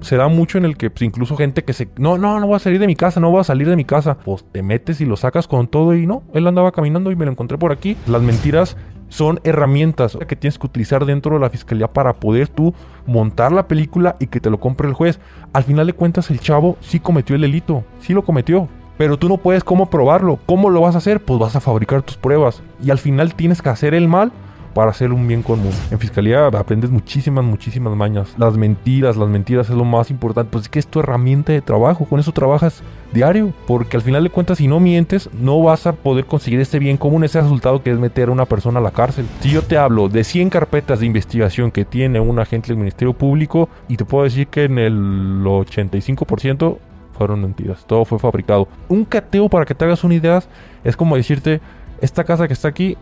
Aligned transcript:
Se 0.00 0.16
da 0.16 0.28
mucho 0.28 0.58
en 0.58 0.64
el 0.64 0.76
que 0.76 0.90
pues, 0.90 1.02
incluso 1.02 1.36
gente 1.36 1.64
que 1.64 1.72
se... 1.72 1.88
No, 1.96 2.18
no, 2.18 2.40
no 2.40 2.46
voy 2.46 2.56
a 2.56 2.60
salir 2.60 2.80
de 2.80 2.86
mi 2.86 2.96
casa, 2.96 3.20
no 3.20 3.30
voy 3.30 3.40
a 3.40 3.44
salir 3.44 3.68
de 3.68 3.76
mi 3.76 3.84
casa. 3.84 4.16
Pues 4.18 4.44
te 4.50 4.62
metes 4.62 5.00
y 5.00 5.06
lo 5.06 5.16
sacas 5.16 5.46
con 5.46 5.68
todo 5.68 5.94
y 5.94 6.06
no, 6.06 6.22
él 6.34 6.46
andaba 6.46 6.72
caminando 6.72 7.10
y 7.10 7.16
me 7.16 7.24
lo 7.24 7.30
encontré 7.30 7.58
por 7.58 7.72
aquí. 7.72 7.96
Las 8.06 8.22
mentiras 8.22 8.76
son 9.08 9.40
herramientas 9.44 10.16
que 10.26 10.36
tienes 10.36 10.58
que 10.58 10.66
utilizar 10.66 11.04
dentro 11.04 11.34
de 11.34 11.40
la 11.40 11.50
fiscalía 11.50 11.88
para 11.88 12.14
poder 12.14 12.48
tú 12.48 12.74
montar 13.06 13.52
la 13.52 13.68
película 13.68 14.16
y 14.20 14.28
que 14.28 14.40
te 14.40 14.50
lo 14.50 14.60
compre 14.60 14.88
el 14.88 14.94
juez. 14.94 15.20
Al 15.52 15.64
final 15.64 15.86
de 15.86 15.92
cuentas 15.92 16.30
el 16.30 16.40
chavo 16.40 16.78
sí 16.80 17.00
cometió 17.00 17.34
el 17.34 17.42
delito, 17.42 17.84
sí 18.00 18.14
lo 18.14 18.24
cometió. 18.24 18.68
Pero 18.96 19.18
tú 19.18 19.30
no 19.30 19.38
puedes 19.38 19.64
cómo 19.64 19.88
probarlo. 19.88 20.38
¿Cómo 20.44 20.68
lo 20.68 20.82
vas 20.82 20.94
a 20.94 20.98
hacer? 20.98 21.20
Pues 21.20 21.40
vas 21.40 21.56
a 21.56 21.60
fabricar 21.60 22.02
tus 22.02 22.18
pruebas. 22.18 22.62
Y 22.82 22.90
al 22.90 22.98
final 22.98 23.34
tienes 23.34 23.62
que 23.62 23.70
hacer 23.70 23.94
el 23.94 24.08
mal 24.08 24.30
para 24.74 24.90
hacer 24.90 25.12
un 25.12 25.26
bien 25.26 25.42
común. 25.42 25.72
En 25.90 25.98
fiscalía 25.98 26.46
aprendes 26.46 26.90
muchísimas, 26.90 27.44
muchísimas 27.44 27.94
mañas. 27.96 28.34
Las 28.38 28.56
mentiras, 28.56 29.16
las 29.16 29.28
mentiras 29.28 29.68
es 29.68 29.76
lo 29.76 29.84
más 29.84 30.10
importante. 30.10 30.50
Pues 30.50 30.64
es 30.64 30.68
que 30.68 30.78
es 30.78 30.86
tu 30.86 31.00
herramienta 31.00 31.52
de 31.52 31.60
trabajo. 31.60 32.04
Con 32.04 32.20
eso 32.20 32.32
trabajas 32.32 32.82
diario. 33.12 33.52
Porque 33.66 33.96
al 33.96 34.02
final 34.02 34.24
de 34.24 34.30
cuentas, 34.30 34.58
si 34.58 34.68
no 34.68 34.80
mientes, 34.80 35.28
no 35.32 35.62
vas 35.62 35.86
a 35.86 35.92
poder 35.92 36.26
conseguir 36.26 36.60
este 36.60 36.78
bien 36.78 36.96
común, 36.96 37.24
ese 37.24 37.40
resultado 37.40 37.82
que 37.82 37.90
es 37.90 37.98
meter 37.98 38.28
a 38.28 38.32
una 38.32 38.46
persona 38.46 38.78
a 38.78 38.82
la 38.82 38.90
cárcel. 38.90 39.26
Si 39.40 39.50
yo 39.50 39.62
te 39.62 39.76
hablo 39.76 40.08
de 40.08 40.24
100 40.24 40.50
carpetas 40.50 41.00
de 41.00 41.06
investigación 41.06 41.70
que 41.70 41.84
tiene 41.84 42.20
un 42.20 42.38
agente 42.38 42.68
del 42.68 42.76
Ministerio 42.76 43.12
Público, 43.12 43.68
y 43.88 43.96
te 43.96 44.04
puedo 44.04 44.24
decir 44.24 44.46
que 44.46 44.64
en 44.64 44.78
el 44.78 45.42
85% 45.42 46.78
fueron 47.16 47.42
mentiras. 47.42 47.84
Todo 47.86 48.04
fue 48.04 48.18
fabricado. 48.18 48.68
Un 48.88 49.04
cateo, 49.04 49.48
para 49.48 49.64
que 49.64 49.74
te 49.74 49.84
hagas 49.84 50.04
una 50.04 50.14
idea, 50.14 50.42
es 50.84 50.96
como 50.96 51.16
decirte, 51.16 51.60
esta 52.00 52.24
casa 52.24 52.46
que 52.46 52.54
está 52.54 52.68
aquí 52.68 52.96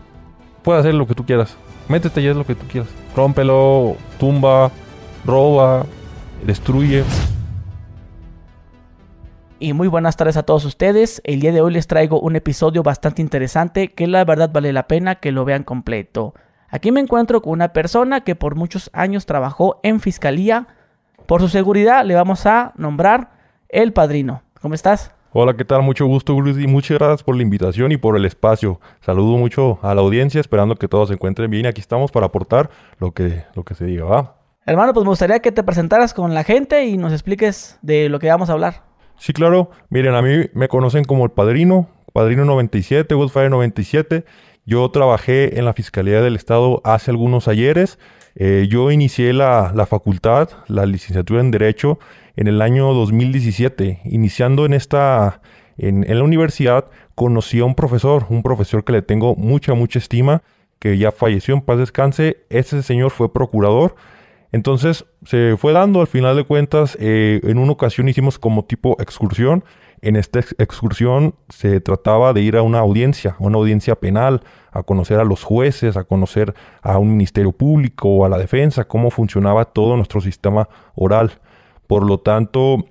puede 0.63 0.79
hacer 0.79 0.93
lo 0.93 1.07
que 1.07 1.15
tú 1.15 1.25
quieras. 1.25 1.55
Métete 1.87 2.21
y 2.21 2.33
lo 2.33 2.45
que 2.45 2.55
tú 2.55 2.65
quieras. 2.67 2.89
Rómpelo, 3.15 3.95
tumba, 4.19 4.71
roba, 5.25 5.85
destruye. 6.45 7.03
Y 9.59 9.73
muy 9.73 9.87
buenas 9.87 10.15
tardes 10.15 10.37
a 10.37 10.43
todos 10.43 10.63
ustedes. 10.65 11.21
El 11.25 11.41
día 11.41 11.51
de 11.51 11.61
hoy 11.61 11.73
les 11.73 11.87
traigo 11.87 12.19
un 12.19 12.35
episodio 12.35 12.81
bastante 12.81 13.21
interesante 13.21 13.89
que 13.89 14.07
la 14.07 14.23
verdad 14.23 14.51
vale 14.53 14.71
la 14.71 14.87
pena 14.87 15.15
que 15.15 15.31
lo 15.31 15.43
vean 15.43 15.63
completo. 15.63 16.33
Aquí 16.69 16.91
me 16.91 17.01
encuentro 17.01 17.41
con 17.41 17.53
una 17.53 17.73
persona 17.73 18.21
que 18.21 18.35
por 18.35 18.55
muchos 18.55 18.89
años 18.93 19.25
trabajó 19.25 19.79
en 19.83 19.99
fiscalía. 19.99 20.67
Por 21.25 21.41
su 21.41 21.49
seguridad 21.49 22.05
le 22.05 22.15
vamos 22.15 22.45
a 22.45 22.73
nombrar 22.77 23.31
el 23.67 23.91
padrino. 23.91 24.43
¿Cómo 24.61 24.75
estás? 24.75 25.11
Hola, 25.31 25.55
¿qué 25.55 25.63
tal? 25.63 25.83
Mucho 25.83 26.07
gusto, 26.07 26.33
y 26.33 26.65
Muchas 26.65 26.97
gracias 26.97 27.21
por 27.21 27.35
la 27.35 27.43
invitación 27.43 27.91
y 27.91 27.97
por 27.97 28.17
el 28.17 28.25
espacio. 28.25 28.81
Saludo 28.99 29.37
mucho 29.37 29.77
a 29.83 29.93
la 29.93 30.01
audiencia, 30.01 30.41
esperando 30.41 30.75
que 30.75 30.87
todos 30.87 31.09
se 31.09 31.13
encuentren 31.13 31.51
bien. 31.51 31.67
Aquí 31.67 31.79
estamos 31.79 32.11
para 32.11 32.25
aportar 32.25 32.71
lo 32.97 33.11
que, 33.11 33.43
lo 33.53 33.63
que 33.63 33.75
se 33.75 33.85
diga, 33.85 34.05
¿va? 34.05 34.37
Hermano, 34.65 34.91
pues 34.91 35.03
me 35.03 35.11
gustaría 35.11 35.39
que 35.39 35.51
te 35.51 35.61
presentaras 35.61 36.15
con 36.15 36.33
la 36.33 36.43
gente 36.43 36.83
y 36.85 36.97
nos 36.97 37.13
expliques 37.13 37.77
de 37.83 38.09
lo 38.09 38.17
que 38.17 38.27
vamos 38.27 38.49
a 38.49 38.53
hablar. 38.53 38.81
Sí, 39.17 39.31
claro. 39.31 39.69
Miren, 39.89 40.15
a 40.15 40.23
mí 40.23 40.47
me 40.53 40.67
conocen 40.67 41.03
como 41.03 41.25
el 41.25 41.31
Padrino, 41.31 41.89
Padrino 42.11 42.43
97, 42.45 43.13
Woodfire 43.13 43.51
97. 43.51 44.25
Yo 44.65 44.89
trabajé 44.89 45.59
en 45.59 45.65
la 45.65 45.73
Fiscalía 45.73 46.21
del 46.21 46.37
Estado 46.37 46.81
hace 46.83 47.11
algunos 47.11 47.47
ayeres. 47.47 47.99
Eh, 48.33 48.65
yo 48.67 48.89
inicié 48.89 49.33
la, 49.33 49.73
la 49.75 49.85
facultad, 49.85 50.49
la 50.67 50.87
licenciatura 50.87 51.41
en 51.41 51.51
Derecho, 51.51 51.99
en 52.39 52.47
el 52.47 52.61
año 52.61 52.93
2017. 52.93 53.99
Iniciando 54.05 54.65
en 54.65 54.73
esta, 54.73 55.41
en, 55.77 56.05
la 56.07 56.23
universidad, 56.23 56.85
conocí 57.13 57.59
a 57.59 57.65
un 57.65 57.75
profesor, 57.75 58.25
un 58.29 58.43
profesor 58.43 58.85
que 58.85 58.93
le 58.93 59.01
tengo 59.01 59.35
mucha, 59.35 59.73
mucha 59.73 59.99
estima, 59.99 60.41
que 60.79 60.97
ya 60.97 61.11
falleció 61.11 61.53
en 61.53 61.61
paz 61.61 61.77
descanse. 61.79 62.37
Ese 62.49 62.81
señor 62.81 63.11
fue 63.11 63.33
procurador. 63.33 63.95
Entonces 64.53 65.05
se 65.25 65.57
fue 65.57 65.73
dando, 65.73 65.99
al 65.99 66.07
final 66.07 66.37
de 66.37 66.45
cuentas, 66.45 66.97
eh, 67.01 67.41
en 67.43 67.57
una 67.57 67.73
ocasión 67.73 68.07
hicimos 68.07 68.39
como 68.39 68.63
tipo 68.63 68.95
excursión. 69.01 69.65
En 70.01 70.15
esta 70.15 70.39
excursión 70.39 71.35
se 71.49 71.81
trataba 71.81 72.31
de 72.31 72.39
ir 72.39 72.55
a 72.55 72.61
una 72.61 72.79
audiencia, 72.79 73.35
una 73.39 73.57
audiencia 73.57 73.95
penal, 73.95 74.43
a 74.71 74.83
conocer 74.83 75.19
a 75.19 75.25
los 75.25 75.43
jueces, 75.43 75.97
a 75.97 76.05
conocer 76.05 76.53
a 76.81 76.99
un 76.99 77.09
ministerio 77.11 77.51
público 77.51 78.25
a 78.25 78.29
la 78.29 78.37
defensa, 78.37 78.85
cómo 78.85 79.11
funcionaba 79.11 79.65
todo 79.65 79.97
nuestro 79.97 80.21
sistema 80.21 80.69
oral. 80.95 81.33
Por 81.89 82.05
lo 82.05 82.19
tanto, 82.19 82.85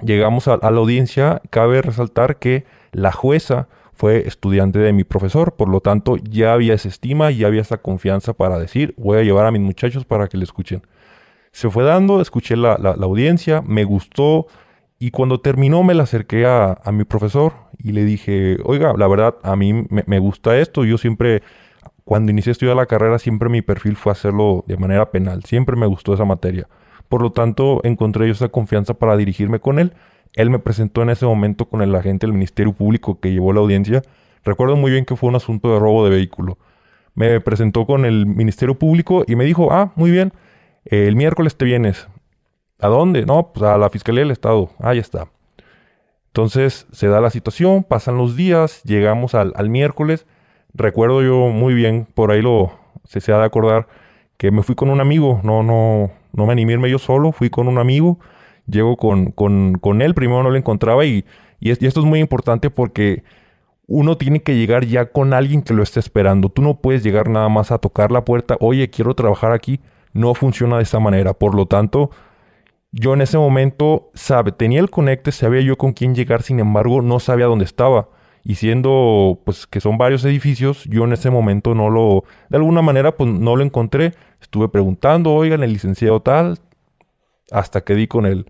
llegamos 0.00 0.46
a, 0.46 0.58
la 0.58 0.68
audiencia, 0.68 1.42
cabe 1.50 1.82
resaltar 1.82 2.36
que 2.36 2.66
la 2.92 3.10
jueza 3.10 3.66
fue 3.94 4.28
estudiante 4.28 4.78
de 4.78 4.92
mi 4.92 5.02
profesor, 5.02 5.54
por 5.56 5.68
lo 5.68 5.80
tanto 5.80 6.16
ya 6.18 6.52
había 6.52 6.74
esa 6.74 6.86
estima, 6.86 7.32
ya 7.32 7.48
había 7.48 7.62
esa 7.62 7.78
confianza 7.78 8.34
para 8.34 8.60
decir, 8.60 8.94
voy 8.96 9.18
a 9.18 9.24
llevar 9.24 9.46
a 9.46 9.50
mis 9.50 9.60
muchachos 9.60 10.04
para 10.04 10.28
que 10.28 10.36
le 10.36 10.44
escuchen. 10.44 10.82
Se 11.50 11.68
fue 11.68 11.82
dando, 11.82 12.20
escuché 12.20 12.56
la, 12.56 12.74
audiencia, 12.74 13.60
me 13.62 13.82
gustó 13.82 14.46
y 15.00 15.10
cuando 15.10 15.40
terminó 15.40 15.82
me 15.82 15.94
la 15.94 16.04
acerqué 16.04 16.46
a, 16.46 16.78
mi 16.92 17.02
profesor 17.02 17.54
y 17.76 17.90
le 17.90 18.04
dije, 18.04 18.58
oiga, 18.62 18.94
la 18.96 19.08
verdad, 19.08 19.34
a 19.42 19.56
mí 19.56 19.72
me, 19.72 20.04
me, 20.06 20.20
gusta 20.20 20.56
esto, 20.58 20.84
yo 20.84 20.96
siempre, 20.96 21.42
cuando 22.04 22.30
inicié 22.30 22.50
a 22.50 22.52
estudiar 22.52 22.76
la 22.76 22.86
carrera, 22.86 23.18
siempre 23.18 23.48
mi 23.48 23.62
perfil 23.62 23.96
fue 23.96 24.12
hacerlo 24.12 24.64
de 24.68 24.76
manera 24.76 25.10
penal, 25.10 25.42
siempre 25.42 25.74
me 25.74 25.86
gustó 25.86 26.14
esa 26.14 26.24
materia. 26.24 26.68
Por 27.08 27.22
lo 27.22 27.32
tanto, 27.32 27.80
encontré 27.84 28.26
yo 28.26 28.32
esa 28.32 28.48
confianza 28.48 28.94
para 28.94 29.16
dirigirme 29.16 29.60
con 29.60 29.78
él. 29.78 29.92
Él 30.34 30.50
me 30.50 30.58
presentó 30.58 31.02
en 31.02 31.10
ese 31.10 31.26
momento 31.26 31.66
con 31.66 31.82
el 31.82 31.94
agente 31.94 32.26
del 32.26 32.34
Ministerio 32.34 32.72
Público 32.72 33.18
que 33.20 33.32
llevó 33.32 33.52
la 33.52 33.60
audiencia. 33.60 34.02
Recuerdo 34.44 34.76
muy 34.76 34.90
bien 34.90 35.04
que 35.04 35.16
fue 35.16 35.28
un 35.28 35.36
asunto 35.36 35.72
de 35.72 35.78
robo 35.78 36.04
de 36.04 36.10
vehículo. 36.10 36.58
Me 37.14 37.40
presentó 37.40 37.86
con 37.86 38.04
el 38.04 38.26
Ministerio 38.26 38.78
Público 38.78 39.24
y 39.26 39.36
me 39.36 39.44
dijo, 39.44 39.72
ah, 39.72 39.92
muy 39.96 40.10
bien, 40.10 40.32
el 40.84 41.16
miércoles 41.16 41.56
te 41.56 41.64
vienes. 41.64 42.08
¿A 42.78 42.88
dónde? 42.88 43.26
No, 43.26 43.52
pues 43.52 43.64
a 43.64 43.76
la 43.78 43.90
Fiscalía 43.90 44.22
del 44.22 44.30
Estado. 44.30 44.70
Ah, 44.78 44.94
ya 44.94 45.00
está. 45.00 45.28
Entonces 46.28 46.86
se 46.92 47.08
da 47.08 47.20
la 47.20 47.30
situación, 47.30 47.82
pasan 47.82 48.16
los 48.16 48.36
días, 48.36 48.82
llegamos 48.84 49.34
al, 49.34 49.70
miércoles. 49.70 50.26
Recuerdo 50.74 51.22
yo 51.22 51.48
muy 51.48 51.74
bien, 51.74 52.06
por 52.14 52.30
ahí 52.30 52.42
lo 52.42 52.78
se, 53.04 53.20
se 53.20 53.32
ha 53.32 53.38
de 53.38 53.44
acordar, 53.44 53.88
que 54.36 54.52
me 54.52 54.62
fui 54.62 54.76
con 54.76 54.90
un 54.90 55.00
amigo, 55.00 55.40
no, 55.42 55.64
no, 55.64 56.12
no 56.38 56.46
me 56.46 56.52
animé 56.52 56.72
irme 56.74 56.88
yo 56.88 56.98
solo, 56.98 57.32
fui 57.32 57.50
con 57.50 57.68
un 57.68 57.76
amigo, 57.78 58.18
llego 58.66 58.96
con, 58.96 59.32
con, 59.32 60.02
él, 60.02 60.14
primero 60.14 60.42
no 60.42 60.50
lo 60.50 60.56
encontraba 60.56 61.04
y, 61.04 61.26
y, 61.60 61.70
esto 61.70 62.00
es 62.00 62.06
muy 62.06 62.20
importante 62.20 62.70
porque 62.70 63.24
uno 63.86 64.16
tiene 64.16 64.42
que 64.42 64.56
llegar 64.56 64.86
ya 64.86 65.10
con 65.12 65.34
alguien 65.34 65.62
que 65.62 65.74
lo 65.74 65.82
esté 65.82 66.00
esperando. 66.00 66.48
Tú 66.48 66.62
no 66.62 66.80
puedes 66.80 67.02
llegar 67.02 67.28
nada 67.28 67.48
más 67.48 67.70
a 67.72 67.78
tocar 67.78 68.12
la 68.12 68.24
puerta, 68.24 68.56
oye, 68.60 68.88
quiero 68.90 69.14
trabajar 69.14 69.52
aquí. 69.52 69.80
No 70.12 70.34
funciona 70.34 70.78
de 70.78 70.82
esa 70.84 71.00
manera. 71.00 71.34
Por 71.34 71.54
lo 71.54 71.66
tanto, 71.66 72.10
yo 72.92 73.14
en 73.14 73.20
ese 73.20 73.38
momento 73.38 74.10
sabe, 74.14 74.52
tenía 74.52 74.80
el 74.80 74.90
conecte, 74.90 75.32
sabía 75.32 75.60
yo 75.60 75.76
con 75.76 75.92
quién 75.92 76.14
llegar, 76.14 76.42
sin 76.42 76.60
embargo, 76.60 77.02
no 77.02 77.20
sabía 77.20 77.46
dónde 77.46 77.64
estaba. 77.64 78.08
Y 78.44 78.54
siendo, 78.56 79.40
pues, 79.44 79.66
que 79.66 79.80
son 79.80 79.98
varios 79.98 80.24
edificios, 80.24 80.84
yo 80.84 81.04
en 81.04 81.12
ese 81.12 81.30
momento 81.30 81.74
no 81.74 81.90
lo, 81.90 82.24
de 82.48 82.56
alguna 82.56 82.82
manera, 82.82 83.16
pues, 83.16 83.30
no 83.30 83.56
lo 83.56 83.64
encontré. 83.64 84.14
Estuve 84.40 84.68
preguntando, 84.68 85.34
oigan, 85.34 85.62
el 85.62 85.72
licenciado 85.72 86.20
tal, 86.20 86.58
hasta 87.50 87.82
que 87.82 87.94
di 87.94 88.06
con 88.06 88.26
él. 88.26 88.46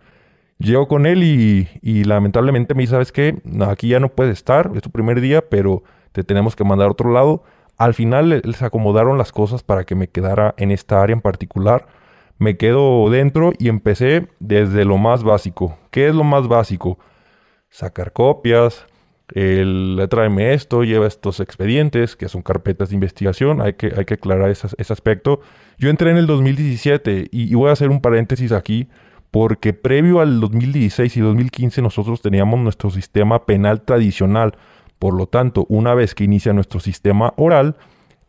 Llego 0.59 0.89
con 0.89 1.07
él 1.07 1.23
y, 1.23 1.69
y 1.83 2.05
lamentablemente 2.05 2.75
me 2.75 2.83
dice, 2.83 2.93
¿sabes 2.93 3.13
qué? 3.13 3.41
aquí 3.67 3.89
ya 3.89 4.01
no 4.01 4.09
puedes 4.09 4.33
estar, 4.33 4.73
es 4.75 4.83
tu 4.83 4.91
primer 4.91 5.21
día, 5.21 5.49
pero 5.49 5.85
te 6.13 6.25
tenemos 6.25 6.57
que 6.57 6.65
mandar 6.65 6.89
a 6.89 6.93
otro 6.93 7.13
lado. 7.13 7.45
Al 7.77 7.95
final 7.95 8.43
les 8.45 8.63
acomodaron 8.63 9.19
las 9.19 9.31
cosas 9.31 9.63
para 9.63 9.85
que 9.85 9.95
me 9.95 10.09
quedara 10.09 10.55
en 10.59 10.73
esta 10.73 11.01
área 11.01 11.15
en 11.15 11.21
particular. 11.21 11.87
Me 12.37 12.57
quedo 12.57 13.09
dentro 13.09 13.53
y 13.59 13.69
empecé 13.69 14.29
desde 14.41 14.85
lo 14.85 14.99
más 14.99 15.23
básico. 15.23 15.79
¿Qué 15.93 16.09
es 16.09 16.15
lo 16.15 16.25
más 16.25 16.49
básico? 16.49 16.99
Sacar 17.71 18.13
copias, 18.13 18.85
el, 19.35 20.07
tráeme 20.11 20.55
esto, 20.55 20.85
lleva 20.85 21.07
estos 21.07 21.41
expedientes, 21.41 22.17
que 22.17 22.29
son 22.29 22.43
carpetas 22.43 22.91
de 22.91 22.95
investigación, 22.95 23.61
hay 23.61 23.75
que, 23.75 23.93
hay 23.97 24.05
que 24.05 24.15
aclarar 24.15 24.51
ese, 24.51 24.93
aspecto. 24.93 25.41
Yo 25.79 25.91
entré 25.91 26.11
en 26.11 26.17
el 26.17 26.27
2017 26.27 27.29
y, 27.31 27.55
voy 27.55 27.69
a 27.69 27.73
hacer 27.73 27.91
un 27.91 28.01
paréntesis 28.01 28.53
aquí, 28.53 28.89
porque 29.31 29.75
previo 29.75 30.21
al 30.21 30.41
2016 30.41 31.17
y 31.17 31.21
2015 31.21 31.83
nosotros 31.83 32.23
teníamos 32.23 32.59
nuestro 32.61 32.91
sistema 32.91 33.45
penal 33.45 33.83
tradicional. 33.83 34.55
Por 34.99 35.15
lo 35.15 35.27
tanto, 35.27 35.67
una 35.69 35.95
vez 35.95 36.15
que 36.15 36.25
inicia 36.25 36.53
nuestro 36.53 36.81
sistema 36.81 37.35
oral, 37.37 37.77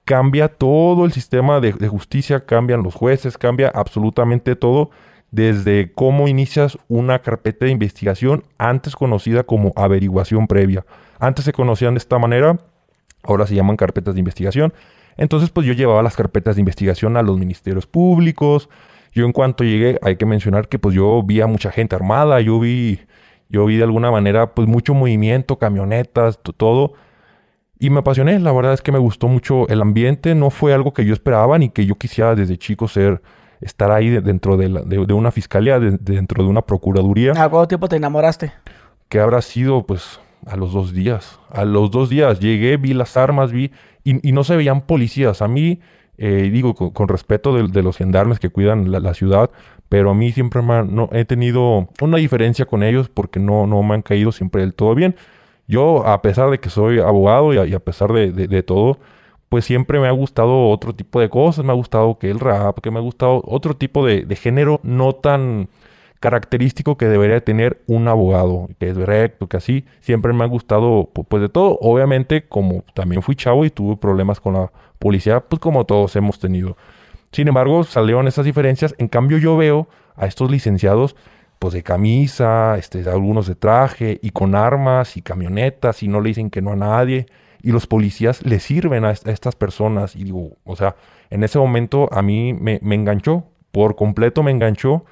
cambia 0.03 0.50
todo 0.50 1.06
el 1.06 1.13
sistema 1.13 1.62
de, 1.62 1.71
de 1.71 1.88
justicia, 1.88 2.45
cambian 2.45 2.83
los 2.83 2.95
jueces, 2.95 3.38
cambia 3.38 3.69
absolutamente 3.69 4.56
todo 4.56 4.91
desde 5.31 5.91
cómo 5.93 6.27
inicias 6.27 6.77
una 6.87 7.19
carpeta 7.19 7.65
de 7.65 7.71
investigación 7.71 8.43
antes 8.57 8.95
conocida 8.95 9.43
como 9.43 9.73
averiguación 9.75 10.47
previa. 10.47 10.85
Antes 11.19 11.45
se 11.45 11.53
conocían 11.53 11.93
de 11.93 11.99
esta 11.99 12.17
manera, 12.17 12.59
ahora 13.23 13.45
se 13.45 13.55
llaman 13.55 13.77
carpetas 13.77 14.15
de 14.15 14.19
investigación. 14.19 14.73
Entonces, 15.17 15.49
pues 15.49 15.67
yo 15.67 15.73
llevaba 15.73 16.01
las 16.01 16.15
carpetas 16.15 16.55
de 16.55 16.61
investigación 16.61 17.17
a 17.17 17.21
los 17.21 17.37
ministerios 17.37 17.85
públicos. 17.85 18.69
Yo 19.11 19.25
en 19.25 19.33
cuanto 19.33 19.63
llegué, 19.63 19.99
hay 20.01 20.15
que 20.15 20.25
mencionar 20.25 20.67
que 20.67 20.79
pues 20.79 20.95
yo 20.95 21.21
vi 21.23 21.41
a 21.41 21.47
mucha 21.47 21.71
gente 21.71 21.95
armada, 21.95 22.39
yo 22.41 22.59
vi, 22.59 23.01
yo 23.49 23.65
vi 23.65 23.77
de 23.77 23.83
alguna 23.83 24.11
manera 24.11 24.53
pues 24.55 24.67
mucho 24.67 24.93
movimiento, 24.93 25.57
camionetas, 25.57 26.39
todo. 26.57 26.93
Y 27.79 27.89
me 27.89 27.99
apasioné, 27.99 28.39
la 28.39 28.51
verdad 28.51 28.73
es 28.73 28.81
que 28.81 28.91
me 28.91 28.99
gustó 28.99 29.27
mucho 29.27 29.67
el 29.69 29.81
ambiente, 29.81 30.35
no 30.35 30.49
fue 30.49 30.73
algo 30.73 30.93
que 30.93 31.05
yo 31.05 31.13
esperaba 31.13 31.57
ni 31.57 31.69
que 31.69 31.85
yo 31.85 31.95
quisiera 31.95 32.35
desde 32.35 32.57
chico 32.57 32.87
ser 32.87 33.21
estar 33.61 33.91
ahí 33.91 34.09
dentro 34.09 34.57
de, 34.57 35.13
una 35.13 35.31
fiscalía, 35.31 35.79
dentro 35.79 36.44
de 36.44 36.50
una 36.50 36.61
procuraduría. 36.61 37.31
¿A 37.31 37.50
cuánto 37.50 37.67
tiempo 37.67 37.89
te 37.89 37.97
enamoraste? 37.97 38.51
Que 39.09 39.19
habrá 39.19 39.41
sido, 39.41 39.85
pues, 39.85 40.19
a 40.45 40.56
los 40.56 40.73
dos 40.73 40.94
días. 40.94 41.39
A 41.50 41.65
los 41.65 41.91
dos 41.91 42.09
días 42.09 42.39
llegué, 42.39 42.77
vi 42.77 42.94
las 42.94 43.17
armas, 43.17 43.51
vi... 43.51 43.71
Y, 44.03 44.31
no 44.31 44.44
se 44.44 44.56
veían 44.56 44.81
policías. 44.81 45.41
A 45.41 45.47
mí, 45.47 45.81
eh, 46.17 46.50
digo, 46.51 46.73
con, 46.73 47.07
respeto 47.07 47.53
de, 47.53 47.83
los 47.83 47.97
gendarmes 47.97 48.39
que 48.39 48.50
cuidan 48.50 48.91
la, 48.91 49.13
ciudad, 49.13 49.51
pero 49.88 50.11
a 50.11 50.13
mí 50.15 50.31
siempre 50.31 50.63
no, 50.63 51.09
he 51.11 51.25
tenido 51.25 51.89
una 52.01 52.17
diferencia 52.17 52.65
con 52.65 52.81
ellos 52.81 53.09
porque 53.09 53.39
no, 53.39 53.67
no 53.67 53.83
me 53.83 53.94
han 53.94 54.01
caído 54.01 54.31
siempre 54.31 54.61
del 54.61 54.73
todo 54.73 54.95
bien. 54.95 55.15
Yo, 55.69 56.07
a 56.07 56.23
pesar 56.23 56.50
de 56.50 56.59
que 56.59 56.71
soy 56.71 57.00
abogado 57.00 57.53
y 57.53 57.73
a, 57.73 57.79
pesar 57.79 58.11
de, 58.11 58.63
todo, 58.63 58.97
pues 59.49 59.65
siempre 59.65 59.99
me 59.99 60.07
ha 60.07 60.11
gustado 60.11 60.69
otro 60.69 60.93
tipo 60.95 61.19
de 61.19 61.29
cosas. 61.29 61.65
Me 61.65 61.71
ha 61.71 61.75
gustado 61.75 62.17
que 62.19 62.29
el 62.29 62.39
rap, 62.39 62.79
que 62.79 62.91
me 62.91 62.99
ha 62.99 63.01
gustado 63.01 63.41
otro 63.45 63.75
tipo 63.75 64.05
de, 64.05 64.23
género 64.35 64.79
no 64.83 65.13
tan 65.13 65.69
característico 66.19 66.97
que 66.97 67.05
debería 67.05 67.43
tener 67.43 67.81
un 67.87 68.07
abogado, 68.07 68.69
que 68.79 68.89
es 68.89 68.97
recto, 68.97 69.47
que 69.47 69.57
así. 69.57 69.85
Siempre 70.01 70.33
me 70.33 70.43
ha 70.43 70.47
gustado, 70.47 71.09
pues 71.13 71.41
de 71.41 71.49
todo. 71.49 71.77
Obviamente, 71.81 72.43
como 72.47 72.83
también 72.93 73.23
fui 73.23 73.35
chavo 73.35 73.65
y 73.65 73.71
tuve 73.71 73.97
problemas 73.97 74.39
con 74.39 74.53
la 74.53 74.71
policía, 74.99 75.39
pues 75.41 75.59
como 75.59 75.85
todos 75.85 76.15
hemos 76.15 76.39
tenido. 76.39 76.77
Sin 77.31 77.47
embargo, 77.47 77.83
salieron 77.83 78.27
esas 78.27 78.45
diferencias. 78.45 78.95
En 78.97 79.07
cambio, 79.07 79.37
yo 79.39 79.57
veo 79.57 79.87
a 80.15 80.27
estos 80.27 80.51
licenciados 80.51 81.15
pues 81.59 81.73
de 81.73 81.83
camisa, 81.83 82.77
este, 82.77 83.07
algunos 83.09 83.45
de 83.47 83.55
traje 83.55 84.19
y 84.21 84.31
con 84.31 84.55
armas 84.55 85.17
y 85.17 85.21
camionetas 85.21 86.03
y 86.03 86.07
no 86.07 86.21
le 86.21 86.29
dicen 86.29 86.49
que 86.49 86.61
no 86.61 86.71
a 86.71 86.75
nadie. 86.77 87.27
Y 87.61 87.71
los 87.71 87.88
policías 87.88 88.45
le 88.45 88.59
sirven 88.59 89.06
a, 89.06 89.11
estas 89.11 89.56
personas. 89.56 90.15
Y 90.15 90.23
digo, 90.23 90.57
o 90.63 90.75
sea, 90.75 90.95
en 91.29 91.44
ese 91.44 91.59
momento 91.59 92.09
a 92.11 92.21
mí 92.21 92.53
me, 92.53 92.79
enganchó, 92.81 93.45
por 93.71 93.95
completo 93.95 94.44
me 94.44 94.51
enganchó, 94.51 95.06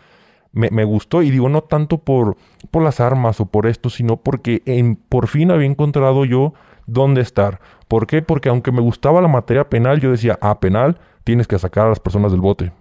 me, 0.52 0.84
gustó. 0.84 1.22
Y 1.22 1.30
digo, 1.30 1.50
no 1.50 1.62
tanto 1.62 2.00
por, 2.00 2.38
por 2.72 2.84
las 2.84 3.00
armas 3.00 3.40
o 3.40 3.46
por 3.46 3.68
esto, 3.68 3.90
sino 3.90 4.18
porque 4.18 4.64
en, 4.66 4.96
por 4.96 5.28
fin 5.28 5.52
había 5.52 5.68
encontrado 5.68 6.26
yo 6.26 6.54
dónde 6.86 7.22
estar. 7.22 7.60
¿Por 7.88 8.08
qué? 8.08 8.22
Porque 8.22 8.50
aunque 8.50 8.72
me 8.72 8.82
gustaba 8.82 9.22
la 9.22 9.28
materia 9.28 9.70
penal, 9.70 10.00
yo 10.00 10.12
decía, 10.12 10.38
ah, 10.42 10.60
penal, 10.60 11.00
tienes 11.24 11.48
que 11.48 11.60
sacar 11.60 11.86
a 11.86 11.90
las 11.90 12.00
personas 12.00 12.32
del 12.32 12.42
bote. 12.42 12.72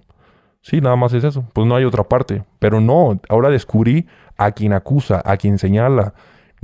Sí, 0.63 0.81
nada 0.81 0.97
más 0.97 1.13
es 1.13 1.23
eso. 1.23 1.45
Pues 1.53 1.67
no 1.67 1.77
hay 1.77 1.85
otra 1.85 2.05
parte. 2.05 2.45
Pero 2.59 2.81
no, 2.81 3.21
ahora 3.29 3.51
descubrí 3.51 4.07
a 4.37 4.51
quien 4.51 4.73
acusa, 4.73 5.23
a 5.25 5.37
quien 5.37 5.59
señala. 5.59 6.15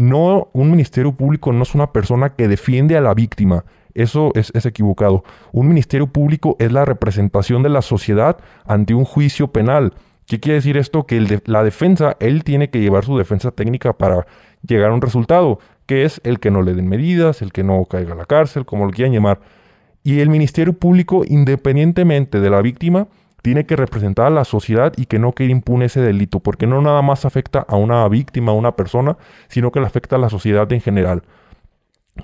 No, 0.03 0.49
un 0.53 0.69
ministerio 0.73 1.13
público 1.13 1.53
no 1.53 1.63
es 1.63 1.77
una 1.77 1.93
persona 1.93 2.35
que 2.35 2.49
defiende 2.49 2.97
a 2.97 3.01
la 3.01 3.15
víctima. 3.15 3.65
Eso 3.95 4.33
es, 4.35 4.51
equivocado. 4.67 5.23
Un 5.53 5.69
ministerio 5.69 6.09
público 6.09 6.57
es 6.59 6.73
la 6.73 6.85
representación 6.85 7.63
de 7.63 7.69
la 7.69 7.83
sociedad 7.83 8.37
ante 8.65 8.95
un 8.95 9.05
juicio 9.05 9.53
penal. 9.53 9.95
¿Qué 10.27 10.41
quiere 10.41 10.57
decir 10.57 10.77
esto? 10.77 11.07
Que 11.07 11.41
la 11.45 11.63
defensa, 11.63 12.17
él 12.19 12.43
tiene 12.43 12.69
que 12.69 12.81
llevar 12.81 13.05
su 13.05 13.17
defensa 13.17 13.53
técnica 13.53 13.93
para 13.93 14.27
llegar 14.67 14.91
a 14.91 14.95
un 14.95 15.03
resultado, 15.03 15.61
que 15.87 16.05
es 16.05 16.21
el 16.25 16.41
que 16.41 16.51
no 16.51 16.63
le 16.63 16.75
den 16.75 16.89
medidas, 16.89 17.41
el 17.41 17.53
que 17.53 17.63
no 17.63 17.85
caiga 17.85 18.15
a 18.15 18.17
la 18.17 18.25
cárcel, 18.25 18.67
como 18.67 18.87
lo 18.87 18.91
quieran 18.91 19.13
llamar. 19.13 19.39
Y 20.03 20.19
el 20.19 20.31
ministerio 20.31 20.73
público, 20.73 21.23
independientemente 21.25 22.41
de 22.41 22.51
la 22.51 22.61
víctima, 22.61 23.07
tiene 23.43 23.67
que 23.67 23.77
representar 23.77 24.27
a 24.27 24.31
la 24.31 24.45
sociedad 24.45 24.93
y 24.97 25.07
que 25.07 25.19
no 25.19 25.33
quede 25.33 25.51
impune 25.51 25.87
ese 25.87 26.01
delito, 26.01 26.41
porque 26.41 26.67
no 26.67 26.81
nada 26.81 27.03
más 27.03 27.25
afecta 27.25 27.67
a 27.69 27.77
una 27.77 28.09
víctima, 28.09 28.53
a 28.53 28.55
una 28.55 28.77
persona, 28.77 29.19
sino 29.49 29.73
que 29.73 29.81
le 29.81 29.87
afecta 29.87 30.17
a 30.17 30.21
la 30.21 30.31
sociedad 30.31 30.73
en 30.73 30.81
general. 30.81 31.23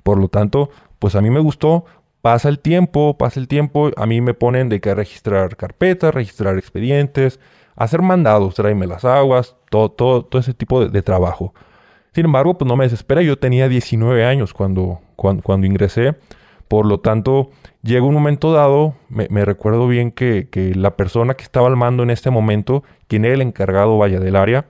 Por 0.04 0.18
lo 0.18 0.28
tanto, 0.28 0.70
pues 1.00 1.16
a 1.16 1.20
mí 1.20 1.28
me 1.30 1.40
gustó, 1.40 1.84
pasa 2.22 2.48
el 2.48 2.60
tiempo, 2.60 3.18
pasa 3.18 3.40
el 3.40 3.48
tiempo, 3.48 3.90
a 3.96 4.06
mí 4.06 4.20
me 4.20 4.32
ponen 4.34 4.68
de 4.68 4.80
que 4.80 4.94
registrar 4.94 5.56
carpetas, 5.56 6.14
registrar 6.14 6.56
expedientes, 6.56 7.40
hacer 7.74 8.00
mandados, 8.00 8.54
tráeme 8.54 8.86
las 8.86 9.04
aguas, 9.04 9.56
todo, 9.70 9.90
todo, 9.90 10.24
todo 10.24 10.40
ese 10.40 10.54
tipo 10.54 10.86
de, 10.86 11.02
trabajo. 11.02 11.52
Sin 12.12 12.26
embargo, 12.26 12.56
pues 12.56 12.68
no 12.68 12.76
me 12.76 12.84
desespera, 12.84 13.22
yo 13.22 13.38
tenía 13.38 13.68
19 13.68 14.24
años 14.24 14.52
cuando, 14.54 15.00
cuando, 15.16 15.42
cuando 15.42 15.66
ingresé 15.66 16.16
por 16.68 16.86
lo 16.86 17.00
tanto, 17.00 17.50
llega 17.82 18.04
un 18.04 18.14
momento 18.14 18.52
dado, 18.52 18.94
me, 19.08 19.44
recuerdo 19.44 19.88
bien 19.88 20.12
que, 20.12 20.48
la 20.76 20.96
persona 20.96 21.34
que 21.34 21.42
estaba 21.42 21.66
al 21.66 21.76
mando 21.76 22.02
en 22.02 22.10
este 22.10 22.30
momento, 22.30 22.84
quien 23.06 23.24
era 23.24 23.34
el 23.34 23.42
encargado, 23.42 23.96
vaya, 23.98 24.20
del 24.20 24.36
área, 24.36 24.66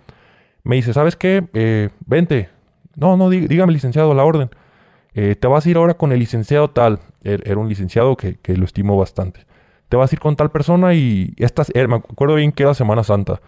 me 0.63 0.77
dice, 0.77 0.93
¿sabes 0.93 1.17
qué? 1.17 1.45
Eh, 1.55 1.91
vente. 2.07 2.49
No, 2.95 3.17
no, 3.17 3.31
dígame, 3.31 3.73
licenciado, 3.73 4.15
la 4.15 4.25
orden. 4.25 4.51
Eh, 5.15 5.35
te 5.35 5.49
vas 5.49 5.67
a 5.67 5.71
ir 5.71 5.77
ahora 5.77 5.95
con 5.95 6.13
el 6.13 6.19
licenciado 6.19 6.71
tal. 6.71 7.01
Er, 7.23 7.43
era 7.47 7.59
un 7.59 7.69
licenciado 7.69 8.17
que, 8.17 8.39
lo 8.47 8.65
estimo 8.65 8.97
bastante. 8.97 9.47
Te 9.89 9.97
vas 9.97 10.13
a 10.13 10.15
ir 10.15 10.21
con 10.21 10.37
tal 10.37 10.51
persona 10.51 10.95
y 10.95 11.35
estas, 11.39 11.73
me 11.75 11.97
acuerdo 11.97 12.35
bien 12.37 12.53
que 12.53 12.63
era 12.65 12.75
Semana 12.75 13.03
Santa. 13.03 13.41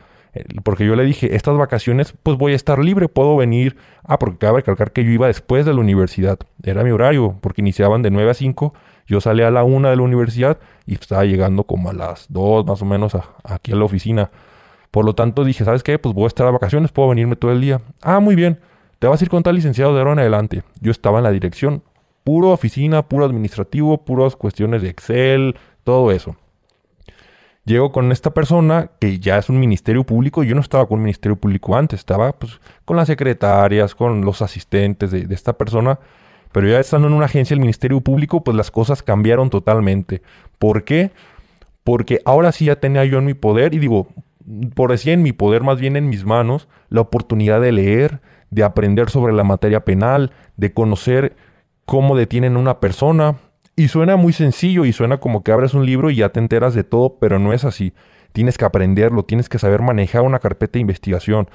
Porque 0.62 0.86
yo 0.86 0.94
le 0.94 1.04
dije, 1.04 1.34
estas 1.34 1.56
vacaciones 1.56 2.14
pues 2.22 2.38
voy 2.38 2.52
a 2.52 2.56
estar 2.56 2.78
libre, 2.78 3.08
puedo 3.08 3.36
venir. 3.36 3.76
Ah, 4.04 4.18
porque 4.18 4.38
cabe 4.38 4.58
recalcar 4.58 4.92
que 4.92 5.04
yo 5.04 5.10
iba 5.10 5.26
después 5.26 5.66
de 5.66 5.74
la 5.74 5.80
universidad. 5.80 6.38
Era 6.62 6.84
mi 6.84 6.90
horario, 6.90 7.36
porque 7.40 7.62
iniciaban 7.62 8.02
de 8.02 8.10
9 8.10 8.30
a 8.30 8.34
5. 8.34 8.74
Yo 9.06 9.20
salía 9.20 9.48
a 9.48 9.50
la 9.50 9.64
1 9.64 9.90
de 9.90 9.96
la 9.96 10.02
universidad 10.02 10.58
y 10.86 10.94
estaba 10.94 11.24
llegando 11.24 11.64
como 11.64 11.90
a 11.90 11.92
las 11.92 12.26
2 12.28 12.66
más 12.66 12.80
o 12.80 12.84
menos 12.84 13.16
aquí 13.44 13.72
a 13.72 13.76
la 13.76 13.84
oficina. 13.84 14.30
Por 14.90 15.04
lo 15.04 15.14
tanto 15.14 15.44
dije, 15.44 15.64
¿sabes 15.64 15.82
qué? 15.82 15.98
Pues 15.98 16.14
voy 16.14 16.24
a 16.24 16.28
estar 16.28 16.46
a 16.46 16.50
vacaciones, 16.50 16.92
puedo 16.92 17.08
venirme 17.08 17.36
todo 17.36 17.52
el 17.52 17.60
día. 17.60 17.80
Ah, 18.02 18.20
muy 18.20 18.34
bien. 18.34 18.60
Te 18.98 19.06
vas 19.06 19.20
a 19.20 19.24
ir 19.24 19.30
con 19.30 19.42
tal 19.42 19.54
licenciado 19.54 19.94
de 19.94 20.00
ahora 20.00 20.12
en 20.12 20.18
adelante. 20.20 20.62
Yo 20.80 20.90
estaba 20.90 21.18
en 21.18 21.24
la 21.24 21.30
dirección. 21.30 21.82
Puro 22.22 22.50
oficina, 22.50 23.08
puro 23.08 23.24
administrativo, 23.24 24.04
puras 24.04 24.36
cuestiones 24.36 24.82
de 24.82 24.90
Excel, 24.90 25.56
todo 25.84 26.12
eso. 26.12 26.36
Llego 27.64 27.92
con 27.92 28.10
esta 28.10 28.32
persona 28.32 28.90
que 28.98 29.18
ya 29.18 29.38
es 29.38 29.48
un 29.48 29.60
ministerio 29.60 30.04
público. 30.04 30.42
Yo 30.42 30.54
no 30.54 30.60
estaba 30.60 30.86
con 30.86 30.98
un 30.98 31.04
ministerio 31.04 31.36
público 31.36 31.76
antes, 31.76 32.00
estaba 32.00 32.32
pues, 32.32 32.60
con 32.84 32.96
las 32.96 33.06
secretarias, 33.06 33.94
con 33.94 34.24
los 34.24 34.42
asistentes 34.42 35.10
de, 35.10 35.26
esta 35.34 35.52
persona. 35.52 35.98
Pero 36.52 36.68
ya 36.68 36.80
estando 36.80 37.06
en 37.06 37.14
una 37.14 37.26
agencia 37.26 37.54
del 37.54 37.60
ministerio 37.60 38.00
público, 38.00 38.42
pues 38.42 38.56
las 38.56 38.70
cosas 38.70 39.02
cambiaron 39.02 39.50
totalmente. 39.50 40.22
¿Por 40.58 40.84
qué? 40.84 41.12
Porque 41.84 42.20
ahora 42.24 42.50
sí 42.50 42.64
ya 42.64 42.76
tenía 42.76 43.04
yo 43.04 43.18
en 43.18 43.26
mi 43.26 43.34
poder, 43.34 43.72
y 43.74 43.78
digo, 43.78 44.08
por 44.74 44.90
decir 44.90 45.12
en 45.12 45.22
mi 45.22 45.32
poder, 45.32 45.62
más 45.62 45.78
bien 45.78 45.96
en 45.96 46.08
mis 46.08 46.24
manos, 46.24 46.66
la 46.88 47.02
oportunidad 47.02 47.60
de 47.60 47.72
leer, 47.72 48.20
de 48.50 48.64
aprender 48.64 49.10
sobre 49.10 49.32
la 49.32 49.44
materia 49.44 49.84
penal, 49.84 50.32
de 50.56 50.72
conocer 50.72 51.36
cómo 51.84 52.16
detienen 52.16 52.56
a 52.56 52.58
una 52.58 52.80
persona, 52.80 53.36
y 53.76 53.88
suena 53.88 54.16
muy 54.16 54.32
sencillo 54.32 54.84
y 54.84 54.92
suena 54.92 55.18
como 55.18 55.42
que 55.42 55.52
abres 55.52 55.74
un 55.74 55.86
libro 55.86 56.10
y 56.10 56.16
ya 56.16 56.30
te 56.30 56.40
enteras 56.40 56.74
de 56.74 56.84
todo, 56.84 57.16
pero 57.18 57.38
no 57.38 57.52
es 57.52 57.64
así. 57.64 57.92
Tienes 58.32 58.58
que 58.58 58.64
aprenderlo, 58.64 59.24
tienes 59.24 59.48
que 59.48 59.58
saber 59.58 59.82
manejar 59.82 60.22
una 60.22 60.38
carpeta 60.38 60.74
de 60.74 60.80
investigación. 60.80 61.48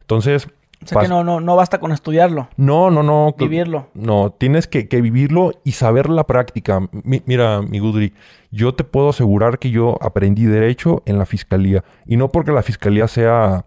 Entonces... 0.00 0.48
O 0.82 0.86
sea 0.86 1.00
que 1.00 1.08
no, 1.08 1.24
no, 1.24 1.40
no 1.40 1.56
basta 1.56 1.80
con 1.80 1.92
estudiarlo. 1.92 2.48
No, 2.56 2.90
no, 2.90 3.02
no. 3.02 3.34
Vivirlo. 3.38 3.88
No, 3.94 4.30
tienes 4.36 4.66
que, 4.66 4.84
vivirlo 5.00 5.52
y 5.64 5.72
saber 5.72 6.10
la 6.10 6.24
práctica. 6.24 6.88
mira, 6.92 7.62
mi 7.62 7.78
Gudri, 7.78 8.12
yo 8.50 8.74
te 8.74 8.84
puedo 8.84 9.08
asegurar 9.08 9.58
que 9.58 9.70
yo 9.70 9.96
aprendí 10.02 10.44
derecho 10.44 11.02
en 11.06 11.18
la 11.18 11.24
fiscalía. 11.24 11.84
Y 12.04 12.18
no 12.18 12.28
porque 12.28 12.52
la 12.52 12.62
fiscalía 12.62 13.08
sea, 13.08 13.64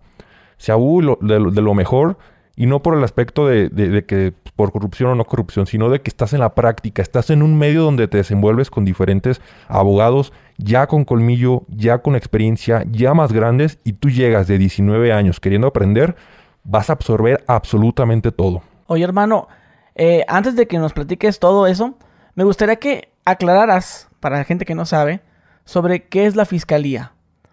sea 0.58 0.78
uh, 0.78 1.18
de, 1.22 1.40
lo 1.40 1.74
mejor, 1.74 2.20
y 2.58 2.66
no 2.66 2.82
por 2.82 2.98
el 2.98 3.04
aspecto 3.04 3.48
de, 3.48 4.04
que 4.06 4.34
por 4.56 4.72
corrupción 4.72 5.12
o 5.12 5.16
no 5.16 5.26
corrupción, 5.26 5.68
sino 5.68 5.90
de 5.90 6.02
que 6.02 6.10
estás 6.10 6.34
en 6.34 6.40
la 6.40 6.56
práctica, 6.56 7.04
estás 7.04 7.30
en 7.30 7.44
un 7.44 7.58
medio 7.58 7.84
donde 7.84 8.08
te 8.08 8.18
desenvuelves 8.18 8.72
con 8.72 8.84
diferentes 8.84 9.40
abogados 9.70 10.34
ya 10.58 10.88
con 10.88 11.06
colmillo, 11.06 11.62
ya 11.70 12.00
con 12.00 12.16
experiencia, 12.16 12.84
ya 12.90 13.14
más 13.14 13.32
grandes 13.32 13.78
y 13.84 13.94
tú 13.94 14.10
llegas 14.10 14.48
de 14.48 14.58
19 14.58 15.14
años 15.14 15.40
queriendo 15.40 15.68
aprender, 15.68 16.16
vas 16.64 16.90
a 16.90 16.94
absorber 16.94 17.44
absolutamente 17.48 18.32
todo. 18.32 18.64
Oye 18.88 19.04
hermano, 19.04 19.48
eh, 19.94 20.26
antes 20.28 20.56
de 20.56 20.68
que 20.68 20.80
nos 20.80 20.94
platiques 20.94 21.38
todo 21.38 21.68
eso, 21.68 21.94
me 22.34 22.44
gustaría 22.44 22.78
que 22.78 23.10
aclararas, 23.24 24.10
para 24.20 24.38
la 24.38 24.46
gente 24.46 24.66
que 24.66 24.74
no 24.74 24.86
sabe, 24.88 25.22
sobre 25.64 26.08
qué 26.08 26.26
es 26.26 26.36
la 26.36 26.46
fiscalía. 26.46 27.12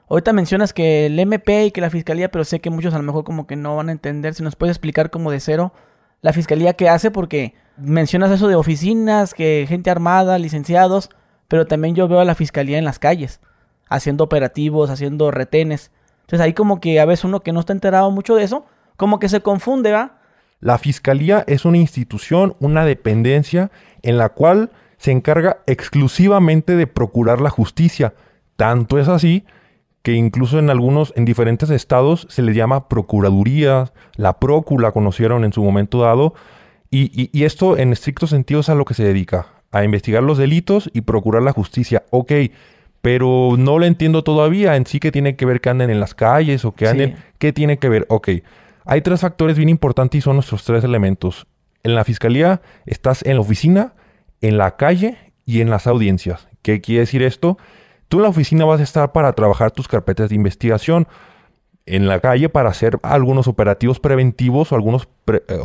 Ahorita 0.09 0.33
mencionas 0.33 0.73
que 0.73 1.07
el 1.07 1.19
MP 1.19 1.67
y 1.67 1.71
que 1.71 1.81
la 1.81 1.91
fiscalía, 1.91 2.31
pero 2.31 2.45
sé 2.45 2.61
que 2.61 2.71
muchos 2.71 2.93
a 2.95 2.99
lo 2.99 3.05
mejor 3.05 3.25
como 3.25 3.47
que 3.47 3.57
no 3.57 3.77
van 3.77 3.89
a 3.89 3.93
entender. 3.93 4.35
Si 4.35 4.43
nos 4.43 4.57
puedes 4.57 4.77
explicar 4.77 5.11
como 5.11 5.31
de 5.31 5.41
cero 5.41 5.73
la 6.21 6.33
fiscalía 6.33 6.75
qué 6.75 6.89
hace, 6.89 7.11
porque 7.11 7.55
mencionas 7.77 8.31
eso 8.31 8.49
de 8.49 8.55
oficinas, 8.55 9.35
que 9.35 9.67
gente 9.69 9.91
armada, 9.91 10.39
licenciados, 10.39 11.11
pero 11.49 11.67
también 11.67 11.95
yo 11.95 12.09
veo 12.09 12.21
a 12.21 12.25
la 12.25 12.35
fiscalía 12.35 12.79
en 12.79 12.85
las 12.85 12.99
calles, 12.99 13.41
haciendo 13.89 14.25
operativos, 14.25 14.91
haciendo 14.91 15.31
retenes. 15.31 15.91
Entonces 16.23 16.41
ahí 16.41 16.55
como 16.55 16.81
que 16.81 17.01
a 17.01 17.05
veces 17.05 17.25
uno 17.25 17.41
que 17.41 17.53
no 17.53 17.61
está 17.61 17.73
enterado 17.73 18.11
mucho 18.11 18.35
de 18.37 18.45
eso, 18.45 18.65
como 18.97 19.19
que 19.19 19.29
se 19.29 19.41
confunde, 19.41 19.93
¿va? 19.93 20.19
La 20.61 20.79
fiscalía 20.79 21.45
es 21.47 21.67
una 21.67 21.77
institución, 21.77 22.57
una 22.59 22.87
dependencia 22.87 23.71
en 24.03 24.17
la 24.17 24.31
cual 24.31 24.71
se 24.97 25.11
encarga 25.11 25.59
exclusivamente 25.67 26.77
de 26.77 26.87
procurar 26.87 27.43
la 27.43 27.51
justicia. 27.51 28.15
Tanto 28.57 28.99
es 28.99 29.09
así 29.09 29.45
que 30.05 30.13
incluso 30.13 30.59
en 30.59 30.69
algunos, 30.69 31.15
en 31.17 31.25
diferentes 31.25 31.71
estados, 31.71 32.27
se 32.29 32.43
les 32.43 32.55
llama 32.55 32.91
procuraduría, 32.91 33.91
la 34.17 34.39
prócula 34.39 34.93
conocieron 34.93 35.45
en 35.45 35.55
su 35.55 35.65
momento 35.65 36.03
dado, 36.03 36.35
y, 36.91 37.31
y, 37.33 37.45
esto 37.45 37.79
en 37.79 37.91
estricto 37.91 38.27
sentido 38.27 38.61
es 38.61 38.69
a 38.69 38.75
lo 38.75 38.85
que 38.85 38.93
se 38.93 39.03
dedica, 39.03 39.47
a 39.73 39.83
investigar 39.83 40.23
los 40.23 40.37
delitos 40.37 40.91
y 40.93 41.01
procurar 41.01 41.43
la 41.43 41.53
justicia. 41.53 42.05
Ok, 42.11 42.33
pero 43.01 43.55
no 43.59 43.79
lo 43.79 43.87
entiendo 43.87 44.23
todavía 44.23 44.77
en 44.77 44.85
sí 44.85 45.01
que 45.01 45.11
tiene 45.11 45.37
que 45.37 45.47
ver 45.47 45.63
que 45.63 45.71
anden 45.71 45.89
en 45.89 46.01
las 46.01 46.15
calles 46.15 46.67
o 46.67 46.73
que 46.73 46.87
anden, 46.87 47.17
¿qué 47.39 47.55
tiene 47.55 47.79
que 47.79 47.89
ver? 47.89 48.05
Ok, 48.11 48.29
hay 48.85 49.01
tres 49.01 49.23
factores 49.23 49.57
bien 49.57 49.71
importantes 49.71 50.19
y 50.19 50.23
son 50.23 50.37
nuestros 50.37 50.65
tres 50.65 50.85
elementos. 50.85 51.47
En 51.83 51.95
la 51.95 52.05
fiscalía 52.05 52.61
estás 52.85 53.25
en 53.25 53.37
la 53.37 53.41
oficina, 53.41 53.95
en 54.43 54.59
la 54.59 54.77
calle 54.77 55.17
y 55.47 55.63
en 55.63 55.71
las 55.71 55.87
audiencias. 55.87 56.47
¿Qué 56.61 56.83
quiere 56.83 57.01
decir 57.01 57.23
esto? 57.23 57.57
Tú 58.15 58.21
en 58.21 58.23
la 58.23 58.29
oficina 58.29 58.65
vas 58.65 58.79
a 58.79 58.85
estar 58.85 59.11
para 59.11 59.33
trabajar 59.33 59.73
tus 59.73 59.89
carpetas 59.89 60.29
de 60.29 60.37
investigación, 60.37 61.09
en 61.85 62.07
la 62.07 62.21
calle 62.21 62.49
para 62.49 62.71
hacer 62.71 63.01
algunos 63.03 63.49
operativos 63.49 63.99
preventivos 63.99 64.71
o 64.71 64.77
algunos, 64.77 65.09
eh, 65.27 65.59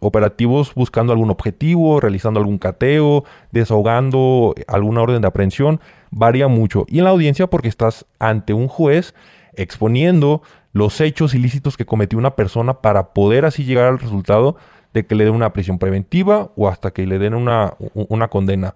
operativos 0.00 0.72
buscando 0.74 1.12
algún 1.12 1.28
objetivo, 1.28 2.00
realizando 2.00 2.40
algún 2.40 2.56
cateo, 2.56 3.24
desahogando 3.52 4.54
alguna 4.66 5.02
orden 5.02 5.20
de 5.20 5.28
aprehensión, 5.28 5.78
varía 6.10 6.48
mucho. 6.48 6.86
Y 6.88 7.00
en 7.00 7.04
la 7.04 7.10
audiencia 7.10 7.48
porque 7.48 7.68
estás 7.68 8.06
ante 8.18 8.54
un 8.54 8.66
juez 8.66 9.14
exponiendo 9.52 10.40
los 10.72 11.02
hechos 11.02 11.34
ilícitos 11.34 11.76
que 11.76 11.84
cometió 11.84 12.18
una 12.18 12.34
persona 12.34 12.80
para 12.80 13.12
poder 13.12 13.44
así 13.44 13.64
llegar 13.64 13.88
al 13.88 13.98
resultado 13.98 14.56
de 14.94 15.04
que 15.04 15.14
le 15.14 15.26
den 15.26 15.34
una 15.34 15.52
prisión 15.52 15.78
preventiva 15.78 16.50
o 16.56 16.66
hasta 16.66 16.92
que 16.92 17.06
le 17.06 17.18
den 17.18 17.34
una 17.34 18.28
condena. 18.30 18.74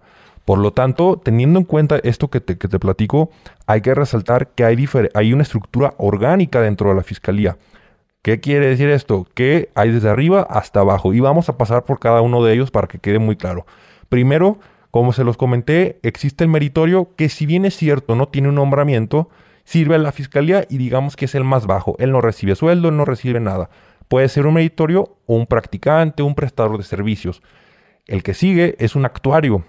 Por 0.51 0.59
lo 0.59 0.73
tanto, 0.73 1.17
teniendo 1.17 1.61
en 1.61 1.65
cuenta 1.65 2.01
esto 2.03 2.29
que 2.29 2.41
te, 2.41 2.57
platico, 2.57 3.31
hay 3.69 3.83
que 3.83 3.95
resaltar 3.95 4.49
que 4.49 4.65
hay, 4.65 4.85
hay 5.15 5.33
una 5.33 5.45
estructura 5.45 5.95
orgánica 5.97 6.61
dentro 6.61 6.89
de 6.89 6.97
la 6.97 7.05
fiscalía. 7.05 7.57
¿Qué 8.23 8.41
quiere 8.41 8.67
decir 8.67 8.91
esto? 8.91 9.29
Que 9.33 9.71
hay 9.77 9.93
desde 9.93 10.09
arriba 10.09 10.43
hasta 10.43 10.81
abajo 10.81 11.15
y 11.15 11.21
vamos 11.21 11.49
a 11.49 11.57
pasar 11.57 11.85
por 11.85 12.01
cada 12.01 12.21
uno 12.21 12.43
de 12.43 12.53
ellos 12.53 12.73
para 12.73 12.89
que 12.89 12.99
quede 12.99 13.21
muy 13.21 13.37
claro. 13.37 13.65
Primero, 14.09 14.59
como 14.91 15.13
se 15.13 15.23
los 15.23 15.37
comenté, 15.37 16.01
existe 16.03 16.43
el 16.43 16.51
meritorio 16.51 17.15
que 17.15 17.29
si 17.29 17.47
bien 17.47 17.65
es 17.65 17.77
cierto 17.77 18.17
no 18.17 18.27
tiene 18.27 18.49
un 18.49 18.57
nombramiento, 18.57 19.29
sirve 19.63 19.95
a 19.95 19.99
la 19.99 20.11
fiscalía 20.11 20.67
y 20.69 20.79
digamos 20.79 21.15
que 21.15 21.27
es 21.27 21.37
el 21.37 21.45
más 21.45 21.69
bajo. 21.69 21.95
Él 22.01 22.11
no 22.11 22.21
recibe 22.21 22.57
sueldo, 22.57 22.89
él 22.89 22.97
no 22.97 23.05
recibe 23.05 23.39
nada. 23.39 23.71
Puede 24.09 24.29
ser 24.29 24.49
un 24.49 24.55
meritorio 24.55 25.15
un 25.27 25.47
practicante, 25.47 26.25
un 26.25 26.35
prestador 26.35 26.77
de 26.77 26.83
servicios. 26.83 27.41
El 28.09 28.25
que 28.25 28.35
sigue 28.35 28.75
es 28.81 28.97
un 28.97 29.05
actuario. 29.05 29.65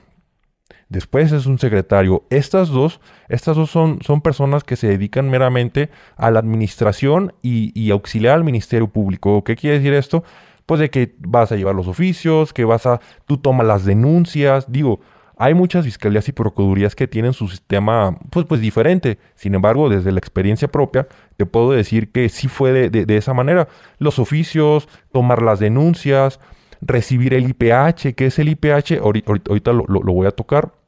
Después 0.92 1.32
es 1.32 1.46
un 1.46 1.58
secretario. 1.58 2.26
Estas 2.30 2.68
dos, 2.68 3.00
estas 3.30 3.56
dos 3.56 3.72
son, 3.72 4.00
son 4.02 4.20
personas 4.20 4.66
que 4.66 4.76
se 4.76 4.90
dedican 4.90 5.30
meramente 5.30 5.90
a 6.18 6.32
la 6.32 6.40
administración 6.40 7.34
y, 7.42 7.90
auxiliar 7.92 8.36
al 8.36 8.44
Ministerio 8.44 8.90
Público. 8.90 9.42
¿Qué 9.46 9.56
quiere 9.56 9.78
decir 9.78 9.94
esto? 9.94 10.26
Pues 10.66 10.82
de 10.82 10.90
que 10.90 11.16
vas 11.20 11.50
a 11.54 11.56
llevar 11.56 11.76
los 11.76 11.88
oficios, 11.88 12.52
que 12.52 12.66
vas 12.66 12.86
a, 12.88 13.00
tú 13.26 13.38
tomas 13.38 13.66
las 13.66 13.86
denuncias. 13.86 14.70
Digo, 14.70 15.00
hay 15.38 15.54
muchas 15.54 15.86
fiscalías 15.86 16.28
y 16.28 16.34
procuradurías 16.34 16.94
que 16.94 17.08
tienen 17.08 17.32
su 17.32 17.48
sistema 17.48 18.20
pues, 18.30 18.46
pues 18.46 18.60
diferente. 18.60 19.18
Sin 19.36 19.56
embargo, 19.56 19.88
desde 19.88 20.12
la 20.12 20.20
experiencia 20.20 20.68
propia, 20.68 21.08
te 21.38 21.46
puedo 21.46 21.72
decir 21.72 22.12
que 22.12 22.28
sí 22.28 22.50
fue 22.50 22.90
de, 22.90 23.16
esa 23.16 23.34
manera. 23.34 23.70
Los 23.98 24.20
oficios, 24.20 24.90
tomar 25.14 25.42
las 25.42 25.60
denuncias, 25.60 26.42
recibir 26.82 27.34
el 27.34 27.48
IPH. 27.48 28.14
¿Qué 28.14 28.26
es 28.26 28.40
el 28.40 28.50
IPH? 28.50 29.00
Ahorita, 29.02 29.72
lo, 29.72 29.86
lo 29.88 30.12
voy 30.12 30.28
a 30.28 30.32
tocar 30.32 30.81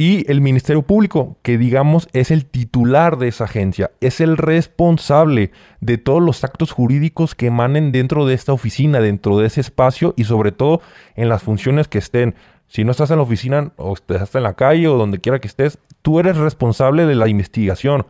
y 0.00 0.24
el 0.32 0.40
Ministerio 0.40 0.80
Público, 0.80 1.36
que 1.42 1.58
digamos 1.58 2.08
es 2.14 2.30
el 2.30 2.46
titular 2.46 3.18
de 3.18 3.28
esa 3.28 3.44
agencia, 3.44 3.90
es 4.00 4.22
el 4.22 4.38
responsable 4.38 5.50
de 5.82 5.98
todos 5.98 6.22
los 6.22 6.42
actos 6.42 6.72
jurídicos 6.72 7.34
que 7.34 7.48
emanen 7.48 7.92
dentro 7.92 8.24
de 8.24 8.32
esta 8.32 8.54
oficina, 8.54 9.00
dentro 9.00 9.36
de 9.36 9.46
ese 9.46 9.60
espacio 9.60 10.14
y 10.16 10.24
sobre 10.24 10.52
todo 10.52 10.80
en 11.16 11.28
las 11.28 11.42
funciones 11.42 11.86
que 11.86 11.98
estén. 11.98 12.34
Si 12.66 12.82
no 12.82 12.92
estás 12.92 13.10
en 13.10 13.18
la 13.18 13.24
oficina 13.24 13.72
o 13.76 13.92
estás 13.92 14.34
en 14.34 14.44
la 14.44 14.54
calle 14.54 14.88
o 14.88 14.96
donde 14.96 15.18
quiera 15.18 15.38
que 15.38 15.48
estés, 15.48 15.76
tú 16.00 16.18
eres 16.18 16.38
responsable 16.38 17.04
de 17.04 17.16
la 17.16 17.28
investigación. 17.28 18.06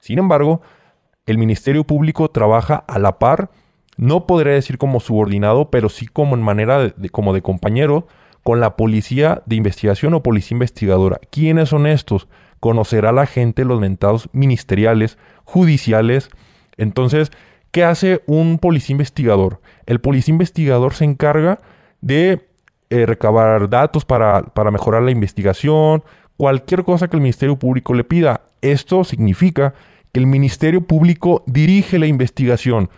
Sin 0.00 0.18
embargo, 0.18 0.62
el 1.26 1.36
Ministerio 1.36 1.84
Público 1.84 2.30
trabaja 2.30 2.76
a 2.88 2.98
la 2.98 3.18
par, 3.18 3.50
no 3.98 4.26
podría 4.26 4.54
decir 4.54 4.78
como 4.78 4.98
subordinado, 4.98 5.68
pero 5.68 5.90
sí 5.90 6.06
como 6.06 6.36
en 6.36 6.42
manera 6.42 6.78
de, 6.78 7.10
como 7.10 7.34
de 7.34 7.42
compañero 7.42 8.06
con 8.48 8.60
la 8.60 8.76
policía 8.76 9.42
de 9.44 9.56
investigación 9.56 10.14
o 10.14 10.22
policía 10.22 10.54
investigadora. 10.54 11.20
¿Quiénes 11.28 11.68
son 11.68 11.86
estos? 11.86 12.28
Conocerá 12.60 13.12
la 13.12 13.26
gente 13.26 13.62
los 13.62 13.78
mentados 13.78 14.30
ministeriales, 14.32 15.18
judiciales. 15.44 16.30
Entonces, 16.78 17.30
¿qué 17.72 17.84
hace 17.84 18.22
un 18.24 18.58
policía 18.58 18.94
investigador? 18.94 19.60
El 19.84 20.00
policía 20.00 20.32
investigador 20.32 20.94
se 20.94 21.04
encarga 21.04 21.58
de 22.00 22.48
eh, 22.88 23.04
recabar 23.04 23.68
datos 23.68 24.06
para, 24.06 24.40
para 24.40 24.70
mejorar 24.70 25.02
la 25.02 25.10
investigación, 25.10 26.02
cualquier 26.38 26.84
cosa 26.84 27.08
que 27.08 27.18
el 27.18 27.22
Ministerio 27.22 27.56
Público 27.56 27.92
le 27.92 28.04
pida. 28.04 28.40
Esto 28.62 29.04
significa 29.04 29.74
que 30.10 30.20
el 30.20 30.26
Ministerio 30.26 30.80
Público 30.80 31.44
dirige 31.44 31.98
la 31.98 32.06
investigación. 32.06 32.88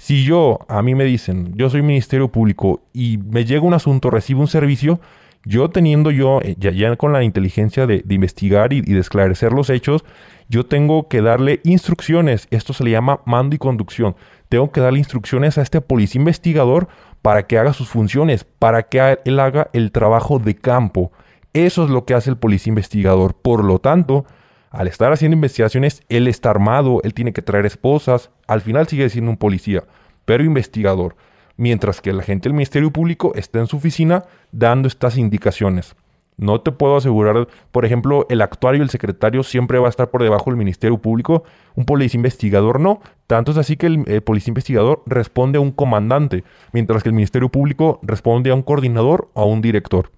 Si 0.00 0.24
yo, 0.24 0.60
a 0.66 0.80
mí 0.80 0.94
me 0.94 1.04
dicen, 1.04 1.52
yo 1.56 1.68
soy 1.68 1.82
Ministerio 1.82 2.28
Público 2.28 2.80
y 2.94 3.18
me 3.18 3.44
llega 3.44 3.66
un 3.66 3.74
asunto, 3.74 4.08
recibo 4.08 4.40
un 4.40 4.48
servicio, 4.48 4.98
yo 5.44 5.68
teniendo 5.68 6.10
yo, 6.10 6.40
eh, 6.40 6.56
ya, 6.58 6.96
con 6.96 7.12
la 7.12 7.22
inteligencia 7.22 7.86
de, 7.86 8.02
investigar 8.08 8.72
y, 8.72 8.80
de 8.80 8.98
esclarecer 8.98 9.52
los 9.52 9.68
hechos, 9.68 10.02
yo 10.48 10.64
tengo 10.64 11.06
que 11.08 11.20
darle 11.20 11.60
instrucciones. 11.64 12.48
Esto 12.50 12.72
se 12.72 12.82
le 12.82 12.92
llama 12.92 13.20
mando 13.26 13.54
y 13.54 13.58
conducción. 13.58 14.16
Tengo 14.48 14.72
que 14.72 14.80
darle 14.80 15.00
instrucciones 15.00 15.58
a 15.58 15.62
este 15.62 15.82
policía 15.82 16.18
investigador 16.18 16.88
para 17.20 17.46
que 17.46 17.58
haga 17.58 17.74
sus 17.74 17.90
funciones, 17.90 18.44
para 18.44 18.84
que 18.84 19.18
él 19.26 19.38
haga 19.38 19.68
el 19.74 19.92
trabajo 19.92 20.38
de 20.38 20.54
campo. 20.54 21.12
Eso 21.52 21.84
es 21.84 21.90
lo 21.90 22.06
que 22.06 22.14
hace 22.14 22.30
el 22.30 22.38
policía 22.38 22.70
investigador. 22.70 23.34
Por 23.34 23.64
lo 23.64 23.80
tanto, 23.80 24.24
al 24.70 24.86
estar 24.86 25.12
haciendo 25.12 25.34
investigaciones, 25.34 26.02
él 26.08 26.28
está 26.28 26.50
armado, 26.50 27.00
él 27.02 27.12
tiene 27.12 27.32
que 27.32 27.42
traer 27.42 27.66
esposas, 27.66 28.30
al 28.46 28.60
final 28.60 28.86
sigue 28.86 29.08
siendo 29.10 29.30
un 29.30 29.36
policía, 29.36 29.84
pero 30.24 30.44
investigador, 30.44 31.16
mientras 31.56 32.00
que 32.00 32.12
la 32.12 32.22
gente 32.22 32.48
del 32.48 32.54
Ministerio 32.54 32.92
Público 32.92 33.32
está 33.34 33.58
en 33.58 33.66
su 33.66 33.76
oficina 33.76 34.24
dando 34.52 34.86
estas 34.86 35.18
indicaciones. 35.18 35.96
No 36.36 36.62
te 36.62 36.72
puedo 36.72 36.96
asegurar, 36.96 37.48
por 37.70 37.84
ejemplo, 37.84 38.26
el 38.30 38.40
actuario 38.40 38.80
y 38.80 38.84
el 38.84 38.90
secretario 38.90 39.42
siempre 39.42 39.78
va 39.78 39.88
a 39.88 39.90
estar 39.90 40.08
por 40.08 40.22
debajo 40.22 40.46
del 40.46 40.56
Ministerio 40.56 40.96
Público, 40.96 41.44
un 41.74 41.84
policía 41.84 42.16
investigador 42.16 42.80
no. 42.80 43.02
Tanto 43.26 43.50
es 43.50 43.58
así 43.58 43.76
que 43.76 43.86
el, 43.86 44.04
el, 44.06 44.22
policía 44.22 44.52
investigador 44.52 45.02
responde 45.04 45.58
a 45.58 45.60
un 45.60 45.70
comandante, 45.70 46.44
mientras 46.72 47.02
que 47.02 47.10
el 47.10 47.14
Ministerio 47.14 47.50
Público 47.50 47.98
responde 48.02 48.50
a 48.50 48.54
un 48.54 48.62
coordinador 48.62 49.28
o 49.34 49.42
a 49.42 49.44
un 49.44 49.60
director, 49.60 50.12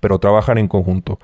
pero 0.00 0.18
trabajan 0.18 0.58
en 0.58 0.68
conjunto. 0.68 1.18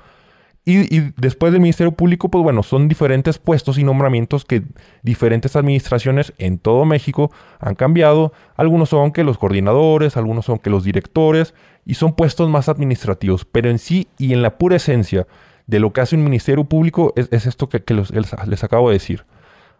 Y, 0.65 1.11
después 1.17 1.51
del 1.51 1.61
Ministerio 1.61 1.91
Público, 1.91 2.29
pues 2.29 2.41
bueno, 2.41 2.63
son 2.63 2.87
diferentes 2.87 3.37
puestos 3.37 3.77
y 3.77 3.83
nombramientos 3.83 4.45
que 4.45 4.63
diferentes 5.01 5.57
administraciones 5.57 6.31
en 6.37 6.57
todo 6.57 6.85
México 6.85 7.31
han 7.59 7.75
cambiado. 7.75 8.31
Algunos 8.55 8.89
son 8.89 9.11
que 9.11 9.25
los 9.25 9.37
coordinadores, 9.37 10.15
algunos 10.15 10.45
son 10.45 10.59
que 10.59 10.69
los 10.69 10.85
directores, 10.85 11.53
y 11.85 11.95
son 11.95 12.13
puestos 12.13 12.49
más 12.49 12.69
administrativos. 12.69 13.43
Pero 13.43 13.69
en 13.69 13.77
sí 13.77 14.07
y 14.17 14.31
en 14.31 14.41
la 14.41 14.57
pura 14.57 14.77
esencia 14.77 15.27
de 15.67 15.79
lo 15.79 15.91
que 15.91 15.99
hace 15.99 16.15
un 16.15 16.23
Ministerio 16.23 16.63
Público 16.63 17.13
es, 17.17 17.45
esto 17.45 17.67
que, 17.67 17.83
les, 17.93 18.63
acabo 18.63 18.87
de 18.87 18.93
decir. 18.93 19.25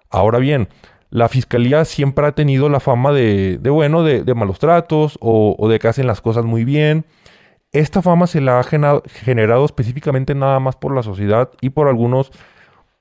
Ahora 0.09 0.39
bien, 0.39 0.67
la 1.11 1.29
Fiscalía 1.29 1.85
siempre 1.85 2.25
ha 2.25 2.33
tenido 2.33 2.67
la 2.67 2.81
fama 2.81 3.13
de, 3.13 3.57
bueno, 3.69 4.03
de, 4.03 4.33
malos 4.33 4.59
tratos 4.59 5.17
o, 5.21 5.55
o 5.57 5.69
de 5.69 5.79
que 5.79 5.87
hacen 5.87 6.07
las 6.07 6.19
cosas 6.19 6.43
muy 6.43 6.65
bien 6.65 7.05
esta 7.73 8.03
fama 8.03 8.27
se 8.27 8.39
la 8.39 8.59
ha 8.59 8.63
generado 8.63 9.65
específicamente 9.65 10.35
nada 10.35 10.59
más 10.59 10.75
por 10.75 10.95
la 10.95 11.01
sociedad 11.01 11.49
y 11.59 11.71
por 11.71 11.87
algunos, 11.87 12.31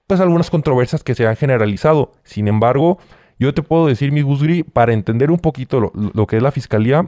pues 0.06 0.18
algunas 0.20 0.50
controversias 0.50 1.04
que 1.04 1.14
se 1.14 1.26
han 1.26 1.36
generalizado. 1.36 2.12
Sin 2.24 2.48
embargo, 2.48 2.98
yo 3.38 3.52
te 3.52 3.62
puedo 3.62 3.86
decir, 3.86 4.12
mi 4.12 4.22
Gusgri, 4.22 4.62
para 4.62 4.94
entender 4.94 5.30
un 5.30 5.38
poquito 5.38 5.78
lo, 5.78 5.92
lo, 5.94 6.26
que 6.26 6.38
es 6.38 6.42
la 6.42 6.52
fiscalía, 6.52 7.06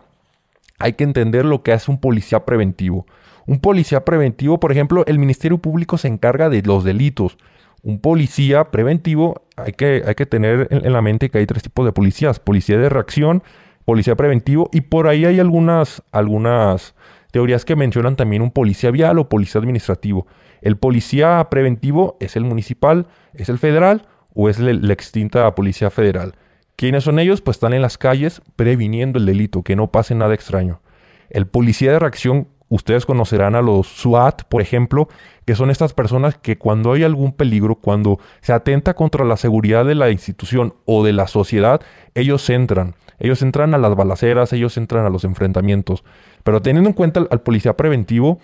hay 0.79 0.93
que 0.93 1.05
entender 1.05 1.47
lo 1.47 1.63
que 1.63 1.73
hace 1.73 1.91
un 1.91 1.99
policía 1.99 2.45
preventivo. 2.45 3.07
Un 3.47 3.61
policía 3.61 4.05
preventivo, 4.05 4.61
por 4.61 4.71
ejemplo, 4.71 5.05
el 5.07 5.19
Ministerio 5.19 5.57
Público 5.57 5.97
se 5.97 6.09
encarga 6.09 6.51
de 6.51 6.61
los 6.63 6.85
delitos. 6.85 7.39
Un 7.83 7.99
policía 7.99 8.71
preventivo, 8.71 9.43
hay 9.57 9.73
que, 9.73 10.03
hay 10.07 10.15
que 10.15 10.27
tener 10.27 10.69
en, 10.71 10.85
en 10.85 10.93
la 10.93 11.01
mente 11.01 11.31
que 11.31 11.39
hay 11.39 11.47
tres 11.47 11.63
tipos 11.63 11.87
de 11.87 11.93
policías. 11.93 12.41
Policía 12.41 12.77
de 12.79 12.91
reacción, 12.91 13.43
policía 13.87 14.17
preventivo 14.17 14.69
y 14.71 14.83
por 14.83 15.09
ahí 15.09 15.25
hay 15.25 15.41
algunas, 15.41 16.03
algunas 16.13 16.94
Teorías 17.35 17.65
que 17.65 17.75
mencionan 17.75 18.15
también 18.15 18.43
un 18.43 18.53
policía 18.53 18.93
vial 18.93 19.19
o 19.19 19.29
policía 19.29 19.59
administrativo. 19.59 20.29
El 20.63 20.77
policía 20.77 21.45
preventivo 21.51 22.17
es 22.21 22.37
el 22.37 22.45
municipal, 22.45 23.09
es 23.33 23.49
el 23.49 23.59
federal 23.59 24.07
o 24.35 24.49
es 24.49 24.61
la 24.61 24.93
extinta 24.93 25.53
policía 25.57 25.91
federal. 25.91 26.37
¿Quiénes 26.77 27.03
son 27.03 27.19
ellos? 27.19 27.41
Pues 27.41 27.57
están 27.57 27.73
en 27.73 27.83
las 27.83 27.99
calles 27.99 28.41
previniendo 28.55 29.19
el 29.19 29.27
delito, 29.27 29.65
que 29.65 29.75
no 29.75 29.91
pase 29.91 30.15
nada 30.15 30.33
extraño. 30.33 30.81
El 31.29 31.49
policía 31.49 31.91
de 31.91 31.99
reacción, 31.99 32.47
ustedes 32.69 33.05
conocerán 33.05 33.57
a 33.57 33.63
los 33.63 33.89
SWAT, 33.89 34.45
por 34.45 34.63
ejemplo, 34.63 35.09
que 35.45 35.57
son 35.57 35.73
estas 35.73 35.93
personas 35.93 36.39
que 36.39 36.57
cuando 36.57 36.93
hay 36.93 37.03
algún 37.03 37.33
peligro, 37.33 37.75
cuando 37.75 38.21
se 38.43 38.53
atenta 38.53 38.95
contra 38.95 39.25
la 39.25 39.37
seguridad 39.37 39.85
de 39.85 39.97
la 39.97 40.11
institución 40.11 40.75
o 40.85 41.05
de 41.05 41.13
la 41.13 41.27
sociedad, 41.27 41.81
ellos 42.15 42.49
entran. 42.49 42.95
Ellos 43.19 43.43
entran 43.43 43.75
a 43.75 43.79
las 43.79 43.95
balaceras, 43.95 44.53
ellos 44.53 44.77
entran 44.77 45.07
a 45.07 45.11
los 45.11 45.25
enfrentamientos. 45.25 46.05
Pero 46.45 46.63
teniendo 46.63 46.89
en 46.89 46.95
cuenta 46.95 47.27
al, 47.29 47.41
policía 47.41 47.77
preventivo, 47.77 48.39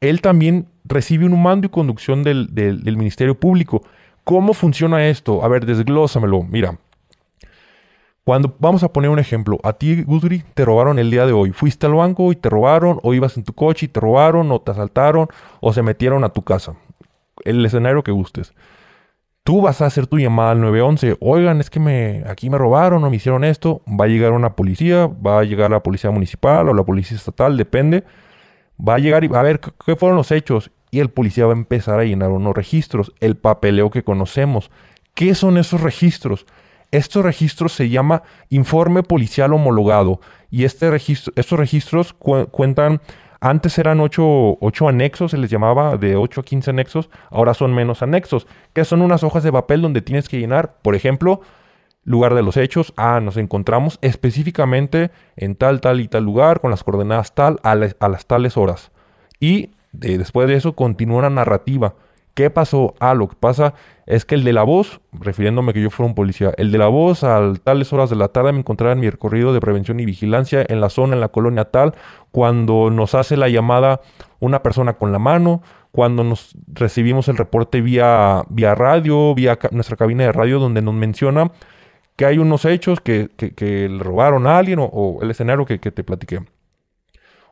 él 0.00 0.20
también 0.20 0.68
recibe 0.84 1.24
un 1.24 1.42
mando 1.42 1.66
y 1.66 1.70
conducción 1.70 2.22
del, 2.22 2.96
Ministerio 2.96 3.38
Público. 3.40 3.82
¿Cómo 4.22 4.52
funciona 4.52 5.08
esto? 5.08 5.42
A 5.42 5.48
ver, 5.48 5.66
desglósamelo. 5.66 6.42
Mira, 6.44 6.78
cuando 8.22 8.54
vamos 8.58 8.82
a 8.82 8.92
poner 8.92 9.10
un 9.10 9.18
ejemplo, 9.18 9.58
a 9.64 9.72
ti, 9.72 10.02
Gudri, 10.02 10.44
te 10.52 10.66
robaron 10.66 10.98
el 10.98 11.10
día 11.10 11.24
de 11.24 11.32
hoy. 11.32 11.52
Fuiste 11.52 11.86
al 11.86 11.94
banco 11.94 12.30
y 12.30 12.36
te 12.36 12.50
robaron, 12.50 13.00
o 13.02 13.14
ibas 13.14 13.38
en 13.38 13.44
tu 13.44 13.54
coche 13.54 13.86
y 13.86 13.88
te 13.88 13.98
robaron, 13.98 14.52
o 14.52 14.60
te 14.60 14.70
asaltaron, 14.70 15.28
o 15.60 15.72
se 15.72 15.82
metieron 15.82 16.24
a 16.24 16.28
tu 16.28 16.42
casa. 16.42 16.76
El 17.44 17.64
escenario 17.64 18.04
que 18.04 18.12
gustes. 18.12 18.52
Tú 19.48 19.62
vas 19.62 19.80
a 19.80 19.86
hacer 19.86 20.06
tu 20.06 20.18
llamada 20.18 20.50
al 20.50 20.60
911. 20.60 21.16
Oigan, 21.20 21.62
es 21.62 21.70
que 21.70 21.80
me, 21.80 22.22
aquí 22.26 22.50
me 22.50 22.58
robaron 22.58 23.02
o 23.02 23.08
me 23.08 23.16
hicieron 23.16 23.44
esto. 23.44 23.80
Va 23.88 24.04
a 24.04 24.08
llegar 24.08 24.32
una 24.32 24.54
policía, 24.54 25.06
va 25.06 25.40
a 25.40 25.44
llegar 25.44 25.70
la 25.70 25.82
policía 25.82 26.10
municipal 26.10 26.68
o 26.68 26.74
la 26.74 26.84
policía 26.84 27.16
estatal, 27.16 27.56
depende. 27.56 28.04
Va 28.78 28.96
a 28.96 28.98
llegar 28.98 29.24
y 29.24 29.28
va 29.28 29.40
a 29.40 29.44
ver 29.44 29.58
qué 29.58 29.96
fueron 29.96 30.18
los 30.18 30.32
hechos. 30.32 30.70
Y 30.90 31.00
el 31.00 31.08
policía 31.08 31.46
va 31.46 31.54
a 31.54 31.56
empezar 31.56 31.98
a 31.98 32.04
llenar 32.04 32.28
unos 32.28 32.54
registros, 32.54 33.14
el 33.20 33.38
papeleo 33.38 33.88
que 33.88 34.04
conocemos. 34.04 34.70
¿Qué 35.14 35.34
son 35.34 35.56
esos 35.56 35.80
registros? 35.80 36.44
Estos 36.90 37.24
registros 37.24 37.72
se 37.72 37.88
llama 37.88 38.24
informe 38.50 39.02
policial 39.02 39.54
homologado. 39.54 40.20
Y 40.50 40.64
este 40.64 40.90
registro, 40.90 41.32
estos 41.36 41.58
registros 41.58 42.12
cuentan 42.12 43.00
antes 43.40 43.78
eran 43.78 44.00
8, 44.00 44.58
anexos, 44.88 45.30
se 45.30 45.38
les 45.38 45.50
llamaba 45.50 45.96
de 45.96 46.16
8 46.16 46.40
a 46.40 46.44
15 46.44 46.70
anexos, 46.70 47.10
ahora 47.30 47.54
son 47.54 47.72
menos 47.74 48.02
anexos, 48.02 48.46
que 48.72 48.84
son 48.84 49.02
unas 49.02 49.22
hojas 49.22 49.44
de 49.44 49.52
papel 49.52 49.80
donde 49.82 50.02
tienes 50.02 50.28
que 50.28 50.38
llenar, 50.38 50.78
por 50.82 50.94
ejemplo, 50.94 51.40
lugar 52.04 52.34
de 52.34 52.42
los 52.42 52.56
hechos, 52.56 52.92
ah, 52.96 53.20
nos 53.20 53.36
encontramos 53.36 53.98
específicamente 54.00 55.10
en 55.36 55.54
tal, 55.54 55.80
tal 55.80 56.00
y 56.00 56.08
tal 56.08 56.24
lugar, 56.24 56.60
con 56.60 56.70
las 56.70 56.82
coordenadas 56.82 57.34
tal, 57.34 57.60
a, 57.62 57.74
las 57.74 58.26
tales 58.26 58.56
horas. 58.56 58.90
Y 59.38 59.70
después 59.92 60.48
de 60.48 60.54
eso 60.54 60.74
continúa 60.74 61.18
una 61.18 61.30
narrativa. 61.30 61.94
¿Qué 62.38 62.50
pasó? 62.50 62.94
Ah, 63.00 63.14
lo 63.14 63.26
que 63.26 63.34
pasa 63.34 63.74
es 64.06 64.24
que 64.24 64.36
el 64.36 64.44
de 64.44 64.52
la 64.52 64.62
voz, 64.62 65.00
refiriéndome 65.10 65.72
que 65.72 65.82
yo 65.82 65.90
fuera 65.90 66.06
un 66.06 66.14
policía, 66.14 66.52
el 66.56 66.70
de 66.70 66.78
la 66.78 66.86
voz 66.86 67.24
a 67.24 67.52
tales 67.64 67.92
horas 67.92 68.10
de 68.10 68.14
la 68.14 68.28
tarde 68.28 68.52
me 68.52 68.60
encontraba 68.60 68.92
en 68.92 69.00
mi 69.00 69.10
recorrido 69.10 69.52
de 69.52 69.58
prevención 69.58 69.98
y 69.98 70.04
vigilancia 70.04 70.64
en 70.68 70.80
la 70.80 70.88
zona, 70.88 71.14
en 71.14 71.20
la 71.20 71.30
colonia 71.30 71.64
tal, 71.64 71.94
cuando 72.30 72.90
nos 72.90 73.16
hace 73.16 73.36
la 73.36 73.48
llamada 73.48 74.02
una 74.38 74.62
persona 74.62 74.92
con 74.92 75.10
la 75.10 75.18
mano, 75.18 75.62
cuando 75.90 76.22
nos 76.22 76.54
recibimos 76.68 77.26
el 77.26 77.38
reporte 77.38 77.80
vía, 77.80 78.44
vía 78.50 78.76
radio, 78.76 79.34
vía 79.34 79.58
nuestra 79.72 79.96
cabina 79.96 80.22
de 80.22 80.30
radio, 80.30 80.60
donde 80.60 80.80
nos 80.80 80.94
menciona 80.94 81.50
que 82.14 82.24
hay 82.24 82.38
unos 82.38 82.64
hechos 82.66 83.00
que, 83.00 83.30
que, 83.36 83.88
le 83.88 83.98
robaron 83.98 84.46
a 84.46 84.58
alguien 84.58 84.78
o, 84.80 85.18
el 85.22 85.32
escenario 85.32 85.66
que, 85.66 85.78
te 85.80 86.04
platiqué. 86.04 86.42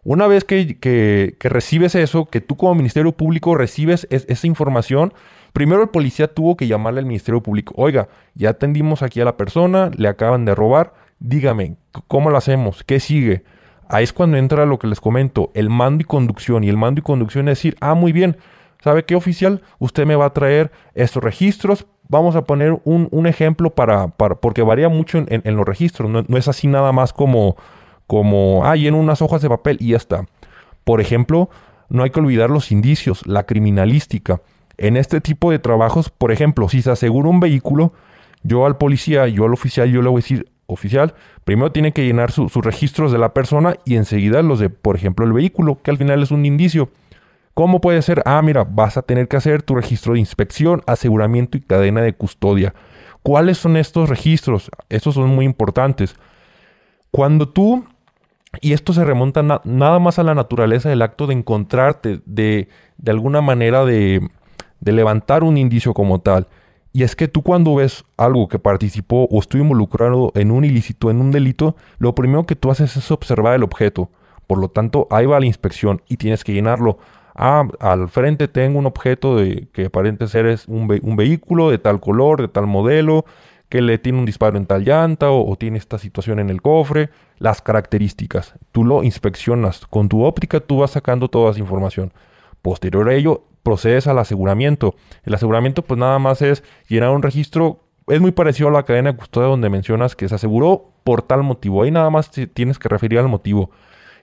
Una 0.09 0.29
vez 0.29 0.45
que, 0.45 1.37
recibes 1.41 1.97
eso, 1.97 2.27
que 2.27 2.41
tú 2.41 2.57
como 2.57 2.77
Ministerio 2.77 3.11
Público 3.11 3.57
recibes 3.57 4.07
esa 4.09 4.47
información, 4.47 5.13
primero 5.53 5.83
el 5.83 5.89
policía 5.89 6.33
tuvo 6.33 6.57
que 6.57 6.69
llamarle 6.69 7.01
al 7.01 7.07
Ministerio 7.07 7.43
Público. 7.43 7.75
Oiga, 7.77 8.07
ya 8.37 8.51
atendimos 8.51 9.03
aquí 9.03 9.21
a 9.21 9.25
la 9.25 9.37
persona, 9.37 9.91
le 9.97 10.07
acaban 10.07 10.45
de 10.45 10.55
robar, 10.55 10.95
dígame, 11.19 11.75
¿cómo 12.07 12.31
lo 12.31 12.37
hacemos? 12.37 12.85
¿Qué 12.85 13.01
sigue? 13.01 13.43
Ahí 13.89 14.05
es 14.05 14.13
cuando 14.13 14.37
entra 14.37 14.65
lo 14.65 14.79
que 14.79 14.87
les 14.87 15.01
comento, 15.01 15.51
el 15.55 15.71
mando 15.71 16.03
y 16.03 16.05
conducción. 16.05 16.63
Y 16.63 16.69
el 16.69 16.77
mando 16.77 17.01
y 17.01 17.03
conducción 17.03 17.49
es 17.49 17.59
decir, 17.59 17.77
ah, 17.81 17.95
muy 17.95 18.13
bien, 18.13 18.37
¿sabe 18.85 19.05
qué 19.05 19.17
oficial? 19.17 19.61
Usted 19.81 20.07
me 20.07 20.15
va 20.15 20.27
a 20.27 20.33
traer 20.33 20.71
estos 20.95 21.21
registros. 21.21 21.85
Vamos 22.09 22.37
a 22.37 22.45
poner 22.45 22.79
un, 22.85 23.27
ejemplo 23.27 23.71
para, 23.71 24.07
porque 24.07 24.63
varía 24.63 24.89
mucho 24.89 25.19
en, 25.27 25.57
los 25.57 25.67
registros. 25.67 26.09
No, 26.09 26.39
es 26.39 26.47
así 26.47 26.69
nada 26.69 26.93
más 26.93 27.13
como, 27.13 27.57
como, 28.07 28.65
ah, 28.65 28.77
en 28.77 28.95
unas 28.95 29.23
hojas 29.23 29.43
de 29.43 29.49
papel 29.49 29.79
y 29.81 29.89
ya 29.89 29.97
está. 29.97 30.27
Por 30.85 31.01
ejemplo, 31.01 31.51
no 31.89 32.03
hay 32.03 32.11
que 32.11 32.21
olvidar 32.21 32.51
los 32.51 32.73
indicios, 32.73 33.27
la 33.27 33.45
criminalística. 33.45 34.41
En 34.77 34.97
este 34.97 35.21
tipo 35.21 35.51
de 35.51 35.59
trabajos, 35.59 36.11
por 36.11 36.33
ejemplo, 36.33 36.69
si 36.69 36.83
se 36.83 36.91
asegura 36.91 37.29
un 37.29 37.41
vehículo, 37.41 37.93
yo 38.43 38.67
al 38.67 38.77
policía, 38.79 39.27
yo 39.29 39.45
al 39.45 39.53
oficial, 39.53 39.91
yo 39.91 40.03
le 40.03 40.09
voy 40.09 40.19
a 40.19 40.23
decir, 40.23 40.51
oficial, 40.67 41.15
primero 41.45 41.73
tiene 41.73 41.93
que 41.93 42.05
llenar 42.05 42.31
sus 42.31 42.55
registros 42.57 43.13
de 43.13 43.19
la 43.19 43.33
persona 43.33 43.77
y 43.85 43.97
enseguida 43.97 44.43
los 44.43 44.59
de, 44.59 44.69
por 44.71 44.97
ejemplo, 44.97 45.25
el 45.25 45.33
vehículo, 45.33 45.81
que 45.83 45.91
al 45.91 45.99
final 45.99 46.23
es 46.23 46.31
un 46.31 46.45
indicio. 46.45 46.91
¿Cómo 47.55 47.81
puede 47.81 48.03
ser? 48.03 48.23
Ah, 48.27 48.43
mira, 48.43 48.65
vas 48.65 48.99
a 48.99 49.03
tener 49.03 49.29
que 49.29 49.37
hacer 49.37 49.63
tu 49.63 49.75
registro 49.75 50.13
de 50.13 50.19
inspección, 50.19 50.83
aseguramiento 50.87 51.57
y 51.57 51.63
cadena 51.63 52.03
de 52.03 52.13
custodia. 52.13 52.75
¿Cuáles 53.23 53.59
son 53.59 53.77
estos 53.77 54.11
registros? 54.11 54.71
Estos 54.91 55.15
son 55.15 55.31
muy 55.31 55.47
importantes. 55.47 56.17
Cuando 57.11 57.49
tú, 57.49 57.87
y 58.61 58.73
esto 58.73 58.93
se 58.93 59.05
remonta 59.05 59.43
nada 59.65 59.99
más 59.99 60.19
a 60.19 60.23
la 60.23 60.35
naturaleza 60.35 60.89
del 60.89 61.03
acto 61.03 61.27
de 61.27 61.35
encontrarte, 61.35 62.21
de, 62.27 62.69
de 62.99 63.11
alguna 63.11 63.41
manera 63.41 63.85
de, 63.85 64.29
de 64.81 64.93
levantar 64.93 65.45
un 65.45 65.57
indicio 65.57 65.95
como 65.95 66.21
tal, 66.21 66.49
y 66.97 67.03
es 67.03 67.15
que 67.15 67.29
tú 67.29 67.43
cuando 67.43 67.75
ves 67.75 68.07
algo 68.17 68.49
que 68.49 68.59
participó 68.59 69.29
o 69.31 69.39
estuvo 69.39 69.61
involucrado 69.61 70.33
en 70.35 70.51
un 70.51 70.65
ilícito, 70.65 71.11
en 71.11 71.21
un 71.21 71.31
delito, 71.31 71.77
lo 71.99 72.15
primero 72.15 72.47
que 72.47 72.57
tú 72.57 72.71
haces 72.71 72.97
es 72.97 73.11
observar 73.11 73.55
el 73.55 73.65
objeto. 73.65 74.09
Por 74.47 74.57
lo 74.57 74.69
tanto, 74.69 75.07
ahí 75.11 75.27
va 75.27 75.39
la 75.39 75.45
inspección 75.45 76.01
y 76.09 76.17
tienes 76.17 76.43
que 76.43 76.55
llenarlo. 76.55 76.97
Ah, 77.35 77.69
al 77.81 78.09
frente 78.09 78.49
tengo 78.49 78.79
un 78.79 78.87
objeto 78.87 79.37
de, 79.37 79.69
que 79.75 79.85
aparente 79.85 80.27
ser 80.27 80.47
es 80.47 80.67
un, 80.69 80.89
vehículo 80.89 81.71
de 81.71 81.77
tal 81.77 82.01
color, 82.01 82.41
de 82.41 82.49
tal 82.49 82.67
modelo, 82.67 83.27
que 83.69 83.83
le 83.83 83.99
tiene 83.99 84.19
un 84.19 84.27
disparo 84.27 84.57
en 84.57 84.67
tal 84.67 84.85
llanta 84.85 85.31
o, 85.31 85.57
tiene 85.57 85.79
esta 85.79 85.99
situación 85.99 86.39
en 86.39 86.51
el 86.51 86.63
cofre, 86.63 87.11
las 87.39 87.63
características. 87.63 88.55
Tú 88.73 88.85
lo 88.85 89.03
inspeccionas. 89.03 89.87
Con 89.87 90.09
tu 90.09 90.25
óptica 90.25 90.61
tú 90.61 90.79
vas 90.79 90.93
sacando 90.93 91.29
toda 91.29 91.51
esa 91.51 91.61
información. 91.61 92.13
Posterior 92.63 93.09
a 93.09 93.15
ello, 93.15 93.45
procedes 93.63 94.07
al 94.07 94.19
aseguramiento. 94.19 94.95
El 95.25 95.35
aseguramiento 95.35 95.83
pues 95.83 95.99
nada 95.99 96.19
más 96.19 96.43
es 96.43 96.63
llenar 96.89 97.11
un 97.11 97.23
registro, 97.23 97.81
es 98.07 98.21
muy 98.21 98.31
parecido 98.31 98.69
a 98.69 98.73
la 98.73 98.85
cadena 98.85 99.13
de 99.13 99.19
custodia 99.19 99.49
donde 99.49 99.69
mencionas 99.69 100.15
que 100.15 100.29
se 100.29 100.35
aseguró 100.35 100.93
por 101.03 101.23
tal 101.23 101.43
motivo. 101.43 101.83
Ahí 101.83 101.91
nada 101.91 102.11
más 102.11 102.31
tienes 102.31 102.79
que 102.79 102.89
referir 102.89 103.19
al 103.19 103.29
motivo. 103.29 103.71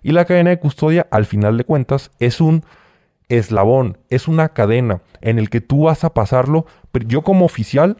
Y 0.01 0.11
la 0.11 0.25
cadena 0.25 0.51
de 0.51 0.59
custodia, 0.59 1.07
al 1.11 1.25
final 1.25 1.57
de 1.57 1.63
cuentas, 1.63 2.11
es 2.19 2.41
un 2.41 2.63
eslabón, 3.29 3.97
es 4.09 4.27
una 4.27 4.49
cadena 4.49 5.01
en 5.21 5.39
el 5.39 5.49
que 5.49 5.61
tú 5.61 5.83
vas 5.83 6.03
a 6.03 6.13
pasarlo. 6.13 6.65
Yo 7.07 7.23
como 7.23 7.45
oficial, 7.45 7.97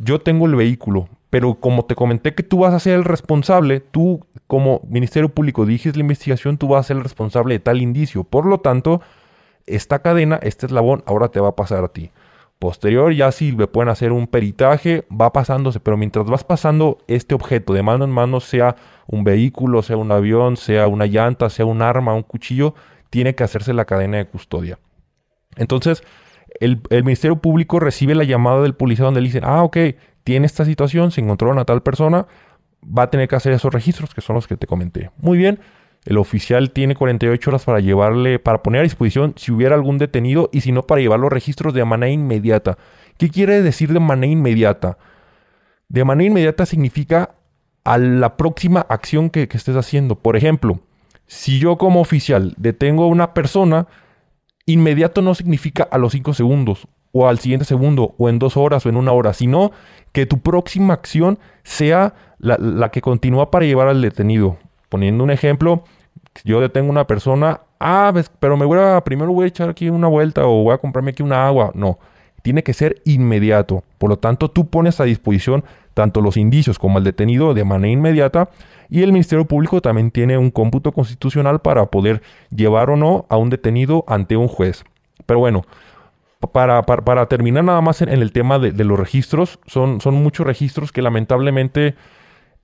yo 0.00 0.20
tengo 0.20 0.46
el 0.46 0.54
vehículo, 0.54 1.08
pero 1.30 1.54
como 1.54 1.84
te 1.84 1.94
comenté 1.94 2.34
que 2.34 2.42
tú 2.42 2.58
vas 2.58 2.74
a 2.74 2.80
ser 2.80 2.94
el 2.94 3.04
responsable, 3.04 3.80
tú 3.80 4.24
como 4.46 4.80
Ministerio 4.88 5.28
Público 5.28 5.66
diriges 5.66 5.96
la 5.96 6.02
investigación, 6.02 6.58
tú 6.58 6.68
vas 6.68 6.80
a 6.80 6.88
ser 6.88 6.96
el 6.98 7.02
responsable 7.02 7.54
de 7.54 7.60
tal 7.60 7.82
indicio. 7.82 8.24
Por 8.24 8.46
lo 8.46 8.58
tanto, 8.58 9.00
esta 9.66 10.00
cadena, 10.00 10.38
este 10.42 10.66
eslabón, 10.66 11.02
ahora 11.06 11.28
te 11.28 11.40
va 11.40 11.48
a 11.48 11.56
pasar 11.56 11.84
a 11.84 11.88
ti. 11.88 12.10
Posterior, 12.58 13.12
ya 13.12 13.32
si 13.32 13.52
le 13.52 13.66
pueden 13.66 13.90
hacer 13.90 14.12
un 14.12 14.26
peritaje, 14.28 15.04
va 15.10 15.32
pasándose, 15.32 15.78
pero 15.78 15.96
mientras 15.96 16.24
vas 16.26 16.42
pasando 16.42 16.98
este 17.06 17.34
objeto 17.34 17.74
de 17.74 17.82
mano 17.82 18.04
en 18.04 18.10
mano, 18.10 18.40
sea 18.40 18.76
un 19.06 19.24
vehículo, 19.24 19.82
sea 19.82 19.98
un 19.98 20.10
avión, 20.10 20.56
sea 20.56 20.88
una 20.88 21.06
llanta, 21.06 21.50
sea 21.50 21.66
un 21.66 21.82
arma, 21.82 22.14
un 22.14 22.22
cuchillo, 22.22 22.74
tiene 23.10 23.34
que 23.34 23.44
hacerse 23.44 23.74
la 23.74 23.84
cadena 23.84 24.16
de 24.16 24.26
custodia. 24.26 24.78
Entonces, 25.56 26.02
el, 26.60 27.04
Ministerio 27.04 27.36
Público 27.36 27.80
recibe 27.80 28.14
la 28.14 28.24
llamada 28.24 28.62
del 28.62 28.74
policía 28.74 29.04
donde 29.04 29.20
le 29.20 29.28
dicen, 29.28 29.44
ah, 29.44 29.62
ok, 29.62 29.76
tiene 30.24 30.46
esta 30.46 30.64
situación, 30.64 31.10
se 31.10 31.20
encontró 31.20 31.58
a 31.58 31.64
tal 31.64 31.82
persona, 31.82 32.26
va 32.86 33.04
a 33.04 33.10
tener 33.10 33.28
que 33.28 33.36
hacer 33.36 33.52
esos 33.52 33.72
registros 33.72 34.14
que 34.14 34.20
son 34.20 34.34
los 34.34 34.46
que 34.46 34.56
te 34.56 34.66
comenté. 34.66 35.10
Muy 35.18 35.38
bien, 35.38 35.60
el 36.04 36.18
oficial 36.18 36.70
tiene 36.70 36.94
48 36.94 37.50
horas 37.50 37.64
para 37.64 37.80
llevarle, 37.80 38.38
para 38.38 38.62
poner 38.62 38.80
a 38.80 38.84
disposición 38.84 39.34
si 39.36 39.50
hubiera 39.52 39.74
algún 39.74 39.98
detenido 39.98 40.48
y 40.52 40.60
si 40.60 40.72
no 40.72 40.82
para 40.82 41.00
llevar 41.00 41.18
los 41.18 41.32
registros 41.32 41.74
de 41.74 41.84
manera 41.84 42.12
inmediata. 42.12 42.78
¿Qué 43.18 43.28
quiere 43.28 43.60
decir 43.60 43.92
de 43.92 44.00
manera 44.00 44.32
inmediata? 44.32 44.98
De 45.88 46.04
manera 46.04 46.28
inmediata 46.28 46.64
significa 46.64 47.34
a 47.82 47.98
la 47.98 48.36
próxima 48.36 48.80
acción 48.88 49.30
que, 49.30 49.48
estés 49.50 49.76
haciendo. 49.76 50.16
Por 50.16 50.36
ejemplo, 50.36 50.80
si 51.26 51.58
yo 51.58 51.76
como 51.76 52.00
oficial 52.00 52.54
detengo 52.56 53.04
a 53.04 53.08
una 53.08 53.34
persona, 53.34 53.86
inmediato 54.66 55.22
no 55.22 55.34
significa 55.34 55.84
a 55.84 55.98
los 55.98 56.12
5 56.12 56.34
segundos 56.34 56.86
o 57.12 57.28
al 57.28 57.38
siguiente 57.38 57.64
segundo 57.64 58.14
o 58.18 58.28
en 58.28 58.38
dos 58.38 58.56
horas 58.56 58.84
o 58.84 58.88
en 58.88 58.96
una 58.96 59.12
hora, 59.12 59.32
sino 59.32 59.72
que 60.12 60.26
tu 60.26 60.40
próxima 60.40 60.92
acción 60.92 61.38
sea 61.62 62.14
la, 62.38 62.58
la 62.58 62.90
que 62.90 63.00
continúa 63.00 63.50
para 63.50 63.64
llevar 63.64 63.88
al 63.88 64.02
detenido. 64.02 64.58
Poniendo 64.88 65.24
un 65.24 65.30
ejemplo, 65.30 65.84
yo 66.44 66.60
detengo 66.60 66.90
una 66.90 67.06
persona, 67.06 67.62
ah, 67.80 68.12
pero 68.38 68.56
me 68.56 68.66
voy 68.66 68.78
a, 68.78 69.02
primero 69.02 69.32
voy 69.32 69.44
a 69.44 69.48
echar 69.48 69.68
aquí 69.68 69.88
una 69.88 70.08
vuelta 70.08 70.46
o 70.46 70.64
voy 70.64 70.74
a 70.74 70.78
comprarme 70.78 71.12
aquí 71.12 71.22
una 71.22 71.46
agua. 71.46 71.70
No, 71.74 71.98
tiene 72.46 72.62
que 72.62 72.74
ser 72.74 73.02
inmediato. 73.04 73.82
Por 73.98 74.08
lo 74.08 74.20
tanto, 74.20 74.52
tú 74.52 74.68
pones 74.68 75.00
a 75.00 75.04
disposición 75.04 75.64
tanto 75.94 76.20
los 76.20 76.36
indicios 76.36 76.78
como 76.78 76.98
el 76.98 77.02
detenido 77.02 77.54
de 77.54 77.64
manera 77.64 77.92
inmediata 77.92 78.50
y 78.88 79.02
el 79.02 79.10
Ministerio 79.10 79.46
Público 79.46 79.80
también 79.80 80.12
tiene 80.12 80.38
un 80.38 80.52
cómputo 80.52 80.92
constitucional 80.92 81.58
para 81.58 81.86
poder 81.86 82.22
llevar 82.54 82.90
o 82.90 82.96
no 82.96 83.26
a 83.30 83.36
un 83.36 83.50
detenido 83.50 84.04
ante 84.06 84.36
un 84.36 84.46
juez. 84.46 84.84
Pero 85.26 85.40
bueno, 85.40 85.64
para, 86.52 86.82
para, 86.84 87.26
terminar 87.26 87.64
nada 87.64 87.80
más 87.80 88.00
en, 88.00 88.10
el 88.10 88.30
tema 88.30 88.60
de, 88.60 88.84
los 88.84 88.96
registros, 88.96 89.58
son, 89.66 90.00
son 90.00 90.14
muchos 90.14 90.46
registros 90.46 90.92
que 90.92 91.02
lamentablemente 91.02 91.96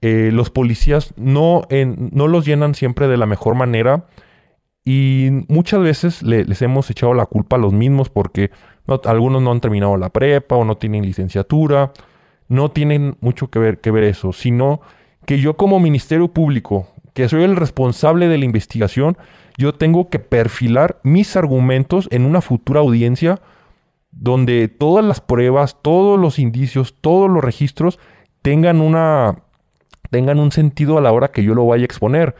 eh, 0.00 0.30
los 0.32 0.50
policías 0.50 1.12
no, 1.16 1.62
no 1.96 2.28
los 2.28 2.46
llenan 2.46 2.76
siempre 2.76 3.08
de 3.08 3.16
la 3.16 3.26
mejor 3.26 3.56
manera 3.56 4.04
Y 4.84 5.30
muchas 5.48 5.80
veces 5.80 6.22
les 6.22 6.62
hemos 6.62 6.88
echado 6.88 7.14
la 7.14 7.26
culpa 7.26 7.56
a 7.56 7.58
los 7.58 7.72
mismos 7.72 8.10
porque 8.10 8.52
algunos 9.04 9.42
no 9.42 9.52
han 9.52 9.60
terminado 9.60 9.96
la 9.96 10.10
prepa 10.10 10.56
o 10.56 10.64
no 10.64 10.76
tienen 10.76 11.04
licenciatura. 11.04 11.92
No 12.48 12.70
tienen 12.70 13.16
mucho 13.20 13.48
que 13.48 13.58
ver, 13.58 13.80
que 13.80 13.90
ver 13.90 14.04
eso, 14.04 14.32
sino 14.32 14.80
que 15.24 15.38
yo 15.38 15.56
como 15.56 15.80
Ministerio 15.80 16.28
Público, 16.28 16.88
que 17.14 17.28
soy 17.28 17.44
el 17.44 17.56
responsable 17.56 18.28
de 18.28 18.38
la 18.38 18.44
investigación, 18.44 19.16
yo 19.56 19.74
tengo 19.74 20.08
que 20.08 20.18
perfilar 20.18 20.98
mis 21.02 21.36
argumentos 21.36 22.08
en 22.10 22.26
una 22.26 22.40
futura 22.40 22.80
audiencia 22.80 23.40
donde 24.10 24.68
todas 24.68 25.04
las 25.04 25.20
pruebas, 25.20 25.78
todos 25.82 26.18
los 26.18 26.38
indicios, 26.38 26.94
todos 27.00 27.30
los 27.30 27.42
registros 27.42 27.98
tengan 28.42 28.80
una 28.80 29.38
tengan 30.10 30.38
un 30.38 30.52
sentido 30.52 30.98
a 30.98 31.00
la 31.00 31.12
hora 31.12 31.28
que 31.28 31.42
yo 31.42 31.54
lo 31.54 31.66
vaya 31.66 31.82
a 31.82 31.86
exponer. 31.86 32.34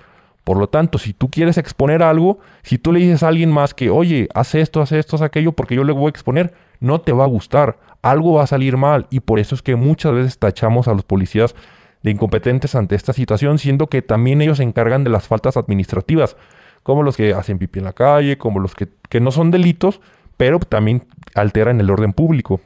Por 0.45 0.57
lo 0.57 0.69
tanto, 0.69 0.99
si 0.99 1.13
tú 1.13 1.31
quieres 1.31 1.57
exponer 1.57 2.03
algo, 2.03 2.41
si 2.63 2.79
tú 2.79 2.93
le 2.93 3.01
dices 3.01 3.23
a 3.23 3.29
alguien 3.29 3.51
más 3.51 3.75
que, 3.75 3.91
oye, 3.91 4.29
haz 4.35 4.55
esto, 4.55 4.81
haz 4.81 4.93
esto, 4.93 5.17
haz 5.17 5.23
aquello, 5.23 5.53
porque 5.53 5.77
yo 5.77 5.85
le 5.85 5.93
voy 5.93 6.07
a 6.07 6.11
exponer, 6.11 6.53
no 6.81 7.01
te 7.01 7.13
va 7.13 7.25
a 7.25 7.29
gustar. 7.29 7.79
Algo 8.03 8.35
va 8.35 8.45
a 8.45 8.47
salir 8.49 8.77
mal. 8.77 9.07
Y 9.11 9.21
por 9.21 9.39
eso 9.39 9.55
es 9.55 9.63
que 9.63 9.77
muchas 9.77 10.13
veces 10.13 10.39
tachamos 10.39 10.89
a 10.89 10.95
los 10.95 11.05
policías 11.05 11.55
de 12.03 12.11
incompetentes 12.11 12.75
ante 12.75 12.97
esta 12.97 13.13
situación, 13.13 13.59
siendo 13.59 13.87
que 13.87 14.03
también 14.03 14.43
ellos 14.43 14.57
se 14.57 14.65
encargan 14.65 15.05
de 15.05 15.11
las 15.11 15.29
faltas 15.29 15.57
administrativas, 15.57 16.37
como 16.83 17.05
los 17.05 17.17
que 17.17 17.33
hacen 17.35 17.59
pipí 17.59 17.79
en 17.79 17.85
la 17.85 17.93
calle, 17.93 18.39
como 18.39 18.59
los 18.59 18.75
que, 18.75 18.89
que 19.09 19.21
no 19.21 19.31
son 19.31 19.53
delitos, 19.53 20.01
pero 20.37 20.59
también 20.59 21.07
alteran 21.37 21.81
el 21.81 21.89
orden 21.89 22.13
público. 22.13 22.61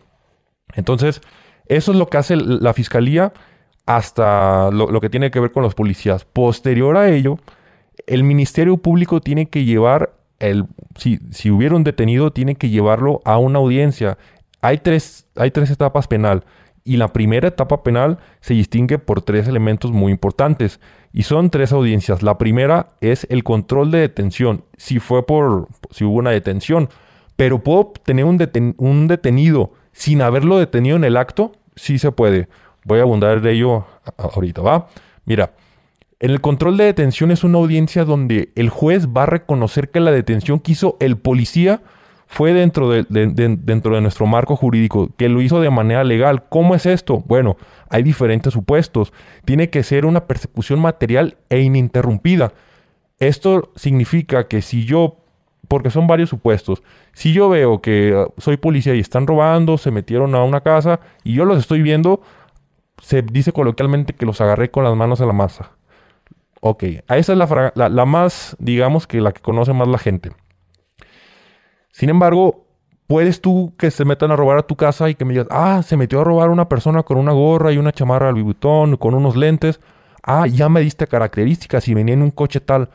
Entonces, 0.74 1.20
eso 1.66 1.92
es 1.92 1.98
lo 1.98 2.08
que 2.08 2.16
hace 2.16 2.36
la 2.36 2.72
fiscalía 2.72 3.32
hasta 3.86 4.70
lo, 4.70 5.00
que 5.00 5.10
tiene 5.10 5.30
que 5.30 5.40
ver 5.40 5.52
con 5.52 5.62
los 5.62 5.74
policías. 5.74 6.24
Posterior 6.24 6.96
a 6.96 7.08
ello, 7.08 7.38
el 8.06 8.24
Ministerio 8.24 8.76
Público 8.76 9.20
tiene 9.20 9.46
que 9.46 9.64
llevar, 9.64 10.14
el, 10.38 10.64
si, 10.96 11.20
si 11.30 11.50
hubiera 11.50 11.76
un 11.76 11.84
detenido, 11.84 12.32
tiene 12.32 12.54
que 12.54 12.68
llevarlo 12.68 13.20
a 13.24 13.38
una 13.38 13.58
audiencia. 13.58 14.18
Hay 14.60 14.78
tres, 14.78 15.26
hay 15.36 15.50
tres 15.50 15.70
etapas 15.70 16.06
penal 16.08 16.44
y 16.84 16.96
la 16.98 17.12
primera 17.12 17.48
etapa 17.48 17.82
penal 17.82 18.18
se 18.40 18.54
distingue 18.54 18.98
por 18.98 19.20
tres 19.22 19.48
elementos 19.48 19.90
muy 19.90 20.12
importantes 20.12 20.80
y 21.12 21.24
son 21.24 21.50
tres 21.50 21.72
audiencias. 21.72 22.22
La 22.22 22.38
primera 22.38 22.90
es 23.00 23.26
el 23.30 23.42
control 23.42 23.90
de 23.90 23.98
detención, 23.98 24.64
si 24.76 25.00
fue 25.00 25.26
por, 25.26 25.68
si 25.90 26.04
hubo 26.04 26.18
una 26.18 26.30
detención, 26.30 26.88
pero 27.36 27.62
puedo 27.62 27.92
tener 28.04 28.24
un, 28.24 28.38
un 28.78 29.08
detenido 29.08 29.72
sin 29.92 30.22
haberlo 30.22 30.58
detenido 30.58 30.96
en 30.96 31.04
el 31.04 31.16
acto, 31.16 31.52
sí 31.74 31.98
se 31.98 32.12
puede. 32.12 32.48
Voy 32.84 33.00
a 33.00 33.02
abundar 33.02 33.40
de 33.40 33.52
ello 33.52 33.84
ahorita, 34.16 34.62
¿va? 34.62 34.88
Mira, 35.24 35.52
en 36.18 36.30
el 36.30 36.40
control 36.40 36.76
de 36.76 36.84
detención 36.84 37.30
es 37.30 37.44
una 37.44 37.58
audiencia 37.58 38.04
donde 38.04 38.50
el 38.54 38.70
juez 38.70 39.08
va 39.08 39.24
a 39.24 39.26
reconocer 39.26 39.90
que 39.90 40.00
la 40.00 40.12
detención 40.12 40.60
que 40.60 40.72
hizo 40.72 40.96
el 41.00 41.18
policía 41.18 41.82
fue 42.26 42.52
dentro 42.52 42.90
de, 42.90 43.04
nuestro 44.00 44.26
marco 44.26 44.56
jurídico, 44.56 45.10
que 45.16 45.28
lo 45.28 45.40
hizo 45.40 45.60
de 45.60 45.70
manera 45.70 46.04
legal. 46.04 46.44
¿Cómo 46.48 46.74
es 46.74 46.86
esto? 46.86 47.22
Bueno, 47.26 47.56
hay 47.88 48.02
diferentes 48.02 48.52
supuestos. 48.52 49.12
Tiene 49.44 49.70
que 49.70 49.82
ser 49.82 50.06
una 50.06 50.26
persecución 50.26 50.80
material 50.80 51.36
e 51.50 51.60
ininterrumpida. 51.60 52.52
Esto 53.18 53.70
significa 53.76 54.48
que 54.48 54.60
si 54.60 54.84
yo, 54.84 55.18
porque 55.68 55.90
son 55.90 56.06
varios 56.06 56.30
supuestos, 56.30 56.82
si 57.12 57.32
yo 57.32 57.48
veo 57.48 57.80
que 57.80 58.14
uh, 58.14 58.32
soy 58.40 58.56
policía 58.56 58.94
y 58.94 59.00
están 59.00 59.26
robando, 59.26 59.78
se 59.78 59.90
metieron 59.90 60.34
a 60.34 60.42
una 60.42 60.62
casa 60.62 61.00
y 61.24 61.34
yo 61.34 61.44
los 61.44 61.58
estoy 61.58 61.82
viendo, 61.82 62.22
se 63.00 63.22
dice 63.22 63.52
coloquialmente 63.52 64.14
que 64.14 64.26
los 64.26 64.40
agarré 64.40 64.70
con 64.70 64.82
las 64.82 64.96
manos 64.96 65.20
a 65.20 65.26
la 65.26 65.32
masa. 65.32 65.75
Ok, 66.68 66.82
a 67.06 67.16
esa 67.16 67.32
es 67.32 67.38
la, 67.38 67.72
la, 67.76 68.04
más, 68.06 68.56
digamos 68.58 69.06
que 69.06 69.20
la 69.20 69.30
que 69.30 69.40
conoce 69.40 69.72
más 69.72 69.86
la 69.86 69.98
gente. 69.98 70.32
Sin 71.92 72.10
embargo, 72.10 72.66
puedes 73.06 73.40
tú 73.40 73.74
que 73.78 73.92
se 73.92 74.04
metan 74.04 74.32
a 74.32 74.36
robar 74.36 74.58
a 74.58 74.62
tu 74.62 74.74
casa 74.74 75.08
y 75.08 75.14
que 75.14 75.24
me 75.24 75.32
digas, 75.32 75.46
ah, 75.52 75.82
se 75.84 75.96
metió 75.96 76.22
a 76.22 76.24
robar 76.24 76.50
una 76.50 76.68
persona 76.68 77.04
con 77.04 77.18
una 77.18 77.30
gorra 77.30 77.70
y 77.70 77.78
una 77.78 77.92
chamarra 77.92 78.30
al 78.30 78.34
bibutón, 78.34 78.96
con 78.96 79.14
unos 79.14 79.36
lentes. 79.36 79.78
Ah, 80.24 80.48
ya 80.48 80.68
me 80.68 80.80
diste 80.80 81.06
características 81.06 81.86
y 81.86 81.94
venía 81.94 82.14
en 82.14 82.22
un 82.22 82.32
coche 82.32 82.58
tal. 82.58 82.90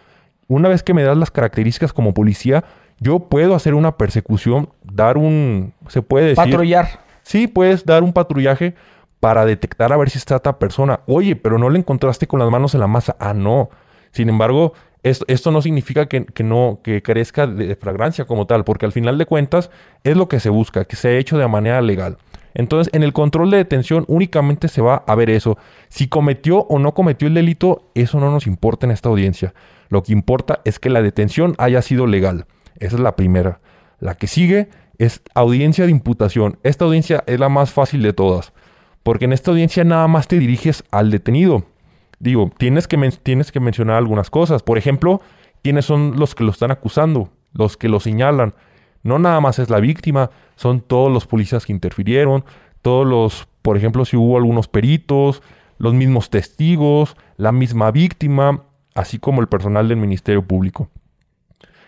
Una 0.49 0.67
vez 0.67 0.83
que 0.83 0.93
me 0.93 1.03
das 1.03 1.15
las 1.15 1.31
características 1.31 1.93
como 1.93 2.13
policía, 2.13 2.65
yo 2.99 3.19
puedo 3.19 3.55
hacer 3.55 3.73
una 3.73 3.95
persecución, 3.95 4.67
dar 4.83 5.17
un, 5.17 5.71
se 5.87 6.01
puede 6.01 6.25
decir... 6.25 6.43
Patrullar. 6.43 7.05
Sí, 7.23 7.47
puedes 7.47 7.85
dar 7.85 8.03
un 8.03 8.11
patrullaje 8.11 8.75
para 9.21 9.45
detectar 9.45 9.93
a 9.93 9.97
ver 9.97 10.09
si 10.09 10.17
está 10.17 10.35
esta 10.35 10.59
persona. 10.59 11.01
Oye, 11.05 11.37
pero 11.37 11.57
no 11.57 11.69
le 11.69 11.79
encontraste 11.79 12.27
con 12.27 12.39
las 12.39 12.49
manos 12.49 12.73
en 12.73 12.81
la 12.81 12.87
masa. 12.87 13.15
Ah, 13.19 13.33
no. 13.33 13.69
Sin 14.11 14.27
embargo, 14.27 14.73
esto, 15.03 15.25
esto 15.29 15.51
no 15.51 15.61
significa 15.61 16.07
que, 16.07 16.25
no 16.43 16.79
que 16.83 17.01
crezca 17.03 17.45
de 17.47 17.75
fragancia 17.75 18.25
como 18.25 18.47
tal, 18.47 18.63
porque 18.65 18.87
al 18.87 18.91
final 18.91 19.19
de 19.19 19.27
cuentas 19.27 19.69
es 20.03 20.17
lo 20.17 20.27
que 20.27 20.39
se 20.39 20.49
busca, 20.49 20.85
que 20.85 20.95
sea 20.95 21.11
hecho 21.11 21.37
de 21.37 21.47
manera 21.47 21.81
legal. 21.81 22.17
Entonces, 22.55 22.91
en 22.93 23.03
el 23.03 23.13
control 23.13 23.51
de 23.51 23.57
detención 23.57 24.05
únicamente 24.07 24.67
se 24.67 24.81
va 24.81 25.03
a 25.05 25.15
ver 25.15 25.29
eso. 25.29 25.55
Si 25.89 26.07
cometió 26.07 26.63
o 26.63 26.79
no 26.79 26.93
cometió 26.95 27.27
el 27.27 27.35
delito, 27.35 27.91
eso 27.93 28.19
no 28.19 28.31
nos 28.31 28.47
importa 28.47 28.87
en 28.87 28.91
esta 28.91 29.09
audiencia. 29.09 29.53
Lo 29.89 30.01
que 30.01 30.13
importa 30.13 30.61
es 30.65 30.79
que 30.79 30.89
la 30.89 31.03
detención 31.03 31.53
haya 31.59 31.83
sido 31.83 32.07
legal. 32.07 32.47
Esa 32.79 32.95
es 32.95 33.01
la 33.01 33.15
primera. 33.15 33.59
La 33.99 34.15
que 34.15 34.25
sigue 34.25 34.69
es 34.97 35.21
audiencia 35.35 35.85
de 35.85 35.91
imputación. 35.91 36.57
Esta 36.63 36.85
audiencia 36.85 37.23
es 37.27 37.39
la 37.39 37.49
más 37.49 37.71
fácil 37.71 38.01
de 38.01 38.13
todas. 38.13 38.51
Porque 39.03 39.25
en 39.25 39.33
esta 39.33 39.51
audiencia 39.51 39.83
nada 39.83 40.07
más 40.07 40.27
te 40.27 40.37
diriges 40.39 40.83
al 40.91 41.11
detenido. 41.11 41.65
Digo, 42.19 42.51
tienes 42.57 42.87
que, 42.87 42.97
tienes 43.23 43.51
que 43.51 43.59
mencionar 43.59 43.97
algunas 43.97 44.29
cosas. 44.29 44.61
Por 44.61 44.77
ejemplo, 44.77 45.21
quiénes 45.63 45.85
son 45.85 46.19
los 46.19 46.35
que 46.35 46.43
lo 46.43 46.51
están 46.51 46.71
acusando, 46.71 47.29
los 47.53 47.77
que 47.77 47.89
lo 47.89 47.99
señalan. 47.99 48.53
No 49.03 49.17
nada 49.17 49.41
más 49.41 49.57
es 49.57 49.69
la 49.69 49.79
víctima, 49.79 50.29
son 50.55 50.81
todos 50.81 51.11
los 51.11 51.25
policías 51.25 51.65
que 51.65 51.73
interfirieron, 51.73 52.45
todos 52.83 53.07
los, 53.07 53.47
por 53.63 53.77
ejemplo, 53.77 54.05
si 54.05 54.15
hubo 54.15 54.37
algunos 54.37 54.67
peritos, 54.67 55.41
los 55.79 55.95
mismos 55.95 56.29
testigos, 56.29 57.17
la 57.37 57.51
misma 57.51 57.89
víctima, 57.89 58.61
así 58.93 59.17
como 59.17 59.41
el 59.41 59.47
personal 59.47 59.87
del 59.87 59.97
Ministerio 59.97 60.43
Público. 60.43 60.89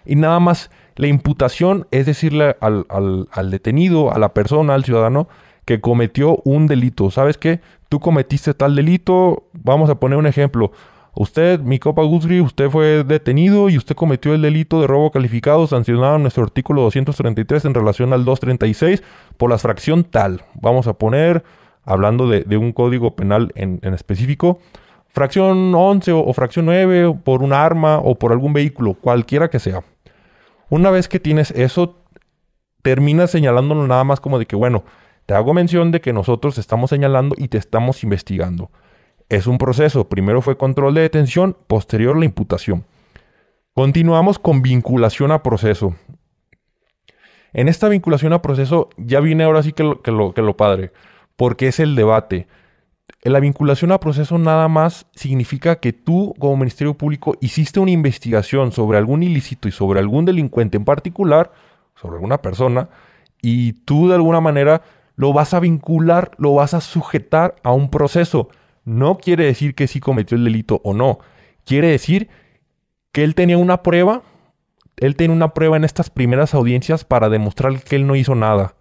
Y 0.06 0.15
nada 0.15 0.39
más 0.39 0.71
la 0.95 1.08
imputación 1.08 1.88
es 1.91 2.08
decirle 2.08 2.58
al, 2.60 2.86
al, 2.89 3.28
al 3.32 3.52
detenido, 3.52 4.12
a 4.12 4.17
la 4.17 4.34
persona, 4.34 4.73
al 4.73 4.84
ciudadano, 4.84 5.28
que 5.65 5.82
cometió 5.82 6.38
un 6.43 6.67
delito. 6.67 7.12
¿Sabes 7.12 7.38
qué? 7.38 7.62
Tú 7.89 7.99
cometiste 7.99 8.54
tal 8.54 8.76
delito. 8.76 9.43
Vamos 9.54 9.89
a 9.89 9.95
poner 9.95 10.17
un 10.17 10.28
ejemplo. 10.28 10.71
Usted, 11.15 11.60
mi 11.60 11.78
copa 11.78 12.02
Guthrie, 12.04 12.41
usted 12.41 12.71
fue 12.71 13.04
detenido 13.04 13.69
y 13.69 13.78
usted 13.78 13.95
cometió 13.95 14.34
el 14.34 14.41
delito 14.41 14.82
de 14.82 14.88
robo 14.88 15.12
calificado 15.12 15.67
sancionado 15.67 16.15
en 16.15 16.23
nuestro 16.23 16.43
artículo 16.43 16.82
233 16.82 17.65
en 17.65 17.73
relación 17.76 18.13
al 18.13 18.26
236 18.26 19.04
por 19.38 19.52
la 19.52 19.60
fracción 19.60 20.06
tal. 20.06 20.41
Vamos 20.56 20.88
a 20.88 20.93
poner, 20.93 21.43
hablando 21.84 22.28
de, 22.28 22.58
un 22.58 22.71
código 22.71 23.15
penal 23.15 23.52
en, 23.54 23.80
específico, 23.93 24.58
fracción 25.08 25.76
11 25.76 26.13
o, 26.13 26.34
fracción 26.34 26.65
9 26.65 27.19
por 27.23 27.43
un 27.43 27.54
arma 27.54 27.99
o 27.99 28.15
por 28.17 28.32
algún 28.32 28.54
vehículo, 28.54 28.95
cualquiera 28.95 29.52
que 29.52 29.60
sea. 29.60 29.84
Una 30.69 30.89
vez 30.89 31.08
que 31.08 31.19
tienes 31.19 31.52
eso, 31.52 31.99
terminas 32.82 33.30
señalándolo 33.30 33.86
nada 33.86 34.04
más 34.04 34.19
como 34.19 34.39
de 34.39 34.47
que, 34.47 34.56
bueno, 34.56 34.84
te 35.25 35.33
hago 35.33 35.53
mención 35.53 35.91
de 35.91 36.01
que 36.01 36.13
nosotros 36.13 36.57
estamos 36.57 36.89
señalando 36.89 37.36
y 37.38 37.47
te 37.47 37.57
estamos 37.57 38.03
investigando. 38.03 38.71
Es 39.29 39.47
un 39.47 39.57
proceso. 39.57 40.09
Primero 40.09 40.41
fue 40.41 40.57
control 40.57 40.93
de 40.93 41.01
detención, 41.01 41.57
posterior 41.67 42.17
la 42.17 42.25
imputación. 42.25 42.86
Continuamos 43.73 44.38
con 44.38 44.62
vinculación 44.62 45.31
a 45.31 45.41
proceso. 45.41 45.95
En 47.53 47.67
esta 47.67 47.88
vinculación 47.88 48.33
a 48.33 48.41
proceso 48.41 48.89
ya 48.97 49.19
viene 49.19 49.43
ahora 49.43 49.63
sí 49.63 49.73
que 49.73 49.83
lo, 49.83 50.01
que 50.01 50.12
lo, 50.12 50.33
que 50.33 50.41
lo 50.41 50.57
padre, 50.57 50.91
porque 51.36 51.67
es 51.67 51.79
el 51.79 51.95
debate. 51.95 52.47
La 53.23 53.39
vinculación 53.39 53.91
a 53.91 53.99
proceso 53.99 54.38
nada 54.38 54.67
más 54.67 55.07
significa 55.15 55.77
que 55.77 55.93
tú 55.93 56.33
como 56.39 56.57
Ministerio 56.57 56.95
Público 56.95 57.38
hiciste 57.41 57.79
una 57.79 57.91
investigación 57.91 58.71
sobre 58.71 58.97
algún 58.97 59.23
ilícito 59.23 59.67
y 59.67 59.71
sobre 59.71 59.99
algún 59.99 60.25
delincuente 60.25 60.77
en 60.77 60.83
particular, 60.83 61.51
sobre 61.95 62.15
alguna 62.15 62.41
persona, 62.41 62.89
y 63.41 63.73
tú 63.73 64.09
de 64.09 64.15
alguna 64.15 64.41
manera 64.41 64.81
lo 65.15 65.34
vas 65.34 65.54
a 65.54 65.60
vincular, 65.60 66.32
lo 66.38 66.56
vas 66.56 66.73
a 66.73 66.82
sujetar 66.82 67.56
a 67.63 67.71
un 67.71 67.89
proceso. 67.89 68.49
No 68.86 69.17
quiere 69.17 69.45
decir 69.45 69.76
que 69.76 69.88
sí 69.88 69.99
cometió 69.99 70.38
el 70.38 70.43
delito 70.43 70.82
o 70.84 70.93
no. 70.93 71.19
Quiere 71.65 71.89
decir 71.89 72.30
que 73.12 73.23
él 73.23 73.36
tenía 73.36 73.58
una 73.58 73.84
prueba, 73.84 74.23
él 74.97 75.15
tiene 75.15 75.34
una 75.34 75.54
prueba 75.54 75.78
en 75.78 75.84
estas 75.84 76.10
primeras 76.10 76.54
audiencias 76.54 77.06
para 77.06 77.30
demostrar 77.30 77.82
que 77.84 77.95
él 77.95 78.08
no 78.08 78.15
hizo 78.15 78.36
nada. 78.36 78.76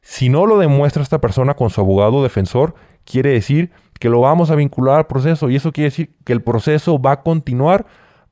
Si 0.00 0.28
no 0.28 0.46
lo 0.46 0.58
demuestra 0.58 1.02
esta 1.02 1.20
persona 1.20 1.54
con 1.54 1.70
su 1.70 1.80
abogado 1.80 2.22
defensor, 2.22 2.74
quiere 3.04 3.30
decir 3.30 3.70
que 4.00 4.08
lo 4.08 4.20
vamos 4.20 4.50
a 4.50 4.54
vincular 4.54 4.96
al 4.96 5.06
proceso 5.06 5.50
y 5.50 5.56
eso 5.56 5.72
quiere 5.72 5.90
decir 5.90 6.14
que 6.24 6.32
el 6.32 6.42
proceso 6.42 7.00
va 7.00 7.12
a 7.12 7.22
continuar 7.22 7.86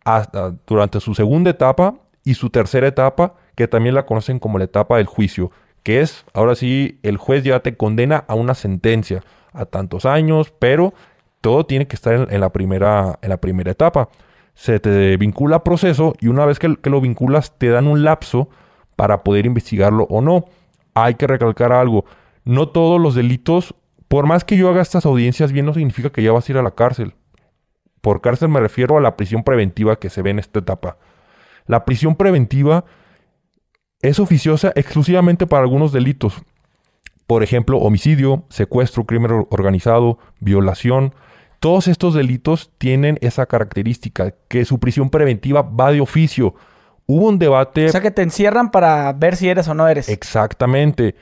hasta 0.05 0.53
durante 0.66 1.01
su 1.01 1.14
segunda 1.14 1.51
etapa 1.51 1.96
y 2.25 2.35
su 2.35 2.51
tercera 2.51 2.87
etapa, 2.87 3.35
que 3.57 3.68
también 3.68 3.94
la 3.94 4.07
conocen 4.07 4.38
como 4.38 4.59
la 4.59 4.64
etapa 4.64 4.96
del 4.96 5.07
juicio 5.07 5.51
que 5.87 6.01
es, 6.01 6.25
ahora 6.35 6.57
sí, 6.57 6.99
el 7.05 7.16
juez 7.16 7.44
ya 7.44 7.61
te 7.61 7.77
condena 7.77 8.25
a 8.27 8.35
una 8.35 8.55
sentencia, 8.55 9.22
a 9.53 9.66
tantos 9.66 10.05
años, 10.05 10.53
pero 10.59 10.92
todo 11.40 11.64
tiene 11.64 11.87
que 11.87 11.94
estar 11.94 12.27
en, 12.29 12.40
la, 12.40 12.51
primera, 12.51 13.20
en 13.22 13.29
la 13.29 13.37
primera 13.37 13.70
etapa. 13.70 14.09
se 14.55 14.81
te 14.81 15.16
vincula 15.16 15.59
a 15.59 15.62
proceso 15.62 16.14
y 16.18 16.27
una 16.27 16.44
vez 16.44 16.59
que, 16.59 16.75
que 16.75 16.90
lo 16.90 17.01
vinculas 17.01 17.57
te 17.57 17.68
dan 17.68 17.87
un 17.87 18.03
lapso 18.03 18.49
para 18.96 19.22
poder 19.22 19.46
investigarlo 19.46 20.09
o 20.11 20.22
no. 20.22 20.46
Hay 20.94 21.14
que 21.14 21.29
recalcar 21.29 21.70
algo, 21.70 22.05
no 22.44 22.68
todos 22.70 23.01
los 23.01 23.14
delitos, 23.14 23.77
por 24.09 24.27
más 24.27 24.44
que 24.44 24.57
yo 24.57 24.68
haga 24.68 24.83
estas 24.83 25.07
audiencias 25.07 25.53
bien, 25.53 25.66
no 25.66 25.75
significa 25.75 26.11
que 26.11 26.25
ya 26.25 26.33
vas 26.33 26.49
a 26.49 26.53
ir 26.53 26.59
a 26.59 26.62
la 26.62 26.72
cárcel. 26.72 27.14
Por 28.01 28.20
cárcel 28.22 28.49
me 28.49 28.59
refiero 28.59 28.99
a 28.99 29.01
la 29.01 29.16
prisión 29.16 29.44
preventiva 29.44 30.01
que 30.01 30.11
se 30.11 30.20
ve 30.20 30.31
en 30.31 30.40
esta 30.40 30.59
etapa. 30.59 30.96
La 31.68 31.85
prisión 31.85 32.16
preventiva 32.16 32.87
es 34.02 34.20
oficiosa 34.20 34.72
exclusivamente 34.74 35.46
para 35.46 35.62
algunos 35.62 35.92
delitos. 35.92 36.42
Por 37.26 37.42
ejemplo, 37.42 37.78
homicidio, 37.78 38.44
secuestro, 38.48 39.04
crimen 39.04 39.46
organizado, 39.50 40.18
violación. 40.38 41.14
Todos 41.59 41.88
estos 41.88 42.14
delitos 42.14 42.70
tienen 42.78 43.18
esa 43.20 43.46
característica, 43.46 44.35
que 44.48 44.64
su 44.64 44.78
prisión 44.78 45.11
preventiva 45.11 45.62
va 45.62 45.90
de 45.90 46.00
oficio. 46.00 46.54
Hubo 47.06 47.28
un 47.28 47.38
debate... 47.38 47.87
O 47.87 47.88
sea, 47.88 48.00
que 48.00 48.11
te 48.11 48.22
encierran 48.22 48.70
para 48.70 49.12
ver 49.12 49.37
si 49.37 49.48
eres 49.48 49.66
o 49.68 49.74
no 49.74 49.88
eres. 49.88 50.09
Exactamente. 50.09 51.16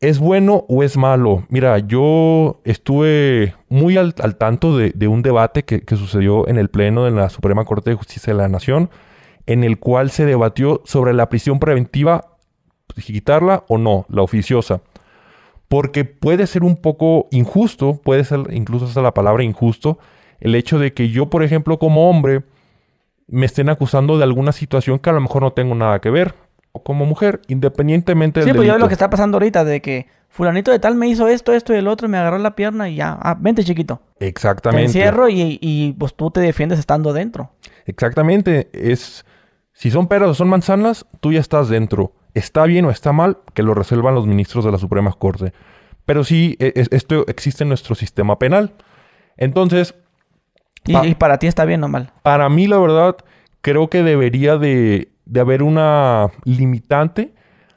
¿Es 0.00 0.18
bueno 0.18 0.64
o 0.68 0.82
es 0.82 0.96
malo? 0.96 1.46
Mira, 1.48 1.78
yo 1.78 2.60
estuve 2.64 3.54
muy 3.68 3.96
al, 3.96 4.14
tanto 4.14 4.76
de, 4.76 5.06
un 5.06 5.22
debate 5.22 5.64
que, 5.64 5.82
que, 5.82 5.96
sucedió 5.96 6.48
en 6.48 6.58
el 6.58 6.68
Pleno 6.68 7.04
de 7.04 7.12
la 7.12 7.30
Suprema 7.30 7.64
Corte 7.64 7.90
de 7.90 7.96
Justicia 7.96 8.32
de 8.32 8.38
la 8.38 8.48
Nación, 8.48 8.90
en 9.46 9.64
el 9.64 9.78
cual 9.78 10.10
se 10.10 10.24
debatió 10.24 10.82
sobre 10.84 11.12
la 11.12 11.28
prisión 11.28 11.58
preventiva, 11.58 12.36
quitarla 12.94 13.64
o 13.68 13.78
no, 13.78 14.06
la 14.08 14.22
oficiosa. 14.22 14.82
Porque 15.68 16.04
puede 16.04 16.46
ser 16.46 16.64
un 16.64 16.76
poco 16.76 17.28
injusto, 17.30 18.00
puede 18.02 18.24
ser 18.24 18.40
incluso 18.50 18.84
hasta 18.84 19.02
la 19.02 19.14
palabra 19.14 19.42
injusto, 19.42 19.98
el 20.40 20.54
hecho 20.54 20.78
de 20.78 20.92
que 20.92 21.08
yo, 21.08 21.30
por 21.30 21.42
ejemplo, 21.42 21.78
como 21.78 22.10
hombre, 22.10 22.42
me 23.26 23.46
estén 23.46 23.68
acusando 23.68 24.18
de 24.18 24.24
alguna 24.24 24.52
situación 24.52 24.98
que 24.98 25.10
a 25.10 25.12
lo 25.14 25.20
mejor 25.20 25.42
no 25.42 25.52
tengo 25.52 25.74
nada 25.74 26.00
que 26.00 26.10
ver 26.10 26.34
o 26.72 26.82
como 26.82 27.06
mujer, 27.06 27.40
independientemente 27.48 28.40
del 28.40 28.48
Sí, 28.48 28.54
pues 28.54 28.66
ya 28.66 28.78
lo 28.78 28.88
que 28.88 28.94
está 28.94 29.10
pasando 29.10 29.36
ahorita, 29.36 29.64
de 29.64 29.80
que 29.80 30.08
fulanito 30.28 30.70
de 30.70 30.78
tal 30.78 30.94
me 30.94 31.06
hizo 31.06 31.28
esto, 31.28 31.52
esto 31.52 31.74
y 31.74 31.76
el 31.76 31.86
otro, 31.86 32.08
me 32.08 32.16
agarró 32.16 32.38
la 32.38 32.56
pierna 32.56 32.88
y 32.88 32.96
ya, 32.96 33.18
ah, 33.20 33.36
vente 33.38 33.62
chiquito. 33.62 34.00
Exactamente. 34.18 34.80
Te 34.92 34.98
encierro 34.98 35.28
y, 35.28 35.58
y, 35.60 35.92
pues 35.92 36.14
tú 36.14 36.30
te 36.30 36.40
defiendes 36.40 36.78
estando 36.78 37.12
dentro. 37.12 37.50
Exactamente, 37.84 38.70
es, 38.72 39.24
si 39.82 39.90
son 39.90 40.06
peras 40.06 40.30
o 40.30 40.34
son 40.34 40.48
manzanas, 40.48 41.06
tú 41.20 41.32
ya 41.32 41.40
estás 41.40 41.68
dentro. 41.68 42.12
Está 42.34 42.64
bien 42.64 42.84
o 42.84 42.90
está 42.90 43.12
mal, 43.12 43.38
que 43.52 43.64
lo 43.64 43.74
resuelvan 43.74 44.14
los 44.14 44.26
ministros 44.26 44.64
de 44.64 44.70
la 44.70 44.78
Suprema 44.78 45.12
Corte. 45.12 45.52
Pero 46.06 46.22
sí, 46.22 46.56
e, 46.60 46.72
esto 46.90 47.26
existe 47.26 47.64
en 47.64 47.68
nuestro 47.68 47.94
sistema 47.94 48.38
penal. 48.38 48.74
Entonces... 49.36 49.96
¿Y, 50.84 50.96
¿Y 51.06 51.14
para 51.16 51.38
ti 51.38 51.48
está 51.48 51.64
bien 51.64 51.82
o 51.82 51.88
mal? 51.88 52.12
Para 52.22 52.48
mí, 52.48 52.68
la 52.68 52.78
verdad, 52.78 53.16
creo 53.60 53.88
que 53.88 54.02
debería 54.04 54.56
de 54.56 55.12
de 55.24 55.40
haber 55.40 55.62
una 55.62 56.30
limitante, 56.44 57.32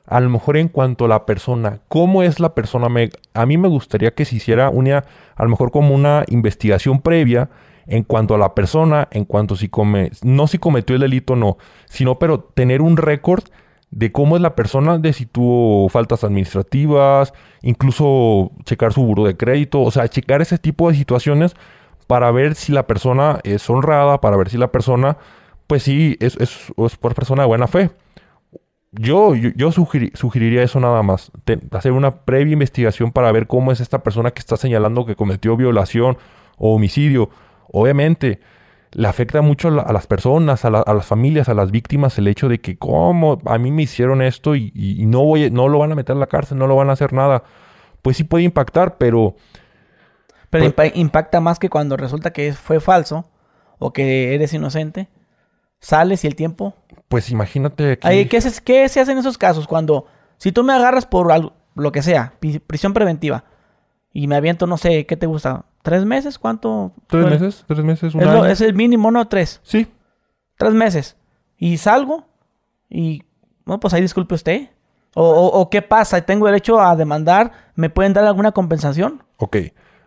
a 0.06 0.20
lo 0.20 0.30
mejor 0.30 0.58
en 0.58 0.68
cuanto 0.68 1.06
a 1.06 1.08
la 1.08 1.26
persona. 1.26 1.80
¿Cómo 1.88 2.24
es 2.24 2.40
la 2.40 2.54
persona? 2.54 2.88
a 3.34 3.46
mí 3.46 3.58
me 3.58 3.68
gustaría 3.68 4.14
que 4.14 4.26
se 4.26 4.36
hiciera 4.36 4.70
una, 4.70 5.06
a 5.36 5.44
lo 5.44 5.50
mejor 5.50 5.72
como 5.72 5.96
una 5.96 6.26
investigación 6.28 7.02
previa 7.02 7.50
en 7.88 8.04
cuanto 8.04 8.36
a 8.36 8.38
la 8.38 8.56
persona, 8.56 9.08
en 9.12 9.26
cuanto 9.26 9.56
si 9.56 9.70
come, 9.70 10.12
no 10.24 10.48
si 10.48 10.58
cometió 10.58 10.96
el 10.96 11.02
delito 11.02 11.36
no, 11.36 11.58
sino 11.86 12.20
pero 12.20 12.40
tener 12.40 12.82
un 12.82 12.98
récord 12.98 13.44
de 13.92 14.12
cómo 14.12 14.36
es 14.36 14.42
la 14.42 14.56
persona, 14.56 14.98
de 14.98 15.14
si 15.14 15.26
tuvo 15.26 15.88
faltas 15.90 16.24
administrativas, 16.24 17.34
incluso 17.62 18.52
checar 18.66 18.94
su 18.94 19.04
buro 19.04 19.24
de 19.24 19.38
crédito, 19.38 19.82
o 19.82 19.92
sea, 19.92 20.08
checar 20.08 20.42
ese 20.42 20.58
tipo 20.58 20.90
de 20.90 20.98
situaciones 20.98 21.56
para 22.08 22.32
ver 22.32 22.56
si 22.56 22.72
la 22.72 22.88
persona 22.88 23.40
es 23.44 23.70
honrada, 23.70 24.20
para 24.22 24.38
ver 24.38 24.50
si 24.50 24.58
la 24.58 24.72
persona 24.72 25.18
pues 25.68 25.84
sí, 25.84 26.18
es, 26.20 26.38
es, 26.38 26.72
por 27.00 27.16
persona 27.16 27.44
de 27.44 27.48
buena 27.48 27.68
fe. 27.68 27.92
Yo, 28.92 29.36
yo, 29.36 29.72
sugeriría 29.72 30.64
eso 30.64 30.80
nada 30.80 31.04
más. 31.04 31.32
hacer 31.72 31.92
una 31.92 32.24
previa 32.24 32.54
investigación 32.54 33.12
para 33.12 33.32
ver 33.32 33.46
cómo 33.48 33.72
es 33.72 33.82
esta 33.82 34.04
persona 34.04 34.32
que 34.32 34.40
está 34.40 34.56
señalando 34.56 35.06
que 35.06 35.16
cometió 35.16 35.58
violación 35.58 36.18
o 36.58 36.76
homicidio. 36.76 37.30
Obviamente, 37.78 38.40
le 38.92 39.06
afecta 39.06 39.42
mucho 39.42 39.68
a, 39.68 39.92
las 39.92 40.08
personas, 40.08 40.64
a, 40.64 40.70
las 40.70 41.06
familias, 41.06 41.50
a 41.50 41.54
las 41.54 41.72
víctimas, 41.72 42.18
el 42.18 42.30
hecho 42.30 42.48
de 42.48 42.62
que, 42.62 42.78
¿cómo? 42.78 43.42
A 43.44 43.58
mí 43.58 43.70
me 43.70 43.84
hicieron 43.84 44.22
esto 44.22 44.56
y, 44.56 44.72
no, 45.06 45.26
voy, 45.26 45.52
no 45.52 45.68
lo 45.68 45.80
van 45.80 45.92
a 45.92 45.96
meter 45.96 46.16
a 46.16 46.20
la 46.20 46.28
cárcel, 46.28 46.58
no 46.58 46.68
lo 46.68 46.78
van 46.78 46.90
a 46.90 46.94
hacer 46.94 47.12
nada. 47.12 47.44
Pues 48.02 48.16
sí 48.16 48.24
puede 48.24 48.46
impactar, 48.46 48.98
pero... 48.98 49.36
Pero 50.50 50.72
pues 50.72 50.96
impacta 50.96 51.42
más 51.42 51.60
que 51.60 51.70
cuando 51.70 51.98
resulta 51.98 52.32
que 52.32 52.54
fue 52.54 52.80
falso 52.80 53.30
o 53.78 53.92
que 53.92 54.34
eres 54.34 54.54
inocente 54.54 55.10
sales 55.82 56.24
y 56.24 56.28
el 56.28 56.36
tiempo. 56.36 56.76
Pues 57.10 57.30
imagínate 57.30 58.00
que... 58.00 58.28
¿qué, 58.30 58.40
se, 58.40 58.64
¿Qué 58.64 58.88
se 58.88 59.02
hace 59.02 59.12
en 59.12 59.18
esos 59.18 59.38
casos? 59.38 59.68
Cuando, 59.68 60.06
si 60.38 60.54
tú 60.54 60.64
me 60.64 60.72
agarras 60.72 61.06
por 61.06 61.30
algo, 61.34 61.52
lo 61.76 61.92
que 61.92 62.02
sea, 62.02 62.36
prisión 62.40 62.94
preventiva, 62.94 63.44
y 64.14 64.28
me 64.28 64.38
aviento, 64.38 64.66
no 64.66 64.78
sé, 64.78 65.06
¿qué 65.06 65.18
te 65.18 65.26
gusta? 65.26 65.66
¿Tres 65.86 66.04
meses? 66.04 66.38
¿Cuánto? 66.38 66.92
¿Tres 67.08 67.26
meses? 67.30 67.64
¿Tres 67.66 67.84
meses? 67.84 68.14
Un 68.14 68.22
es, 68.22 68.28
año? 68.28 68.46
es 68.46 68.60
el 68.60 68.74
mínimo, 68.74 69.12
¿no? 69.12 69.28
Tres. 69.28 69.62
Sí. 69.64 69.88
Tres 70.58 70.74
meses. 70.74 71.16
Y 71.58 71.78
salgo 71.78 72.26
y, 72.90 73.24
no, 73.66 73.80
pues 73.80 73.94
ahí 73.94 74.02
disculpe 74.02 74.36
usted. 74.36 74.70
O, 75.14 75.24
o, 75.24 75.70
qué 75.70 75.82
pasa? 75.82 76.20
¿Tengo 76.22 76.46
derecho 76.48 76.82
a 76.82 76.96
demandar? 76.98 77.52
¿Me 77.76 77.90
pueden 77.90 78.12
dar 78.12 78.26
alguna 78.26 78.52
compensación? 78.52 79.24
Ok. 79.38 79.58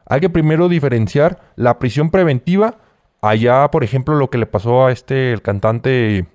Hay 0.05 0.21
que 0.21 0.29
primero 0.29 0.69
diferenciar 0.69 1.39
la 1.57 1.79
prisión 1.79 2.11
preventiva 2.11 2.77
Allá, 3.21 3.69
por 3.71 3.83
ejemplo, 3.83 4.15
lo 4.15 4.31
que 4.31 4.39
le 4.39 4.47
pasó 4.47 4.87
a 4.87 4.93
este, 4.93 5.33
el 5.33 5.43
cantante 5.43 6.27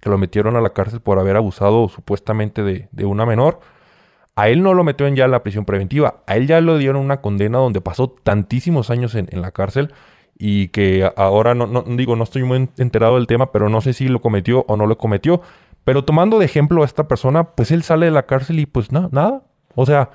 que 0.00 0.10
lo 0.10 0.18
metieron 0.18 0.56
a 0.56 0.60
la 0.60 0.70
cárcel 0.70 1.00
por 1.00 1.18
haber 1.18 1.36
abusado 1.36 1.88
supuestamente 1.88 2.62
de, 2.62 3.04
una 3.04 3.24
menor, 3.26 3.60
a 4.36 4.50
él 4.50 4.62
no 4.62 4.74
lo 4.74 4.84
metió 4.84 5.06
en 5.06 5.16
ya 5.16 5.26
la 5.26 5.42
prisión 5.42 5.64
preventiva, 5.64 6.22
a 6.26 6.36
él 6.36 6.46
ya 6.46 6.60
le 6.60 6.78
dieron 6.78 7.02
una 7.02 7.22
condena 7.22 7.58
donde 7.58 7.80
pasó 7.80 8.08
tantísimos 8.10 8.90
años 8.90 9.14
en, 9.14 9.28
la 9.32 9.50
cárcel 9.50 9.92
y 10.38 10.68
que 10.68 11.10
ahora 11.16 11.54
no, 11.54 11.66
no, 11.66 11.82
digo, 11.82 12.14
no 12.16 12.24
estoy 12.24 12.44
muy 12.44 12.68
enterado 12.76 13.16
del 13.16 13.26
tema, 13.26 13.50
pero 13.50 13.70
no 13.70 13.80
sé 13.80 13.94
si 13.94 14.08
lo 14.08 14.20
cometió 14.20 14.66
o 14.68 14.76
no 14.76 14.86
lo 14.86 14.98
cometió. 14.98 15.40
Pero 15.84 16.04
tomando 16.04 16.38
de 16.38 16.44
ejemplo 16.44 16.82
a 16.82 16.84
esta 16.84 17.08
persona, 17.08 17.44
pues 17.54 17.70
él 17.70 17.82
sale 17.82 18.06
de 18.06 18.12
la 18.12 18.26
cárcel 18.26 18.60
y 18.60 18.66
pues 18.66 18.92
nada, 18.92 19.08
nada. 19.12 19.42
O 19.74 19.86
sea, 19.86 20.10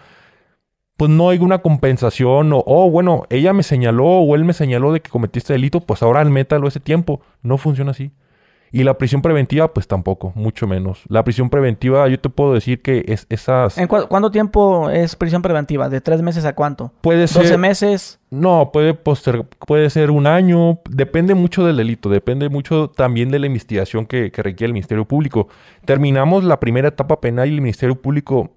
pues 0.97 1.10
no 1.10 1.29
hay 1.29 1.39
una 1.39 1.63
compensación 1.63 2.53
o, 2.53 2.63
oh, 2.63 2.91
bueno, 2.91 3.23
ella 3.29 3.53
me 3.53 3.63
señaló 3.63 4.05
o 4.05 4.36
él 4.36 4.43
me 4.43 4.53
señaló 4.53 4.93
de 4.93 5.01
que 5.01 5.10
cometiste 5.10 5.53
delito, 5.53 5.79
pues 5.81 6.03
ahora 6.03 6.19
al 6.19 6.29
métalo 6.29 6.67
ese 6.67 6.79
tiempo. 6.79 7.21
No 7.41 7.57
funciona 7.57 7.91
así. 7.91 8.12
Y 8.73 8.84
la 8.84 8.97
prisión 8.97 9.21
preventiva, 9.21 9.73
pues 9.73 9.86
tampoco, 9.86 10.31
mucho 10.34 10.65
menos. 10.65 11.01
La 11.10 11.25
prisión 11.25 11.49
preventiva, 11.49 12.07
yo 12.07 12.17
te 12.19 12.29
puedo 12.29 12.53
decir 12.53 12.81
que 12.81 13.03
es 13.07 13.27
esas... 13.29 13.77
¿En 13.77 13.88
cuánto 13.88 14.31
tiempo 14.31 14.89
es 14.89 15.17
prisión 15.17 15.41
preventiva? 15.41 15.89
¿De 15.89 15.99
tres 15.99 16.21
meses 16.21 16.45
a 16.45 16.53
cuánto? 16.53 16.93
Puede 17.01 17.27
ser... 17.27 17.45
¿12 17.45 17.57
meses? 17.57 18.19
No, 18.29 18.71
puede, 18.71 18.93
poster... 18.93 19.43
puede 19.67 19.89
ser 19.89 20.10
un 20.10 20.25
año. 20.25 20.79
Depende 20.89 21.36
mucho 21.36 21.65
del 21.65 21.75
delito. 21.75 22.07
Depende 22.07 22.47
mucho 22.47 22.89
también 22.89 23.29
de 23.29 23.39
la 23.39 23.47
investigación 23.47 24.05
que, 24.05 24.31
que 24.31 24.41
requiere 24.41 24.67
el 24.67 24.73
Ministerio 24.73 25.03
Público. 25.03 25.49
Terminamos 25.84 26.45
la 26.45 26.62
primera 26.62 26.88
etapa 26.88 27.19
penal 27.19 27.49
y 27.49 27.55
el 27.55 27.62
Ministerio 27.62 28.01
Público 28.01 28.51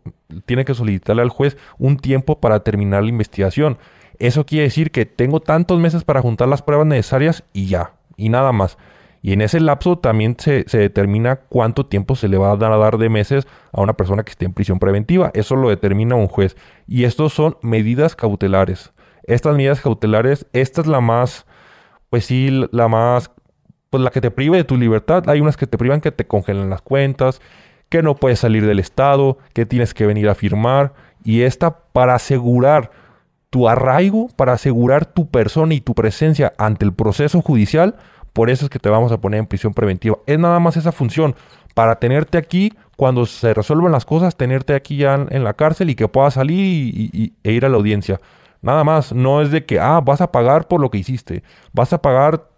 tiene 0.46 0.64
que 0.64 0.74
solicitarle 0.74 1.22
al 1.22 1.28
juez 1.28 1.56
un 1.76 1.96
tiempo 1.96 2.38
para 2.38 2.60
terminar 2.60 3.02
la 3.02 3.08
investigación. 3.08 3.78
Eso 4.20 4.46
quiere 4.46 4.64
decir 4.64 4.92
que 4.92 5.06
tengo 5.06 5.40
tantos 5.40 5.80
meses 5.80 6.04
para 6.04 6.22
juntar 6.22 6.46
las 6.46 6.62
pruebas 6.62 6.86
necesarias 6.86 7.42
y 7.52 7.66
ya. 7.66 7.94
Y 8.16 8.28
nada 8.28 8.52
más. 8.52 8.78
Y 9.24 9.32
en 9.32 9.40
ese 9.40 9.58
lapso 9.58 9.96
también 9.96 10.36
se, 10.38 10.64
determina 10.70 11.36
cuánto 11.36 11.86
tiempo 11.86 12.14
se 12.14 12.28
le 12.28 12.36
va 12.36 12.52
a 12.52 12.56
dar, 12.58 12.98
de 12.98 13.08
meses 13.08 13.46
a 13.72 13.80
una 13.80 13.94
persona 13.94 14.22
que 14.22 14.32
esté 14.32 14.44
en 14.44 14.52
prisión 14.52 14.78
preventiva. 14.78 15.30
Eso 15.32 15.56
lo 15.56 15.70
determina 15.70 16.14
un 16.14 16.28
juez. 16.28 16.58
Y 16.86 17.04
estos 17.04 17.32
son 17.32 17.56
medidas 17.62 18.16
cautelares. 18.16 18.92
Estas 19.22 19.56
medidas 19.56 19.80
cautelares, 19.80 20.44
esta 20.52 20.82
es 20.82 20.86
la 20.86 21.00
más, 21.00 21.46
pues 22.10 22.26
sí, 22.26 22.66
la 22.70 22.88
más, 22.88 23.30
pues 23.88 24.02
la 24.02 24.10
que 24.10 24.20
te 24.20 24.30
priva 24.30 24.58
de 24.58 24.64
tu 24.64 24.76
libertad. 24.76 25.26
Hay 25.30 25.40
unas 25.40 25.56
que 25.56 25.66
te 25.66 25.78
privan 25.78 26.02
que 26.02 26.12
te 26.12 26.26
congelan 26.26 26.68
las 26.68 26.82
cuentas, 26.82 27.40
que 27.88 28.02
no 28.02 28.16
puedes 28.16 28.40
salir 28.40 28.66
del 28.66 28.78
estado, 28.78 29.38
que 29.54 29.64
tienes 29.64 29.94
que 29.94 30.04
venir 30.04 30.28
a 30.28 30.34
firmar. 30.34 30.92
Y 31.24 31.40
esta 31.44 31.78
para 31.78 32.16
asegurar 32.16 32.90
tu 33.48 33.70
arraigo, 33.70 34.28
para 34.36 34.52
asegurar 34.52 35.06
tu 35.06 35.30
persona 35.30 35.72
y 35.72 35.80
tu 35.80 35.94
presencia 35.94 36.52
ante 36.58 36.84
el 36.84 36.92
proceso 36.92 37.40
judicial, 37.40 37.96
por 38.34 38.50
eso 38.50 38.66
es 38.66 38.70
que 38.70 38.78
te 38.78 38.90
vamos 38.90 39.12
a 39.12 39.18
poner 39.18 39.38
en 39.38 39.46
prisión 39.46 39.72
preventiva. 39.72 40.18
Es 40.26 40.38
nada 40.38 40.58
más 40.60 40.76
esa 40.76 40.92
función, 40.92 41.34
para 41.72 41.98
tenerte 41.98 42.36
aquí 42.36 42.74
cuando 42.96 43.26
se 43.26 43.54
resuelvan 43.54 43.92
las 43.92 44.04
cosas, 44.04 44.36
tenerte 44.36 44.74
aquí 44.74 44.98
ya 44.98 45.26
en, 45.30 45.44
la 45.44 45.54
cárcel 45.54 45.88
y 45.88 45.94
que 45.94 46.08
puedas 46.08 46.34
salir 46.34 46.58
y, 46.58 47.32
e 47.42 47.52
ir 47.52 47.64
a 47.64 47.68
la 47.68 47.76
audiencia. 47.76 48.20
Nada 48.60 48.82
más, 48.82 49.12
no 49.12 49.40
es 49.40 49.50
de 49.50 49.64
que, 49.64 49.78
ah, 49.78 50.00
vas 50.04 50.20
a 50.20 50.32
pagar 50.32 50.66
por 50.68 50.80
lo 50.80 50.90
que 50.90 50.98
hiciste, 50.98 51.42
vas 51.72 51.92
a 51.92 52.02
pagar, 52.02 52.48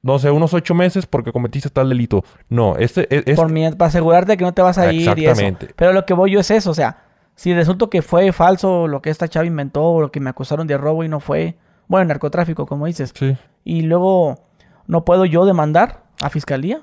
no 0.00 0.18
sé, 0.18 0.30
unos 0.30 0.54
ocho 0.54 0.74
meses 0.74 1.04
porque 1.06 1.30
cometiste 1.30 1.68
tal 1.68 1.90
delito. 1.90 2.24
No, 2.48 2.76
este 2.76 3.06
es... 3.30 3.36
Por 3.36 3.52
para 3.76 3.88
asegurarte 3.88 4.36
que 4.36 4.44
no 4.44 4.54
te 4.54 4.62
vas 4.62 4.78
a 4.78 4.92
ir 4.92 5.18
y 5.18 5.26
eso. 5.26 5.42
Pero 5.76 5.92
lo 5.92 6.06
que 6.06 6.14
voy 6.14 6.32
yo 6.32 6.40
es 6.40 6.50
eso, 6.50 6.70
o 6.70 6.74
sea, 6.74 7.04
si 7.34 7.52
resulta 7.52 7.86
que 7.90 8.00
fue 8.00 8.32
falso 8.32 8.88
lo 8.88 9.02
que 9.02 9.10
esta 9.10 9.28
chava 9.28 9.44
inventó 9.44 9.84
o 9.84 10.00
lo 10.00 10.10
que 10.10 10.20
me 10.20 10.30
acusaron 10.30 10.66
de 10.66 10.78
robo 10.78 11.04
y 11.04 11.08
no 11.08 11.20
fue, 11.20 11.56
bueno, 11.88 12.06
narcotráfico, 12.06 12.66
como 12.66 12.86
dices. 12.86 13.12
Sí. 13.14 13.36
Y 13.64 13.82
luego 13.82 14.38
¿no 14.86 15.04
puedo 15.04 15.24
yo 15.24 15.44
demandar 15.44 16.02
a 16.22 16.30
fiscalía 16.30 16.80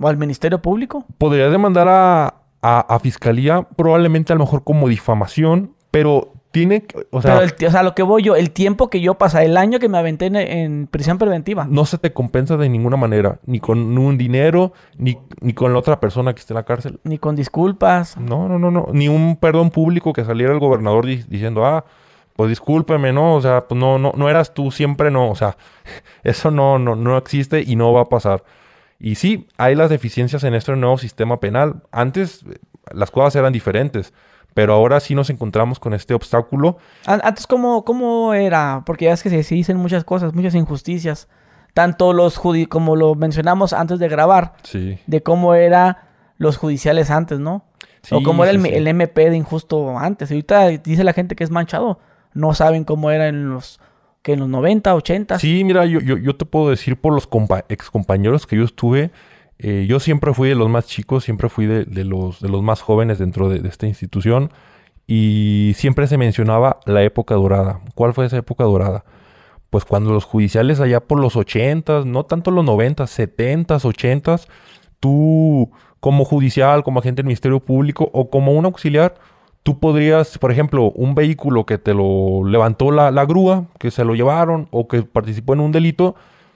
o 0.00 0.08
al 0.08 0.16
Ministerio 0.16 0.60
Público? 0.62 1.04
Podría 1.18 1.50
demandar 1.50 1.88
a, 1.88 2.34
a, 2.62 2.80
a 2.80 2.98
fiscalía, 3.00 3.62
probablemente 3.76 4.32
a 4.32 4.36
lo 4.36 4.44
mejor 4.44 4.64
como 4.64 4.88
difamación, 4.88 5.74
pero 5.90 6.32
tiene, 6.52 6.84
o 7.12 7.22
sea, 7.22 7.34
Pero 7.38 7.44
el, 7.46 7.66
o 7.66 7.70
sea, 7.70 7.82
lo 7.84 7.94
que 7.94 8.02
voy 8.02 8.24
yo, 8.24 8.34
el 8.34 8.50
tiempo 8.50 8.90
que 8.90 9.00
yo 9.00 9.14
pasé, 9.14 9.44
el 9.44 9.56
año 9.56 9.78
que 9.78 9.88
me 9.88 9.98
aventé 9.98 10.26
en, 10.26 10.34
en 10.34 10.86
prisión 10.88 11.16
preventiva. 11.16 11.64
no 11.70 11.84
se 11.84 11.96
te 11.96 12.12
compensa 12.12 12.56
de 12.56 12.68
ninguna 12.68 12.96
manera, 12.96 13.38
ni 13.46 13.60
con 13.60 13.96
un 13.96 14.18
dinero, 14.18 14.72
ni, 14.98 15.16
ni 15.40 15.52
con 15.52 15.72
la 15.72 15.78
otra 15.78 16.00
persona 16.00 16.34
que 16.34 16.40
esté 16.40 16.52
en 16.52 16.56
la 16.56 16.64
cárcel. 16.64 16.98
Ni 17.04 17.18
con 17.18 17.36
disculpas. 17.36 18.16
No, 18.16 18.48
no, 18.48 18.58
no, 18.58 18.72
no, 18.72 18.88
ni 18.92 19.06
un 19.08 19.36
perdón 19.36 19.70
público 19.70 20.12
que 20.12 20.24
saliera 20.24 20.52
el 20.52 20.58
gobernador 20.58 21.06
di- 21.06 21.22
diciendo, 21.28 21.64
ah, 21.64 21.84
pues 22.36 22.48
discúlpeme, 22.48 23.12
¿no? 23.12 23.34
O 23.34 23.40
sea, 23.42 23.66
pues 23.68 23.78
no, 23.78 23.98
no, 23.98 24.12
no 24.16 24.28
eras 24.28 24.54
tú, 24.54 24.70
siempre 24.70 25.10
no, 25.10 25.30
o 25.30 25.34
sea, 25.34 25.56
eso 26.22 26.50
no, 26.50 26.78
no, 26.78 26.96
no 26.96 27.16
existe 27.16 27.62
y 27.66 27.76
no 27.76 27.92
va 27.92 28.02
a 28.02 28.08
pasar. 28.08 28.44
Y 28.98 29.14
sí, 29.14 29.48
hay 29.56 29.74
las 29.74 29.90
deficiencias 29.90 30.44
en 30.44 30.54
este 30.54 30.74
nuevo 30.76 30.98
sistema 30.98 31.40
penal. 31.40 31.82
Antes 31.90 32.42
eh, 32.50 32.58
las 32.92 33.10
cosas 33.10 33.34
eran 33.36 33.52
diferentes, 33.52 34.12
pero 34.54 34.74
ahora 34.74 35.00
sí 35.00 35.14
nos 35.14 35.30
encontramos 35.30 35.78
con 35.80 35.94
este 35.94 36.12
obstáculo. 36.14 36.76
An- 37.06 37.20
Antes, 37.24 37.46
¿cómo, 37.46 37.84
¿cómo 37.84 38.34
era? 38.34 38.82
Porque 38.84 39.06
ya 39.06 39.12
es 39.12 39.22
que 39.22 39.30
se, 39.30 39.42
se 39.42 39.54
dicen 39.54 39.76
muchas 39.78 40.04
cosas, 40.04 40.34
muchas 40.34 40.54
injusticias. 40.54 41.28
Tanto 41.72 42.12
los 42.12 42.36
judi 42.36 42.66
como 42.66 42.96
lo 42.96 43.14
mencionamos 43.14 43.72
antes 43.72 43.98
de 44.00 44.08
grabar, 44.08 44.54
Sí. 44.64 44.98
de 45.06 45.22
cómo 45.22 45.54
era 45.54 46.08
los 46.36 46.56
judiciales 46.56 47.10
antes, 47.10 47.38
¿no? 47.38 47.64
o 48.10 48.22
cómo 48.22 48.44
era 48.44 48.50
el, 48.50 48.62
sí, 48.62 48.68
el 48.72 48.88
MP 48.88 49.28
de 49.30 49.36
injusto 49.36 49.98
antes. 49.98 50.30
Ahorita 50.30 50.68
dice 50.68 51.04
la 51.04 51.12
gente 51.12 51.36
que 51.36 51.44
es 51.44 51.50
manchado. 51.50 52.00
No 52.34 52.54
saben 52.54 52.84
cómo 52.84 53.10
era 53.10 53.28
en 53.28 53.50
los, 53.50 53.80
que 54.22 54.34
en 54.34 54.40
los 54.40 54.48
90, 54.48 54.94
80. 54.94 55.38
Sí, 55.38 55.64
mira, 55.64 55.86
yo, 55.86 56.00
yo, 56.00 56.16
yo 56.16 56.36
te 56.36 56.44
puedo 56.44 56.70
decir 56.70 57.00
por 57.00 57.12
los 57.12 57.26
compa 57.26 57.64
compañeros 57.90 58.46
que 58.46 58.56
yo 58.56 58.64
estuve, 58.64 59.10
eh, 59.58 59.86
yo 59.88 60.00
siempre 60.00 60.32
fui 60.32 60.48
de 60.48 60.54
los 60.54 60.68
más 60.68 60.86
chicos, 60.86 61.24
siempre 61.24 61.48
fui 61.48 61.66
de, 61.66 61.84
de 61.84 62.04
los, 62.04 62.40
de 62.40 62.48
los 62.48 62.62
más 62.62 62.80
jóvenes 62.80 63.18
dentro 63.18 63.48
de, 63.48 63.60
de 63.60 63.68
esta 63.68 63.86
institución 63.86 64.50
y 65.06 65.72
siempre 65.76 66.06
se 66.06 66.16
mencionaba 66.16 66.80
la 66.86 67.02
época 67.02 67.34
dorada. 67.34 67.80
¿Cuál 67.94 68.14
fue 68.14 68.26
esa 68.26 68.38
época 68.38 68.64
dorada? 68.64 69.04
Pues 69.68 69.84
cuando 69.84 70.12
los 70.12 70.24
judiciales 70.24 70.80
allá 70.80 71.00
por 71.00 71.20
los 71.20 71.36
80, 71.36 72.04
no 72.04 72.24
tanto 72.24 72.50
los 72.50 72.64
90, 72.64 73.06
70, 73.06 73.76
80, 73.76 74.40
tú 74.98 75.70
como 76.00 76.24
judicial, 76.24 76.82
como 76.82 77.00
agente 77.00 77.22
del 77.22 77.26
Ministerio 77.26 77.60
Público 77.60 78.08
o 78.12 78.30
como 78.30 78.52
un 78.52 78.64
auxiliar, 78.64 79.14
tú 79.62 79.78
podrías, 79.78 80.38
por 80.38 80.50
ejemplo, 80.52 80.90
un 80.92 81.14
vehículo 81.14 81.66
que 81.66 81.78
te 81.78 81.94
lo 81.94 82.44
levantó 82.44 82.90
la, 82.90 83.10
la 83.10 83.24
grúa, 83.26 83.64
que 83.78 83.90
se 83.90 84.04
lo 84.04 84.14
llevaron 84.14 84.68
o 84.70 84.88
que 84.88 85.02
participó 85.02 85.54
en 85.54 85.60
un 85.60 85.72
delito, 85.72 86.14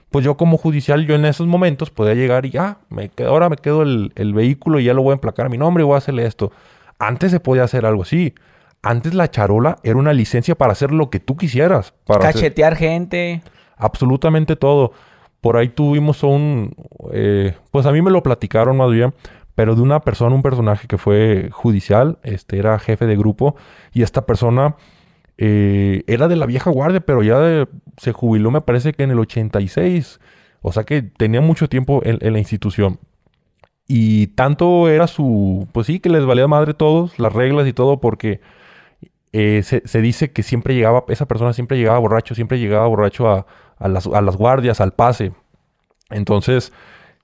pues 0.09 0.23
yo 0.25 0.37
como 0.37 0.57
judicial, 0.57 1.05
yo 1.05 1.15
en 1.15 1.25
esos 1.25 1.45
momentos 1.47 1.89
podía 1.91 2.13
llegar 2.13 2.45
y 2.45 2.51
ya, 2.51 2.77
me 2.89 3.09
quedo, 3.09 3.29
ahora 3.29 3.49
me 3.49 3.57
quedo 3.57 3.81
el, 3.83 4.11
el 4.15 4.33
vehículo 4.33 4.79
y 4.79 4.85
ya 4.85 4.93
lo 4.93 5.01
voy 5.03 5.11
a 5.11 5.13
emplacar 5.13 5.45
a 5.45 5.49
mi 5.49 5.57
nombre 5.57 5.83
y 5.83 5.85
voy 5.85 5.95
a 5.95 5.97
hacerle 5.97 6.25
esto. 6.25 6.51
Antes 6.99 7.31
se 7.31 7.39
podía 7.39 7.63
hacer 7.63 7.85
algo 7.85 8.03
así. 8.03 8.33
Antes 8.81 9.13
la 9.13 9.29
charola 9.29 9.77
era 9.83 9.97
una 9.97 10.13
licencia 10.13 10.55
para 10.55 10.71
hacer 10.71 10.91
lo 10.91 11.09
que 11.09 11.19
tú 11.19 11.35
quisieras. 11.37 11.93
Para 12.05 12.19
hacer- 12.29 12.33
Cachetear 12.41 12.75
gente. 12.75 13.41
absolutamente 13.77 14.55
todo. 14.55 14.91
Por 15.41 15.57
ahí 15.57 15.69
tuvimos 15.69 16.23
un, 16.23 16.73
eh, 17.11 17.55
pues 17.71 17.85
a 17.85 17.91
mí 17.91 18.01
me 18.01 18.09
lo 18.11 18.23
platicaron 18.23 18.77
más 18.77 18.91
bien, 18.91 19.13
pero 19.55 19.75
de 19.75 19.81
una 19.81 20.01
persona, 20.01 20.35
un 20.35 20.41
personaje 20.41 20.87
que 20.87 20.97
fue 20.97 21.49
judicial, 21.51 22.19
este 22.23 22.59
era 22.59 22.77
jefe 22.79 23.05
de 23.05 23.15
grupo 23.15 23.55
y 23.93 24.03
esta 24.03 24.25
persona 24.25 24.75
eh, 25.37 26.03
era 26.07 26.27
de 26.27 26.35
la 26.35 26.45
vieja 26.45 26.69
guardia, 26.69 26.99
pero 27.01 27.23
ya 27.23 27.67
se 27.97 28.11
jubiló 28.11 28.51
me 28.51 28.61
parece 28.61 28.93
que 28.93 29.03
en 29.03 29.11
el 29.11 29.19
86, 29.19 30.19
o 30.61 30.71
sea 30.71 30.83
que 30.83 31.01
tenía 31.01 31.41
mucho 31.41 31.69
tiempo 31.69 32.01
en, 32.03 32.19
en 32.21 32.33
la 32.33 32.39
institución. 32.39 32.99
Y 33.87 34.27
tanto 34.27 34.89
era 34.89 35.07
su, 35.07 35.67
pues 35.71 35.87
sí, 35.87 35.99
que 35.99 36.09
les 36.09 36.25
valía 36.25 36.47
madre 36.47 36.73
todos, 36.73 37.19
las 37.19 37.33
reglas 37.33 37.67
y 37.67 37.73
todo, 37.73 37.99
porque 38.01 38.41
eh, 39.31 39.61
se, 39.63 39.81
se 39.85 40.01
dice 40.01 40.31
que 40.31 40.43
siempre 40.43 40.73
llegaba, 40.75 41.03
esa 41.09 41.27
persona 41.27 41.53
siempre 41.53 41.77
llegaba 41.77 41.99
borracho, 41.99 42.35
siempre 42.35 42.57
llegaba 42.57 42.87
borracho 42.87 43.29
a, 43.29 43.45
a 43.77 43.87
las, 43.87 44.07
a 44.07 44.21
las 44.21 44.37
guardias, 44.37 44.81
al 44.81 44.93
pase. 44.93 45.33
Entonces, 46.09 46.71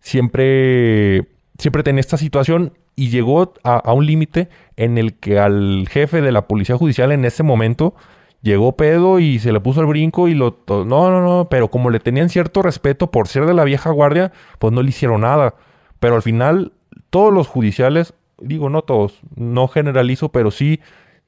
siempre, 0.01 1.27
siempre 1.61 1.83
tenía 1.83 1.99
esta 1.99 2.17
situación 2.17 2.73
y 2.95 3.09
llegó 3.09 3.53
a, 3.63 3.93
un 3.93 4.07
límite 4.07 4.49
en 4.77 4.97
el 4.97 5.13
que 5.13 5.37
al 5.37 5.87
jefe 5.87 6.19
de 6.21 6.31
la 6.31 6.47
policía 6.47 6.75
judicial 6.75 7.11
en 7.11 7.23
ese 7.23 7.43
momento 7.43 7.93
llegó 8.41 8.75
pedo 8.75 9.19
y 9.19 9.37
se 9.37 9.51
le 9.51 9.59
puso 9.59 9.79
el 9.81 9.85
brinco 9.85 10.27
y 10.27 10.33
lo... 10.33 10.57
No, 10.67 10.83
no, 10.83 11.21
no, 11.21 11.49
pero 11.51 11.69
como 11.69 11.91
le 11.91 11.99
tenían 11.99 12.29
cierto 12.29 12.63
respeto 12.63 13.11
por 13.11 13.27
ser 13.27 13.45
de 13.45 13.53
la 13.53 13.63
vieja 13.63 13.91
guardia, 13.91 14.31
pues 14.57 14.73
no 14.73 14.81
le 14.81 14.89
hicieron 14.89 15.21
nada. 15.21 15.53
Pero 15.99 16.15
al 16.15 16.23
final, 16.23 16.73
todos 17.11 17.31
los 17.31 17.47
judiciales, 17.47 18.15
digo, 18.39 18.71
no 18.71 18.81
todos, 18.81 19.19
no 19.35 19.67
generalizo, 19.67 20.29
pero 20.29 20.49
sí 20.49 20.79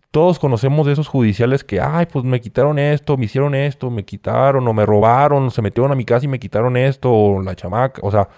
todos 0.09 0.39
conocemos 0.39 0.87
de 0.87 0.93
esos 0.93 1.07
judiciales 1.07 1.63
que, 1.63 1.79
ay, 1.79 2.07
pues 2.11 2.25
me 2.25 2.41
quitaron 2.41 2.79
esto, 2.79 3.17
me 3.17 3.25
hicieron 3.25 3.53
esto, 3.53 3.91
me 3.91 4.03
quitaron, 4.03 4.67
o 4.67 4.73
me 4.73 4.85
robaron, 4.85 5.45
o 5.45 5.51
se 5.51 5.61
metieron 5.61 5.91
a 5.91 5.95
mi 5.95 6.05
casa 6.05 6.25
y 6.25 6.27
me 6.27 6.39
quitaron 6.39 6.75
esto, 6.75 7.13
o 7.13 7.41
la 7.41 7.55
chamaca, 7.55 8.01
o 8.03 8.09
sea, 8.09 8.29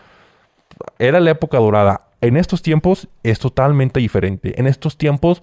era 1.00 1.20
la 1.20 1.32
época 1.32 1.58
dorada. 1.58 2.10
En 2.22 2.38
estos 2.38 2.62
tiempos 2.62 3.08
es 3.24 3.40
totalmente 3.40 4.00
diferente. 4.00 4.60
En 4.60 4.68
estos 4.68 4.98
tiempos, 4.98 5.42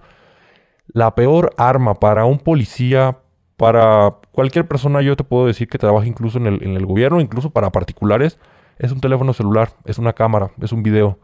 la 0.89 1.15
peor 1.15 1.55
arma 1.57 1.95
para 1.95 2.25
un 2.25 2.39
policía, 2.39 3.19
para 3.57 4.17
cualquier 4.33 4.67
persona, 4.67 5.03
yo 5.03 5.17
te 5.17 5.25
puedo 5.25 5.47
decir 5.47 5.69
que 5.69 5.79
trabaja 5.79 6.07
incluso 6.07 6.39
en 6.39 6.47
el, 6.47 6.87
gobierno, 6.87 7.21
incluso 7.21 7.51
para 7.51 7.71
particulares, 7.71 8.39
es 8.79 8.91
un 8.91 9.01
teléfono 9.01 9.33
celular, 9.33 9.71
es 9.85 9.99
una 9.99 10.13
cámara, 10.13 10.51
es 10.61 10.73
un 10.73 10.83
video. 10.83 11.19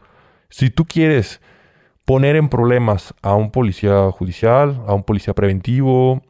Si 0.49 0.69
tú 0.69 0.85
quieres 0.85 1.41
poner 2.05 2.35
en 2.35 2.49
problemas 2.49 3.13
a 3.21 3.35
un 3.35 3.51
policía 3.51 4.09
judicial, 4.11 4.81
a 4.87 4.93
un 4.93 5.03
policía 5.03 5.33
preventivo, 5.33 6.21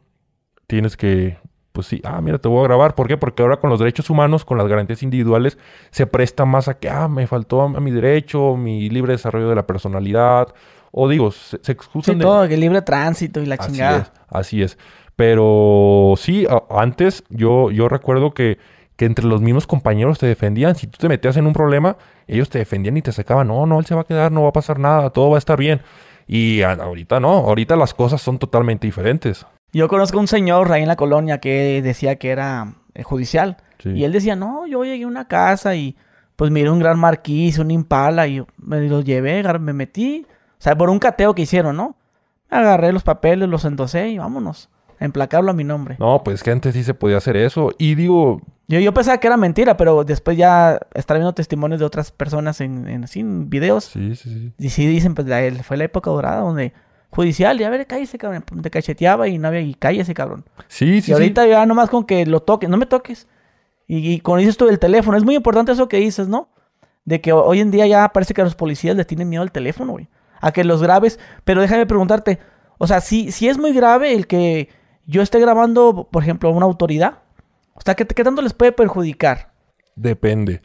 tienes 0.66 0.96
que, 0.96 1.38
pues 1.72 1.86
sí, 1.86 2.00
ah, 2.04 2.20
mira, 2.20 2.38
te 2.38 2.48
voy 2.48 2.60
a 2.60 2.64
grabar. 2.68 2.94
¿Por 2.94 3.06
qué? 3.08 3.16
Porque 3.16 3.42
ahora 3.42 3.58
con 3.58 3.70
los 3.70 3.78
derechos 3.78 4.10
humanos, 4.10 4.44
con 4.44 4.58
las 4.58 4.66
garantías 4.66 5.02
individuales, 5.02 5.58
se 5.90 6.06
presta 6.06 6.44
más 6.44 6.68
a 6.68 6.78
que, 6.78 6.88
ah, 6.90 7.08
me 7.08 7.26
faltó 7.26 7.62
a, 7.62 7.68
mi 7.80 7.90
derecho, 7.90 8.56
mi 8.56 8.90
libre 8.90 9.12
desarrollo 9.12 9.48
de 9.48 9.54
la 9.54 9.66
personalidad. 9.66 10.48
O 10.92 11.08
digo, 11.08 11.30
se, 11.30 11.58
se 11.62 11.72
excusan 11.72 12.14
Sí, 12.14 12.18
de... 12.18 12.24
todo, 12.24 12.48
que 12.48 12.56
libre 12.56 12.82
tránsito 12.82 13.40
y 13.40 13.46
la 13.46 13.54
Así 13.54 13.72
chingada. 13.72 13.98
es, 13.98 14.12
así 14.28 14.62
es. 14.62 14.78
Pero 15.14 16.14
sí, 16.16 16.46
a- 16.50 16.62
antes 16.80 17.24
yo, 17.28 17.70
yo 17.70 17.88
recuerdo 17.88 18.32
que, 18.34 18.58
que 18.96 19.04
entre 19.04 19.26
los 19.26 19.40
mismos 19.40 19.66
compañeros 19.66 20.18
te 20.18 20.26
defendían. 20.26 20.74
Si 20.74 20.86
tú 20.88 20.98
te 20.98 21.08
metías 21.08 21.36
en 21.36 21.46
un 21.46 21.52
problema, 21.52 21.96
ellos 22.26 22.48
te 22.50 22.58
defendían 22.58 22.96
y 22.96 23.02
te 23.02 23.12
sacaban. 23.12 23.46
No, 23.48 23.66
no, 23.66 23.78
él 23.78 23.86
se 23.86 23.94
va 23.94 24.00
a 24.00 24.04
quedar, 24.04 24.32
no 24.32 24.42
va 24.42 24.48
a 24.48 24.52
pasar 24.52 24.78
nada, 24.78 25.10
todo 25.10 25.30
va 25.30 25.36
a 25.36 25.38
estar 25.38 25.58
bien. 25.58 25.80
Y 26.26 26.62
ahorita 26.62 27.20
no, 27.20 27.28
ahorita 27.30 27.76
las 27.76 27.92
cosas 27.94 28.20
son 28.22 28.38
totalmente 28.38 28.86
diferentes. 28.86 29.46
Yo 29.72 29.88
conozco 29.88 30.18
un 30.18 30.26
señor 30.26 30.70
ahí 30.72 30.82
en 30.82 30.88
la 30.88 30.96
colonia 30.96 31.38
que 31.38 31.80
decía 31.82 32.16
que 32.16 32.30
era 32.30 32.74
eh, 32.94 33.02
judicial. 33.02 33.56
Sí. 33.78 33.90
Y 33.90 34.04
él 34.04 34.12
decía, 34.12 34.36
no, 34.36 34.66
yo 34.66 34.84
llegué 34.84 35.04
a 35.04 35.08
una 35.08 35.28
casa 35.28 35.74
y 35.74 35.96
pues 36.36 36.50
miré 36.50 36.70
un 36.70 36.78
gran 36.80 36.98
marquís, 36.98 37.58
un 37.58 37.70
impala 37.70 38.26
y 38.26 38.44
me 38.58 38.80
lo 38.88 39.00
llevé, 39.00 39.42
me 39.58 39.72
metí. 39.72 40.26
O 40.28 40.62
sea, 40.62 40.76
por 40.76 40.90
un 40.90 40.98
cateo 40.98 41.34
que 41.34 41.42
hicieron, 41.42 41.76
¿no? 41.76 41.96
Agarré 42.48 42.92
los 42.92 43.02
papeles, 43.02 43.48
los 43.48 43.64
endosé 43.64 44.08
y 44.08 44.18
vámonos. 44.18 44.68
A 44.98 45.04
emplacarlo 45.04 45.50
a 45.50 45.54
mi 45.54 45.64
nombre. 45.64 45.96
No, 45.98 46.22
pues 46.24 46.42
que 46.42 46.50
antes 46.50 46.74
sí 46.74 46.82
se 46.82 46.92
podía 46.92 47.16
hacer 47.16 47.36
eso. 47.36 47.70
Y 47.78 47.94
digo, 47.94 48.42
Yo, 48.68 48.80
yo 48.80 48.92
pensaba 48.92 49.18
que 49.18 49.28
era 49.28 49.36
mentira, 49.38 49.76
pero 49.78 50.04
después 50.04 50.36
ya 50.36 50.78
estaba 50.94 51.16
viendo 51.18 51.32
testimonios 51.32 51.80
de 51.80 51.86
otras 51.86 52.10
personas 52.12 52.60
en, 52.60 52.86
en, 52.86 53.04
así, 53.04 53.20
en 53.20 53.48
videos. 53.48 53.84
sí, 53.84 54.14
sí, 54.16 54.28
sí. 54.28 54.52
Y 54.58 54.68
sí 54.70 54.86
dicen, 54.86 55.14
pues 55.14 55.26
la- 55.26 55.62
fue 55.62 55.76
la 55.78 55.84
época 55.84 56.10
dorada 56.10 56.40
donde 56.40 56.74
judicial, 57.10 57.60
y 57.60 57.64
a 57.64 57.70
ver, 57.70 57.86
cállese, 57.86 58.18
cabrón. 58.18 58.44
Te 58.62 58.70
cacheteaba 58.70 59.28
y 59.28 59.38
no 59.38 59.48
había, 59.48 59.60
y 59.60 59.74
cállese, 59.74 60.14
cabrón. 60.14 60.44
Sí, 60.68 61.00
sí, 61.02 61.10
y 61.10 61.14
ahorita 61.14 61.42
sí. 61.44 61.50
ya 61.50 61.66
nomás 61.66 61.90
con 61.90 62.04
que 62.04 62.24
lo 62.26 62.40
toques, 62.40 62.68
no 62.70 62.76
me 62.76 62.86
toques. 62.86 63.26
Y, 63.86 64.12
y 64.12 64.20
con 64.20 64.38
dices 64.38 64.56
tú 64.56 64.66
del 64.66 64.78
teléfono, 64.78 65.16
es 65.16 65.24
muy 65.24 65.34
importante 65.34 65.72
eso 65.72 65.88
que 65.88 65.96
dices, 65.98 66.28
¿no? 66.28 66.48
De 67.04 67.20
que 67.20 67.32
ho- 67.32 67.44
hoy 67.44 67.60
en 67.60 67.70
día 67.70 67.86
ya 67.86 68.08
parece 68.10 68.34
que 68.34 68.40
a 68.40 68.44
los 68.44 68.54
policías 68.54 68.96
les 68.96 69.06
tienen 69.06 69.28
miedo 69.28 69.42
al 69.42 69.50
teléfono, 69.52 69.92
güey. 69.92 70.08
A 70.40 70.52
que 70.52 70.62
los 70.64 70.82
grabes. 70.82 71.18
Pero 71.44 71.60
déjame 71.60 71.86
preguntarte, 71.86 72.38
o 72.78 72.86
sea, 72.86 73.00
si, 73.00 73.32
si 73.32 73.48
es 73.48 73.58
muy 73.58 73.72
grave 73.72 74.14
el 74.14 74.26
que 74.26 74.68
yo 75.06 75.22
esté 75.22 75.40
grabando, 75.40 76.08
por 76.12 76.22
ejemplo, 76.22 76.48
a 76.48 76.52
una 76.52 76.66
autoridad. 76.66 77.18
O 77.74 77.80
sea, 77.80 77.94
¿qué, 77.96 78.06
qué 78.06 78.22
tanto 78.22 78.42
les 78.42 78.52
puede 78.54 78.72
perjudicar? 78.72 79.50
Depende. 79.96 80.62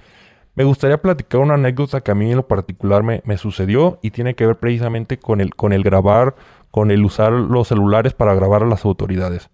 Me 0.55 0.63
gustaría 0.63 1.01
platicar 1.01 1.41
una 1.41 1.55
anécdota 1.55 2.01
que 2.01 2.11
a 2.11 2.15
mí 2.15 2.31
en 2.31 2.37
lo 2.37 2.47
particular 2.47 3.03
me, 3.03 3.21
me 3.25 3.37
sucedió 3.37 3.99
y 4.01 4.11
tiene 4.11 4.35
que 4.35 4.45
ver 4.45 4.57
precisamente 4.57 5.19
con 5.19 5.41
el, 5.41 5.53
con 5.53 5.73
el 5.73 5.83
grabar, 5.83 6.35
con 6.71 6.91
el 6.91 7.03
usar 7.03 7.33
los 7.33 7.67
celulares 7.67 8.13
para 8.13 8.33
grabar 8.33 8.63
a 8.63 8.67
las 8.67 8.85
autoridades. 8.85 9.49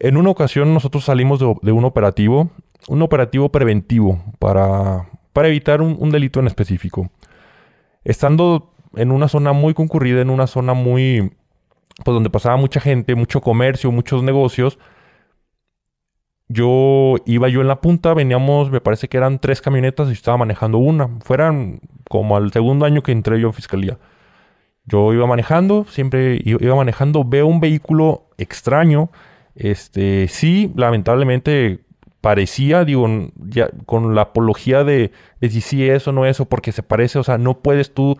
En 0.00 0.16
una 0.16 0.30
ocasión 0.30 0.74
nosotros 0.74 1.04
salimos 1.04 1.38
de, 1.38 1.72
un 1.72 1.84
operativo, 1.84 2.50
un 2.88 3.02
operativo 3.02 3.50
preventivo 3.50 4.20
para, 4.40 5.08
para 5.32 5.48
evitar 5.48 5.80
un, 5.80 5.96
un 5.98 6.10
delito 6.10 6.40
en 6.40 6.48
específico. 6.48 7.10
Estando 8.02 8.72
en 8.96 9.12
una 9.12 9.28
zona 9.28 9.52
muy 9.52 9.74
concurrida, 9.74 10.20
en 10.20 10.30
una 10.30 10.48
zona 10.48 10.74
muy, 10.74 11.32
pues 12.04 12.14
donde 12.14 12.30
pasaba 12.30 12.56
mucha 12.56 12.80
gente, 12.80 13.14
mucho 13.14 13.40
comercio, 13.40 13.92
muchos 13.92 14.24
negocios, 14.24 14.78
yo 16.48 17.16
iba 17.26 17.48
yo 17.48 17.60
en 17.60 17.68
la 17.68 17.80
punta, 17.80 18.14
veníamos, 18.14 18.70
me 18.70 18.80
parece 18.80 19.08
que 19.08 19.16
eran 19.16 19.38
tres 19.38 19.60
camionetas 19.60 20.08
y 20.08 20.12
estaba 20.12 20.36
manejando 20.36 20.78
una. 20.78 21.08
Fueran 21.20 21.80
como 22.08 22.36
al 22.36 22.52
segundo 22.52 22.84
año 22.86 23.02
que 23.02 23.12
entré 23.12 23.40
yo 23.40 23.48
en 23.48 23.54
fiscalía. 23.54 23.98
Yo 24.86 25.12
iba 25.14 25.26
manejando, 25.26 25.86
siempre 25.88 26.40
iba 26.44 26.76
manejando, 26.76 27.24
veo 27.24 27.46
un 27.46 27.60
vehículo 27.60 28.28
extraño. 28.36 29.10
Este, 29.54 30.28
sí, 30.28 30.72
lamentablemente 30.76 31.80
parecía, 32.20 32.84
digo, 32.84 33.08
ya 33.36 33.68
con 33.86 34.14
la 34.14 34.22
apología 34.22 34.84
de, 34.84 35.12
de 35.40 35.50
si 35.50 35.60
sí 35.60 35.88
eso 35.88 36.12
no 36.12 36.26
eso, 36.26 36.46
porque 36.46 36.72
se 36.72 36.82
parece, 36.82 37.18
o 37.18 37.24
sea, 37.24 37.38
no 37.38 37.58
puedes 37.60 37.94
tú 37.94 38.18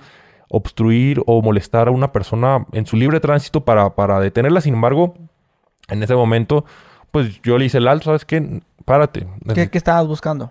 obstruir 0.48 1.22
o 1.26 1.42
molestar 1.42 1.88
a 1.88 1.90
una 1.90 2.12
persona 2.12 2.66
en 2.72 2.86
su 2.86 2.96
libre 2.96 3.20
tránsito 3.20 3.64
para, 3.64 3.94
para 3.94 4.20
detenerla. 4.20 4.60
Sin 4.60 4.74
embargo, 4.74 5.14
en 5.88 6.02
ese 6.02 6.14
momento, 6.14 6.64
pues 7.14 7.40
yo 7.42 7.58
le 7.58 7.66
hice 7.66 7.78
el 7.78 7.86
alto, 7.86 8.06
¿sabes 8.06 8.24
qué? 8.24 8.60
Párate. 8.84 9.24
¿Qué, 9.54 9.70
qué 9.70 9.78
estabas 9.78 10.04
buscando? 10.08 10.50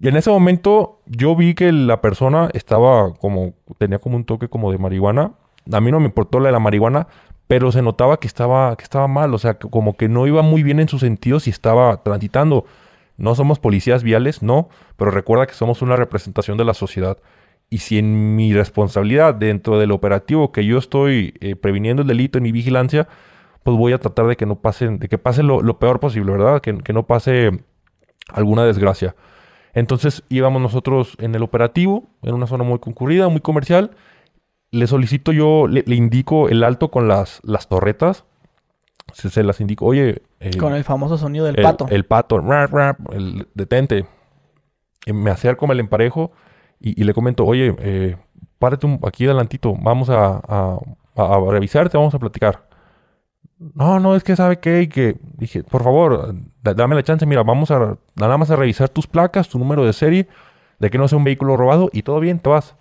Y 0.00 0.08
en 0.08 0.16
ese 0.16 0.30
momento 0.30 1.00
yo 1.06 1.36
vi 1.36 1.54
que 1.54 1.70
la 1.70 2.00
persona 2.00 2.50
estaba 2.54 3.14
como, 3.14 3.54
tenía 3.78 4.00
como 4.00 4.16
un 4.16 4.24
toque 4.24 4.48
como 4.48 4.72
de 4.72 4.78
marihuana. 4.78 5.34
A 5.70 5.80
mí 5.80 5.92
no 5.92 6.00
me 6.00 6.06
importó 6.06 6.40
la 6.40 6.48
de 6.48 6.52
la 6.54 6.58
marihuana, 6.58 7.06
pero 7.46 7.70
se 7.70 7.82
notaba 7.82 8.18
que 8.18 8.26
estaba, 8.26 8.74
que 8.74 8.82
estaba 8.82 9.06
mal, 9.06 9.32
o 9.32 9.38
sea, 9.38 9.54
que 9.54 9.70
como 9.70 9.96
que 9.96 10.08
no 10.08 10.26
iba 10.26 10.42
muy 10.42 10.64
bien 10.64 10.80
en 10.80 10.88
sus 10.88 11.02
sentidos 11.02 11.46
y 11.46 11.50
estaba 11.50 12.02
transitando. 12.02 12.64
No 13.16 13.36
somos 13.36 13.60
policías 13.60 14.02
viales, 14.02 14.42
no, 14.42 14.70
pero 14.96 15.12
recuerda 15.12 15.46
que 15.46 15.54
somos 15.54 15.82
una 15.82 15.94
representación 15.94 16.58
de 16.58 16.64
la 16.64 16.74
sociedad. 16.74 17.18
Y 17.70 17.78
si 17.78 17.98
en 17.98 18.34
mi 18.34 18.52
responsabilidad 18.52 19.36
dentro 19.36 19.78
del 19.78 19.92
operativo 19.92 20.50
que 20.50 20.66
yo 20.66 20.78
estoy 20.78 21.34
eh, 21.38 21.54
previniendo 21.54 22.02
el 22.02 22.08
delito 22.08 22.38
en 22.38 22.42
mi 22.42 22.50
vigilancia, 22.50 23.06
pues 23.62 23.76
voy 23.76 23.92
a 23.92 23.98
tratar 23.98 24.26
de 24.26 24.36
que 24.36 24.46
no 24.46 24.56
pasen, 24.56 24.98
de 24.98 25.08
que 25.08 25.18
pase 25.18 25.42
lo, 25.42 25.78
peor 25.78 26.00
posible, 26.00 26.32
¿verdad? 26.32 26.60
Que, 26.60 26.78
que, 26.78 26.92
no 26.92 27.06
pase 27.06 27.50
alguna 28.32 28.64
desgracia. 28.64 29.14
Entonces 29.74 30.22
íbamos 30.28 30.60
nosotros 30.60 31.16
en 31.18 31.34
el 31.34 31.42
operativo, 31.42 32.04
en 32.22 32.34
una 32.34 32.46
zona 32.46 32.64
muy 32.64 32.78
concurrida, 32.78 33.28
muy 33.28 33.40
comercial. 33.40 33.92
Le 34.70 34.86
solicito 34.86 35.32
yo, 35.32 35.66
le, 35.66 35.82
indico 35.94 36.48
el 36.48 36.64
alto 36.64 36.90
con 36.90 37.08
las, 37.08 37.40
las 37.44 37.68
torretas. 37.68 38.24
Se, 39.12 39.42
las 39.42 39.60
indico, 39.60 39.86
oye. 39.86 40.22
Eh, 40.40 40.56
con 40.56 40.74
el 40.74 40.84
famoso 40.84 41.18
sonido 41.18 41.44
del 41.44 41.58
el, 41.58 41.62
pato. 41.62 41.86
El 41.90 42.04
pato, 42.04 42.38
rap, 42.40 42.72
rap, 42.72 42.98
el 43.12 43.46
detente. 43.54 44.06
me 45.06 45.30
acerco, 45.30 45.66
me 45.66 45.74
el 45.74 45.80
emparejo 45.80 46.32
y, 46.80 47.04
le 47.04 47.14
comento, 47.14 47.44
oye, 47.44 47.76
eh, 47.78 48.16
párate 48.58 48.86
un, 48.86 48.98
aquí 49.06 49.24
adelantito, 49.24 49.74
vamos 49.80 50.10
a, 50.10 50.40
a, 50.48 50.78
a 51.14 51.50
revisarte, 51.50 51.96
vamos 51.96 52.14
a 52.14 52.18
platicar. 52.18 52.71
No, 53.74 54.00
no, 54.00 54.16
es 54.16 54.24
que 54.24 54.34
sabe 54.34 54.58
qué, 54.58 54.82
y 54.82 54.88
que 54.88 55.16
dije, 55.36 55.62
por 55.62 55.84
favor, 55.84 56.34
dame 56.62 56.94
la 56.94 57.02
chance, 57.02 57.24
mira, 57.26 57.42
vamos 57.42 57.70
a 57.70 57.96
nada 58.16 58.36
más 58.36 58.50
a 58.50 58.56
revisar 58.56 58.88
tus 58.88 59.06
placas, 59.06 59.48
tu 59.48 59.58
número 59.58 59.84
de 59.84 59.92
serie, 59.92 60.28
de 60.78 60.90
que 60.90 60.98
no 60.98 61.06
sea 61.06 61.18
un 61.18 61.24
vehículo 61.24 61.56
robado 61.56 61.88
y 61.92 62.02
todo 62.02 62.18
bien, 62.20 62.40
te 62.40 62.50
vas. 62.50 62.74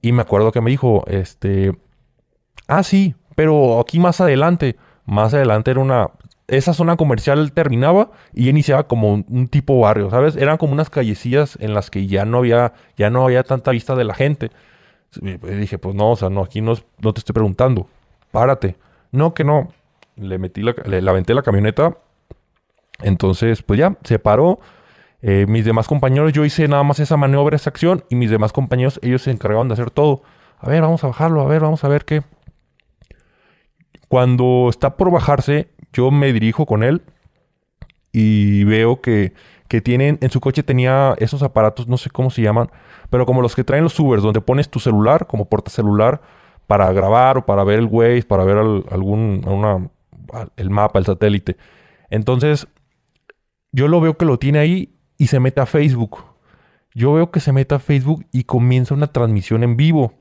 Y 0.00 0.12
me 0.12 0.22
acuerdo 0.22 0.52
que 0.52 0.60
me 0.60 0.70
dijo, 0.70 1.04
este, 1.08 1.76
ah, 2.68 2.82
sí, 2.82 3.16
pero 3.34 3.80
aquí 3.80 3.98
más 3.98 4.20
adelante, 4.20 4.76
más 5.06 5.34
adelante 5.34 5.72
era 5.72 5.80
una, 5.80 6.10
esa 6.46 6.72
zona 6.72 6.96
comercial 6.96 7.52
terminaba 7.52 8.10
y 8.32 8.48
iniciaba 8.48 8.86
como 8.86 9.12
un, 9.12 9.48
tipo 9.48 9.80
barrio, 9.80 10.10
¿sabes? 10.10 10.36
Eran 10.36 10.56
como 10.56 10.72
unas 10.72 10.90
callecillas 10.90 11.58
en 11.60 11.74
las 11.74 11.90
que 11.90 12.06
ya 12.06 12.24
no 12.24 12.38
había, 12.38 12.72
ya 12.96 13.10
no 13.10 13.24
había 13.24 13.42
tanta 13.42 13.72
vista 13.72 13.94
de 13.96 14.04
la 14.04 14.14
gente. 14.14 14.50
Y 15.20 15.36
dije, 15.36 15.78
pues 15.78 15.94
no, 15.94 16.12
o 16.12 16.16
sea, 16.16 16.30
no, 16.30 16.42
aquí 16.42 16.60
no, 16.60 16.74
no 17.00 17.12
te 17.12 17.20
estoy 17.20 17.32
preguntando, 17.32 17.88
párate. 18.30 18.76
No, 19.12 19.34
que 19.34 19.44
no. 19.44 19.68
Le 20.16 20.38
metí 20.38 20.62
la, 20.62 20.74
le, 20.84 21.08
aventé 21.08 21.34
la 21.34 21.42
camioneta. 21.42 21.96
Entonces, 23.02 23.62
pues 23.62 23.78
ya, 23.78 23.96
se 24.04 24.18
paró. 24.18 24.60
Eh, 25.20 25.46
mis 25.48 25.64
demás 25.64 25.88
compañeros, 25.88 26.32
yo 26.32 26.44
hice 26.44 26.68
nada 26.68 26.82
más 26.82 27.00
esa 27.00 27.16
maniobra, 27.16 27.56
esa 27.56 27.70
acción, 27.70 28.04
y 28.08 28.14
mis 28.14 28.30
demás 28.30 28.52
compañeros, 28.52 29.00
ellos 29.02 29.22
se 29.22 29.30
encargaban 29.30 29.68
de 29.68 29.74
hacer 29.74 29.90
todo. 29.90 30.22
A 30.58 30.68
ver, 30.68 30.82
vamos 30.82 31.02
a 31.04 31.08
bajarlo, 31.08 31.40
a 31.40 31.46
ver, 31.46 31.60
vamos 31.60 31.82
a 31.84 31.88
ver 31.88 32.04
qué. 32.04 32.22
Cuando 34.08 34.68
está 34.70 34.96
por 34.96 35.10
bajarse, 35.10 35.68
yo 35.92 36.10
me 36.10 36.32
dirijo 36.32 36.66
con 36.66 36.82
él 36.82 37.02
y 38.12 38.64
veo 38.64 39.00
que, 39.00 39.34
que 39.68 39.80
tienen, 39.80 40.18
en 40.20 40.30
su 40.30 40.40
coche 40.40 40.62
tenía 40.62 41.14
esos 41.18 41.42
aparatos, 41.42 41.88
no 41.88 41.98
sé 41.98 42.10
cómo 42.10 42.30
se 42.30 42.42
llaman, 42.42 42.70
pero 43.10 43.26
como 43.26 43.42
los 43.42 43.54
que 43.54 43.64
traen 43.64 43.84
los 43.84 43.98
Ubers, 44.00 44.22
donde 44.22 44.40
pones 44.40 44.70
tu 44.70 44.80
celular 44.80 45.26
como 45.26 45.46
porta 45.46 45.70
celular 45.70 46.22
para 46.68 46.92
grabar 46.92 47.38
o 47.38 47.46
para 47.46 47.64
ver 47.64 47.78
el 47.78 47.86
Waze, 47.86 48.24
para 48.24 48.44
ver 48.44 48.58
algún 48.58 49.90
el 50.56 50.70
mapa, 50.70 50.98
el 50.98 51.06
satélite. 51.06 51.56
Entonces, 52.10 52.68
yo 53.72 53.88
lo 53.88 54.00
veo 54.00 54.18
que 54.18 54.26
lo 54.26 54.38
tiene 54.38 54.58
ahí 54.58 54.94
y 55.16 55.28
se 55.28 55.40
mete 55.40 55.62
a 55.62 55.66
Facebook. 55.66 56.18
Yo 56.94 57.14
veo 57.14 57.30
que 57.30 57.40
se 57.40 57.52
mete 57.52 57.74
a 57.74 57.78
Facebook 57.78 58.26
y 58.32 58.44
comienza 58.44 58.94
una 58.94 59.06
transmisión 59.06 59.64
en 59.64 59.78
vivo. 59.78 60.12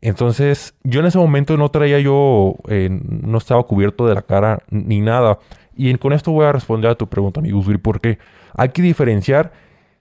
Entonces, 0.00 0.74
yo 0.84 1.00
en 1.00 1.06
ese 1.06 1.18
momento 1.18 1.56
no 1.56 1.68
traía 1.70 1.98
yo, 1.98 2.54
eh, 2.68 2.88
no 2.88 3.36
estaba 3.36 3.64
cubierto 3.64 4.06
de 4.06 4.14
la 4.14 4.22
cara 4.22 4.62
ni 4.70 5.00
nada. 5.00 5.40
Y 5.74 5.92
con 5.96 6.12
esto 6.12 6.30
voy 6.30 6.46
a 6.46 6.52
responder 6.52 6.92
a 6.92 6.94
tu 6.94 7.08
pregunta, 7.08 7.40
amigo 7.40 7.60
porque 7.82 8.18
hay 8.54 8.68
que 8.68 8.82
diferenciar 8.82 9.52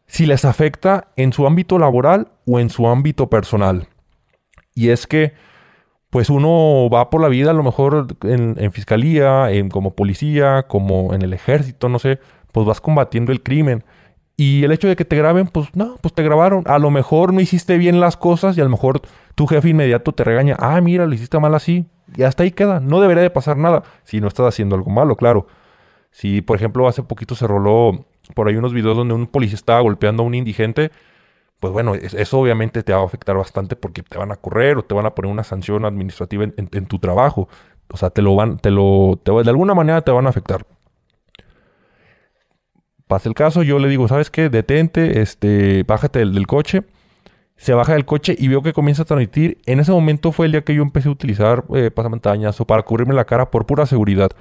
si 0.06 0.28
les 0.28 0.46
afecta 0.46 1.08
en 1.16 1.34
su 1.34 1.48
ámbito 1.48 1.80
laboral 1.80 2.28
o 2.46 2.60
en 2.60 2.70
su 2.70 2.88
ámbito 2.88 3.32
personal. 3.32 3.88
Y 4.80 4.92
es 4.92 5.08
que, 5.08 5.34
pues 6.10 6.30
uno 6.30 6.90
va 6.90 7.10
por 7.10 7.20
la 7.20 7.28
vida 7.28 7.52
a 7.52 7.54
lo 7.54 7.64
mejor 7.64 8.08
en, 8.24 8.72
fiscalía, 8.72 9.52
en, 9.52 9.68
como 9.68 9.94
policía, 9.94 10.68
como 10.70 11.14
en 11.14 11.22
el 11.22 11.34
ejército, 11.34 11.90
no 11.90 12.00
sé, 12.00 12.20
pues 12.54 12.66
vas 12.66 12.80
combatiendo 12.80 13.34
el 13.34 13.44
crimen. 13.44 13.84
Y 14.38 14.64
el 14.64 14.72
hecho 14.72 14.88
de 14.88 14.96
que 14.96 15.04
te 15.04 15.18
graben, 15.18 15.48
pues 15.48 15.68
no, 15.76 15.98
pues 16.00 16.14
te 16.14 16.24
grabaron. 16.24 16.64
A 16.66 16.80
lo 16.80 16.92
mejor 16.92 17.34
no 17.34 17.42
hiciste 17.42 17.78
bien 17.78 18.00
las 18.00 18.16
cosas 18.16 18.58
y 18.58 18.62
a 18.62 18.64
lo 18.64 18.70
mejor 18.70 19.02
tu 19.36 19.48
jefe 19.48 19.68
inmediato 19.68 20.14
te 20.14 20.24
regaña. 20.24 20.56
Ah, 20.60 20.80
mira, 20.80 21.06
lo 21.06 21.14
hiciste 21.14 21.38
mal 21.40 21.54
así. 21.56 21.86
Y 22.16 22.24
hasta 22.24 22.44
ahí 22.44 22.52
queda. 22.52 22.80
No 22.80 23.02
debería 23.02 23.24
de 23.24 23.32
pasar 23.32 23.58
nada 23.58 23.84
si 24.06 24.22
no 24.22 24.30
estás 24.30 24.48
haciendo 24.48 24.78
algo 24.78 24.92
malo, 24.92 25.18
claro. 25.18 25.48
Si, 26.10 26.42
por 26.42 26.56
ejemplo, 26.56 26.88
hace 26.88 27.04
poquito 27.04 27.36
se 27.36 27.48
roló 27.48 28.06
por 28.34 28.48
ahí 28.48 28.56
unos 28.56 28.74
videos 28.74 28.96
donde 28.96 29.14
un 29.14 29.28
policía 29.28 29.56
estaba 29.56 29.82
golpeando 29.82 30.24
a 30.24 30.26
un 30.26 30.36
indigente 30.36 30.92
pues 31.60 31.74
bueno, 31.74 31.94
eso 31.96 32.40
obviamente 32.40 32.84
te 32.84 32.94
va 32.94 33.02
a 33.02 33.06
afectar 33.06 33.36
bastante 33.36 33.76
porque 33.76 34.02
te 34.02 34.18
van 34.18 34.32
a 34.32 34.38
correr 34.38 34.78
o 34.78 34.84
te 34.84 34.96
van 34.96 35.06
a 35.06 35.14
poner 35.14 35.32
una 35.32 35.44
sanción 35.44 35.84
administrativa 35.86 36.46
en, 36.46 36.86
tu 36.86 37.00
trabajo. 37.00 37.50
O 37.92 37.98
sea, 37.98 38.10
te 38.12 38.22
lo 38.22 38.36
van, 38.36 38.60
te 38.60 38.72
lo, 38.72 39.20
de 39.24 39.50
alguna 39.50 39.74
manera 39.74 40.02
te 40.02 40.12
van 40.12 40.26
a 40.26 40.30
afectar. 40.30 40.66
Pasa 43.08 43.28
el 43.28 43.36
caso, 43.36 43.64
yo 43.64 43.80
le 43.80 43.90
digo, 43.90 44.08
¿sabes 44.08 44.30
qué? 44.30 44.50
Detente, 44.50 45.22
este, 45.22 45.84
bájate 45.84 46.20
del, 46.20 46.48
coche. 46.48 46.84
Se 47.58 47.74
baja 47.74 47.94
del 47.94 48.06
coche 48.06 48.36
y 48.38 48.48
veo 48.48 48.62
que 48.62 48.72
comienza 48.72 49.02
a 49.02 49.06
transmitir. 49.06 49.58
En 49.66 49.80
ese 49.80 49.92
momento 49.92 50.32
fue 50.32 50.46
el 50.46 50.54
día 50.54 50.62
que 50.62 50.76
yo 50.76 50.84
empecé 50.84 51.10
a 51.10 51.12
utilizar 51.12 51.66
eh, 51.76 51.92
pasamontañas 51.92 52.62
o 52.62 52.66
para 52.66 52.84
cubrirme 52.84 53.14
la 53.14 53.26
cara 53.26 53.52
por 53.52 53.66
pura 53.66 53.86
seguridad. 53.86 54.32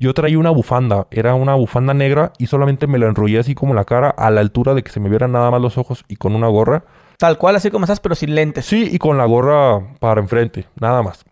Yo 0.00 0.14
traía 0.14 0.38
una 0.38 0.50
bufanda, 0.50 1.08
era 1.10 1.34
una 1.34 1.54
bufanda 1.54 1.92
negra 1.92 2.32
y 2.38 2.46
solamente 2.46 2.86
me 2.86 2.98
la 2.98 3.06
enrollé 3.06 3.40
así 3.40 3.54
como 3.54 3.74
la 3.74 3.84
cara 3.84 4.10
a 4.10 4.30
la 4.30 4.40
altura 4.40 4.74
de 4.74 4.84
que 4.84 4.92
se 4.92 5.00
me 5.00 5.08
vieran 5.08 5.32
nada 5.32 5.50
más 5.50 5.60
los 5.60 5.76
ojos 5.76 6.04
y 6.06 6.16
con 6.16 6.36
una 6.36 6.46
gorra. 6.46 6.84
Tal 7.18 7.36
cual, 7.36 7.56
así 7.56 7.70
como 7.70 7.84
estás, 7.84 7.98
pero 7.98 8.14
sin 8.14 8.34
lentes. 8.34 8.64
Sí, 8.64 8.88
y 8.92 8.98
con 8.98 9.18
la 9.18 9.24
gorra 9.24 9.96
para 9.98 10.20
enfrente, 10.20 10.66
nada 10.80 11.02
más. 11.02 11.24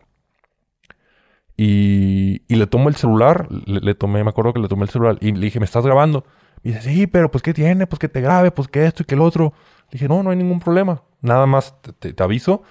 Y, 1.57 2.43
y 2.49 2.57
le 2.57 2.67
tomo 2.67 2.89
el 2.89 2.97
celular, 2.97 3.47
le, 3.51 3.95
tomé, 3.95 4.25
me 4.25 4.31
acuerdo 4.31 4.53
que 4.53 4.61
le 4.61 4.69
tomé 4.69 4.83
el 4.83 4.91
celular 4.91 5.17
y 5.21 5.33
le 5.33 5.41
dije, 5.41 5.61
¿me 5.61 5.65
estás 5.65 5.87
grabando? 5.87 6.25
Y 6.65 6.71
dice, 6.73 6.83
sí, 6.83 7.07
pero 7.07 7.31
pues 7.31 7.43
¿qué 7.43 7.55
tiene? 7.55 7.87
Pues 7.87 8.01
que 8.01 8.09
te 8.09 8.21
grabe, 8.21 8.51
pues 8.51 8.67
que 8.67 8.85
esto 8.85 9.05
y 9.05 9.07
que 9.07 9.15
el 9.15 9.21
otro. 9.21 9.53
Le 9.85 9.93
dije, 9.93 10.09
no, 10.09 10.25
no 10.25 10.31
hay 10.31 10.37
ningún 10.37 10.59
problema. 10.59 11.03
Nada 11.21 11.47
más 11.47 11.81
te, 12.01 12.13
te 12.13 12.23
aviso 12.23 12.63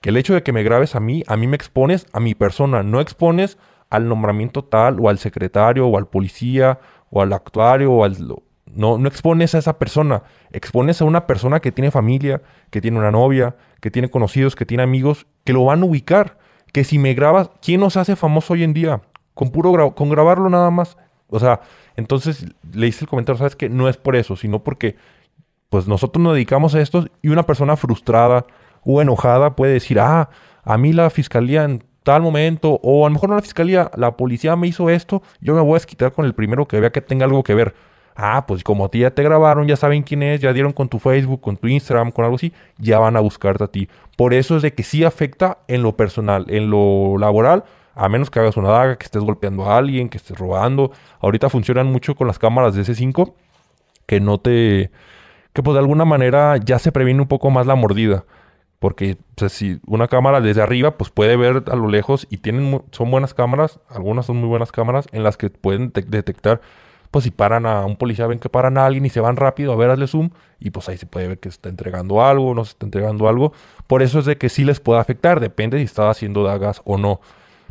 que 0.00 0.10
el 0.10 0.16
hecho 0.16 0.34
de 0.34 0.44
que 0.44 0.52
me 0.52 0.62
grabes 0.62 0.94
a 0.94 1.00
mí, 1.00 1.24
a 1.26 1.36
mí 1.36 1.48
me 1.48 1.56
expones 1.56 2.06
a 2.12 2.20
mi 2.20 2.34
persona, 2.34 2.82
no 2.84 3.00
expones 3.00 3.58
al 3.90 4.08
nombramiento 4.08 4.64
tal 4.64 4.98
o 5.00 5.08
al 5.08 5.18
secretario 5.18 5.86
o 5.86 5.98
al 5.98 6.06
policía 6.06 6.78
o 7.10 7.22
al 7.22 7.32
actuario 7.32 7.92
o 7.92 8.04
al... 8.04 8.16
No, 8.66 8.98
no 8.98 9.08
expones 9.08 9.54
a 9.54 9.58
esa 9.58 9.78
persona, 9.78 10.24
expones 10.50 11.00
a 11.00 11.04
una 11.04 11.28
persona 11.28 11.60
que 11.60 11.70
tiene 11.70 11.92
familia, 11.92 12.42
que 12.70 12.80
tiene 12.80 12.98
una 12.98 13.12
novia, 13.12 13.54
que 13.80 13.90
tiene 13.90 14.10
conocidos, 14.10 14.56
que 14.56 14.66
tiene 14.66 14.82
amigos, 14.82 15.26
que 15.44 15.52
lo 15.52 15.64
van 15.64 15.82
a 15.82 15.86
ubicar. 15.86 16.38
Que 16.72 16.82
si 16.82 16.98
me 16.98 17.14
grabas, 17.14 17.50
¿quién 17.62 17.80
nos 17.80 17.96
hace 17.96 18.16
famoso 18.16 18.54
hoy 18.54 18.64
en 18.64 18.74
día? 18.74 19.00
Con 19.34 19.50
puro 19.50 19.94
con 19.94 20.08
grabarlo 20.08 20.50
nada 20.50 20.70
más. 20.72 20.96
O 21.28 21.38
sea, 21.38 21.60
entonces 21.96 22.46
le 22.72 22.86
hice 22.88 23.04
el 23.04 23.08
comentario, 23.08 23.38
sabes 23.38 23.54
que 23.54 23.68
no 23.68 23.88
es 23.88 23.96
por 23.96 24.16
eso, 24.16 24.34
sino 24.34 24.64
porque 24.64 24.96
pues 25.68 25.88
nosotros 25.88 26.22
nos 26.22 26.34
dedicamos 26.34 26.74
a 26.74 26.80
esto 26.80 27.06
y 27.22 27.28
una 27.28 27.44
persona 27.44 27.76
frustrada 27.76 28.46
o 28.82 29.00
enojada 29.02 29.56
puede 29.56 29.72
decir, 29.72 29.98
ah, 29.98 30.30
a 30.62 30.78
mí 30.78 30.92
la 30.92 31.10
fiscalía 31.10 31.64
en 31.64 31.84
tal 32.04 32.22
momento, 32.22 32.78
o 32.82 33.04
a 33.04 33.08
lo 33.08 33.14
mejor 33.14 33.30
no 33.30 33.34
la 33.34 33.42
fiscalía, 33.42 33.90
la 33.96 34.16
policía 34.16 34.54
me 34.54 34.68
hizo 34.68 34.88
esto, 34.90 35.22
yo 35.40 35.54
me 35.54 35.60
voy 35.60 35.72
a 35.72 35.74
desquitar 35.74 36.12
con 36.12 36.24
el 36.24 36.34
primero 36.34 36.68
que 36.68 36.78
vea 36.78 36.92
que 36.92 37.00
tenga 37.00 37.24
algo 37.24 37.42
que 37.42 37.54
ver. 37.54 37.74
Ah, 38.16 38.44
pues 38.46 38.62
como 38.62 38.84
a 38.84 38.88
ti 38.90 39.00
ya 39.00 39.10
te 39.10 39.24
grabaron, 39.24 39.66
ya 39.66 39.76
saben 39.76 40.04
quién 40.04 40.22
es, 40.22 40.40
ya 40.40 40.52
dieron 40.52 40.72
con 40.72 40.88
tu 40.88 41.00
Facebook, 41.00 41.40
con 41.40 41.56
tu 41.56 41.66
Instagram, 41.66 42.12
con 42.12 42.24
algo 42.24 42.36
así, 42.36 42.52
ya 42.78 43.00
van 43.00 43.16
a 43.16 43.20
buscarte 43.20 43.64
a 43.64 43.66
ti. 43.66 43.88
Por 44.16 44.34
eso 44.34 44.56
es 44.56 44.62
de 44.62 44.72
que 44.72 44.84
sí 44.84 45.02
afecta 45.02 45.58
en 45.66 45.82
lo 45.82 45.96
personal, 45.96 46.46
en 46.48 46.70
lo 46.70 47.18
laboral, 47.18 47.64
A 47.96 48.08
menos 48.08 48.30
que 48.30 48.40
hagas 48.40 48.56
una 48.56 48.70
daga, 48.70 48.96
que 48.96 49.04
estés 49.04 49.22
golpeando 49.22 49.64
a 49.70 49.76
alguien, 49.78 50.08
que 50.08 50.18
estés 50.18 50.36
robando. 50.38 50.92
Ahorita 51.20 51.48
funcionan 51.48 51.86
mucho 51.86 52.14
con 52.16 52.26
las 52.26 52.38
cámaras 52.38 52.74
de 52.74 52.82
S5 52.82 53.34
que 54.06 54.20
no 54.20 54.38
te... 54.38 54.90
que 55.52 55.62
pues 55.62 55.74
de 55.74 55.80
alguna 55.80 56.04
manera 56.04 56.56
ya 56.58 56.78
se 56.78 56.92
previene 56.92 57.20
un 57.22 57.28
poco 57.28 57.50
más 57.50 57.66
la 57.66 57.74
mordida. 57.74 58.24
Porque 58.84 59.16
si 59.48 59.80
una 59.86 60.08
cámara 60.08 60.42
desde 60.42 60.60
arriba 60.60 60.98
pues 60.98 61.08
puede 61.08 61.38
ver 61.38 61.64
a 61.70 61.74
lo 61.74 61.88
lejos 61.88 62.26
y 62.28 62.36
tienen 62.36 62.82
son 62.90 63.10
buenas 63.10 63.32
cámaras, 63.32 63.80
algunas 63.88 64.26
son 64.26 64.36
muy 64.36 64.46
buenas 64.46 64.72
cámaras 64.72 65.06
en 65.12 65.22
las 65.22 65.38
que 65.38 65.48
pueden 65.48 65.90
detectar 65.94 66.60
pues 67.10 67.24
si 67.24 67.30
paran 67.30 67.64
a 67.64 67.86
un 67.86 67.96
policía, 67.96 68.26
ven 68.26 68.38
que 68.38 68.50
paran 68.50 68.76
a 68.76 68.84
alguien 68.84 69.06
y 69.06 69.08
se 69.08 69.20
van 69.20 69.36
rápido 69.36 69.72
a 69.72 69.76
ver, 69.76 69.88
hazle 69.88 70.06
zoom 70.06 70.28
y 70.60 70.68
pues 70.68 70.86
ahí 70.90 70.98
se 70.98 71.06
puede 71.06 71.28
ver 71.28 71.38
que 71.38 71.48
está 71.48 71.70
entregando 71.70 72.22
algo, 72.22 72.54
no 72.54 72.62
se 72.66 72.72
está 72.72 72.84
entregando 72.84 73.26
algo. 73.26 73.54
Por 73.86 74.02
eso 74.02 74.18
es 74.18 74.26
de 74.26 74.36
que 74.36 74.50
sí 74.50 74.64
les 74.64 74.80
puede 74.80 75.00
afectar, 75.00 75.40
depende 75.40 75.78
si 75.78 75.84
estaba 75.84 76.10
haciendo 76.10 76.42
dagas 76.42 76.82
o 76.84 76.98
no. 76.98 77.22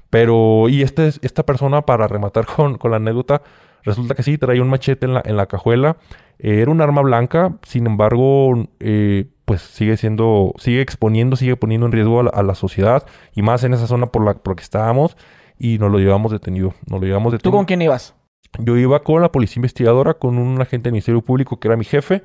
Pero, 0.10 0.68
y 0.68 0.82
este, 0.82 1.10
esta 1.22 1.46
persona, 1.46 1.84
para 1.84 2.08
rematar 2.08 2.46
con, 2.56 2.80
con 2.80 2.90
la 2.90 2.98
anécdota, 2.98 3.44
resulta 3.84 4.16
que 4.16 4.24
sí, 4.24 4.40
traía 4.40 4.64
un 4.64 4.70
machete 4.70 5.06
en 5.06 5.14
la, 5.14 5.22
en 5.24 5.38
la 5.38 5.46
cajuela. 5.46 5.98
Eh, 6.40 6.62
era 6.62 6.72
un 6.72 6.82
arma 6.82 7.04
blanca, 7.04 7.54
sin 7.62 7.86
embargo, 7.86 8.68
eh, 8.80 9.28
pues 9.46 9.62
sigue 9.62 9.98
siendo, 9.98 10.54
sigue 10.58 10.82
exponiendo, 10.82 11.36
sigue 11.36 11.56
poniendo 11.56 11.86
en 11.86 11.92
riesgo 11.92 12.22
a 12.22 12.44
la, 12.44 12.56
sociedad 12.56 13.06
y 13.36 13.42
más 13.42 13.64
en 13.64 13.74
esa 13.74 13.88
zona 13.88 14.08
por 14.08 14.24
la, 14.24 14.36
por 14.36 14.54
la 14.54 14.56
que 14.56 14.64
estábamos 14.64 15.18
y 15.60 15.78
nos 15.78 15.92
lo 15.92 16.00
llevamos 16.00 16.32
detenido. 16.32 16.74
Nos 16.88 17.02
lo 17.02 17.08
llevamos 17.08 17.32
detenido. 17.32 17.52
¿Tú 17.52 17.58
con 17.58 17.66
quién 17.66 17.82
ibas? 17.82 18.16
Yo 18.60 18.78
iba 18.78 19.02
con 19.04 19.22
la 19.22 19.32
policía 19.32 19.60
investigadora, 19.60 20.14
con 20.14 20.38
un 20.38 20.62
agente 20.62 20.86
del 20.86 20.94
Ministerio 20.94 21.22
Público 21.22 21.60
que 21.60 21.68
era 21.68 21.78
mi 21.78 21.86
jefe 21.86 22.24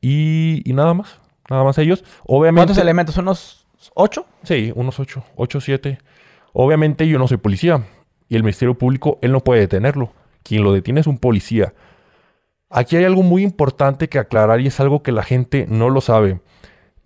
y, 0.00 0.62
nada 0.66 0.94
más. 0.94 1.20
Nada 1.50 1.64
más 1.64 1.78
ellos. 1.78 2.04
Obviamente, 2.24 2.66
¿Cuántos 2.68 2.78
elementos? 2.78 3.16
¿Unos 3.18 3.66
ocho? 3.94 4.26
Sí, 4.42 4.72
unos 4.74 4.98
ocho. 4.98 5.22
Ocho, 5.36 5.60
siete. 5.60 5.98
Obviamente 6.52 7.06
yo 7.06 7.18
no 7.18 7.28
soy 7.28 7.36
policía 7.36 7.84
y 8.28 8.36
el 8.36 8.42
Ministerio 8.42 8.76
Público, 8.76 9.18
él 9.22 9.32
no 9.32 9.40
puede 9.40 9.60
detenerlo. 9.60 10.12
Quien 10.42 10.64
lo 10.64 10.72
detiene 10.72 11.00
es 11.00 11.06
un 11.06 11.18
policía. 11.18 11.74
Aquí 12.70 12.96
hay 12.96 13.04
algo 13.04 13.22
muy 13.22 13.42
importante 13.42 14.08
que 14.08 14.18
aclarar 14.18 14.60
y 14.60 14.66
es 14.66 14.80
algo 14.80 15.02
que 15.02 15.12
la 15.12 15.22
gente 15.22 15.66
no 15.68 15.90
lo 15.90 16.00
sabe. 16.00 16.40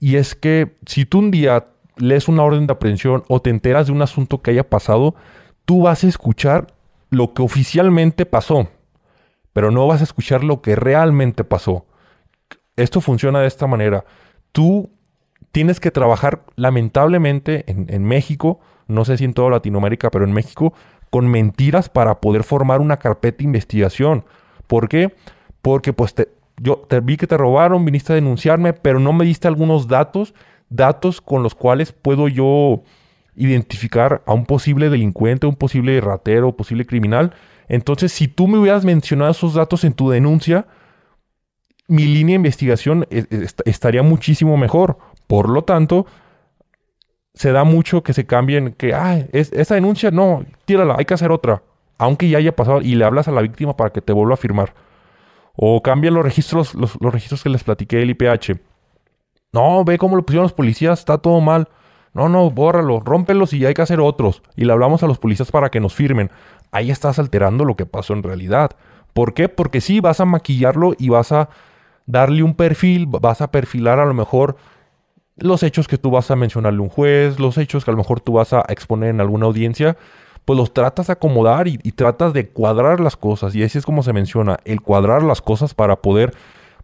Y 0.00 0.16
es 0.16 0.34
que 0.34 0.76
si 0.86 1.04
tú 1.04 1.18
un 1.18 1.30
día 1.30 1.66
lees 1.96 2.26
una 2.26 2.42
orden 2.42 2.66
de 2.66 2.72
aprehensión 2.72 3.22
o 3.28 3.40
te 3.40 3.50
enteras 3.50 3.86
de 3.86 3.92
un 3.92 4.02
asunto 4.02 4.40
que 4.40 4.50
haya 4.50 4.68
pasado, 4.68 5.14
tú 5.66 5.82
vas 5.82 6.02
a 6.02 6.08
escuchar 6.08 6.68
lo 7.10 7.34
que 7.34 7.42
oficialmente 7.42 8.24
pasó, 8.24 8.68
pero 9.52 9.70
no 9.70 9.86
vas 9.86 10.00
a 10.00 10.04
escuchar 10.04 10.42
lo 10.42 10.62
que 10.62 10.74
realmente 10.74 11.44
pasó. 11.44 11.86
Esto 12.76 13.00
funciona 13.00 13.40
de 13.40 13.46
esta 13.46 13.66
manera. 13.66 14.04
Tú 14.52 14.90
tienes 15.52 15.80
que 15.80 15.90
trabajar 15.90 16.44
lamentablemente 16.56 17.64
en, 17.66 18.04
México, 18.04 18.60
no 18.86 19.04
sé 19.04 19.18
si 19.18 19.24
en 19.24 19.34
toda 19.34 19.50
Latinoamérica, 19.50 20.10
pero 20.10 20.24
en 20.24 20.32
México, 20.32 20.72
con 21.10 21.26
mentiras 21.28 21.88
para 21.88 22.20
poder 22.20 22.44
formar 22.44 22.80
una 22.80 22.98
carpeta 22.98 23.38
de 23.38 23.44
investigación. 23.44 24.24
¿Por 24.66 24.88
qué? 24.88 25.14
Porque 25.60 25.92
pues 25.92 26.14
yo 26.62 26.76
te 26.76 27.00
vi 27.00 27.16
que 27.16 27.26
te 27.26 27.38
robaron, 27.38 27.84
viniste 27.84 28.12
a 28.12 28.16
denunciarme, 28.16 28.74
pero 28.74 29.00
no 29.00 29.14
me 29.14 29.24
diste 29.24 29.48
algunos 29.48 29.88
datos, 29.88 30.34
datos 30.68 31.22
con 31.22 31.42
los 31.42 31.54
cuales 31.54 31.92
puedo 31.92 32.28
yo 32.28 32.82
identificar 33.34 34.22
a 34.26 34.34
un 34.34 34.44
posible 34.44 34.90
delincuente, 34.90 35.46
un 35.46 35.56
posible 35.56 35.98
ratero, 36.02 36.54
posible 36.54 36.84
criminal. 36.84 37.32
Entonces, 37.68 38.12
si 38.12 38.28
tú 38.28 38.46
me 38.46 38.58
hubieras 38.58 38.84
mencionado 38.84 39.30
esos 39.30 39.54
datos 39.54 39.84
en 39.84 39.94
tu 39.94 40.10
denuncia, 40.10 40.66
mi 41.88 42.04
línea 42.04 42.34
de 42.34 42.36
investigación 42.36 43.06
e, 43.10 43.24
e, 43.30 43.46
estaría 43.64 44.02
muchísimo 44.02 44.58
mejor. 44.58 44.98
Por 45.26 45.48
lo 45.48 45.62
tanto, 45.62 46.04
se 47.32 47.52
da 47.52 47.64
mucho 47.64 48.02
que 48.02 48.12
se 48.12 48.26
cambien, 48.26 48.72
que, 48.72 48.92
ah, 48.92 49.24
esa 49.32 49.76
denuncia, 49.76 50.10
no, 50.10 50.44
tírala, 50.66 50.96
hay 50.98 51.06
que 51.06 51.14
hacer 51.14 51.32
otra. 51.32 51.62
Aunque 51.96 52.28
ya 52.28 52.36
haya 52.36 52.54
pasado 52.54 52.82
y 52.82 52.96
le 52.96 53.04
hablas 53.06 53.28
a 53.28 53.32
la 53.32 53.40
víctima 53.40 53.76
para 53.76 53.90
que 53.90 54.02
te 54.02 54.12
vuelva 54.12 54.34
a 54.34 54.36
firmar. 54.36 54.74
O 55.62 55.82
cambia 55.82 56.10
los 56.10 56.24
registros, 56.24 56.74
los, 56.74 56.96
los 57.00 57.12
registros 57.12 57.42
que 57.42 57.50
les 57.50 57.62
platiqué 57.62 57.98
del 57.98 58.10
IPH. 58.10 58.58
No, 59.52 59.84
ve 59.84 59.98
cómo 59.98 60.16
lo 60.16 60.24
pusieron 60.24 60.44
los 60.44 60.54
policías, 60.54 61.00
está 61.00 61.18
todo 61.18 61.40
mal. 61.42 61.68
No, 62.14 62.30
no, 62.30 62.50
bórralo, 62.50 63.00
rómpelos 63.00 63.52
y 63.52 63.66
hay 63.66 63.74
que 63.74 63.82
hacer 63.82 64.00
otros. 64.00 64.42
Y 64.56 64.64
le 64.64 64.72
hablamos 64.72 65.02
a 65.02 65.06
los 65.06 65.18
policías 65.18 65.50
para 65.50 65.68
que 65.68 65.78
nos 65.78 65.94
firmen. 65.94 66.30
Ahí 66.70 66.90
estás 66.90 67.18
alterando 67.18 67.66
lo 67.66 67.76
que 67.76 67.84
pasó 67.84 68.14
en 68.14 68.22
realidad. 68.22 68.70
¿Por 69.12 69.34
qué? 69.34 69.50
Porque 69.50 69.82
sí, 69.82 70.00
vas 70.00 70.20
a 70.20 70.24
maquillarlo 70.24 70.94
y 70.98 71.10
vas 71.10 71.30
a 71.30 71.50
darle 72.06 72.42
un 72.42 72.54
perfil, 72.54 73.06
vas 73.06 73.42
a 73.42 73.50
perfilar 73.50 73.98
a 73.98 74.06
lo 74.06 74.14
mejor 74.14 74.56
los 75.36 75.62
hechos 75.62 75.88
que 75.88 75.98
tú 75.98 76.10
vas 76.10 76.30
a 76.30 76.36
mencionarle 76.36 76.78
a 76.78 76.82
un 76.82 76.88
juez, 76.88 77.38
los 77.38 77.58
hechos 77.58 77.84
que 77.84 77.90
a 77.90 77.92
lo 77.92 77.98
mejor 77.98 78.20
tú 78.20 78.32
vas 78.32 78.54
a 78.54 78.64
exponer 78.68 79.10
en 79.10 79.20
alguna 79.20 79.46
audiencia, 79.46 79.96
pues 80.50 80.58
los 80.58 80.74
tratas 80.74 81.06
de 81.06 81.12
acomodar 81.12 81.68
y, 81.68 81.76
tratas 81.92 82.32
de 82.32 82.48
cuadrar 82.48 83.00
las 83.00 83.16
cosas. 83.16 83.54
Y 83.54 83.62
así 83.62 83.78
es 83.78 83.86
como 83.86 84.02
se 84.02 84.12
menciona, 84.12 84.58
el 84.64 84.80
cuadrar 84.80 85.22
las 85.22 85.40
cosas 85.40 85.74
para 85.74 85.96
poder, 86.02 86.34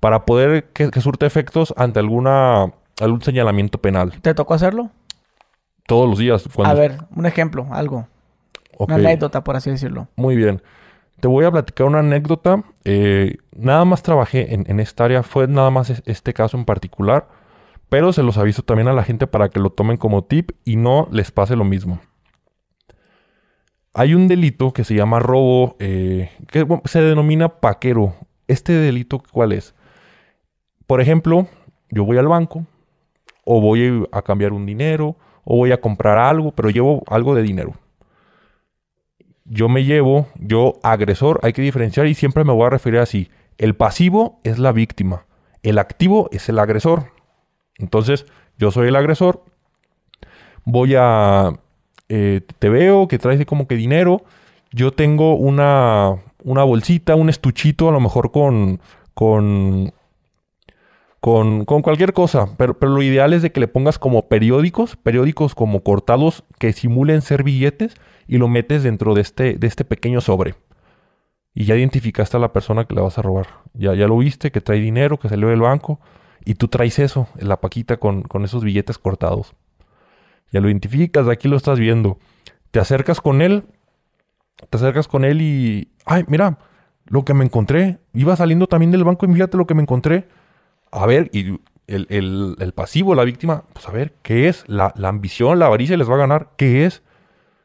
para 0.00 0.24
poder 0.24 0.70
que, 0.72 0.90
que 0.90 1.00
surte 1.00 1.26
efectos 1.26 1.74
ante 1.76 1.98
alguna, 1.98 2.72
algún 3.00 3.22
señalamiento 3.22 3.78
penal. 3.78 4.12
¿Te 4.22 4.34
tocó 4.34 4.54
hacerlo? 4.54 4.90
todos 5.86 6.08
los 6.08 6.18
días. 6.18 6.48
A 6.64 6.74
ver, 6.74 6.98
un 7.14 7.26
ejemplo, 7.26 7.66
algo. 7.70 8.06
Una 8.78 8.96
anécdota, 8.96 9.42
por 9.42 9.56
así 9.56 9.70
decirlo. 9.70 10.08
Muy 10.16 10.36
bien. 10.36 10.62
Te 11.20 11.28
voy 11.28 11.46
a 11.46 11.50
platicar 11.50 11.86
una 11.86 12.00
anécdota. 12.00 12.62
Eh, 12.84 13.38
nada 13.56 13.84
más 13.84 14.02
trabajé 14.02 14.54
en, 14.54 14.80
esta 14.80 15.04
área, 15.04 15.22
fue 15.22 15.48
nada 15.48 15.70
más 15.70 16.02
este 16.04 16.34
caso 16.34 16.58
en 16.58 16.66
particular, 16.66 17.28
pero 17.88 18.12
se 18.12 18.22
los 18.22 18.36
aviso 18.36 18.62
también 18.62 18.88
a 18.88 18.92
la 18.92 19.02
gente 19.02 19.26
para 19.26 19.48
que 19.48 19.60
lo 19.60 19.70
tomen 19.70 19.96
como 19.96 20.24
tip 20.24 20.50
y 20.64 20.76
no 20.76 21.08
les 21.10 21.30
pase 21.30 21.56
lo 21.56 21.64
mismo. 21.64 22.00
Hay 23.98 24.14
un 24.14 24.28
delito 24.28 24.74
que 24.74 24.84
se 24.84 24.94
llama 24.94 25.20
robo, 25.20 25.74
eh, 25.78 26.30
que 26.48 26.66
se 26.84 27.00
denomina 27.00 27.48
paquero. 27.48 28.14
¿Este 28.46 28.74
delito 28.74 29.22
cuál 29.32 29.52
es? 29.52 29.74
Por 30.86 31.00
ejemplo, 31.00 31.48
yo 31.88 32.04
voy 32.04 32.18
al 32.18 32.28
banco 32.28 32.66
o 33.46 33.62
voy 33.62 34.06
a 34.12 34.20
cambiar 34.20 34.52
un 34.52 34.66
dinero 34.66 35.16
o 35.44 35.56
voy 35.56 35.72
a 35.72 35.80
comprar 35.80 36.18
algo, 36.18 36.52
pero 36.52 36.68
llevo 36.68 37.04
algo 37.06 37.34
de 37.34 37.42
dinero. 37.42 37.72
Yo 39.46 39.70
me 39.70 39.84
llevo, 39.84 40.28
yo 40.34 40.74
agresor, 40.82 41.40
hay 41.42 41.54
que 41.54 41.62
diferenciar 41.62 42.06
y 42.06 42.12
siempre 42.12 42.44
me 42.44 42.52
voy 42.52 42.66
a 42.66 42.70
referir 42.70 43.00
así. 43.00 43.30
El 43.56 43.76
pasivo 43.76 44.40
es 44.44 44.58
la 44.58 44.72
víctima, 44.72 45.24
el 45.62 45.78
activo 45.78 46.28
es 46.32 46.50
el 46.50 46.58
agresor. 46.58 47.12
Entonces, 47.78 48.26
yo 48.58 48.70
soy 48.70 48.88
el 48.88 48.96
agresor, 48.96 49.42
voy 50.66 50.96
a, 50.98 51.60
eh, 52.08 52.40
te 52.58 52.68
veo 52.68 53.08
que 53.08 53.18
traes 53.18 53.44
como 53.46 53.66
que 53.66 53.76
dinero, 53.76 54.22
yo 54.72 54.92
tengo 54.92 55.34
una, 55.36 56.16
una 56.44 56.64
bolsita, 56.64 57.14
un 57.14 57.28
estuchito 57.28 57.88
a 57.88 57.92
lo 57.92 58.00
mejor 58.00 58.30
con, 58.32 58.80
con 59.14 59.92
con, 61.26 61.64
cualquier 61.64 62.12
cosa, 62.12 62.56
pero, 62.56 62.76
lo 62.80 63.02
ideal 63.02 63.32
es 63.32 63.42
de 63.42 63.50
que 63.50 63.58
le 63.58 63.66
pongas 63.66 63.98
como 63.98 64.28
periódicos, 64.28 64.94
periódicos 64.94 65.56
como 65.56 65.82
cortados 65.82 66.44
que 66.60 66.72
simulen 66.72 67.20
ser 67.20 67.42
billetes 67.42 67.96
y 68.28 68.38
lo 68.38 68.46
metes 68.46 68.84
dentro 68.84 69.12
de 69.12 69.22
este, 69.22 69.54
de 69.54 69.66
este 69.66 69.84
pequeño 69.84 70.20
sobre. 70.20 70.54
Y 71.52 71.64
ya 71.64 71.74
identificaste 71.74 72.36
a 72.36 72.40
la 72.40 72.52
persona 72.52 72.84
que 72.84 72.94
le 72.94 73.00
vas 73.00 73.18
a 73.18 73.22
robar. 73.22 73.48
Ya, 73.74 73.92
ya 73.96 74.06
lo 74.06 74.18
viste, 74.18 74.52
que 74.52 74.60
trae 74.60 74.78
dinero, 74.78 75.18
que 75.18 75.28
salió 75.28 75.48
del 75.48 75.62
banco, 75.62 75.98
y 76.44 76.54
tú 76.54 76.68
traes 76.68 77.00
eso, 77.00 77.26
la 77.40 77.60
paquita 77.60 77.96
con, 77.96 78.22
con 78.22 78.44
esos 78.44 78.62
billetes 78.62 78.96
cortados. 78.96 79.52
Ya 80.52 80.60
lo 80.60 80.68
identificas, 80.68 81.28
aquí 81.28 81.48
lo 81.48 81.56
estás 81.56 81.78
viendo. 81.78 82.18
Te 82.70 82.80
acercas 82.80 83.20
con 83.20 83.42
él, 83.42 83.64
te 84.70 84.76
acercas 84.76 85.08
con 85.08 85.24
él 85.24 85.42
y... 85.42 85.90
¡Ay, 86.04 86.24
mira! 86.28 86.58
Lo 87.06 87.24
que 87.24 87.34
me 87.34 87.44
encontré. 87.44 87.98
Iba 88.14 88.36
saliendo 88.36 88.66
también 88.66 88.90
del 88.90 89.04
banco 89.04 89.26
y 89.26 89.32
fíjate 89.32 89.56
lo 89.56 89.66
que 89.66 89.74
me 89.74 89.82
encontré 89.82 90.28
a 90.90 91.06
ver, 91.06 91.30
y 91.32 91.60
el, 91.86 92.72
pasivo, 92.74 93.14
la 93.14 93.24
víctima, 93.24 93.64
pues 93.72 93.86
a 93.88 93.92
ver, 93.92 94.14
¿qué 94.22 94.48
es? 94.48 94.64
La, 94.66 94.92
ambición, 95.04 95.58
la 95.58 95.66
avaricia 95.66 95.96
les 95.96 96.08
va 96.08 96.14
a 96.14 96.18
ganar, 96.18 96.50
¿qué 96.56 96.86
es? 96.86 97.02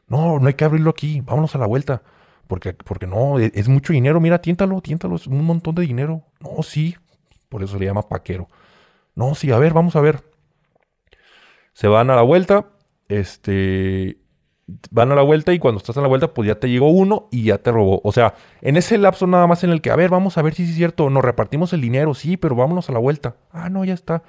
No, 0.06 0.38
no 0.38 0.46
hay 0.46 0.54
que 0.54 0.64
abrirlo 0.64 0.90
aquí, 0.90 1.20
vámonos 1.20 1.54
a 1.54 1.58
la 1.58 1.66
vuelta. 1.66 2.02
Porque, 2.46 2.74
porque 2.74 3.06
no, 3.06 3.38
es, 3.38 3.50
es 3.54 3.68
mucho 3.68 3.94
dinero, 3.94 4.20
mira, 4.20 4.42
tiéntalo, 4.42 4.80
tiéntalo, 4.82 5.16
es 5.16 5.26
un 5.26 5.44
montón 5.44 5.74
de 5.74 5.82
dinero. 5.82 6.22
No, 6.40 6.62
sí, 6.62 6.96
por 7.48 7.62
eso 7.62 7.74
se 7.74 7.78
le 7.78 7.86
llama 7.86 8.02
paquero. 8.02 8.48
No, 9.14 9.34
sí, 9.34 9.50
a 9.50 9.58
ver, 9.58 9.72
vamos 9.72 9.96
a 9.96 10.00
ver. 10.00 10.22
Se 11.72 11.88
van 11.88 12.10
a 12.10 12.16
la 12.16 12.22
vuelta, 12.22 12.66
este, 13.08 14.18
van 14.90 15.12
a 15.12 15.14
la 15.14 15.22
vuelta 15.22 15.52
y 15.52 15.58
cuando 15.58 15.78
estás 15.78 15.96
en 15.96 16.02
la 16.02 16.08
vuelta, 16.08 16.32
pues 16.32 16.46
ya 16.46 16.56
te 16.56 16.68
llegó 16.68 16.90
uno 16.90 17.28
y 17.30 17.44
ya 17.44 17.58
te 17.58 17.70
robó. 17.72 18.00
O 18.04 18.12
sea, 18.12 18.34
en 18.60 18.76
ese 18.76 18.98
lapso 18.98 19.26
nada 19.26 19.46
más 19.46 19.64
en 19.64 19.70
el 19.70 19.80
que, 19.80 19.90
a 19.90 19.96
ver, 19.96 20.10
vamos 20.10 20.38
a 20.38 20.42
ver 20.42 20.54
si 20.54 20.64
es 20.64 20.74
cierto, 20.74 21.10
nos 21.10 21.24
repartimos 21.24 21.72
el 21.72 21.80
dinero, 21.80 22.14
sí, 22.14 22.36
pero 22.36 22.54
vámonos 22.54 22.88
a 22.88 22.92
la 22.92 22.98
vuelta. 22.98 23.36
Ah, 23.50 23.68
no, 23.68 23.84
ya 23.84 23.94
está. 23.94 24.22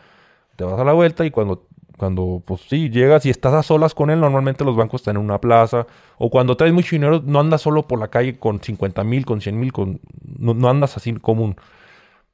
Te 0.55 0.63
vas 0.63 0.79
a 0.79 0.83
la 0.83 0.93
vuelta 0.93 1.25
y 1.25 1.31
cuando, 1.31 1.67
cuando 1.97 2.41
pues 2.45 2.61
sí, 2.61 2.89
llegas 2.89 3.25
y 3.25 3.29
estás 3.29 3.53
a 3.53 3.63
solas 3.63 3.93
con 3.93 4.09
él, 4.09 4.19
normalmente 4.19 4.63
los 4.63 4.75
bancos 4.75 5.01
están 5.01 5.17
en 5.17 5.23
una 5.23 5.39
plaza. 5.39 5.87
O 6.17 6.29
cuando 6.29 6.57
traes 6.57 6.73
mucho 6.73 6.95
dinero, 6.95 7.21
no 7.25 7.39
andas 7.39 7.61
solo 7.61 7.87
por 7.87 7.99
la 7.99 8.09
calle 8.09 8.37
con 8.37 8.61
50 8.61 9.03
mil, 9.03 9.25
con 9.25 9.41
100 9.41 9.59
mil, 9.59 9.71
con... 9.71 9.99
No, 10.37 10.53
no 10.53 10.69
andas 10.69 10.97
así 10.97 11.13
común. 11.15 11.55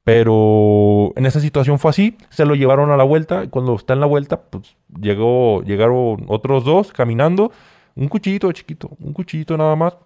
Pero 0.04 1.12
en 1.16 1.26
esa 1.26 1.40
situación 1.40 1.78
fue 1.78 1.90
así, 1.90 2.16
se 2.30 2.46
lo 2.46 2.54
llevaron 2.54 2.90
a 2.90 2.96
la 2.96 3.04
vuelta 3.04 3.44
y 3.44 3.48
cuando 3.48 3.74
está 3.74 3.92
en 3.92 4.00
la 4.00 4.06
vuelta, 4.06 4.40
pues 4.40 4.74
llegó, 4.98 5.62
llegaron 5.62 6.24
otros 6.28 6.64
dos 6.64 6.92
caminando 6.92 7.52
Un 7.94 8.08
cuchillito 8.08 8.50
chiquito, 8.52 8.90
un 8.98 9.12
cuchillito 9.12 9.56
nada 9.56 9.76
más. 9.76 9.96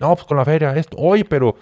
No, 0.00 0.14
pues 0.14 0.26
con 0.26 0.36
la 0.36 0.44
feria, 0.44 0.74
esto. 0.76 0.96
Oye, 0.98 1.24
pero... 1.24 1.54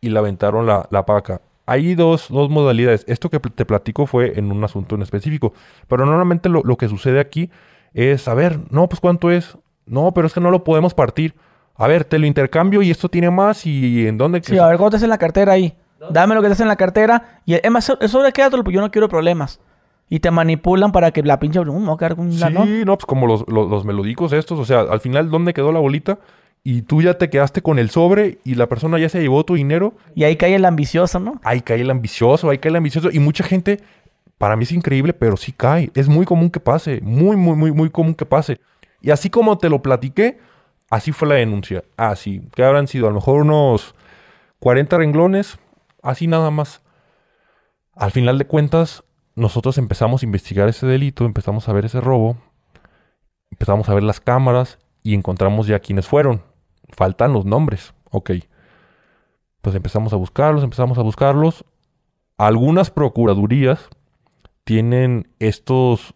Y 0.00 0.10
le 0.10 0.18
aventaron 0.18 0.66
la, 0.66 0.88
la 0.90 1.04
paca. 1.04 1.40
Hay 1.66 1.94
dos, 1.94 2.28
dos, 2.30 2.48
modalidades. 2.50 3.04
Esto 3.08 3.30
que 3.30 3.40
te 3.40 3.64
platico 3.64 4.06
fue 4.06 4.38
en 4.38 4.50
un 4.50 4.62
asunto 4.62 4.94
en 4.94 5.02
específico. 5.02 5.52
Pero 5.88 6.06
normalmente 6.06 6.48
lo, 6.48 6.62
lo 6.62 6.76
que 6.76 6.88
sucede 6.88 7.20
aquí 7.20 7.50
es, 7.94 8.28
a 8.28 8.34
ver, 8.34 8.60
no, 8.70 8.88
pues 8.88 9.00
cuánto 9.00 9.30
es. 9.30 9.58
No, 9.86 10.12
pero 10.12 10.26
es 10.26 10.32
que 10.32 10.40
no 10.40 10.50
lo 10.50 10.62
podemos 10.64 10.94
partir. 10.94 11.34
A 11.74 11.86
ver, 11.88 12.04
te 12.04 12.18
lo 12.18 12.26
intercambio 12.26 12.80
y 12.82 12.90
esto 12.90 13.08
tiene 13.08 13.30
más 13.30 13.66
y 13.66 14.06
en 14.06 14.18
dónde... 14.18 14.40
Sí, 14.42 14.58
a 14.58 14.66
ver, 14.66 14.78
¿cuánto 14.78 14.96
en 14.96 15.08
la 15.08 15.18
cartera 15.18 15.52
ahí? 15.52 15.76
Dame 16.10 16.34
lo 16.34 16.42
que 16.42 16.48
hace 16.48 16.62
en 16.62 16.68
la 16.68 16.76
cartera 16.76 17.40
y 17.44 17.54
es 17.54 17.70
más, 17.70 17.92
eso 18.00 18.22
de 18.22 18.32
quédatelo 18.32 18.62
porque 18.62 18.76
yo 18.76 18.80
no 18.80 18.90
quiero 18.90 19.08
problemas. 19.08 19.60
Y 20.10 20.20
te 20.20 20.30
manipulan 20.30 20.90
para 20.90 21.10
que 21.10 21.22
la 21.22 21.38
pinche... 21.38 21.58
Um, 21.60 21.96
sí, 22.32 22.84
no, 22.86 22.96
pues 22.96 23.04
como 23.04 23.26
los, 23.26 23.46
los, 23.46 23.84
melodicos 23.84 24.32
estos. 24.32 24.58
O 24.58 24.64
sea, 24.64 24.80
al 24.80 25.00
final, 25.00 25.30
¿dónde 25.30 25.52
quedó 25.52 25.70
la 25.70 25.80
bolita? 25.80 26.18
Y 26.64 26.82
tú 26.82 27.02
ya 27.02 27.14
te 27.14 27.28
quedaste 27.28 27.62
con 27.62 27.78
el 27.78 27.90
sobre 27.90 28.38
y 28.44 28.54
la 28.54 28.68
persona 28.68 28.98
ya 28.98 29.08
se 29.08 29.20
llevó 29.20 29.44
tu 29.44 29.54
dinero. 29.54 29.94
Y 30.14 30.24
ahí 30.24 30.36
cae 30.36 30.54
el 30.54 30.64
ambicioso, 30.64 31.20
¿no? 31.20 31.40
Ahí 31.44 31.60
cae 31.60 31.80
el 31.80 31.90
ambicioso, 31.90 32.48
ahí 32.48 32.58
cae 32.58 32.70
el 32.70 32.76
ambicioso. 32.76 33.10
Y 33.12 33.18
mucha 33.18 33.44
gente, 33.44 33.80
para 34.38 34.56
mí 34.56 34.64
es 34.64 34.72
increíble, 34.72 35.12
pero 35.12 35.36
sí 35.36 35.52
cae. 35.52 35.90
Es 35.94 36.08
muy 36.08 36.24
común 36.24 36.50
que 36.50 36.60
pase. 36.60 37.00
Muy, 37.02 37.36
muy, 37.36 37.56
muy, 37.56 37.72
muy 37.72 37.90
común 37.90 38.14
que 38.14 38.24
pase. 38.24 38.60
Y 39.00 39.10
así 39.10 39.30
como 39.30 39.58
te 39.58 39.68
lo 39.68 39.82
platiqué, 39.82 40.38
así 40.90 41.12
fue 41.12 41.28
la 41.28 41.34
denuncia. 41.34 41.84
Así. 41.96 42.42
que 42.54 42.64
habrán 42.64 42.88
sido? 42.88 43.06
A 43.06 43.10
lo 43.10 43.16
mejor 43.16 43.42
unos 43.42 43.94
40 44.60 44.96
renglones. 44.96 45.58
Así 46.02 46.26
nada 46.26 46.50
más. 46.50 46.82
Al 47.94 48.10
final 48.12 48.38
de 48.38 48.46
cuentas, 48.46 49.04
nosotros 49.34 49.78
empezamos 49.78 50.22
a 50.22 50.26
investigar 50.26 50.68
ese 50.68 50.86
delito, 50.86 51.24
empezamos 51.24 51.68
a 51.68 51.72
ver 51.72 51.84
ese 51.84 52.00
robo, 52.00 52.36
empezamos 53.50 53.88
a 53.88 53.94
ver 53.94 54.02
las 54.02 54.20
cámaras 54.20 54.78
y 55.02 55.14
encontramos 55.14 55.66
ya 55.66 55.80
quiénes 55.80 56.06
fueron. 56.06 56.42
Faltan 56.90 57.32
los 57.32 57.44
nombres. 57.44 57.94
Ok. 58.10 58.30
Pues 59.60 59.74
empezamos 59.74 60.12
a 60.12 60.16
buscarlos, 60.16 60.64
empezamos 60.64 60.98
a 60.98 61.02
buscarlos. 61.02 61.64
Algunas 62.36 62.90
procuradurías 62.90 63.88
tienen 64.64 65.28
estos, 65.38 66.14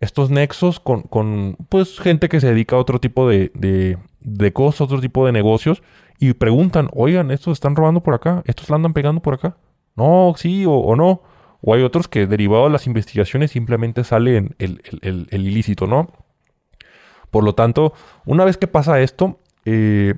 estos 0.00 0.30
nexos 0.30 0.80
con, 0.80 1.02
con, 1.02 1.56
pues, 1.68 2.00
gente 2.00 2.28
que 2.28 2.40
se 2.40 2.48
dedica 2.48 2.76
a 2.76 2.80
otro 2.80 2.98
tipo 2.98 3.28
de, 3.28 3.52
de, 3.54 3.98
de 4.20 4.52
cosas, 4.52 4.80
otro 4.82 5.00
tipo 5.00 5.26
de 5.26 5.32
negocios, 5.32 5.82
y 6.18 6.32
preguntan, 6.34 6.88
oigan, 6.92 7.30
estos 7.30 7.52
están 7.52 7.76
robando 7.76 8.00
por 8.02 8.14
acá, 8.14 8.42
estos 8.46 8.70
la 8.70 8.76
andan 8.76 8.92
pegando 8.92 9.20
por 9.20 9.34
acá. 9.34 9.56
No, 9.96 10.34
sí 10.36 10.64
o 10.66 10.94
no. 10.96 11.22
O 11.60 11.74
hay 11.74 11.82
otros 11.82 12.08
que 12.08 12.26
derivado 12.26 12.64
de 12.64 12.70
las 12.70 12.86
investigaciones 12.86 13.50
simplemente 13.50 14.04
salen 14.04 14.54
el, 14.58 15.26
ilícito, 15.32 15.86
¿no? 15.86 16.12
Por 17.30 17.44
lo 17.44 17.54
tanto, 17.54 17.92
una 18.24 18.44
vez 18.44 18.56
que 18.56 18.68
pasa 18.68 19.00
esto, 19.00 19.40
eh, 19.64 20.14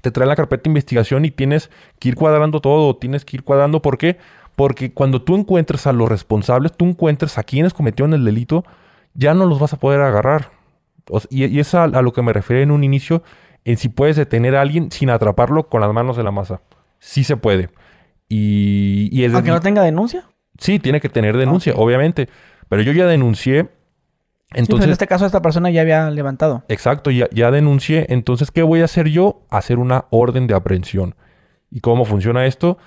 te 0.00 0.10
trae 0.10 0.26
la 0.26 0.36
carpeta 0.36 0.64
de 0.64 0.70
investigación 0.70 1.24
y 1.24 1.30
tienes 1.30 1.70
que 1.98 2.10
ir 2.10 2.14
cuadrando 2.14 2.60
todo, 2.60 2.96
tienes 2.96 3.24
que 3.24 3.36
ir 3.36 3.42
cuadrando. 3.42 3.82
¿Por 3.82 3.98
qué? 3.98 4.18
Porque 4.54 4.92
cuando 4.92 5.22
tú 5.22 5.36
encuentres 5.36 5.86
a 5.86 5.92
los 5.92 6.08
responsables, 6.08 6.72
tú 6.72 6.84
encuentres 6.84 7.38
a 7.38 7.42
quienes 7.42 7.74
cometieron 7.74 8.14
el 8.14 8.24
delito, 8.24 8.64
ya 9.14 9.34
no 9.34 9.46
los 9.46 9.58
vas 9.58 9.72
a 9.72 9.78
poder 9.78 10.00
agarrar. 10.00 10.52
y, 11.28 11.58
es 11.58 11.74
a, 11.74 11.88
lo 11.88 12.12
que 12.12 12.22
me 12.22 12.32
refería 12.32 12.62
en 12.62 12.70
un 12.70 12.84
inicio, 12.84 13.22
en 13.64 13.76
si 13.76 13.88
puedes 13.88 14.16
detener 14.16 14.56
a 14.56 14.60
alguien 14.60 14.90
sin 14.90 15.10
atraparlo 15.10 15.68
con 15.68 15.80
las 15.80 15.92
manos 15.92 16.16
de 16.16 16.22
la 16.22 16.30
masa. 16.30 16.60
Sí 16.98 17.24
se 17.24 17.36
puede. 17.36 17.70
Y, 18.28 19.08
y 19.12 19.24
es... 19.24 19.34
Aunque 19.34 19.50
no 19.50 19.60
tenga 19.60 19.82
denuncia. 19.82 20.24
Sí, 20.58 20.78
tiene 20.78 21.00
que 21.00 21.08
tener 21.08 21.36
denuncia, 21.36 21.74
obviamente. 21.76 22.28
Pero 22.68 22.82
yo 22.82 22.92
ya 22.92 23.06
denuncié. 23.06 23.68
Entonces, 24.54 24.86
en 24.86 24.92
este 24.92 25.06
caso 25.06 25.26
esta 25.26 25.42
persona 25.42 25.70
ya 25.70 25.80
había 25.80 26.10
levantado. 26.10 26.64
Exacto, 26.68 27.10
ya, 27.10 27.28
ya 27.32 27.50
denuncié. 27.50 28.06
Entonces, 28.10 28.50
¿qué 28.50 28.62
voy 28.62 28.80
a 28.80 28.84
hacer 28.84 29.08
yo? 29.08 29.42
Hacer 29.50 29.78
una 29.78 30.06
orden 30.10 30.46
de 30.46 30.54
aprehensión. 30.54 31.14
¿Y 31.70 31.80
cómo 31.80 32.04
funciona 32.04 32.46
esto? 32.46 32.78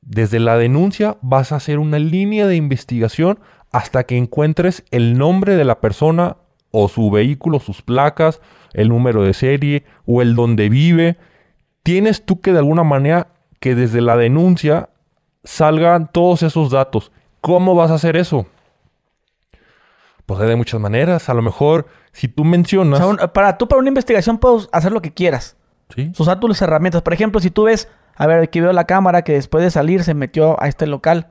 Desde 0.00 0.40
la 0.40 0.56
denuncia 0.56 1.16
vas 1.22 1.52
a 1.52 1.56
hacer 1.56 1.78
una 1.78 1.98
línea 1.98 2.46
de 2.46 2.56
investigación 2.56 3.38
hasta 3.70 4.04
que 4.04 4.16
encuentres 4.16 4.84
el 4.90 5.18
nombre 5.18 5.56
de 5.56 5.64
la 5.64 5.80
persona 5.80 6.36
o 6.70 6.88
su 6.88 7.10
vehículo, 7.10 7.60
sus 7.60 7.82
placas, 7.82 8.40
el 8.74 8.88
número 8.90 9.22
de 9.22 9.32
serie 9.32 9.84
o 10.04 10.20
el 10.20 10.34
donde 10.34 10.68
vive. 10.68 11.16
Tienes 11.82 12.24
tú 12.24 12.40
que 12.40 12.52
de 12.52 12.58
alguna 12.58 12.84
manera 12.84 13.28
que 13.60 13.74
desde 13.74 14.00
la 14.00 14.16
denuncia 14.16 14.90
salgan 15.44 16.10
todos 16.12 16.42
esos 16.42 16.70
datos. 16.70 17.12
¿Cómo 17.40 17.74
vas 17.74 17.90
a 17.90 17.94
hacer 17.94 18.16
eso? 18.16 18.46
Pues 20.26 20.40
hay 20.40 20.48
de 20.48 20.56
muchas 20.56 20.80
maneras. 20.80 21.28
A 21.28 21.34
lo 21.34 21.42
mejor, 21.42 21.86
si 22.12 22.28
tú 22.28 22.44
mencionas. 22.44 23.00
para 23.32 23.58
tú, 23.58 23.68
para 23.68 23.80
una 23.80 23.88
investigación, 23.88 24.38
puedes 24.38 24.68
hacer 24.72 24.92
lo 24.92 25.02
que 25.02 25.12
quieras. 25.12 25.56
Sí. 25.94 26.12
Usar 26.18 26.40
tus 26.40 26.60
herramientas. 26.62 27.02
Por 27.02 27.12
ejemplo, 27.12 27.40
si 27.40 27.50
tú 27.50 27.64
ves, 27.64 27.88
a 28.16 28.26
ver, 28.26 28.40
aquí 28.42 28.60
veo 28.60 28.72
la 28.72 28.84
cámara 28.84 29.22
que 29.22 29.34
después 29.34 29.62
de 29.62 29.70
salir 29.70 30.02
se 30.02 30.14
metió 30.14 30.60
a 30.62 30.68
este 30.68 30.86
local. 30.86 31.28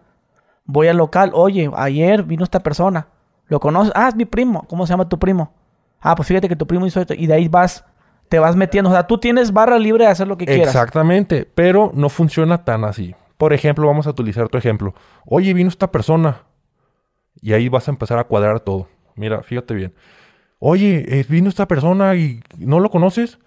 Voy 0.65 0.87
al 0.87 0.97
local, 0.97 1.31
oye, 1.33 1.69
ayer 1.75 2.23
vino 2.23 2.43
esta 2.43 2.61
persona. 2.61 3.07
¿Lo 3.47 3.59
conoces? 3.59 3.91
Ah, 3.95 4.07
es 4.07 4.15
mi 4.15 4.25
primo. 4.25 4.65
¿Cómo 4.69 4.85
se 4.85 4.93
llama 4.93 5.09
tu 5.09 5.19
primo? 5.19 5.51
Ah, 6.03 6.15
pues 6.15 6.27
fíjate 6.27 6.49
que 6.49 6.55
tu 6.57 6.67
primo 6.67 6.85
hizo 6.85 6.99
esto. 6.99 7.13
Y 7.13 7.27
de 7.27 7.33
ahí 7.33 7.47
vas, 7.47 7.85
te 8.27 8.37
vas 8.37 8.57
metiendo. 8.57 8.89
O 8.89 8.93
sea, 8.93 9.07
tú 9.07 9.17
tienes 9.17 9.53
barra 9.53 9.79
libre 9.79 10.03
de 10.03 10.11
hacer 10.11 10.27
lo 10.27 10.37
que 10.37 10.45
quieras. 10.45 10.67
Exactamente, 10.67 11.49
pero 11.55 11.91
no 11.95 12.09
funciona 12.09 12.65
tan 12.65 12.83
así. 12.83 13.15
Por 13.37 13.53
ejemplo, 13.53 13.87
vamos 13.87 14.05
a 14.05 14.09
utilizar 14.09 14.49
tu 14.49 14.57
ejemplo. 14.57 14.93
Oye, 15.25 15.53
vino 15.53 15.69
esta 15.69 15.91
persona. 15.91 16.43
Y 17.41 17.53
ahí 17.53 17.69
vas 17.69 17.87
a 17.87 17.91
empezar 17.91 18.19
a 18.19 18.25
cuadrar 18.25 18.59
todo. 18.59 18.87
Mira, 19.15 19.41
fíjate 19.43 19.73
bien. 19.73 19.93
Oye, 20.59 21.05
eh, 21.07 21.25
vino 21.27 21.47
esta 21.47 21.67
persona 21.67 22.15
y 22.15 22.41
no 22.57 22.81
lo 22.81 22.89
conoces. 22.89 23.39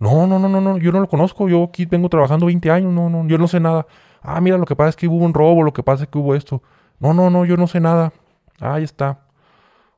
No, 0.00 0.26
no, 0.26 0.38
no, 0.38 0.48
no, 0.48 0.60
no, 0.60 0.78
yo 0.78 0.90
no 0.92 1.00
lo 1.00 1.08
conozco. 1.08 1.48
Yo 1.48 1.64
aquí 1.64 1.86
vengo 1.86 2.08
trabajando 2.08 2.46
20 2.46 2.70
años. 2.70 2.92
No, 2.92 3.08
no, 3.08 3.26
yo 3.28 3.38
no 3.38 3.46
sé 3.46 3.60
nada. 3.60 3.86
Ah, 4.20 4.40
mira, 4.40 4.58
lo 4.58 4.66
que 4.66 4.74
pasa 4.74 4.90
es 4.90 4.96
que 4.96 5.06
hubo 5.06 5.24
un 5.24 5.32
robo, 5.32 5.62
lo 5.62 5.72
que 5.72 5.82
pasa 5.82 6.04
es 6.04 6.10
que 6.10 6.18
hubo 6.18 6.34
esto. 6.34 6.62
No, 6.98 7.14
no, 7.14 7.30
no, 7.30 7.44
yo 7.44 7.56
no 7.56 7.66
sé 7.66 7.80
nada. 7.80 8.12
Ah, 8.60 8.74
ahí 8.74 8.84
está. 8.84 9.20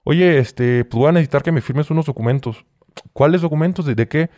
Oye, 0.05 0.39
este, 0.39 0.85
pues 0.85 0.99
voy 0.99 1.09
a 1.09 1.13
necesitar 1.13 1.43
que 1.43 1.53
me 1.53 1.61
firmes 1.61 1.91
unos 1.91 2.07
documentos. 2.07 2.65
¿Cuáles 3.13 3.41
documentos? 3.41 3.85
¿De, 3.87 3.95
de 3.95 4.09
qué? 4.09 4.31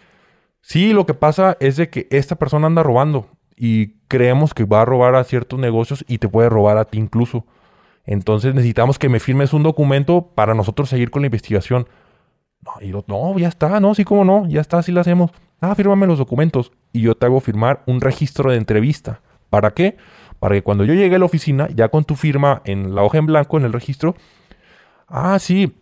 Sí, 0.60 0.92
lo 0.92 1.06
que 1.06 1.14
pasa 1.14 1.56
es 1.60 1.76
de 1.76 1.90
que 1.90 2.06
esta 2.10 2.36
persona 2.36 2.66
anda 2.66 2.82
robando 2.82 3.28
y 3.56 3.98
creemos 4.08 4.54
que 4.54 4.64
va 4.64 4.82
a 4.82 4.84
robar 4.84 5.14
a 5.14 5.24
ciertos 5.24 5.58
negocios 5.58 6.04
y 6.08 6.18
te 6.18 6.28
puede 6.28 6.48
robar 6.48 6.78
a 6.78 6.84
ti 6.84 6.98
incluso. 6.98 7.46
Entonces 8.04 8.54
necesitamos 8.54 8.98
que 8.98 9.08
me 9.08 9.20
firmes 9.20 9.52
un 9.52 9.62
documento 9.62 10.32
para 10.34 10.54
nosotros 10.54 10.88
seguir 10.88 11.10
con 11.10 11.22
la 11.22 11.26
investigación. 11.26 11.88
No, 12.62 12.72
y 12.80 12.92
no, 13.06 13.38
ya 13.38 13.48
está, 13.48 13.80
no, 13.80 13.94
sí, 13.94 14.04
como 14.04 14.24
no, 14.24 14.46
ya 14.48 14.60
está, 14.60 14.78
así 14.78 14.92
lo 14.92 15.00
hacemos. 15.00 15.30
Ah, 15.60 15.74
fírmame 15.74 16.06
los 16.06 16.18
documentos 16.18 16.72
y 16.92 17.02
yo 17.02 17.14
te 17.14 17.26
hago 17.26 17.40
firmar 17.40 17.82
un 17.86 18.00
registro 18.00 18.50
de 18.50 18.56
entrevista. 18.56 19.20
¿Para 19.50 19.72
qué? 19.72 19.96
Para 20.40 20.54
que 20.54 20.62
cuando 20.62 20.84
yo 20.84 20.94
llegue 20.94 21.16
a 21.16 21.18
la 21.18 21.24
oficina, 21.24 21.68
ya 21.74 21.88
con 21.88 22.04
tu 22.04 22.16
firma 22.16 22.62
en 22.64 22.94
la 22.94 23.02
hoja 23.02 23.18
en 23.18 23.26
blanco, 23.26 23.56
en 23.56 23.64
el 23.64 23.72
registro, 23.72 24.14
ah, 25.14 25.38
sí, 25.38 25.72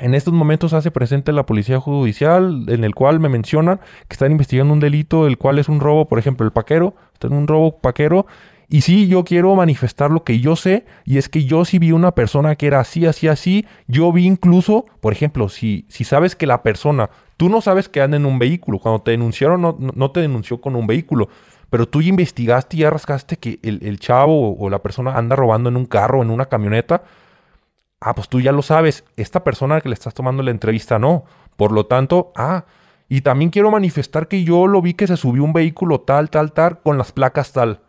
en 0.00 0.14
estos 0.14 0.34
momentos 0.34 0.72
hace 0.72 0.90
presente 0.90 1.32
la 1.32 1.46
policía 1.46 1.78
judicial, 1.78 2.64
en 2.68 2.82
el 2.82 2.94
cual 2.94 3.20
me 3.20 3.28
mencionan 3.28 3.78
que 4.08 4.14
están 4.14 4.32
investigando 4.32 4.72
un 4.74 4.80
delito, 4.80 5.26
el 5.26 5.38
cual 5.38 5.58
es 5.58 5.68
un 5.68 5.80
robo, 5.80 6.08
por 6.08 6.18
ejemplo, 6.18 6.44
el 6.44 6.52
paquero, 6.52 6.94
está 7.14 7.28
en 7.28 7.34
un 7.34 7.46
robo 7.46 7.78
paquero. 7.78 8.26
Y 8.68 8.80
sí, 8.80 9.06
yo 9.06 9.22
quiero 9.22 9.54
manifestar 9.54 10.10
lo 10.10 10.24
que 10.24 10.40
yo 10.40 10.56
sé, 10.56 10.86
y 11.04 11.18
es 11.18 11.28
que 11.28 11.44
yo 11.44 11.64
sí 11.64 11.78
vi 11.78 11.92
una 11.92 12.12
persona 12.12 12.56
que 12.56 12.66
era 12.66 12.80
así, 12.80 13.06
así, 13.06 13.28
así. 13.28 13.66
Yo 13.86 14.10
vi 14.12 14.26
incluso, 14.26 14.86
por 15.00 15.12
ejemplo, 15.12 15.48
si, 15.48 15.84
si 15.88 16.04
sabes 16.04 16.34
que 16.34 16.46
la 16.46 16.62
persona, 16.62 17.10
tú 17.36 17.50
no 17.50 17.60
sabes 17.60 17.88
que 17.88 18.00
anda 18.00 18.16
en 18.16 18.26
un 18.26 18.38
vehículo, 18.38 18.78
cuando 18.78 19.02
te 19.02 19.10
denunciaron 19.10 19.60
no, 19.60 19.76
no 19.78 20.10
te 20.10 20.20
denunció 20.20 20.60
con 20.60 20.74
un 20.74 20.86
vehículo, 20.86 21.28
pero 21.68 21.86
tú 21.86 22.00
investigaste 22.00 22.78
y 22.78 22.80
ya 22.80 22.90
rascaste 22.90 23.36
que 23.36 23.60
el, 23.62 23.80
el 23.82 24.00
chavo 24.00 24.56
o 24.58 24.70
la 24.70 24.80
persona 24.80 25.16
anda 25.16 25.36
robando 25.36 25.68
en 25.68 25.76
un 25.76 25.86
carro, 25.86 26.22
en 26.22 26.30
una 26.30 26.46
camioneta, 26.46 27.02
Ah, 28.04 28.14
pues 28.14 28.28
tú 28.28 28.40
ya 28.40 28.50
lo 28.52 28.62
sabes, 28.62 29.04
esta 29.16 29.44
persona 29.44 29.80
que 29.80 29.88
le 29.88 29.94
estás 29.94 30.12
tomando 30.12 30.42
la 30.42 30.50
entrevista 30.50 30.98
no. 30.98 31.24
Por 31.56 31.70
lo 31.70 31.86
tanto, 31.86 32.32
ah, 32.34 32.64
y 33.08 33.20
también 33.20 33.50
quiero 33.50 33.70
manifestar 33.70 34.26
que 34.26 34.42
yo 34.42 34.66
lo 34.66 34.82
vi 34.82 34.94
que 34.94 35.06
se 35.06 35.16
subió 35.16 35.44
un 35.44 35.52
vehículo 35.52 36.00
tal, 36.00 36.30
tal, 36.30 36.52
tal, 36.52 36.80
con 36.80 36.98
las 36.98 37.12
placas 37.12 37.52
tal. 37.52 37.80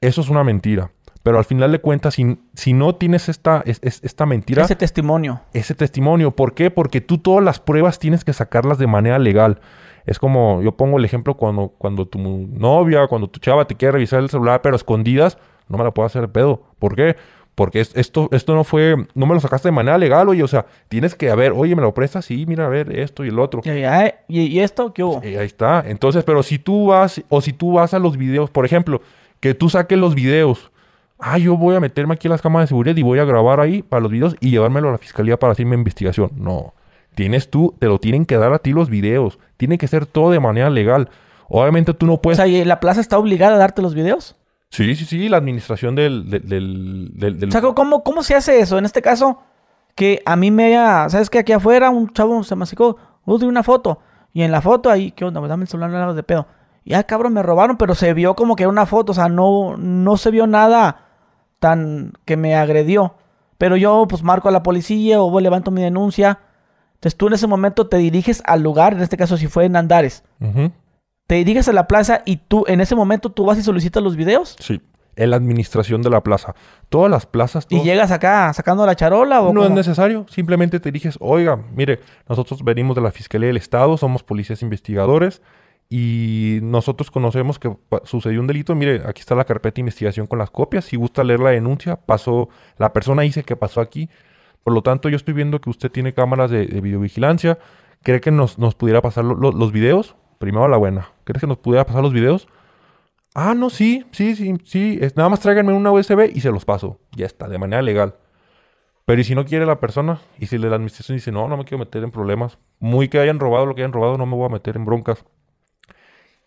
Eso 0.00 0.20
es 0.20 0.28
una 0.28 0.44
mentira. 0.44 0.90
Pero 1.22 1.38
al 1.38 1.44
final 1.44 1.72
de 1.72 1.80
cuentas, 1.80 2.14
si, 2.14 2.38
si 2.54 2.72
no 2.72 2.94
tienes 2.94 3.28
esta, 3.28 3.62
esta 3.64 4.26
mentira... 4.26 4.64
Ese 4.64 4.76
testimonio. 4.76 5.40
Ese 5.52 5.74
testimonio. 5.74 6.30
¿Por 6.30 6.54
qué? 6.54 6.70
Porque 6.70 7.00
tú 7.00 7.18
todas 7.18 7.44
las 7.44 7.60
pruebas 7.60 7.98
tienes 7.98 8.24
que 8.24 8.32
sacarlas 8.32 8.78
de 8.78 8.86
manera 8.86 9.18
legal. 9.18 9.60
Es 10.06 10.18
como, 10.18 10.62
yo 10.62 10.76
pongo 10.76 10.98
el 10.98 11.04
ejemplo 11.04 11.36
cuando, 11.36 11.68
cuando 11.76 12.06
tu 12.06 12.18
novia, 12.18 13.06
cuando 13.08 13.28
tu 13.28 13.40
chava 13.40 13.66
te 13.66 13.74
quiere 13.74 13.92
revisar 13.92 14.20
el 14.20 14.30
celular, 14.30 14.62
pero 14.62 14.74
escondidas, 14.74 15.38
no 15.68 15.76
me 15.76 15.84
la 15.84 15.92
puedo 15.92 16.06
hacer 16.06 16.22
el 16.22 16.30
pedo. 16.30 16.62
¿Por 16.78 16.96
qué? 16.96 17.16
Porque 17.58 17.80
esto, 17.80 18.28
esto 18.30 18.54
no 18.54 18.62
fue, 18.62 18.94
no 19.16 19.26
me 19.26 19.34
lo 19.34 19.40
sacaste 19.40 19.66
de 19.66 19.72
manera 19.72 19.98
legal, 19.98 20.28
oye, 20.28 20.44
o 20.44 20.46
sea, 20.46 20.66
tienes 20.88 21.16
que, 21.16 21.28
a 21.28 21.34
ver, 21.34 21.50
oye, 21.50 21.74
¿me 21.74 21.82
lo 21.82 21.92
prestas? 21.92 22.24
Sí, 22.24 22.46
mira, 22.46 22.66
a 22.66 22.68
ver, 22.68 22.96
esto 22.96 23.24
y 23.24 23.30
el 23.30 23.38
otro. 23.40 23.62
¿Y, 24.28 24.60
esto 24.60 24.94
qué 24.94 25.02
hubo? 25.02 25.20
ahí 25.20 25.34
está. 25.38 25.82
Entonces, 25.84 26.22
pero 26.22 26.44
si 26.44 26.60
tú 26.60 26.86
vas, 26.86 27.20
o 27.28 27.40
si 27.40 27.52
tú 27.52 27.72
vas 27.72 27.94
a 27.94 27.98
los 27.98 28.16
videos, 28.16 28.48
por 28.48 28.64
ejemplo, 28.64 29.02
que 29.40 29.54
tú 29.54 29.68
saques 29.68 29.98
los 29.98 30.14
videos, 30.14 30.70
ah, 31.18 31.36
yo 31.36 31.56
voy 31.56 31.74
a 31.74 31.80
meterme 31.80 32.14
aquí 32.14 32.28
a 32.28 32.30
las 32.30 32.42
cámaras 32.42 32.68
de 32.68 32.68
seguridad 32.68 32.96
y 32.96 33.02
voy 33.02 33.18
a 33.18 33.24
grabar 33.24 33.58
ahí 33.58 33.82
para 33.82 34.02
los 34.02 34.12
videos 34.12 34.36
y 34.38 34.50
llevármelo 34.50 34.90
a 34.90 34.92
la 34.92 34.98
fiscalía 34.98 35.36
para 35.36 35.50
hacerme 35.50 35.74
investigación. 35.74 36.30
No. 36.36 36.74
Tienes 37.16 37.50
tú, 37.50 37.74
te 37.80 37.86
lo 37.86 37.98
tienen 37.98 38.24
que 38.24 38.36
dar 38.36 38.52
a 38.52 38.60
ti 38.60 38.72
los 38.72 38.88
videos. 38.88 39.40
Tiene 39.56 39.78
que 39.78 39.88
ser 39.88 40.06
todo 40.06 40.30
de 40.30 40.38
manera 40.38 40.70
legal. 40.70 41.08
Obviamente 41.48 41.92
tú 41.92 42.06
no 42.06 42.22
puedes... 42.22 42.38
O 42.38 42.42
sea, 42.44 42.46
¿y 42.46 42.64
la 42.64 42.78
plaza 42.78 43.00
está 43.00 43.18
obligada 43.18 43.56
a 43.56 43.58
darte 43.58 43.82
los 43.82 43.96
videos? 43.96 44.36
Sí, 44.70 44.94
sí, 44.94 45.04
sí, 45.04 45.28
la 45.28 45.38
administración 45.38 45.94
del... 45.94 46.28
del, 46.28 46.46
del, 46.48 47.10
del- 47.14 47.38
del- 47.40 47.48
O 47.48 47.52
sea, 47.52 47.62
¿cómo, 47.62 48.02
¿cómo 48.04 48.22
se 48.22 48.34
hace 48.34 48.60
eso? 48.60 48.76
En 48.78 48.84
este 48.84 49.00
caso, 49.02 49.40
que 49.94 50.22
a 50.26 50.36
mí 50.36 50.50
me 50.50 50.66
haya... 50.66 51.08
¿Sabes 51.08 51.30
que 51.30 51.38
Aquí 51.38 51.52
afuera 51.52 51.90
un 51.90 52.10
chavo 52.12 52.42
se 52.44 52.54
me 52.54 52.64
acercó, 52.64 52.96
"Uh, 53.24 53.44
una 53.46 53.62
foto. 53.62 54.00
Y 54.32 54.42
en 54.42 54.52
la 54.52 54.60
foto 54.60 54.90
ahí, 54.90 55.10
¿qué 55.12 55.24
onda? 55.24 55.40
Pues 55.40 55.48
Dame 55.48 55.62
el 55.64 55.68
celular, 55.68 55.90
no 55.90 56.14
de 56.14 56.22
pedo. 56.22 56.46
Y 56.84 56.94
ah, 56.94 57.02
cabrón, 57.04 57.32
me 57.32 57.42
robaron, 57.42 57.76
pero 57.76 57.94
se 57.94 58.12
vio 58.14 58.34
como 58.36 58.56
que 58.56 58.62
era 58.64 58.70
una 58.70 58.86
foto. 58.86 59.12
O 59.12 59.14
sea, 59.14 59.28
no, 59.28 59.76
no 59.78 60.16
se 60.16 60.30
vio 60.30 60.46
nada 60.46 61.06
tan 61.60 62.12
que 62.24 62.36
me 62.36 62.54
agredió. 62.54 63.14
Pero 63.56 63.76
yo, 63.76 64.06
pues, 64.08 64.22
marco 64.22 64.48
a 64.48 64.52
la 64.52 64.62
policía 64.62 65.20
o 65.20 65.30
voy, 65.30 65.42
levanto 65.42 65.70
mi 65.70 65.82
denuncia. 65.82 66.40
Entonces 66.94 67.16
tú 67.16 67.26
en 67.28 67.32
ese 67.34 67.46
momento 67.46 67.88
te 67.88 67.96
diriges 67.96 68.42
al 68.44 68.62
lugar, 68.62 68.92
en 68.92 69.00
este 69.00 69.16
caso 69.16 69.36
si 69.36 69.46
fue 69.48 69.64
en 69.64 69.76
Andares. 69.76 70.24
Te 71.28 71.36
diriges 71.36 71.68
a 71.68 71.72
la 71.72 71.86
plaza 71.86 72.22
y 72.26 72.38
tú, 72.38 72.64
en 72.66 72.80
ese 72.80 72.96
momento, 72.96 73.30
tú 73.30 73.44
vas 73.44 73.56
y 73.58 73.62
solicitas 73.62 74.02
los 74.02 74.16
videos. 74.16 74.56
Sí, 74.58 74.80
en 75.14 75.30
la 75.30 75.36
administración 75.36 76.02
de 76.02 76.10
la 76.10 76.22
plaza. 76.22 76.54
Todas 76.88 77.10
las 77.10 77.26
plazas... 77.26 77.66
Y 77.68 77.76
todos- 77.76 77.84
llegas 77.84 78.10
acá 78.10 78.52
sacando 78.52 78.84
la 78.86 78.96
charola 78.96 79.40
o 79.42 79.52
No 79.52 79.62
es 79.64 79.70
necesario, 79.70 80.26
simplemente 80.28 80.80
te 80.80 80.90
dices, 80.90 81.16
oiga, 81.20 81.56
mire, 81.74 82.00
nosotros 82.28 82.64
venimos 82.64 82.96
de 82.96 83.02
la 83.02 83.12
Fiscalía 83.12 83.46
del 83.48 83.56
Estado, 83.58 83.96
somos 83.96 84.22
policías 84.24 84.62
investigadores 84.62 85.40
y 85.90 86.58
nosotros 86.62 87.10
conocemos 87.10 87.58
que 87.58 87.74
sucedió 88.04 88.40
un 88.40 88.46
delito. 88.46 88.74
Mire, 88.74 89.02
aquí 89.06 89.20
está 89.20 89.34
la 89.34 89.44
carpeta 89.44 89.76
de 89.76 89.80
investigación 89.80 90.26
con 90.26 90.38
las 90.38 90.50
copias. 90.50 90.84
Si 90.84 90.96
gusta 90.96 91.24
leer 91.24 91.40
la 91.40 91.50
denuncia, 91.50 91.96
pasó, 91.96 92.48
la 92.78 92.92
persona 92.92 93.22
dice 93.22 93.42
que 93.42 93.56
pasó 93.56 93.80
aquí. 93.80 94.08
Por 94.64 94.74
lo 94.74 94.82
tanto, 94.82 95.08
yo 95.08 95.16
estoy 95.16 95.34
viendo 95.34 95.60
que 95.60 95.70
usted 95.70 95.90
tiene 95.90 96.12
cámaras 96.12 96.50
de, 96.50 96.66
de 96.66 96.80
videovigilancia. 96.80 97.58
¿Cree 98.02 98.20
que 98.20 98.30
nos, 98.30 98.58
nos 98.58 98.74
pudiera 98.74 99.00
pasar 99.02 99.24
lo- 99.24 99.34
lo- 99.34 99.52
los 99.52 99.72
videos? 99.72 100.14
Primero 100.38 100.68
la 100.68 100.76
buena. 100.76 101.08
¿Crees 101.24 101.40
que 101.40 101.46
nos 101.46 101.58
pudiera 101.58 101.84
pasar 101.84 102.02
los 102.02 102.12
videos? 102.12 102.48
Ah, 103.34 103.54
no, 103.54 103.70
sí, 103.70 104.04
sí, 104.12 104.34
sí, 104.36 104.54
sí. 104.64 104.98
Es, 105.00 105.16
nada 105.16 105.28
más 105.28 105.40
tráiganme 105.40 105.72
una 105.72 105.92
USB 105.92 106.30
y 106.34 106.40
se 106.40 106.50
los 106.50 106.64
paso. 106.64 106.98
Ya 107.16 107.26
está, 107.26 107.48
de 107.48 107.58
manera 107.58 107.82
legal. 107.82 108.14
Pero 109.04 109.20
y 109.20 109.24
si 109.24 109.34
no 109.34 109.44
quiere 109.44 109.66
la 109.66 109.80
persona, 109.80 110.20
y 110.38 110.46
si 110.46 110.58
la 110.58 110.68
administración 110.68 111.16
dice, 111.16 111.32
no, 111.32 111.48
no 111.48 111.56
me 111.56 111.64
quiero 111.64 111.78
meter 111.78 112.04
en 112.04 112.10
problemas, 112.10 112.58
muy 112.78 113.08
que 113.08 113.18
hayan 113.18 113.40
robado 113.40 113.66
lo 113.66 113.74
que 113.74 113.82
hayan 113.82 113.92
robado, 113.92 114.18
no 114.18 114.26
me 114.26 114.36
voy 114.36 114.46
a 114.46 114.50
meter 114.50 114.76
en 114.76 114.84
broncas. 114.84 115.24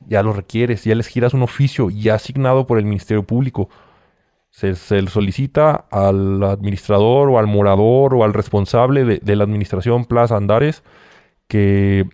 Ya 0.02 0.24
lo 0.24 0.34
requieres, 0.34 0.84
ya 0.84 0.96
les 0.96 1.08
giras 1.08 1.34
un 1.34 1.44
oficio 1.44 1.90
ya 1.90 2.16
asignado 2.16 2.68
por 2.68 2.78
el 2.78 2.86
Ministerio 2.86 3.24
Público. 3.24 3.70
Se, 4.50 4.76
se 4.76 5.06
solicita 5.08 5.86
al 5.92 6.44
administrador 6.44 7.30
o 7.30 7.40
al 7.40 7.48
morador 7.48 8.14
o 8.16 8.24
al 8.24 8.34
responsable 8.34 9.06
de 9.06 9.36
la 9.36 9.44
administración 9.44 10.06
Plaza 10.06 10.36
Andares 10.36 10.84
que, 11.48 12.06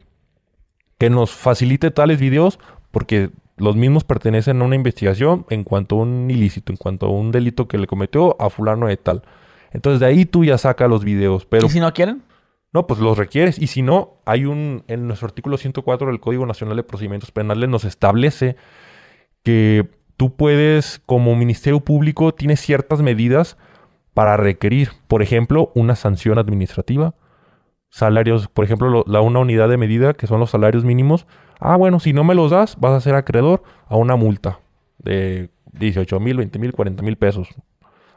que 0.97 1.09
nos 1.09 1.31
facilite 1.31 1.91
tales 1.91 2.19
videos 2.19 2.59
porque 2.91 3.29
los 3.57 3.75
mismos 3.75 4.03
pertenecen 4.03 4.61
a 4.61 4.65
una 4.65 4.75
investigación 4.75 5.45
en 5.49 5.63
cuanto 5.63 5.95
a 5.95 5.99
un 6.03 6.29
ilícito, 6.29 6.71
en 6.71 6.77
cuanto 6.77 7.07
a 7.07 7.09
un 7.09 7.31
delito 7.31 7.67
que 7.67 7.77
le 7.77 7.87
cometió 7.87 8.39
a 8.41 8.49
fulano 8.49 8.87
de 8.87 8.97
tal. 8.97 9.23
Entonces 9.71 9.99
de 9.99 10.05
ahí 10.05 10.25
tú 10.25 10.45
ya 10.45 10.57
sacas 10.57 10.89
los 10.89 11.03
videos, 11.03 11.45
pero 11.45 11.67
¿Y 11.67 11.69
si 11.69 11.79
no 11.79 11.93
quieren? 11.93 12.21
no, 12.73 12.85
pues 12.85 12.99
los 12.99 13.17
requieres. 13.17 13.59
Y 13.59 13.67
si 13.67 13.81
no, 13.81 14.17
hay 14.25 14.45
un, 14.45 14.83
en 14.87 15.07
nuestro 15.07 15.27
artículo 15.27 15.57
104 15.57 16.07
del 16.07 16.19
Código 16.19 16.45
Nacional 16.45 16.77
de 16.77 16.83
Procedimientos 16.83 17.31
Penales 17.31 17.69
nos 17.69 17.85
establece 17.85 18.55
que 19.43 19.87
tú 20.17 20.35
puedes, 20.35 21.01
como 21.05 21.35
Ministerio 21.35 21.79
Público, 21.79 22.33
tienes 22.33 22.59
ciertas 22.59 23.01
medidas 23.01 23.57
para 24.13 24.37
requerir, 24.37 24.91
por 25.07 25.21
ejemplo, 25.21 25.71
una 25.75 25.95
sanción 25.95 26.37
administrativa, 26.37 27.15
salarios, 27.97 28.47
por 28.47 28.63
ejemplo, 28.65 28.89
lo- 28.89 29.03
la 29.07 29.21
una 29.21 29.39
unidad 29.39 29.69
de 29.69 29.77
medida 29.77 30.13
que 30.13 30.27
son 30.27 30.39
los 30.39 30.49
salarios 30.51 30.83
mínimos. 30.85 31.25
Ah, 31.59 31.75
bueno, 31.75 31.99
si 31.99 32.13
no 32.13 32.23
me 32.23 32.35
los 32.35 32.51
das, 32.51 32.77
vas 32.79 32.93
a 32.93 33.01
ser 33.01 33.15
acreedor 33.15 33.63
a 33.87 33.95
una 33.95 34.15
multa 34.15 34.59
de 34.99 35.49
18 35.73 36.19
mil, 36.19 36.37
20 36.37 36.59
mil, 36.59 36.73
40 36.73 37.01
mil 37.03 37.17
pesos. 37.17 37.49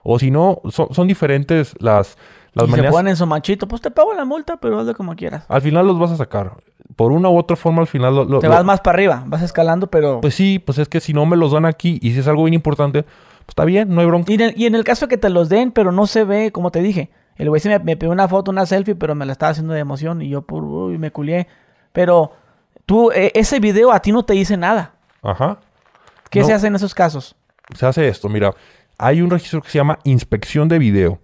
O 0.02 0.18
si 0.18 0.30
no, 0.30 0.60
son, 0.70 0.88
son 0.94 1.08
diferentes 1.08 1.74
las, 1.78 2.16
las 2.52 2.64
y 2.66 2.70
se 2.70 2.76
maneras. 2.76 2.92
ponen 2.92 3.16
su 3.16 3.26
machito, 3.26 3.66
pues 3.68 3.80
te 3.82 3.90
pago 3.90 4.12
la 4.14 4.24
multa, 4.24 4.58
pero 4.58 4.78
hazlo 4.78 4.94
como 4.94 5.14
quieras. 5.16 5.44
Al 5.48 5.62
final 5.62 5.86
los 5.86 5.98
vas 5.98 6.10
a 6.10 6.16
sacar. 6.16 6.52
Por 6.96 7.12
una 7.12 7.28
u 7.30 7.38
otra 7.38 7.56
forma, 7.56 7.80
al 7.82 7.86
final 7.86 8.14
lo, 8.14 8.24
lo- 8.24 8.38
Te 8.40 8.48
vas 8.48 8.64
más 8.64 8.80
para 8.80 8.96
arriba, 8.96 9.22
vas 9.26 9.42
escalando, 9.42 9.86
pero... 9.88 10.20
Pues 10.20 10.34
sí, 10.34 10.58
pues 10.58 10.78
es 10.78 10.88
que 10.88 11.00
si 11.00 11.12
no 11.14 11.24
me 11.26 11.36
los 11.36 11.52
dan 11.52 11.64
aquí 11.64 11.98
y 12.02 12.12
si 12.12 12.18
es 12.18 12.28
algo 12.28 12.44
bien 12.44 12.54
importante, 12.54 13.02
pues 13.04 13.48
está 13.48 13.64
bien, 13.64 13.94
no 13.94 14.00
hay 14.00 14.06
bronca. 14.06 14.30
y, 14.30 14.34
en 14.34 14.40
el, 14.42 14.54
y 14.56 14.66
en 14.66 14.74
el 14.74 14.84
caso 14.84 15.06
de 15.06 15.10
que 15.10 15.16
te 15.18 15.30
los 15.30 15.48
den, 15.48 15.70
pero 15.70 15.92
no 15.92 16.06
se 16.06 16.24
ve, 16.24 16.50
como 16.52 16.70
te 16.70 16.80
dije, 16.82 17.10
el 17.42 17.48
güey 17.48 17.60
se 17.60 17.68
me, 17.68 17.78
me 17.78 17.96
pidió 17.96 18.12
una 18.12 18.28
foto, 18.28 18.50
una 18.50 18.66
selfie, 18.66 18.94
pero 18.94 19.14
me 19.14 19.26
la 19.26 19.32
estaba 19.32 19.50
haciendo 19.50 19.72
de 19.74 19.80
emoción 19.80 20.22
y 20.22 20.28
yo 20.28 20.42
por, 20.42 20.62
uy, 20.64 20.98
me 20.98 21.10
culié. 21.10 21.46
Pero 21.92 22.32
tú, 22.86 23.10
eh, 23.12 23.32
ese 23.34 23.60
video 23.60 23.92
a 23.92 24.00
ti 24.00 24.12
no 24.12 24.24
te 24.24 24.34
dice 24.34 24.56
nada. 24.56 24.94
Ajá. 25.22 25.58
¿Qué 26.30 26.40
No. 26.40 26.46
se 26.46 26.52
hace 26.54 26.66
en 26.68 26.74
esos 26.76 26.94
casos? 26.94 27.34
Se 27.74 27.86
hace 27.86 28.06
esto, 28.08 28.28
mira, 28.28 28.52
hay 28.98 29.22
un 29.22 29.30
registro 29.30 29.62
que 29.62 29.70
se 29.70 29.78
llama 29.78 29.98
inspección 30.04 30.68
de 30.68 30.78
video. 30.78 31.18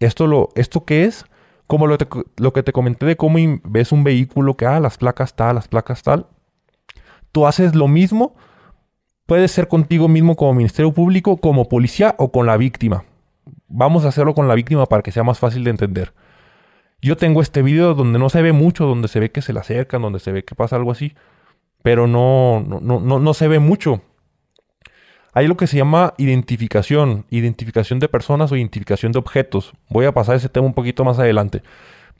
Esto 0.00 0.26
lo, 0.26 0.48
¿esto 0.56 0.84
qué 0.84 1.04
es? 1.04 1.24
Como 1.66 1.86
lo, 1.86 1.96
te- 1.96 2.06
lo 2.36 2.52
que 2.52 2.62
te 2.62 2.72
comenté 2.72 3.06
de 3.06 3.16
cómo 3.16 3.38
ves 3.64 3.92
un 3.92 4.04
vehículo 4.04 4.56
que, 4.56 4.66
ah, 4.66 4.78
las 4.80 4.98
placas 4.98 5.34
tal, 5.34 5.54
las 5.56 5.68
placas 5.68 6.02
tal. 6.02 6.26
Tú 7.30 7.46
haces 7.46 7.74
lo 7.74 7.88
mismo. 7.88 8.34
Puede 9.26 9.48
ser 9.48 9.68
contigo 9.68 10.08
mismo 10.08 10.36
como 10.36 10.52
Ministerio 10.52 10.92
Público, 10.92 11.36
como 11.38 11.68
policía 11.68 12.14
o 12.18 12.30
con 12.30 12.46
la 12.46 12.56
víctima. 12.56 13.04
Vamos 13.74 14.04
a 14.04 14.08
hacerlo 14.08 14.34
con 14.34 14.48
la 14.48 14.54
víctima 14.54 14.84
para 14.84 15.02
que 15.02 15.12
sea 15.12 15.24
más 15.24 15.38
fácil 15.38 15.64
de 15.64 15.70
entender. 15.70 16.12
Yo 17.00 17.16
tengo 17.16 17.40
este 17.40 17.62
video 17.62 17.94
donde 17.94 18.18
no 18.18 18.28
se 18.28 18.42
ve 18.42 18.52
mucho, 18.52 18.84
donde 18.84 19.08
se 19.08 19.18
ve 19.18 19.32
que 19.32 19.40
se 19.40 19.54
le 19.54 19.60
acercan, 19.60 20.02
donde 20.02 20.20
se 20.20 20.30
ve 20.30 20.44
que 20.44 20.54
pasa 20.54 20.76
algo 20.76 20.92
así, 20.92 21.14
pero 21.82 22.06
no, 22.06 22.60
no, 22.60 23.00
no, 23.00 23.18
no, 23.18 23.34
se 23.34 23.48
ve 23.48 23.60
mucho. 23.60 24.02
Hay 25.32 25.48
lo 25.48 25.56
que 25.56 25.66
se 25.66 25.78
llama 25.78 26.12
identificación, 26.18 27.24
identificación 27.30 27.98
de 27.98 28.08
personas 28.08 28.52
o 28.52 28.56
identificación 28.56 29.10
de 29.10 29.18
objetos. 29.18 29.72
Voy 29.88 30.04
a 30.04 30.12
pasar 30.12 30.36
ese 30.36 30.50
tema 30.50 30.66
un 30.66 30.74
poquito 30.74 31.02
más 31.02 31.18
adelante. 31.18 31.62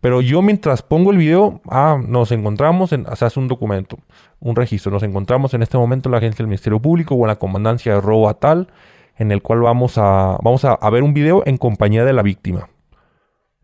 Pero 0.00 0.22
yo 0.22 0.40
mientras 0.40 0.82
pongo 0.82 1.12
el 1.12 1.18
video, 1.18 1.61
ah, 1.68 2.00
nos 2.05 2.32
encontramos, 2.32 2.92
en, 2.92 3.07
hace 3.07 3.38
un 3.38 3.46
documento, 3.46 3.98
un 4.40 4.57
registro. 4.57 4.90
Nos 4.90 5.03
encontramos 5.03 5.53
en 5.53 5.62
este 5.62 5.76
momento 5.76 6.09
en 6.09 6.12
la 6.12 6.18
agencia 6.18 6.38
del 6.38 6.48
Ministerio 6.48 6.80
Público 6.80 7.14
o 7.14 7.20
en 7.24 7.28
la 7.28 7.36
comandancia 7.36 7.94
de 7.94 8.00
robo 8.00 8.28
a 8.28 8.34
tal, 8.34 8.68
en 9.22 9.30
el 9.30 9.40
cual 9.40 9.60
vamos 9.60 9.98
a, 9.98 10.36
vamos 10.42 10.64
a, 10.64 10.90
ver 10.90 11.04
un 11.04 11.14
video 11.14 11.44
en 11.46 11.56
compañía 11.56 12.04
de 12.04 12.12
la 12.12 12.22
víctima. 12.22 12.68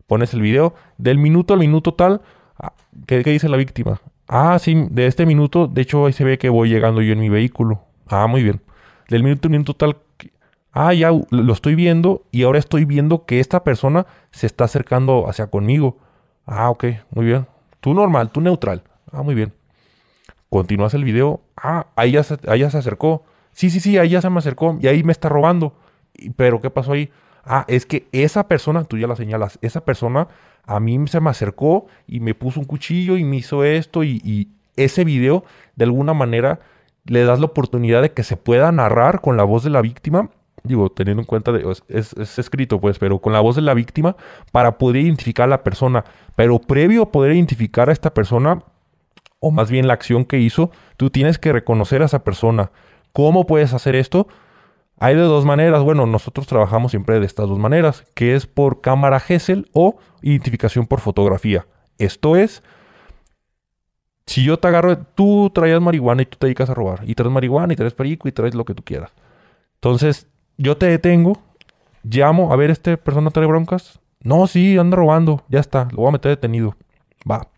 Pones 0.07 0.33
el 0.33 0.41
video 0.41 0.73
del 0.97 1.17
minuto 1.17 1.53
al 1.53 1.59
minuto 1.59 1.93
tal. 1.93 2.21
ah, 2.57 2.73
¿Qué, 3.05 3.21
dice 3.23 3.49
la 3.49 3.57
víctima? 3.57 3.99
Ah, 4.27 4.57
sí, 4.57 4.87
de 4.89 5.05
este 5.05 5.25
minuto, 5.25 5.67
de 5.67 5.81
hecho 5.81 6.05
ahí 6.05 6.13
se 6.13 6.23
ve 6.23 6.37
que 6.37 6.49
voy 6.49 6.69
llegando 6.69 7.01
yo 7.01 7.11
en 7.11 7.19
mi 7.19 7.27
vehículo. 7.27 7.81
Ah, 8.07 8.25
muy 8.27 8.41
bien. 8.41 8.61
Del 9.09 9.23
minuto 9.23 9.47
al 9.47 9.51
minuto 9.51 9.73
tal. 9.73 9.97
Ah, 10.71 10.93
ya 10.93 11.11
lo 11.29 11.53
estoy 11.53 11.75
viendo 11.75 12.23
y 12.31 12.43
ahora 12.43 12.59
estoy 12.59 12.85
viendo 12.85 13.25
que 13.25 13.41
esta 13.41 13.63
persona 13.63 14.05
se 14.31 14.47
está 14.47 14.63
acercando 14.63 15.27
hacia 15.27 15.47
conmigo. 15.47 15.97
Ah, 16.45 16.69
ok, 16.69 16.85
muy 17.11 17.25
bien. 17.25 17.47
Tú 17.81 17.93
normal, 17.93 18.29
tú 18.31 18.39
neutral. 18.39 18.83
Ah, 19.11 19.23
muy 19.23 19.35
bien. 19.35 19.51
Continúas 20.49 20.93
el 20.93 21.03
video. 21.03 21.41
Ah, 21.57 21.87
ahí 21.97 22.11
ya 22.11 22.23
se 22.23 22.77
acercó. 22.77 23.23
Sí, 23.59 23.69
sí, 23.69 23.81
sí, 23.81 23.97
ahí 23.97 24.07
ya 24.07 24.21
se 24.21 24.29
me 24.29 24.37
acercó 24.39 24.77
y 24.81 24.87
ahí 24.87 25.03
me 25.03 25.11
está 25.11 25.27
robando. 25.27 25.73
Pero 26.37 26.61
¿qué 26.61 26.69
pasó 26.69 26.93
ahí? 26.93 27.09
Ah, 27.43 27.65
es 27.67 27.85
que 27.85 28.07
esa 28.13 28.47
persona, 28.47 28.85
tú 28.85 28.97
ya 28.97 29.05
la 29.05 29.17
señalas, 29.17 29.59
esa 29.61 29.83
persona 29.83 30.29
a 30.65 30.79
mí 30.79 30.97
se 31.07 31.19
me 31.19 31.29
acercó 31.29 31.87
y 32.07 32.21
me 32.21 32.35
puso 32.35 32.61
un 32.61 32.65
cuchillo 32.65 33.17
y 33.17 33.25
me 33.25 33.35
hizo 33.35 33.65
esto 33.65 34.05
y, 34.05 34.47
ese 34.77 35.03
video 35.03 35.43
de 35.75 35.83
alguna 35.83 36.13
manera 36.13 36.61
le 37.03 37.25
das 37.25 37.41
la 37.41 37.47
oportunidad 37.47 38.01
de 38.01 38.13
que 38.13 38.23
se 38.23 38.37
pueda 38.37 38.71
narrar 38.71 39.19
con 39.19 39.35
la 39.35 39.43
voz 39.43 39.65
de 39.65 39.69
la 39.69 39.81
víctima, 39.81 40.29
digo, 40.63 40.89
teniendo 40.89 41.21
en 41.21 41.25
cuenta, 41.27 41.51
de, 41.51 41.69
es- 41.89 42.13
es 42.13 42.39
escrito 42.39 42.79
pues, 42.79 42.97
pero 42.97 43.19
con 43.19 43.33
la 43.33 43.41
voz 43.41 43.57
de 43.57 43.61
la 43.61 43.73
víctima 43.73 44.15
para 44.53 44.77
poder 44.77 45.01
identificar 45.03 45.43
a 45.43 45.47
la 45.49 45.63
persona. 45.63 46.05
Pero 46.37 46.59
previo 46.59 47.01
a 47.03 47.11
poder 47.11 47.33
identificar 47.33 47.89
a 47.89 47.91
esta 47.91 48.13
persona, 48.13 48.63
o 49.41 49.51
más 49.51 49.69
bien 49.69 49.87
la 49.87 49.93
acción 49.95 50.23
que 50.23 50.39
hizo, 50.39 50.71
tú 50.95 51.09
tienes 51.09 51.39
que 51.39 51.51
reconocer 51.51 52.01
a 52.01 52.05
esa 52.05 52.23
persona. 52.23 52.71
¿Cómo 53.19 53.45
puedes 53.45 53.73
hacer 53.73 53.97
esto? 53.97 54.29
Hay 54.97 55.13
de 55.13 55.23
dos 55.23 55.43
maneras. 55.43 55.83
Bueno, 55.83 56.05
nosotros 56.05 56.47
trabajamos 56.47 56.91
siempre 56.91 57.19
de 57.19 57.25
estas 57.25 57.49
dos 57.49 57.59
maneras, 57.59 58.05
que 58.13 58.33
es 58.33 58.47
por 58.47 58.79
cámara 58.79 59.19
Gesell 59.19 59.67
o 59.73 59.97
identificación 60.21 60.87
por 60.87 61.01
fotografía. 61.01 61.67
Esto 61.97 62.37
es, 62.37 62.63
si 64.25 64.45
yo 64.45 64.57
te 64.57 64.69
agarro, 64.69 64.99
tú 64.99 65.51
traías 65.53 65.81
marihuana 65.81 66.21
y 66.21 66.27
tú 66.27 66.37
te 66.37 66.47
dedicas 66.47 66.69
a 66.69 66.73
robar, 66.73 67.01
y 67.03 67.13
traes 67.13 67.29
marihuana 67.29 67.73
y 67.73 67.75
traes 67.75 67.93
perico 67.93 68.29
y 68.29 68.31
traes 68.31 68.55
lo 68.55 68.63
que 68.63 68.73
tú 68.73 68.83
quieras. 68.83 69.11
Entonces, 69.75 70.29
yo 70.57 70.77
te 70.77 70.85
detengo, 70.85 71.39
llamo, 72.03 72.53
a 72.53 72.55
ver, 72.55 72.69
¿este 72.69 72.95
persona 72.95 73.31
trae 73.31 73.47
broncas? 73.47 73.99
No, 74.23 74.47
sí, 74.47 74.77
anda 74.77 74.95
robando, 74.95 75.43
ya 75.49 75.59
está, 75.59 75.89
lo 75.91 76.03
voy 76.03 76.07
a 76.07 76.11
meter 76.13 76.29
detenido. 76.29 76.77
Va. 77.29 77.49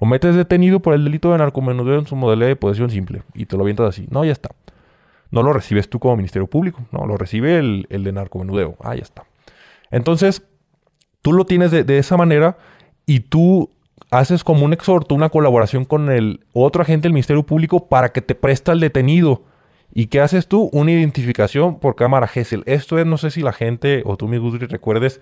Lo 0.00 0.08
metes 0.08 0.34
detenido 0.34 0.80
por 0.80 0.94
el 0.94 1.04
delito 1.04 1.30
de 1.30 1.38
narcomenudeo 1.38 2.00
en 2.00 2.06
su 2.08 2.16
modalidad 2.16 2.48
de 2.48 2.56
posesión 2.56 2.90
simple 2.90 3.22
y 3.32 3.46
te 3.46 3.56
lo 3.56 3.62
avientas 3.62 3.90
así. 3.90 4.08
No, 4.10 4.24
ya 4.24 4.32
está. 4.32 4.50
No 5.30 5.42
lo 5.42 5.52
recibes 5.52 5.88
tú 5.88 5.98
como 5.98 6.16
Ministerio 6.16 6.46
Público, 6.46 6.86
no, 6.90 7.06
lo 7.06 7.16
recibe 7.16 7.58
el, 7.58 7.86
el 7.90 8.04
de 8.04 8.12
narcomenudeo. 8.12 8.76
Ah, 8.80 8.94
ya 8.94 9.02
está. 9.02 9.24
Entonces, 9.90 10.42
tú 11.22 11.32
lo 11.32 11.44
tienes 11.44 11.70
de, 11.70 11.84
de 11.84 11.98
esa 11.98 12.16
manera 12.16 12.56
y 13.06 13.20
tú 13.20 13.70
haces 14.10 14.44
como 14.44 14.64
un 14.64 14.72
exhorto, 14.72 15.14
una 15.14 15.28
colaboración 15.28 15.84
con 15.84 16.10
el 16.10 16.44
otro 16.52 16.82
agente 16.82 17.04
del 17.04 17.12
Ministerio 17.12 17.44
Público 17.44 17.88
para 17.88 18.10
que 18.10 18.22
te 18.22 18.34
presta 18.34 18.72
el 18.72 18.80
detenido. 18.80 19.42
¿Y 19.92 20.06
qué 20.06 20.20
haces 20.20 20.48
tú? 20.48 20.68
Una 20.72 20.92
identificación 20.92 21.78
por 21.78 21.94
cámara 21.94 22.28
GESEL. 22.28 22.62
Esto 22.66 22.98
es, 22.98 23.06
no 23.06 23.18
sé 23.18 23.30
si 23.30 23.42
la 23.42 23.52
gente 23.52 24.02
o 24.04 24.16
tú, 24.16 24.28
mi 24.28 24.38
Gudri, 24.38 24.66
recuerdes, 24.66 25.20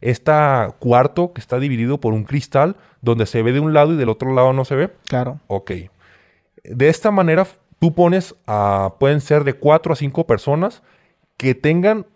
este 0.00 0.32
cuarto 0.78 1.32
que 1.32 1.40
está 1.40 1.58
dividido 1.58 2.00
por 2.00 2.12
un 2.14 2.24
cristal 2.24 2.76
donde 3.02 3.26
se 3.26 3.42
ve 3.42 3.52
de 3.52 3.60
un 3.60 3.74
lado 3.74 3.92
y 3.92 3.96
del 3.96 4.08
otro 4.08 4.32
lado 4.34 4.52
no 4.52 4.64
se 4.64 4.76
ve. 4.76 4.90
Claro. 5.08 5.40
Ok. 5.46 5.72
De 6.64 6.88
esta 6.88 7.10
manera, 7.10 7.46
tú 7.78 7.94
pones 7.94 8.34
a, 8.46 8.94
pueden 8.98 9.20
ser 9.20 9.44
de 9.44 9.54
cuatro 9.54 9.92
a 9.92 9.96
cinco 9.96 10.26
personas 10.26 10.82
que 11.36 11.54
tengan 11.54 12.06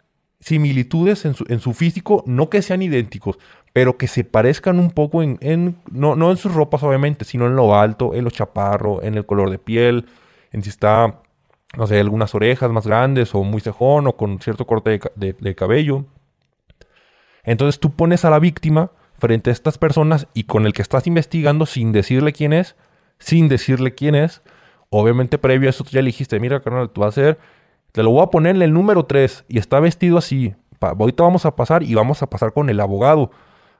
similitudes 0.41 1.25
en 1.25 1.61
su, 1.61 1.73
físico, 1.73 2.25
no 2.27 2.51
que 2.51 2.63
sean 2.63 2.83
idénticos, 2.83 3.39
pero 3.73 3.97
que 3.97 4.09
se 4.09 4.25
parezcan 4.25 4.81
un 4.81 4.91
poco 4.91 5.23
en, 5.23 5.77
no, 5.93 6.31
en 6.31 6.37
sus 6.37 6.53
ropas 6.53 6.83
obviamente, 6.83 7.25
sino 7.25 7.47
en 7.47 7.55
lo 7.55 7.77
alto, 7.77 8.15
en 8.15 8.25
lo 8.25 8.31
chaparro, 8.31 9.03
en 9.03 9.15
el 9.15 9.25
color 9.25 9.51
de 9.51 9.59
piel, 9.59 10.07
en 10.51 10.65
si 10.65 10.71
está, 10.71 11.21
no 11.77 11.87
sé, 11.87 12.01
algunas 12.01 12.35
orejas 12.35 12.73
más 12.73 12.87
grandes 12.89 13.35
o 13.37 13.45
muy 13.45 13.61
cejón 13.61 14.09
o 14.09 14.17
con 14.17 14.41
cierto 14.41 14.67
corte 14.67 15.01
de- 15.15 15.33
de 15.35 15.55
cabello. 15.55 16.07
Entonces 17.45 17.81
tú 17.81 17.93
pones 17.93 18.25
a 18.25 18.31
la 18.31 18.41
víctima 18.41 18.91
frente 19.19 19.51
a 19.51 19.53
estas 19.53 19.79
personas 19.79 20.27
y 20.35 20.45
con 20.45 20.67
el 20.67 20.73
que 20.73 20.83
estás 20.83 21.07
investigando 21.07 21.67
sin 21.67 21.93
decirle 21.93 22.33
quién 22.33 22.53
es, 22.53 22.75
sin 23.21 23.49
decirle 23.49 23.95
quién 23.95 24.17
es, 24.17 24.43
obviamente 24.93 25.39
previo 25.39 25.69
a 25.69 25.71
eso 25.71 25.85
tú 25.85 25.91
ya 25.91 26.03
le 26.03 26.07
dijiste, 26.07 26.39
mira 26.39 26.61
carnal, 26.61 26.91
tú 26.91 27.01
vas 27.01 27.07
a 27.07 27.21
hacer, 27.21 27.39
te 27.93 28.03
lo 28.03 28.11
voy 28.11 28.23
a 28.23 28.27
poner 28.27 28.57
en 28.57 28.63
el 28.63 28.73
número 28.73 29.05
3 29.05 29.47
y 29.49 29.59
está 29.59 29.81
vestido 29.81 30.19
así. 30.19 30.55
Ahorita 30.81 31.23
vamos 31.23 31.47
a 31.47 31.57
pasar 31.57 31.83
y 31.83 31.95
vamos 31.95 32.23
a 32.23 32.29
pasar 32.29 32.53
con 32.53 32.69
el 32.69 32.79
abogado. 32.79 33.31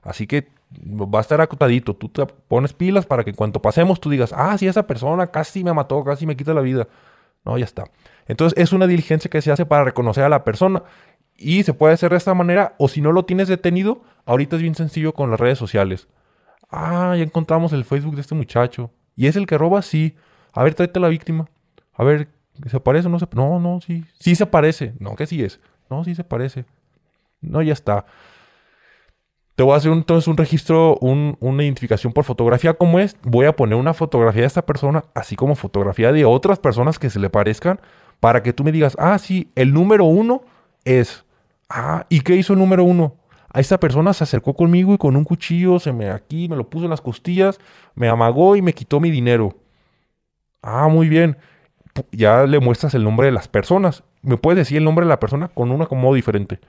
Así 0.03 0.27
que 0.27 0.49
va 0.81 1.19
a 1.19 1.21
estar 1.21 1.41
acotadito. 1.41 1.95
Tú 1.95 2.09
te 2.09 2.25
pones 2.27 2.73
pilas 2.73 3.05
para 3.07 3.25
que 3.25 3.31
en 3.31 3.37
cuanto 3.37 3.61
pasemos 3.61 4.01
tú 4.01 4.09
digas, 4.09 4.33
ah, 4.35 4.57
sí, 4.57 4.67
esa 4.67 4.87
persona 4.87 5.27
casi 5.27 5.65
me 5.65 5.73
mató, 5.73 6.03
casi 6.05 6.27
me 6.27 6.37
quita 6.37 6.55
la 6.55 6.61
vida. 6.61 6.89
No, 7.45 7.59
ya 7.59 7.65
está. 7.65 7.85
Entonces 8.27 8.59
es 8.59 8.73
una 8.73 8.87
diligencia 8.87 9.31
que 9.31 9.43
se 9.43 9.51
hace 9.53 9.67
para 9.67 9.85
reconocer 9.85 10.25
a 10.25 10.29
la 10.29 10.45
persona. 10.45 10.83
Y 11.37 11.65
se 11.65 11.75
puede 11.75 11.95
hacer 11.95 12.11
de 12.11 12.17
esta 12.17 12.35
manera. 12.35 12.75
O 12.79 12.89
si 12.89 13.01
no 13.01 13.13
lo 13.13 13.25
tienes 13.25 13.49
detenido, 13.49 14.03
ahorita 14.25 14.57
es 14.57 14.63
bien 14.63 14.75
sencillo 14.75 15.13
con 15.13 15.31
las 15.31 15.41
redes 15.41 15.59
sociales. 15.59 16.09
Ah, 16.71 17.15
ya 17.17 17.25
encontramos 17.25 17.73
el 17.73 17.85
Facebook 17.85 18.15
de 18.15 18.21
este 18.21 18.35
muchacho. 18.35 18.91
¿Y 19.17 19.27
es 19.27 19.37
el 19.37 19.47
que 19.47 19.59
roba? 19.59 19.83
Sí. 19.83 20.15
A 20.53 20.63
ver, 20.63 20.75
tráete 20.75 20.99
a 20.99 21.03
la 21.03 21.09
víctima. 21.09 21.49
A 21.95 22.05
ver, 22.05 22.29
¿se 22.71 22.81
parece 22.81 23.07
o 23.09 23.11
no 23.11 23.19
se 23.19 23.27
No, 23.35 23.59
no, 23.61 23.81
sí. 23.81 24.05
Sí 24.19 24.35
se 24.35 24.47
parece. 24.47 24.95
No, 24.99 25.17
que 25.17 25.27
sí 25.27 25.43
es. 25.43 25.61
No, 25.91 26.05
sí 26.05 26.15
se 26.15 26.25
parece. 26.25 26.65
No, 27.41 27.63
ya 27.63 27.73
está. 27.73 28.07
Te 29.55 29.63
voy 29.63 29.75
a 29.75 29.77
hacer 29.77 29.93
entonces 29.93 30.29
un 30.29 30.37
registro, 30.37 30.97
un- 31.01 31.37
una 31.41 31.63
identificación 31.63 32.13
por 32.13 32.25
fotografía 32.25 32.73
como 32.75 32.99
es. 32.99 33.17
Voy 33.23 33.47
a 33.47 33.55
poner 33.55 33.77
una 33.77 33.93
fotografía 33.95 34.43
de 34.43 34.47
esta 34.47 34.65
persona, 34.65 35.05
así 35.15 35.37
como 35.37 35.55
fotografía 35.55 36.11
de 36.13 36.25
otras 36.25 36.59
personas 36.59 36.99
que 36.99 37.11
se 37.11 37.19
le 37.21 37.29
parezcan, 37.29 37.79
para 38.21 38.43
que 38.43 38.53
tú 38.53 38.65
me 38.65 38.73
digas, 38.73 38.97
ah, 38.99 39.19
sí, 39.19 39.51
el 39.55 39.73
número 39.75 40.05
uno 40.05 40.43
es. 40.85 41.25
Ah, 41.69 42.07
¿y 42.09 42.21
qué 42.21 42.37
hizo 42.37 42.55
el 42.55 42.59
número 42.61 42.85
uno? 42.85 43.17
A 43.51 43.61
esta 43.61 43.79
persona 43.79 44.15
se 44.15 44.25
acercó 44.25 44.55
conmigo 44.55 44.95
y 44.95 44.99
con 44.99 45.17
un 45.17 45.25
cuchillo 45.25 45.79
se 45.79 45.93
me 45.93 46.11
aquí, 46.11 46.49
me 46.49 46.57
lo 46.57 46.71
puso 46.71 46.85
en 46.85 46.91
las 46.91 47.03
costillas, 47.03 47.59
me 47.95 48.09
amagó 48.09 48.57
y 48.57 48.63
me 48.63 48.73
quitó 48.73 49.01
mi 49.01 49.11
dinero. 49.11 49.55
Ah, 50.63 50.89
muy 50.89 51.09
bien. 51.09 51.37
Ya 52.13 52.47
le 52.47 52.61
muestras 52.61 52.95
el 52.95 53.05
nombre 53.05 53.27
de 53.27 53.33
las 53.33 53.49
personas. 53.49 54.05
Me 54.23 54.37
puedes 54.37 54.59
decir 54.59 54.79
el 54.79 54.85
nombre 54.85 55.05
de 55.05 55.11
la 55.11 55.21
persona 55.21 55.49
con 55.49 55.71
un 55.71 55.83
acomodo 55.83 56.15
diferente. 56.15 56.61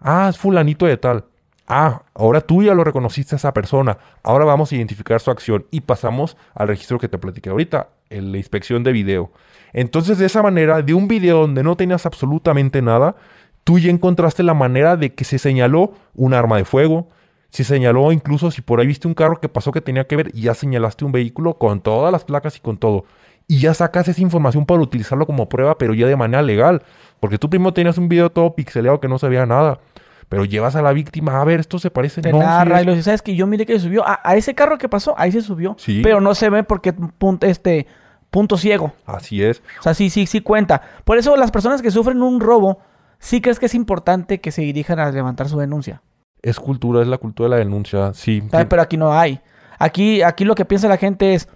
Ah, 0.00 0.28
es 0.30 0.38
fulanito 0.38 0.86
de 0.86 0.96
tal. 0.96 1.24
Ah, 1.66 2.02
ahora 2.14 2.40
tú 2.40 2.62
ya 2.62 2.74
lo 2.74 2.84
reconociste 2.84 3.34
a 3.34 3.38
esa 3.38 3.54
persona. 3.54 3.98
Ahora 4.22 4.44
vamos 4.44 4.72
a 4.72 4.76
identificar 4.76 5.20
su 5.20 5.30
acción 5.30 5.66
y 5.70 5.80
pasamos 5.80 6.36
al 6.54 6.68
registro 6.68 6.98
que 6.98 7.08
te 7.08 7.18
platiqué 7.18 7.50
ahorita, 7.50 7.88
la 8.10 8.36
inspección 8.36 8.82
de 8.82 8.92
video. 8.92 9.30
Entonces, 9.72 10.18
de 10.18 10.26
esa 10.26 10.42
manera, 10.42 10.82
de 10.82 10.94
un 10.94 11.08
video 11.08 11.40
donde 11.40 11.62
no 11.62 11.76
tenías 11.76 12.06
absolutamente 12.06 12.82
nada, 12.82 13.16
tú 13.64 13.78
ya 13.78 13.90
encontraste 13.90 14.42
la 14.42 14.54
manera 14.54 14.96
de 14.96 15.14
que 15.14 15.24
se 15.24 15.38
señaló 15.38 15.94
un 16.14 16.34
arma 16.34 16.58
de 16.58 16.64
fuego, 16.64 17.08
se 17.48 17.64
señaló 17.64 18.12
incluso 18.12 18.50
si 18.50 18.60
por 18.62 18.80
ahí 18.80 18.86
viste 18.86 19.08
un 19.08 19.14
carro 19.14 19.40
que 19.40 19.48
pasó 19.48 19.72
que 19.72 19.80
tenía 19.80 20.06
que 20.06 20.16
ver, 20.16 20.32
ya 20.32 20.54
señalaste 20.54 21.04
un 21.04 21.12
vehículo 21.12 21.56
con 21.56 21.80
todas 21.80 22.12
las 22.12 22.24
placas 22.24 22.56
y 22.56 22.60
con 22.60 22.76
todo. 22.76 23.04
Y 23.46 23.58
ya 23.60 23.74
sacas 23.74 24.08
esa 24.08 24.20
información 24.20 24.64
para 24.64 24.80
utilizarlo 24.80 25.26
como 25.26 25.48
prueba, 25.48 25.76
pero 25.76 25.94
ya 25.94 26.06
de 26.06 26.16
manera 26.16 26.42
legal. 26.42 26.82
Porque 27.20 27.38
tú 27.38 27.50
primero 27.50 27.72
tenías 27.72 27.98
un 27.98 28.08
video 28.08 28.30
todo 28.30 28.54
pixeleado 28.54 29.00
que 29.00 29.08
no 29.08 29.18
sabía 29.18 29.44
nada. 29.46 29.80
Pero 30.28 30.44
llevas 30.44 30.74
a 30.76 30.82
la 30.82 30.92
víctima, 30.92 31.40
a 31.40 31.44
ver, 31.44 31.60
esto 31.60 31.78
se 31.78 31.90
parece. 31.90 32.22
Te 32.22 32.32
no, 32.32 32.40
sí 32.40 32.44
narra 32.44 32.82
y 32.82 32.86
dice, 32.86 33.02
¿sabes 33.02 33.22
que 33.22 33.36
Yo 33.36 33.46
miré 33.46 33.66
que 33.66 33.78
subió. 33.78 34.06
A, 34.06 34.20
a 34.24 34.36
ese 34.36 34.54
carro 34.54 34.78
que 34.78 34.88
pasó, 34.88 35.14
ahí 35.18 35.30
se 35.30 35.42
subió. 35.42 35.76
Sí. 35.78 36.00
Pero 36.02 36.20
no 36.20 36.34
se 36.34 36.48
ve 36.48 36.64
porque 36.64 36.92
punto, 36.92 37.46
este, 37.46 37.86
punto 38.30 38.56
ciego. 38.56 38.92
Así 39.06 39.42
es. 39.42 39.62
O 39.78 39.82
sea, 39.82 39.94
sí, 39.94 40.10
sí, 40.10 40.26
sí 40.26 40.40
cuenta. 40.40 40.82
Por 41.04 41.18
eso 41.18 41.36
las 41.36 41.50
personas 41.50 41.82
que 41.82 41.90
sufren 41.90 42.22
un 42.22 42.40
robo, 42.40 42.80
sí 43.18 43.40
crees 43.40 43.60
que 43.60 43.66
es 43.66 43.74
importante 43.74 44.40
que 44.40 44.50
se 44.50 44.62
dirijan 44.62 44.98
a 44.98 45.10
levantar 45.10 45.48
su 45.48 45.58
denuncia. 45.58 46.02
Es 46.42 46.58
cultura, 46.58 47.02
es 47.02 47.08
la 47.08 47.18
cultura 47.18 47.48
de 47.48 47.50
la 47.50 47.56
denuncia. 47.58 48.12
Sí. 48.14 48.42
Sí. 48.42 48.66
Pero 48.68 48.82
aquí 48.82 48.96
no 48.96 49.12
hay. 49.12 49.40
Aquí, 49.78 50.22
aquí 50.22 50.44
lo 50.44 50.54
que 50.54 50.64
piensa 50.64 50.88
la 50.88 50.96
gente 50.96 51.34
es, 51.34 51.48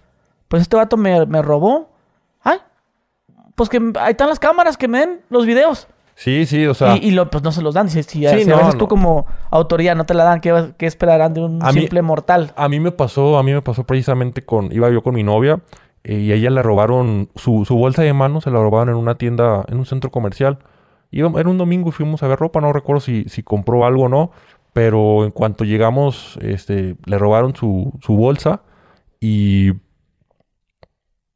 pues 0.48 0.62
este 0.62 0.76
vato 0.76 0.96
me, 0.96 1.24
me 1.26 1.42
robó. 1.42 1.90
Ay, 2.42 2.58
pues 3.54 3.68
que 3.68 3.78
ahí 4.00 4.10
están 4.12 4.28
las 4.28 4.38
cámaras 4.38 4.76
que 4.76 4.88
me 4.88 4.98
den 5.00 5.20
los 5.30 5.46
videos. 5.46 5.88
Sí, 6.14 6.46
sí, 6.46 6.66
o 6.66 6.74
sea. 6.74 6.96
y 6.96 7.08
y 7.08 7.10
lo, 7.12 7.30
pues 7.30 7.44
no 7.44 7.52
se 7.52 7.62
los 7.62 7.74
dan. 7.74 7.88
Si, 7.88 8.02
si, 8.02 8.26
Sí, 8.26 8.42
si 8.44 8.50
a 8.50 8.54
no, 8.54 8.58
veces 8.58 8.74
tú 8.74 8.84
no. 8.84 8.88
como 8.88 9.26
autoridad 9.50 9.94
no 9.94 10.04
te 10.04 10.14
la 10.14 10.24
dan, 10.24 10.40
¿qué, 10.40 10.72
qué 10.76 10.86
esperarán 10.86 11.32
de 11.34 11.44
un 11.44 11.62
A 11.62 11.70
mí- 11.72 11.80
simple 11.80 12.02
mortal? 12.02 12.52
A 12.56 12.68
mí 12.68 12.80
me 12.80 12.90
pasó, 12.90 13.38
a 13.38 13.42
mí 13.44 13.52
me 13.52 13.62
pasó 13.62 13.84
precisamente 13.84 14.44
con, 14.44 14.72
iba 14.72 14.90
yo 14.90 15.02
con 15.04 15.14
mi 15.14 15.22
novia 15.22 15.60
eh, 16.02 16.14
y 16.18 16.32
a 16.32 16.34
ella 16.34 16.50
le 16.50 16.62
robaron 16.62 17.28
su, 17.36 17.64
su 17.64 17.76
bolsa 17.76 18.02
de 18.02 18.12
mano, 18.14 18.40
se 18.40 18.50
la 18.50 18.58
robaron 18.58 18.88
en 18.88 18.96
una 18.96 19.14
tienda, 19.16 19.64
en 19.68 19.78
un 19.78 19.86
centro 19.86 20.10
comercial. 20.10 20.58
Iba, 21.12 21.38
era 21.40 21.48
un 21.48 21.56
domingo 21.58 21.90
y 21.90 21.92
fuimos 21.92 22.22
a 22.24 22.26
ver 22.28 22.38
ropa, 22.40 22.60
no 22.60 22.72
recuerdo 22.72 23.00
si, 23.00 23.24
si 23.28 23.44
compró 23.44 23.86
algo 23.86 24.04
o 24.04 24.08
no, 24.08 24.32
pero 24.72 25.24
en 25.24 25.30
cuanto 25.30 25.62
llegamos, 25.64 26.36
este, 26.42 26.96
le 27.04 27.18
robaron 27.18 27.54
su, 27.54 27.92
su 28.02 28.16
bolsa 28.16 28.62
y, 29.20 29.70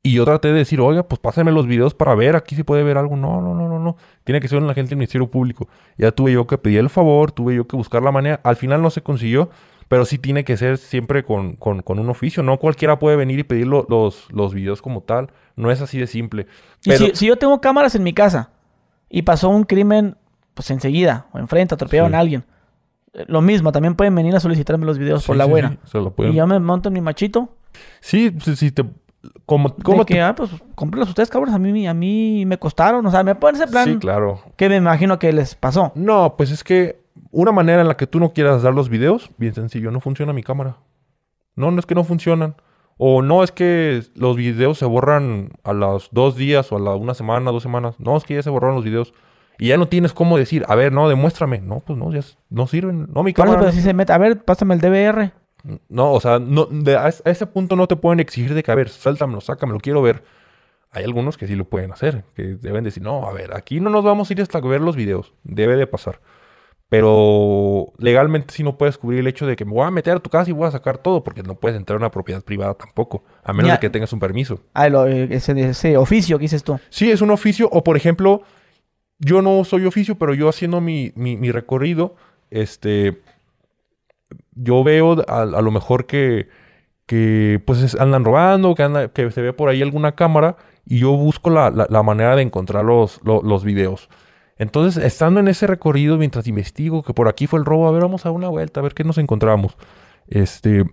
y 0.02 0.12
yo 0.14 0.24
traté 0.24 0.48
de 0.48 0.54
decir, 0.54 0.80
oiga, 0.80 1.04
pues 1.04 1.20
pásenme 1.20 1.52
los 1.52 1.66
videos 1.66 1.94
para 1.94 2.14
ver, 2.14 2.34
aquí 2.36 2.56
se 2.56 2.64
puede 2.64 2.82
ver 2.82 2.98
algo. 2.98 3.16
No, 3.16 3.40
no, 3.40 3.54
no, 3.54 3.68
no, 3.68 3.78
no. 3.78 3.96
Tiene 4.24 4.40
que 4.40 4.48
ser 4.48 4.58
un 4.58 4.68
agente 4.68 4.90
del 4.90 4.98
Ministerio 4.98 5.30
Público. 5.30 5.68
Ya 5.96 6.10
tuve 6.10 6.32
yo 6.32 6.46
que 6.46 6.58
pedir 6.58 6.80
el 6.80 6.90
favor, 6.90 7.30
tuve 7.30 7.54
yo 7.54 7.66
que 7.68 7.76
buscar 7.76 8.02
la 8.02 8.10
manera. 8.10 8.40
Al 8.42 8.56
final 8.56 8.82
no 8.82 8.90
se 8.90 9.02
consiguió, 9.02 9.50
pero 9.88 10.04
sí 10.04 10.18
tiene 10.18 10.44
que 10.44 10.56
ser 10.56 10.78
siempre 10.78 11.22
con, 11.22 11.54
con- 11.54 11.82
con 11.82 11.98
un 12.00 12.08
oficio. 12.10 12.42
No 12.42 12.58
cualquiera 12.58 12.98
puede 12.98 13.16
venir 13.16 13.38
y 13.38 13.44
pedir 13.44 13.66
lo- 13.68 13.86
los, 13.88 14.26
los 14.32 14.54
videos 14.54 14.82
como 14.82 15.02
tal. 15.02 15.30
No 15.54 15.70
es 15.70 15.80
así 15.80 15.98
de 15.98 16.06
simple. 16.08 16.46
Y 16.84 16.90
Pero, 16.90 17.06
si, 17.06 17.14
si 17.14 17.26
yo 17.26 17.36
tengo 17.36 17.60
cámaras 17.60 17.94
en 17.94 18.02
mi 18.02 18.12
casa 18.12 18.50
y 19.08 19.22
pasó 19.22 19.50
un 19.50 19.62
crimen, 19.64 20.16
pues 20.54 20.70
enseguida, 20.72 21.26
o 21.32 21.38
enfrente, 21.38 21.74
atropellaron 21.74 22.10
Sí. 22.10 22.16
a 22.16 22.18
alguien. 22.18 22.44
eh, 23.14 23.24
Lo 23.28 23.40
mismo, 23.40 23.70
también 23.70 23.94
pueden 23.94 24.14
venir 24.16 24.34
a 24.34 24.40
solicitarme 24.40 24.84
los 24.86 24.98
videos 24.98 25.24
por 25.26 25.36
la 25.36 25.44
sí, 25.44 25.50
buena. 25.50 25.68
sí, 25.70 25.78
se 25.92 25.98
lo 25.98 26.10
pueden- 26.10 26.32
Y 26.32 26.36
yo 26.36 26.46
me 26.48 26.58
monto 26.58 26.88
en 26.88 26.94
mi 26.94 27.00
machito. 27.02 27.50
Sí, 28.00 28.34
sí, 28.56 28.70
te... 28.72 28.84
Como, 29.46 29.70
¿Cómo 29.70 29.84
¿cómo 29.84 30.04
que, 30.04 30.14
te- 30.14 30.20
ah, 30.20 30.34
pues 30.34 30.50
cómprenlos 30.74 31.08
ustedes, 31.08 31.30
cabros. 31.30 31.54
A 31.54 31.58
mí, 31.58 31.86
a 31.86 31.94
mí 31.94 32.44
me 32.46 32.58
costaron. 32.58 33.04
O 33.06 33.10
sea, 33.10 33.22
me 33.22 33.34
ponen 33.34 33.60
ese 33.60 33.70
plan 33.70 33.84
Sí, 33.84 33.96
claro. 33.98 34.40
que 34.56 34.68
me 34.68 34.76
imagino 34.76 35.18
que 35.18 35.32
les 35.32 35.54
pasó. 35.54 35.92
No, 35.94 36.34
pues 36.36 36.50
es 36.50 36.64
que 36.64 37.00
una 37.30 37.52
manera 37.52 37.82
en 37.82 37.88
la 37.88 37.96
que 37.96 38.06
tú 38.06 38.18
no 38.20 38.32
quieras 38.32 38.62
dar 38.62 38.74
los 38.74 38.88
videos, 38.88 39.30
bien 39.38 39.54
sencillo, 39.54 39.90
no 39.90 40.00
funciona 40.00 40.32
mi 40.32 40.42
cámara. 40.42 40.76
No, 41.54 41.70
no 41.70 41.78
es 41.78 41.86
que 41.86 41.94
no 41.94 42.02
funcionan. 42.04 42.56
O 42.98 43.22
no 43.22 43.42
es 43.42 43.52
que 43.52 44.02
los 44.14 44.36
videos 44.36 44.78
se 44.78 44.84
borran 44.86 45.50
a 45.64 45.72
los 45.72 46.08
dos 46.12 46.36
días 46.36 46.70
o 46.72 46.76
a 46.76 46.80
la 46.80 46.94
una 46.94 47.14
semana, 47.14 47.50
dos 47.50 47.62
semanas. 47.62 47.94
No, 47.98 48.16
es 48.16 48.24
que 48.24 48.34
ya 48.34 48.42
se 48.42 48.50
borraron 48.50 48.76
los 48.76 48.84
videos. 48.84 49.14
Y 49.58 49.68
ya 49.68 49.76
no 49.76 49.86
tienes 49.86 50.12
cómo 50.12 50.36
decir, 50.38 50.64
a 50.68 50.74
ver, 50.74 50.92
no, 50.92 51.08
demuéstrame. 51.08 51.60
No, 51.60 51.80
pues 51.80 51.98
no, 51.98 52.12
ya 52.12 52.20
no 52.50 52.66
sirven. 52.66 53.08
No, 53.14 53.22
mi 53.22 53.32
cámara. 53.32 53.60
pues, 53.60 53.74
si 53.74 53.82
se 53.82 53.94
mete, 53.94 54.12
a 54.12 54.18
ver, 54.18 54.44
pásame 54.44 54.74
el 54.74 54.80
DVR. 54.80 55.32
No, 55.88 56.12
o 56.12 56.20
sea, 56.20 56.38
no, 56.38 56.66
de- 56.66 56.96
a, 56.96 57.08
es- 57.08 57.22
a 57.24 57.30
ese 57.30 57.46
punto 57.46 57.76
no 57.76 57.86
te 57.86 57.96
pueden 57.96 58.20
exigir 58.20 58.54
de 58.54 58.62
que, 58.62 58.70
a 58.72 58.74
ver, 58.74 58.88
suéltamelo, 58.88 59.40
sácamelo, 59.40 59.78
quiero 59.80 60.02
ver. 60.02 60.22
Hay 60.90 61.04
algunos 61.04 61.36
que 61.38 61.46
sí 61.46 61.54
lo 61.56 61.64
pueden 61.64 61.90
hacer, 61.92 62.24
que 62.34 62.42
deben 62.60 62.84
decir, 62.84 63.02
no, 63.02 63.26
a 63.26 63.32
ver, 63.32 63.54
aquí 63.56 63.80
no 63.80 63.88
nos 63.90 64.04
vamos 64.04 64.28
a 64.28 64.32
ir 64.34 64.42
hasta 64.42 64.60
ver 64.60 64.80
los 64.82 64.94
videos. 64.96 65.32
Debe 65.44 65.76
de 65.76 65.86
pasar. 65.86 66.20
Pero 66.92 67.92
legalmente 67.96 68.52
sí 68.52 68.62
no 68.62 68.76
puedes 68.76 68.98
cubrir 68.98 69.20
el 69.20 69.26
hecho 69.26 69.46
de 69.46 69.56
que 69.56 69.64
me 69.64 69.72
voy 69.72 69.86
a 69.86 69.90
meter 69.90 70.14
a 70.16 70.20
tu 70.20 70.28
casa 70.28 70.50
y 70.50 70.52
voy 70.52 70.66
a 70.66 70.70
sacar 70.70 70.98
todo, 70.98 71.24
porque 71.24 71.42
no 71.42 71.54
puedes 71.54 71.76
entrar 71.78 71.94
a 71.96 71.98
una 72.00 72.10
propiedad 72.10 72.42
privada 72.44 72.74
tampoco, 72.74 73.24
a 73.42 73.54
menos 73.54 73.68
Ya. 73.68 73.74
de 73.76 73.80
que 73.80 73.88
tengas 73.88 74.12
un 74.12 74.18
permiso. 74.20 74.60
Ah, 74.74 74.90
lo- 74.90 75.06
ese, 75.06 75.58
ese 75.70 75.96
oficio 75.96 76.36
que 76.36 76.42
dices 76.42 76.62
tú. 76.62 76.78
Sí, 76.90 77.10
es 77.10 77.22
un 77.22 77.30
oficio, 77.30 77.66
o 77.72 77.82
por 77.82 77.96
ejemplo, 77.96 78.42
yo 79.18 79.40
no 79.40 79.64
soy 79.64 79.86
oficio, 79.86 80.16
pero 80.18 80.34
yo 80.34 80.50
haciendo 80.50 80.82
mi, 80.82 81.12
mi- 81.14 81.38
mi 81.38 81.50
recorrido, 81.50 82.14
este, 82.50 83.22
yo 84.54 84.82
veo 84.84 85.24
a, 85.28 85.42
a 85.42 85.62
lo 85.62 85.70
mejor 85.70 86.06
que, 86.06 86.48
que 87.06 87.60
pues 87.66 87.80
es- 87.82 87.94
andan 88.00 88.24
robando, 88.24 88.74
que, 88.74 89.10
que 89.14 89.30
se 89.30 89.42
ve 89.42 89.52
por 89.52 89.68
ahí 89.68 89.82
alguna 89.82 90.12
cámara, 90.12 90.56
y 90.86 90.98
yo 91.00 91.12
busco 91.12 91.50
la, 91.50 91.70
la- 91.70 91.86
la 91.88 92.02
manera 92.02 92.36
de 92.36 92.42
encontrar 92.42 92.84
los, 92.84 93.20
lo- 93.24 93.42
los 93.42 93.64
videos. 93.64 94.08
Entonces, 94.58 95.02
estando 95.02 95.40
en 95.40 95.48
ese 95.48 95.66
recorrido, 95.66 96.18
mientras 96.18 96.46
investigo 96.46 97.02
que 97.02 97.14
por 97.14 97.28
aquí 97.28 97.46
fue 97.46 97.58
el 97.58 97.64
robo, 97.64 97.88
a 97.88 97.90
ver, 97.90 98.02
vamos 98.02 98.24
a 98.24 98.28
dar 98.28 98.36
una 98.36 98.48
vuelta, 98.48 98.80
a 98.80 98.82
ver 98.82 98.94
qué 98.94 99.02
nos 99.04 99.18
encontramos. 99.18 99.76
Este, 100.28 100.84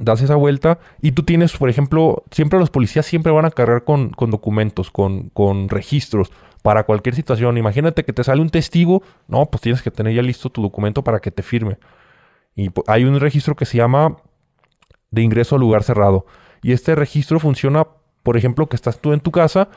das 0.00 0.20
esa 0.22 0.34
vuelta 0.36 0.78
y 1.00 1.12
tú 1.12 1.22
tienes, 1.22 1.56
por 1.56 1.68
ejemplo, 1.70 2.24
siempre 2.30 2.58
los 2.58 2.70
policías 2.70 3.06
siempre 3.06 3.32
van 3.32 3.44
a 3.44 3.50
cargar 3.50 3.84
con, 3.84 4.10
con 4.10 4.30
documentos, 4.30 4.90
con, 4.90 5.28
con 5.30 5.68
registros 5.68 6.30
para 6.62 6.84
cualquier 6.84 7.14
situación. 7.14 7.58
Imagínate 7.58 8.04
que 8.04 8.12
te 8.12 8.24
sale 8.24 8.42
un 8.42 8.50
testigo, 8.50 9.02
no, 9.28 9.46
pues 9.46 9.60
tienes 9.62 9.82
que 9.82 9.90
tener 9.90 10.14
ya 10.14 10.22
listo 10.22 10.50
tu 10.50 10.62
documento 10.62 11.02
para 11.04 11.20
que 11.20 11.30
te 11.30 11.42
firme. 11.42 11.78
Y 12.56 12.70
hay 12.86 13.04
un 13.04 13.18
registro 13.20 13.56
que 13.56 13.64
se 13.64 13.78
llama 13.78 14.16
de 15.10 15.22
ingreso 15.22 15.56
al 15.56 15.60
lugar 15.60 15.82
cerrado. 15.82 16.26
Y 16.62 16.72
este 16.72 16.94
registro 16.94 17.40
funciona, 17.40 17.86
por 18.22 18.36
ejemplo, 18.36 18.68
que 18.68 18.76
estás 18.76 19.00
tú 19.00 19.12
en 19.12 19.20
tu 19.20 19.30
casa 19.30 19.68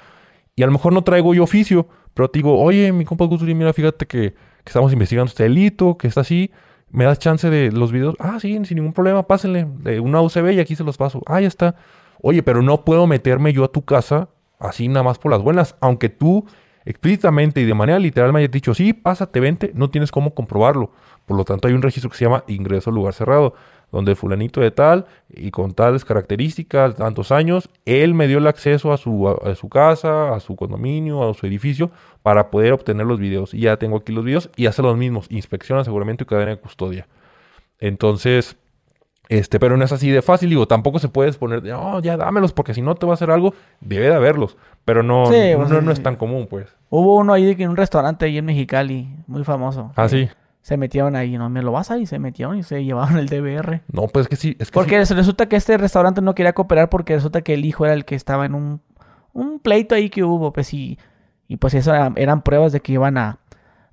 y 0.56 0.64
a 0.64 0.66
lo 0.66 0.72
mejor 0.72 0.94
no 0.94 1.04
traigo 1.04 1.34
yo 1.34 1.44
oficio, 1.44 1.88
pero 2.14 2.30
te 2.30 2.40
digo, 2.40 2.60
oye, 2.60 2.92
mi 2.92 3.06
compa 3.06 3.26
Gustavo, 3.26 3.54
mira, 3.54 3.74
fíjate 3.74 4.08
que, 4.08 4.32
que 4.32 4.66
estamos 4.66 4.92
investigando 4.94 5.30
este 5.30 5.44
delito, 5.44 5.98
que 5.98 6.08
está 6.08 6.22
así 6.22 6.52
¿Me 6.90 7.04
das 7.04 7.20
chance 7.20 7.50
de 7.50 7.72
los 7.72 7.92
videos? 7.92 8.16
Ah, 8.20 8.40
sí, 8.40 8.58
sin 8.66 8.78
ningún 8.78 8.94
problema, 8.94 9.28
pásenle. 9.28 9.68
De 9.80 10.00
una 10.00 10.22
UCB 10.22 10.54
y 10.54 10.60
aquí 10.60 10.76
se 10.76 10.84
los 10.84 10.98
paso. 10.98 11.22
Ah, 11.26 11.42
ya 11.42 11.48
está. 11.48 11.76
Oye, 12.22 12.44
pero 12.44 12.62
no 12.62 12.86
puedo 12.86 13.08
meterme 13.08 13.54
yo 13.54 13.64
a 13.64 13.68
tu 13.68 13.84
casa 13.84 14.30
así 14.60 14.88
nada 14.88 15.04
más 15.04 15.20
por 15.20 15.32
las 15.32 15.42
buenas. 15.42 15.76
Aunque 15.82 16.10
tú 16.10 16.46
explícitamente 16.86 17.60
y 17.60 17.66
de 17.66 17.74
manera 17.74 18.00
literal 18.00 18.32
me 18.32 18.40
hayas 18.40 18.52
dicho, 18.52 18.74
sí, 18.74 18.94
pásate, 18.94 19.42
vente, 19.42 19.72
no 19.76 19.90
tienes 19.90 20.12
cómo 20.12 20.34
comprobarlo. 20.34 20.92
Por 21.28 21.38
lo 21.38 21.44
tanto, 21.44 21.68
hay 21.68 21.76
un 21.76 21.84
registro 21.84 22.10
que 22.10 22.18
se 22.18 22.26
llama 22.26 22.44
ingreso 22.48 22.90
al 22.90 22.96
lugar 22.96 23.14
cerrado 23.14 23.54
donde 23.92 24.16
fulanito 24.16 24.60
de 24.60 24.72
tal 24.72 25.06
y 25.30 25.52
con 25.52 25.74
tales 25.74 26.04
características, 26.04 26.96
tantos 26.96 27.32
años, 27.32 27.70
él 27.86 28.14
me 28.14 28.28
dio 28.28 28.40
el 28.40 28.48
acceso 28.48 28.92
a 28.92 28.98
su, 28.98 29.30
a, 29.30 29.56
su 29.56 29.70
casa, 29.70 30.34
a 30.34 30.40
su 30.40 30.56
condominio, 30.56 31.30
a 31.30 31.34
su 31.34 31.46
edificio, 31.46 31.90
para 32.22 32.50
poder 32.50 32.74
obtener 32.74 33.06
los 33.06 33.20
videos. 33.20 33.54
Y 33.54 33.62
ya 33.62 33.78
tengo 33.78 33.98
aquí 33.98 34.12
los 34.12 34.26
videos 34.26 34.50
y 34.56 34.66
hace 34.66 34.82
los 34.82 34.98
mismos, 34.98 35.28
inspección, 35.30 35.80
aseguramiento 35.80 36.24
y 36.24 36.28
cadena 36.28 36.52
de 36.52 36.58
custodia. 36.58 37.08
Entonces, 37.80 38.58
este, 39.30 39.60
pero 39.60 39.78
no 39.78 39.86
es 39.86 39.92
así 39.92 40.10
de 40.10 40.22
fácil, 40.22 40.50
digo, 40.50 40.68
tampoco 40.68 41.00
se 41.00 41.08
puede 41.08 41.32
poner, 41.34 41.64
no, 41.64 42.02
ya 42.02 42.18
dámelos, 42.18 42.52
porque 42.52 42.74
si 42.74 42.82
no 42.82 42.96
te 42.96 43.06
va 43.06 43.14
a 43.14 43.16
hacer 43.16 43.32
algo, 43.32 43.54
debe 43.80 44.08
de 44.08 44.16
haberlos. 44.16 44.58
Pero 44.84 45.04
no, 45.04 45.30
no, 45.30 45.82
no, 45.82 45.92
es 45.92 46.04
tan 46.04 46.16
común, 46.16 46.48
pues. 46.50 46.68
Hubo 46.90 47.16
uno 47.16 47.34
ahí 47.34 47.56
en 47.58 47.70
un 47.70 47.78
restaurante 47.78 48.26
ahí 48.26 48.38
en 48.38 48.46
Mexicali, 48.46 49.08
muy 49.28 49.44
famoso. 49.44 49.92
Ah, 49.96 50.10
sí 50.10 50.30
se 50.68 50.76
metieron 50.76 51.16
ahí, 51.16 51.38
no 51.38 51.50
me 51.50 51.62
lo 51.62 51.72
vas 51.72 51.92
ahí, 51.92 52.06
se 52.06 52.20
metieron 52.20 52.58
y 52.58 52.64
se 52.64 52.84
llevaron 52.84 53.18
el 53.18 53.30
DVR. 53.30 53.84
No, 53.90 54.08
pues 54.08 54.26
es 54.26 54.28
que 54.28 54.36
sí. 54.36 54.58
Es 54.60 54.70
que 54.70 54.74
porque 54.74 55.02
resulta 55.02 55.48
que 55.48 55.56
este 55.56 55.78
restaurante 55.78 56.22
no 56.22 56.36
quería 56.36 56.52
cooperar 56.52 56.90
porque 56.90 57.16
resulta 57.16 57.42
que 57.42 57.54
el 57.54 57.64
hijo 57.64 57.86
era 57.86 57.94
el 57.94 58.04
que 58.04 58.16
estaba 58.16 58.46
en 58.46 58.54
un, 58.54 58.82
un 59.32 59.60
pleito 59.60 59.96
ahí 59.96 60.10
que 60.10 60.26
hubo, 60.26 60.52
pues 60.52 60.74
y, 60.74 61.00
y 61.48 61.56
pues 61.56 61.74
eso 61.74 61.94
eran 62.18 62.42
pruebas 62.42 62.74
de 62.74 62.82
que 62.82 62.92
iban 62.92 63.18
a 63.18 63.40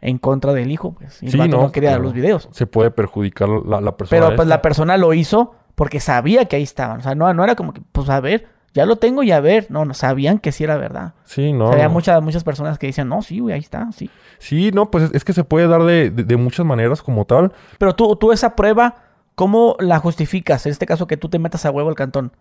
en 0.01 0.19
contra 0.19 0.53
del 0.53 0.73
hijo, 0.73 0.95
pues. 0.95 1.23
Y 1.23 1.41
el 1.41 1.49
no, 1.49 1.71
quería 1.71 1.93
dar 1.93 2.01
los 2.01 2.13
videos. 2.13 2.49
Se 2.51 2.67
puede 2.67 2.91
perjudicar 2.91 3.49
la, 3.49 3.81
la 3.81 3.97
persona. 3.97 4.21
Pero 4.21 4.35
pues 4.35 4.49
la 4.49 4.61
persona 4.61 4.97
lo 4.97 5.15
hizo 5.15 5.55
porque 5.77 6.01
sabía 6.01 6.47
que 6.47 6.57
ahí 6.57 6.65
estaban. 6.65 6.99
O 6.99 7.03
sea, 7.05 7.15
no, 7.15 7.33
no 7.35 7.45
era 7.45 7.55
como 7.55 7.73
que, 7.73 7.83
pues 7.93 8.09
a 8.09 8.19
ver, 8.19 8.49
ya 8.75 8.87
lo 8.87 8.97
tengo 8.97 9.23
y 9.23 9.31
a 9.31 9.39
ver, 9.39 9.69
no, 9.71 9.85
no 9.85 9.95
sabían 9.95 10.41
que 10.41 10.51
sí 10.51 10.65
era 10.65 10.77
verdad. 10.77 11.15
Sí, 11.25 11.53
no. 11.53 11.69
había 11.69 11.89
muchas, 11.89 12.21
muchas 12.21 12.43
personas 12.43 12.77
que 12.77 12.89
decían, 12.89 13.09
no, 13.09 13.23
sí, 13.23 13.39
güey, 13.39 13.55
ahí 13.55 13.61
está, 13.61 13.91
sí. 13.93 14.11
Sí, 14.39 14.73
no, 14.73 14.91
pues 14.91 15.11
es, 15.15 15.25
que 15.25 15.33
se 15.33 15.45
puede 15.45 15.69
dar 15.69 15.85
de, 15.85 16.37
muchas 16.37 16.67
maneras 16.67 17.01
como 17.01 17.25
tal. 17.25 17.53
Pero 17.79 17.95
tú, 17.95 18.17
tú 18.17 18.33
esa 18.33 18.57
prueba, 18.57 18.97
¿cómo 19.37 19.77
la 19.79 20.01
justificas? 20.01 20.67
En 20.67 20.73
este 20.73 20.87
caso 20.87 21.07
que 21.07 21.17
tú 21.17 21.29
te 21.29 21.39
metas 21.39 21.65
a 21.65 21.71
huevo 21.71 21.89
al 21.89 21.95
cantón. 21.95 22.33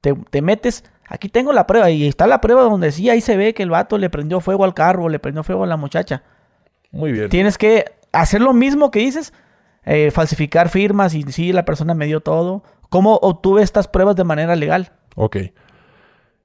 Te, 0.00 0.14
te, 0.14 0.42
metes, 0.42 0.82
aquí 1.08 1.28
tengo 1.28 1.52
la 1.52 1.66
prueba 1.68 1.90
y 1.90 2.08
está 2.08 2.26
la 2.26 2.40
prueba 2.40 2.62
donde 2.62 2.90
sí, 2.90 3.08
ahí 3.08 3.20
se 3.20 3.36
ve 3.36 3.54
que 3.54 3.62
el 3.62 3.70
vato 3.70 3.98
le 3.98 4.10
prendió 4.10 4.40
fuego 4.40 4.64
al 4.64 4.74
carro, 4.74 5.08
le 5.08 5.20
prendió 5.20 5.44
fuego 5.44 5.62
a 5.62 5.68
la 5.68 5.76
muchacha. 5.76 6.24
Muy 6.90 7.12
bien. 7.12 7.28
Tienes 7.28 7.56
que 7.56 7.84
hacer 8.10 8.40
lo 8.40 8.52
mismo 8.52 8.90
que 8.90 8.98
dices, 8.98 9.32
eh, 9.84 10.10
falsificar 10.10 10.70
firmas 10.70 11.14
y 11.14 11.22
sí, 11.30 11.52
la 11.52 11.64
persona 11.64 11.94
me 11.94 12.06
dio 12.06 12.18
todo. 12.18 12.64
¿Cómo 12.90 13.14
obtuve 13.22 13.62
estas 13.62 13.86
pruebas 13.86 14.16
de 14.16 14.24
manera 14.24 14.56
legal? 14.56 14.90
Ok. 15.14 15.36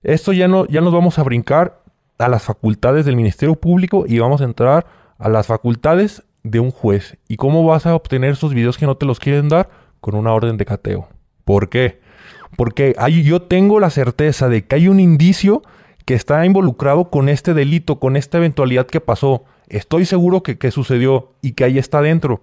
Esto 0.04 0.34
ya, 0.34 0.47
no, 0.47 0.68
ya 0.68 0.82
nos 0.82 0.93
vamos 0.93 1.18
a 1.18 1.24
brincar 1.24 1.82
a 2.18 2.28
las 2.28 2.43
facultades 2.43 3.06
del 3.06 3.16
Ministerio 3.16 3.56
Público 3.56 4.06
y 4.08 4.20
vamos 4.20 4.41
a 4.41 4.45
entrar 4.45 4.86
a 5.18 5.30
las 5.30 5.47
facultades 5.47 6.24
de 6.43 6.60
un 6.60 6.72
juez. 6.72 7.18
¿Y 7.28 7.38
cómo 7.38 7.66
vas 7.66 7.86
a 7.86 7.95
obtener 7.95 8.32
esos 8.32 8.54
videos 8.54 8.78
que 8.78 8.86
no 8.86 8.97
te 8.97 9.06
los 9.06 9.20
quieren 9.20 9.49
dar? 9.49 9.70
Con 10.01 10.16
una 10.16 10.34
orden 10.34 10.58
de 10.58 10.66
cateo. 10.66 11.08
¿Por 11.45 11.70
qué? 11.70 12.01
Porque 12.58 12.95
yo 13.24 13.41
tengo 13.43 13.80
la 13.80 13.89
certeza 13.89 14.49
de 14.49 14.66
que 14.66 14.76
hay 14.76 14.88
un 14.89 14.99
indicio 14.99 15.64
que 16.06 16.14
está 16.14 16.45
involucrado 16.45 17.10
con 17.10 17.30
este 17.30 17.54
delito, 17.54 17.99
con 17.99 18.18
esta 18.18 18.38
eventualidad 18.38 18.86
que 18.86 18.99
pasó. 18.99 19.45
Estoy 19.70 20.06
seguro 20.06 20.43
que, 20.43 20.58
que 20.58 20.72
sucedió 20.72 21.32
y 21.41 21.54
que 21.54 21.64
ahí 21.64 21.78
está 21.78 22.01
dentro. 22.01 22.41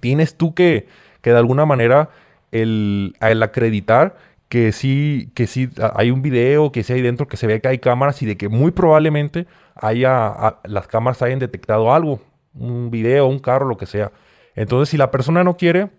Tienes 0.00 0.36
tú 0.36 0.54
que, 0.54 0.88
que 1.22 1.30
de 1.30 1.38
alguna 1.38 1.64
manera 1.66 2.10
el 2.50 3.14
acreditar 3.20 4.16
que 4.50 4.72
sí, 4.72 5.30
que 5.36 5.46
sí 5.46 5.70
hay 5.94 6.10
un 6.10 6.22
video, 6.22 6.72
que 6.72 6.82
sí 6.82 6.92
hay 6.92 7.02
dentro, 7.02 7.28
que 7.28 7.36
se 7.36 7.46
ve 7.46 7.60
que 7.60 7.68
hay 7.68 7.78
cámaras 7.78 8.20
y 8.20 8.26
de 8.26 8.36
que 8.36 8.48
muy 8.48 8.72
probablemente 8.72 9.46
haya, 9.76 10.58
las 10.64 10.88
cámaras 10.88 11.22
hayan 11.22 11.38
detectado 11.38 11.94
algo, 11.94 12.20
un 12.52 12.90
video, 12.90 13.28
un 13.28 13.38
carro, 13.38 13.68
lo 13.68 13.76
que 13.76 13.86
sea. 13.86 14.10
Entonces, 14.56 14.88
si 14.88 14.96
la 14.96 15.12
persona 15.12 15.44
no 15.44 15.56
quiere, 15.56 15.90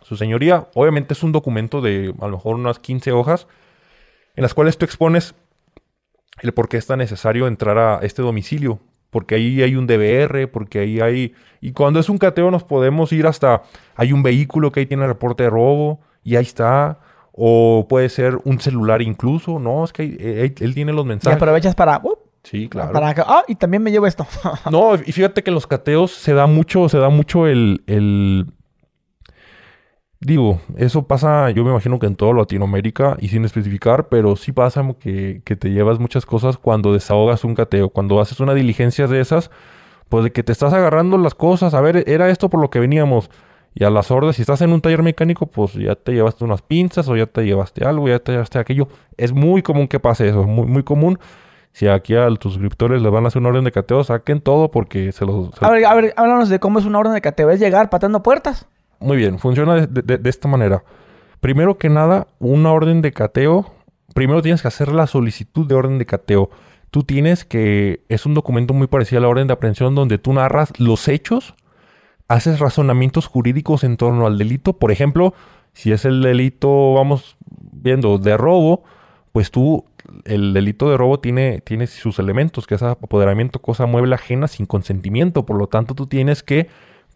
su 0.00 0.16
señoría, 0.16 0.68
obviamente 0.74 1.12
es 1.12 1.22
un 1.22 1.32
documento 1.32 1.82
de 1.82 2.14
a 2.18 2.28
lo 2.28 2.38
mejor 2.38 2.56
unas 2.56 2.78
15 2.78 3.12
hojas, 3.12 3.46
en 4.36 4.42
las 4.42 4.54
cuales 4.54 4.78
tú 4.78 4.86
expones 4.86 5.34
el 6.40 6.52
por 6.52 6.70
qué 6.70 6.78
está 6.78 6.96
necesario 6.96 7.46
entrar 7.46 7.76
a 7.76 7.98
este 8.02 8.22
domicilio, 8.22 8.78
porque 9.10 9.34
ahí 9.34 9.62
hay 9.62 9.76
un 9.76 9.86
DVR, 9.86 10.50
porque 10.50 10.78
ahí 10.78 11.00
hay... 11.00 11.34
Y 11.60 11.72
cuando 11.72 12.00
es 12.00 12.08
un 12.08 12.16
cateo 12.16 12.50
nos 12.50 12.64
podemos 12.64 13.12
ir 13.12 13.26
hasta... 13.26 13.64
Hay 13.96 14.14
un 14.14 14.22
vehículo 14.22 14.72
que 14.72 14.80
ahí 14.80 14.86
tiene 14.86 15.06
reporte 15.06 15.42
de 15.42 15.50
robo 15.50 16.00
y 16.24 16.36
ahí 16.36 16.44
está 16.44 16.98
o 17.32 17.86
puede 17.88 18.08
ser 18.08 18.38
un 18.44 18.60
celular 18.60 19.02
incluso. 19.02 19.58
No, 19.58 19.84
es 19.84 19.92
que 19.92 20.04
eh, 20.04 20.54
él, 20.60 20.74
tiene 20.74 20.92
los 20.92 21.06
mensajes. 21.06 21.36
Y 21.36 21.36
aprovechas 21.36 21.74
para... 21.74 22.00
Uh, 22.02 22.16
sí, 22.42 22.68
claro. 22.68 22.92
Para 22.92 23.14
ah, 23.26 23.42
y 23.48 23.54
también 23.54 23.82
me 23.82 23.90
llevo 23.90 24.06
esto. 24.06 24.26
no, 24.70 24.94
y 24.94 25.12
fíjate 25.12 25.42
que 25.42 25.50
en 25.50 25.54
los 25.54 25.66
cateos 25.66 26.12
se 26.12 26.34
da 26.34 26.46
mucho, 26.46 26.88
se 26.88 26.98
da 26.98 27.08
mucho 27.08 27.46
el, 27.46 27.82
el... 27.86 28.46
Digo, 30.20 30.60
eso 30.76 31.08
pasa, 31.08 31.50
yo 31.50 31.64
me 31.64 31.70
imagino 31.70 31.98
que 31.98 32.06
en 32.06 32.14
toda 32.14 32.32
Latinoamérica 32.32 33.16
y 33.18 33.28
sin 33.28 33.44
especificar, 33.44 34.08
pero 34.08 34.36
sí 34.36 34.52
pasa 34.52 34.86
que, 35.00 35.42
que 35.44 35.56
te 35.56 35.70
llevas 35.70 35.98
muchas 35.98 36.26
cosas 36.26 36.58
cuando 36.58 36.92
desahogas 36.92 37.42
un 37.42 37.56
cateo, 37.56 37.88
cuando 37.88 38.20
haces 38.20 38.38
una 38.38 38.54
diligencia 38.54 39.08
de 39.08 39.20
esas, 39.20 39.50
pues 40.08 40.22
de 40.22 40.30
que 40.30 40.44
te 40.44 40.52
estás 40.52 40.72
agarrando 40.74 41.18
las 41.18 41.34
cosas, 41.34 41.74
a 41.74 41.80
ver, 41.80 42.04
era 42.06 42.28
esto 42.28 42.50
por 42.50 42.60
lo 42.60 42.70
que 42.70 42.78
veníamos 42.78 43.30
y 43.74 43.84
a 43.84 43.90
las 43.90 44.10
órdenes, 44.10 44.36
si 44.36 44.42
estás 44.42 44.60
en 44.60 44.72
un 44.72 44.80
taller 44.80 45.02
mecánico, 45.02 45.46
pues 45.46 45.72
ya 45.74 45.94
te 45.94 46.12
llevaste 46.12 46.44
unas 46.44 46.60
pinzas 46.60 47.08
o 47.08 47.16
ya 47.16 47.26
te 47.26 47.44
llevaste 47.44 47.84
algo, 47.84 48.08
ya 48.08 48.18
te 48.18 48.32
llevaste 48.32 48.58
aquello. 48.58 48.88
Es 49.16 49.32
muy 49.32 49.62
común 49.62 49.88
que 49.88 49.98
pase 49.98 50.28
eso, 50.28 50.42
es 50.42 50.46
muy, 50.46 50.66
muy 50.66 50.82
común. 50.82 51.18
Si 51.72 51.88
aquí 51.88 52.14
a 52.14 52.28
tus 52.36 52.52
suscriptores 52.52 53.00
les 53.00 53.10
van 53.10 53.24
a 53.24 53.28
hacer 53.28 53.40
una 53.40 53.48
orden 53.48 53.64
de 53.64 53.72
cateo, 53.72 54.04
saquen 54.04 54.42
todo 54.42 54.70
porque 54.70 55.10
se 55.12 55.24
los... 55.24 55.50
A 55.62 55.70
ver, 55.70 55.86
a 55.86 55.94
ver, 55.94 56.12
háblanos 56.16 56.50
de 56.50 56.58
cómo 56.58 56.78
es 56.78 56.84
una 56.84 56.98
orden 56.98 57.14
de 57.14 57.22
cateo. 57.22 57.48
¿Es 57.48 57.60
llegar 57.60 57.88
patando 57.88 58.22
puertas? 58.22 58.66
Muy 59.00 59.16
bien, 59.16 59.38
funciona 59.38 59.86
de, 59.86 60.18
de 60.18 60.30
esta 60.30 60.48
manera. 60.48 60.84
Primero 61.40 61.78
que 61.78 61.88
nada, 61.88 62.26
una 62.38 62.72
orden 62.72 63.00
de 63.00 63.12
cateo, 63.12 63.72
primero 64.14 64.42
tienes 64.42 64.60
que 64.60 64.68
hacer 64.68 64.92
la 64.92 65.06
solicitud 65.06 65.66
de 65.66 65.74
orden 65.74 65.98
de 65.98 66.04
cateo. 66.04 66.50
Tú 66.90 67.04
tienes 67.04 67.46
que, 67.46 68.04
es 68.10 68.26
un 68.26 68.34
documento 68.34 68.74
muy 68.74 68.86
parecido 68.86 69.20
a 69.20 69.22
la 69.22 69.28
orden 69.28 69.46
de 69.46 69.54
aprehensión 69.54 69.94
donde 69.94 70.18
tú 70.18 70.34
narras 70.34 70.78
los 70.78 71.08
hechos 71.08 71.54
haces 72.28 72.58
razonamientos 72.58 73.26
jurídicos 73.26 73.84
en 73.84 73.96
torno 73.96 74.26
al 74.26 74.38
delito. 74.38 74.74
Por 74.74 74.90
ejemplo, 74.90 75.34
si 75.72 75.92
es 75.92 76.04
el 76.04 76.22
delito, 76.22 76.94
vamos 76.94 77.36
viendo, 77.72 78.18
de 78.18 78.36
robo, 78.36 78.84
pues 79.32 79.50
tú, 79.50 79.84
el 80.24 80.52
delito 80.52 80.90
de 80.90 80.96
robo 80.96 81.20
tiene, 81.20 81.60
tiene 81.60 81.86
sus 81.86 82.18
elementos, 82.18 82.66
que 82.66 82.74
es 82.74 82.82
apoderamiento, 82.82 83.60
cosa 83.60 83.86
mueble 83.86 84.14
ajena 84.14 84.48
sin 84.48 84.66
consentimiento. 84.66 85.46
Por 85.46 85.56
lo 85.56 85.66
tanto, 85.66 85.94
tú 85.94 86.06
tienes 86.06 86.42
que 86.42 86.68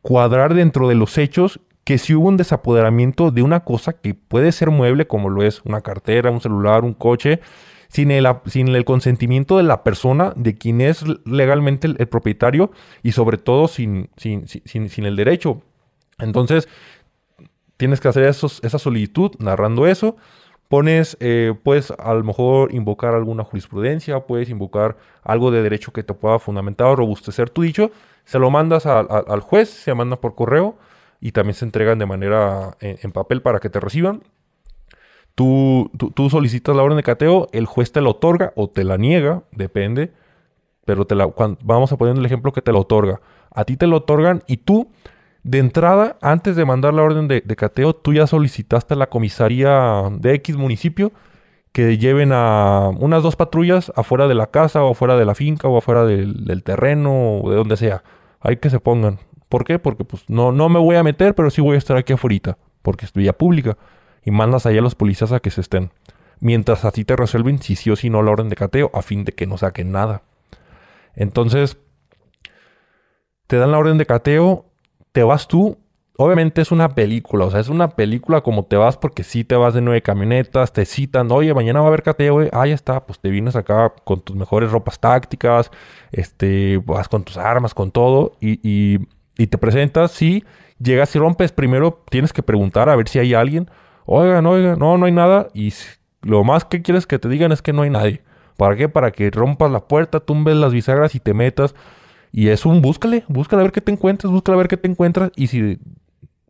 cuadrar 0.03 0.55
dentro 0.55 0.89
de 0.89 0.95
los 0.95 1.19
hechos 1.19 1.61
que 1.85 1.99
si 1.99 2.15
hubo 2.15 2.29
un 2.29 2.37
desapoderamiento 2.37 3.31
de 3.31 3.43
una 3.43 3.61
cosa 3.61 3.93
que 3.93 4.15
puede 4.15 4.51
ser 4.51 4.71
mueble, 4.71 5.07
como 5.07 5.31
lo 5.31 5.45
es 5.45 5.63
una 5.65 5.83
cartera, 5.83 6.33
un 6.33 6.41
celular, 6.41 6.83
un 6.83 6.95
coche, 6.95 7.41
sin 7.89 8.11
el, 8.11 8.85
consentimiento 8.85 9.57
de 9.57 9.63
la 9.63 9.83
persona, 9.83 10.33
de 10.37 10.57
quien 10.57 10.81
es 10.81 11.05
legalmente 11.25 11.87
el, 11.87 12.09
propietario 12.09 12.71
y 13.03 13.13
sobre 13.13 13.39
todo 13.39 13.69
sin, 13.69 14.09
el 14.17 15.17
derecho. 15.17 15.63
Entonces, 16.19 16.69
tienes 17.77 18.01
que 18.01 18.09
hacer 18.09 18.25
esa 18.25 18.79
solicitud 18.79 19.33
narrando 19.39 19.87
eso. 19.87 20.17
Pones, 20.69 21.17
eh, 21.21 21.55
puedes 21.63 21.93
a 21.93 22.13
lo 22.15 22.25
mejor 22.25 22.75
invocar 22.75 23.15
alguna 23.15 23.45
jurisprudencia, 23.45 24.21
puedes 24.21 24.51
invocar 24.51 24.97
algo 25.23 25.53
de 25.53 25.63
derecho 25.63 25.93
que 25.93 26.03
te 26.03 26.13
pueda 26.13 26.41
fundamentar 26.41 26.89
o 26.89 26.97
robustecer 26.97 27.51
tu 27.51 27.63
dicho. 27.63 27.93
Se 28.25 28.41
lo 28.41 28.51
mandas 28.51 28.85
al 28.87 29.41
juez, 29.41 29.71
se 29.71 29.95
manda 29.95 30.17
por 30.17 30.35
correo 30.35 30.77
y 31.21 31.31
también 31.31 31.55
se 31.55 31.65
entregan 31.65 32.01
de 32.01 32.07
manera 32.07 32.77
en 32.81 33.13
papel 33.13 33.43
para 33.43 33.61
que 33.61 33.71
te 33.71 33.79
reciban. 33.79 34.23
Tú, 35.37 35.91
tú, 36.15 36.31
solicitas 36.31 36.75
la 36.75 36.83
orden 36.83 36.97
de 36.97 37.03
cateo, 37.03 37.49
el 37.53 37.67
juez 37.67 37.93
te 37.93 38.01
la 38.01 38.09
otorga 38.09 38.55
o 38.57 38.71
te 38.71 38.85
la 38.85 38.97
niega, 38.97 39.43
depende, 39.53 40.13
pero 40.87 41.07
te 41.07 41.15
la, 41.15 41.31
vamos 41.63 41.93
a 41.93 41.99
poner 41.99 42.17
el 42.17 42.25
ejemplo 42.25 42.53
que 42.53 42.63
te 42.63 42.73
la 42.73 42.79
otorga. 42.79 43.21
A 43.51 43.65
ti 43.67 43.77
te 43.77 43.87
lo 43.87 43.99
otorgan 43.99 44.43
y 44.47 44.57
tú 44.57 44.89
de 45.43 45.59
entrada, 45.59 46.17
antes 46.23 46.57
de 46.57 46.65
mandar 46.65 46.95
la 46.95 47.03
orden 47.03 47.29
de, 47.29 47.43
de 47.43 47.55
cateo, 47.55 47.95
tú 47.95 48.15
ya 48.15 48.27
solicitaste 48.27 48.95
a 48.95 48.97
la 48.97 49.11
comisaría 49.11 50.05
de 50.11 50.33
X 50.35 50.57
municipio 50.57 51.13
que 51.73 51.99
lleven 51.99 52.31
a 52.33 52.89
unas 52.99 53.23
dos 53.23 53.37
patrullas 53.37 53.93
afuera 53.95 54.29
de 54.29 54.35
la 54.35 54.47
casa 54.47 54.83
o 54.83 54.93
afuera 54.93 55.19
de 55.19 55.27
la 55.27 55.35
finca 55.35 55.69
o 55.69 55.77
afuera 55.77 56.07
del, 56.07 56.47
del 56.47 56.63
terreno 56.63 57.41
o 57.41 57.51
de 57.51 57.57
donde 57.57 57.77
sea. 57.77 58.03
Hay 58.41 58.57
que 58.57 58.71
se 58.71 58.81
pongan. 58.81 59.19
¿Por 59.51 59.65
qué? 59.65 59.79
Porque 59.79 60.03
pues 60.03 60.25
no, 60.29 60.53
no 60.53 60.71
me 60.71 60.79
voy 60.79 60.97
a 60.97 61.03
meter, 61.03 61.35
pero 61.35 61.51
sí 61.51 61.61
voy 61.61 61.75
a 61.75 61.79
estar 61.79 61.99
aquí 61.99 62.15
afuera, 62.15 62.57
porque 62.81 63.05
es 63.05 63.13
vía 63.13 63.35
pública. 63.35 63.77
Y 64.27 64.31
mandas 64.31 64.67
allá 64.67 64.81
a 64.81 64.83
los 64.83 64.95
policías 64.95 65.33
a 65.33 65.41
que 65.41 65.51
se 65.51 65.63
estén. 65.63 65.91
Mientras 66.41 66.85
así 66.85 67.07
te 67.07 67.17
resuelven 67.17 67.63
si 67.63 67.77
sí 67.77 67.91
o 67.91 67.97
si 67.97 68.11
no 68.11 68.23
la 68.23 68.33
orden 68.33 68.51
de 68.51 68.57
cateo, 68.57 68.91
a 68.93 69.01
fin 69.01 69.25
de 69.25 69.33
que 69.33 69.47
no 69.47 69.57
saquen 69.57 69.91
nada. 69.91 70.21
Entonces, 71.15 71.79
te 73.47 73.57
dan 73.57 73.73
la 73.73 73.79
orden 73.79 73.97
de 73.97 74.05
cateo, 74.05 74.67
te 75.13 75.23
vas 75.23 75.49
tú 75.49 75.79
obviamente 76.17 76.63
es 76.63 76.73
una 76.73 76.95
película, 76.95 77.45
o 77.45 77.51
sea, 77.51 77.61
es 77.61 77.69
una 77.69 77.89
película 77.91 78.41
como 78.41 78.65
te 78.65 78.77
vas 78.77 78.97
porque 78.97 79.23
sí 79.23 79.45
te 79.45 79.55
vas 79.55 79.75
de 79.75 79.81
nueve 79.81 80.03
camionetas, 80.03 80.73
te 80.73 80.85
citan, 80.85 81.31
oye, 81.31 81.53
mañana 81.55 81.81
va 81.81 81.87
a 81.87 81.89
haber 81.89 82.03
cateo, 82.03 82.35
güey, 82.35 82.49
ah, 82.53 82.67
ya 82.67 82.75
está, 82.75 83.05
pues 83.07 83.19
te 83.19 83.29
vienes 83.29 83.57
acá 83.57 83.93
con 84.05 84.21
tus 84.21 84.35
mejores 84.35 84.71
ropas 84.71 84.99
tácticas, 84.99 85.71
este, 86.13 86.81
vas 86.85 87.09
con 87.09 87.25
tus 87.25 87.37
armas, 87.37 87.75
con 87.75 87.91
todo, 87.91 88.33
y, 88.41 88.61
y, 88.69 88.99
y 89.37 89.47
te 89.49 89.59
presentas, 89.59 90.11
sí, 90.13 90.45
llegas 90.79 91.15
y 91.15 91.19
rompes, 91.19 91.53
primero 91.53 92.03
tienes 92.11 92.33
que 92.33 92.43
preguntar 92.43 92.89
a 92.89 92.97
ver 92.97 93.09
si 93.09 93.19
hay 93.19 93.35
alguien, 93.35 93.69
oigan, 94.07 94.47
oigan, 94.47 94.79
no, 94.79 94.97
no 94.97 95.07
hay 95.07 95.13
nada, 95.13 95.49
y 95.53 95.73
lo 96.23 96.45
más 96.45 96.65
que 96.65 96.83
quieres 96.83 97.07
que 97.07 97.19
te 97.19 97.29
digan 97.29 97.53
es 97.53 97.63
que 97.63 97.73
no 97.73 97.83
hay 97.83 97.91
nadie. 97.91 98.23
¿Para 98.57 98.77
qué? 98.77 98.89
Para 98.89 99.11
que 99.11 99.31
rompas 99.31 99.71
la 99.71 99.81
puerta, 99.81 100.21
tumbes 100.21 100.57
las 100.57 100.73
bisagras 100.73 101.15
y 101.15 101.21
te 101.21 101.35
metas. 101.35 101.75
Y 102.33 102.49
es 102.49 102.67
un 102.67 102.83
búscale, 102.83 103.25
búscale 103.29 103.61
a 103.61 103.65
ver 103.65 103.73
qué 103.73 103.81
te 103.81 103.93
encuentras, 103.93 104.33
búscale 104.33 104.55
a 104.55 104.59
ver 104.59 104.69
qué 104.69 104.77
te 104.77 104.89
encuentras. 104.89 105.31
Y 105.37 105.47
si 105.49 105.79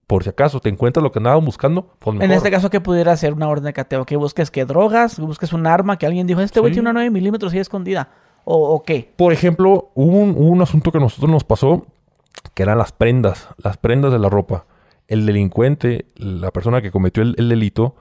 por 0.07 0.23
si 0.23 0.31
acaso 0.31 0.61
te 0.61 0.69
encuentras 0.69 1.03
lo 1.03 1.11
que 1.11 1.19
andaban 1.19 1.45
buscando, 1.45 1.95
pues 1.99 2.15
mejor. 2.15 2.25
En 2.25 2.33
este 2.33 2.51
caso, 2.51 2.71
¿qué 2.71 2.81
pudiera 2.81 3.17
ser 3.17 3.33
una 3.33 3.49
orden 3.49 3.65
de 3.65 3.73
cateo? 3.73 4.05
¿Que 4.05 4.17
busques 4.17 4.51
que 4.51 4.65
drogas? 4.65 5.19
busques 5.19 5.53
un 5.53 5.67
arma? 5.67 5.99
Que 5.99 6.07
alguien 6.07 6.27
dijo, 6.27 6.41
este 6.41 6.61
güey 6.61 6.73
tiene 6.73 6.91
una 6.91 7.01
9 7.01 7.11
milímetros 7.11 7.53
y 7.55 7.59
escondida. 7.59 8.11
¿O, 8.45 8.81
qué? 8.85 9.13
Por 9.17 9.33
ejemplo, 9.33 9.91
hubo 9.95 10.19
un, 10.21 10.63
asunto 10.63 10.93
que 10.93 10.99
a 10.99 11.01
nosotros 11.01 11.29
nos 11.29 11.43
pasó, 11.43 11.87
que 12.55 12.63
eran 12.63 12.79
las 12.79 12.93
prendas, 12.93 13.49
las 13.59 13.77
prendas 13.77 14.13
de 14.13 14.21
la 14.21 14.29
ropa. 14.29 14.67
El 15.09 15.27
delincuente, 15.27 16.07
la 16.17 16.51
persona 16.51 16.83
que 16.83 16.91
cometió 16.91 17.23
el, 17.23 17.49
delito, 17.49 17.95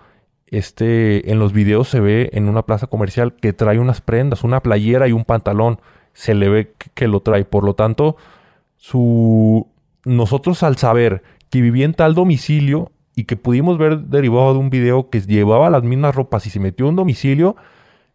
este, 0.47 1.32
en 1.32 1.39
los 1.39 1.53
videos 1.53 1.89
se 1.89 1.99
ve 1.99 2.30
en 2.34 2.49
una 2.49 2.64
plaza 2.64 2.88
comercial 2.88 3.36
que 3.36 3.53
trae 3.53 3.80
unas 3.80 4.01
prendas, 4.01 4.43
una 4.43 4.62
playera 4.62 5.08
y 5.08 5.12
un 5.12 5.26
pantalón. 5.26 5.80
Se 6.14 6.34
le 6.34 6.49
ve 6.49 6.74
que 6.93 7.08
lo 7.08 7.20
trae. 7.20 7.45
Por 7.45 7.64
lo 7.64 7.76
tanto, 7.76 8.18
su... 8.78 9.68
nosotros 10.03 10.64
al 10.64 10.78
saber 10.78 11.24
que 11.49 11.62
vivía 11.62 11.86
en 11.86 11.93
tal 11.93 12.16
domicilio 12.16 12.91
y 13.16 13.26
que 13.26 13.38
pudimos 13.38 13.78
ver 13.78 13.99
derivado 13.99 14.53
de 14.53 14.60
un 14.60 14.70
video 14.70 15.10
que 15.10 15.22
llevaba 15.22 15.70
las 15.70 15.84
mismas 15.84 16.16
ropas 16.16 16.45
y 16.47 16.49
se 16.49 16.60
metió 16.60 16.86
en 16.86 16.91
un 16.91 16.95
domicilio, 16.97 17.56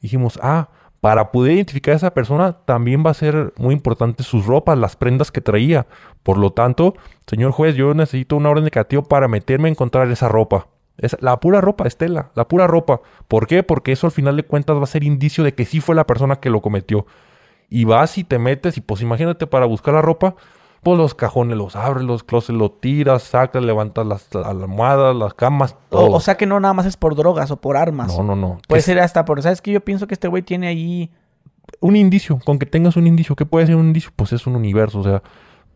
dijimos, 0.01 0.39
ah, 0.43 0.69
para 1.01 1.33
poder 1.33 1.55
identificar 1.55 1.95
a 1.95 1.97
esa 1.97 2.15
persona 2.15 2.59
también 2.65 3.03
va 3.05 3.11
a 3.11 3.15
ser 3.15 3.55
muy 3.57 3.75
importante 3.75 4.23
sus 4.23 4.47
ropas, 4.47 4.79
las 4.79 4.97
prendas 4.97 5.31
que 5.31 5.41
traía. 5.41 5.87
Por 6.23 6.37
lo 6.37 6.53
tanto, 6.53 6.95
señor 7.27 7.53
juez, 7.53 7.75
yo 7.75 7.95
necesito 7.95 8.37
una 8.37 8.51
orden 8.51 8.65
de 8.65 8.71
cateo 8.71 9.03
para 9.03 9.27
meterme 9.27 9.69
a 9.69 9.73
encontrar 9.73 10.11
esa 10.11 10.29
ropa. 10.29 10.69
Es 10.99 11.17
la 11.21 11.41
pura 11.41 11.63
ropa, 11.63 11.87
Estela, 11.87 12.31
la 12.35 12.47
pura 12.47 12.67
ropa. 12.67 13.01
¿Por 13.27 13.47
qué? 13.47 13.63
Porque 13.63 13.93
eso 13.93 14.07
al 14.07 14.13
final 14.13 14.37
de 14.37 14.43
cuentas 14.43 14.77
va 14.77 14.85
a 14.85 14.87
ser 14.87 15.03
indicio 15.03 15.43
de 15.43 15.55
que 15.55 15.65
sí 15.65 15.81
fue 15.81 15.95
la 15.95 16.07
persona 16.07 16.37
que 16.37 16.51
lo 16.51 16.61
cometió. 16.61 17.07
Y 17.71 17.85
vas 17.85 18.19
y 18.19 18.25
te 18.25 18.39
metes 18.39 18.77
y 18.77 18.83
pues 18.83 19.01
imagínate 19.01 19.47
para 19.47 19.65
buscar 19.65 19.95
la 19.95 20.03
ropa, 20.03 20.35
pues 20.83 20.97
los 20.97 21.15
cajones 21.15 21.59
los 21.59 21.77
abres, 21.77 22.05
los 22.05 22.25
closets 22.25 22.59
los 22.59 22.81
tiras, 22.81 23.23
sacas, 23.23 23.63
levantas 23.63 24.07
las 24.07 24.35
almohadas, 24.35 25.15
las 25.15 25.35
camas, 25.35 25.77
todo. 25.91 26.11
O, 26.11 26.21
sea 26.21 26.37
que 26.37 26.47
no 26.47 26.59
nada 26.59 26.73
más 26.73 26.87
es 26.87 26.97
por 26.97 27.15
drogas 27.15 27.51
o 27.51 27.61
por 27.61 27.77
armas. 27.77 28.17
No, 28.17 28.23
no, 28.23 28.35
no. 28.35 28.59
Puede 28.67 28.81
ser 28.81 28.99
hasta 28.99 29.25
por... 29.27 29.43
¿Sabes 29.43 29.61
que 29.61 29.73
Yo 29.73 29.81
pienso 29.81 30.07
que 30.07 30.15
este 30.15 30.29
güey 30.29 30.43
tiene 30.43 30.69
ahí... 30.69 31.11
Un 31.81 31.97
indicio, 31.97 32.41
con 32.45 32.59
que 32.59 32.67
tengas 32.67 32.97
un 32.97 33.07
indicio. 33.07 33.37
¿Qué 33.37 33.47
puede 33.47 33.67
ser 33.67 33.77
un 33.77 33.89
indicio? 33.89 34.11
Pues 34.17 34.33
es 34.33 34.47
un 34.47 34.57
universo, 34.57 35.01
o 35.01 35.05
sea... 35.05 35.23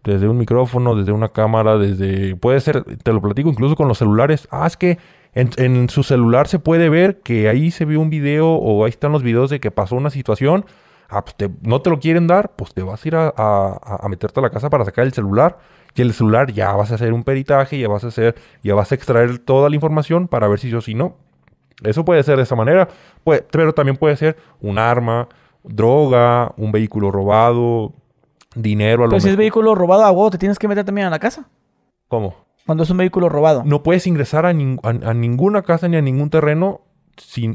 Desde 0.02 0.28
un 0.28 0.36
micrófono, 0.36 0.94
desde 0.94 1.12
una 1.12 1.30
cámara, 1.30 1.78
desde... 1.78 2.36
Puede 2.36 2.61
ser, 2.61 2.84
te 2.84 3.12
lo 3.12 3.22
platico 3.22 3.48
incluso 3.48 3.74
con 3.74 3.88
los 3.88 3.98
celulares. 3.98 4.48
Ah, 4.50 4.66
es 4.66 4.76
que 4.76 4.98
en, 5.34 5.50
en 5.57 5.88
su 5.88 6.02
celular 6.02 6.46
se 6.46 6.59
puede 6.59 6.90
ver 6.90 7.20
que 7.20 7.48
ahí 7.48 7.70
se 7.70 7.86
vio 7.86 8.00
un 8.00 8.11
video 8.11 8.52
o 8.52 8.84
ahí 8.84 8.90
están 8.90 9.12
los 9.12 9.22
videos 9.22 9.48
de 9.48 9.61
que 9.61 9.70
pasó 9.70 9.96
una 9.96 10.11
situación 10.11 10.66
Ah, 11.09 11.24
pues 11.24 11.50
no 11.62 11.80
te 11.80 11.90
lo 11.90 11.98
quieren 11.98 12.26
dar, 12.26 12.52
pues 12.57 12.74
te 12.74 12.82
vas 12.82 13.05
a 13.05 13.09
ir 13.09 13.14
a, 13.16 14.07
meterte 14.09 14.40
a 14.40 14.42
la 14.42 14.50
casa 14.50 14.70
para 14.70 14.84
sacar 14.84 15.05
el 15.05 15.12
celular. 15.12 15.59
Y 15.94 16.02
el 16.02 16.12
celular 16.12 16.52
ya 16.52 16.72
vas 16.72 16.90
a 16.90 16.96
hacer 16.96 17.12
un 17.12 17.22
peritaje, 17.22 17.78
ya 17.78 17.88
vas 17.88 18.02
a 18.05 18.09
hacer, 18.09 18.34
ya 18.62 18.74
vas 18.74 18.90
a 18.90 18.94
extraer 18.96 19.38
toda 19.38 19.68
la 19.68 19.76
información 19.76 20.26
para 20.26 20.48
ver 20.48 20.59
si 20.59 20.70
sí 20.70 20.74
o 20.74 20.80
si 20.80 20.94
no. 20.94 21.16
Eso 21.84 22.05
puede 22.05 22.22
ser 22.22 22.36
de 22.36 22.42
esa 22.42 22.57
manera, 22.57 22.88
pero 23.50 23.74
también 23.74 23.96
puede 23.96 24.16
ser 24.16 24.36
un 24.61 24.78
arma, 24.78 25.28
droga, 25.62 26.52
un 26.57 26.72
vehículo 26.72 27.11
robado, 27.11 27.92
dinero 28.55 29.05
a 29.05 29.07
lo 29.07 29.11
Pero 29.11 29.20
si 29.20 29.28
es 29.28 29.36
vehículo 29.36 29.74
robado 29.74 30.05
a 30.05 30.11
huevo, 30.11 30.30
te 30.30 30.38
tienes 30.38 30.59
que 30.59 30.68
meter 30.68 30.84
también 30.84 31.07
a 31.07 31.11
la 31.11 31.18
casa. 31.18 31.48
¿Cómo? 32.09 32.34
Cuando 32.66 32.84
es 32.84 32.90
un 32.90 32.96
vehículo 32.96 33.28
robado. 33.28 33.62
No 33.64 33.82
puedes 33.82 34.07
ingresar 34.07 34.46
a 34.46 34.52
ninguna 34.52 35.62
casa 35.62 35.88
ni 35.88 35.96
a 35.96 36.02
ningún 36.02 36.30
terreno 36.30 36.80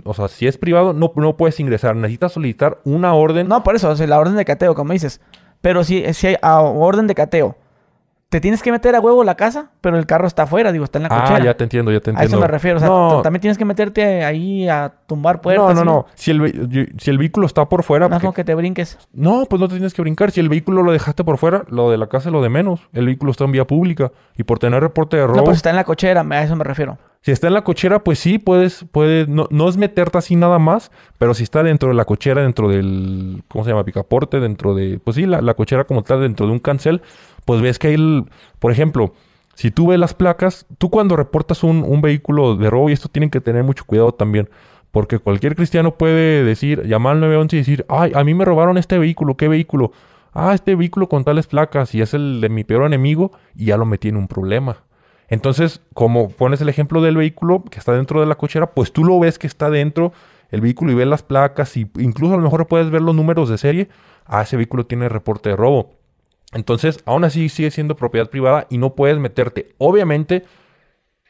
o 0.03 0.13
sea, 0.13 0.27
si 0.27 0.47
es 0.47 0.57
privado, 0.57 0.93
no, 0.93 1.11
no 1.15 1.37
puedes 1.37 1.59
ingresar. 1.59 1.95
Necesitas 1.95 2.33
solicitar 2.33 2.79
una 2.83 3.13
orden. 3.13 3.47
No, 3.47 3.63
por 3.63 3.75
eso, 3.75 3.89
o 3.89 3.95
sea, 3.95 4.07
la 4.07 4.19
orden 4.19 4.35
de 4.35 4.45
cateo, 4.45 4.75
como 4.75 4.93
dices. 4.93 5.21
Pero 5.61 5.83
si, 5.83 6.13
si 6.13 6.27
hay 6.27 6.35
ah, 6.41 6.61
orden 6.61 7.07
de 7.07 7.15
cateo 7.15 7.57
te 8.29 8.39
tienes 8.39 8.61
que 8.61 8.71
meter 8.71 8.95
a 8.95 8.99
huevo 8.99 9.23
la 9.23 9.33
casa, 9.33 9.71
pero 9.81 9.97
el 9.97 10.05
carro 10.05 10.27
está 10.27 10.43
afuera, 10.43 10.71
digo, 10.71 10.85
está 10.85 10.99
en 10.99 11.03
la 11.03 11.09
ah, 11.11 11.21
cochera. 11.21 11.39
Ah, 11.39 11.45
ya 11.45 11.57
te 11.57 11.63
entiendo, 11.63 11.91
ya 11.91 11.99
te 11.99 12.11
entiendo. 12.11 12.21
A 12.21 12.37
eso 12.37 12.39
me 12.39 12.47
refiero. 12.47 12.77
O 12.77 12.79
sea, 12.79 13.23
también 13.23 13.41
tienes 13.41 13.57
que 13.57 13.65
meterte 13.65 14.23
ahí 14.23 14.69
a 14.69 14.93
tumbar 15.07 15.41
puertas. 15.41 15.73
No, 15.73 15.83
no, 15.83 15.91
no. 15.91 16.05
Si 16.13 16.29
el, 16.29 16.93
si 16.99 17.09
el 17.09 17.17
vehículo 17.17 17.47
está 17.47 17.67
por 17.67 17.81
fuera. 17.81 18.07
No, 18.07 18.19
como 18.19 18.33
que 18.33 18.43
te 18.43 18.53
brinques. 18.53 18.99
No, 19.13 19.45
pues 19.49 19.59
no 19.59 19.67
te 19.67 19.75
tienes 19.75 19.95
que 19.95 20.03
brincar. 20.03 20.29
Si 20.29 20.39
el 20.39 20.47
vehículo 20.47 20.83
lo 20.83 20.91
dejaste 20.91 21.23
por 21.23 21.39
fuera, 21.39 21.63
lo 21.69 21.89
de 21.89 21.97
la 21.97 22.07
casa 22.07 22.29
es 22.29 22.33
lo 22.33 22.43
de 22.43 22.49
menos. 22.49 22.81
El 22.93 23.07
vehículo 23.07 23.31
está 23.31 23.45
en 23.45 23.51
vía 23.51 23.65
pública. 23.65 24.11
Y 24.37 24.43
por 24.43 24.59
tener 24.59 24.79
reporte 24.79 25.17
de 25.17 25.25
robo. 25.25 25.37
No, 25.37 25.43
pues 25.43 25.57
está 25.57 25.71
en 25.71 25.75
la 25.75 25.83
cochera, 25.83 26.23
a 26.29 26.43
eso 26.43 26.55
me 26.55 26.63
refiero. 26.63 26.99
Si 27.21 27.31
está 27.31 27.47
en 27.47 27.53
la 27.53 27.63
cochera, 27.63 27.99
pues 28.03 28.19
sí, 28.19 28.37
puedes, 28.37 28.85
puedes, 28.91 29.27
no, 29.27 29.47
no 29.49 29.67
es 29.67 29.75
meterte 29.75 30.17
así 30.17 30.37
nada 30.37 30.57
más, 30.57 30.89
pero 31.17 31.33
si 31.33 31.43
está 31.43 31.63
dentro 31.63 31.89
de 31.89 31.95
la 31.95 32.05
cochera, 32.05 32.41
dentro 32.41 32.69
del, 32.69 33.43
¿cómo 33.49 33.65
se 33.65 33.71
llama? 33.71 33.83
Picaporte, 33.83 34.39
dentro 34.39 34.73
de, 34.73 35.01
pues 35.03 35.15
sí, 35.15 35.25
la, 35.25 35.41
la 35.41 35.53
cochera 35.53 35.83
como 35.83 36.01
tal, 36.03 36.21
dentro 36.21 36.45
de 36.45 36.53
un 36.53 36.59
cancel, 36.59 37.01
pues 37.49 37.61
ves 37.61 37.79
que 37.79 37.87
hay, 37.87 38.25
por 38.59 38.71
ejemplo, 38.71 39.15
si 39.55 39.71
tú 39.71 39.87
ves 39.87 39.97
las 39.97 40.13
placas, 40.13 40.67
tú 40.77 40.91
cuando 40.91 41.15
reportas 41.15 41.63
un, 41.63 41.99
vehículo 41.99 42.55
de 42.55 42.69
robo, 42.69 42.91
y 42.91 42.93
esto 42.93 43.09
tienen 43.09 43.31
que 43.31 43.41
tener 43.41 43.63
mucho 43.63 43.85
cuidado 43.85 44.11
también, 44.11 44.51
porque 44.91 45.17
cualquier 45.17 45.55
cristiano 45.55 45.97
puede 45.97 46.43
decir, 46.43 46.83
llamar 46.85 47.13
al 47.13 47.21
911 47.21 47.55
y 47.55 47.59
decir, 47.59 47.85
ay, 47.89 48.11
a 48.13 48.23
mí 48.23 48.35
me 48.35 48.45
robaron 48.45 48.77
este 48.77 48.99
vehículo, 48.99 49.35
¿qué 49.35 49.47
vehículo? 49.47 49.93
Ah, 50.31 50.53
este 50.53 50.75
vehículo 50.75 51.09
con 51.09 51.23
tales 51.23 51.47
placas 51.47 51.95
y 51.95 52.01
es 52.03 52.13
el 52.13 52.39
de 52.39 52.49
mi 52.49 52.63
peor 52.63 52.85
enemigo 52.85 53.31
y 53.55 53.65
ya 53.65 53.77
lo 53.77 53.87
metí 53.87 54.09
en 54.09 54.17
un 54.17 54.27
problema. 54.27 54.83
Entonces, 55.27 55.81
como 55.95 56.29
pones 56.29 56.61
el 56.61 56.69
ejemplo 56.69 57.01
del 57.01 57.17
vehículo 57.17 57.63
que 57.63 57.79
está 57.79 57.93
dentro 57.93 58.19
de 58.19 58.27
la 58.27 58.35
cochera, 58.35 58.75
pues 58.75 58.93
tú 58.93 59.03
lo 59.03 59.19
ves 59.19 59.39
que 59.39 59.47
está 59.47 59.71
dentro 59.71 60.13
el 60.51 60.61
vehículo 60.61 60.91
y 60.91 60.95
ves 60.95 61.07
las 61.07 61.23
placas 61.23 61.75
y 61.77 61.89
incluso 61.97 62.35
a 62.35 62.37
lo 62.37 62.43
mejor 62.43 62.67
puedes 62.67 62.91
ver 62.91 63.01
los 63.01 63.15
números 63.15 63.49
de 63.49 63.57
serie. 63.57 63.89
Ah, 64.27 64.43
ese 64.43 64.55
vehículo 64.55 64.85
tiene 64.85 65.09
reporte 65.09 65.49
de 65.49 65.55
robo. 65.55 65.98
Entonces, 66.53 66.99
aún 67.05 67.23
así 67.23 67.49
sigue 67.49 67.71
siendo 67.71 67.95
propiedad 67.95 68.29
privada 68.29 68.65
y 68.69 68.77
no 68.77 68.95
puedes 68.95 69.17
meterte. 69.19 69.75
Obviamente, 69.77 70.45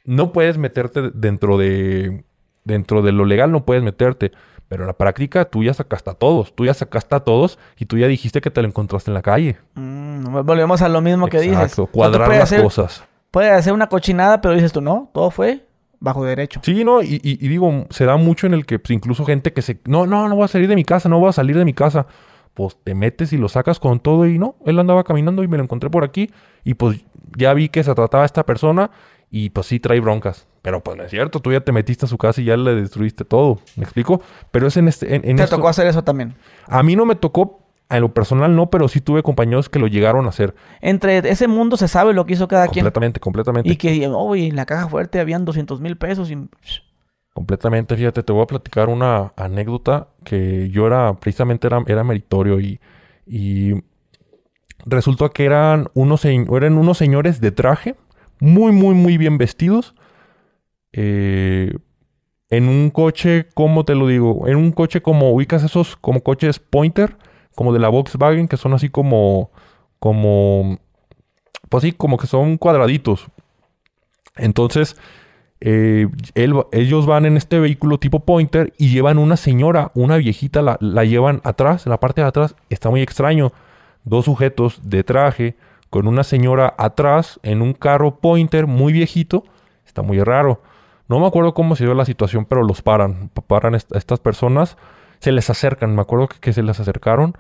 no 0.06 0.32
puedes 0.32 0.58
meterte 0.58 1.12
dentro 1.14 1.58
de, 1.58 2.24
dentro 2.64 3.02
de 3.02 3.12
lo 3.12 3.26
legal, 3.26 3.52
no 3.52 3.66
puedes 3.66 3.84
meterte. 3.84 4.32
Pero 4.70 4.84
en 4.84 4.88
la 4.88 4.94
práctica 4.94 5.46
tú 5.46 5.64
ya 5.64 5.74
sacaste 5.74 6.12
a 6.12 6.14
todos, 6.14 6.56
tú 6.56 6.66
ya 6.66 6.76
sacaste 6.76 7.16
a 7.16 7.22
todos 7.22 7.58
y 7.76 7.86
tú 7.86 7.98
ya 7.98 8.08
dijiste 8.08 8.40
que 8.40 8.52
te 8.52 8.62
lo 8.62 8.68
encontraste 8.68 9.10
en 9.10 9.16
la 9.16 9.24
calle. 9.24 9.58
Mm, 9.74 10.46
volvemos 10.46 10.84
a 10.84 10.90
lo 10.90 11.02
mismo 11.02 11.28
que 11.28 11.40
dices. 11.40 11.58
Exacto, 11.58 11.88
cuadrar 11.88 12.30
las 12.30 12.54
cosas. 12.54 13.04
Puede 13.32 13.50
hacer 13.50 13.74
una 13.74 13.90
cochinada, 13.90 14.42
pero 14.42 14.54
dices 14.54 14.72
tú, 14.72 14.80
no, 14.80 15.10
todo 15.12 15.32
fue 15.32 15.66
bajo 16.00 16.24
derecho. 16.24 16.62
Sí, 16.64 16.84
no, 16.84 17.02
y, 17.02 17.20
y, 17.24 17.48
digo, 17.48 17.88
se 17.90 18.06
da 18.06 18.16
mucho 18.18 18.48
en 18.48 18.54
el 18.54 18.66
que 18.66 18.80
pues, 18.80 18.92
incluso 18.92 19.26
gente 19.26 19.54
que 19.54 19.62
se, 19.64 19.80
no, 19.86 20.06
no, 20.06 20.30
no 20.30 20.36
voy 20.36 20.46
a 20.46 20.48
salir 20.48 20.68
de 20.68 20.76
mi 20.76 20.86
casa, 20.86 21.10
no 21.10 21.20
voy 21.20 21.30
a 21.30 21.34
salir 21.34 21.58
de 21.58 21.66
mi 21.66 21.74
casa 21.74 22.06
pues 22.60 22.76
te 22.84 22.94
metes 22.94 23.32
y 23.32 23.38
lo 23.38 23.48
sacas 23.48 23.80
con 23.80 24.02
todo 24.02 24.28
y 24.28 24.38
no, 24.38 24.58
él 24.66 24.78
andaba 24.78 25.06
caminando 25.06 25.44
y 25.44 25.48
me 25.48 25.56
lo 25.56 25.64
encontré 25.64 25.90
por 25.90 26.04
aquí 26.04 26.30
y 26.66 26.74
pues 26.74 27.06
ya 27.38 27.54
vi 27.54 27.70
que 27.70 27.86
se 27.86 27.96
trataba 27.96 28.24
a 28.24 28.26
esta 28.26 28.46
persona 28.46 28.92
y 29.32 29.52
pues 29.52 29.68
sí 29.68 29.80
trae 29.80 30.02
broncas. 30.02 30.46
Pero 30.62 30.84
pues 30.84 30.98
no 30.98 31.04
es 31.04 31.10
cierto, 31.10 31.40
tú 31.40 31.54
ya 31.54 31.62
te 31.62 31.72
metiste 31.72 32.06
a 32.06 32.10
su 32.10 32.18
casa 32.18 32.42
y 32.42 32.44
ya 32.44 32.58
le 32.58 32.76
destruiste 32.76 33.24
todo, 33.24 33.60
¿me 33.78 33.86
explico? 33.86 34.22
Pero 34.52 34.68
es 34.68 34.76
en 34.76 34.90
este... 34.90 35.16
En, 35.16 35.38
¿Te 35.38 35.48
tocó 35.48 35.70
hacer 35.70 35.88
eso 35.88 36.04
también? 36.04 36.36
A 36.68 36.84
mí 36.84 36.98
no 36.98 37.06
me 37.06 37.16
tocó, 37.16 37.62
en 37.90 38.02
lo 38.02 38.14
personal 38.14 38.54
no, 38.54 38.70
pero 38.70 38.90
sí 38.90 39.00
tuve 39.00 39.24
compañeros 39.24 39.70
que 39.70 39.80
lo 39.80 39.88
llegaron 39.88 40.26
a 40.26 40.30
hacer. 40.30 40.54
Entre 40.82 41.18
ese 41.30 41.48
mundo 41.48 41.78
se 41.78 41.88
sabe 41.88 42.12
lo 42.12 42.26
que 42.26 42.34
hizo 42.34 42.50
cada 42.50 42.68
quien. 42.68 42.84
Completamente, 42.84 43.22
completamente. 43.22 43.70
Y 43.70 43.78
que, 43.78 44.06
oh, 44.10 44.36
en 44.36 44.58
la 44.58 44.66
caja 44.66 44.90
fuerte 44.90 45.22
habían 45.22 45.46
200 45.46 45.80
mil 45.80 45.96
pesos 45.96 46.30
y... 46.30 46.50
Completamente, 47.40 47.96
fíjate, 47.96 48.22
te 48.22 48.34
voy 48.34 48.44
a 48.44 48.48
platicar 48.48 48.90
una 48.90 49.32
anécdota 49.38 50.10
que 50.26 50.70
yo 50.72 50.88
era, 50.88 51.14
precisamente 51.22 51.68
era, 51.68 51.82
era 51.88 52.04
meritorio 52.04 52.60
y, 52.60 52.82
y 53.26 53.76
resultó 54.86 55.30
que 55.30 55.46
eran 55.46 55.88
unos, 55.94 56.26
eran 56.26 56.78
unos 56.78 56.98
señores 56.98 57.40
de 57.40 57.52
traje 57.52 57.96
muy, 58.42 58.74
muy, 58.74 58.94
muy 58.94 59.18
bien 59.18 59.38
vestidos. 59.38 59.96
Eh, 60.92 61.78
en 62.50 62.68
un 62.68 62.90
coche, 62.90 63.48
¿cómo 63.54 63.86
te 63.86 63.96
lo 63.96 64.08
digo? 64.08 64.46
En 64.50 64.58
un 64.58 64.74
coche 64.74 65.02
como 65.02 65.32
ubicas 65.32 65.64
esos 65.64 65.96
como 65.96 66.20
coches 66.20 66.60
Pointer, 66.60 67.16
como 67.56 67.72
de 67.72 67.80
la 67.80 67.88
Volkswagen, 67.88 68.50
que 68.50 68.58
son 68.58 68.74
así 68.74 68.90
como, 68.90 69.50
como, 70.00 70.78
pues 71.70 71.84
sí, 71.84 71.94
como 71.94 72.18
que 72.18 72.28
son 72.28 72.58
cuadraditos. 72.58 73.28
Entonces, 74.36 74.98
eh, 75.62 76.08
ellos 76.36 77.06
van 77.06 77.26
en 77.26 77.38
este 77.38 77.60
vehículo 77.60 78.00
tipo 78.00 78.22
Pointer 78.22 78.74
y 78.78 78.90
llevan 78.90 79.18
una 79.18 79.38
señora, 79.38 79.92
una 79.94 80.18
viejita, 80.18 80.62
la, 80.62 80.78
la 80.80 81.04
llevan 81.04 81.42
atrás, 81.44 81.86
en 81.86 81.92
la 81.92 82.00
parte 82.00 82.22
de 82.22 82.28
atrás. 82.28 82.56
Está 82.70 82.90
muy 82.90 83.02
extraño. 83.02 83.52
Dos 84.06 84.26
sujetos 84.26 84.82
de 84.84 85.04
traje 85.04 85.56
con 85.90 86.08
una 86.08 86.24
señora 86.24 86.74
atrás 86.78 87.40
en 87.44 87.62
un 87.62 87.74
carro 87.74 88.16
Pointer 88.20 88.68
muy 88.68 88.94
viejito. 88.94 89.44
Está 89.86 90.02
muy 90.02 90.22
raro. 90.22 90.62
No 91.08 91.20
me 91.20 91.26
acuerdo 91.26 91.54
cómo 91.54 91.76
se 91.76 91.84
dio 91.84 91.96
la 91.96 92.06
situación, 92.06 92.46
pero 92.46 92.64
los 92.64 92.82
paran. 92.82 93.32
Paran 93.48 93.74
a 93.74 93.78
estas 93.78 94.20
personas. 94.20 94.78
Se 95.20 95.32
les 95.32 95.50
acercan. 95.50 95.96
Me 95.96 96.02
acuerdo 96.02 96.28
que, 96.28 96.54
se 96.54 96.62
les 96.62 96.80
acercaron. 96.80 97.36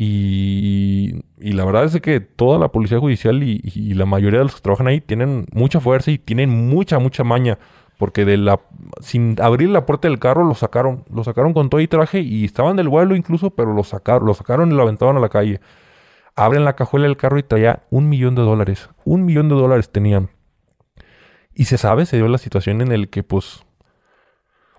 Y, 0.00 1.24
la 1.38 1.64
verdad 1.64 1.84
es 1.84 2.00
que 2.00 2.20
toda 2.20 2.60
la 2.60 2.68
policía 2.68 3.00
judicial 3.00 3.42
y, 3.42 3.60
y, 3.64 3.94
la 3.94 4.06
mayoría 4.06 4.38
de 4.38 4.44
los 4.44 4.54
que 4.54 4.60
trabajan 4.60 4.86
ahí 4.86 5.00
tienen 5.00 5.46
mucha 5.52 5.80
fuerza 5.80 6.12
y 6.12 6.18
tienen 6.18 6.50
mucha, 6.50 7.00
mucha 7.00 7.24
maña. 7.24 7.58
Porque 7.98 8.24
de 8.24 8.36
la, 8.36 8.60
sin 9.00 9.34
abrir 9.42 9.70
la 9.70 9.84
puerta 9.84 10.06
del 10.06 10.20
carro 10.20 10.44
lo 10.44 10.54
sacaron. 10.54 11.04
Lo 11.12 11.24
sacaron 11.24 11.52
con 11.52 11.68
todo 11.68 11.80
y 11.80 11.88
traje 11.88 12.20
y 12.20 12.44
estaban 12.44 12.76
del 12.76 12.88
vuelo 12.88 13.16
incluso, 13.16 13.50
pero 13.50 13.74
lo 13.74 13.82
sacaron, 13.82 14.24
lo 14.24 14.34
sacaron 14.34 14.70
y 14.70 14.74
lo 14.76 14.82
aventaron 14.82 15.16
a 15.16 15.20
la 15.20 15.28
calle. 15.28 15.60
Abren 16.36 16.64
la 16.64 16.76
cajuela 16.76 17.08
del 17.08 17.16
carro 17.16 17.36
y 17.38 17.42
traía 17.42 17.82
un 17.90 18.08
millón 18.08 18.36
de 18.36 18.42
dólares. 18.42 18.88
Un 19.04 19.24
millón 19.24 19.48
de 19.48 19.56
dólares 19.56 19.90
tenían. 19.90 20.30
Y 21.52 21.64
se 21.64 21.76
sabe, 21.76 22.06
se 22.06 22.18
dio 22.18 22.28
la 22.28 22.38
situación 22.38 22.80
en 22.82 22.92
el 22.92 23.10
que 23.10 23.24
pues... 23.24 23.64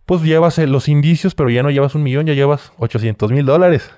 Pues 0.05 0.23
llevas 0.23 0.57
eh, 0.57 0.65
los 0.65 0.87
indicios, 0.87 1.35
pero 1.35 1.49
ya 1.49 1.61
no 1.61 1.69
llevas 1.69 1.93
un 1.93 2.03
millón, 2.03 2.25
ya 2.25 2.33
llevas 2.33 2.71
800 2.77 3.31
mil 3.33 3.45
dólares. 3.45 3.91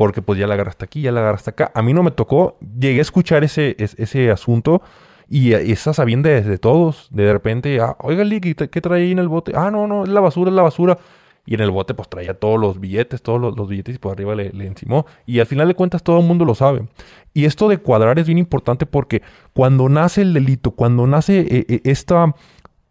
Porque 0.00 0.22
pues 0.22 0.38
ya 0.38 0.46
la 0.46 0.54
agarraste 0.54 0.86
aquí, 0.86 1.02
ya 1.02 1.12
la 1.12 1.20
agarraste 1.20 1.50
acá. 1.50 1.72
A 1.74 1.82
mí 1.82 1.92
no 1.92 2.02
me 2.02 2.10
tocó, 2.10 2.56
llegué 2.62 3.00
a 3.00 3.02
escuchar 3.02 3.44
ese, 3.44 3.76
ese, 3.78 4.30
asunto 4.30 4.80
y, 5.28 5.50
y 5.54 5.72
esa 5.72 5.92
sabiendo 5.92 6.30
de, 6.30 6.56
todos. 6.56 7.08
De 7.10 7.30
repente, 7.30 7.78
ah, 7.82 7.98
oiga, 8.00 8.24
¿qué, 8.40 8.54
¿qué 8.54 8.80
trae 8.80 9.02
ahí 9.02 9.12
en 9.12 9.18
el 9.18 9.28
bote? 9.28 9.52
Ah, 9.54 9.70
no, 9.70 9.86
no, 9.86 10.04
es 10.04 10.08
la 10.08 10.20
basura, 10.20 10.48
es 10.48 10.56
la 10.56 10.62
basura. 10.62 10.96
Y 11.44 11.52
en 11.52 11.60
el 11.60 11.70
bote 11.70 11.92
pues 11.92 12.08
traía 12.08 12.32
todos 12.32 12.58
los 12.58 12.80
billetes, 12.80 13.20
todos 13.20 13.54
los, 13.54 13.68
billetes 13.68 13.96
y 13.96 13.98
por 13.98 14.12
arriba 14.12 14.34
le, 14.34 14.48
le, 14.54 14.66
encimó. 14.66 15.04
Y 15.26 15.38
al 15.40 15.46
final 15.46 15.68
de 15.68 15.74
cuentas 15.74 16.02
todo 16.02 16.20
el 16.20 16.26
mundo 16.26 16.46
lo 16.46 16.54
sabe. 16.54 16.88
Y 17.34 17.44
esto 17.44 17.68
de 17.68 17.76
cuadrar 17.76 18.18
es 18.18 18.24
bien 18.24 18.38
importante 18.38 18.86
porque 18.86 19.20
cuando 19.52 19.90
nace 19.90 20.22
el 20.22 20.32
delito, 20.32 20.70
cuando 20.70 21.06
nace 21.06 21.40
eh, 21.40 21.66
eh, 21.68 21.80
esta 21.84 22.34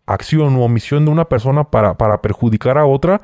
acción 0.05 0.57
o 0.57 0.61
omisión 0.61 1.05
de 1.05 1.11
una 1.11 1.25
persona 1.25 1.71
para, 1.71 1.97
para 1.97 2.21
perjudicar 2.21 2.77
a 2.77 2.85
otra, 2.85 3.19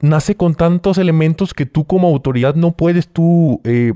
nace 0.00 0.36
con 0.36 0.54
tantos 0.54 0.98
elementos 0.98 1.54
que 1.54 1.66
tú 1.66 1.86
como 1.86 2.08
autoridad 2.08 2.54
no 2.54 2.72
puedes 2.72 3.08
tú 3.08 3.60
eh, 3.64 3.94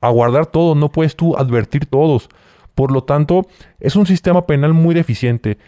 aguardar 0.00 0.46
todo, 0.46 0.74
no 0.74 0.90
puedes 0.90 1.16
tú 1.16 1.36
advertir 1.36 1.86
todos. 1.86 2.28
Por 2.74 2.92
lo 2.92 3.04
tanto, 3.04 3.46
es 3.78 3.96
un 3.96 4.06
sistema 4.06 4.46
penal 4.46 4.74
muy 4.74 4.94
deficiente. 4.94 5.58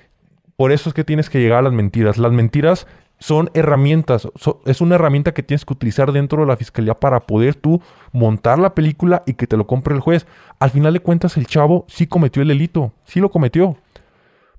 Por 0.56 0.72
eso 0.72 0.88
es 0.88 0.94
que 0.94 1.04
tienes 1.04 1.30
que 1.30 1.40
llegar 1.40 1.58
a 1.58 1.62
las 1.62 1.72
mentiras. 1.72 2.18
Las 2.18 2.32
mentiras 2.32 2.86
son 3.18 3.50
herramientas, 3.54 4.28
es 4.66 4.80
una 4.80 4.96
herramienta 4.96 5.32
que 5.32 5.44
tienes 5.44 5.64
que 5.64 5.72
utilizar 5.74 6.10
dentro 6.10 6.40
de 6.40 6.46
la 6.48 6.56
fiscalía 6.56 6.98
para 6.98 7.20
poder 7.20 7.54
tú 7.54 7.80
montar 8.10 8.58
la 8.58 8.74
película 8.74 9.22
y 9.26 9.34
que 9.34 9.46
te 9.46 9.56
lo 9.56 9.66
compre 9.66 9.94
el 9.94 10.00
juez. 10.00 10.26
Al 10.58 10.70
final 10.70 10.92
de 10.92 11.00
cuentas, 11.00 11.36
el 11.36 11.46
chavo 11.46 11.84
sí 11.88 12.08
cometió 12.08 12.42
el 12.42 12.48
delito, 12.48 12.92
sí 13.04 13.20
lo 13.20 13.30
cometió. 13.30 13.76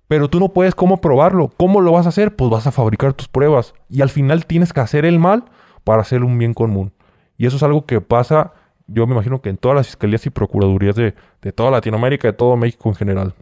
Pero 0.07 0.29
tú 0.29 0.39
no 0.39 0.49
puedes 0.49 0.75
cómo 0.75 0.97
probarlo. 0.97 1.49
¿Cómo 1.57 1.81
lo 1.81 1.91
vas 1.91 2.05
a 2.05 2.09
hacer? 2.09 2.35
Pues 2.35 2.49
vas 2.49 2.67
a 2.67 2.71
fabricar 2.71 3.13
tus 3.13 3.27
pruebas. 3.27 3.73
Y 3.89 4.01
al 4.01 4.09
final 4.09 4.45
tienes 4.45 4.73
que 4.73 4.81
hacer 4.81 5.05
el 5.05 5.19
mal 5.19 5.45
para 5.83 6.01
hacer 6.01 6.23
un 6.23 6.37
bien 6.37 6.53
común. 6.53 6.93
Y 7.37 7.45
eso 7.45 7.57
es 7.57 7.63
algo 7.63 7.85
que 7.85 7.99
pasa, 7.99 8.53
yo 8.87 9.07
me 9.07 9.13
imagino 9.13 9.41
que 9.41 9.49
en 9.49 9.57
todas 9.57 9.75
las 9.75 9.87
fiscalías 9.87 10.25
y 10.25 10.29
procuradurías 10.29 10.95
de, 10.95 11.15
de 11.41 11.51
toda 11.51 11.71
Latinoamérica, 11.71 12.27
de 12.27 12.33
todo 12.33 12.55
México 12.55 12.89
en 12.89 12.95
general. 12.95 13.33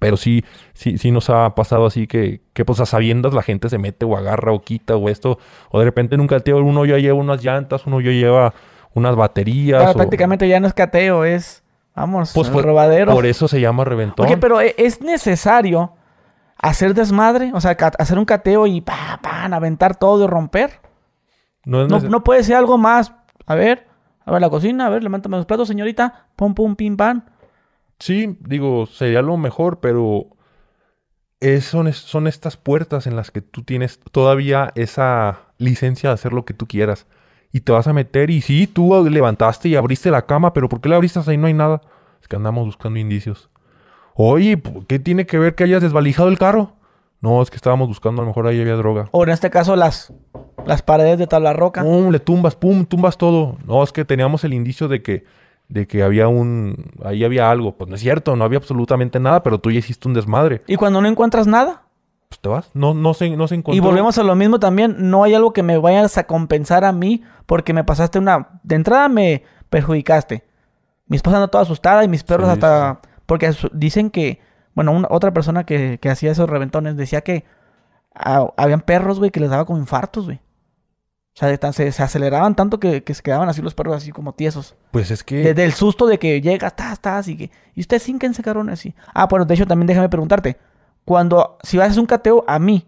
Pero 0.00 0.16
sí, 0.16 0.44
sí, 0.72 0.98
sí 0.98 1.10
nos 1.10 1.30
ha 1.30 1.54
pasado 1.54 1.86
así 1.86 2.06
que, 2.06 2.40
que 2.52 2.64
pues 2.64 2.80
a 2.80 2.86
sabiendas 2.86 3.32
la 3.32 3.42
gente 3.42 3.68
se 3.68 3.78
mete 3.78 4.04
o 4.04 4.16
agarra 4.16 4.52
o 4.52 4.60
quita 4.60 4.96
o 4.96 5.08
esto. 5.08 5.38
O 5.70 5.78
de 5.78 5.84
repente 5.84 6.14
en 6.14 6.20
un 6.20 6.26
cateo 6.26 6.58
uno 6.58 6.84
ya 6.84 6.98
lleva 6.98 7.18
unas 7.18 7.42
llantas, 7.42 7.86
uno 7.86 8.00
ya 8.00 8.10
lleva 8.10 8.54
unas 8.92 9.16
baterías. 9.16 9.94
Prácticamente 9.94 10.48
ya 10.48 10.60
no 10.60 10.66
es 10.66 10.74
cateo, 10.74 11.24
es, 11.24 11.63
vamos, 11.94 12.32
pues 12.34 12.48
robadero. 12.50 13.12
Por 13.12 13.26
eso 13.26 13.48
se 13.48 13.60
llama 13.60 13.84
reventón. 13.84 14.26
Oye, 14.26 14.36
pero 14.36 14.60
¿e-, 14.60 14.74
¿es 14.78 15.00
necesario 15.00 15.94
hacer 16.56 16.94
desmadre? 16.94 17.52
O 17.54 17.60
sea, 17.60 17.76
hacer 17.98 18.18
un 18.18 18.24
cateo 18.24 18.66
y 18.66 18.80
pa, 18.80 19.20
aventar 19.52 19.96
todo 19.96 20.24
y 20.24 20.26
romper. 20.26 20.80
No, 21.64 21.86
no, 21.88 22.00
no, 22.00 22.24
puede 22.24 22.42
ser 22.42 22.56
algo 22.56 22.78
más. 22.78 23.14
A 23.46 23.54
ver, 23.54 23.86
a 24.24 24.32
ver 24.32 24.40
la 24.40 24.50
cocina, 24.50 24.86
a 24.86 24.90
ver, 24.90 25.02
levántame 25.02 25.36
los 25.36 25.46
platos, 25.46 25.68
señorita. 25.68 26.28
Pum, 26.36 26.54
pum, 26.54 26.76
pim, 26.76 26.96
pam. 26.96 27.24
Sí, 27.98 28.36
digo, 28.40 28.86
sería 28.86 29.22
lo 29.22 29.36
mejor, 29.36 29.80
pero 29.80 30.28
son, 31.60 31.92
son 31.92 32.26
estas 32.26 32.56
puertas 32.56 33.06
en 33.06 33.16
las 33.16 33.30
que 33.30 33.40
tú 33.40 33.62
tienes 33.62 34.00
todavía 34.12 34.72
esa 34.74 35.40
licencia 35.58 36.10
de 36.10 36.14
hacer 36.14 36.32
lo 36.32 36.44
que 36.44 36.54
tú 36.54 36.66
quieras. 36.66 37.06
Y 37.54 37.60
te 37.60 37.70
vas 37.70 37.86
a 37.86 37.92
meter 37.92 38.30
y 38.30 38.40
sí, 38.40 38.66
tú 38.66 39.06
levantaste 39.08 39.68
y 39.68 39.76
abriste 39.76 40.10
la 40.10 40.26
cama, 40.26 40.52
pero 40.52 40.68
¿por 40.68 40.80
qué 40.80 40.88
la 40.88 40.96
abriste 40.96 41.20
ahí? 41.24 41.36
No 41.36 41.46
hay 41.46 41.54
nada. 41.54 41.82
Es 42.20 42.26
que 42.26 42.34
andamos 42.34 42.66
buscando 42.66 42.98
indicios. 42.98 43.48
Oye, 44.16 44.60
¿qué 44.88 44.98
tiene 44.98 45.24
que 45.24 45.38
ver 45.38 45.54
que 45.54 45.62
hayas 45.62 45.80
desvalijado 45.80 46.28
el 46.28 46.36
carro? 46.36 46.72
No, 47.20 47.40
es 47.40 47.50
que 47.50 47.56
estábamos 47.56 47.86
buscando, 47.86 48.22
a 48.22 48.24
lo 48.24 48.30
mejor 48.30 48.48
ahí 48.48 48.60
había 48.60 48.74
droga. 48.74 49.08
O 49.12 49.22
en 49.22 49.30
este 49.30 49.50
caso 49.50 49.76
las, 49.76 50.12
las 50.66 50.82
paredes 50.82 51.16
de 51.16 51.28
tabla 51.28 51.52
roca. 51.52 51.84
Pum, 51.84 52.10
le 52.10 52.18
tumbas, 52.18 52.56
pum, 52.56 52.86
tumbas 52.86 53.16
todo. 53.16 53.56
No, 53.64 53.84
es 53.84 53.92
que 53.92 54.04
teníamos 54.04 54.42
el 54.42 54.52
indicio 54.52 54.88
de 54.88 55.02
que 55.02 55.24
de 55.68 55.86
que 55.86 56.02
había 56.02 56.26
un, 56.26 56.90
ahí 57.04 57.22
había 57.22 57.52
algo. 57.52 57.76
Pues 57.76 57.88
no 57.88 57.94
es 57.94 58.02
cierto, 58.02 58.34
no 58.34 58.42
había 58.42 58.58
absolutamente 58.58 59.20
nada, 59.20 59.44
pero 59.44 59.60
tú 59.60 59.70
ya 59.70 59.78
hiciste 59.78 60.08
un 60.08 60.14
desmadre. 60.14 60.62
¿Y 60.66 60.74
cuando 60.74 61.00
no 61.00 61.06
encuentras 61.06 61.46
nada? 61.46 61.83
Pues 62.34 62.40
te 62.40 62.48
vas, 62.48 62.70
no, 62.74 62.94
no, 62.94 63.14
se, 63.14 63.30
no 63.36 63.46
se 63.46 63.54
encontró. 63.54 63.76
Y 63.76 63.80
volvemos 63.80 64.18
a 64.18 64.24
lo 64.24 64.34
mismo 64.34 64.58
también, 64.58 64.96
no 65.10 65.22
hay 65.22 65.34
algo 65.34 65.52
que 65.52 65.62
me 65.62 65.78
vayas 65.78 66.18
a 66.18 66.26
compensar 66.26 66.84
a 66.84 66.92
mí 66.92 67.22
porque 67.46 67.72
me 67.72 67.84
pasaste 67.84 68.18
una, 68.18 68.60
de 68.62 68.74
entrada 68.74 69.08
me 69.08 69.44
perjudicaste. 69.70 70.44
Mi 71.06 71.16
esposa 71.16 71.36
anda 71.36 71.48
toda 71.48 71.62
asustada 71.62 72.02
y 72.02 72.08
mis 72.08 72.24
perros 72.24 72.48
hasta, 72.48 73.00
porque 73.26 73.54
dicen 73.72 74.10
que, 74.10 74.40
bueno, 74.74 74.92
una, 74.92 75.06
otra 75.10 75.32
persona 75.32 75.64
que, 75.64 75.98
que 76.00 76.10
hacía 76.10 76.32
esos 76.32 76.48
reventones 76.50 76.96
decía 76.96 77.20
que 77.20 77.44
habían 78.14 78.80
perros, 78.80 79.18
güey, 79.18 79.30
que 79.30 79.40
les 79.40 79.50
daba 79.50 79.64
como 79.64 79.78
infartos, 79.78 80.24
güey. 80.26 80.40
O 81.34 81.36
sea, 81.36 81.72
se, 81.72 82.02
aceleraban 82.02 82.54
tanto 82.54 82.78
que, 82.78 83.02
se 83.06 83.22
quedaban 83.22 83.48
así 83.48 83.60
los 83.60 83.74
perros 83.74 83.96
así 83.96 84.12
como 84.12 84.34
tiesos. 84.34 84.76
Pues 84.92 85.10
es 85.10 85.24
que... 85.24 85.36
Desde 85.38 85.64
el 85.64 85.72
susto 85.72 86.06
de 86.06 86.20
que 86.20 86.40
llega, 86.40 86.68
estás, 86.68 86.92
estás, 86.92 87.26
y 87.26 87.36
que... 87.36 87.50
Y 87.74 87.80
usted 87.80 87.96
ese 87.96 88.42
cabrón 88.42 88.70
así. 88.70 88.94
Ah, 89.12 89.26
bueno, 89.26 89.44
de 89.44 89.54
hecho 89.54 89.66
también 89.66 89.88
déjame 89.88 90.08
preguntarte. 90.08 90.56
Cuando, 91.04 91.58
si 91.62 91.78
hacer 91.80 92.00
un 92.00 92.06
cateo 92.06 92.44
a 92.46 92.58
mí, 92.58 92.86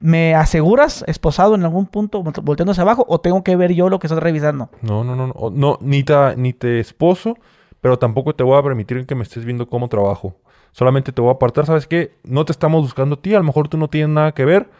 ¿me 0.00 0.34
aseguras 0.34 1.04
esposado 1.06 1.54
en 1.54 1.62
algún 1.62 1.86
punto 1.86 2.22
volteando 2.22 2.72
hacia 2.72 2.82
abajo 2.82 3.06
o 3.08 3.20
tengo 3.20 3.42
que 3.42 3.56
ver 3.56 3.72
yo 3.72 3.88
lo 3.88 3.98
que 3.98 4.06
estás 4.06 4.22
revisando? 4.22 4.68
No, 4.82 5.04
no, 5.04 5.16
no, 5.16 5.28
no. 5.28 5.50
no 5.50 5.78
ni, 5.80 6.02
te, 6.02 6.36
ni 6.36 6.52
te 6.52 6.80
esposo, 6.80 7.36
pero 7.80 7.98
tampoco 7.98 8.34
te 8.34 8.44
voy 8.44 8.58
a 8.58 8.62
permitir 8.62 9.06
que 9.06 9.14
me 9.14 9.22
estés 9.22 9.44
viendo 9.44 9.68
cómo 9.68 9.88
trabajo. 9.88 10.36
Solamente 10.72 11.12
te 11.12 11.20
voy 11.20 11.30
a 11.30 11.34
apartar, 11.34 11.66
¿sabes 11.66 11.86
qué? 11.86 12.18
No 12.22 12.44
te 12.44 12.52
estamos 12.52 12.82
buscando 12.82 13.16
a 13.16 13.20
ti, 13.20 13.34
a 13.34 13.38
lo 13.38 13.44
mejor 13.44 13.68
tú 13.68 13.78
no 13.78 13.88
tienes 13.88 14.10
nada 14.10 14.32
que 14.32 14.44
ver 14.44 14.70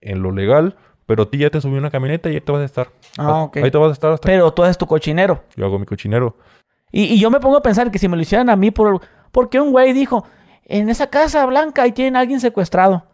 en 0.00 0.22
lo 0.22 0.32
legal 0.32 0.76
pero 1.06 1.24
a 1.24 1.30
ti 1.30 1.38
ya 1.38 1.50
te 1.50 1.60
subí 1.60 1.76
una 1.76 1.90
camioneta 1.90 2.30
y 2.30 2.34
ahí 2.34 2.40
te 2.40 2.52
vas 2.52 2.62
a 2.62 2.64
estar. 2.64 2.88
Ah, 3.18 3.42
ok. 3.42 3.58
Ahí 3.58 3.70
te 3.70 3.78
vas 3.78 3.90
a 3.90 3.92
estar 3.92 4.12
hasta... 4.12 4.26
Pero 4.26 4.52
tú 4.52 4.62
haces 4.62 4.78
tu 4.78 4.86
cochinero. 4.86 5.42
Yo 5.56 5.66
hago 5.66 5.78
mi 5.78 5.86
cochinero. 5.86 6.36
Y, 6.90 7.18
yo 7.18 7.30
me 7.30 7.40
pongo 7.40 7.56
a 7.56 7.62
pensar 7.62 7.90
que 7.90 7.98
si 7.98 8.08
me 8.08 8.16
lo 8.16 8.22
hicieran 8.22 8.48
a 8.50 8.56
mí 8.56 8.70
por... 8.70 9.00
Porque 9.30 9.60
un 9.60 9.72
güey 9.72 9.92
dijo, 9.92 10.24
en 10.64 10.88
esa 10.88 11.08
casa 11.08 11.44
blanca 11.46 11.82
ahí 11.82 11.92
tienen 11.92 12.16
a 12.16 12.20
alguien 12.20 12.40
secuestrado. 12.40 13.06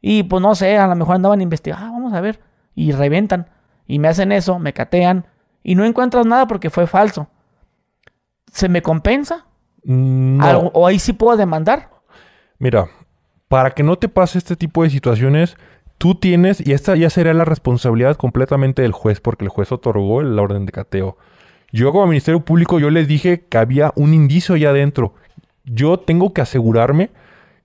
Y 0.00 0.24
pues 0.24 0.42
no 0.42 0.54
sé, 0.54 0.76
a 0.78 0.86
lo 0.86 0.96
mejor 0.96 1.16
andaban 1.16 1.40
investigando. 1.40 1.86
Ah, 1.86 1.90
vamos 1.90 2.12
a 2.12 2.20
ver. 2.20 2.40
Y 2.74 2.92
reventan. 2.92 3.48
Y 3.86 3.98
me 3.98 4.08
hacen 4.08 4.32
eso, 4.32 4.58
me 4.58 4.72
catean. 4.72 5.26
Y 5.62 5.74
no 5.74 5.84
encuentras 5.84 6.26
nada 6.26 6.46
porque 6.46 6.70
fue 6.70 6.86
falso. 6.86 7.28
¿Se 8.52 8.68
me 8.68 8.82
compensa? 8.82 9.46
Mm, 9.84 10.40
¿O 10.72 10.86
ahí 10.86 10.98
sí 10.98 11.12
puedo 11.12 11.36
demandar? 11.36 11.90
Mira, 12.58 12.86
para 13.48 13.70
que 13.70 13.82
no 13.82 13.96
te 13.96 14.08
pase 14.08 14.38
este 14.38 14.56
tipo 14.56 14.82
de 14.82 14.90
situaciones, 14.90 15.56
tú 15.98 16.14
tienes, 16.14 16.64
y 16.66 16.72
esta 16.72 16.96
ya 16.96 17.10
sería 17.10 17.34
la 17.34 17.44
responsabilidad 17.44 18.16
completamente 18.16 18.82
del 18.82 18.92
juez, 18.92 19.20
porque 19.20 19.44
el 19.44 19.50
juez 19.50 19.70
otorgó 19.72 20.22
la 20.22 20.42
orden 20.42 20.66
de 20.66 20.72
cateo. 20.72 21.16
Yo 21.70 21.90
como 21.92 22.06
Ministerio 22.06 22.44
Público, 22.44 22.78
yo 22.78 22.90
les 22.90 23.08
dije 23.08 23.46
que 23.48 23.58
había 23.58 23.92
un 23.96 24.12
indicio 24.12 24.54
allá 24.54 24.70
adentro. 24.70 25.14
Yo 25.64 25.98
tengo 25.98 26.32
que 26.32 26.40
asegurarme 26.40 27.10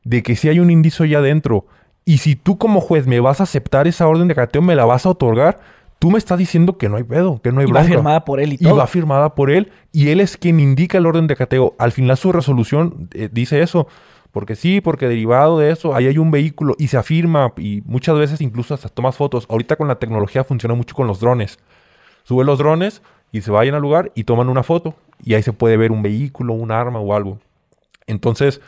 de 0.04 0.24
que 0.24 0.36
si 0.36 0.50
hay 0.50 0.60
un 0.60 0.72
indicio 0.72 1.06
allá 1.06 1.20
adentro. 1.20 1.66
Y 2.06 2.20
si 2.20 2.36
tú 2.36 2.58
como 2.58 2.80
juez 2.80 3.06
me 3.06 3.20
vas 3.20 3.42
a 3.42 3.44
aceptar 3.44 3.88
esa 3.88 4.08
orden 4.08 4.28
de 4.30 4.36
cateo, 4.36 4.62
me 4.62 4.76
la 4.76 4.86
vas 4.86 5.06
a 5.06 5.10
otorgar, 5.10 5.60
tú 6.00 6.10
me 6.10 6.18
estás 6.18 6.38
diciendo 6.38 6.78
que 6.78 6.88
no 6.88 6.96
hay 6.96 7.04
pedo, 7.04 7.42
que 7.42 7.52
no 7.52 7.60
hay 7.60 7.68
Y 7.68 7.72
va 7.72 7.84
firmada 7.84 8.24
por 8.24 8.40
él 8.40 8.54
y 8.54 8.56
Y 8.56 8.60
todo. 8.60 8.78
va 8.78 8.88
firmada 8.88 9.36
por 9.36 9.52
él 9.52 9.72
y 9.92 10.10
él 10.10 10.22
es 10.22 10.38
quien 10.38 10.60
indica 10.60 10.98
el 10.98 11.06
orden 11.06 11.28
de 11.28 11.36
cateo. 11.36 11.76
Al 11.78 11.92
final 11.92 12.16
su 12.18 12.32
resolución 12.32 13.10
eh, 13.14 13.30
dice 13.32 13.62
eso. 13.62 13.88
Porque 14.32 14.56
sí, 14.56 14.82
porque 14.82 15.08
derivado 15.08 15.58
de 15.58 15.72
eso, 15.72 15.96
ahí 15.96 16.06
hay 16.06 16.18
un 16.18 16.32
vehículo 16.32 16.76
y 16.78 16.90
se 16.90 16.98
afirma 16.98 17.54
y 17.58 17.82
muchas 17.86 18.18
veces 18.20 18.40
incluso 18.40 18.74
hasta 18.74 18.88
tomas 18.90 19.16
fotos. 19.16 19.48
Ahorita 19.50 19.78
con 19.78 19.88
la 19.88 19.96
tecnología 19.96 20.44
funciona 20.44 20.76
mucho 20.76 20.96
con 20.96 21.08
los 21.08 21.20
drones. 21.20 21.58
Sube 22.24 22.46
los 22.46 22.60
drones 22.60 23.02
y 23.32 23.42
se 23.42 23.52
vayan 23.52 23.76
al 23.76 23.82
lugar 23.82 24.12
y 24.16 24.26
toman 24.26 24.50
una 24.50 24.64
foto 24.64 24.96
y 25.24 25.34
ahí 25.34 25.42
se 25.44 25.54
puede 25.54 25.76
ver 25.78 25.92
un 25.92 26.04
vehículo, 26.04 26.54
un 26.54 26.72
arma 26.72 27.00
o 27.00 27.16
algo. 27.16 27.40
Entonces, 28.08 28.62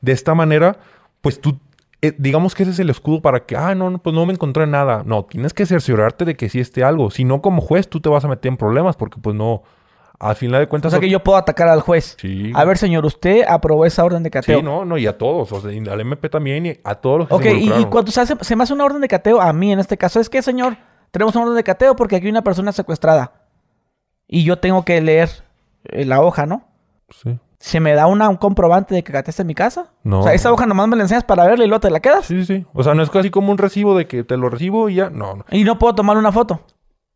de 0.00 0.12
esta 0.12 0.34
manera, 0.34 0.78
pues 1.20 1.40
tú, 1.40 1.58
eh, 2.02 2.14
digamos 2.18 2.54
que 2.54 2.64
ese 2.64 2.72
es 2.72 2.78
el 2.78 2.90
escudo 2.90 3.22
para 3.22 3.46
que, 3.46 3.56
ah, 3.56 3.74
no, 3.74 3.90
no, 3.90 3.98
pues 3.98 4.14
no 4.14 4.26
me 4.26 4.32
encontré 4.32 4.66
nada. 4.66 5.02
No, 5.04 5.24
tienes 5.24 5.54
que 5.54 5.66
cerciorarte 5.66 6.24
de 6.24 6.36
que 6.36 6.48
sí 6.48 6.60
esté 6.60 6.82
algo. 6.82 7.10
Si 7.10 7.24
no, 7.24 7.40
como 7.40 7.62
juez, 7.62 7.88
tú 7.88 8.00
te 8.00 8.08
vas 8.08 8.24
a 8.24 8.28
meter 8.28 8.50
en 8.50 8.56
problemas 8.56 8.96
porque 8.96 9.20
pues 9.20 9.36
no, 9.36 9.62
al 10.18 10.36
final 10.36 10.60
de 10.60 10.64
O 10.66 10.68
cuentas... 10.68 10.92
sea 10.92 11.00
que 11.00 11.10
yo 11.10 11.22
puedo 11.22 11.38
atacar 11.38 11.68
al 11.68 11.80
juez. 11.80 12.16
Sí. 12.18 12.52
A 12.54 12.64
ver, 12.64 12.78
señor, 12.78 13.04
usted 13.04 13.44
aprobó 13.46 13.84
esa 13.84 14.04
orden 14.04 14.22
de 14.22 14.30
cateo. 14.30 14.58
Sí, 14.58 14.64
no, 14.64 14.84
no, 14.84 14.96
y 14.98 15.06
a 15.06 15.16
todos, 15.18 15.52
o 15.52 15.60
sea, 15.60 15.72
y 15.72 15.86
al 15.86 16.00
MP 16.00 16.28
también 16.28 16.66
y 16.66 16.78
a 16.84 16.94
todos 16.94 17.20
los 17.20 17.28
que 17.28 17.34
Ok, 17.34 17.42
se 17.42 17.80
y, 17.80 17.84
cuando 17.86 18.10
se, 18.10 18.20
hace, 18.20 18.34
se 18.40 18.56
me 18.56 18.62
hace 18.62 18.72
una 18.72 18.84
orden 18.84 19.00
de 19.00 19.08
cateo, 19.08 19.40
a 19.40 19.52
mí 19.52 19.72
en 19.72 19.78
este 19.78 19.96
caso, 19.98 20.20
es 20.20 20.30
que, 20.30 20.42
señor, 20.42 20.76
tenemos 21.10 21.34
una 21.34 21.44
orden 21.44 21.56
de 21.56 21.64
cateo 21.64 21.96
porque 21.96 22.16
aquí 22.16 22.26
hay 22.26 22.30
una 22.30 22.42
persona 22.42 22.72
secuestrada. 22.72 23.32
Y 24.28 24.44
yo 24.44 24.58
tengo 24.58 24.84
que 24.84 25.00
leer 25.00 25.30
eh, 25.84 26.04
la 26.04 26.20
hoja, 26.20 26.46
¿no? 26.46 26.64
Sí. 27.10 27.38
¿Se 27.58 27.80
me 27.80 27.94
da 27.94 28.06
una- 28.06 28.28
un 28.28 28.36
comprobante 28.36 28.94
de 28.94 29.02
que 29.02 29.12
cateaste 29.12 29.42
en 29.42 29.48
mi 29.48 29.54
casa? 29.54 29.92
No. 30.04 30.20
O 30.20 30.22
sea, 30.22 30.34
esa 30.34 30.52
hoja 30.52 30.66
nomás 30.66 30.88
me 30.88 30.96
la 30.96 31.02
enseñas 31.02 31.24
para 31.24 31.46
verla 31.46 31.64
y 31.64 31.68
luego 31.68 31.80
te 31.80 31.90
la 31.90 32.00
quedas. 32.00 32.26
Sí, 32.26 32.44
sí. 32.44 32.66
O 32.74 32.82
sea, 32.82 32.94
no 32.94 33.02
es 33.02 33.10
casi 33.10 33.30
como 33.30 33.50
un 33.50 33.58
recibo 33.58 33.96
de 33.96 34.06
que 34.06 34.24
te 34.24 34.36
lo 34.36 34.48
recibo 34.50 34.88
y 34.88 34.96
ya. 34.96 35.10
No, 35.10 35.34
no. 35.36 35.44
Y 35.50 35.64
no 35.64 35.78
puedo 35.78 35.94
tomar 35.94 36.16
una 36.18 36.32
foto. 36.32 36.60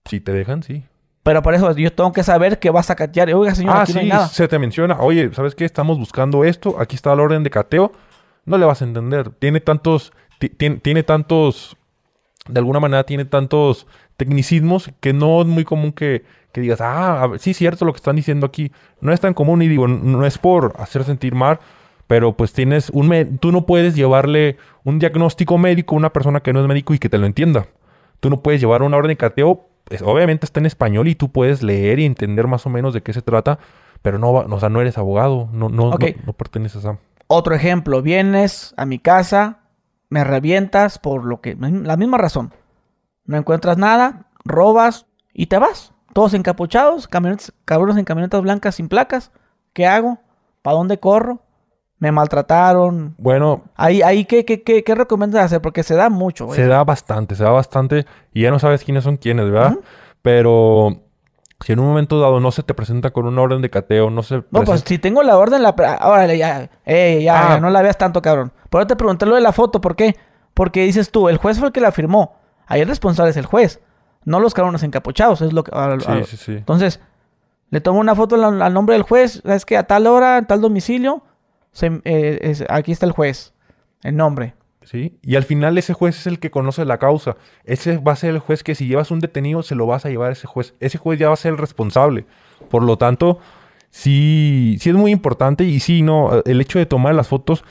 Si 0.07 0.21
te 0.21 0.33
dejan, 0.33 0.62
sí. 0.62 0.85
Pero 1.23 1.43
por 1.43 1.55
eso 1.55 1.71
yo 1.77 1.93
tengo 1.93 2.12
que 2.12 2.23
saber 2.23 2.59
que 2.59 2.71
vas 2.71 2.89
a 2.91 2.97
catear. 2.97 3.33
Oiga, 3.35 3.55
señor, 3.55 3.77
ah, 3.77 3.83
aquí 3.83 3.93
sí, 3.93 3.99
no 3.99 4.03
hay 4.03 4.09
nada. 4.09 4.29
se 4.29 4.49
te 4.49 4.59
menciona. 4.59 4.97
Oye, 5.01 5.31
¿sabes 5.35 5.55
qué? 5.55 5.67
Estamos 5.67 5.99
buscando 5.99 6.45
esto. 6.45 6.77
Aquí 6.81 6.97
está 6.97 7.15
la 7.15 7.23
orden 7.23 7.43
de 7.45 7.51
cateo. 7.51 7.93
No 8.47 8.57
le 8.57 8.65
vas 8.65 8.81
a 8.81 8.87
entender. 8.87 9.29
Tiene 9.31 9.61
tantos... 9.61 10.12
ti- 10.39 10.49
Tiene, 10.49 10.77
tiene 10.77 11.03
tantos... 11.03 11.77
De 12.49 12.59
alguna 12.59 12.81
manera 12.81 13.05
tiene 13.05 13.27
tantos 13.27 13.87
tecnicismos 14.17 14.91
que 15.01 15.12
no 15.12 15.41
es 15.43 15.47
muy 15.47 15.65
común 15.65 15.93
que, 15.93 16.25
que 16.52 16.60
digas, 16.60 16.81
ah, 16.81 17.27
ver, 17.28 17.40
sí, 17.40 17.55
cierto 17.55 17.85
lo 17.85 17.93
que 17.93 17.98
están 17.98 18.16
diciendo 18.16 18.47
aquí. 18.47 18.72
No 19.01 19.12
es 19.12 19.20
tan 19.20 19.35
común 19.35 19.62
y 19.62 19.68
digo, 19.68 19.86
no 19.89 20.27
es 20.27 20.39
por 20.39 20.74
hacer 20.78 21.05
sentir 21.05 21.35
mal, 21.35 21.60
pero 22.06 22.36
pues 22.36 22.52
tienes 22.52 22.90
un... 22.90 23.09
me- 23.09 23.24
Tú 23.24 23.52
no 23.52 23.66
puedes 23.66 23.94
llevarle 23.94 24.56
un 24.85 24.98
diagnóstico 24.98 25.59
médico 25.59 25.94
a 25.94 25.98
una 25.98 26.12
persona 26.12 26.40
que 26.40 26.52
no 26.52 26.60
es 26.60 26.66
médico 26.66 26.93
y 26.94 26.98
que 26.98 27.09
te 27.09 27.18
lo 27.18 27.27
entienda. 27.27 27.66
Tú 28.20 28.31
no 28.31 28.43
puedes 28.43 28.60
llevar 28.60 28.82
una 28.82 28.97
orden 28.97 29.10
de 29.10 29.16
cateo, 29.16 29.66
pues, 29.85 30.02
obviamente 30.02 30.44
está 30.44 30.60
en 30.60 30.66
español 30.66 31.09
y 31.09 31.14
tú 31.14 31.31
puedes 31.31 31.62
leer 31.62 31.98
y 32.01 32.05
entender 32.05 32.47
más 32.47 32.66
o 32.66 32.70
menos 32.70 32.93
de 32.94 33.02
qué 33.02 33.12
se 33.12 33.22
trata, 33.22 33.59
pero 34.02 34.18
no, 34.18 34.32
va- 34.32 34.47
o 34.51 34.60
sea, 34.60 34.68
no 34.68 34.81
eres 34.81 34.98
abogado, 34.98 35.48
no, 35.52 35.68
no, 35.68 35.90
Ok. 35.90 36.01
no, 36.16 36.22
no 36.27 36.32
perteneces 36.32 36.85
a... 36.85 36.98
Otro 37.28 37.55
ejemplo, 37.55 38.02
vienes 38.02 38.74
a 38.77 38.86
mi 38.86 38.98
casa, 38.98 39.60
me 40.09 40.24
revientas 40.24 40.98
por 40.98 41.24
lo 41.24 41.40
que... 41.40 41.56
La 41.60 41.97
misma 41.97 42.18
razón. 42.18 42.52
No 43.24 43.36
encuentras 43.36 43.78
nada, 43.78 44.27
robas 44.44 45.06
y 45.32 45.47
te 45.47 45.59
vas. 45.59 45.93
Todos 46.12 46.35
encapuchados, 46.35 47.09
cabrones 47.65 47.97
en 47.97 48.05
camionetas 48.05 48.43
blancas 48.43 48.74
sin 48.74 48.89
placas. 48.89 49.31
¿Qué 49.73 49.87
hago? 49.87 50.19
¿Para 50.62 50.77
dónde 50.77 50.99
corro? 50.99 51.41
Me 51.99 52.11
maltrataron. 52.12 53.15
Bueno, 53.19 53.62
Ahí, 53.77 54.03
ahí 54.03 54.24
¿qué, 54.24 54.45
qué, 54.45 54.62
qué, 54.62 54.82
qué 54.82 54.95
recomiendas 54.95 55.45
hacer? 55.45 55.61
Porque 55.61 55.82
se 55.82 55.95
da 55.95 56.09
mucho, 56.09 56.47
güey. 56.47 56.57
se 56.59 56.66
da 56.66 56.82
bastante, 56.82 57.35
se 57.35 57.45
da 57.45 57.51
bastante 57.51 58.07
y 58.32 58.43
ya 58.43 58.51
no 58.51 58.59
sabes 58.59 58.82
quiénes 58.85 59.05
son 59.05 59.16
quiénes, 59.19 59.51
¿verdad? 59.51 59.77
Pero 60.23 61.03
si 61.61 61.73
en 61.73 61.78
un 61.81 61.87
momento 61.89 62.19
dado 62.20 62.41
no 62.41 62.51
se 62.53 62.62
te 62.62 62.73
presenta 62.74 63.11
con 63.11 63.27
una 63.27 63.43
orden 63.43 63.61
de 63.62 63.70
cateo, 63.70 64.11
no 64.11 64.23
se 64.23 64.37
No, 64.51 64.65
pues 64.65 64.82
si 64.87 64.99
tengo 64.99 65.23
la 65.23 65.37
orden, 65.37 65.62
la... 65.62 65.77
pre- 65.77 65.89
Órale, 66.03 66.39
ya. 66.39 66.70
Eh, 66.87 67.20
ya, 67.23 67.35
Ah. 67.39 67.55
ya, 67.55 67.61
no 67.61 67.70
la 67.70 67.82
veas 67.82 67.99
tanto, 67.99 68.23
cabrón. 68.23 68.53
Pero 68.70 68.87
te 68.87 68.97
pregunté 68.97 69.27
lo 69.27 69.35
de 69.35 69.41
la 69.43 69.53
foto, 69.53 69.81
¿por 69.81 69.95
qué? 69.97 70.16
Porque 70.55 70.82
dices 70.85 71.11
tú, 71.11 71.28
el 71.28 71.37
juez 71.37 71.59
fue 71.59 71.69
el 71.69 71.73
que 71.73 71.81
la 71.81 71.93
firmó. 71.93 72.35
Ahí 72.66 72.81
el 72.81 72.89
responsable 72.89 73.31
es 73.31 73.37
el 73.37 73.47
juez, 73.47 73.81
no 74.24 74.40
los 74.40 74.55
cabrones 74.55 74.82
encapuchados. 74.82 75.40
Es 75.42 75.52
lo 75.52 75.64
que... 75.64 75.70
a- 75.74 75.94
a- 75.94 76.01
Sí, 76.01 76.24
sí, 76.24 76.36
sí. 76.36 76.52
Entonces, 76.52 77.01
le 77.70 77.80
tomo 77.80 78.01
una 78.01 78.14
foto 78.14 78.34
al, 78.36 78.60
al 78.62 78.74
nombre 78.74 78.94
del 78.94 79.02
juez. 79.02 79.42
Es 79.44 79.64
que 79.64 79.76
a 79.76 79.84
tal 79.84 80.06
hora, 80.06 80.38
en 80.38 80.47
tal 80.47 80.60
domicilio, 80.60 81.22
se- 81.72 82.01
eh, 82.05 82.38
es- 82.42 82.64
aquí 82.68 82.92
está 82.92 83.06
el 83.06 83.12
juez. 83.12 83.52
El 84.02 84.16
nombre. 84.16 84.55
¿sí? 84.82 85.18
Y 85.22 85.36
al 85.36 85.44
final 85.44 85.76
ese 85.78 85.92
juez 85.94 86.18
es 86.18 86.26
el 86.26 86.38
que 86.40 86.51
conoce 86.51 86.84
la 86.84 86.98
causa. 86.98 87.36
Ese 87.64 87.98
va 87.98 88.12
a 88.12 88.16
ser 88.16 88.30
el 88.30 88.38
juez 88.40 88.64
que 88.64 88.74
si 88.74 88.88
llevas 88.88 89.10
un 89.12 89.20
detenido 89.20 89.62
se 89.62 89.74
lo 89.76 89.86
vas 89.86 90.05
a 90.05 90.09
llevar 90.09 90.30
a 90.30 90.32
ese 90.32 90.47
juez. 90.48 90.74
Ese 90.80 90.98
juez 90.98 91.18
ya 91.20 91.28
va 91.28 91.34
a 91.34 91.36
ser 91.36 91.52
el 91.52 91.59
responsable. 91.59 92.24
Por 92.70 92.82
lo 92.82 92.97
tanto, 92.98 93.38
sí, 93.90 94.76
sí 94.80 94.90
es 94.90 94.97
muy 94.97 95.12
importante 95.12 95.64
y 95.64 95.80
sí, 95.80 96.02
no, 96.02 96.42
el 96.44 96.60
hecho 96.60 96.78
de 96.78 96.86
tomar 96.86 97.14
las 97.14 97.28
fotos, 97.28 97.64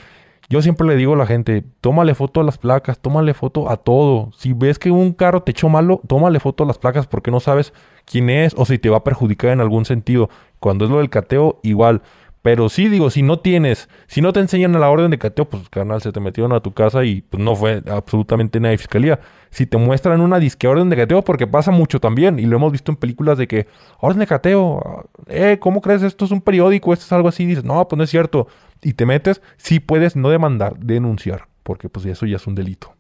yo 0.50 0.64
siempre 0.64 0.88
le 0.88 0.96
digo 0.96 1.14
a 1.14 1.18
la 1.18 1.28
gente, 1.28 1.64
tómale 1.80 2.16
foto 2.16 2.42
a 2.42 2.44
las 2.44 2.58
placas, 2.58 2.98
tómale 2.98 3.36
foto 3.36 3.70
a 3.70 3.78
todo. 3.78 4.32
Si 4.36 4.54
ves 4.54 4.80
que 4.80 4.90
un 4.90 5.14
carro 5.14 5.44
te 5.44 5.52
echó 5.52 5.70
malo, 5.70 6.02
tómale 6.08 6.40
foto 6.40 6.64
a 6.64 6.68
las 6.68 6.80
placas 6.80 7.06
porque 7.06 7.30
no 7.30 7.40
sabes 7.40 7.72
quién 8.06 8.32
es 8.32 8.56
o 8.58 8.66
si 8.66 8.80
te 8.80 8.90
va 8.90 8.98
a 8.98 9.04
perjudicar 9.04 9.52
en 9.52 9.62
algún 9.62 9.86
sentido. 9.86 10.30
Cuando 10.60 10.86
es 10.86 10.92
lo 10.92 10.98
del 10.98 11.12
cateo, 11.12 11.60
igual. 11.62 12.02
Pero 12.42 12.70
sí, 12.70 12.88
digo, 12.88 13.10
si 13.10 13.22
no 13.22 13.40
tienes, 13.40 13.90
si 14.08 14.22
no 14.22 14.32
te 14.32 14.40
enseñan 14.40 14.76
a 14.76 14.80
la 14.80 14.90
orden 14.90 15.12
de 15.12 15.18
cateo, 15.18 15.50
pues 15.50 15.68
carnal, 15.70 16.02
se 16.02 16.12
te 16.12 16.20
metieron 16.22 16.54
a 16.54 16.62
tu 16.62 16.74
casa 16.74 17.04
y 17.04 17.22
pues 17.22 17.44
no 17.44 17.56
fue 17.56 17.84
absolutamente 17.90 18.60
nada 18.60 18.72
de 18.72 18.78
fiscalía. 18.78 19.20
Si 19.50 19.66
te 19.66 19.78
muestran 19.78 20.22
una 20.22 20.40
disque 20.40 20.68
orden 20.68 20.90
de 20.90 20.96
cateo, 20.96 21.22
porque 21.24 21.48
pasa 21.48 21.72
mucho 21.72 22.00
también, 22.00 22.40
y 22.40 22.44
lo 22.44 22.56
hemos 22.56 22.72
visto 22.72 22.92
en 22.92 22.96
películas 22.96 23.38
de 23.38 23.48
que, 23.48 23.68
orden 24.00 24.20
de 24.20 24.28
cateo, 24.28 25.10
eh, 25.28 25.58
¿cómo 25.60 25.82
crees? 25.82 26.02
Esto 26.02 26.26
es 26.26 26.32
un 26.32 26.42
periódico, 26.42 26.94
esto 26.94 27.06
es 27.06 27.12
algo 27.12 27.28
así, 27.28 27.44
y 27.44 27.48
dices, 27.48 27.64
no, 27.66 27.86
pues 27.88 27.98
no 27.98 28.04
es 28.04 28.10
cierto. 28.10 28.48
Y 28.82 28.94
te 28.94 29.06
metes, 29.06 29.42
sí 29.58 29.80
puedes 29.80 30.16
no 30.16 30.30
demandar, 30.30 30.78
denunciar, 30.78 31.48
porque 31.64 31.90
pues 31.90 32.06
eso 32.06 32.26
ya 32.26 32.38
es 32.38 32.48
un 32.48 32.56
delito. 32.56 32.94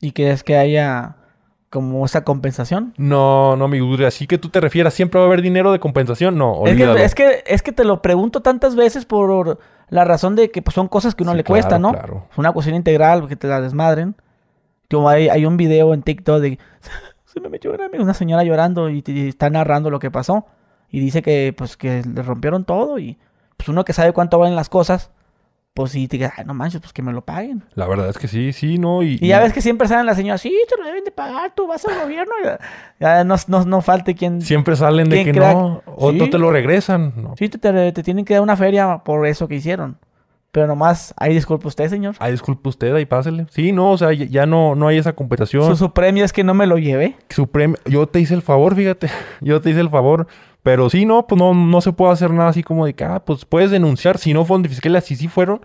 ¿Y 0.00 0.12
quieres 0.12 0.42
que 0.42 0.56
haya 0.56 1.16
como 1.70 2.04
esa 2.04 2.24
compensación? 2.24 2.94
No, 2.96 3.56
no, 3.56 3.68
mi 3.68 3.78
duda, 3.78 4.08
así 4.08 4.26
que 4.26 4.38
tú 4.38 4.48
te 4.48 4.60
refieras, 4.60 4.92
¿siempre 4.92 5.18
va 5.18 5.24
a 5.24 5.28
haber 5.28 5.40
dinero 5.40 5.70
de 5.70 5.78
compensación? 5.78 6.36
No, 6.36 6.66
Es 6.66 6.76
que, 6.76 7.04
es, 7.04 7.14
que, 7.14 7.44
es 7.46 7.62
que 7.62 7.72
te 7.72 7.84
lo 7.84 8.02
pregunto 8.02 8.40
tantas 8.42 8.74
veces 8.74 9.04
por 9.06 9.58
la 9.88 10.04
razón 10.04 10.34
de 10.34 10.50
que 10.50 10.62
pues, 10.62 10.74
son 10.74 10.88
cosas 10.88 11.14
que 11.14 11.22
uno 11.22 11.32
Sí, 11.32 11.38
le 11.38 11.44
cuesta, 11.44 11.78
claro, 11.78 11.82
¿no? 11.82 11.92
claro. 11.92 12.26
Es 12.32 12.38
una 12.38 12.52
cocina 12.52 12.76
integral 12.76 13.28
que 13.28 13.36
te 13.36 13.46
la 13.46 13.60
desmadren. 13.60 14.16
Como 14.90 15.08
hay, 15.08 15.28
hay 15.28 15.46
un 15.46 15.56
video 15.56 15.94
en 15.94 16.02
TikTok 16.02 16.40
de 16.40 16.58
se 17.24 17.40
me 17.40 17.48
metió 17.48 17.72
una, 17.72 18.14
señora 18.14 18.42
llorando 18.42 18.90
y, 18.90 19.04
y 19.06 19.28
está 19.28 19.48
narrando 19.48 19.90
lo 19.90 20.00
que 20.00 20.10
pasó. 20.10 20.46
Y 20.90 20.98
dice 20.98 21.22
que 21.22 21.54
pues 21.56 21.76
que 21.76 22.02
le 22.02 22.22
rompieron 22.22 22.64
todo 22.64 22.98
y 22.98 23.16
pues 23.56 23.68
uno 23.68 23.84
que 23.84 23.92
sabe 23.92 24.12
cuánto 24.12 24.40
valen 24.40 24.56
las 24.56 24.68
cosas, 24.68 25.12
pues 25.74 25.92
sí 25.92 26.08
te 26.08 26.16
diga, 26.16 26.32
ay 26.36 26.44
no 26.44 26.52
manches, 26.52 26.80
pues 26.80 26.92
que 26.92 27.00
me 27.02 27.12
lo 27.12 27.22
paguen. 27.24 27.62
La 27.74 27.86
verdad 27.86 28.08
es 28.08 28.18
que 28.18 28.28
sí, 28.28 28.52
sí, 28.52 28.78
no, 28.78 29.02
y... 29.02 29.18
Y 29.20 29.28
ya 29.28 29.40
ves 29.40 29.52
que 29.52 29.60
siempre 29.62 29.86
salen 29.88 30.04
las 30.06 30.16
señoras, 30.16 30.40
sí, 30.40 30.52
te 30.68 30.76
lo 30.76 30.84
deben 30.84 31.04
de 31.04 31.10
pagar, 31.10 31.52
tú 31.54 31.66
vas 31.66 31.84
al 31.86 32.00
gobierno. 32.02 32.32
Ya, 32.44 32.58
ya 32.98 33.24
no, 33.24 33.36
no, 33.46 33.64
no 33.64 33.80
falte 33.80 34.14
quien... 34.14 34.42
Siempre 34.42 34.74
salen 34.76 35.08
de 35.08 35.22
¿Quién 35.22 35.34
que 35.34 35.40
no, 35.40 35.82
o 35.86 36.10
Sí. 36.10 36.18
no 36.18 36.28
te 36.28 36.38
lo 36.38 36.50
regresan. 36.50 37.12
No. 37.16 37.34
Sí, 37.38 37.48
te, 37.48 37.58
te- 37.58 37.92
te 37.92 38.02
tienen 38.02 38.24
que 38.24 38.34
dar 38.34 38.42
una 38.42 38.56
feria 38.56 38.98
por 39.04 39.26
eso 39.26 39.46
que 39.48 39.54
hicieron. 39.54 39.96
Pero 40.52 40.66
nomás, 40.66 41.14
ahí 41.16 41.32
disculpe 41.32 41.68
usted, 41.68 41.88
señor. 41.88 42.16
Ay, 42.18 42.32
disculpe 42.32 42.68
usted, 42.68 42.92
ahí 42.92 43.06
pásele. 43.06 43.46
Sí, 43.50 43.70
no, 43.70 43.92
o 43.92 43.96
sea, 43.96 44.12
ya, 44.12 44.24
ya 44.26 44.46
no, 44.46 44.74
no 44.74 44.88
hay 44.88 44.98
esa 44.98 45.12
compensación. 45.12 45.62
Su, 45.64 45.76
su 45.76 45.92
premio 45.92 46.24
es 46.24 46.32
que 46.32 46.42
no 46.42 46.54
me 46.54 46.66
lo 46.66 46.76
llevé. 46.76 47.16
Su 47.28 47.46
premio- 47.46 47.78
yo 47.84 48.08
te 48.08 48.18
hice 48.18 48.34
el 48.34 48.42
favor, 48.42 48.74
fíjate, 48.74 49.08
yo 49.40 49.60
te 49.60 49.70
hice 49.70 49.78
el 49.78 49.90
favor. 49.90 50.26
Pero 50.62 50.90
sí, 50.90 51.06
no, 51.06 51.26
pues 51.26 51.38
no, 51.38 51.54
no 51.54 51.80
se 51.80 51.92
puede 51.92 52.12
hacer 52.12 52.30
nada 52.32 52.50
así 52.50 52.62
como 52.62 52.84
de 52.86 52.94
que, 52.94 53.04
ah, 53.04 53.24
pues 53.24 53.44
puedes 53.44 53.70
denunciar. 53.70 54.18
Si 54.18 54.34
no 54.34 54.44
fueron 54.44 54.62
de 54.62 54.68
fiscalía, 54.68 55.00
si 55.00 55.16
sí 55.16 55.26
fueron. 55.28 55.60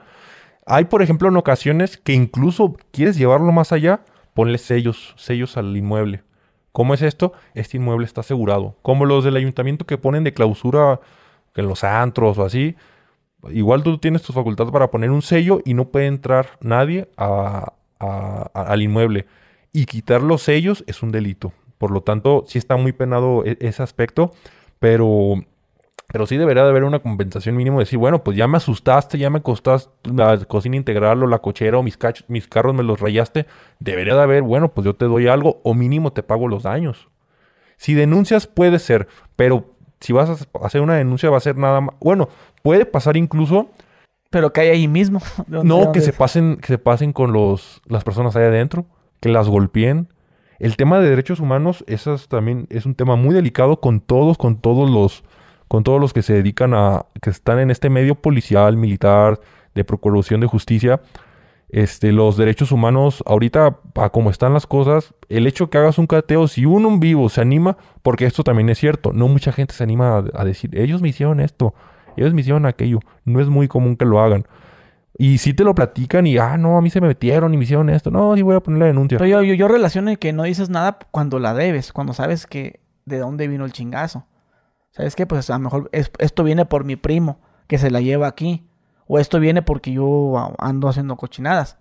Hay, 0.66 0.86
por 0.86 1.02
ejemplo, 1.02 1.28
en 1.28 1.38
ocasiones 1.38 1.98
que 1.98 2.14
incluso 2.14 2.76
quieres 2.92 3.18
llevarlo 3.18 3.52
más 3.52 3.72
allá, 3.72 4.02
ponle 4.34 4.58
sellos, 4.58 5.14
sellos 5.18 5.58
al 5.58 5.76
inmueble. 5.76 6.24
¿Cómo 6.72 6.94
es 6.94 7.02
esto? 7.02 7.34
Este 7.54 7.78
inmueble 7.78 8.06
está 8.06 8.22
asegurado. 8.22 8.76
Como 8.82 9.06
los 9.06 9.24
del 9.24 9.36
ayuntamiento 9.36 9.86
que 9.86 9.98
ponen 9.98 10.24
de 10.24 10.34
clausura 10.34 11.00
en 11.56 11.68
los 11.68 11.84
antros 11.84 12.38
o 12.38 12.44
así. 12.46 12.76
Igual 13.52 13.84
tú 13.84 13.98
tienes 13.98 14.24
tus 14.24 14.34
facultades 14.36 14.72
para 14.74 14.90
poner 14.92 15.12
un 15.12 15.22
sello 15.22 15.62
y 15.66 15.74
no 15.74 15.86
puede 15.90 16.08
entrar 16.08 16.58
nadie 16.62 17.08
a- 17.16 17.74
a- 18.00 18.50
a- 18.54 18.62
al 18.64 18.82
inmueble. 18.82 19.26
Y 19.72 19.86
quitar 19.86 20.22
los 20.22 20.42
sellos 20.42 20.84
es 20.88 21.04
un 21.04 21.12
delito. 21.12 21.54
Por 21.78 21.92
lo 21.92 22.02
tanto, 22.02 22.44
sí 22.48 22.58
está 22.58 22.76
muy 22.76 22.92
penado 22.92 23.44
e- 23.46 23.58
ese 23.62 23.84
aspecto, 23.84 24.34
pero, 24.86 25.44
pero 26.14 26.28
sí 26.28 26.38
debería 26.38 26.64
de 26.64 26.70
haber 26.70 26.84
una 26.84 27.00
compensación 27.00 27.56
mínimo. 27.56 27.80
Decir, 27.80 27.98
bueno, 27.98 28.24
pues 28.24 28.38
ya 28.38 28.48
me 28.48 28.58
asustaste, 28.58 29.18
ya 29.18 29.32
me 29.32 29.42
costaste 29.42 29.90
la 30.14 30.38
cocina 30.46 30.76
integral 30.76 31.24
o 31.24 31.28
la 31.28 31.40
cochera 31.40 31.80
o 31.80 31.82
mis, 31.82 31.98
mis 32.28 32.48
carros 32.48 32.76
me 32.76 32.84
los 32.84 33.00
rayaste. 33.00 33.48
Debería 33.80 34.14
de 34.14 34.22
haber, 34.22 34.44
bueno, 34.44 34.76
pues 34.76 34.86
yo 34.86 34.96
te 34.96 35.06
doy 35.06 35.28
algo 35.28 35.60
o 35.64 35.74
mínimo 35.74 36.14
te 36.14 36.22
pago 36.22 36.48
los 36.48 36.62
daños. 36.62 37.10
Si 37.78 37.96
denuncias 37.96 38.46
puede 38.46 38.78
ser, 38.78 39.08
pero 39.36 39.74
si 40.00 40.14
vas 40.14 40.30
a 40.30 40.66
hacer 40.68 40.82
una 40.82 40.94
denuncia 40.94 41.32
va 41.32 41.38
a 41.38 41.40
ser 41.40 41.58
nada 41.58 41.82
más... 41.82 41.96
Bueno, 42.00 42.30
puede 42.62 42.86
pasar 42.86 43.18
incluso 43.18 43.72
Pero 44.30 44.54
que 44.54 44.62
hay 44.62 44.70
ahí 44.70 44.88
mismo. 44.88 45.20
¿De 45.48 45.64
no, 45.64 45.86
de 45.86 45.92
que 45.94 46.02
se 46.02 46.14
pasen, 46.14 46.58
que 46.58 46.68
se 46.68 46.78
pasen 46.78 47.12
con 47.12 47.34
los, 47.34 47.82
las 47.88 48.04
personas 48.04 48.36
ahí 48.36 48.44
adentro, 48.44 48.86
que 49.20 49.30
las 49.30 49.50
golpeen. 49.50 50.10
El 50.60 50.78
tema 50.78 51.00
de 51.00 51.10
derechos 51.10 51.40
humanos, 51.40 51.84
esas 51.88 52.28
también 52.28 52.68
es 52.70 52.86
un 52.86 52.96
tema 52.96 53.16
muy 53.16 53.34
delicado 53.34 53.80
con 53.80 54.00
todos, 54.00 54.38
con 54.38 54.58
todos 54.58 54.90
los, 54.90 55.24
con 55.68 55.84
todos 55.84 56.00
los 56.00 56.14
que 56.14 56.22
se 56.22 56.34
dedican 56.34 56.74
a, 56.74 57.06
que 57.22 57.30
están 57.30 57.60
en 57.60 57.72
este 57.72 57.90
medio 57.90 58.16
policial, 58.16 58.78
militar, 58.78 59.40
de 59.74 59.84
procuración 59.84 60.40
de 60.40 60.48
justicia. 60.48 61.02
Este, 61.70 62.12
los 62.12 62.38
derechos 62.38 62.72
humanos, 62.72 63.24
ahorita, 63.26 63.80
a 63.96 64.10
como 64.10 64.30
están 64.30 64.54
las 64.54 64.66
cosas, 64.68 65.14
el 65.30 65.46
hecho 65.48 65.70
que 65.70 65.78
hagas 65.78 65.98
un 65.98 66.08
cateo, 66.08 66.48
si 66.48 66.66
uno 66.66 66.90
en 66.90 67.00
vivo 67.00 67.28
se 67.28 67.42
anima, 67.42 67.76
porque 68.02 68.26
esto 68.26 68.44
también 68.44 68.70
es 68.70 68.78
cierto, 68.78 69.12
no 69.12 69.28
mucha 69.28 69.52
gente 69.52 69.74
se 69.74 69.84
anima 69.84 70.18
a, 70.18 70.24
a 70.42 70.46
decir, 70.46 70.78
ellos 70.78 71.02
me 71.02 71.10
hicieron 71.10 71.40
esto, 71.40 71.74
ellos 72.16 72.34
me 72.34 72.42
hicieron 72.42 72.66
aquello, 72.66 73.00
no 73.26 73.42
es 73.42 73.48
muy 73.48 73.68
común 73.68 73.98
que 73.98 74.06
lo 74.06 74.22
hagan. 74.22 74.46
Y 75.18 75.38
si 75.38 75.54
te 75.54 75.64
lo 75.64 75.74
platican 75.74 76.28
y, 76.28 76.38
ah, 76.38 76.58
no, 76.58 76.78
a 76.78 76.82
mí 76.82 76.90
se 76.90 77.00
me 77.00 77.08
metieron 77.08 77.54
y 77.54 77.58
me 77.58 77.64
hicieron 77.64 77.90
esto. 77.90 78.12
No, 78.12 78.36
sí 78.36 78.42
voy 78.42 78.56
a 78.56 78.60
poner 78.60 78.80
la 78.80 78.86
denuncia. 78.88 79.18
Pero 79.18 79.30
yo, 79.30 79.44
yo, 79.44 79.54
yo 79.54 79.68
relaciono 79.68 80.16
que 80.18 80.34
no 80.34 80.44
dices 80.44 80.70
nada 80.70 81.00
cuando 81.12 81.40
la 81.40 81.54
debes, 81.54 81.94
cuando 81.94 82.14
sabes 82.14 82.48
que 82.48 82.82
de 83.06 83.20
dónde 83.20 83.48
vino 83.48 83.64
el 83.64 83.72
chingazo. 83.72 84.26
¿Sabes 84.92 85.16
qué? 85.16 85.26
Pues 85.26 85.50
a 85.50 85.54
lo 85.54 85.60
mejor 85.60 85.90
esto 85.92 86.44
viene 86.44 86.66
por 86.66 86.84
mi 86.84 86.96
primo, 86.96 87.40
que 87.68 87.78
se 87.78 87.92
la 87.92 88.02
lleva 88.02 88.28
aquí. 88.28 88.68
O 89.08 89.20
esto 89.20 89.40
viene 89.40 89.62
porque 89.62 89.92
yo 89.92 90.54
ando 90.58 90.90
haciendo 90.90 91.16
cochinadas. 91.16 91.78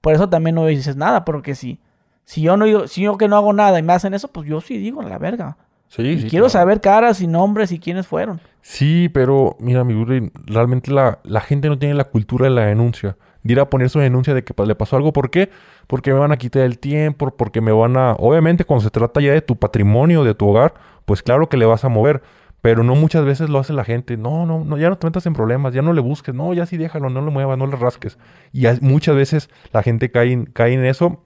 Por 0.00 0.12
eso 0.12 0.28
también 0.28 0.56
no 0.56 0.66
dices 0.66 0.96
nada, 0.96 1.24
porque 1.24 1.54
si, 1.54 1.80
si 2.24 2.42
yo 2.42 2.56
no 2.56 2.86
si 2.88 3.02
yo 3.02 3.16
que 3.16 3.28
no 3.28 3.36
hago 3.36 3.52
nada 3.52 3.78
y 3.78 3.82
me 3.82 3.92
hacen 3.92 4.12
eso, 4.12 4.28
pues 4.28 4.48
yo 4.48 4.60
sí 4.60 4.76
digo 4.76 5.02
la 5.02 5.18
verga. 5.18 5.56
Sí, 5.96 6.26
quiero 6.28 6.48
saber 6.48 6.80
caras 6.80 7.20
y 7.20 7.28
nombres 7.28 7.70
y 7.70 7.78
quiénes 7.78 8.06
fueron. 8.06 8.40
Sí, 8.62 9.08
pero 9.10 9.56
mira, 9.60 9.84
mi 9.84 9.94
burri, 9.94 10.32
realmente 10.46 10.90
la, 10.90 11.20
la, 11.22 11.40
gente 11.40 11.68
no 11.68 11.78
tiene 11.78 11.94
la 11.94 12.04
cultura 12.04 12.46
de 12.46 12.50
la 12.50 12.66
denuncia. 12.66 13.16
De 13.44 13.52
ir 13.52 13.60
a 13.60 13.70
poner 13.70 13.90
su 13.90 14.00
denuncia 14.00 14.34
de 14.34 14.42
que 14.42 14.54
le 14.64 14.74
pasó 14.74 14.96
algo. 14.96 15.12
¿Por 15.12 15.30
qué? 15.30 15.50
Porque 15.86 16.12
me 16.12 16.18
van 16.18 16.32
a 16.32 16.36
quitar 16.36 16.62
el 16.62 16.78
tiempo, 16.78 17.30
porque 17.36 17.60
me 17.60 17.70
van 17.70 17.96
a... 17.96 18.14
Obviamente 18.14 18.64
cuando 18.64 18.82
se 18.82 18.90
trata 18.90 19.20
ya 19.20 19.32
de 19.32 19.42
tu 19.42 19.56
patrimonio, 19.56 20.24
de 20.24 20.34
tu 20.34 20.48
hogar, 20.48 20.74
pues 21.04 21.22
claro 21.22 21.48
que 21.48 21.56
le 21.56 21.66
vas 21.66 21.84
a 21.84 21.88
mover. 21.88 22.22
Pero 22.60 22.82
no 22.82 22.96
muchas 22.96 23.24
veces 23.24 23.48
lo 23.50 23.60
hace 23.60 23.72
la 23.72 23.84
gente. 23.84 24.16
No, 24.16 24.46
no, 24.46 24.64
no, 24.64 24.78
ya 24.78 24.88
no 24.88 24.98
te 24.98 25.06
metas 25.06 25.26
en 25.26 25.34
problemas, 25.34 25.74
ya 25.74 25.82
no 25.82 25.92
le 25.92 26.00
busques. 26.00 26.34
No, 26.34 26.54
ya 26.54 26.66
sí 26.66 26.76
déjalo, 26.76 27.10
no 27.10 27.20
lo 27.20 27.30
muevas, 27.30 27.56
no 27.56 27.66
le 27.66 27.76
rasques. 27.76 28.18
Y 28.52 28.66
muchas 28.80 29.14
veces 29.14 29.50
la 29.72 29.82
gente 29.82 30.10
cae, 30.10 30.44
cae 30.54 30.72
en 30.72 30.86
eso. 30.86 31.22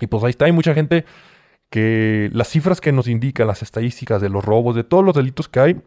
Y 0.00 0.06
pues 0.06 0.24
ahí 0.24 0.30
está, 0.30 0.46
hay 0.46 0.52
mucha 0.52 0.72
gente 0.72 1.04
que 1.76 2.30
las 2.32 2.48
cifras 2.48 2.80
que 2.80 2.90
nos 2.90 3.06
indican, 3.06 3.46
las 3.46 3.60
estadísticas 3.60 4.22
de 4.22 4.30
los 4.30 4.42
robos, 4.42 4.74
de 4.74 4.82
todos 4.82 5.04
los 5.04 5.14
delitos 5.14 5.46
que 5.46 5.60
hay, 5.60 5.82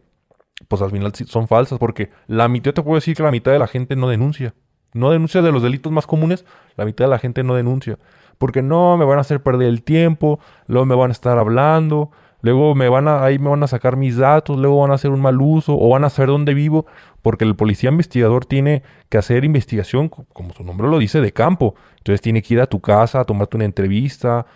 pues 0.68 0.82
al 0.82 0.92
final 0.92 1.12
son 1.26 1.48
falsas, 1.48 1.80
porque 1.80 2.10
la 2.28 2.46
mitad, 2.46 2.72
te 2.72 2.80
puedo 2.80 2.94
decir 2.94 3.16
que 3.16 3.24
la 3.24 3.32
mitad 3.32 3.50
de 3.50 3.58
la 3.58 3.66
gente 3.66 3.96
no 3.96 4.08
denuncia. 4.08 4.54
No 4.94 5.10
denuncia 5.10 5.42
de 5.42 5.50
los 5.50 5.64
delitos 5.64 5.90
más 5.90 6.06
comunes, 6.06 6.44
la 6.76 6.84
mitad 6.84 7.06
de 7.06 7.10
la 7.10 7.18
gente 7.18 7.42
no 7.42 7.56
denuncia. 7.56 7.98
Porque 8.38 8.62
no, 8.62 8.96
me 8.98 9.04
van 9.04 9.18
a 9.18 9.22
hacer 9.22 9.42
perder 9.42 9.66
el 9.66 9.82
tiempo, 9.82 10.38
luego 10.68 10.86
me 10.86 10.94
van 10.94 11.10
a 11.10 11.12
estar 11.12 11.38
hablando, 11.38 12.12
luego 12.40 12.76
me 12.76 12.88
van 12.88 13.08
a, 13.08 13.24
ahí 13.24 13.40
me 13.40 13.50
van 13.50 13.64
a 13.64 13.66
sacar 13.66 13.96
mis 13.96 14.16
datos, 14.16 14.60
luego 14.60 14.78
van 14.78 14.92
a 14.92 14.94
hacer 14.94 15.10
un 15.10 15.20
mal 15.20 15.40
uso, 15.40 15.76
o 15.76 15.88
van 15.88 16.04
a 16.04 16.10
saber 16.10 16.28
dónde 16.28 16.54
vivo, 16.54 16.86
porque 17.20 17.44
el 17.44 17.56
policía 17.56 17.90
investigador 17.90 18.44
tiene 18.44 18.84
que 19.08 19.18
hacer 19.18 19.44
investigación, 19.44 20.08
como 20.08 20.54
su 20.54 20.62
nombre 20.62 20.86
lo 20.86 21.00
dice, 21.00 21.20
de 21.20 21.32
campo. 21.32 21.74
Entonces 21.98 22.20
tiene 22.20 22.42
que 22.42 22.54
ir 22.54 22.60
a 22.60 22.68
tu 22.68 22.78
casa 22.78 23.18
a 23.18 23.24
tomarte 23.24 23.56
una 23.56 23.64
entrevista, 23.64 24.46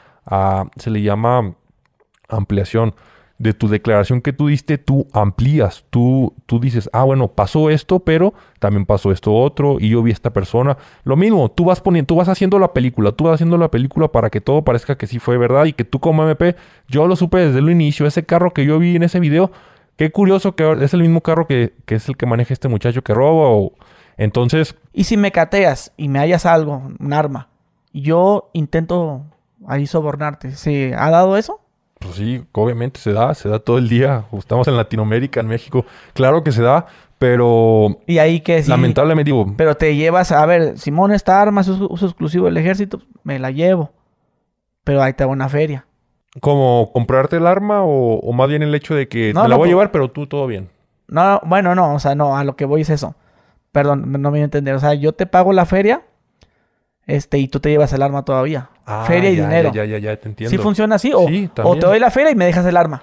se 0.77 0.91
le 0.91 1.03
llama 1.03 1.55
ampliación. 2.29 2.95
De 3.37 3.53
tu 3.53 3.67
declaración 3.67 4.21
que 4.21 4.33
tú 4.33 4.47
diste, 4.47 4.79
tú 4.79 5.09
amplías, 5.13 5.85
tú, 5.91 6.33
tú 6.47 6.61
dices, 6.61 6.89
ah, 6.93 7.03
bueno, 7.03 7.27
pasó 7.27 7.69
esto, 7.69 7.99
pero 7.99 8.33
también 8.61 8.87
pasó 8.87 9.11
esto 9.11 9.35
otro, 9.35 9.79
y 9.81 9.89
yo 9.89 10.05
vi 10.05 10.13
a 10.13 10.15
esta 10.15 10.33
persona. 10.33 10.79
Lo 11.03 11.17
mismo, 11.17 11.51
tú 11.51 11.65
vas 11.65 11.81
poniendo, 11.81 12.07
tú 12.07 12.15
vas 12.15 12.29
haciendo 12.29 12.61
la 12.61 12.73
película, 12.73 13.11
tú 13.11 13.25
vas 13.25 13.35
haciendo 13.35 13.59
la 13.59 13.73
película 13.73 14.07
para 14.07 14.31
que 14.31 14.41
todo 14.41 14.63
parezca 14.63 14.97
que 14.97 15.09
sí 15.09 15.19
fue 15.19 15.37
verdad 15.37 15.65
y 15.65 15.73
que 15.73 15.83
tú 15.83 15.99
como 15.99 16.23
MP, 16.23 16.55
yo 16.87 17.09
lo 17.09 17.17
supe 17.17 17.39
desde 17.39 17.59
el 17.59 17.69
inicio, 17.71 18.07
ese 18.07 18.25
carro 18.25 18.55
que 18.55 18.65
yo 18.65 18.79
vi 18.79 18.95
en 18.95 19.03
ese 19.03 19.19
video, 19.19 19.51
qué 19.97 20.13
curioso 20.13 20.55
que 20.55 20.71
es 20.81 20.95
el 20.95 21.01
mismo 21.01 21.21
carro 21.21 21.49
que, 21.49 21.75
que 21.87 21.97
es 21.97 22.09
el 22.09 22.17
que 22.17 22.27
maneja 22.27 22.55
este 22.55 22.69
muchacho 22.69 23.03
que 23.03 23.15
roba 23.15 23.49
o... 23.49 23.73
Entonces... 24.17 24.77
Y 24.93 25.05
si 25.05 25.17
me 25.17 25.33
cateas 25.33 25.93
y 25.97 26.09
me 26.09 26.21
hallas 26.21 26.47
algo, 26.47 26.85
un 27.01 27.13
arma, 27.13 27.49
yo 27.93 28.49
intento 28.53 29.25
ahí 29.69 29.87
sobornarte. 29.87 30.53
¿Se 30.53 30.95
ha 30.95 31.11
dado 31.11 31.37
eso? 31.37 31.61
Pues 31.99 32.17
sí, 32.17 32.45
obviamente 32.53 33.01
se 33.01 33.13
da, 33.13 33.35
se 33.35 33.49
da 33.49 33.59
todo 33.59 33.79
el 33.79 33.89
día. 33.89 34.25
Estamos 34.33 34.69
en 34.69 34.77
Latinoamérica, 34.77 35.41
en 35.41 35.47
México. 35.47 35.87
Claro 36.13 36.45
que 36.45 36.53
se 36.53 36.63
da, 36.63 36.87
pero... 37.19 37.99
Y 38.07 38.19
ahí 38.19 38.41
que 38.41 38.63
sí. 38.63 38.69
Lamentablemente 38.69 39.31
digo... 39.31 39.55
Pero 39.57 39.75
te 39.77 39.97
llevas, 39.97 40.31
a 40.33 40.45
ver, 40.45 40.79
Simón, 40.79 41.13
esta 41.13 41.41
arma 41.41 41.63
es 41.63 41.69
uso 41.69 42.07
exclusivo 42.07 42.47
del 42.47 42.57
ejército, 42.57 43.01
me 43.23 43.39
la 43.39 43.51
llevo. 43.51 43.91
Pero 44.85 45.03
ahí 45.03 45.15
te 45.15 45.25
va 45.25 45.33
una 45.33 45.49
feria. 45.49 45.87
¿Como 46.41 46.91
comprarte 46.93 47.37
el 47.37 47.47
arma 47.47 47.83
o, 47.85 48.33
más 48.33 48.49
bien 48.49 48.63
el 48.63 48.75
hecho 48.75 48.95
de 48.95 49.09
que 49.09 49.33
te 49.33 49.49
la 49.49 49.57
voy 49.57 49.69
a 49.69 49.71
llevar, 49.71 49.93
pero 49.93 50.11
tú 50.11 50.27
todo 50.27 50.47
bien? 50.47 50.69
No, 51.07 51.41
bueno, 51.45 51.75
no, 51.75 51.95
o 51.95 51.99
sea, 52.01 52.15
no, 52.15 52.37
a 52.37 52.45
lo 52.45 52.57
que 52.57 52.65
voy 52.65 52.83
es 52.83 52.91
eso. 52.91 53.15
Perdón, 53.73 54.11
no 54.11 54.19
me 54.19 54.31
voy 54.31 54.41
a 54.41 54.45
entender. 54.45 54.75
O 54.75 54.81
sea, 54.81 54.95
yo 54.95 55.13
te 55.13 55.27
pago 55.27 55.53
la 55.53 55.65
feria 55.65 56.03
este, 57.07 57.39
y 57.39 57.49
tú 57.49 57.61
te 57.61 57.71
llevas 57.71 57.93
el 57.93 58.03
arma 58.03 58.25
todavía. 58.25 58.71
Ah, 58.87 59.05
feria 59.07 59.31
y 59.31 59.37
dinero. 59.37 59.73
Ya, 59.73 59.85
ya, 59.85 59.99
ya, 59.99 60.17
te 60.17 60.29
entiendo. 60.29 60.51
¿Sí 60.51 60.59
funciona 60.59 60.97
así? 60.97 61.13
O, 61.13 61.27
o 61.63 61.77
te 61.77 61.87
doy 61.87 61.99
la 61.99 62.11
feria 62.11 62.31
y 62.31 62.35
me 62.35 62.47
dejas 62.47 62.67
el 62.67 62.77
arma. 62.77 63.03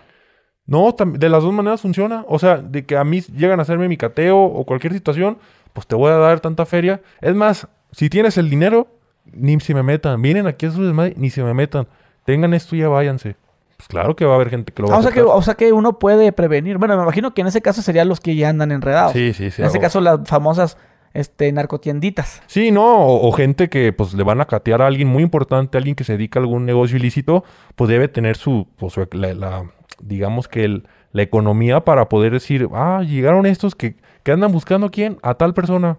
No, 0.65 0.95
de 0.97 1.29
las 1.29 1.43
dos 1.43 1.53
maneras 1.53 1.81
funciona. 1.81 2.23
O 2.27 2.39
sea, 2.39 2.57
de 2.57 2.85
que 2.85 2.97
a 2.97 3.03
mí 3.03 3.21
llegan 3.21 3.59
a 3.59 3.63
hacerme 3.63 3.87
mi 3.87 3.97
cateo 3.97 4.39
o 4.39 4.63
cualquier 4.65 4.93
situación, 4.93 5.37
pues 5.73 5.87
te 5.87 5.95
voy 5.95 6.11
a 6.11 6.15
dar 6.15 6.39
tanta 6.39 6.65
feria. 6.65 7.01
Es 7.19 7.35
más, 7.35 7.67
si 7.91 8.09
tienes 8.09 8.37
el 8.37 8.49
dinero, 8.49 8.87
ni 9.25 9.59
se 9.59 9.73
me 9.73 9.83
metan. 9.83 10.21
Vienen 10.21 10.47
aquí 10.47 10.67
a 10.67 10.71
su 10.71 10.83
desmadre, 10.83 11.13
ni 11.17 11.29
se 11.29 11.43
me 11.43 11.53
metan. 11.53 11.87
Tengan 12.25 12.53
esto 12.53 12.75
y 12.75 12.79
ya 12.79 12.87
váyanse. 12.87 13.35
Pues 13.77 13.87
claro 13.87 14.15
que 14.15 14.25
va 14.25 14.33
a 14.33 14.35
haber 14.35 14.49
gente 14.49 14.71
que 14.71 14.81
lo 14.83 14.89
va 14.89 14.93
ah, 14.93 14.97
a 14.97 14.99
o 14.99 15.03
sea 15.03 15.11
que 15.11 15.21
O 15.23 15.41
sea 15.41 15.55
que 15.55 15.73
uno 15.73 15.97
puede 15.97 16.31
prevenir. 16.31 16.77
Bueno, 16.77 16.95
me 16.95 17.03
imagino 17.03 17.33
que 17.33 17.41
en 17.41 17.47
ese 17.47 17.61
caso 17.61 17.81
serían 17.81 18.07
los 18.07 18.19
que 18.19 18.35
ya 18.35 18.49
andan 18.49 18.71
enredados. 18.71 19.13
Sí, 19.13 19.33
sí, 19.33 19.49
sí. 19.49 19.61
En 19.61 19.67
ese 19.67 19.79
caso 19.79 19.99
las 20.01 20.19
famosas 20.25 20.77
este, 21.13 21.51
narcotienditas. 21.51 22.41
Sí, 22.47 22.71
no, 22.71 23.07
o, 23.07 23.31
gente 23.31 23.69
que 23.69 23.93
pues 23.93 24.13
le 24.13 24.23
van 24.23 24.41
a 24.41 24.45
catear 24.45 24.81
a 24.81 24.87
alguien 24.87 25.07
muy 25.07 25.23
importante, 25.23 25.77
alguien 25.77 25.95
que 25.95 26.03
se 26.03 26.13
dedica 26.13 26.39
a 26.39 26.41
algún 26.41 26.65
negocio 26.65 26.97
ilícito, 26.97 27.43
pues 27.75 27.89
debe 27.89 28.07
tener 28.07 28.37
su, 28.37 28.67
pues 28.77 28.95
la, 29.13 29.65
digamos 30.01 30.47
que 30.47 30.63
el, 30.63 30.87
la 31.11 31.21
economía 31.21 31.81
para 31.81 32.09
poder 32.09 32.33
decir, 32.33 32.67
ah, 32.73 33.03
llegaron 33.05 33.45
estos 33.45 33.75
que, 33.75 33.95
que 34.23 34.31
andan 34.31 34.51
buscando 34.51 34.87
a 34.87 34.91
quién, 34.91 35.17
a 35.21 35.33
tal 35.35 35.53
persona. 35.53 35.97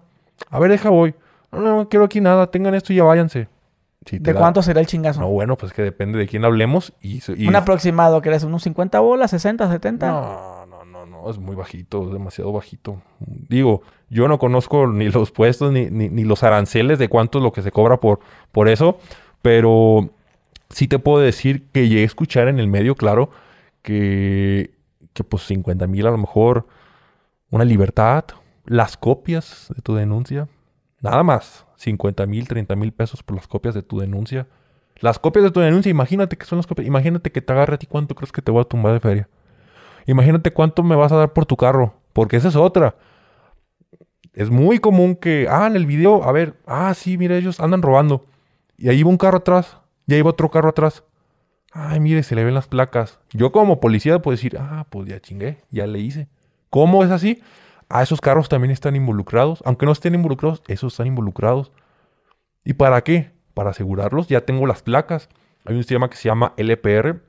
A 0.49 0.59
ver, 0.59 0.71
deja 0.71 0.89
voy. 0.89 1.15
No, 1.51 1.59
no, 1.59 1.89
quiero 1.89 2.05
aquí 2.05 2.19
nada, 2.19 2.47
tengan 2.47 2.73
esto 2.73 2.93
y 2.93 2.97
ya 2.97 3.03
váyanse. 3.03 3.47
¿De 4.11 4.33
cuánto 4.33 4.61
será 4.61 4.81
el 4.81 4.87
chingazo? 4.87 5.21
No, 5.21 5.29
bueno, 5.29 5.57
pues 5.57 5.71
que 5.73 5.81
depende 5.81 6.19
de 6.19 6.27
quién 6.27 6.43
hablemos. 6.43 6.93
Y, 7.01 7.21
Un 7.47 7.55
aproximado, 7.55 8.21
que 8.21 8.29
eres 8.29 8.43
unos 8.43 8.63
50 8.63 8.99
bolas, 8.99 9.31
60, 9.31 9.71
70. 9.71 10.07
No, 10.07 10.65
no, 10.65 10.85
no, 10.85 11.05
no, 11.05 11.29
es 11.29 11.37
muy 11.37 11.55
bajito, 11.55 12.07
es 12.07 12.11
demasiado 12.11 12.51
bajito. 12.51 13.01
Digo, 13.19 13.81
yo 14.13 14.27
no 14.27 14.39
conozco 14.39 14.87
ni 14.93 15.09
los 15.09 15.31
puestos 15.31 15.71
ni, 15.71 15.89
ni, 15.89 16.23
los 16.23 16.43
aranceles 16.43 16.99
de 16.99 17.09
cuánto 17.09 17.39
es 17.39 17.43
lo 17.43 17.51
que 17.51 17.61
se 17.61 17.71
cobra 17.71 17.97
por, 17.99 18.19
por 18.51 18.69
eso, 18.69 18.97
pero 19.41 20.09
sí 20.69 20.87
te 20.87 20.99
puedo 20.99 21.19
decir 21.19 21.67
que 21.71 21.89
llegué 21.89 22.03
a 22.03 22.05
escuchar 22.05 22.47
en 22.47 22.59
el 22.59 22.67
medio, 22.67 22.95
claro, 22.95 23.31
que, 23.81 24.71
que 25.13 25.23
pues 25.23 25.43
50 25.43 25.87
mil 25.87 26.07
a 26.07 26.11
lo 26.11 26.17
mejor 26.17 26.67
una 27.49 27.65
libertad, 27.65 28.25
las 28.65 28.95
copias 28.95 29.67
de 29.75 29.81
tu 29.81 29.95
denuncia, 29.95 30.47
nada 31.01 31.23
más, 31.23 31.65
50 31.75 32.25
mil, 32.25 32.47
30 32.47 32.75
mil 32.75 32.93
pesos 32.93 33.23
por 33.23 33.35
las 33.35 33.47
copias 33.47 33.75
de 33.75 33.83
tu 33.83 33.99
denuncia. 33.99 34.47
Las 34.99 35.19
copias 35.19 35.43
de 35.43 35.51
tu 35.51 35.59
denuncia, 35.59 35.89
imagínate 35.89 36.37
que 36.37 36.45
son 36.45 36.57
las 36.57 36.67
copias, 36.67 36.87
imagínate 36.87 37.31
que 37.31 37.41
te 37.41 37.51
agarre 37.51 37.75
a 37.75 37.77
ti 37.77 37.87
cuánto 37.87 38.15
crees 38.15 38.31
que 38.31 38.41
te 38.41 38.51
voy 38.51 38.61
a 38.61 38.63
tumbar 38.63 38.93
de 38.93 38.99
feria. 39.01 39.27
Imagínate 40.05 40.53
cuánto 40.53 40.81
me 40.81 40.95
vas 40.95 41.11
a 41.11 41.17
dar 41.17 41.33
por 41.33 41.45
tu 41.45 41.57
carro, 41.57 41.95
porque 42.13 42.37
esa 42.37 42.47
es 42.47 42.55
otra 42.55 42.95
es 44.33 44.49
muy 44.49 44.79
común 44.79 45.15
que, 45.15 45.47
ah, 45.49 45.67
en 45.67 45.75
el 45.75 45.85
video, 45.85 46.23
a 46.23 46.31
ver, 46.31 46.55
ah, 46.65 46.93
sí, 46.93 47.17
mira, 47.17 47.37
ellos 47.37 47.59
andan 47.59 47.81
robando. 47.81 48.25
Y 48.77 48.89
ahí 48.89 49.03
va 49.03 49.09
un 49.09 49.17
carro 49.17 49.37
atrás, 49.37 49.77
y 50.07 50.15
ahí 50.15 50.21
va 50.21 50.31
otro 50.31 50.49
carro 50.49 50.69
atrás. 50.69 51.03
Ay, 51.71 51.99
mire, 51.99 52.23
se 52.23 52.35
le 52.35 52.43
ven 52.43 52.53
las 52.53 52.67
placas. 52.67 53.19
Yo 53.31 53.51
como 53.51 53.79
policía 53.79 54.19
puedo 54.21 54.35
decir, 54.35 54.57
ah, 54.59 54.85
pues 54.89 55.07
ya 55.07 55.19
chingué, 55.19 55.57
ya 55.71 55.87
le 55.87 55.99
hice. 55.99 56.27
¿Cómo 56.69 57.03
es 57.03 57.11
así? 57.11 57.41
Ah, 57.89 58.03
esos 58.03 58.21
carros 58.21 58.49
también 58.49 58.71
están 58.71 58.95
involucrados. 58.95 59.61
Aunque 59.65 59.85
no 59.85 59.91
estén 59.91 60.15
involucrados, 60.15 60.61
esos 60.67 60.93
están 60.93 61.07
involucrados. 61.07 61.71
¿Y 62.63 62.73
para 62.73 63.03
qué? 63.03 63.31
Para 63.53 63.71
asegurarlos, 63.71 64.27
ya 64.27 64.41
tengo 64.41 64.67
las 64.67 64.81
placas. 64.83 65.29
Hay 65.65 65.75
un 65.75 65.81
sistema 65.81 66.09
que 66.09 66.17
se 66.17 66.29
llama 66.29 66.53
LPR, 66.57 67.21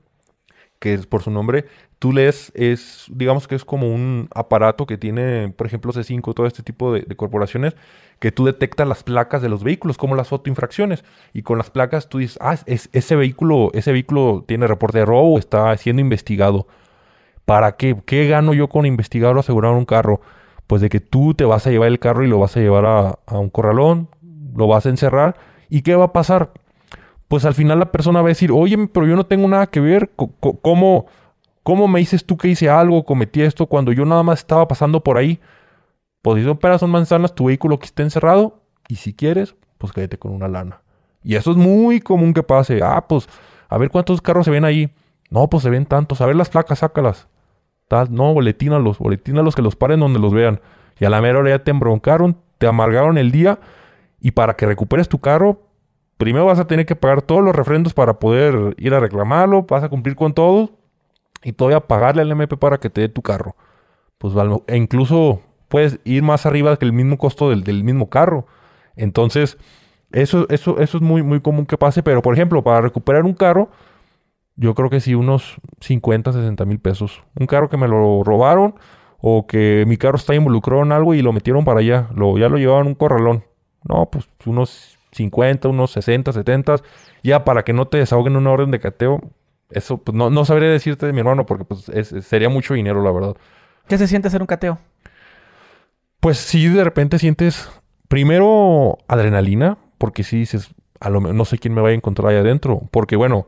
que 0.84 0.92
es 0.92 1.06
por 1.06 1.22
su 1.22 1.30
nombre, 1.30 1.64
tú 1.98 2.12
lees, 2.12 2.52
es, 2.54 3.06
digamos 3.08 3.48
que 3.48 3.54
es 3.54 3.64
como 3.64 3.88
un 3.88 4.28
aparato 4.34 4.84
que 4.84 4.98
tiene, 4.98 5.48
por 5.56 5.66
ejemplo, 5.66 5.94
C5, 5.94 6.34
todo 6.34 6.44
este 6.44 6.62
tipo 6.62 6.92
de, 6.92 7.06
corporaciones, 7.16 7.74
que 8.18 8.32
tú 8.32 8.44
detectas 8.44 8.86
las 8.86 9.02
placas 9.02 9.40
de 9.40 9.48
los 9.48 9.64
vehículos, 9.64 9.96
como 9.96 10.14
las 10.14 10.28
fotoinfracciones. 10.28 11.02
Y 11.32 11.40
con 11.40 11.56
las 11.56 11.70
placas 11.70 12.10
tú 12.10 12.18
dices, 12.18 12.36
ah, 12.42 12.58
es, 12.66 12.90
ese 12.92 13.16
vehículo, 13.16 13.70
ese 13.72 13.92
vehículo 13.92 14.44
tiene 14.46 14.66
reporte 14.66 14.98
de 14.98 15.06
robo, 15.06 15.38
está 15.38 15.74
siendo 15.78 16.02
investigado. 16.02 16.66
¿Para 17.46 17.78
qué? 17.78 17.96
¿Qué 18.04 18.28
gano 18.28 18.52
yo 18.52 18.68
con 18.68 18.84
investigar 18.84 19.34
o 19.34 19.40
asegurar 19.40 19.72
un 19.72 19.86
carro? 19.86 20.20
Pues 20.66 20.82
de 20.82 20.90
que 20.90 21.00
tú 21.00 21.32
te 21.32 21.46
vas 21.46 21.66
a 21.66 21.70
llevar 21.70 21.88
el 21.88 21.98
carro 21.98 22.24
y 22.24 22.28
lo 22.28 22.38
vas 22.38 22.58
a 22.58 22.60
llevar 22.60 22.84
a, 22.84 23.18
a 23.24 23.38
un 23.38 23.48
corralón, 23.48 24.10
lo 24.54 24.66
vas 24.66 24.84
a 24.84 24.90
encerrar. 24.90 25.36
¿Y 25.70 25.80
qué 25.80 25.96
va 25.96 26.04
a 26.04 26.12
pasar? 26.12 26.52
Pues 27.34 27.44
al 27.44 27.54
final 27.54 27.80
la 27.80 27.90
persona 27.90 28.22
va 28.22 28.28
a 28.28 28.30
decir, 28.30 28.52
oye, 28.52 28.78
pero 28.86 29.08
yo 29.08 29.16
no 29.16 29.26
tengo 29.26 29.48
nada 29.48 29.66
que 29.66 29.80
ver, 29.80 30.12
¿cómo, 30.62 31.06
cómo 31.64 31.88
me 31.88 31.98
dices 31.98 32.24
tú 32.24 32.36
que 32.36 32.46
hice 32.46 32.70
algo, 32.70 33.04
cometí 33.04 33.42
esto 33.42 33.66
cuando 33.66 33.90
yo 33.90 34.04
nada 34.04 34.22
más 34.22 34.38
estaba 34.38 34.68
pasando 34.68 35.02
por 35.02 35.18
ahí? 35.18 35.40
Pues 36.22 36.38
si 36.38 36.44
son 36.44 36.58
peras, 36.58 36.78
son 36.78 36.92
manzanas, 36.92 37.34
tu 37.34 37.46
vehículo 37.46 37.80
que 37.80 37.86
esté 37.86 38.04
encerrado, 38.04 38.60
y 38.86 38.94
si 38.94 39.14
quieres, 39.14 39.56
pues 39.78 39.92
quédate 39.92 40.16
con 40.16 40.30
una 40.30 40.46
lana. 40.46 40.82
Y 41.24 41.34
eso 41.34 41.50
es 41.50 41.56
muy 41.56 41.98
común 41.98 42.34
que 42.34 42.44
pase. 42.44 42.78
Ah, 42.84 43.04
pues, 43.08 43.28
a 43.68 43.78
ver 43.78 43.90
cuántos 43.90 44.20
carros 44.20 44.44
se 44.44 44.52
ven 44.52 44.64
ahí. 44.64 44.94
No, 45.28 45.50
pues 45.50 45.64
se 45.64 45.70
ven 45.70 45.86
tantos. 45.86 46.20
A 46.20 46.26
ver 46.26 46.36
las 46.36 46.50
placas, 46.50 46.78
sácalas. 46.78 47.26
Tal, 47.88 48.14
no, 48.14 48.32
boletínalos, 48.32 49.00
boletínalos 49.00 49.56
que 49.56 49.62
los 49.62 49.74
paren 49.74 49.98
donde 49.98 50.20
los 50.20 50.32
vean. 50.32 50.60
Y 51.00 51.04
a 51.04 51.10
la 51.10 51.20
mera 51.20 51.40
hora 51.40 51.50
ya 51.50 51.64
te 51.64 51.72
embroncaron, 51.72 52.36
te 52.58 52.68
amargaron 52.68 53.18
el 53.18 53.32
día. 53.32 53.58
Y 54.20 54.30
para 54.30 54.54
que 54.54 54.66
recuperes 54.66 55.08
tu 55.08 55.18
carro, 55.18 55.63
primero 56.24 56.46
vas 56.46 56.58
a 56.58 56.66
tener 56.66 56.86
que 56.86 56.96
pagar 56.96 57.20
todos 57.20 57.44
los 57.44 57.54
refrendos 57.54 57.92
para 57.92 58.18
poder 58.18 58.74
ir 58.78 58.94
a 58.94 59.00
reclamarlo. 59.00 59.64
Vas 59.64 59.84
a 59.84 59.90
cumplir 59.90 60.16
con 60.16 60.32
todo. 60.32 60.70
Y 61.42 61.52
todavía 61.52 61.80
pagarle 61.80 62.22
al 62.22 62.32
MP 62.32 62.56
para 62.56 62.78
que 62.78 62.88
te 62.88 63.02
dé 63.02 63.10
tu 63.10 63.20
carro. 63.20 63.56
Pues 64.16 64.32
e 64.66 64.76
incluso 64.78 65.42
puedes 65.68 66.00
ir 66.04 66.22
más 66.22 66.46
arriba 66.46 66.78
que 66.78 66.86
el 66.86 66.94
mismo 66.94 67.18
costo 67.18 67.50
del, 67.50 67.62
del 67.62 67.84
mismo 67.84 68.08
carro. 68.08 68.46
Entonces, 68.96 69.58
eso, 70.12 70.46
eso, 70.48 70.80
eso 70.80 70.96
es 70.96 71.02
muy, 71.02 71.22
muy 71.22 71.42
común 71.42 71.66
que 71.66 71.76
pase. 71.76 72.02
Pero, 72.02 72.22
por 72.22 72.32
ejemplo, 72.32 72.64
para 72.64 72.80
recuperar 72.80 73.26
un 73.26 73.34
carro, 73.34 73.68
yo 74.56 74.74
creo 74.74 74.88
que 74.88 75.00
sí, 75.00 75.14
unos 75.14 75.56
50, 75.82 76.32
60 76.32 76.64
mil 76.64 76.78
pesos. 76.78 77.22
Un 77.38 77.46
carro 77.46 77.68
que 77.68 77.76
me 77.76 77.86
lo 77.86 78.22
robaron 78.24 78.76
o 79.18 79.46
que 79.46 79.84
mi 79.86 79.98
carro 79.98 80.16
está 80.16 80.34
involucrado 80.34 80.84
en 80.84 80.92
algo 80.92 81.12
y 81.12 81.20
lo 81.20 81.34
metieron 81.34 81.66
para 81.66 81.80
allá. 81.80 82.08
Lo, 82.14 82.38
ya 82.38 82.48
lo 82.48 82.56
llevaban 82.56 82.86
un 82.86 82.94
corralón. 82.94 83.44
No, 83.86 84.06
pues 84.06 84.26
unos 84.46 84.93
50, 85.14 85.68
unos 85.68 85.92
60, 85.92 86.32
70. 86.32 86.76
Ya 87.22 87.44
para 87.44 87.64
que 87.64 87.72
no 87.72 87.86
te 87.86 87.98
desahoguen 87.98 88.36
una 88.36 88.50
orden 88.50 88.70
de 88.70 88.80
cateo. 88.80 89.20
Eso, 89.70 89.98
pues 89.98 90.16
no, 90.16 90.30
no 90.30 90.44
sabría 90.44 90.68
decirte 90.68 91.06
de 91.06 91.12
mi 91.12 91.20
hermano 91.20 91.46
porque 91.46 91.64
pues 91.64 91.90
sería 92.26 92.48
mucho 92.48 92.74
dinero, 92.74 93.02
la 93.02 93.12
verdad. 93.12 93.36
¿Qué 93.88 93.98
se 93.98 94.06
siente 94.06 94.28
hacer 94.28 94.40
un 94.40 94.46
cateo? 94.46 94.78
Pues 96.20 96.38
sí, 96.38 96.68
de 96.68 96.84
repente 96.84 97.18
sientes 97.18 97.68
primero 98.08 98.98
adrenalina, 99.08 99.78
porque 99.98 100.22
si 100.22 100.38
dices, 100.38 100.70
a 101.00 101.10
lo, 101.10 101.20
no 101.20 101.44
sé 101.44 101.58
quién 101.58 101.74
me 101.74 101.82
vaya 101.82 101.92
a 101.92 101.96
encontrar 101.96 102.30
ahí 102.30 102.36
adentro. 102.36 102.82
Porque 102.90 103.16
bueno, 103.16 103.46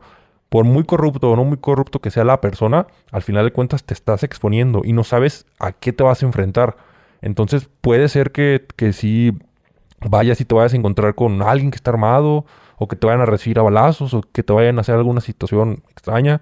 por 0.49 0.65
muy 0.65 0.83
corrupto 0.83 1.31
o 1.31 1.35
no 1.35 1.43
muy 1.43 1.57
corrupto 1.57 1.99
que 1.99 2.11
sea 2.11 2.23
la 2.23 2.41
persona, 2.41 2.87
al 3.11 3.21
final 3.21 3.45
de 3.45 3.51
cuentas 3.51 3.83
te 3.83 3.93
estás 3.93 4.23
exponiendo 4.23 4.81
y 4.83 4.93
no 4.93 5.03
sabes 5.03 5.45
a 5.59 5.71
qué 5.71 5.93
te 5.93 6.03
vas 6.03 6.23
a 6.23 6.25
enfrentar. 6.25 6.77
Entonces 7.21 7.69
puede 7.81 8.09
ser 8.09 8.31
que, 8.31 8.65
que 8.75 8.93
si 8.93 9.33
vayas 10.01 10.41
y 10.41 10.45
te 10.45 10.55
vayas 10.55 10.73
a 10.73 10.77
encontrar 10.77 11.15
con 11.15 11.41
alguien 11.41 11.71
que 11.71 11.77
está 11.77 11.91
armado, 11.91 12.45
o 12.77 12.87
que 12.87 12.95
te 12.95 13.07
vayan 13.07 13.21
a 13.21 13.25
recibir 13.25 13.59
a 13.59 13.63
balazos, 13.63 14.13
o 14.13 14.21
que 14.21 14.43
te 14.43 14.53
vayan 14.53 14.77
a 14.77 14.81
hacer 14.81 14.95
alguna 14.95 15.21
situación 15.21 15.83
extraña. 15.89 16.41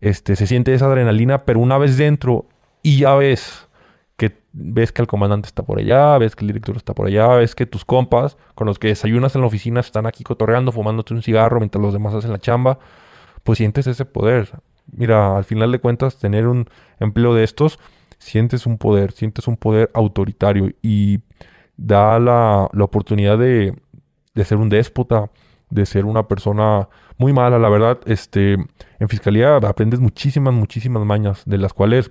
Este, 0.00 0.36
se 0.36 0.46
siente 0.46 0.74
esa 0.74 0.86
adrenalina, 0.86 1.44
pero 1.44 1.60
una 1.60 1.78
vez 1.78 1.96
dentro 1.96 2.46
y 2.82 3.00
ya 3.00 3.14
ves 3.14 3.68
que 4.16 4.38
ves 4.52 4.92
que 4.92 5.02
el 5.02 5.08
comandante 5.08 5.46
está 5.46 5.62
por 5.62 5.78
allá, 5.78 6.18
ves 6.18 6.34
que 6.34 6.44
el 6.44 6.48
director 6.48 6.76
está 6.76 6.94
por 6.94 7.06
allá, 7.06 7.28
ves 7.28 7.54
que 7.54 7.66
tus 7.66 7.84
compas 7.84 8.36
con 8.54 8.66
los 8.66 8.78
que 8.78 8.88
desayunas 8.88 9.34
en 9.34 9.42
la 9.42 9.46
oficina 9.46 9.80
están 9.80 10.06
aquí 10.06 10.24
cotorreando, 10.24 10.72
fumándote 10.72 11.14
un 11.14 11.22
cigarro 11.22 11.60
mientras 11.60 11.82
los 11.82 11.92
demás 11.92 12.14
hacen 12.14 12.32
la 12.32 12.38
chamba 12.38 12.78
pues 13.42 13.58
sientes 13.58 13.86
ese 13.86 14.04
poder. 14.04 14.50
Mira, 14.92 15.36
al 15.36 15.44
final 15.44 15.72
de 15.72 15.78
cuentas, 15.78 16.18
tener 16.18 16.46
un 16.46 16.68
empleo 16.98 17.34
de 17.34 17.44
estos, 17.44 17.78
sientes 18.18 18.66
un 18.66 18.78
poder, 18.78 19.12
sientes 19.12 19.46
un 19.48 19.56
poder 19.56 19.90
autoritario 19.94 20.72
y 20.82 21.20
da 21.80 22.18
la, 22.18 22.68
oportunidad 22.78 23.38
de, 23.38 23.74
ser 24.44 24.58
un 24.58 24.68
déspota, 24.68 25.30
de 25.70 25.86
ser 25.86 26.04
una 26.04 26.28
persona 26.28 26.88
muy 27.16 27.32
mala, 27.32 27.58
la 27.58 27.68
verdad. 27.68 27.98
Este, 28.06 28.54
en 28.98 29.08
fiscalía 29.08 29.56
aprendes 29.56 30.00
muchísimas, 30.00 30.52
muchísimas 30.54 31.04
mañas, 31.04 31.42
de 31.46 31.58
las 31.58 31.72
cuales 31.72 32.10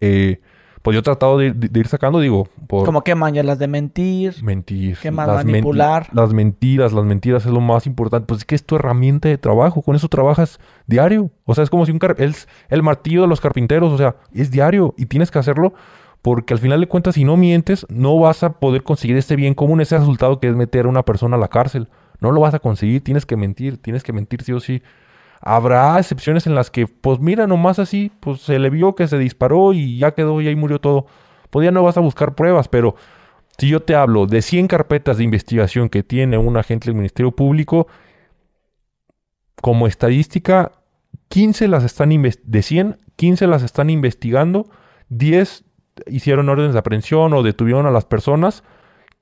eh, 0.00 0.40
pues 0.82 0.94
yo 0.94 1.00
he 1.00 1.02
tratado 1.02 1.38
de, 1.38 1.54
ir 1.74 1.86
sacando, 1.86 2.18
digo, 2.18 2.48
por... 2.66 2.84
¿Cómo 2.84 3.02
qué 3.02 3.14
mañas? 3.14 3.46
Las 3.46 3.58
de 3.58 3.68
mentir. 3.68 4.34
Mentir. 4.42 4.98
¿Qué 5.00 5.10
más? 5.10 5.28
manipular. 5.28 6.08
las 6.12 6.32
mentiras, 6.32 6.92
las 6.92 7.04
mentiras 7.04 7.46
es 7.46 7.52
lo 7.52 7.60
más 7.60 7.86
importante. 7.86 8.26
Pues 8.26 8.40
es 8.40 8.44
que 8.44 8.56
es 8.56 8.66
tu 8.66 8.74
herramienta 8.74 9.28
de 9.28 9.38
trabajo. 9.38 9.80
Con 9.82 9.94
eso 9.94 10.08
trabajas 10.08 10.58
diario. 10.86 11.30
O 11.44 11.54
sea, 11.54 11.62
es 11.62 11.70
como 11.70 11.86
si 11.86 11.92
un... 11.92 12.00
Car 12.00 12.16
es 12.18 12.48
el 12.68 12.82
martillo 12.82 13.22
de 13.22 13.28
los 13.28 13.40
carpinteros. 13.40 13.92
O 13.92 13.96
sea, 13.96 14.16
es 14.32 14.50
diario. 14.50 14.92
Y 14.98 15.06
tienes 15.06 15.30
que 15.30 15.38
hacerlo 15.38 15.72
porque 16.22 16.54
al 16.54 16.60
final 16.60 16.80
de 16.80 16.86
cuentas, 16.86 17.16
si 17.16 17.24
no 17.24 17.36
mientes, 17.36 17.84
no 17.88 18.16
vas 18.18 18.44
a 18.44 18.52
poder 18.60 18.84
conseguir 18.84 19.16
este 19.16 19.34
bien 19.34 19.54
común, 19.54 19.80
ese 19.80 19.98
resultado 19.98 20.38
que 20.38 20.48
es 20.48 20.54
meter 20.54 20.86
a 20.86 20.88
una 20.88 21.04
persona 21.04 21.36
a 21.36 21.40
la 21.40 21.48
cárcel. 21.48 21.88
No 22.20 22.30
lo 22.30 22.40
vas 22.40 22.54
a 22.54 22.60
conseguir. 22.60 23.02
Tienes 23.02 23.26
que 23.26 23.36
mentir. 23.36 23.82
Tienes 23.82 24.04
que 24.04 24.12
mentir 24.12 24.42
sí 24.42 24.52
o 24.52 24.60
sí. 24.60 24.82
Habrá 25.40 25.98
excepciones 25.98 26.46
en 26.46 26.54
las 26.54 26.70
que, 26.70 26.86
pues 26.86 27.18
mira, 27.18 27.48
nomás 27.48 27.80
así, 27.80 28.12
pues 28.20 28.40
se 28.40 28.60
le 28.60 28.70
vio 28.70 28.94
que 28.94 29.08
se 29.08 29.18
disparó 29.18 29.72
y 29.72 29.98
ya 29.98 30.12
quedó 30.12 30.40
y 30.40 30.46
ahí 30.46 30.54
murió 30.54 30.80
todo. 30.80 31.06
Pues 31.50 31.64
ya 31.64 31.72
no 31.72 31.82
vas 31.82 31.96
a 31.96 32.00
buscar 32.00 32.36
pruebas, 32.36 32.68
pero 32.68 32.94
si 33.58 33.68
yo 33.68 33.80
te 33.80 33.96
hablo 33.96 34.26
de 34.26 34.40
100 34.40 34.68
carpetas 34.68 35.18
de 35.18 35.24
investigación 35.24 35.88
que 35.88 36.04
tiene 36.04 36.38
un 36.38 36.56
agente 36.56 36.86
del 36.86 36.94
Ministerio 36.94 37.32
Público, 37.32 37.88
como 39.60 39.88
estadística, 39.88 40.70
15 41.28 41.66
las 41.66 41.82
están 41.82 42.10
de 42.10 42.62
100, 42.62 42.98
15 43.16 43.46
las 43.48 43.64
están 43.64 43.90
investigando, 43.90 44.70
10 45.08 45.64
hicieron 46.06 46.48
órdenes 46.48 46.72
de 46.72 46.78
aprehensión 46.78 47.32
o 47.34 47.42
detuvieron 47.42 47.86
a 47.86 47.90
las 47.90 48.04
personas 48.04 48.62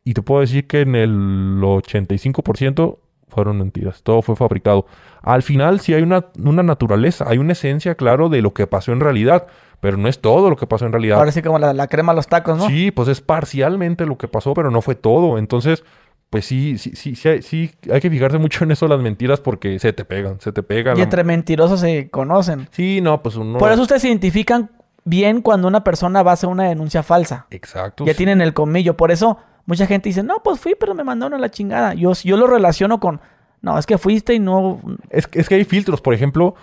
y 0.04 0.14
te 0.14 0.22
puedo 0.22 0.40
decir 0.40 0.66
que 0.66 0.80
en 0.80 0.94
el 0.94 1.60
85% 1.60 2.98
fueron 3.28 3.58
mentiras, 3.58 4.02
todo 4.02 4.22
fue 4.22 4.36
fabricado. 4.36 4.86
Al 5.22 5.42
final 5.42 5.80
sí 5.80 5.94
hay 5.94 6.02
una, 6.02 6.26
una, 6.42 6.62
naturaleza, 6.62 7.26
hay 7.28 7.38
una 7.38 7.52
esencia, 7.52 7.94
claro, 7.94 8.28
de 8.28 8.42
lo 8.42 8.52
que 8.52 8.66
pasó 8.66 8.92
en 8.92 9.00
realidad, 9.00 9.46
pero 9.80 9.96
no 9.96 10.08
es 10.08 10.20
todo 10.20 10.50
lo 10.50 10.56
que 10.56 10.66
pasó 10.66 10.86
en 10.86 10.92
realidad. 10.92 11.18
Ahora 11.18 11.32
sí 11.32 11.42
como 11.42 11.58
la, 11.58 11.86
crema 11.86 12.12
a 12.12 12.14
los 12.14 12.26
tacos, 12.26 12.58
¿no? 12.58 12.66
Sí, 12.68 12.90
pues 12.90 13.08
es 13.08 13.20
parcialmente 13.20 14.04
lo 14.04 14.18
que 14.18 14.28
pasó, 14.28 14.52
pero 14.54 14.70
no 14.70 14.82
fue 14.82 14.94
todo. 14.94 15.38
Entonces, 15.38 15.84
pues 16.28 16.44
sí, 16.44 16.76
sí, 16.78 16.92
sí, 16.94 17.14
sí, 17.14 17.42
sí, 17.42 17.70
hay 17.90 18.00
que 18.00 18.10
fijarse 18.10 18.38
mucho 18.38 18.64
en 18.64 18.72
eso 18.72 18.88
las 18.88 19.00
mentiras 19.00 19.40
porque 19.40 19.78
se 19.78 19.92
te 19.92 20.04
pegan, 20.04 20.40
se 20.40 20.52
te 20.52 20.62
pegan. 20.62 20.98
Y 20.98 21.02
entre 21.02 21.24
mentirosos 21.24 21.80
se 21.80 22.10
conocen. 22.10 22.68
Sí, 22.72 23.00
no, 23.00 23.22
pues 23.22 23.36
uno... 23.36 23.58
Por 23.58 23.72
eso 23.72 23.82
ustedes 23.82 24.02
se 24.02 24.08
identifican 24.08 24.70
bien 25.04 25.42
cuando 25.42 25.68
una 25.68 25.84
persona 25.84 26.22
va 26.22 26.32
a 26.32 26.34
hacer 26.34 26.48
una 26.48 26.64
denuncia 26.64 27.02
falsa. 27.02 27.46
Exacto. 27.50 28.04
Ya 28.04 28.14
tienen 28.14 28.40
el 28.40 28.54
comillo, 28.54 28.96
por 28.96 29.10
eso 29.10 29.38
Mucha 29.70 29.86
gente 29.86 30.08
dice, 30.08 30.24
no, 30.24 30.42
pues 30.42 30.58
fui, 30.58 30.74
pero 30.74 30.96
me 30.96 31.04
mandaron 31.04 31.34
a 31.34 31.38
la 31.38 31.48
chingada. 31.48 31.94
Yo, 31.94 32.12
yo 32.12 32.36
lo 32.36 32.48
relaciono 32.48 32.98
con, 32.98 33.20
no, 33.62 33.78
es 33.78 33.86
que 33.86 33.98
fuiste 33.98 34.34
y 34.34 34.40
no... 34.40 34.80
Es, 35.10 35.28
es 35.30 35.48
que 35.48 35.54
hay 35.54 35.64
filtros, 35.64 36.00
por 36.00 36.12
ejemplo, 36.12 36.56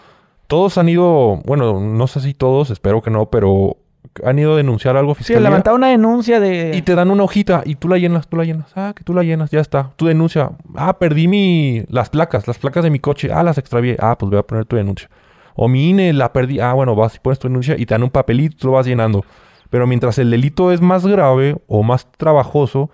todos 0.47 0.77
han 0.77 0.89
ido, 0.89 1.38
bueno, 1.45 1.80
no 1.80 2.07
sé 2.07 2.19
si 2.19 2.34
todos, 2.34 2.69
espero 2.69 3.01
que 3.01 3.09
no, 3.09 3.30
pero 3.30 3.77
han 4.26 4.38
ido 4.39 4.55
a 4.55 4.57
denunciar 4.57 4.97
algo 4.97 5.15
fiscal. 5.15 5.38
Sí, 5.38 5.41
levantar 5.41 5.73
una 5.73 5.88
denuncia 5.88 6.41
de... 6.41 6.76
Y 6.76 6.81
te 6.81 6.95
dan 6.95 7.09
una 7.09 7.23
hojita 7.23 7.61
y 7.65 7.76
tú 7.76 7.88
la 7.88 7.97
llenas, 7.97 8.27
tú 8.27 8.35
la 8.35 8.43
llenas. 8.43 8.72
Ah, 8.76 8.93
que 8.93 9.05
tú 9.05 9.14
la 9.14 9.23
llenas, 9.23 9.51
ya 9.51 9.61
está. 9.61 9.91
Tu 9.95 10.07
denuncia. 10.07 10.51
Ah, 10.76 10.97
perdí 10.97 11.30
mi... 11.30 11.85
las 11.88 12.09
placas, 12.09 12.45
las 12.45 12.57
placas 12.57 12.84
de 12.84 12.89
mi 12.89 12.99
coche. 12.99 13.30
Ah, 13.31 13.43
las 13.43 13.57
extravié. 13.57 13.95
Ah, 14.01 14.18
pues 14.18 14.30
voy 14.30 14.39
a 14.39 14.43
poner 14.43 14.65
tu 14.65 14.76
denuncia. 14.76 15.09
O 15.57 15.67
mi 15.67 15.89
INE 15.89 16.13
la 16.13 16.31
perdí. 16.31 16.59
Ah, 16.59 16.73
bueno, 16.73 16.95
vas 16.95 17.15
y 17.15 17.19
pones 17.19 17.39
tu 17.39 17.47
denuncia 17.47 17.75
y 17.77 17.85
te 17.85 17.95
dan 17.95 18.03
un 18.03 18.11
papelito, 18.11 18.67
lo 18.67 18.73
vas 18.73 18.85
llenando. 18.85 19.25
Pero 19.69 19.88
mientras 19.88 20.17
el 20.19 20.29
delito 20.29 20.71
es 20.71 20.79
más 20.79 21.05
grave 21.05 21.57
o 21.67 21.84
más 21.84 22.09
trabajoso, 22.11 22.91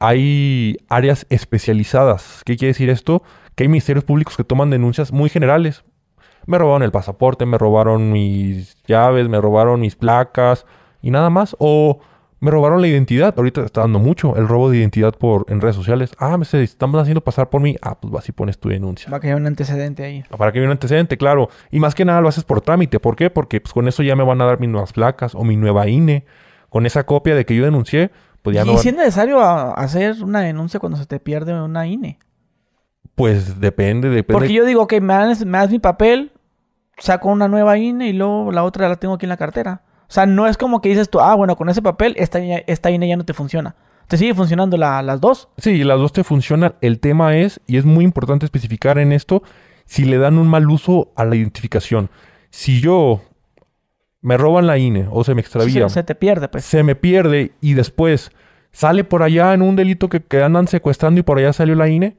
hay 0.00 0.76
áreas 0.88 1.26
especializadas. 1.30 2.42
¿Qué 2.44 2.56
quiere 2.56 2.70
decir 2.72 2.90
esto? 2.90 3.22
Que 3.54 3.64
hay 3.64 3.68
ministerios 3.68 4.04
públicos 4.04 4.36
que 4.36 4.44
toman 4.44 4.68
denuncias 4.68 5.12
muy 5.12 5.30
generales. 5.30 5.84
Me 6.46 6.58
robaron 6.58 6.82
el 6.82 6.90
pasaporte, 6.90 7.46
me 7.46 7.56
robaron 7.56 8.10
mis 8.10 8.76
llaves, 8.84 9.28
me 9.28 9.40
robaron 9.40 9.80
mis 9.80 9.94
placas 9.94 10.66
y 11.00 11.12
nada 11.12 11.30
más. 11.30 11.56
O 11.60 12.00
me 12.40 12.50
robaron 12.50 12.80
la 12.80 12.86
identidad. 12.86 13.34
Ahorita 13.36 13.62
está 13.62 13.80
dando 13.82 13.98
mucho 13.98 14.36
el 14.36 14.46
robo 14.46 14.70
de 14.70 14.78
identidad 14.78 15.12
por 15.12 15.46
en 15.48 15.60
redes 15.60 15.76
sociales. 15.76 16.12
Ah, 16.18 16.36
me 16.36 16.44
se 16.44 16.62
están 16.62 16.94
haciendo 16.96 17.20
pasar 17.20 17.50
por 17.50 17.60
mí. 17.60 17.76
Ah, 17.82 17.98
pues 18.00 18.12
vas 18.12 18.28
y 18.28 18.32
pones 18.32 18.58
tu 18.58 18.68
denuncia. 18.68 19.10
Para 19.10 19.20
que 19.20 19.26
haya 19.28 19.36
un 19.36 19.46
antecedente 19.46 20.04
ahí. 20.04 20.24
Para 20.36 20.52
que 20.52 20.58
haya 20.58 20.66
un 20.66 20.72
antecedente, 20.72 21.16
claro. 21.16 21.48
Y 21.70 21.80
más 21.80 21.94
que 21.94 22.04
nada 22.04 22.20
lo 22.20 22.28
haces 22.28 22.44
por 22.44 22.60
trámite. 22.60 23.00
¿Por 23.00 23.16
qué? 23.16 23.30
Porque 23.30 23.60
pues, 23.60 23.72
con 23.72 23.88
eso 23.88 24.02
ya 24.02 24.14
me 24.14 24.24
van 24.24 24.40
a 24.40 24.44
dar 24.44 24.60
mis 24.60 24.70
nuevas 24.70 24.92
placas 24.92 25.34
o 25.34 25.42
mi 25.42 25.56
nueva 25.56 25.88
INE. 25.88 26.24
Con 26.68 26.86
esa 26.86 27.04
copia 27.04 27.34
de 27.34 27.46
que 27.46 27.56
yo 27.56 27.64
denuncié, 27.64 28.10
pues 28.42 28.54
ya 28.54 28.64
¿Y 28.64 28.76
si 28.78 28.90
es 28.90 28.94
necesario 28.94 29.40
hacer 29.40 30.22
una 30.22 30.40
denuncia 30.40 30.78
cuando 30.78 30.98
se 30.98 31.06
te 31.06 31.18
pierde 31.18 31.58
una 31.60 31.86
INE? 31.86 32.18
Pues 33.14 33.58
depende, 33.58 34.10
depende. 34.10 34.34
Porque 34.34 34.52
yo 34.52 34.64
digo, 34.64 34.86
que 34.86 35.00
me 35.00 35.14
das, 35.14 35.44
me 35.44 35.58
das 35.58 35.70
mi 35.70 35.78
papel, 35.78 36.30
saco 36.98 37.30
una 37.30 37.48
nueva 37.48 37.78
INE 37.78 38.08
y 38.08 38.12
luego 38.12 38.52
la 38.52 38.62
otra 38.62 38.88
la 38.88 38.96
tengo 38.96 39.14
aquí 39.14 39.24
en 39.24 39.30
la 39.30 39.36
cartera. 39.38 39.82
O 40.08 40.12
sea, 40.12 40.24
no 40.24 40.46
es 40.46 40.56
como 40.56 40.80
que 40.80 40.88
dices 40.88 41.10
tú, 41.10 41.20
ah, 41.20 41.34
bueno, 41.34 41.56
con 41.56 41.68
ese 41.68 41.82
papel 41.82 42.14
esta, 42.16 42.38
esta 42.38 42.90
INE 42.90 43.08
ya 43.08 43.16
no 43.16 43.24
te 43.24 43.34
funciona. 43.34 43.76
¿Te 44.06 44.16
sigue 44.16 44.34
funcionando 44.34 44.78
las 44.78 45.20
dos? 45.20 45.48
Sí, 45.58 45.84
las 45.84 45.98
dos 45.98 46.14
te 46.14 46.24
funcionan. 46.24 46.74
El 46.80 46.98
tema 46.98 47.36
es, 47.36 47.60
y 47.66 47.76
es 47.76 47.84
muy 47.84 48.04
importante 48.04 48.46
especificar 48.46 48.98
en 48.98 49.12
esto, 49.12 49.42
si 49.84 50.04
le 50.06 50.16
dan 50.16 50.38
un 50.38 50.48
mal 50.48 50.68
uso 50.70 51.12
a 51.14 51.26
la 51.26 51.36
identificación. 51.36 52.08
Si 52.48 52.80
yo 52.80 53.20
me 54.22 54.38
roban 54.38 54.66
la 54.66 54.78
INE 54.78 55.08
o 55.10 55.24
se 55.24 55.34
me 55.34 55.42
extravía. 55.42 55.88
se, 55.90 56.02
te 56.02 56.14
pierde, 56.14 56.48
pues. 56.48 56.64
Se 56.64 56.82
me 56.82 56.94
pierde 56.94 57.52
y 57.60 57.74
después 57.74 58.32
sale 58.72 59.04
por 59.04 59.22
allá 59.22 59.52
en 59.52 59.60
un 59.60 59.76
delito 59.76 60.08
que, 60.08 60.22
que, 60.22 60.42
andan 60.42 60.68
secuestrando 60.68 61.20
y 61.20 61.22
por 61.22 61.38
allá 61.38 61.52
salió 61.52 61.74
la 61.74 61.88
INE. 61.88 62.16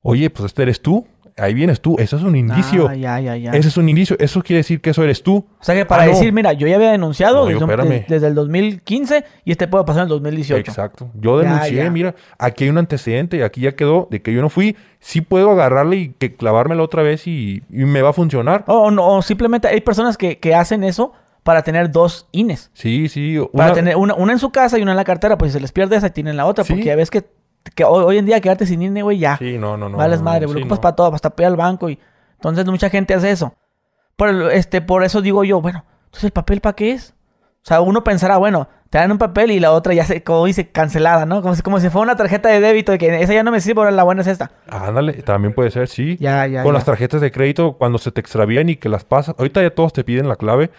Oye, 0.00 0.28
pues 0.28 0.46
este 0.46 0.62
eres 0.62 0.82
tú. 0.82 1.06
Ahí 1.36 1.54
vienes 1.54 1.80
tú. 1.80 1.96
Eso 1.98 2.16
es 2.16 2.22
un 2.22 2.36
indicio. 2.36 2.88
Ah, 2.88 2.94
ya, 2.94 3.18
ya, 3.20 3.36
ya. 3.36 3.50
Ese 3.52 3.68
es 3.68 3.76
un 3.76 3.88
indicio. 3.88 4.16
Eso 4.18 4.42
quiere 4.42 4.58
decir 4.58 4.80
que 4.80 4.90
eso 4.90 5.02
eres 5.02 5.22
tú. 5.22 5.46
O 5.60 5.64
sea 5.64 5.74
que 5.74 5.86
para 5.86 6.02
Ah, 6.02 6.06
no. 6.06 6.12
decir, 6.12 6.32
mira, 6.32 6.52
yo 6.52 6.66
ya 6.66 6.76
había 6.76 6.90
denunciado 6.92 7.36
No, 7.40 7.44
desde, 7.46 7.64
un- 7.64 7.70
espérame. 7.70 8.04
desde 8.08 8.26
el 8.26 8.34
2015 8.34 9.24
y 9.44 9.50
este 9.52 9.66
puede 9.68 9.84
pasar 9.84 10.00
en 10.02 10.04
el 10.04 10.08
2018. 10.10 10.70
Exacto. 10.70 11.10
Yo 11.14 11.38
denuncié, 11.38 11.88
mira, 11.90 12.14
aquí 12.38 12.64
hay 12.64 12.70
un 12.70 12.78
antecedente, 12.78 13.42
aquí 13.44 13.62
ya 13.62 13.74
quedó 13.74 14.08
de 14.10 14.20
que 14.20 14.32
yo 14.32 14.42
no 14.42 14.48
fui. 14.50 14.76
Sí 15.00 15.20
puedo 15.20 15.50
agarrarle 15.50 15.96
y 15.96 16.08
que 16.10 16.34
clavármela 16.34 16.82
otra 16.82 17.02
vez 17.02 17.26
y, 17.26 17.62
y 17.70 17.84
me 17.86 18.02
va 18.02 18.10
a 18.10 18.12
funcionar. 18.12 18.64
O, 18.66 18.90
no, 18.90 19.06
o 19.16 19.22
simplemente 19.22 19.68
hay 19.68 19.80
personas 19.80 20.16
que, 20.18 20.38
que 20.38 20.54
hacen 20.54 20.84
eso 20.84 21.12
para 21.42 21.62
tener 21.62 21.90
dos 21.90 22.28
INES. 22.32 22.70
Sí, 22.72 23.08
sí. 23.08 23.36
Para 23.52 23.72
tener 23.72 23.96
una, 23.96 24.14
una 24.14 24.32
en 24.32 24.38
su 24.38 24.50
casa 24.50 24.78
y 24.78 24.82
una 24.82 24.92
en 24.92 24.96
la 24.96 25.04
cartera, 25.04 25.36
pues 25.38 25.50
si 25.52 25.54
se 25.58 25.60
les 25.60 25.72
pierde 25.72 25.96
esa, 25.96 26.10
tienen 26.10 26.36
la 26.36 26.46
otra. 26.46 26.62
Sí. 26.62 26.72
Porque 26.74 26.84
ya 26.86 26.94
ves 26.94 27.10
que, 27.10 27.24
que 27.74 27.84
hoy, 27.84 28.18
en 28.18 28.26
día 28.26 28.40
quedarte 28.40 28.66
sin 28.66 28.82
INE, 28.82 29.02
güey, 29.02 29.18
ya. 29.18 29.36
Sí, 29.36 29.58
no, 29.58 29.76
no, 29.76 29.88
no. 29.88 29.96
vales 29.96 30.18
no, 30.20 30.24
madre, 30.24 30.40
no, 30.42 30.46
güey, 30.48 30.54
lo 30.54 30.58
sí, 30.58 30.62
ocupas 30.64 30.78
no. 30.78 30.82
para 30.82 30.96
todo, 30.96 31.14
hasta 31.14 31.30
pedir 31.30 31.48
al 31.48 31.56
banco. 31.56 31.88
y 31.88 31.98
Entonces 32.34 32.66
mucha 32.66 32.90
gente 32.90 33.14
hace 33.14 33.30
eso. 33.30 33.54
Por, 34.16 34.52
este, 34.52 34.80
por 34.80 35.04
eso 35.04 35.22
digo 35.22 35.44
yo, 35.44 35.60
bueno, 35.60 35.84
entonces 36.06 36.24
el 36.24 36.32
papel 36.32 36.60
para 36.60 36.74
qué 36.74 36.92
es? 36.92 37.14
O 37.62 37.64
sea, 37.64 37.80
uno 37.80 38.02
pensará, 38.02 38.36
bueno, 38.38 38.68
te 38.90 38.98
dan 38.98 39.10
un 39.12 39.18
papel 39.18 39.52
y 39.52 39.60
la 39.60 39.72
otra 39.72 39.94
ya 39.94 40.04
se, 40.04 40.22
como 40.22 40.44
dice, 40.44 40.68
cancelada, 40.70 41.24
¿no? 41.24 41.40
Como 41.40 41.54
si, 41.54 41.62
como 41.62 41.80
si 41.80 41.88
fuera 41.88 42.02
una 42.02 42.16
tarjeta 42.16 42.48
de 42.48 42.60
débito, 42.60 42.92
de 42.92 42.98
que 42.98 43.22
esa 43.22 43.32
ya 43.32 43.42
no 43.42 43.52
me 43.52 43.60
sirve, 43.60 43.80
ahora 43.80 43.92
la 43.92 44.02
buena 44.02 44.20
es 44.20 44.26
esta. 44.26 44.50
Ándale, 44.68 45.14
también 45.22 45.54
puede 45.54 45.70
ser, 45.70 45.88
sí. 45.88 46.16
Ya, 46.20 46.46
ya, 46.46 46.62
Con 46.62 46.72
ya. 46.72 46.74
las 46.74 46.84
tarjetas 46.84 47.20
de 47.20 47.30
crédito, 47.30 47.78
cuando 47.78 47.98
se 47.98 48.10
te 48.10 48.20
extravían 48.20 48.68
y 48.68 48.76
que 48.76 48.88
las 48.88 49.04
pasas. 49.04 49.34
Ahorita 49.38 49.62
ya 49.62 49.70
todos 49.70 49.92
te 49.92 50.04
piden 50.04 50.28
la 50.28 50.36
clave, 50.36 50.70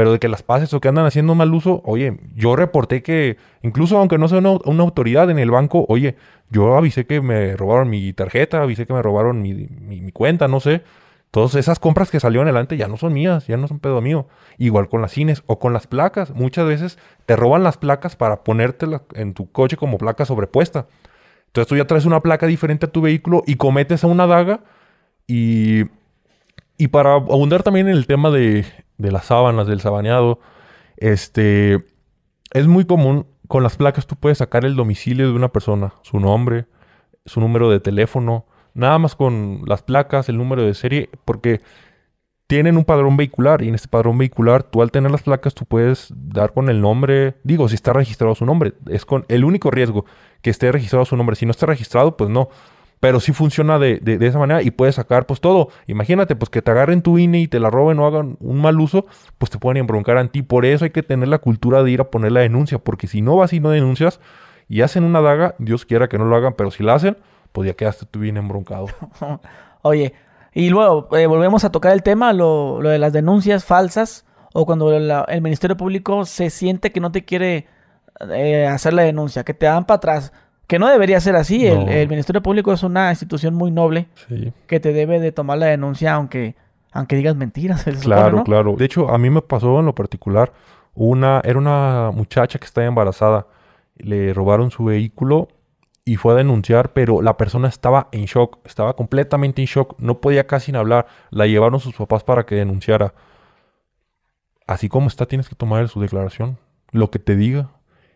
pero 0.00 0.12
de 0.12 0.18
que 0.18 0.28
las 0.28 0.42
pases 0.42 0.72
o 0.72 0.80
que 0.80 0.88
andan 0.88 1.04
haciendo 1.04 1.34
mal 1.34 1.52
uso. 1.52 1.82
Oye, 1.84 2.16
yo 2.34 2.56
reporté 2.56 3.02
que, 3.02 3.36
incluso 3.60 3.98
aunque 3.98 4.16
no 4.16 4.28
sea 4.28 4.38
una, 4.38 4.82
autoridad 4.82 5.28
en 5.28 5.38
el 5.38 5.50
banco, 5.50 5.84
oye, 5.90 6.16
yo 6.48 6.74
avisé 6.74 7.04
que 7.04 7.20
me 7.20 7.54
robaron 7.54 7.90
mi 7.90 8.14
tarjeta, 8.14 8.62
avisé 8.62 8.86
que 8.86 8.94
me 8.94 9.02
robaron 9.02 9.42
mi 9.42 10.10
cuenta, 10.10 10.48
no 10.48 10.58
sé. 10.58 10.84
Todas 11.30 11.54
esas 11.54 11.78
compras 11.78 12.10
que 12.10 12.18
salieron 12.18 12.48
adelante 12.48 12.78
ya 12.78 12.88
no 12.88 12.96
son 12.96 13.12
mías, 13.12 13.46
ya 13.46 13.58
no 13.58 13.68
son 13.68 13.78
pedo 13.78 14.00
mío. 14.00 14.26
Igual 14.56 14.88
con 14.88 15.02
las 15.02 15.12
cines 15.12 15.42
o 15.44 15.58
con 15.58 15.74
las 15.74 15.86
placas. 15.86 16.30
Muchas 16.30 16.66
veces 16.66 16.96
te 17.26 17.36
roban 17.36 17.62
las 17.62 17.76
placas 17.76 18.16
para 18.16 18.42
ponértelas 18.42 19.02
en 19.12 19.34
tu 19.34 19.52
coche 19.52 19.76
como 19.76 19.98
placa 19.98 20.24
sobrepuesta. 20.24 20.86
Entonces 21.48 21.68
tú 21.68 21.76
ya 21.76 21.86
traes 21.86 22.06
una 22.06 22.20
placa 22.20 22.46
diferente 22.46 22.86
a 22.86 22.90
tu 22.90 23.02
vehículo 23.02 23.42
y 23.46 23.56
cometes 23.56 24.02
a 24.02 24.06
una 24.06 24.26
daga. 24.26 24.60
Y, 25.26 25.82
y 26.78 26.88
para 26.88 27.16
abundar 27.16 27.62
también 27.62 27.86
en 27.86 27.98
el 27.98 28.06
tema 28.06 28.30
de, 28.30 28.64
de 29.00 29.12
las 29.12 29.26
sábanas, 29.26 29.66
del 29.66 29.80
sabaneado, 29.80 30.40
este, 30.96 31.84
es 32.52 32.66
muy 32.66 32.84
común, 32.84 33.26
con 33.48 33.62
las 33.62 33.76
placas 33.76 34.06
tú 34.06 34.16
puedes 34.16 34.38
sacar 34.38 34.64
el 34.64 34.76
domicilio 34.76 35.26
de 35.26 35.34
una 35.34 35.48
persona, 35.48 35.94
su 36.02 36.20
nombre, 36.20 36.66
su 37.24 37.40
número 37.40 37.70
de 37.70 37.80
teléfono, 37.80 38.46
nada 38.74 38.98
más 38.98 39.16
con 39.16 39.62
las 39.66 39.82
placas, 39.82 40.28
el 40.28 40.36
número 40.36 40.62
de 40.62 40.74
serie, 40.74 41.10
porque 41.24 41.60
tienen 42.46 42.76
un 42.76 42.84
padrón 42.84 43.16
vehicular 43.16 43.62
y 43.62 43.68
en 43.68 43.74
este 43.74 43.88
padrón 43.88 44.18
vehicular 44.18 44.64
tú 44.64 44.82
al 44.82 44.90
tener 44.90 45.10
las 45.10 45.22
placas 45.22 45.54
tú 45.54 45.64
puedes 45.64 46.12
dar 46.14 46.52
con 46.52 46.68
el 46.68 46.80
nombre, 46.80 47.36
digo, 47.44 47.68
si 47.68 47.76
está 47.76 47.92
registrado 47.92 48.34
su 48.34 48.44
nombre, 48.44 48.74
es 48.88 49.04
con 49.04 49.24
el 49.28 49.44
único 49.44 49.70
riesgo 49.70 50.04
que 50.42 50.50
esté 50.50 50.70
registrado 50.72 51.04
su 51.04 51.16
nombre, 51.16 51.36
si 51.36 51.46
no 51.46 51.52
está 51.52 51.66
registrado 51.66 52.16
pues 52.16 52.28
no, 52.28 52.48
pero 53.00 53.18
sí 53.20 53.32
funciona 53.32 53.78
de, 53.78 53.98
de- 53.98 54.24
esa 54.26 54.38
manera 54.38 54.62
y 54.62 54.70
puedes 54.70 54.96
sacar 54.96 55.26
pues 55.26 55.40
todo, 55.40 55.68
imagínate 55.86 56.36
pues 56.36 56.50
que 56.50 56.62
te 56.62 56.70
agarren 56.70 57.02
tu 57.02 57.18
INE 57.18 57.40
y 57.40 57.48
te 57.48 57.58
la 57.60 57.70
roben 57.70 57.98
o 57.98 58.06
hagan 58.06 58.36
un 58.40 58.60
mal 58.60 58.78
uso, 58.78 59.06
pues 59.38 59.50
te 59.50 59.58
pueden 59.58 59.78
embroncar 59.78 60.18
a 60.18 60.28
ti, 60.28 60.42
por 60.42 60.66
eso 60.66 60.84
hay 60.84 60.90
que 60.90 61.02
tener 61.02 61.28
la 61.28 61.38
cultura 61.38 61.82
de 61.82 61.90
ir 61.90 62.00
a 62.00 62.10
poner 62.10 62.32
la 62.32 62.40
denuncia, 62.40 62.78
porque 62.78 63.06
si 63.06 63.22
no 63.22 63.36
vas 63.36 63.52
y 63.52 63.60
no 63.60 63.70
denuncias 63.70 64.20
y 64.68 64.82
hacen 64.82 65.04
una 65.04 65.20
daga, 65.20 65.54
Dios 65.58 65.84
quiera 65.86 66.08
que 66.08 66.18
no 66.18 66.26
lo 66.26 66.36
hagan, 66.36 66.54
pero 66.54 66.70
si 66.70 66.82
la 66.84 66.94
hacen, 66.94 67.16
pues 67.52 67.66
ya 67.66 67.74
quedaste 67.74 68.06
tú 68.06 68.20
bien 68.20 68.36
embroncado. 68.36 68.86
Oye, 69.82 70.14
y 70.52 70.68
luego 70.70 71.08
eh, 71.16 71.26
volvemos 71.26 71.64
a 71.64 71.72
tocar 71.72 71.92
el 71.92 72.02
tema, 72.02 72.32
lo, 72.32 72.80
lo 72.82 72.88
de 72.90 72.98
las 72.98 73.12
denuncias 73.12 73.64
falsas 73.64 74.26
o 74.52 74.66
cuando 74.66 74.92
el 74.94 75.42
Ministerio 75.42 75.76
Público 75.76 76.24
se 76.24 76.50
siente 76.50 76.92
que 76.92 77.00
no 77.00 77.12
te 77.12 77.24
quiere 77.24 77.66
eh, 78.32 78.66
hacer 78.66 78.92
la 78.92 79.02
denuncia, 79.02 79.44
que 79.44 79.54
te 79.54 79.66
dan 79.66 79.86
para 79.86 79.96
atrás, 79.96 80.32
que 80.70 80.78
no 80.78 80.88
debería 80.88 81.18
ser 81.20 81.34
así. 81.34 81.66
El, 81.66 81.84
No. 81.84 81.90
el 81.90 82.08
Ministerio 82.08 82.40
Público 82.42 82.72
es 82.72 82.84
una 82.84 83.10
institución 83.10 83.54
muy 83.54 83.72
noble 83.72 84.06
Sí. 84.28 84.52
que 84.68 84.78
te 84.78 84.92
debe 84.92 85.18
de 85.18 85.32
tomar 85.32 85.58
la 85.58 85.66
denuncia 85.66 86.14
aunque, 86.14 86.54
aunque 86.92 87.16
digas 87.16 87.34
mentiras. 87.34 87.80
supone, 87.82 87.98
Claro, 88.00 88.36
¿no? 88.38 88.44
claro. 88.44 88.76
De 88.78 88.84
hecho, 88.84 89.10
a 89.10 89.18
mí 89.18 89.28
me 89.30 89.42
pasó 89.42 89.80
en 89.80 89.86
lo 89.86 89.94
particular, 89.96 90.52
una, 90.94 91.40
era 91.42 91.58
una 91.58 92.12
muchacha 92.14 92.60
que 92.60 92.66
estaba 92.66 92.86
embarazada, 92.86 93.48
le 93.96 94.32
robaron 94.32 94.70
su 94.70 94.84
vehículo 94.84 95.48
y 96.04 96.14
fue 96.16 96.34
a 96.34 96.36
denunciar, 96.36 96.92
pero 96.92 97.20
la 97.20 97.36
persona 97.36 97.66
estaba 97.66 98.08
en 98.12 98.26
shock, 98.26 98.58
estaba 98.64 98.94
completamente 98.94 99.60
en 99.62 99.66
shock, 99.66 99.96
no 99.98 100.20
podía 100.20 100.46
casi 100.46 100.70
ni 100.70 100.78
hablar, 100.78 101.06
la 101.30 101.46
llevaron 101.48 101.80
sus 101.80 101.96
papás 101.96 102.22
para 102.22 102.46
que 102.46 102.54
denunciara. 102.54 103.12
Así 104.68 104.88
como 104.88 105.08
está, 105.08 105.26
tienes 105.26 105.48
que 105.48 105.56
tomar 105.56 105.88
su 105.88 106.00
declaración, 106.00 106.58
lo 106.92 107.10
que 107.10 107.18
te 107.18 107.34
diga. 107.34 107.70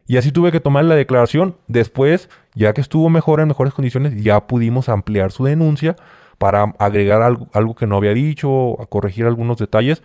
Y 0.07 0.17
así 0.19 0.33
tuve 0.33 0.53
que 0.53 0.61
tomar 0.61 0.85
la 0.85 0.95
declaración. 0.95 1.57
Después, 1.67 2.29
ya 2.55 2.73
que 2.75 2.81
estuvo 2.81 3.09
mejor 3.09 3.41
en 3.41 3.49
mejores 3.49 3.73
condiciones, 3.75 4.23
ya 4.23 4.47
pudimos 4.47 4.89
ampliar 4.89 5.33
su 5.33 5.45
denuncia 5.45 5.97
para 6.39 6.75
agregar 6.79 7.23
algo, 7.23 7.49
algo 7.53 7.75
que 7.75 7.87
no 7.87 7.97
había 7.97 8.13
dicho, 8.13 8.81
a 8.83 8.87
corregir 8.87 9.25
algunos 9.27 9.57
detalles. 9.57 10.03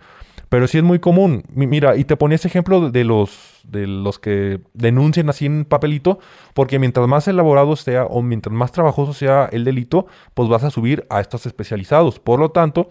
Pero 0.48 0.66
sí 0.66 0.78
es 0.78 0.84
muy 0.84 0.98
común. 0.98 1.44
Mi- 1.52 1.66
Mira, 1.66 1.96
y 1.96 2.04
te 2.04 2.16
ponía 2.16 2.34
ese 2.36 2.48
ejemplo 2.48 2.90
de 2.90 3.04
los, 3.04 3.60
de 3.64 3.86
los 3.86 4.18
que 4.18 4.60
denuncian 4.74 5.28
así 5.28 5.46
en 5.46 5.64
papelito, 5.64 6.18
porque 6.54 6.78
mientras 6.78 7.06
más 7.06 7.28
elaborado 7.28 7.76
sea 7.76 8.04
o 8.06 8.20
mientras 8.22 8.52
más 8.54 8.72
trabajoso 8.72 9.12
sea 9.12 9.48
el 9.52 9.64
delito, 9.64 10.06
pues 10.34 10.48
vas 10.48 10.64
a 10.64 10.70
subir 10.70 11.06
a 11.10 11.20
estos 11.20 11.46
especializados. 11.46 12.18
Por 12.18 12.40
lo 12.40 12.50
tanto, 12.50 12.88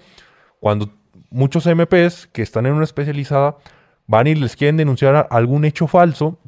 cuando 0.60 0.92
muchos 1.32 1.66
MPs 1.66 2.28
que 2.32 2.42
están 2.44 2.66
en 2.66 2.74
una 2.74 2.84
especializada 2.86 3.58
van 4.08 4.28
y 4.28 4.36
les 4.36 4.56
quieren 4.56 4.78
denunciar 4.78 5.28
algún 5.30 5.66
hecho 5.66 5.88
falso, 5.88 6.40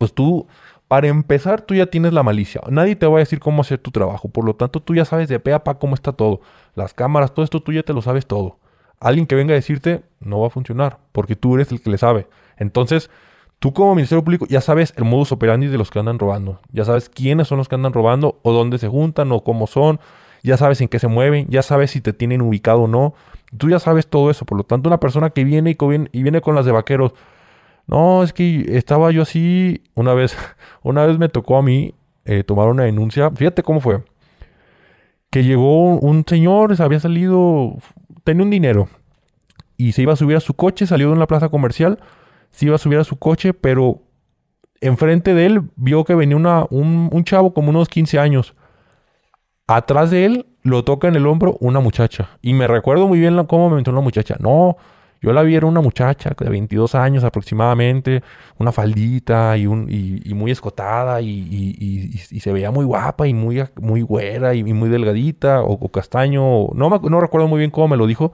pues 0.00 0.14
tú, 0.14 0.46
para 0.88 1.08
empezar, 1.08 1.60
tú 1.60 1.74
ya 1.74 1.84
tienes 1.84 2.14
la 2.14 2.22
malicia. 2.22 2.62
Nadie 2.70 2.96
te 2.96 3.06
va 3.06 3.16
a 3.16 3.18
decir 3.18 3.38
cómo 3.38 3.60
hacer 3.60 3.76
tu 3.76 3.90
trabajo. 3.90 4.30
Por 4.30 4.46
lo 4.46 4.56
tanto, 4.56 4.80
tú 4.80 4.94
ya 4.94 5.04
sabes 5.04 5.28
de 5.28 5.38
pe 5.38 5.52
a 5.52 5.62
pa 5.62 5.74
cómo 5.74 5.94
está 5.94 6.12
todo. 6.12 6.40
Las 6.74 6.94
cámaras, 6.94 7.34
todo 7.34 7.44
esto, 7.44 7.60
tú 7.60 7.70
ya 7.70 7.82
te 7.82 7.92
lo 7.92 8.00
sabes 8.00 8.26
todo. 8.26 8.56
Alguien 8.98 9.26
que 9.26 9.34
venga 9.34 9.52
a 9.52 9.56
decirte, 9.56 10.02
no 10.18 10.40
va 10.40 10.46
a 10.46 10.50
funcionar, 10.50 11.00
porque 11.12 11.36
tú 11.36 11.54
eres 11.54 11.70
el 11.70 11.82
que 11.82 11.90
le 11.90 11.98
sabe. 11.98 12.28
Entonces, 12.56 13.10
tú 13.58 13.74
como 13.74 13.94
Ministerio 13.94 14.24
Público 14.24 14.46
ya 14.48 14.62
sabes 14.62 14.94
el 14.96 15.04
modus 15.04 15.32
operandi 15.32 15.66
de 15.66 15.76
los 15.76 15.90
que 15.90 15.98
andan 15.98 16.18
robando. 16.18 16.60
Ya 16.72 16.86
sabes 16.86 17.10
quiénes 17.10 17.46
son 17.46 17.58
los 17.58 17.68
que 17.68 17.74
andan 17.74 17.92
robando, 17.92 18.40
o 18.40 18.52
dónde 18.52 18.78
se 18.78 18.88
juntan, 18.88 19.30
o 19.32 19.44
cómo 19.44 19.66
son. 19.66 20.00
Ya 20.42 20.56
sabes 20.56 20.80
en 20.80 20.88
qué 20.88 20.98
se 20.98 21.08
mueven, 21.08 21.46
ya 21.50 21.60
sabes 21.60 21.90
si 21.90 22.00
te 22.00 22.14
tienen 22.14 22.40
ubicado 22.40 22.84
o 22.84 22.88
no. 22.88 23.12
Tú 23.58 23.68
ya 23.68 23.80
sabes 23.80 24.06
todo 24.06 24.30
eso. 24.30 24.46
Por 24.46 24.56
lo 24.56 24.64
tanto, 24.64 24.88
una 24.88 24.98
persona 24.98 25.28
que 25.28 25.44
viene 25.44 25.72
y, 25.72 25.76
y 26.18 26.22
viene 26.22 26.40
con 26.40 26.54
las 26.54 26.64
de 26.64 26.72
vaqueros, 26.72 27.12
no, 27.90 28.22
es 28.22 28.32
que 28.32 28.64
estaba 28.76 29.10
yo 29.10 29.22
así. 29.22 29.82
Una 29.94 30.14
vez, 30.14 30.36
una 30.82 31.04
vez 31.04 31.18
me 31.18 31.28
tocó 31.28 31.56
a 31.56 31.62
mí 31.62 31.94
eh, 32.24 32.44
tomar 32.44 32.68
una 32.68 32.84
denuncia. 32.84 33.30
Fíjate 33.32 33.62
cómo 33.64 33.80
fue. 33.80 34.04
Que 35.30 35.42
llegó 35.42 35.96
un 35.96 36.24
señor, 36.26 36.76
se 36.76 36.82
había 36.82 37.00
salido, 37.00 37.76
tenía 38.24 38.44
un 38.44 38.50
dinero 38.50 38.88
y 39.76 39.92
se 39.92 40.02
iba 40.02 40.12
a 40.12 40.16
subir 40.16 40.36
a 40.36 40.40
su 40.40 40.54
coche, 40.54 40.86
salió 40.86 41.08
de 41.08 41.14
una 41.14 41.26
plaza 41.26 41.48
comercial, 41.48 41.98
se 42.50 42.66
iba 42.66 42.74
a 42.74 42.78
subir 42.78 42.98
a 42.98 43.04
su 43.04 43.16
coche, 43.16 43.54
pero 43.54 44.02
enfrente 44.80 45.34
de 45.34 45.46
él 45.46 45.62
vio 45.76 46.04
que 46.04 46.14
venía 46.14 46.36
una, 46.36 46.66
un, 46.70 47.24
chavo 47.24 47.54
como 47.54 47.70
unos 47.70 47.88
15 47.88 48.18
años. 48.18 48.54
Atrás 49.66 50.10
de 50.10 50.26
él 50.26 50.46
lo 50.62 50.84
toca 50.84 51.08
en 51.08 51.16
el 51.16 51.26
hombro 51.26 51.56
una 51.60 51.80
muchacha. 51.80 52.38
Y 52.42 52.54
me 52.54 52.66
recuerdo 52.66 53.08
muy 53.08 53.18
bien 53.18 53.42
cómo 53.46 53.68
me 53.68 53.76
mencionó 53.76 54.00
la 54.00 54.04
muchacha. 54.04 54.36
No, 54.38 54.76
yo 55.20 55.32
la 55.32 55.42
vi, 55.42 55.54
era 55.54 55.66
una 55.66 55.80
muchacha 55.80 56.30
de 56.38 56.48
22 56.48 56.94
años 56.94 57.24
aproximadamente, 57.24 58.22
una 58.58 58.72
faldita 58.72 59.56
y, 59.56 59.66
un, 59.66 59.88
muy 60.34 60.50
escotada 60.50 61.20
y, 61.20 62.18
se 62.40 62.52
veía 62.52 62.70
muy 62.70 62.84
guapa 62.84 63.28
y 63.28 63.34
muy, 63.34 63.62
muy 63.80 64.02
güera 64.02 64.54
y, 64.54 64.64
muy 64.64 64.88
delgadita 64.88 65.62
o, 65.62 65.72
o 65.72 65.88
castaño. 65.90 66.68
no, 66.74 66.90
me 66.90 67.10
no 67.10 67.20
recuerdo 67.20 67.48
muy 67.48 67.58
bien 67.58 67.70
cómo 67.70 67.88
me 67.88 67.96
lo 67.96 68.06
dijo, 68.06 68.32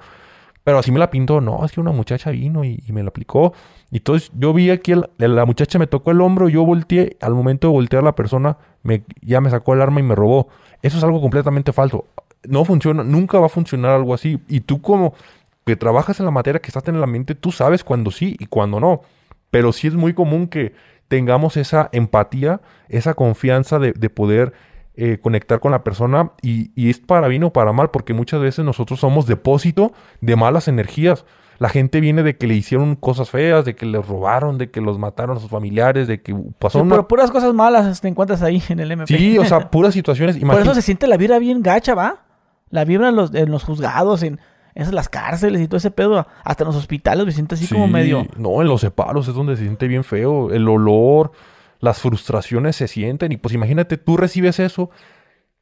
pero 0.66 0.78
así 0.78 0.90
me 0.90 0.98
la 0.98 1.10
pintó. 1.10 1.40
No, 1.40 1.64
es 1.64 1.70
que 1.70 1.80
una 1.80 1.92
muchacha 1.92 2.32
vino 2.32 2.64
y, 2.64 2.82
me 2.88 3.04
la 3.04 3.10
aplicó. 3.10 3.52
Y 3.92 3.98
entonces 3.98 4.32
yo 4.34 4.52
vi 4.52 4.70
aquí, 4.70 4.94
la 5.16 5.44
muchacha 5.44 5.78
me 5.78 5.86
tocó 5.86 6.10
el 6.10 6.20
hombro, 6.20 6.48
yo 6.48 6.64
volteé, 6.64 7.16
al 7.20 7.34
momento 7.34 7.68
de 7.68 7.72
voltear 7.72 8.02
la 8.02 8.16
persona, 8.16 8.58
me, 8.82 9.04
ya 9.22 9.40
me 9.40 9.48
sacó 9.48 9.74
el 9.74 9.80
arma 9.80 10.00
y 10.00 10.02
me 10.02 10.16
robó. 10.16 10.48
Eso 10.82 10.98
es 10.98 11.04
algo 11.04 11.20
completamente 11.20 11.72
falso. 11.72 12.06
No 12.48 12.64
funciona, 12.64 13.04
nunca 13.04 13.38
va 13.38 13.46
a 13.46 13.48
funcionar 13.48 13.92
algo 13.92 14.12
así. 14.12 14.40
Y 14.48 14.58
tú 14.58 14.82
como 14.82 15.14
que 15.66 15.74
trabajas 15.76 16.20
en 16.20 16.26
la 16.26 16.30
materia 16.30 16.60
que 16.60 16.68
estás 16.68 16.86
en 16.86 17.00
la 17.00 17.08
mente, 17.08 17.34
tú 17.34 17.50
sabes 17.50 17.82
cuándo 17.82 18.12
sí 18.12 18.36
y 18.38 18.46
cuándo 18.46 18.78
no. 18.78 19.00
Pero 19.50 19.72
sí 19.72 19.88
es 19.88 19.94
muy 19.94 20.14
común 20.14 20.46
que 20.46 20.74
tengamos 21.08 21.56
esa 21.56 21.88
empatía, 21.92 22.60
esa 22.88 23.14
confianza 23.14 23.80
de, 23.80 23.92
de 23.92 24.08
poder 24.08 24.52
eh, 24.94 25.18
conectar 25.20 25.58
con 25.58 25.72
la 25.72 25.82
persona 25.82 26.30
y, 26.40 26.70
y 26.80 26.88
es 26.88 27.00
para 27.00 27.26
bien 27.26 27.42
o 27.42 27.52
para 27.52 27.72
mal, 27.72 27.90
porque 27.90 28.14
muchas 28.14 28.40
veces 28.40 28.64
nosotros 28.64 29.00
somos 29.00 29.26
depósito 29.26 29.92
de 30.20 30.36
malas 30.36 30.68
energías. 30.68 31.24
La 31.58 31.68
gente 31.68 32.00
viene 32.00 32.22
de 32.22 32.36
que 32.36 32.46
le 32.46 32.54
hicieron 32.54 32.94
cosas 32.94 33.30
feas, 33.30 33.64
de 33.64 33.74
que 33.74 33.86
les 33.86 34.06
robaron, 34.06 34.58
de 34.58 34.70
que 34.70 34.80
los 34.80 35.00
mataron 35.00 35.36
a 35.36 35.40
sus 35.40 35.50
familiares, 35.50 36.06
de 36.06 36.22
que 36.22 36.32
pasó 36.60 36.78
Sí, 36.78 36.82
una... 36.82 36.94
pero 36.94 37.08
puras 37.08 37.30
cosas 37.32 37.52
malas 37.54 38.00
te 38.00 38.06
encuentras 38.06 38.40
ahí 38.42 38.62
en 38.68 38.78
el 38.78 38.92
MP. 38.92 39.16
Sí, 39.18 39.36
o 39.38 39.44
sea, 39.44 39.68
puras 39.70 39.94
situaciones. 39.94 40.36
Por 40.36 40.42
Imagín- 40.44 40.62
eso 40.62 40.74
se 40.74 40.82
siente 40.82 41.08
la 41.08 41.16
vibra 41.16 41.40
bien 41.40 41.60
gacha, 41.62 41.94
¿va? 41.96 42.22
La 42.70 42.84
vibra 42.84 43.08
en 43.08 43.16
los, 43.16 43.34
en 43.34 43.50
los 43.50 43.64
juzgados, 43.64 44.22
en 44.22 44.38
esas 44.76 44.94
las 44.94 45.08
cárceles 45.08 45.60
y 45.62 45.66
todo 45.68 45.78
ese 45.78 45.90
pedo. 45.90 46.26
Hasta 46.44 46.62
en 46.64 46.66
los 46.68 46.76
hospitales 46.76 47.26
me 47.26 47.32
siento 47.32 47.54
así 47.54 47.66
como 47.66 47.88
medio... 47.88 48.26
No, 48.36 48.60
en 48.62 48.68
los 48.68 48.82
separos 48.82 49.26
es 49.26 49.34
donde 49.34 49.56
se 49.56 49.62
siente 49.62 49.88
bien 49.88 50.04
feo. 50.04 50.50
El 50.52 50.68
olor, 50.68 51.32
las 51.80 52.00
frustraciones 52.00 52.76
se 52.76 52.86
sienten. 52.86 53.32
Y 53.32 53.36
pues 53.38 53.54
imagínate, 53.54 53.96
tú 53.96 54.16
recibes 54.16 54.60
eso. 54.60 54.90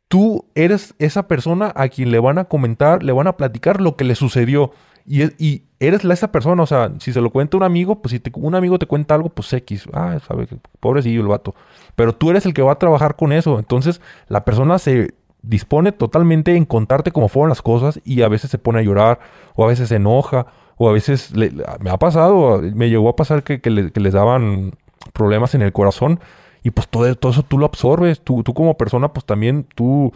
Tú 0.09 0.47
eres 0.55 0.95
esa 0.99 1.27
persona 1.29 1.73
a 1.75 1.89
quien 1.89 2.11
le 2.11 2.19
van 2.19 2.39
a 2.39 2.45
comentar, 2.45 3.03
le 3.03 3.13
van 3.13 3.27
a 3.27 3.37
platicar 3.37 3.81
lo 3.81 3.97
que 3.97 4.05
le 4.05 4.15
sucedió. 4.15 4.73
Y, 5.07 5.23
es- 5.23 5.35
y 5.39 5.65
eres 5.81 6.05
la, 6.05 6.15
esa 6.15 6.31
persona. 6.31 6.63
O 6.63 6.67
sea, 6.67 6.93
si 6.99 7.13
se 7.13 7.21
lo 7.21 7.31
cuenta 7.31 7.57
un 7.57 7.63
amigo, 7.63 8.01
pues 8.03 8.11
si 8.13 8.21
te- 8.21 8.31
un 8.35 8.55
amigo 8.55 8.79
te 8.79 8.87
cuenta 8.87 9.15
algo, 9.15 9.31
pues 9.31 9.53
X. 9.53 9.87
Ah, 9.93 10.19
sabe, 10.27 10.47
pobrecillo 10.81 11.21
el 11.21 11.27
vato. 11.29 11.55
Pero 11.97 12.15
tú 12.15 12.31
eres 12.31 12.47
el 12.47 12.55
que 12.55 12.63
va 12.63 12.73
a 12.73 12.79
trabajar 12.79 13.17
con 13.17 13.33
eso. 13.33 13.59
Entonces, 13.59 14.01
la 14.29 14.45
persona 14.45 14.79
se 14.79 15.15
dispone 15.47 15.93
totalmente 15.93 16.57
en 16.57 16.65
contarte 16.65 17.13
cómo 17.13 17.29
fueron 17.29 17.49
las 17.51 17.63
cosas 17.63 18.01
y 18.05 18.23
a 18.23 18.29
veces 18.29 18.51
se 18.51 18.59
pone 18.59 18.81
a 18.81 18.83
llorar 18.83 19.21
o 19.55 19.65
a 19.65 19.69
veces 19.69 19.89
se 19.89 19.97
enoja 19.97 20.47
o 20.77 20.89
a 20.89 20.93
veces 20.93 21.31
le- 21.37 21.53
me 21.81 21.91
ha 21.91 21.99
pasado, 21.99 22.61
me 22.75 22.89
llegó 22.91 23.09
a 23.09 23.17
pasar 23.17 23.43
que, 23.45 23.61
le- 23.71 23.91
que 23.93 24.01
les 24.01 24.13
daban 24.13 24.73
problemas 25.13 25.55
en 25.55 25.63
el 25.63 25.73
corazón 25.73 26.21
y 26.63 26.71
pues 26.71 26.89
todo, 26.89 27.15
todo 27.15 27.33
eso 27.33 27.43
tú 27.43 27.59
lo 27.59 27.67
absorbes, 27.67 28.21
tú, 28.23 28.43
tú 28.43 28.55
como 28.55 28.77
persona 28.77 29.13
pues 29.13 29.25
también 29.27 29.67
tú 29.75 30.13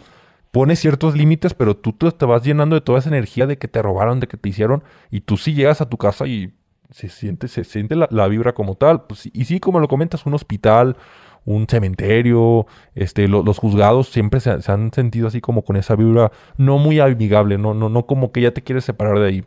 pones 0.51 0.79
ciertos 0.79 1.15
límites, 1.15 1.53
pero 1.53 1.75
tú 1.77 1.93
te, 1.93 2.11
te 2.11 2.25
vas 2.25 2.43
llenando 2.43 2.75
de 2.75 2.81
toda 2.81 2.99
esa 2.99 3.09
energía 3.09 3.45
de 3.45 3.57
que 3.57 3.67
te 3.67 3.81
robaron, 3.81 4.19
de 4.19 4.27
que 4.27 4.37
te 4.37 4.49
hicieron 4.49 4.83
y 5.11 5.21
tú 5.21 5.37
sí 5.37 5.53
llegas 5.53 5.81
a 5.81 5.89
tu 5.89 5.97
casa 5.97 6.25
y 6.27 6.53
se 6.91 7.07
siente, 7.09 7.47
se 7.47 7.63
siente 7.63 7.95
la, 7.95 8.07
la 8.11 8.27
vibra 8.27 8.53
como 8.53 8.73
tal, 8.75 9.03
pues, 9.03 9.29
y 9.31 9.45
sí, 9.45 9.59
como 9.59 9.79
lo 9.79 9.87
comentas, 9.87 10.25
un 10.25 10.33
hospital, 10.33 10.97
un 11.45 11.67
cementerio, 11.67 12.67
este, 12.95 13.27
lo- 13.27 13.43
los 13.43 13.57
juzgados 13.57 14.09
siempre 14.09 14.39
se, 14.39 14.61
se 14.61 14.71
han 14.71 14.91
sentido 14.93 15.27
así 15.27 15.41
como 15.41 15.63
con 15.63 15.75
esa 15.77 15.95
vibra 15.95 16.31
no 16.57 16.77
muy 16.77 16.99
amigable, 16.99 17.57
no, 17.57 17.73
no, 17.73 17.89
no 17.89 18.05
como 18.05 18.31
que 18.31 18.41
ya 18.41 18.51
te 18.51 18.61
quieres 18.61 18.83
separar 18.85 19.19
de 19.19 19.25
ahí. 19.27 19.45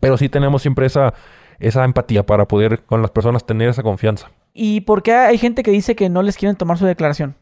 Pero 0.00 0.16
sí 0.16 0.28
tenemos 0.28 0.62
siempre 0.62 0.86
esa, 0.86 1.14
esa 1.58 1.84
empatía 1.84 2.26
para 2.26 2.46
poder 2.48 2.82
con 2.84 3.02
las 3.02 3.10
personas 3.10 3.46
tener 3.46 3.68
esa 3.68 3.82
confianza. 3.82 4.30
¿Y 4.52 4.82
por 4.82 5.02
qué 5.02 5.12
hay 5.12 5.38
gente 5.38 5.62
que 5.62 5.70
dice 5.70 5.96
que 5.96 6.08
no 6.08 6.22
les 6.22 6.36
quieren 6.36 6.56
tomar 6.56 6.78
su 6.78 6.86
declaración? 6.86 7.34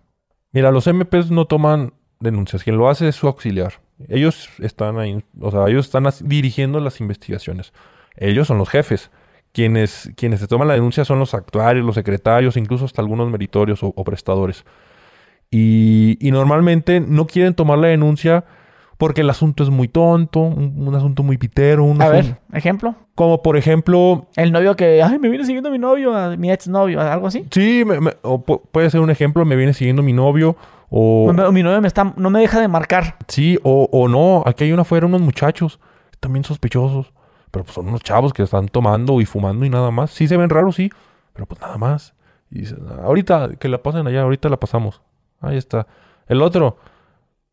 Mira, 0.53 0.71
los 0.71 0.87
MPs 0.87 1.31
no 1.31 1.47
toman 1.47 1.95
denuncias, 2.21 2.63
quien 2.63 2.77
lo 2.79 2.89
hace 2.89 3.09
es 3.09 3.17
su 3.17 3.27
auxiliar. 3.27 3.75
Ellos 4.09 4.49
están 4.59 4.99
ahí, 4.99 5.23
o 5.41 5.51
sea, 5.51 5.67
ellos 5.69 5.87
están 5.87 6.05
dirigiendo 6.25 6.79
las 6.81 7.01
investigaciones. 7.01 7.73
Ellos 8.17 8.47
son 8.49 8.59
los 8.59 8.69
jefes. 8.69 9.11
Quienes, 9.53 10.11
quienes 10.17 10.41
se 10.41 10.47
toman 10.47 10.69
la 10.69 10.75
denuncia 10.75 11.05
son 11.05 11.19
los 11.19 11.35
actuarios, 11.35 11.85
los 11.85 11.95
secretarios, 11.95 12.57
incluso 12.57 12.85
hasta 12.87 13.03
algunos 13.03 13.31
meritorios 13.31 13.83
o, 13.83 13.93
o 13.95 14.05
prestadores. 14.05 14.65
Y, 15.51 16.17
y 16.27 16.31
normalmente 16.31 17.01
no 17.01 17.27
quieren 17.27 17.55
tomar 17.55 17.79
la 17.79 17.89
denuncia 17.89 18.45
porque 18.97 19.21
el 19.23 19.29
asunto 19.31 19.63
es 19.65 19.69
muy 19.71 19.89
tonto, 19.89 20.41
un, 20.41 20.87
un 20.87 20.95
asunto 20.95 21.23
muy 21.23 21.37
pitero, 21.37 21.85
un 21.85 22.01
A 22.01 22.07
asunto- 22.07 22.29
ver, 22.51 22.57
ejemplo. 22.57 22.95
como 23.15 23.43
por 23.43 23.57
ejemplo, 23.57 24.29
El 24.37 24.53
novio 24.53 24.77
que, 24.77 25.03
ay, 25.03 25.19
me 25.19 25.29
viene 25.29 25.45
siguiendo 25.45 25.71
mi 25.71 25.79
novio, 25.79 26.17
a 26.17 26.37
mi 26.37 26.51
exnovio, 26.51 27.01
algo 27.01 27.27
así. 27.27 27.45
sí, 27.51 27.83
me- 27.85 28.01
me- 28.01 28.15
o 28.23 28.43
pu- 28.45 28.63
puede 28.71 28.89
ser 28.91 29.01
un 29.01 29.11
ejemplo, 29.11 29.45
me 29.45 29.57
viene 29.57 29.75
siguiendo 29.75 30.03
mi 30.03 30.13
novio, 30.13 30.57
o 30.89 31.33
Mi, 31.33 31.53
mi 31.53 31.63
novio 31.65 31.81
me 31.81 31.89
está, 31.89 32.15
no 32.17 32.31
me 32.31 32.41
deja 32.41 32.61
de 32.61 32.69
marcar. 32.69 33.17
sí, 33.29 33.59
o, 33.65 33.89
o 33.91 34.07
no, 34.09 34.45
aquí 34.47 34.65
hay 34.65 34.73
una 34.73 34.83
afuera 34.83 35.07
unos 35.07 35.21
muchachos, 35.21 35.81
también 36.21 36.45
sospechosos, 36.45 37.12
pero 37.53 37.65
pues 37.65 37.75
son 37.77 37.87
unos 37.87 38.03
chavos 38.03 38.33
que 38.33 38.43
están 38.43 38.67
tomando 38.67 39.21
y 39.21 39.27
fumando 39.27 39.65
y 39.65 39.71
nada 39.71 39.93
más. 39.93 40.11
Sí 40.11 40.27
se 40.27 40.37
ven 40.37 40.51
raros, 40.51 40.75
sí, 40.75 40.91
pero 41.33 41.47
pues 41.47 41.61
nada 41.61 41.79
más. 41.79 42.15
Y 42.51 42.67
"Ah, 42.67 43.03
ahorita 43.05 43.51
que 43.61 43.69
la 43.69 43.81
pasen 43.83 44.07
allá, 44.09 44.23
ahorita 44.23 44.49
la 44.49 44.57
pasamos. 44.59 45.01
Ahí 45.41 45.57
está. 45.57 45.87
El 46.27 46.43
otro, 46.43 46.79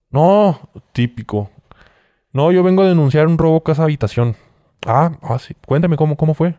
no, 0.09 0.59
típico. 0.93 1.51
No, 2.31 2.51
yo 2.51 2.63
vengo 2.63 2.81
a 2.83 2.87
denunciar 2.87 3.27
un 3.27 3.37
robo 3.37 3.61
casa 3.63 3.83
habitación. 3.83 4.35
Ah, 4.85 5.11
ah, 5.21 5.37
sí. 5.39 5.55
Cuéntame 5.67 5.97
cómo, 5.97 6.15
cómo 6.15 6.33
fue. 6.33 6.55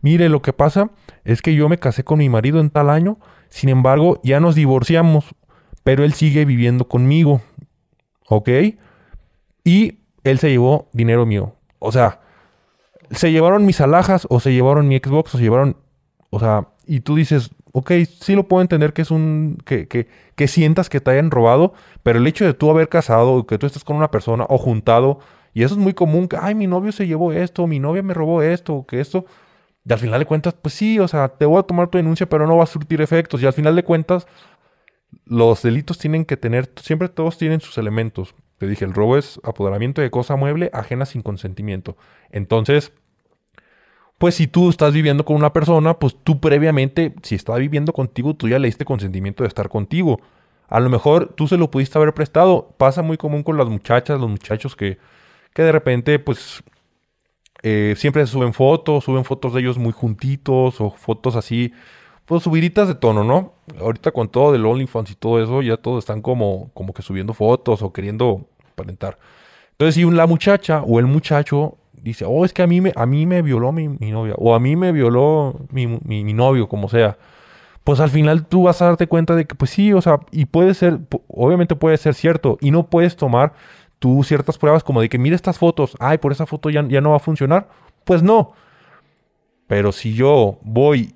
Mire, 0.00 0.28
lo 0.28 0.42
que 0.42 0.52
pasa 0.52 0.90
es 1.24 1.42
que 1.42 1.54
yo 1.54 1.68
me 1.68 1.78
casé 1.78 2.02
con 2.04 2.18
mi 2.18 2.28
marido 2.28 2.58
en 2.60 2.70
tal 2.70 2.88
año, 2.90 3.18
sin 3.50 3.68
embargo, 3.68 4.18
ya 4.24 4.40
nos 4.40 4.54
divorciamos, 4.54 5.34
pero 5.84 6.04
él 6.04 6.14
sigue 6.14 6.44
viviendo 6.44 6.88
conmigo. 6.88 7.42
¿Ok? 8.28 8.48
Y 9.64 9.98
él 10.24 10.38
se 10.38 10.50
llevó 10.50 10.88
dinero 10.92 11.26
mío. 11.26 11.54
O 11.78 11.92
sea, 11.92 12.20
se 13.12 13.32
llevaron 13.32 13.64
mis 13.64 13.80
alhajas 13.80 14.26
o 14.28 14.40
se 14.40 14.52
llevaron 14.52 14.88
mi 14.88 14.98
Xbox 14.98 15.34
o 15.34 15.38
se 15.38 15.44
llevaron... 15.44 15.76
O 16.30 16.40
sea, 16.40 16.68
y 16.86 17.00
tú 17.00 17.14
dices, 17.14 17.50
ok, 17.72 17.92
sí 18.20 18.34
lo 18.34 18.48
puedo 18.48 18.62
entender 18.62 18.92
que 18.92 19.02
es 19.02 19.10
un... 19.10 19.58
Que, 19.64 19.86
que, 19.86 20.08
que 20.34 20.48
sientas 20.48 20.88
que 20.88 21.00
te 21.00 21.10
hayan 21.10 21.30
robado, 21.30 21.74
pero 22.02 22.18
el 22.18 22.26
hecho 22.26 22.44
de 22.44 22.54
tú 22.54 22.70
haber 22.70 22.88
casado, 22.88 23.32
o 23.32 23.46
que 23.46 23.58
tú 23.58 23.66
estés 23.66 23.84
con 23.84 23.96
una 23.96 24.10
persona 24.10 24.46
o 24.48 24.58
juntado, 24.58 25.20
y 25.54 25.62
eso 25.62 25.74
es 25.74 25.80
muy 25.80 25.94
común, 25.94 26.28
que, 26.28 26.36
ay, 26.40 26.54
mi 26.54 26.66
novio 26.66 26.90
se 26.92 27.06
llevó 27.06 27.32
esto, 27.32 27.66
mi 27.66 27.78
novia 27.78 28.02
me 28.02 28.14
robó 28.14 28.42
esto, 28.42 28.84
que 28.88 29.00
esto... 29.00 29.26
Y 29.84 29.92
al 29.92 29.98
final 29.98 30.20
de 30.20 30.26
cuentas, 30.26 30.54
pues 30.54 30.74
sí, 30.74 31.00
o 31.00 31.08
sea, 31.08 31.28
te 31.28 31.44
voy 31.44 31.58
a 31.58 31.64
tomar 31.64 31.88
tu 31.88 31.98
denuncia, 31.98 32.28
pero 32.28 32.46
no 32.46 32.56
va 32.56 32.64
a 32.64 32.66
surtir 32.66 33.00
efectos. 33.02 33.42
Y 33.42 33.46
al 33.46 33.52
final 33.52 33.74
de 33.74 33.82
cuentas, 33.82 34.28
los 35.24 35.62
delitos 35.62 35.98
tienen 35.98 36.24
que 36.24 36.36
tener, 36.36 36.70
siempre 36.76 37.08
todos 37.08 37.36
tienen 37.36 37.60
sus 37.60 37.78
elementos. 37.78 38.34
Te 38.58 38.68
dije, 38.68 38.84
el 38.84 38.94
robo 38.94 39.16
es 39.16 39.40
apoderamiento 39.42 40.00
de 40.00 40.10
cosa 40.10 40.36
mueble 40.36 40.70
ajena 40.72 41.04
sin 41.04 41.22
consentimiento. 41.22 41.96
Entonces, 42.30 42.92
pues 44.22 44.36
si 44.36 44.46
tú 44.46 44.70
estás 44.70 44.92
viviendo 44.92 45.24
con 45.24 45.34
una 45.34 45.52
persona, 45.52 45.98
pues 45.98 46.16
tú 46.22 46.38
previamente, 46.38 47.12
si 47.24 47.34
está 47.34 47.56
viviendo 47.56 47.92
contigo, 47.92 48.34
tú 48.34 48.48
ya 48.48 48.60
le 48.60 48.68
diste 48.68 48.84
consentimiento 48.84 49.42
de 49.42 49.48
estar 49.48 49.68
contigo. 49.68 50.20
A 50.68 50.78
lo 50.78 50.88
mejor 50.90 51.34
tú 51.34 51.48
se 51.48 51.56
lo 51.56 51.72
pudiste 51.72 51.98
haber 51.98 52.14
prestado. 52.14 52.72
Pasa 52.76 53.02
muy 53.02 53.16
común 53.16 53.42
con 53.42 53.56
las 53.56 53.66
muchachas, 53.66 54.20
los 54.20 54.30
muchachos 54.30 54.76
que, 54.76 54.98
que 55.52 55.62
de 55.62 55.72
repente, 55.72 56.20
pues, 56.20 56.62
eh, 57.64 57.94
siempre 57.96 58.24
suben 58.28 58.54
fotos, 58.54 59.02
suben 59.02 59.24
fotos 59.24 59.54
de 59.54 59.60
ellos 59.62 59.76
muy 59.76 59.90
juntitos 59.90 60.80
o 60.80 60.90
fotos 60.92 61.34
así, 61.34 61.72
pues 62.24 62.44
subiditas 62.44 62.86
de 62.86 62.94
tono, 62.94 63.24
¿no? 63.24 63.54
Ahorita 63.80 64.12
con 64.12 64.28
todo 64.28 64.52
del 64.52 64.64
OnlyFans 64.64 65.10
y 65.10 65.14
todo 65.16 65.42
eso, 65.42 65.62
ya 65.62 65.78
todos 65.78 65.98
están 65.98 66.22
como, 66.22 66.70
como 66.74 66.94
que 66.94 67.02
subiendo 67.02 67.34
fotos 67.34 67.82
o 67.82 67.92
queriendo 67.92 68.46
aparentar. 68.70 69.18
Entonces, 69.72 69.96
si 69.96 70.08
la 70.08 70.28
muchacha 70.28 70.84
o 70.86 71.00
el 71.00 71.06
muchacho 71.06 71.76
dice, 72.02 72.24
oh, 72.26 72.44
es 72.44 72.52
que 72.52 72.62
a 72.62 72.66
mí 72.66 72.80
me, 72.80 72.92
a 72.96 73.06
mí 73.06 73.26
me 73.26 73.42
violó 73.42 73.72
mi, 73.72 73.88
mi 73.88 74.10
novia, 74.10 74.34
o 74.38 74.54
a 74.54 74.60
mí 74.60 74.76
me 74.76 74.92
violó 74.92 75.54
mi, 75.70 75.86
mi- 75.86 76.32
novio, 76.34 76.68
como 76.68 76.88
sea, 76.88 77.18
pues 77.84 78.00
al 78.00 78.10
final 78.10 78.46
tú 78.46 78.64
vas 78.64 78.82
a 78.82 78.86
darte 78.86 79.06
cuenta 79.08 79.34
de 79.36 79.46
que, 79.46 79.54
pues 79.54 79.70
sí, 79.70 79.92
o 79.92 80.00
sea, 80.02 80.20
y 80.32 80.46
puede 80.46 80.74
ser, 80.74 81.00
obviamente 81.28 81.76
puede 81.76 81.96
ser 81.98 82.14
cierto, 82.14 82.58
y 82.60 82.70
no 82.70 82.86
puedes 82.88 83.16
tomar 83.16 83.54
tú 83.98 84.24
ciertas 84.24 84.58
pruebas 84.58 84.84
como 84.84 85.00
de 85.00 85.08
que 85.08 85.18
mira 85.18 85.36
estas 85.36 85.58
fotos, 85.58 85.96
ay, 86.00 86.18
por 86.18 86.32
esa 86.32 86.46
foto 86.46 86.70
ya, 86.70 86.86
ya 86.88 87.00
no 87.00 87.10
va 87.10 87.16
a 87.16 87.20
funcionar. 87.20 87.68
Pues 88.04 88.22
no. 88.22 88.52
Pero 89.66 89.92
si 89.92 90.14
yo 90.14 90.58
voy 90.62 91.14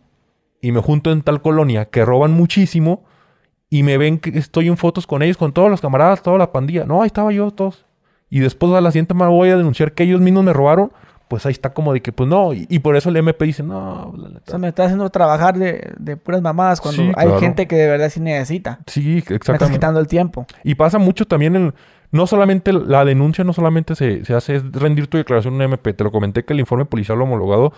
y 0.63 0.73
me 0.73 0.83
junto 0.83 1.13
en 1.13 1.23
tal 1.23 1.43
colonia 1.43 1.87
que 1.87 2.05
roban 2.05 2.33
muchísimo 2.33 3.05
y 3.71 3.85
me 3.85 3.99
ven 3.99 4.19
que 4.21 4.39
estoy 4.39 4.69
en 4.69 4.79
fotos 4.79 5.09
con 5.09 5.23
ellos, 5.23 5.39
con 5.39 5.55
todos 5.55 5.71
los 5.71 5.83
camaradas, 5.83 6.23
toda 6.23 6.39
la 6.39 6.53
pandilla, 6.53 6.87
no, 6.87 7.03
ahí 7.03 7.09
estaba 7.09 7.33
yo, 7.33 7.53
todos. 7.53 7.86
Y 8.31 8.40
después 8.40 8.73
a 8.73 8.81
la 8.81 8.90
siguiente 8.90 9.15
me 9.15 9.27
voy 9.27 9.51
a 9.51 9.57
denunciar 9.57 9.93
que 9.93 10.03
ellos 10.05 10.20
mismos 10.20 10.44
me 10.44 10.53
robaron, 10.53 10.93
pues 11.28 11.44
ahí 11.47 11.53
está 11.53 11.73
como 11.74 11.93
de 11.93 12.01
que, 12.03 12.12
pues 12.12 12.28
no, 12.28 12.53
y, 12.53 12.66
y 12.69 12.78
por 12.81 12.97
eso 12.97 13.09
el 13.09 13.16
MP 13.16 13.44
dice, 13.47 13.62
no, 13.62 14.12
la 14.16 14.27
O 14.27 14.31
neta". 14.31 14.43
sea, 14.51 14.59
me 14.59 14.69
está 14.69 14.85
haciendo 14.85 15.09
trabajar 15.11 15.57
de, 15.59 15.93
de 15.98 16.16
puras 16.16 16.40
mamadas 16.43 16.81
cuando 16.81 17.03
Sí, 17.03 17.09
hay 17.16 17.27
claro. 17.27 17.40
gente 17.40 17.66
que 17.66 17.77
de 17.77 17.89
verdad 17.89 18.11
sí 18.11 18.20
necesita. 18.20 18.81
Sí, 18.86 19.01
Me 19.01 19.19
estás 19.19 19.31
exactamente. 19.36 19.78
quitando 19.78 20.01
el 20.01 20.07
tiempo. 20.07 20.47
Y 20.65 20.74
pasa 20.77 20.98
mucho 20.98 21.24
también 21.27 21.57
en... 21.57 21.74
No 22.12 22.28
solamente 22.28 22.73
la 22.73 23.05
denuncia, 23.05 23.43
no 23.43 23.53
solamente 23.53 23.97
se, 23.97 24.24
se 24.24 24.32
hace 24.35 24.55
es 24.57 24.73
rendir 24.73 25.09
tu 25.09 25.19
declaración 25.19 25.55
en 25.55 25.59
un 25.61 25.62
MP. 25.65 25.93
Te 25.93 26.05
lo 26.05 26.12
comenté 26.12 26.44
que 26.44 26.53
el 26.53 26.61
informe 26.61 26.85
policial 26.85 27.20
homologado 27.20 27.73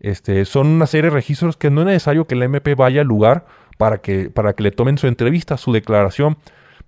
este, 0.00 0.44
son 0.44 0.66
una 0.66 0.86
serie 0.86 1.10
de 1.10 1.14
registros 1.16 1.56
que 1.56 1.70
no 1.70 1.80
es 1.80 1.86
necesario 1.86 2.26
que 2.26 2.34
el 2.34 2.42
MP 2.42 2.74
vaya 2.74 3.00
al 3.00 3.06
lugar 3.06 3.46
para 3.78 3.98
que, 3.98 4.28
para 4.28 4.52
que 4.52 4.62
le 4.64 4.70
tomen 4.70 4.98
su 4.98 5.06
entrevista, 5.06 5.56
su 5.56 5.72
declaración. 5.72 6.36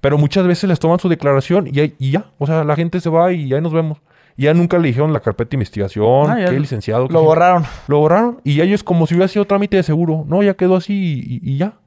Pero 0.02 0.18
muchas 0.18 0.46
veces 0.46 0.68
les 0.68 0.78
toman 0.78 0.98
su 0.98 1.08
declaración 1.08 1.68
y, 1.72 1.80
ahí- 1.80 1.94
y 1.98 2.10
ya. 2.10 2.26
O 2.38 2.46
sea, 2.46 2.62
la 2.64 2.76
gente 2.76 3.00
se 3.00 3.08
va 3.08 3.32
y 3.32 3.48
ya 3.48 3.60
nos 3.62 3.72
vemos. 3.72 3.98
Y 4.36 4.42
ya 4.42 4.52
nunca 4.54 4.76
le 4.78 4.88
dijeron 4.88 5.12
la 5.14 5.20
carpeta 5.20 5.50
de 5.50 5.56
investigación, 5.56 6.30
Ah, 6.30 6.44
qué 6.50 6.58
licenciado. 6.60 7.06
qué 7.06 7.12
Lo 7.14 7.22
borraron. 7.22 7.64
lo 7.88 7.98
borraron 8.00 8.40
y 8.44 8.56
ya 8.56 8.64
ellos 8.64 8.82
como 8.84 9.06
si 9.06 9.14
hubiera 9.14 9.28
sido 9.28 9.46
trámite 9.46 9.76
de 9.78 9.82
seguro. 9.82 10.24
No, 10.28 10.42
ya 10.42 10.54
quedó 10.54 10.76
así 10.76 11.40
y, 11.42 11.50
y 11.50 11.56
ya. 11.56 11.78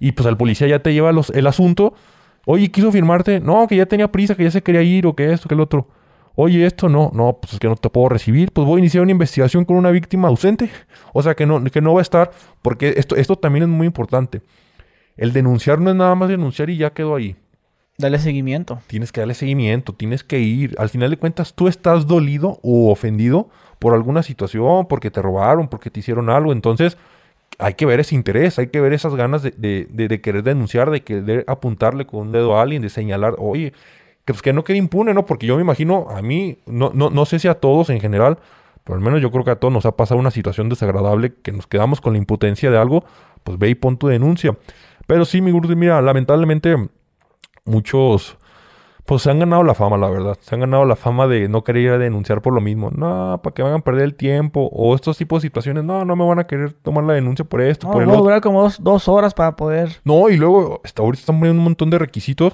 Y 0.00 0.12
pues 0.12 0.26
el 0.26 0.36
policía 0.36 0.66
ya 0.66 0.78
te 0.80 0.92
lleva 0.92 1.12
los, 1.12 1.30
el 1.30 1.46
asunto. 1.46 1.94
Oye, 2.46 2.70
quiso 2.70 2.90
firmarte. 2.90 3.38
No, 3.40 3.68
que 3.68 3.76
ya 3.76 3.86
tenía 3.86 4.10
prisa, 4.10 4.34
que 4.34 4.44
ya 4.44 4.50
se 4.50 4.62
quería 4.62 4.82
ir 4.82 5.06
o 5.06 5.14
que 5.14 5.32
esto, 5.32 5.46
que 5.46 5.54
el 5.54 5.60
otro. 5.60 5.86
Oye, 6.36 6.64
esto 6.64 6.88
no, 6.88 7.10
no, 7.12 7.36
pues 7.42 7.52
es 7.52 7.58
que 7.58 7.68
no 7.68 7.76
te 7.76 7.90
puedo 7.90 8.08
recibir. 8.08 8.50
Pues 8.52 8.66
voy 8.66 8.76
a 8.76 8.78
iniciar 8.78 9.02
una 9.02 9.12
investigación 9.12 9.66
con 9.66 9.76
una 9.76 9.90
víctima 9.90 10.28
ausente. 10.28 10.70
O 11.12 11.22
sea, 11.22 11.34
que 11.34 11.44
no, 11.44 11.62
que 11.64 11.82
no 11.82 11.92
va 11.92 12.00
a 12.00 12.02
estar, 12.02 12.30
porque 12.62 12.94
esto, 12.96 13.16
esto 13.16 13.36
también 13.36 13.64
es 13.64 13.68
muy 13.68 13.86
importante. 13.86 14.40
El 15.18 15.32
denunciar 15.34 15.80
no 15.80 15.90
es 15.90 15.96
nada 15.96 16.14
más 16.14 16.30
denunciar 16.30 16.70
y 16.70 16.78
ya 16.78 16.90
quedó 16.94 17.16
ahí. 17.16 17.36
Dale 18.00 18.18
seguimiento. 18.18 18.80
Tienes 18.86 19.12
que 19.12 19.20
darle 19.20 19.34
seguimiento, 19.34 19.92
tienes 19.92 20.24
que 20.24 20.40
ir. 20.40 20.74
Al 20.78 20.88
final 20.88 21.10
de 21.10 21.18
cuentas, 21.18 21.54
tú 21.54 21.68
estás 21.68 22.06
dolido 22.06 22.58
o 22.62 22.90
ofendido 22.90 23.50
por 23.78 23.94
alguna 23.94 24.22
situación, 24.22 24.86
porque 24.88 25.10
te 25.10 25.20
robaron, 25.20 25.68
porque 25.68 25.90
te 25.90 26.00
hicieron 26.00 26.30
algo. 26.30 26.52
Entonces, 26.52 26.96
hay 27.58 27.74
que 27.74 27.84
ver 27.84 28.00
ese 28.00 28.14
interés, 28.14 28.58
hay 28.58 28.68
que 28.68 28.80
ver 28.80 28.94
esas 28.94 29.14
ganas 29.14 29.42
de, 29.42 30.20
querer 30.22 30.42
denunciar, 30.42 30.90
de 30.90 31.02
querer 31.02 31.44
apuntarle 31.46 32.06
con 32.06 32.20
un 32.20 32.32
dedo 32.32 32.56
a 32.56 32.62
alguien, 32.62 32.80
de 32.80 32.88
señalar, 32.88 33.34
oye, 33.38 33.72
que, 34.24 34.32
pues, 34.32 34.42
que 34.42 34.52
no 34.52 34.64
quede 34.64 34.78
impune, 34.78 35.12
¿no? 35.12 35.26
Porque 35.26 35.46
yo 35.46 35.56
me 35.56 35.62
imagino, 35.62 36.06
a 36.08 36.22
mí, 36.22 36.58
no, 36.66 36.90
no, 36.94 37.10
no 37.10 37.26
sé 37.26 37.38
si 37.38 37.48
a 37.48 37.54
todos 37.54 37.90
en 37.90 38.00
general, 38.00 38.38
pero 38.84 38.96
al 38.96 39.04
menos 39.04 39.20
yo 39.20 39.30
creo 39.30 39.44
que 39.44 39.50
a 39.50 39.56
todos 39.56 39.72
nos 39.72 39.84
ha 39.84 39.96
pasado 39.96 40.18
una 40.18 40.30
situación 40.30 40.68
desagradable 40.70 41.34
que 41.42 41.52
nos 41.52 41.66
quedamos 41.66 42.00
con 42.00 42.14
la 42.14 42.18
impotencia 42.18 42.70
de 42.70 42.78
algo, 42.78 43.04
pues 43.44 43.58
ve 43.58 43.68
y 43.68 43.74
pon 43.74 43.98
tu 43.98 44.08
denuncia. 44.08 44.56
Pero 45.06 45.24
sí, 45.24 45.42
mi 45.42 45.52
mira, 45.52 46.00
lamentablemente 46.00 46.76
muchos, 47.64 48.36
pues 49.06 49.22
se 49.22 49.30
han 49.30 49.38
ganado 49.40 49.62
la 49.64 49.74
fama, 49.74 49.96
la 49.96 50.08
verdad. 50.08 50.38
Se 50.40 50.54
han 50.54 50.60
ganado 50.60 50.84
la 50.84 50.94
fama 50.96 51.26
de 51.26 51.48
no 51.48 51.64
querer 51.64 51.82
ir 51.82 51.90
a 51.90 51.98
denunciar 51.98 52.42
por 52.42 52.52
lo 52.52 52.60
mismo. 52.60 52.90
No, 52.94 53.40
para 53.42 53.54
que 53.54 53.62
van 53.62 53.74
a 53.74 53.78
perder 53.80 54.04
el 54.04 54.14
tiempo. 54.14 54.68
O 54.72 54.94
estos 54.94 55.16
tipos 55.18 55.42
de 55.42 55.48
situaciones, 55.48 55.82
no, 55.84 56.04
no 56.04 56.14
me 56.16 56.24
van 56.26 56.38
a 56.38 56.46
querer 56.46 56.72
tomar 56.74 57.04
la 57.04 57.14
denuncia 57.14 57.44
por 57.44 57.60
esto, 57.60 57.86
No, 57.88 57.92
por 57.92 58.02
el 58.02 58.08
va 58.08 58.12
a 58.12 58.14
otro. 58.16 58.24
durar 58.24 58.40
como 58.40 58.62
dos, 58.62 58.82
dos 58.82 59.08
horas 59.08 59.34
para 59.34 59.56
poder. 59.56 59.90
No, 60.04 60.28
y 60.30 60.36
luego, 60.36 60.80
hasta 60.84 61.02
ahorita 61.02 61.20
están 61.20 61.38
poniendo 61.38 61.60
un 61.60 61.64
montón 61.64 61.90
de 61.90 61.98
requisitos. 61.98 62.52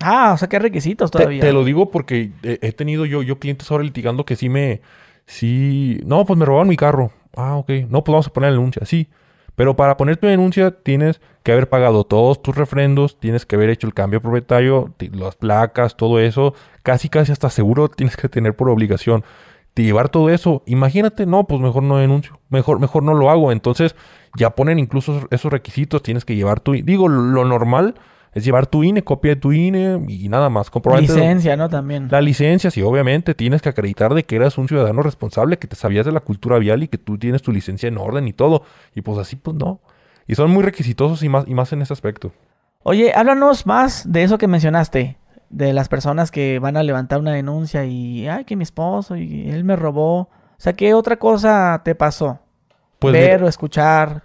Ah, 0.00 0.32
o 0.34 0.36
sea, 0.38 0.48
¿qué 0.48 0.58
requisitos 0.58 1.10
Te, 1.10 1.18
todavía? 1.18 1.40
te 1.40 1.52
lo 1.52 1.64
digo 1.64 1.90
porque 1.90 2.32
he, 2.42 2.58
he 2.60 2.72
tenido 2.72 3.06
yo, 3.06 3.22
yo 3.22 3.38
clientes 3.38 3.70
ahora 3.70 3.84
litigando 3.84 4.24
que 4.26 4.34
sí 4.36 4.48
me, 4.48 4.82
sí, 5.26 6.00
no, 6.04 6.24
pues 6.24 6.38
me 6.38 6.44
robaron 6.44 6.68
mi 6.68 6.76
carro. 6.76 7.12
Ah, 7.36 7.56
ok. 7.56 7.70
No, 7.88 8.04
pues 8.04 8.12
vamos 8.12 8.26
a 8.26 8.32
poner 8.32 8.50
la 8.50 8.56
denuncia. 8.56 8.84
Sí. 8.84 9.08
Pero 9.56 9.76
para 9.76 9.96
poner 9.96 10.16
tu 10.16 10.26
denuncia 10.26 10.70
tienes 10.70 11.20
que 11.42 11.52
haber 11.52 11.68
pagado 11.68 12.04
todos 12.04 12.42
tus 12.42 12.56
refrendos, 12.56 13.18
tienes 13.20 13.46
que 13.46 13.56
haber 13.56 13.70
hecho 13.70 13.86
el 13.86 13.94
cambio 13.94 14.18
de 14.18 14.22
propietario, 14.22 14.94
las 15.12 15.36
placas, 15.36 15.96
todo 15.96 16.18
eso. 16.18 16.54
Casi, 16.82 17.08
casi 17.08 17.32
hasta 17.32 17.50
seguro 17.50 17.88
tienes 17.88 18.16
que 18.16 18.28
tener 18.28 18.56
por 18.56 18.68
obligación. 18.68 19.24
De 19.74 19.82
llevar 19.82 20.08
todo 20.08 20.30
eso, 20.30 20.62
imagínate, 20.66 21.26
no, 21.26 21.48
pues 21.48 21.60
mejor 21.60 21.82
no 21.82 21.96
denuncio, 21.96 22.38
mejor, 22.48 22.78
mejor 22.78 23.02
no 23.02 23.14
lo 23.14 23.30
hago. 23.30 23.50
Entonces 23.52 23.96
ya 24.36 24.50
ponen 24.50 24.78
incluso 24.78 25.26
esos 25.30 25.52
requisitos, 25.52 26.02
tienes 26.02 26.24
que 26.24 26.36
llevar 26.36 26.60
tu, 26.60 26.72
digo, 26.72 27.08
lo 27.08 27.44
normal 27.44 27.94
es 28.34 28.44
llevar 28.44 28.66
tu 28.66 28.82
INE, 28.84 29.02
copia 29.04 29.34
de 29.34 29.40
tu 29.40 29.52
INE 29.52 30.04
y 30.08 30.28
nada 30.28 30.50
más. 30.50 30.68
Comprobante 30.70 31.12
de- 31.12 31.18
Licencia, 31.20 31.56
¿no? 31.56 31.68
También. 31.68 32.08
la 32.10 32.20
licencia, 32.20 32.70
sí, 32.70 32.82
obviamente 32.82 33.34
tienes 33.34 33.62
que 33.62 33.68
acreditar 33.68 34.12
de 34.14 34.24
que 34.24 34.36
eras 34.36 34.58
un 34.58 34.68
ciudadano 34.68 35.02
responsable, 35.02 35.58
que 35.58 35.66
te 35.68 35.76
sabías 35.76 36.04
de 36.04 36.12
la 36.12 36.20
cultura 36.20 36.58
vial 36.58 36.82
y 36.82 36.88
que 36.88 36.98
tú 36.98 37.16
tienes 37.16 37.42
tu 37.42 37.52
licencia 37.52 37.88
en 37.88 37.96
orden 37.98 38.26
y 38.28 38.32
todo. 38.32 38.62
Y 38.94 39.00
pues 39.02 39.18
así, 39.18 39.36
pues 39.36 39.56
no. 39.56 39.80
Y 40.26 40.34
son 40.34 40.50
muy 40.50 40.62
requisitosos 40.62 41.22
y 41.22 41.28
más, 41.28 41.44
y 41.46 41.54
más 41.54 41.72
en 41.72 41.82
ese 41.82 41.92
aspecto. 41.92 42.32
Oye, 42.82 43.12
háblanos 43.14 43.66
más 43.66 44.10
de 44.12 44.22
eso 44.24 44.36
que 44.38 44.46
mencionaste. 44.48 45.16
De 45.50 45.72
las 45.72 45.88
personas 45.88 46.30
que 46.32 46.58
van 46.58 46.76
a 46.76 46.82
levantar 46.82 47.20
una 47.20 47.30
denuncia 47.32 47.84
y, 47.84 48.26
ay, 48.26 48.44
que 48.44 48.56
mi 48.56 48.64
esposo 48.64 49.16
y 49.16 49.48
él 49.50 49.62
me 49.62 49.76
robó. 49.76 50.20
O 50.22 50.28
sea, 50.58 50.72
¿qué 50.72 50.94
otra 50.94 51.16
cosa 51.16 51.80
te 51.84 51.94
pasó? 51.94 52.40
Pues 52.98 53.12
Ver 53.12 53.34
mira, 53.34 53.44
o 53.46 53.48
escuchar. 53.48 54.24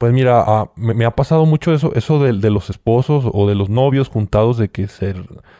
Pues 0.00 0.14
mira, 0.14 0.42
ah, 0.46 0.72
me, 0.76 1.04
ha 1.04 1.14
pasado 1.14 1.44
mucho 1.44 1.74
eso, 1.74 1.92
eso 1.94 2.18
de, 2.24 2.32
los 2.50 2.70
esposos 2.70 3.26
o 3.30 3.46
de 3.46 3.54
los 3.54 3.68
novios 3.68 4.08
juntados 4.08 4.56
de 4.56 4.70
que 4.70 4.88
se, 4.88 5.14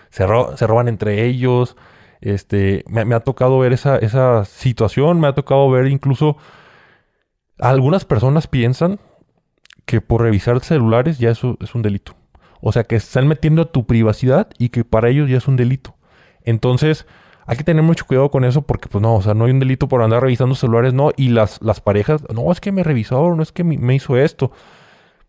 se, 0.08 0.26
ro- 0.26 0.56
se 0.56 0.66
roban 0.66 0.88
entre 0.88 1.26
ellos. 1.26 1.76
Este, 2.22 2.82
me, 2.88 3.14
ha 3.14 3.20
tocado 3.20 3.58
ver 3.58 3.74
esa, 3.74 3.98
esa 3.98 4.46
situación, 4.46 5.20
me 5.20 5.28
ha 5.28 5.34
tocado 5.34 5.70
ver 5.70 5.88
incluso 5.88 6.38
algunas 7.58 8.04
personas 8.04 8.46
piensan 8.46 8.98
que 9.86 10.00
por 10.00 10.22
revisar 10.22 10.60
celulares 10.60 11.18
ya 11.18 11.30
eso 11.30 11.58
es 11.60 11.74
un 11.74 11.82
delito. 11.82 12.16
O 12.62 12.72
sea, 12.72 12.84
que 12.84 12.96
están 12.96 13.28
metiendo 13.28 13.62
a 13.62 13.72
tu 13.72 13.86
privacidad 13.86 14.48
y 14.58 14.70
que 14.70 14.84
para 14.84 15.10
ellos 15.10 15.30
ya 15.30 15.38
es 15.38 15.48
un 15.48 15.56
delito. 15.56 15.96
Entonces, 16.44 17.06
hay 17.46 17.56
que 17.56 17.64
tener 17.64 17.82
mucho 17.82 18.06
cuidado 18.06 18.30
con 18.30 18.44
eso 18.44 18.62
porque, 18.62 18.88
pues 18.88 19.02
no, 19.02 19.16
o 19.16 19.22
sea, 19.22 19.34
no 19.34 19.44
hay 19.46 19.50
un 19.52 19.60
delito 19.60 19.88
por 19.88 20.02
andar 20.02 20.22
revisando 20.22 20.54
celulares, 20.54 20.94
no. 20.94 21.10
Y 21.16 21.30
las, 21.30 21.60
las 21.62 21.80
parejas, 21.80 22.22
no, 22.34 22.50
es 22.52 22.60
que 22.60 22.72
me 22.72 22.82
revisaron, 22.84 23.36
no 23.36 23.42
es 23.42 23.52
que 23.52 23.64
me, 23.64 23.94
hizo 23.94 24.16
esto. 24.16 24.52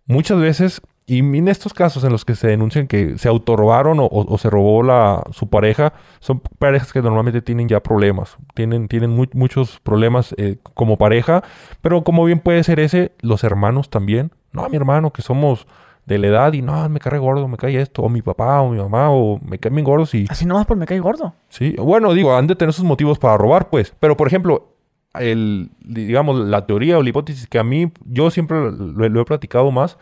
Muchas 0.05 0.39
veces, 0.39 0.81
y 1.05 1.19
en 1.19 1.47
estos 1.47 1.73
casos 1.73 2.03
en 2.03 2.11
los 2.11 2.25
que 2.25 2.35
se 2.35 2.47
denuncian 2.47 2.87
que 2.87 3.17
se 3.17 3.27
autorrobaron 3.29 3.97
o, 3.99 4.37
se 4.37 4.49
robó 4.49 4.83
la, 4.83 5.23
su 5.31 5.49
pareja, 5.49 5.93
son 6.19 6.41
parejas 6.59 6.91
que 6.93 7.01
normalmente 7.01 7.41
tienen 7.41 7.67
ya 7.67 7.81
problemas. 7.81 8.37
Tienen, 8.55 8.87
tienen 8.87 9.11
mu- 9.11 9.25
muchos 9.33 9.79
problemas 9.81 10.35
eh, 10.37 10.57
como 10.73 10.97
pareja, 10.97 11.43
pero 11.81 12.03
como 12.03 12.25
bien 12.25 12.39
puede 12.39 12.63
ser 12.63 12.79
ese, 12.79 13.13
los 13.21 13.43
hermanos 13.43 13.89
también. 13.89 14.31
No, 14.51 14.67
mi 14.69 14.75
hermano, 14.75 15.11
que 15.11 15.21
somos 15.21 15.65
de 16.11 16.19
la 16.19 16.27
edad 16.27 16.53
y 16.53 16.61
no, 16.61 16.87
me 16.89 16.99
cae 16.99 17.17
gordo, 17.17 17.47
me 17.47 17.57
cae 17.57 17.79
esto, 17.81 18.01
o 18.03 18.09
mi 18.09 18.21
papá 18.21 18.61
o 18.61 18.69
mi 18.69 18.77
mamá, 18.77 19.09
o 19.11 19.39
me 19.43 19.57
caen 19.57 19.75
bien 19.75 19.85
gordos 19.85 20.13
y... 20.13 20.25
Así 20.29 20.45
nomás 20.45 20.65
por 20.65 20.77
me 20.77 20.85
cae 20.85 20.99
gordo. 20.99 21.33
Sí, 21.49 21.75
bueno, 21.77 22.13
digo, 22.13 22.35
han 22.35 22.47
de 22.47 22.55
tener 22.55 22.73
sus 22.73 22.85
motivos 22.85 23.17
para 23.17 23.37
robar, 23.37 23.69
pues. 23.69 23.93
Pero, 23.99 24.15
por 24.17 24.27
ejemplo, 24.27 24.75
el, 25.19 25.71
digamos, 25.79 26.39
la 26.39 26.65
teoría 26.65 26.97
o 26.97 27.03
la 27.03 27.09
hipótesis 27.09 27.47
que 27.47 27.59
a 27.59 27.63
mí, 27.63 27.91
yo 28.05 28.29
siempre 28.29 28.59
lo, 28.59 29.09
lo 29.09 29.21
he 29.21 29.25
platicado 29.25 29.71
más, 29.71 29.97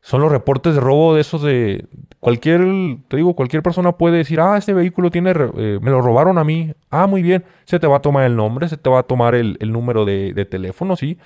son 0.00 0.20
los 0.20 0.30
reportes 0.30 0.74
de 0.74 0.80
robo 0.80 1.14
de 1.14 1.22
esos 1.22 1.40
de 1.40 1.86
cualquier, 2.20 2.60
te 3.08 3.16
digo, 3.16 3.34
cualquier 3.34 3.62
persona 3.62 3.92
puede 3.92 4.18
decir, 4.18 4.38
ah, 4.38 4.58
este 4.58 4.74
vehículo 4.74 5.10
tiene, 5.10 5.32
eh, 5.32 5.78
me 5.80 5.90
lo 5.90 6.02
robaron 6.02 6.36
a 6.36 6.44
mí. 6.44 6.72
Ah, 6.90 7.06
muy 7.06 7.22
bien, 7.22 7.44
se 7.64 7.78
te 7.78 7.86
va 7.86 7.96
a 7.96 8.00
tomar 8.00 8.24
el 8.24 8.36
nombre, 8.36 8.68
se 8.68 8.76
te 8.76 8.90
va 8.90 8.98
a 8.98 9.02
tomar 9.04 9.34
el, 9.34 9.56
el 9.60 9.72
número 9.72 10.04
de, 10.04 10.34
de 10.34 10.44
teléfono, 10.44 10.94
sí. 10.96 11.16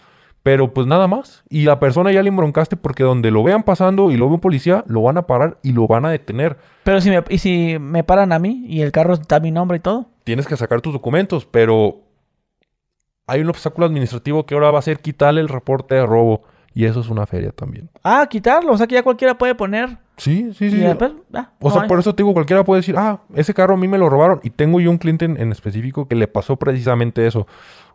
Pero 0.49 0.73
pues 0.73 0.87
nada 0.87 1.07
más. 1.07 1.45
Y 1.51 1.65
la 1.65 1.79
persona 1.79 2.11
ya 2.11 2.23
le 2.23 2.31
embroncaste 2.31 2.75
porque 2.79 3.03
donde 3.03 3.31
lo 3.31 3.43
vean 3.43 3.65
pasando 3.65 4.11
y 4.11 4.17
lo 4.17 4.29
ve 4.29 4.37
un 4.37 4.41
policía, 4.41 4.83
lo 4.87 5.03
van 5.03 5.19
a 5.19 5.27
parar 5.27 5.59
y 5.63 5.73
lo 5.73 5.87
van 5.87 6.07
a 6.07 6.11
detener. 6.11 6.57
Pero 6.85 7.03
si 7.03 7.11
me, 7.11 7.23
y 7.29 7.37
si 7.37 7.77
me 7.79 8.03
paran 8.03 8.33
a 8.33 8.39
mí 8.39 8.65
y 8.67 8.81
el 8.81 8.91
carro 8.91 9.13
está 9.13 9.37
a 9.37 9.41
mi 9.41 9.51
nombre 9.51 9.77
y 9.77 9.81
todo. 9.81 10.07
tienes 10.25 10.47
que 10.47 10.57
sacar 10.57 10.81
tus 10.81 10.95
documentos, 10.95 11.45
pero 11.45 11.97
hay 13.27 13.43
un 13.43 13.51
obstáculo 13.51 13.85
administrativo 13.87 14.47
que 14.47 14.55
ahora 14.55 14.71
va 14.71 14.79
a 14.79 14.83
ser 14.83 15.01
quitarle 15.01 15.43
el 15.43 15.51
reporte 15.51 15.97
de 15.97 16.07
robo. 16.07 16.45
Y 16.73 16.87
eso 16.87 17.01
es 17.01 17.11
una 17.11 17.27
feria 17.27 17.51
también. 17.51 17.91
Ah, 18.03 18.27
quitarlo. 18.31 18.73
O 18.73 18.79
sea 18.79 18.87
que 18.87 18.95
ya 18.95 19.03
cualquiera 19.03 19.37
puede 19.37 19.55
poner. 19.55 19.99
Sí, 20.17 20.51
sí, 20.55 20.67
y 20.67 20.71
sí. 20.71 20.77
después, 20.79 21.13
ah, 21.35 21.51
O 21.61 21.69
no 21.69 21.75
sea, 21.75 21.83
hay. 21.83 21.89
por 21.89 21.99
eso 21.99 22.15
te 22.15 22.23
digo, 22.23 22.33
cualquiera 22.33 22.65
puede 22.65 22.81
decir, 22.81 22.95
ah, 22.97 23.21
ese 23.35 23.53
carro 23.53 23.75
a 23.75 23.77
mí 23.77 23.87
me 23.87 23.99
lo 23.99 24.09
robaron. 24.09 24.41
Y 24.43 24.51
tengo 24.51 24.81
yo 24.81 24.91
un 24.91 24.97
cliente 24.99 25.25
en, 25.27 25.39
en 25.39 25.53
específico 25.53 26.09
que 26.09 26.15
le 26.15 26.27
pasó 26.27 26.57
precisamente 26.57 27.27
eso. 27.27 27.47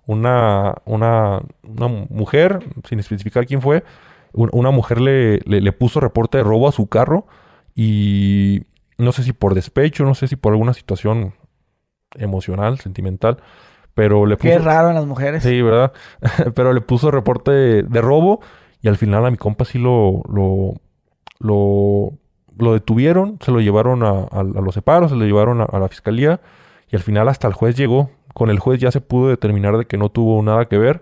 Una, 0.05 0.75
una, 0.85 1.41
una 1.63 1.87
mujer, 1.87 2.59
sin 2.89 2.99
especificar 2.99 3.45
quién 3.45 3.61
fue, 3.61 3.83
un- 4.33 4.49
una 4.51 4.71
mujer 4.71 4.99
le, 4.99 5.39
le, 5.45 5.61
le 5.61 5.71
puso 5.71 5.99
reporte 6.01 6.37
de 6.39 6.43
robo 6.43 6.67
a 6.67 6.71
su 6.73 6.87
carro 6.87 7.25
y 7.75 8.63
no 8.97 9.11
sé 9.13 9.23
si 9.23 9.31
por 9.33 9.55
despecho, 9.55 10.03
no 10.03 10.13
sé 10.15 10.27
si 10.27 10.35
por 10.35 10.51
alguna 10.53 10.73
situación 10.73 11.33
emocional, 12.15 12.79
sentimental, 12.79 13.37
pero 13.93 14.25
le 14.25 14.37
puso... 14.37 14.49
Qué 14.49 14.59
raro 14.59 14.89
en 14.89 14.95
las 14.95 15.05
mujeres. 15.05 15.43
Sí, 15.43 15.61
¿verdad? 15.61 15.93
Pero 16.55 16.73
le 16.73 16.81
puso 16.81 17.11
reporte 17.11 17.51
de, 17.51 17.83
de 17.83 18.01
robo 18.01 18.41
y 18.81 18.87
al 18.87 18.97
final 18.97 19.25
a 19.25 19.31
mi 19.31 19.37
compa 19.37 19.65
sí 19.65 19.79
lo, 19.79 20.21
lo, 20.29 20.73
lo, 21.39 22.11
lo 22.57 22.73
detuvieron, 22.73 23.37
se 23.41 23.51
lo 23.51 23.61
llevaron 23.61 24.03
a, 24.03 24.09
a- 24.31 24.39
a 24.41 24.61
los 24.61 24.73
separos, 24.73 25.11
se 25.11 25.17
lo 25.17 25.25
llevaron 25.25 25.61
a, 25.61 25.65
a 25.65 25.79
la 25.79 25.87
fiscalía 25.89 26.41
y 26.89 26.95
al 26.95 27.01
final 27.03 27.27
hasta 27.29 27.47
el 27.47 27.53
juez 27.53 27.75
llegó. 27.75 28.09
Con 28.33 28.49
el 28.49 28.59
juez 28.59 28.79
ya 28.79 28.91
se 28.91 29.01
pudo 29.01 29.29
determinar 29.29 29.77
de 29.77 29.85
que 29.85 29.97
no 29.97 30.09
tuvo 30.09 30.41
nada 30.41 30.65
que 30.65 30.77
ver, 30.77 31.01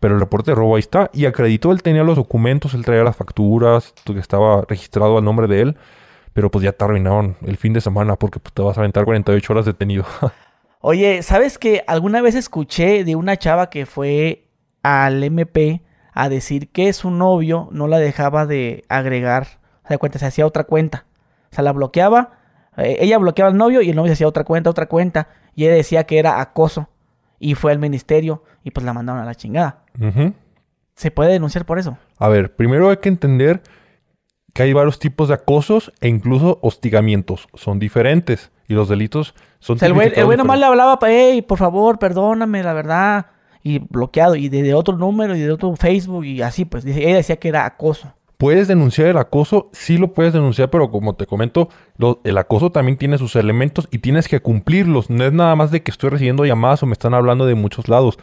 pero 0.00 0.14
el 0.14 0.20
reporte 0.20 0.52
de 0.52 0.54
robo 0.54 0.76
ahí 0.76 0.80
está 0.80 1.10
y 1.12 1.26
acreditó, 1.26 1.72
él 1.72 1.82
tenía 1.82 2.04
los 2.04 2.16
documentos, 2.16 2.74
él 2.74 2.84
traía 2.84 3.02
las 3.02 3.16
facturas, 3.16 3.94
que 4.04 4.18
estaba 4.18 4.64
registrado 4.68 5.18
al 5.18 5.24
nombre 5.24 5.48
de 5.48 5.60
él, 5.62 5.76
pero 6.32 6.50
pues 6.50 6.64
ya 6.64 6.72
te 6.72 6.84
arruinaron 6.84 7.36
el 7.42 7.56
fin 7.56 7.72
de 7.72 7.80
semana 7.80 8.16
porque 8.16 8.38
pues, 8.38 8.52
te 8.52 8.62
vas 8.62 8.76
a 8.78 8.80
aventar 8.80 9.04
48 9.04 9.52
horas 9.52 9.66
detenido. 9.66 10.04
Oye, 10.80 11.22
¿sabes 11.22 11.58
que 11.58 11.82
alguna 11.88 12.22
vez 12.22 12.36
escuché 12.36 13.02
de 13.02 13.16
una 13.16 13.36
chava 13.36 13.68
que 13.68 13.84
fue 13.84 14.46
al 14.84 15.24
MP 15.24 15.82
a 16.12 16.28
decir 16.28 16.70
que 16.70 16.92
su 16.92 17.10
novio 17.10 17.68
no 17.72 17.88
la 17.88 17.98
dejaba 17.98 18.46
de 18.46 18.84
agregar? 18.88 19.58
O 19.84 19.88
sea, 19.88 19.98
cuenta, 19.98 20.20
se 20.20 20.26
hacía 20.26 20.46
otra 20.46 20.64
cuenta. 20.64 21.06
O 21.50 21.54
sea, 21.56 21.64
la 21.64 21.72
bloqueaba. 21.72 22.38
eh, 22.76 22.98
ella 23.00 23.18
bloqueaba 23.18 23.50
al 23.50 23.56
novio 23.56 23.82
y 23.82 23.90
el 23.90 23.96
novio 23.96 24.10
se 24.10 24.12
hacía 24.12 24.28
otra 24.28 24.44
cuenta, 24.44 24.70
otra 24.70 24.86
cuenta. 24.86 25.28
Y 25.58 25.64
ella 25.64 25.74
decía 25.74 26.04
que 26.04 26.20
era 26.20 26.40
acoso. 26.40 26.88
Y 27.40 27.56
fue 27.56 27.72
al 27.72 27.80
ministerio 27.80 28.44
y 28.62 28.70
pues 28.70 28.86
la 28.86 28.92
mandaron 28.92 29.20
a 29.20 29.24
la 29.24 29.34
chingada. 29.34 29.82
¿Se 30.94 31.10
puede 31.10 31.32
denunciar 31.32 31.66
por 31.66 31.80
eso? 31.80 31.98
A 32.16 32.28
ver, 32.28 32.54
primero 32.54 32.90
hay 32.90 32.98
que 32.98 33.08
entender 33.08 33.64
que 34.54 34.62
hay 34.62 34.72
varios 34.72 35.00
tipos 35.00 35.26
de 35.26 35.34
acosos 35.34 35.92
e 36.00 36.06
incluso 36.06 36.60
hostigamientos. 36.62 37.48
Son 37.54 37.80
diferentes 37.80 38.52
y 38.68 38.74
los 38.74 38.88
delitos 38.88 39.34
son 39.58 39.74
O 39.74 39.78
sea, 39.80 39.88
el 39.88 39.94
güey, 39.94 40.06
el 40.06 40.10
tipificados 40.10 40.26
güey 40.26 40.38
nomás 40.38 40.60
le 40.60 40.66
hablaba, 40.66 40.96
hey, 41.02 41.42
por 41.42 41.58
favor, 41.58 41.98
perdóname, 41.98 42.62
la 42.62 42.72
verdad. 42.72 43.26
Y 43.60 43.80
bloqueado, 43.80 44.36
y 44.36 44.48
de, 44.48 44.62
de 44.62 44.74
otro 44.74 44.96
número, 44.96 45.34
y 45.34 45.40
de 45.40 45.50
otro 45.50 45.74
Facebook, 45.74 46.24
y 46.24 46.40
así, 46.40 46.66
pues. 46.66 46.84
Ella 46.84 47.16
decía 47.16 47.40
que 47.40 47.48
era 47.48 47.66
acoso. 47.66 48.14
Puedes 48.38 48.68
denunciar 48.68 49.08
el 49.08 49.18
acoso, 49.18 49.68
sí 49.72 49.98
lo 49.98 50.14
puedes 50.14 50.32
denunciar, 50.32 50.70
pero 50.70 50.90
como 50.90 51.16
te 51.16 51.26
comento, 51.26 51.68
el 52.22 52.38
acoso 52.38 52.70
también 52.70 52.96
tiene 52.96 53.18
sus 53.18 53.34
elementos 53.34 53.88
y 53.90 53.98
tienes 53.98 54.28
que 54.28 54.40
cumplirlos. 54.40 55.10
No 55.10 55.24
es 55.24 55.32
nada 55.32 55.56
más 55.56 55.72
de 55.72 55.82
que 55.82 55.90
estoy 55.90 56.10
recibiendo 56.10 56.44
llamadas 56.44 56.82
o 56.82 56.86
me 56.86 56.92
están 56.92 57.14
hablando 57.14 57.46
de 57.46 57.56
muchos 57.56 57.88
lados. 57.88 58.16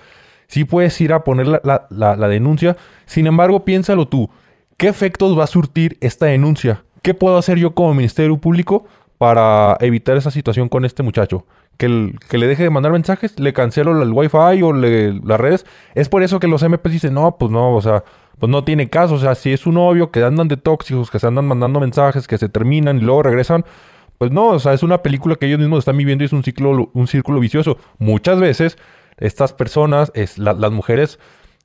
Sí 0.48 0.64
puedes 0.64 1.00
ir 1.02 1.12
a 1.12 1.24
poner 1.26 1.48
la, 1.48 2.28
denuncia, 2.30 2.78
sin 3.06 3.28
embargo, 3.28 3.66
piénsalo 3.66 4.08
tú. 4.08 4.30
¿Qué 4.78 4.88
efectos 4.88 5.38
va 5.38 5.44
a 5.44 5.48
surtir 5.48 5.98
esta 6.00 6.28
denuncia? 6.28 6.86
¿Qué 7.02 7.14
puedo 7.14 7.38
hacer 7.38 7.58
yo 7.58 7.76
como 7.76 7.94
Ministerio 7.94 8.38
Público 8.38 8.86
para 9.18 9.78
evitar 9.80 10.18
esa 10.18 10.32
situación 10.32 10.70
con 10.70 10.86
este 10.86 11.04
muchacho. 11.04 11.46
Que, 11.78 11.88
le 11.90 12.48
deje 12.48 12.64
de 12.64 12.70
mandar 12.70 12.92
mensajes, 12.92 13.38
le 13.40 13.52
cancelo 13.52 14.02
el 14.02 14.12
wifi 14.14 14.62
o 14.62 14.74
las 14.74 15.40
redes. 15.40 15.66
Es 15.94 16.10
por 16.10 16.24
eso 16.24 16.40
que 16.40 16.48
los 16.48 16.64
MP 16.64 16.90
dicen, 16.90 17.14
no, 17.14 17.38
pues 17.38 17.52
no, 17.52 17.76
o 17.76 17.82
sea, 17.82 18.04
pues 18.40 18.50
no 18.50 18.64
tiene 18.64 18.90
caso. 18.90 19.16
O 19.16 19.20
sea, 19.20 19.36
si 19.36 19.54
es 19.54 19.62
su 19.62 19.72
novio, 19.72 20.12
que 20.12 20.24
andan 20.24 20.48
de 20.48 20.58
tóxicos, 20.58 21.12
que 21.12 21.20
se 21.20 21.28
andan 21.28 21.46
mandando 21.48 21.80
mensajes, 21.80 22.28
que 22.28 22.38
se 22.38 22.50
terminan 22.50 22.98
y 22.98 23.02
luego 23.02 23.24
regresan, 23.24 23.66
pues 24.18 24.32
no, 24.32 24.50
o 24.50 24.60
sea, 24.60 24.74
es 24.74 24.84
una 24.84 25.04
película 25.04 25.36
que 25.36 25.46
ellos 25.46 25.60
mismos 25.60 25.80
están 25.80 25.98
viviendo 25.98 26.24
y 26.24 26.26
es 26.26 26.34
un 26.34 26.44
ciclo, 26.44 26.90
un 26.94 27.08
círculo 27.08 27.40
vicioso. 27.40 27.78
Muchas 28.00 28.40
veces 28.40 28.78
estas 29.18 29.54
personas, 29.54 30.12
es, 30.16 30.38
las 30.38 30.72
mujeres, 30.72 31.20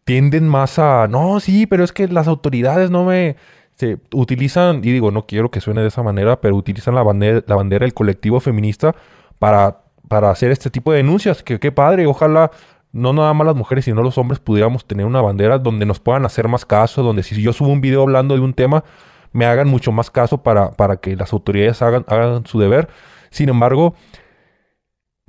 tienden 0.05 0.49
más 0.49 0.79
a, 0.79 1.07
no, 1.09 1.41
sí, 1.41 1.67
pero 1.67 1.85
es 1.85 1.93
que 1.93 2.09
las 2.09 2.29
autoridades 2.29 2.91
no 2.91 3.05
me 3.05 3.37
se 3.81 3.99
utilizan, 4.13 4.79
y 4.85 4.93
digo, 4.93 5.11
no 5.11 5.27
quiero 5.27 5.51
que 5.51 5.63
suene 5.63 5.81
de 5.81 5.89
esa 5.89 6.03
manera, 6.03 6.41
pero 6.43 6.55
utilizan 6.55 6.95
la 6.95 7.03
bandera, 7.03 7.43
la 7.47 7.57
bandera 7.57 7.85
del 7.85 7.95
colectivo 7.95 8.39
feminista 8.39 8.95
para, 9.39 9.79
para 10.07 10.31
hacer 10.31 10.51
este 10.51 10.69
tipo 10.69 10.93
de 10.93 10.99
denuncias. 10.99 11.43
Que 11.43 11.59
qué 11.59 11.73
padre, 11.73 12.07
ojalá 12.07 12.51
no 12.93 13.13
nada 13.13 13.33
más 13.35 13.47
las 13.47 13.57
mujeres, 13.57 13.85
sino 13.85 14.03
los 14.03 14.19
hombres 14.19 14.41
pudiéramos 14.41 14.85
tener 14.85 15.07
una 15.07 15.21
bandera 15.21 15.59
donde 15.59 15.87
nos 15.87 16.01
puedan 16.01 16.25
hacer 16.25 16.49
más 16.49 16.65
caso, 16.65 17.03
donde 17.03 17.23
si 17.23 17.41
yo 17.41 17.53
subo 17.53 17.69
un 17.69 17.81
video 17.81 18.03
hablando 18.03 18.35
de 18.35 18.41
un 18.41 18.55
tema, 18.55 18.85
me 19.33 19.47
hagan 19.47 19.69
mucho 19.69 19.93
más 19.93 20.11
caso 20.11 20.43
para, 20.43 20.73
para 20.73 20.97
que 20.97 21.15
las 21.17 21.33
autoridades 21.33 21.83
hagan, 21.83 22.05
hagan 22.09 22.47
su 22.47 22.59
deber. 22.59 22.89
Sin 23.31 23.49
embargo, 23.49 23.95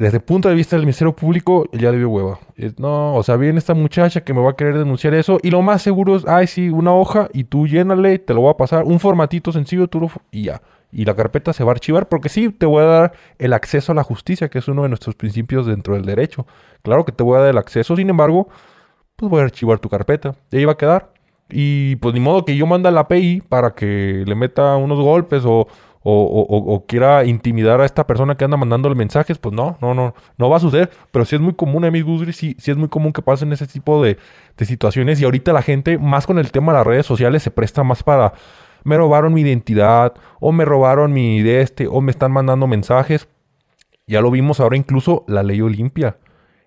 desde 0.01 0.17
el 0.17 0.23
punto 0.23 0.49
de 0.49 0.55
vista 0.55 0.75
del 0.75 0.85
Ministerio 0.85 1.15
Público, 1.15 1.67
ya 1.73 1.91
le 1.91 1.99
dio 1.99 2.09
hueva. 2.09 2.39
No, 2.77 3.13
o 3.13 3.21
sea, 3.21 3.35
viene 3.35 3.59
esta 3.59 3.75
muchacha 3.75 4.23
que 4.23 4.33
me 4.33 4.41
va 4.41 4.51
a 4.51 4.55
querer 4.55 4.77
denunciar 4.79 5.13
eso 5.13 5.37
y 5.43 5.51
lo 5.51 5.61
más 5.61 5.83
seguro 5.83 6.15
es, 6.15 6.27
ay, 6.27 6.47
sí, 6.47 6.69
una 6.69 6.91
hoja 6.93 7.29
y 7.33 7.43
tú 7.43 7.67
llénale, 7.67 8.17
te 8.17 8.33
lo 8.33 8.41
voy 8.41 8.51
a 8.51 8.57
pasar, 8.57 8.83
un 8.85 8.99
formatito 8.99 9.51
sencillo, 9.51 9.87
tú 9.87 10.09
y 10.31 10.45
ya. 10.45 10.61
Y 10.91 11.05
la 11.05 11.15
carpeta 11.15 11.53
se 11.53 11.63
va 11.63 11.71
a 11.71 11.73
archivar 11.73 12.09
porque 12.09 12.29
sí, 12.29 12.49
te 12.49 12.65
voy 12.65 12.83
a 12.83 12.85
dar 12.85 13.13
el 13.39 13.53
acceso 13.53 13.91
a 13.91 13.95
la 13.95 14.03
justicia, 14.03 14.49
que 14.49 14.59
es 14.59 14.67
uno 14.67 14.83
de 14.83 14.89
nuestros 14.89 15.15
principios 15.15 15.65
dentro 15.65 15.93
del 15.93 16.05
derecho. 16.05 16.45
Claro 16.83 17.05
que 17.05 17.11
te 17.11 17.23
voy 17.23 17.37
a 17.37 17.41
dar 17.41 17.49
el 17.49 17.57
acceso, 17.57 17.95
sin 17.95 18.09
embargo, 18.09 18.49
pues 19.15 19.29
voy 19.29 19.41
a 19.41 19.43
archivar 19.43 19.79
tu 19.79 19.89
carpeta. 19.89 20.35
Y 20.51 20.57
ahí 20.57 20.65
va 20.65 20.73
a 20.73 20.77
quedar. 20.77 21.13
Y 21.49 21.97
pues 21.97 22.13
ni 22.13 22.19
modo 22.19 22.45
que 22.45 22.55
yo 22.55 22.65
manda 22.65 22.91
la 22.91 23.01
API 23.01 23.41
para 23.47 23.75
que 23.75 24.23
le 24.25 24.35
meta 24.35 24.75
unos 24.77 24.99
golpes 24.99 25.43
o, 25.45 25.67
o, 26.03 26.85
quiera 26.87 27.25
intimidar 27.25 27.79
a 27.81 27.85
esta 27.85 28.07
persona 28.07 28.35
que 28.35 28.45
anda 28.45 28.57
mandándole 28.57 28.95
mensajes, 28.95 29.37
pues 29.37 29.53
no, 29.53 29.77
no, 29.81 29.93
no, 29.93 30.15
no 30.37 30.49
va 30.49 30.57
a 30.57 30.59
suceder. 30.59 30.89
Pero 31.11 31.25
sí 31.25 31.35
es 31.35 31.41
muy 31.41 31.53
común, 31.53 31.85
amigos 31.85 32.11
Guzri, 32.11 32.33
sí, 32.33 32.55
sí 32.57 32.71
es 32.71 32.77
muy 32.77 32.89
común 32.89 33.13
que 33.13 33.21
pasen 33.21 33.51
ese 33.53 33.67
tipo 33.67 34.03
de, 34.03 34.17
de 34.57 34.65
situaciones. 34.65 35.21
Y 35.21 35.25
ahorita 35.25 35.53
la 35.53 35.61
gente, 35.61 35.97
más 35.97 36.25
con 36.25 36.39
el 36.39 36.51
tema 36.51 36.71
de 36.71 36.79
las 36.79 36.87
redes 36.87 37.05
sociales, 37.05 37.43
se 37.43 37.51
presta 37.51 37.83
más 37.83 38.03
para 38.03 38.33
me 38.83 38.97
robaron 38.97 39.33
mi 39.33 39.41
identidad, 39.41 40.13
o 40.39 40.51
me 40.51 40.65
robaron 40.65 41.13
mi 41.13 41.41
de 41.41 41.61
este, 41.61 41.87
o 41.87 42.01
me 42.01 42.11
están 42.11 42.31
mandando 42.31 42.67
mensajes. 42.67 43.27
Ya 44.07 44.21
lo 44.21 44.31
vimos 44.31 44.59
ahora 44.59 44.77
incluso 44.77 45.23
la 45.27 45.43
ley 45.43 45.61
Olimpia. 45.61 46.17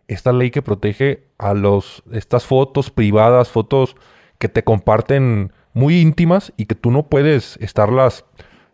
Esta 0.06 0.32
ley 0.32 0.50
que 0.50 0.62
protege 0.62 1.24
a 1.38 1.54
los 1.54 2.02
estas 2.12 2.44
fotos 2.44 2.90
privadas, 2.90 3.50
fotos 3.50 3.96
que 4.38 4.48
te 4.48 4.62
comparten 4.64 5.52
muy 5.72 6.00
íntimas 6.00 6.52
y 6.56 6.66
que 6.66 6.74
tú 6.74 6.90
no 6.90 7.04
puedes 7.04 7.56
estarlas 7.58 8.24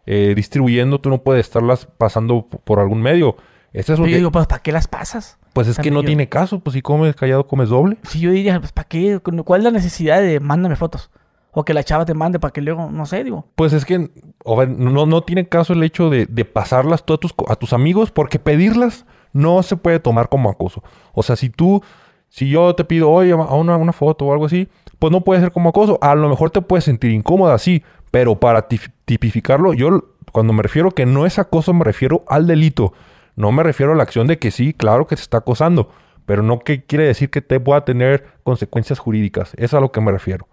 eh, 0.07 0.35
distribuyendo, 0.35 1.01
tú 1.01 1.09
no 1.09 1.23
puedes 1.23 1.47
estarlas 1.47 1.87
pasando 1.87 2.47
por 2.47 2.81
algún 2.81 3.01
medio. 3.03 3.37
Ese 3.73 3.93
es 3.93 3.99
yo 3.99 4.05
digo, 4.05 4.33
pues, 4.33 4.47
¿para 4.47 4.62
qué 4.62 4.73
las 4.73 4.89
pasas? 4.89 5.39
Pues 5.53 5.69
es 5.69 5.79
que 5.79 5.91
no 5.91 6.03
tiene 6.03 6.29
caso, 6.29 6.61
pues 6.61 6.75
si 6.75 6.83
comes 6.83 7.15
callado, 7.15 7.47
comes 7.47 7.69
doble. 7.69 7.97
Sí, 8.05 8.21
yo 8.21 8.31
diría, 8.31 8.59
pues 8.61 8.73
¿para 8.73 8.89
qué? 8.89 9.21
¿Cuál 9.21 9.61
es 9.61 9.65
la 9.65 9.71
necesidad 9.71 10.21
de 10.21 10.41
mándame 10.41 10.77
fotos? 10.77 11.11
O 11.52 11.64
que 11.64 11.74
la 11.74 11.82
chava 11.82 12.05
te 12.05 12.14
mande 12.14 12.39
para 12.39 12.52
que 12.52 12.60
luego, 12.60 12.90
no 12.90 13.06
sé, 13.06 13.24
digo. 13.24 13.47
Pues 13.56 13.72
es 13.72 13.85
que 13.85 14.10
no, 14.44 15.06
no 15.06 15.20
tiene 15.22 15.48
caso 15.48 15.72
el 15.72 15.82
hecho 15.82 16.10
de, 16.10 16.27
pasarlas 16.44 17.02
a 17.02 17.16
tus, 17.16 17.35
a 17.48 17.56
tus 17.56 17.72
amigos, 17.72 18.10
porque 18.10 18.39
pedirlas 18.39 19.05
no 19.32 19.62
se 19.62 19.77
puede 19.77 19.98
tomar 19.98 20.28
como 20.28 20.51
acoso. 20.51 20.82
O 21.12 21.22
sea, 21.22 21.36
si 21.36 21.51
tú, 21.51 21.82
si 22.28 22.48
yo 22.48 22.74
te 22.74 22.85
pido, 22.85 23.10
oye, 23.10 23.32
a 23.32 23.36
una, 23.36 23.77
una 23.77 23.93
foto 23.93 24.27
o 24.27 24.32
algo 24.32 24.47
así, 24.47 24.68
pues 24.98 25.12
no 25.12 25.22
puede 25.22 25.40
ser 25.40 25.51
como 25.51 25.70
acoso. 25.70 25.98
A 26.02 26.14
lo 26.14 26.28
mejor 26.28 26.51
te 26.51 26.62
puedes 26.62 26.85
sentir 26.85 27.10
incómoda, 27.10 27.59
sí, 27.59 27.82
pero 28.10 28.39
para 28.39 28.68
tipificarlo, 28.68 29.72
yo 29.72 30.05
cuando 30.32 30.52
me 30.52 30.62
refiero 30.62 30.93
que 30.93 31.06
no 31.06 31.27
es 31.27 31.39
acoso, 31.39 31.72
me 31.72 31.85
refiero 31.85 32.24
al 32.28 32.47
delito. 32.47 32.93
No 33.36 33.52
me 33.52 33.62
refiero 33.62 33.93
a 33.93 33.97
la 33.97 34.02
acción 34.02 34.27
de 34.27 34.39
que 34.39 34.51
sí, 34.51 34.74
claro 34.74 35.06
que 35.06 35.16
se 35.16 35.22
está 35.22 35.39
acosando, 35.39 35.90
pero 36.27 36.43
no 36.43 36.59
que 36.59 36.85
quiere 36.85 37.06
decir 37.06 37.31
que 37.31 37.40
te 37.40 37.59
pueda 37.59 37.85
tener 37.85 38.27
consecuencias 38.43 38.98
jurídicas. 38.98 39.52
Es 39.56 39.74
a 39.74 39.81
lo 39.81 39.93
que 39.93 40.01
me 40.01 40.12
refiero. 40.12 40.47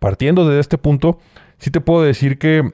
Partiendo 0.00 0.48
de 0.48 0.58
este 0.58 0.78
punto, 0.78 1.18
sí 1.58 1.70
te 1.70 1.80
puedo 1.80 2.02
decir 2.02 2.38
que, 2.38 2.72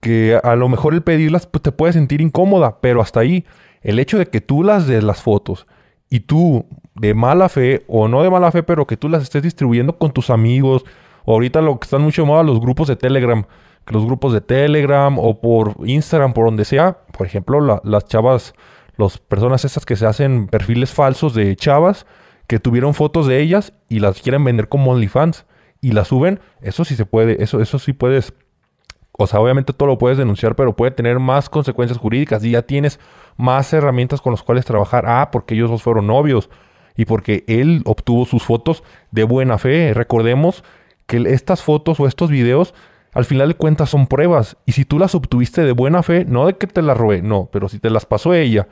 que 0.00 0.38
a 0.42 0.54
lo 0.54 0.68
mejor 0.68 0.94
el 0.94 1.02
pedirlas 1.02 1.46
pues, 1.46 1.62
te 1.62 1.72
puede 1.72 1.92
sentir 1.94 2.20
incómoda, 2.20 2.78
pero 2.80 3.00
hasta 3.00 3.20
ahí, 3.20 3.44
el 3.80 3.98
hecho 3.98 4.18
de 4.18 4.26
que 4.26 4.40
tú 4.40 4.62
las 4.62 4.86
des 4.86 5.02
las 5.02 5.22
fotos 5.22 5.66
y 6.08 6.20
tú 6.20 6.66
de 6.94 7.14
mala 7.14 7.48
fe 7.48 7.84
o 7.88 8.06
no 8.06 8.22
de 8.22 8.30
mala 8.30 8.52
fe, 8.52 8.62
pero 8.62 8.86
que 8.86 8.98
tú 8.98 9.08
las 9.08 9.22
estés 9.22 9.42
distribuyendo 9.42 9.98
con 9.98 10.12
tus 10.12 10.28
amigos, 10.30 10.84
o 11.24 11.32
ahorita 11.32 11.62
lo 11.62 11.80
que 11.80 11.86
están 11.86 12.02
mucho 12.02 12.26
más 12.26 12.44
los 12.44 12.60
grupos 12.60 12.86
de 12.86 12.96
Telegram, 12.96 13.44
que 13.86 13.94
los 13.94 14.04
grupos 14.04 14.34
de 14.34 14.42
Telegram 14.42 15.18
o 15.18 15.40
por 15.40 15.74
Instagram, 15.84 16.34
por 16.34 16.44
donde 16.44 16.66
sea, 16.66 16.98
por 17.16 17.26
ejemplo, 17.26 17.80
las 17.82 18.04
chavas, 18.04 18.54
las 18.98 19.18
personas 19.18 19.64
esas 19.64 19.86
que 19.86 19.96
se 19.96 20.06
hacen 20.06 20.48
perfiles 20.48 20.92
falsos 20.92 21.34
de 21.34 21.56
chavas 21.56 22.06
que 22.46 22.58
tuvieron 22.58 22.92
fotos 22.92 23.26
de 23.26 23.40
ellas 23.40 23.72
y 23.88 24.00
las 24.00 24.20
quieren 24.20 24.44
vender 24.44 24.68
como 24.68 24.92
OnlyFans 24.92 25.46
y 25.82 25.90
las 25.90 26.08
suben, 26.08 26.40
eso 26.62 26.86
sí 26.86 26.94
se 26.94 27.04
puede, 27.04 27.42
eso, 27.42 27.60
eso 27.60 27.78
sí 27.78 27.92
puedes, 27.92 28.32
o 29.10 29.26
sea, 29.26 29.40
obviamente 29.40 29.74
todo 29.74 29.88
lo 29.88 29.98
puedes 29.98 30.16
denunciar, 30.16 30.56
pero 30.56 30.74
puede 30.74 30.92
tener 30.92 31.18
más 31.18 31.50
consecuencias 31.50 31.98
jurídicas 31.98 32.42
y 32.44 32.52
ya 32.52 32.62
tienes 32.62 33.00
más 33.36 33.70
herramientas 33.72 34.22
con 34.22 34.32
las 34.32 34.42
cuales 34.42 34.64
trabajar. 34.64 35.04
Ah, 35.06 35.30
porque 35.30 35.54
ellos 35.54 35.68
dos 35.68 35.82
fueron 35.82 36.06
novios 36.06 36.48
y 36.96 37.04
porque 37.04 37.44
él 37.48 37.82
obtuvo 37.84 38.24
sus 38.24 38.44
fotos 38.44 38.84
de 39.10 39.24
buena 39.24 39.58
fe. 39.58 39.92
Recordemos 39.92 40.62
que 41.06 41.16
estas 41.26 41.62
fotos 41.62 41.98
o 41.98 42.06
estos 42.06 42.30
videos 42.30 42.74
al 43.12 43.24
final 43.24 43.48
de 43.48 43.54
cuentas 43.54 43.90
son 43.90 44.06
pruebas. 44.06 44.56
Y 44.64 44.72
si 44.72 44.84
tú 44.84 45.00
las 45.00 45.16
obtuviste 45.16 45.62
de 45.62 45.72
buena 45.72 46.02
fe, 46.04 46.24
no 46.24 46.46
de 46.46 46.54
que 46.54 46.68
te 46.68 46.80
las 46.80 46.96
robé, 46.96 47.22
no, 47.22 47.48
pero 47.52 47.68
si 47.68 47.80
te 47.80 47.90
las 47.90 48.06
pasó 48.06 48.32
ella 48.34 48.68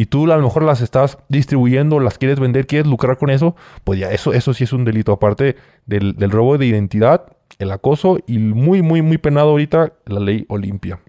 y 0.00 0.06
tú 0.06 0.32
a 0.32 0.36
lo 0.38 0.42
mejor 0.42 0.62
las 0.62 0.80
estás 0.80 1.18
distribuyendo, 1.28 2.00
las 2.00 2.16
quieres 2.16 2.40
vender, 2.40 2.66
quieres 2.66 2.86
lucrar 2.86 3.18
con 3.18 3.28
eso, 3.28 3.54
pues 3.84 4.00
ya 4.00 4.10
eso, 4.10 4.32
eso 4.32 4.54
sí 4.54 4.64
es 4.64 4.72
un 4.72 4.86
delito. 4.86 5.12
Aparte 5.12 5.56
del, 5.84 6.14
robo 6.30 6.56
de 6.56 6.64
identidad, 6.64 7.36
el 7.58 7.70
acoso 7.70 8.18
y 8.26 8.38
muy, 8.38 8.80
muy, 8.80 9.02
muy 9.02 9.18
penado 9.18 9.50
ahorita, 9.50 9.92
la 10.06 10.20
ley 10.20 10.46
Olimpia. 10.48 11.00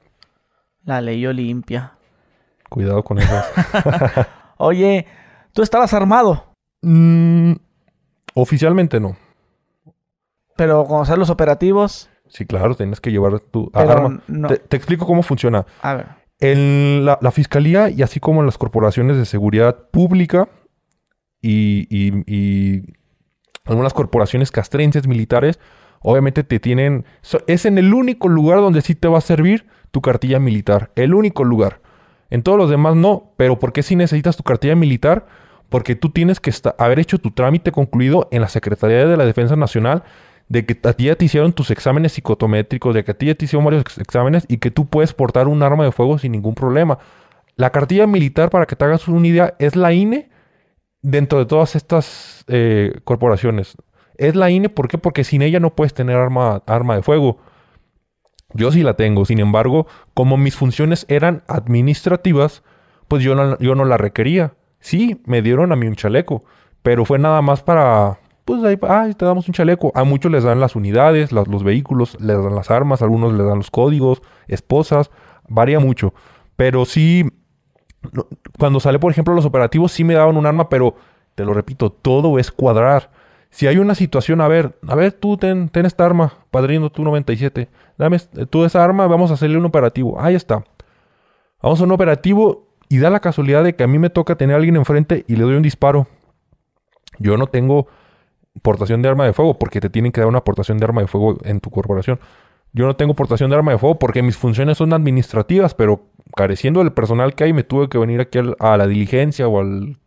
La 0.83 0.99
ley 0.99 1.25
Olimpia. 1.25 1.93
Cuidado 2.69 3.01
con 3.01 3.19
eso. 3.19 3.33
Oye, 4.57 5.05
¿tú 5.53 5.61
estabas 5.61 5.93
armado? 5.93 6.53
Mm, 6.81 7.53
oficialmente 8.33 8.99
no. 8.99 9.15
Pero 10.57 10.83
conocer 10.83 11.17
los 11.17 11.29
operativos. 11.29 12.09
Sí, 12.27 12.45
claro, 12.45 12.75
tienes 12.75 12.99
que 12.99 13.09
llevar 13.09 13.39
tu 13.39 13.71
arma. 13.73 14.21
Te, 14.67 14.75
explico 14.75 15.05
cómo 15.07 15.23
funciona. 15.23 15.65
A 15.81 15.93
ver. 15.93 16.20
En 16.41 17.05
la, 17.05 17.17
fiscalía 17.31 17.89
y 17.89 18.01
así 18.01 18.19
como 18.19 18.43
las 18.43 18.57
corporaciones 18.57 19.15
de 19.15 19.25
seguridad 19.25 19.89
pública 19.91 20.49
y, 21.41 22.83
algunas 23.65 23.93
corporaciones 23.93 24.51
castrenses 24.51 25.07
militares, 25.07 25.59
obviamente 26.01 26.43
te 26.43 26.59
tienen... 26.59 27.05
es 27.47 27.65
en 27.65 27.77
el 27.77 27.93
único 27.93 28.27
lugar 28.27 28.59
donde 28.59 28.81
sí 28.81 28.95
te 28.95 29.07
va 29.07 29.19
a 29.19 29.21
servir 29.21 29.67
tu 29.91 30.01
cartilla 30.01 30.39
militar. 30.39 30.91
El 30.95 31.13
único 31.13 31.43
lugar. 31.43 31.79
En 32.31 32.41
todos 32.41 32.57
los 32.57 32.69
demás 32.69 32.95
no. 32.95 33.33
Pero 33.37 33.59
¿por 33.59 33.71
qué 33.71 33.83
si 33.83 33.95
necesitas 33.95 34.35
tu 34.35 34.43
cartilla 34.43 34.75
militar? 34.75 35.27
Porque 35.69 35.95
tú 35.95 36.09
tienes 36.09 36.39
que 36.39 36.51
haber 36.77 36.99
hecho 36.99 37.19
tu 37.19 37.31
trámite 37.31 37.71
concluido 37.71 38.27
en 38.31 38.41
la 38.41 38.49
Secretaría 38.49 39.05
de 39.05 39.15
la 39.17 39.25
Defensa 39.25 39.55
Nacional 39.55 40.03
de 40.51 40.65
que 40.65 40.77
a 40.85 40.91
ti 40.91 41.05
ya 41.05 41.15
te 41.15 41.23
hicieron 41.23 41.53
tus 41.53 41.71
exámenes 41.71 42.11
psicotométricos, 42.11 42.93
de 42.93 43.05
que 43.05 43.11
a 43.11 43.13
ti 43.13 43.27
ya 43.27 43.35
te 43.35 43.45
hicieron 43.45 43.63
varios 43.63 43.97
exámenes 43.97 44.43
y 44.49 44.57
que 44.57 44.69
tú 44.69 44.85
puedes 44.85 45.13
portar 45.13 45.47
un 45.47 45.63
arma 45.63 45.85
de 45.85 45.93
fuego 45.93 46.17
sin 46.17 46.33
ningún 46.33 46.55
problema. 46.55 46.99
La 47.55 47.69
cartilla 47.69 48.05
militar, 48.05 48.49
para 48.49 48.65
que 48.65 48.75
te 48.75 48.83
hagas 48.83 49.07
una 49.07 49.25
idea, 49.25 49.55
es 49.59 49.77
la 49.77 49.93
INE 49.93 50.29
dentro 51.01 51.39
de 51.39 51.45
todas 51.45 51.77
estas 51.77 52.43
eh, 52.49 52.99
corporaciones. 53.05 53.77
Es 54.17 54.35
la 54.35 54.49
INE, 54.51 54.67
¿por 54.67 54.89
qué? 54.89 54.97
Porque 54.97 55.23
sin 55.23 55.41
ella 55.41 55.61
no 55.61 55.73
puedes 55.73 55.93
tener 55.93 56.17
arma, 56.17 56.63
arma 56.65 56.97
de 56.97 57.01
fuego. 57.01 57.37
Yo 58.53 58.73
sí 58.73 58.83
la 58.83 58.95
tengo, 58.95 59.23
sin 59.23 59.39
embargo, 59.39 59.87
como 60.13 60.35
mis 60.35 60.57
funciones 60.57 61.05
eran 61.07 61.43
administrativas, 61.47 62.61
pues 63.07 63.23
yo 63.23 63.35
no, 63.35 63.57
yo 63.59 63.73
no 63.75 63.85
la 63.85 63.95
requería. 63.95 64.55
Sí, 64.81 65.21
me 65.25 65.41
dieron 65.41 65.71
a 65.71 65.77
mí 65.77 65.87
un 65.87 65.95
chaleco, 65.95 66.43
pero 66.83 67.05
fue 67.05 67.19
nada 67.19 67.41
más 67.41 67.63
para, 67.63 68.19
pues 68.45 68.63
ahí, 68.63 68.77
ah, 68.83 69.07
te 69.15 69.25
damos 69.25 69.47
un 69.47 69.53
chaleco. 69.53 69.91
A 69.95 70.03
muchos 70.03 70.31
les 70.31 70.43
dan 70.43 70.59
las 70.59 70.75
unidades, 70.75 71.31
los 71.31 71.63
vehículos, 71.63 72.17
les 72.19 72.37
dan 72.41 72.55
las 72.55 72.71
armas, 72.71 73.01
algunos 73.01 73.33
les 73.33 73.45
dan 73.45 73.57
los 73.57 73.71
códigos, 73.71 74.21
esposas, 74.47 75.11
varía 75.47 75.79
mucho. 75.79 76.13
Pero 76.55 76.85
sí, 76.85 77.25
cuando 78.57 78.79
sale, 78.79 78.99
por 78.99 79.11
ejemplo, 79.11 79.33
los 79.33 79.45
operativos, 79.45 79.91
sí 79.91 80.03
me 80.03 80.13
daban 80.13 80.37
un 80.37 80.45
arma, 80.45 80.69
pero 80.69 80.95
te 81.35 81.45
lo 81.45 81.53
repito, 81.53 81.91
todo 81.91 82.39
es 82.39 82.51
cuadrar. 82.51 83.11
Si 83.49 83.67
hay 83.67 83.77
una 83.77 83.95
situación, 83.95 84.41
a 84.41 84.47
ver, 84.47 84.79
a 84.87 84.95
ver, 84.95 85.11
tú 85.11 85.37
ten, 85.37 85.69
ten 85.69 85.85
esta 85.85 86.05
arma, 86.05 86.33
padrino 86.51 86.89
tú 86.89 87.03
97, 87.03 87.69
dame 87.97 88.17
tú 88.49 88.63
esa 88.63 88.83
arma, 88.83 89.07
vamos 89.07 89.29
a 89.29 89.33
hacerle 89.33 89.57
un 89.57 89.65
operativo. 89.65 90.21
Ahí 90.21 90.35
está. 90.35 90.63
Vamos 91.61 91.81
a 91.81 91.83
un 91.83 91.91
operativo 91.91 92.69
y 92.89 92.99
da 92.99 93.09
la 93.09 93.19
casualidad 93.19 93.63
de 93.63 93.75
que 93.75 93.83
a 93.83 93.87
mí 93.87 93.99
me 93.99 94.09
toca 94.09 94.35
tener 94.35 94.55
a 94.55 94.57
alguien 94.57 94.77
enfrente 94.77 95.25
y 95.27 95.35
le 95.35 95.43
doy 95.43 95.55
un 95.55 95.61
disparo. 95.61 96.07
Yo 97.19 97.37
no 97.37 97.47
tengo 97.47 97.87
portación 98.61 99.01
de 99.01 99.09
arma 99.09 99.25
de 99.25 99.33
fuego 99.33 99.57
porque 99.57 99.79
te 99.81 99.89
tienen 99.89 100.11
que 100.11 100.21
dar 100.21 100.27
una 100.27 100.43
portación 100.43 100.77
de 100.77 100.85
arma 100.85 101.01
de 101.01 101.07
fuego 101.07 101.37
en 101.43 101.59
tu 101.59 101.69
corporación. 101.69 102.19
Yo 102.73 102.85
no 102.85 102.95
tengo 102.95 103.13
portación 103.15 103.49
de 103.49 103.55
arma 103.57 103.71
de 103.73 103.77
fuego 103.77 103.99
porque 103.99 104.21
mis 104.21 104.37
funciones 104.37 104.77
son 104.77 104.93
administrativas, 104.93 105.73
pero 105.73 106.03
careciendo 106.35 106.79
del 106.81 106.93
personal 106.93 107.35
que 107.35 107.43
hay, 107.45 107.53
me 107.53 107.63
tuve 107.63 107.89
que 107.89 107.97
venir 107.97 108.21
aquí 108.21 108.39
al- 108.39 108.55
a 108.59 108.77
la 108.77 108.87
diligencia 108.87 109.47
o, 109.47 109.59
al, 109.59 109.97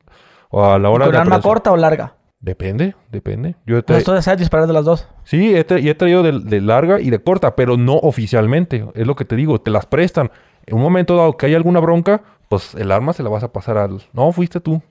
o 0.50 0.64
a 0.64 0.78
la 0.78 0.88
hora 0.90 1.04
¿Con 1.06 1.12
de 1.12 1.18
arma 1.18 1.36
aprehensión. 1.36 1.50
corta 1.52 1.72
o 1.72 1.76
larga? 1.76 2.14
Depende, 2.40 2.94
depende. 3.10 3.56
Yo 3.66 3.82
tra- 3.84 4.02
tú 4.04 4.12
deseas 4.12 4.38
disparar 4.38 4.66
de 4.66 4.72
las 4.74 4.84
dos. 4.84 5.08
Sí, 5.24 5.54
he 5.56 5.66
tra- 5.66 5.80
y 5.82 5.88
he 5.88 5.94
traído 5.94 6.22
de, 6.22 6.40
de 6.40 6.60
larga 6.60 7.00
y 7.00 7.08
de 7.10 7.18
corta, 7.18 7.56
pero 7.56 7.76
no 7.78 7.94
oficialmente. 7.96 8.84
Es 8.94 9.06
lo 9.06 9.14
que 9.16 9.24
te 9.24 9.36
digo, 9.36 9.60
te 9.60 9.70
las 9.70 9.86
prestan. 9.86 10.30
En 10.66 10.76
un 10.76 10.82
momento 10.82 11.16
dado 11.16 11.36
que 11.36 11.46
hay 11.46 11.54
alguna 11.54 11.80
bronca, 11.80 12.22
pues 12.48 12.74
el 12.74 12.92
arma 12.92 13.12
se 13.14 13.22
la 13.22 13.30
vas 13.30 13.42
a 13.44 13.52
pasar 13.52 13.76
al... 13.78 14.02
No, 14.12 14.30
fuiste 14.32 14.60
tú. 14.60 14.82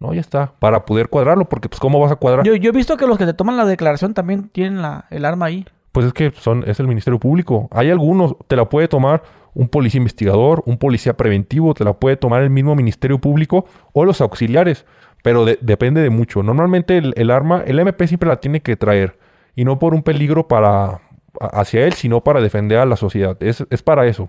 No, 0.00 0.14
ya 0.14 0.20
está. 0.20 0.52
Para 0.58 0.84
poder 0.84 1.08
cuadrarlo, 1.08 1.48
porque 1.48 1.68
pues 1.68 1.80
¿cómo 1.80 1.98
vas 1.98 2.12
a 2.12 2.16
cuadrar? 2.16 2.44
Yo, 2.46 2.54
yo 2.54 2.70
he 2.70 2.72
visto 2.72 2.96
que 2.96 3.06
los 3.06 3.18
que 3.18 3.26
te 3.26 3.34
toman 3.34 3.56
la 3.56 3.64
declaración 3.64 4.14
también 4.14 4.48
tienen 4.48 4.80
la, 4.80 5.06
el 5.10 5.24
arma 5.24 5.46
ahí. 5.46 5.66
Pues 5.92 6.06
es 6.06 6.12
que 6.12 6.30
son, 6.32 6.62
es 6.68 6.78
el 6.78 6.86
Ministerio 6.86 7.18
Público. 7.18 7.68
Hay 7.72 7.90
algunos, 7.90 8.36
te 8.46 8.54
la 8.54 8.68
puede 8.68 8.86
tomar 8.86 9.22
un 9.54 9.68
policía 9.68 9.98
investigador, 9.98 10.62
un 10.66 10.78
policía 10.78 11.16
preventivo, 11.16 11.74
te 11.74 11.82
la 11.82 11.94
puede 11.94 12.16
tomar 12.16 12.42
el 12.42 12.50
mismo 12.50 12.76
Ministerio 12.76 13.18
Público 13.18 13.64
o 13.92 14.04
los 14.04 14.20
auxiliares. 14.20 14.84
Pero 15.24 15.44
de- 15.44 15.58
depende 15.60 16.00
de 16.00 16.10
mucho. 16.10 16.44
Normalmente 16.44 16.96
el, 16.96 17.12
el 17.16 17.30
arma, 17.32 17.64
el 17.66 17.80
MP 17.80 18.06
siempre 18.06 18.28
la 18.28 18.36
tiene 18.36 18.60
que 18.60 18.76
traer. 18.76 19.18
Y 19.56 19.64
no 19.64 19.80
por 19.80 19.94
un 19.94 20.02
peligro 20.04 20.46
para 20.46 21.00
hacia 21.40 21.84
él, 21.86 21.94
sino 21.94 22.22
para 22.22 22.40
defender 22.40 22.78
a 22.78 22.86
la 22.86 22.94
sociedad. 22.96 23.36
Es, 23.42 23.66
es 23.68 23.82
para 23.82 24.06
eso. 24.06 24.28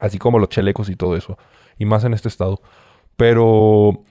Así 0.00 0.18
como 0.18 0.38
los 0.38 0.50
chalecos 0.50 0.90
y 0.90 0.96
todo 0.96 1.16
eso. 1.16 1.38
Y 1.78 1.86
más 1.86 2.04
en 2.04 2.12
este 2.12 2.28
estado. 2.28 2.60
Pero, 3.16 4.02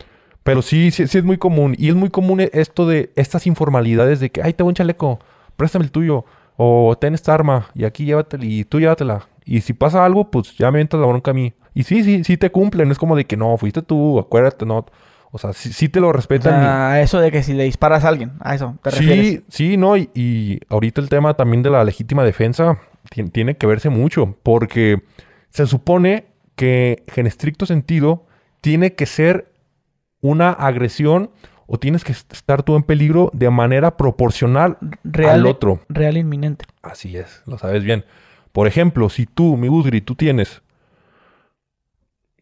pero 0.43 0.61
sí, 0.61 0.91
sí, 0.91 1.07
sí 1.07 1.17
es 1.17 1.23
muy 1.23 1.37
común. 1.37 1.75
Y 1.77 1.89
es 1.89 1.95
muy 1.95 2.09
común 2.09 2.41
esto 2.41 2.87
de 2.87 3.11
estas 3.15 3.45
informalidades 3.47 4.19
de 4.19 4.29
que, 4.31 4.41
ay, 4.41 4.53
tengo 4.53 4.69
un 4.69 4.75
chaleco, 4.75 5.19
préstame 5.55 5.85
el 5.85 5.91
tuyo. 5.91 6.25
O 6.63 6.95
ten 6.99 7.15
esta 7.15 7.33
arma 7.33 7.67
y 7.73 7.85
aquí 7.85 8.05
llévatela 8.05 8.45
y 8.45 8.63
tú 8.65 8.79
llévatela. 8.79 9.27
Y 9.45 9.61
si 9.61 9.73
pasa 9.73 10.05
algo, 10.05 10.29
pues 10.29 10.55
ya 10.57 10.69
me 10.71 10.79
entras 10.81 10.99
la 11.01 11.07
bronca 11.07 11.31
a 11.31 11.33
mí. 11.33 11.53
Y 11.73 11.83
sí, 11.83 12.03
sí, 12.03 12.23
sí 12.23 12.37
te 12.37 12.51
cumplen. 12.51 12.91
Es 12.91 12.99
como 12.99 13.15
de 13.15 13.25
que 13.25 13.35
no, 13.37 13.57
fuiste 13.57 13.81
tú, 13.81 14.19
acuérdate, 14.19 14.65
no. 14.65 14.85
O 15.31 15.37
sea, 15.37 15.53
sí, 15.53 15.71
sí 15.73 15.89
te 15.89 15.99
lo 16.01 16.09
O 16.09 16.11
respetan. 16.13 16.53
y- 16.61 16.65
sea, 16.65 17.01
eso 17.01 17.19
de 17.19 17.31
que 17.31 17.41
si 17.41 17.53
le 17.53 17.63
disparas 17.63 18.03
a 18.03 18.09
alguien, 18.09 18.33
a 18.41 18.53
eso 18.53 18.75
te 18.83 18.91
refieres. 18.91 19.27
Sí, 19.27 19.43
sí, 19.47 19.77
no, 19.77 19.95
y, 19.97 20.09
y 20.13 20.59
ahorita 20.69 21.01
el 21.01 21.09
tema 21.09 21.33
también 21.35 21.63
de 21.63 21.69
la 21.71 21.83
legítima 21.83 22.23
defensa 22.23 22.77
ti- 23.09 23.23
tiene 23.29 23.55
que 23.55 23.65
verse 23.65 23.89
mucho, 23.89 24.35
porque 24.43 25.01
se 25.49 25.65
supone 25.65 26.25
que 26.55 27.03
en 27.15 27.25
estricto 27.27 27.65
sentido 27.65 28.25
tiene 28.59 28.93
que 28.93 29.05
ser 29.05 29.50
una 30.21 30.51
agresión 30.51 31.31
o 31.67 31.79
tienes 31.79 32.03
que 32.03 32.11
est- 32.11 32.31
estar 32.33 32.63
tú 32.63 32.75
en 32.75 32.83
peligro 32.83 33.29
de 33.33 33.49
manera 33.49 33.97
proporcional 33.97 34.77
Real, 35.03 35.39
al 35.41 35.45
otro. 35.47 35.79
real 35.89 36.17
inminente. 36.17 36.65
Así 36.81 37.17
es, 37.17 37.41
lo 37.45 37.57
sabes 37.57 37.83
bien. 37.83 38.05
Por 38.51 38.67
ejemplo, 38.67 39.09
si 39.09 39.25
tú, 39.25 39.55
mi 39.57 39.69
Udri, 39.69 40.01
tú 40.01 40.15
tienes, 40.15 40.61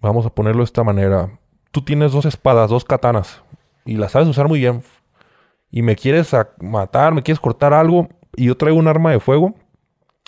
vamos 0.01 0.25
a 0.25 0.29
ponerlo 0.29 0.59
de 0.61 0.65
esta 0.65 0.83
manera, 0.83 1.29
tú 1.71 1.81
tienes 1.81 2.11
dos 2.11 2.25
espadas, 2.25 2.69
dos 2.69 2.85
katanas, 2.85 3.43
y 3.85 3.95
las 3.95 4.13
sabes 4.13 4.27
usar 4.27 4.47
muy 4.47 4.59
bien, 4.59 4.81
y 5.71 5.81
me 5.81 5.95
quieres 5.95 6.31
matar, 6.61 7.13
me 7.13 7.21
quieres 7.23 7.39
cortar 7.39 7.73
algo, 7.73 8.09
y 8.35 8.45
yo 8.45 8.57
traigo 8.57 8.79
un 8.79 8.87
arma 8.87 9.11
de 9.11 9.19
fuego, 9.19 9.53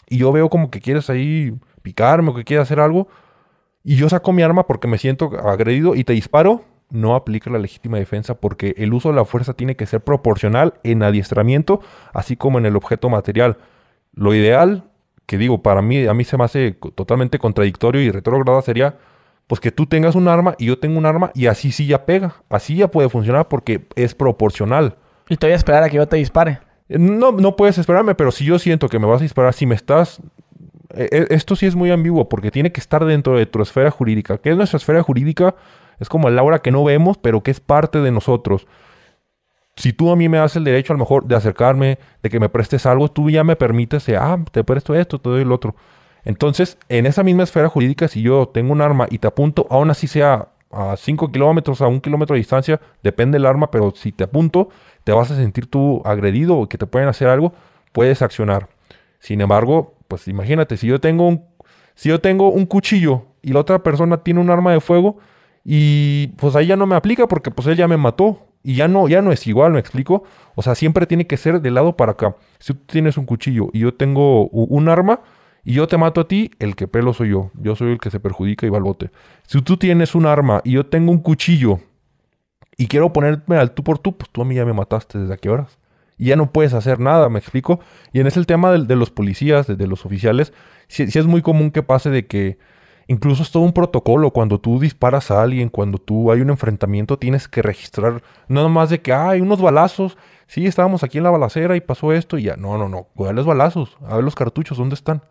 y 0.08 0.18
yo 0.18 0.32
veo 0.32 0.50
como 0.50 0.70
que 0.70 0.82
quieres 0.82 1.10
ahí 1.10 1.54
picarme 1.82 2.30
o 2.30 2.36
que 2.36 2.44
quieres 2.44 2.64
hacer 2.64 2.80
algo, 2.80 3.08
y 3.84 3.96
yo 3.96 4.08
saco 4.10 4.32
mi 4.34 4.44
arma 4.44 4.68
porque 4.68 4.88
me 4.88 4.98
siento 5.00 5.32
agredido 5.48 5.96
y 5.96 6.04
te 6.04 6.14
disparo, 6.14 6.64
no 6.92 7.16
aplica 7.16 7.50
la 7.50 7.58
legítima 7.60 7.98
defensa 7.98 8.36
porque 8.36 8.74
el 8.78 8.94
uso 8.94 9.10
de 9.10 9.16
la 9.16 9.26
fuerza 9.26 9.54
tiene 9.54 9.76
que 9.76 9.86
ser 9.86 10.02
proporcional 10.02 10.76
en 10.84 11.04
adiestramiento, 11.04 11.82
así 12.14 12.36
como 12.36 12.60
en 12.60 12.66
el 12.66 12.76
objeto 12.76 13.10
material. 13.10 13.58
Lo 14.14 14.34
ideal, 14.36 14.84
que 15.26 15.38
digo, 15.38 15.64
para 15.64 15.82
mí, 15.82 16.06
a 16.06 16.14
mí 16.14 16.24
se 16.24 16.38
me 16.38 16.44
hace 16.44 16.78
totalmente 16.96 17.40
contradictorio 17.40 18.02
y 18.02 18.12
retrógrada 18.12 18.62
sería, 18.62 18.98
pues 19.48 19.60
que 19.62 19.72
tú 19.72 19.86
tengas 19.86 20.16
un 20.16 20.28
arma 20.28 20.56
y 20.58 20.66
yo 20.66 20.80
tengo 20.80 20.98
un 20.98 21.06
arma 21.06 21.32
y 21.34 21.48
así 21.48 21.72
sí 21.72 21.88
ya 21.88 22.06
pega, 22.06 22.36
así 22.50 22.76
ya 22.76 22.90
puede 22.90 23.10
funcionar 23.10 23.48
porque 23.48 23.88
es 23.96 24.14
proporcional. 24.14 24.96
Y 25.30 25.38
te 25.38 25.48
voy 25.48 25.54
a 25.54 25.58
esperar 25.58 25.84
a 25.84 25.90
que 25.90 25.98
yo 25.98 26.08
te 26.08 26.18
dispare. 26.18 26.60
Eh, 26.90 26.98
No, 27.00 27.32
no 27.32 27.56
puedes 27.56 27.78
esperarme, 27.78 28.16
pero 28.16 28.32
si 28.32 28.44
yo 28.46 28.60
siento 28.60 28.90
que 28.90 29.00
me 29.00 29.08
vas 29.08 29.22
a 29.22 29.24
disparar, 29.24 29.54
si 29.54 29.66
me 29.66 29.76
estás... 29.76 30.20
eh, 30.94 31.08
eh, 31.12 31.28
esto 31.30 31.56
sí 31.56 31.66
es 31.66 31.76
muy 31.76 31.90
ambiguo 31.92 32.28
porque 32.28 32.52
tiene 32.52 32.72
que 32.74 32.82
estar 32.82 33.06
dentro 33.06 33.38
de 33.38 33.46
tu 33.46 33.62
esfera 33.62 33.92
jurídica. 33.92 34.38
¿Qué 34.38 34.50
es 34.50 34.58
nuestra 34.58 34.78
esfera 34.78 35.02
jurídica? 35.02 35.56
Es 36.02 36.10
como 36.10 36.28
el 36.28 36.40
aura 36.40 36.60
que 36.60 36.72
no 36.72 36.84
vemos, 36.84 37.20
pero 37.20 37.44
que 37.44 37.52
es 37.52 37.60
parte 37.60 38.02
de 38.02 38.12
nosotros. 38.12 38.66
Si 39.76 39.94
tú 39.94 40.12
a 40.12 40.16
mí 40.16 40.28
me 40.28 40.40
das 40.40 40.56
el 40.56 40.64
derecho 40.64 40.92
a 40.92 40.96
lo 40.96 41.00
mejor 41.00 41.26
de 41.26 41.36
acercarme, 41.36 42.00
de 42.24 42.30
que 42.32 42.40
me 42.40 42.50
prestes 42.50 42.88
algo, 42.88 43.08
tú 43.08 43.30
ya 43.30 43.44
me 43.44 43.56
permites, 43.56 44.10
eh, 44.10 44.18
ah, 44.18 44.44
te 44.52 44.64
presto 44.64 44.96
esto, 44.96 45.20
te 45.20 45.30
doy 45.30 45.44
el 45.44 45.52
otro. 45.52 45.76
Entonces, 46.26 46.80
en 46.90 47.06
esa 47.06 47.22
misma 47.22 47.44
esfera 47.44 47.70
jurídica, 47.70 48.08
si 48.08 48.24
yo 48.24 48.48
tengo 48.48 48.74
un 48.74 48.82
arma 48.82 49.08
y 49.12 49.20
te 49.20 49.28
apunto, 49.28 49.68
aún 49.70 49.92
así 49.92 50.08
sea 50.08 50.50
a 50.72 50.96
5 50.98 51.32
kilómetros, 51.32 51.82
a 51.82 51.88
un 51.88 52.02
kilómetro 52.02 52.34
de 52.34 52.40
distancia, 52.40 52.82
depende 53.04 53.36
del 53.36 53.46
arma, 53.46 53.70
pero 53.70 53.94
si 53.96 54.12
te 54.12 54.24
apunto, 54.24 54.70
te 55.04 55.12
vas 55.12 55.30
a 55.30 55.36
sentir 55.36 55.68
tú 55.68 56.02
agredido 56.04 56.58
o 56.58 56.68
que 56.68 56.80
te 56.80 56.88
pueden 56.88 57.10
hacer 57.10 57.28
algo, 57.28 57.54
puedes 57.92 58.24
accionar. 58.24 58.70
Sin 59.20 59.40
embargo, 59.40 59.94
pues 60.08 60.28
imagínate, 60.28 60.78
si 60.78 60.88
yo 60.88 61.00
tengo 61.00 61.28
un, 61.28 61.46
si 61.94 62.10
yo 62.10 62.20
tengo 62.20 62.50
un 62.50 62.66
cuchillo 62.66 63.26
y 63.44 63.54
la 63.54 63.60
otra 63.60 63.84
persona 63.84 64.18
tiene 64.24 64.40
un 64.40 64.50
arma 64.50 64.72
de 64.72 64.82
fuego, 64.82 65.20
y 65.64 66.28
pues 66.38 66.56
ahí 66.56 66.68
ya 66.68 66.76
no 66.76 66.88
me 66.88 66.96
aplica 66.96 67.28
porque 67.28 67.52
pues 67.52 67.68
él 67.68 67.76
ya 67.78 67.88
me 67.88 67.98
mató. 67.98 68.48
Y 68.64 68.76
ya 68.76 68.88
no, 68.88 69.08
ya 69.08 69.24
no 69.24 69.32
es 69.32 69.48
igual, 69.48 69.72
me 69.74 69.80
explico. 69.80 70.24
O 70.54 70.62
sea, 70.62 70.76
siempre 70.76 71.08
tiene 71.08 71.26
que 71.26 71.36
ser 71.36 71.62
de 71.62 71.72
lado 71.72 71.98
para 71.98 72.12
acá. 72.12 72.36
Si 72.60 72.76
tú 72.76 72.82
tienes 72.86 73.18
un 73.18 73.26
cuchillo 73.26 73.70
y 73.74 73.80
yo 73.80 73.96
tengo 73.96 74.50
un 74.50 74.88
arma 74.88 75.22
y 75.66 75.74
yo 75.74 75.88
te 75.88 75.98
mato 75.98 76.22
a 76.22 76.28
ti, 76.28 76.52
el 76.60 76.76
que 76.76 76.88
pelo 76.88 77.12
soy 77.14 77.30
yo. 77.30 77.50
Yo 77.60 77.76
soy 77.76 77.94
el 77.94 78.00
que 78.00 78.12
se 78.12 78.20
perjudica 78.20 78.68
y 78.68 78.70
va 78.70 78.78
al 78.78 78.84
bote. 78.84 79.10
Si 79.48 79.60
tú 79.64 79.78
tienes 79.78 80.14
un 80.14 80.28
arma 80.28 80.62
y 80.64 80.74
yo 80.74 80.86
tengo 80.86 81.12
un 81.12 81.18
cuchillo 81.18 81.80
y 82.78 82.86
quiero 82.86 83.12
ponerme 83.14 83.58
al 83.58 83.72
tú 83.72 83.84
por 83.84 83.98
tú, 83.98 84.16
pues 84.16 84.30
tú 84.32 84.44
a 84.44 84.46
mí 84.46 84.54
ya 84.54 84.64
me 84.66 84.74
mataste 84.74 85.18
desde 85.18 85.34
a 85.34 85.52
horas. 85.52 85.80
Y 86.20 86.26
ya 86.26 86.36
no 86.36 86.52
puedes 86.52 86.76
hacer 86.76 87.00
nada, 87.00 87.30
me 87.30 87.40
explico. 87.40 87.80
Y 88.14 88.20
en 88.20 88.28
ese 88.28 88.40
el 88.40 88.46
tema 88.46 88.72
del- 88.72 88.86
de, 88.86 88.96
los 88.96 89.10
policías, 89.10 89.66
de, 89.66 89.76
de 89.76 89.88
los 89.88 90.06
oficiales, 90.06 90.54
sí, 90.88 91.08
sí 91.10 91.18
es 91.18 91.26
muy 91.26 91.42
común 91.42 91.72
que 91.72 91.82
pase 91.82 92.12
de 92.12 92.28
que 92.28 92.60
incluso 93.08 93.44
es 93.44 93.52
todo 93.52 93.64
un 93.64 93.74
protocolo. 93.74 94.32
Cuando 94.32 94.60
tú 94.60 94.80
disparas 94.80 95.32
a 95.32 95.42
alguien, 95.42 95.70
cuando 95.70 95.98
tú 95.98 96.32
hay 96.32 96.42
un 96.42 96.50
enfrentamiento, 96.50 97.18
tienes 97.18 97.48
que 97.48 97.62
registrar, 97.62 98.22
no 98.48 98.64
nomás 98.64 98.90
de 98.90 99.02
que 99.02 99.14
hay 99.14 99.42
unos 99.42 99.62
balazos. 99.62 100.18
Sí, 100.48 100.66
estábamos 100.68 101.04
aquí 101.04 101.18
en 101.18 101.24
la 101.24 101.30
balacera 101.32 101.76
y 101.78 101.82
pasó 101.82 102.12
esto 102.14 102.38
y 102.38 102.44
ya. 102.44 102.56
No, 102.58 102.78
no, 102.78 102.90
no. 102.90 103.04
¿Cuáles 103.16 103.36
los 103.36 103.46
balazos? 103.46 103.98
A 104.06 104.16
ver 104.16 104.24
los 104.24 104.36
cartuchos, 104.36 104.78
¿dónde 104.78 104.96
están? 104.96 105.22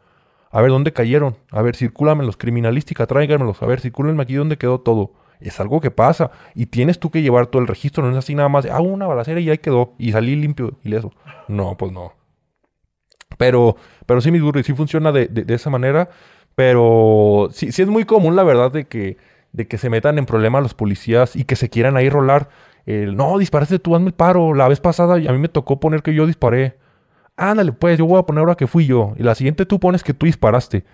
A 0.51 0.60
ver 0.62 0.70
dónde 0.70 0.92
cayeron. 0.92 1.36
A 1.51 1.62
ver, 1.62 1.76
circúlamelos, 1.76 2.36
criminalística, 2.36 3.06
tráiganmelos. 3.06 3.62
A 3.62 3.66
ver, 3.66 3.80
circúlenme 3.80 4.22
aquí 4.22 4.34
dónde 4.34 4.56
quedó 4.59 4.80
todo. 4.80 5.12
Es 5.38 5.60
algo 5.60 5.80
que 5.80 5.90
pasa. 5.90 6.30
Y 6.55 6.66
tienes 6.66 6.98
tú 6.98 7.10
que 7.10 7.22
llevar 7.22 7.47
todo 7.48 7.62
el 7.62 7.68
registro. 7.68 8.02
No 8.05 8.10
es 8.10 8.16
así 8.16 8.34
nada 8.34 8.48
más. 8.48 8.66
Ah, 8.66 8.80
una 8.80 9.06
balacera 9.06 9.40
y 9.40 9.48
ahí 9.51 9.59
quedó. 9.59 9.92
Y 9.98 10.12
salí 10.12 10.36
limpio 10.36 10.78
y 10.82 10.94
eso. 10.94 11.12
No, 11.48 11.76
pues 11.76 11.92
no. 11.92 12.12
Pero, 13.38 13.76
pero 14.06 14.20
sí, 14.20 14.30
mi 14.30 14.38
duro, 14.38 14.62
sí 14.62 14.74
funciona 14.74 15.12
de, 15.12 15.26
de- 15.28 15.44
de 15.44 15.55
esa 15.55 15.70
manera. 15.70 16.10
Pero 16.55 17.48
sí, 17.52 17.72
sí 17.72 17.82
es 17.82 17.89
muy 17.89 18.05
común, 18.05 18.36
la 18.36 18.43
verdad, 18.43 18.70
de 18.72 18.85
que, 18.85 19.16
de 19.52 19.66
que 19.66 19.78
se 19.78 19.90
metan 19.90 20.18
en 20.18 20.27
problemas 20.27 20.62
los 20.62 20.74
policías 20.74 21.36
y 21.36 21.44
que 21.44 21.56
se 21.56 21.68
quieran 21.68 21.97
ahí 21.97 22.09
rolar. 22.09 22.48
El, 22.86 23.16
no, 23.16 23.39
disparaste 23.39 23.78
tú, 23.78 23.94
hazme 23.94 24.09
el 24.09 24.14
paro. 24.14 24.55
La 24.55 24.68
vez 24.68 24.81
pasada 24.81 25.14
a 25.14 25.32
mí 25.32 25.39
me 25.39 25.48
tocó 25.48 25.81
poner 25.81 26.02
que 26.02 26.14
yo 26.14 26.27
disparé. 26.27 26.78
Ándale, 27.36 27.72
pues, 27.72 27.98
yo 27.98 28.06
voy 28.06 28.18
a 28.18 28.24
poner 28.24 28.40
ahora 28.40 28.55
que 28.55 28.66
fui 28.66 28.86
yo. 28.86 29.14
Y 29.16 29.22
la 29.22 29.35
siguiente 29.35 29.64
tú 29.66 29.81
pones 29.81 30.02
que 30.02 30.12
tú 30.12 30.27
disparaste. 30.27 30.85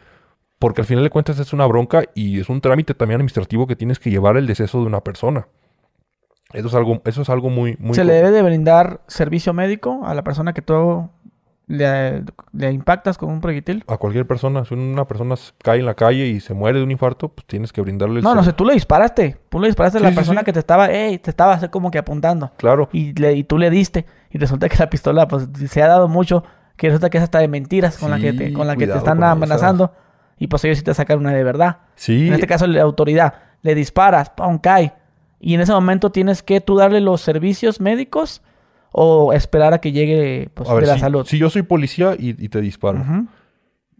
Porque 0.58 0.80
al 0.80 0.86
final 0.86 1.04
de 1.04 1.10
cuentas 1.10 1.38
es 1.38 1.52
una 1.52 1.66
bronca 1.66 2.04
y 2.14 2.40
es 2.40 2.48
un 2.48 2.60
trámite 2.60 2.94
también 2.94 3.16
administrativo 3.16 3.66
que 3.66 3.76
tienes 3.76 3.98
que 3.98 4.10
llevar 4.10 4.36
el 4.36 4.46
deceso 4.46 4.80
de 4.80 4.86
una 4.86 5.02
persona. 5.02 5.48
Eso 6.52 6.68
es 6.68 6.74
algo, 6.74 7.02
eso 7.04 7.22
es 7.22 7.28
algo 7.28 7.50
muy, 7.50 7.76
muy 7.78 7.94
¿Se 7.94 8.04
le 8.04 8.14
debe 8.14 8.30
de 8.30 8.42
brindar 8.42 9.00
servicio 9.08 9.52
médico 9.52 10.02
a 10.06 10.14
la 10.14 10.22
persona 10.22 10.54
que 10.54 10.62
tú 10.62 11.10
le, 11.68 12.22
le 12.52 12.70
impactas 12.70 13.18
con 13.18 13.28
un 13.30 13.40
proyectil? 13.40 13.84
a 13.88 13.96
cualquier 13.96 14.26
persona. 14.26 14.64
Si 14.64 14.74
una 14.74 15.04
persona 15.06 15.34
cae 15.62 15.80
en 15.80 15.86
la 15.86 15.94
calle 15.94 16.26
y 16.26 16.40
se 16.40 16.54
muere 16.54 16.78
de 16.78 16.84
un 16.84 16.90
infarto, 16.90 17.28
pues 17.28 17.46
tienes 17.46 17.72
que 17.72 17.80
brindarle 17.80 18.18
el 18.18 18.24
No, 18.24 18.34
no 18.34 18.44
sé, 18.44 18.52
tú 18.52 18.64
le 18.64 18.74
disparaste. 18.74 19.36
Tú 19.48 19.58
le 19.60 19.66
disparaste 19.66 19.98
a 19.98 20.02
la 20.02 20.10
sí, 20.10 20.14
persona 20.14 20.40
sí. 20.40 20.44
que 20.46 20.52
te 20.52 20.58
estaba, 20.60 20.86
ey, 20.90 21.18
te 21.18 21.30
estaba 21.30 21.54
así 21.54 21.68
como 21.68 21.90
que 21.90 21.98
apuntando. 21.98 22.52
Claro. 22.56 22.88
Y, 22.92 23.12
le- 23.14 23.32
y 23.34 23.44
tú 23.44 23.58
le 23.58 23.70
diste. 23.70 24.06
Y 24.30 24.38
resulta 24.38 24.68
que 24.68 24.76
la 24.78 24.88
pistola, 24.90 25.26
pues 25.26 25.48
se 25.68 25.82
ha 25.82 25.88
dado 25.88 26.06
mucho. 26.08 26.44
Que 26.76 26.88
resulta 26.88 27.08
que 27.10 27.16
es 27.18 27.24
hasta 27.24 27.38
de 27.38 27.48
mentiras 27.48 27.96
con 27.98 28.10
la 28.10 28.18
que 28.18 28.32
te, 28.32 28.52
con 28.52 28.66
la 28.66 28.76
que 28.76 28.86
te 28.86 28.96
están 28.96 29.18
esa. 29.18 29.30
amenazando. 29.32 29.92
Y 30.38 30.48
pues 30.48 30.62
ellos 30.66 30.78
sí 30.78 30.84
te 30.84 30.92
sacan 30.94 31.18
una 31.18 31.32
de 31.32 31.42
verdad. 31.42 31.78
Sí. 31.94 32.28
En 32.28 32.34
este 32.34 32.46
caso, 32.46 32.66
la 32.66 32.82
autoridad. 32.82 33.34
Le 33.62 33.74
disparas, 33.74 34.28
¡pum! 34.30 34.58
cae. 34.58 34.92
Y 35.40 35.54
en 35.54 35.62
ese 35.62 35.72
momento 35.72 36.10
tienes 36.12 36.42
que 36.42 36.60
tú 36.60 36.76
darle 36.76 37.00
los 37.00 37.22
servicios 37.22 37.80
médicos 37.80 38.42
o 38.98 39.32
esperar 39.34 39.74
a 39.74 39.78
que 39.78 39.92
llegue 39.92 40.48
pues, 40.54 40.68
a 40.70 40.72
ver, 40.74 40.84
de 40.84 40.88
la 40.88 40.94
si, 40.94 41.00
salud. 41.00 41.26
si 41.26 41.36
yo 41.38 41.50
soy 41.50 41.60
policía 41.62 42.14
y, 42.18 42.30
y 42.42 42.48
te 42.48 42.62
disparo. 42.62 43.04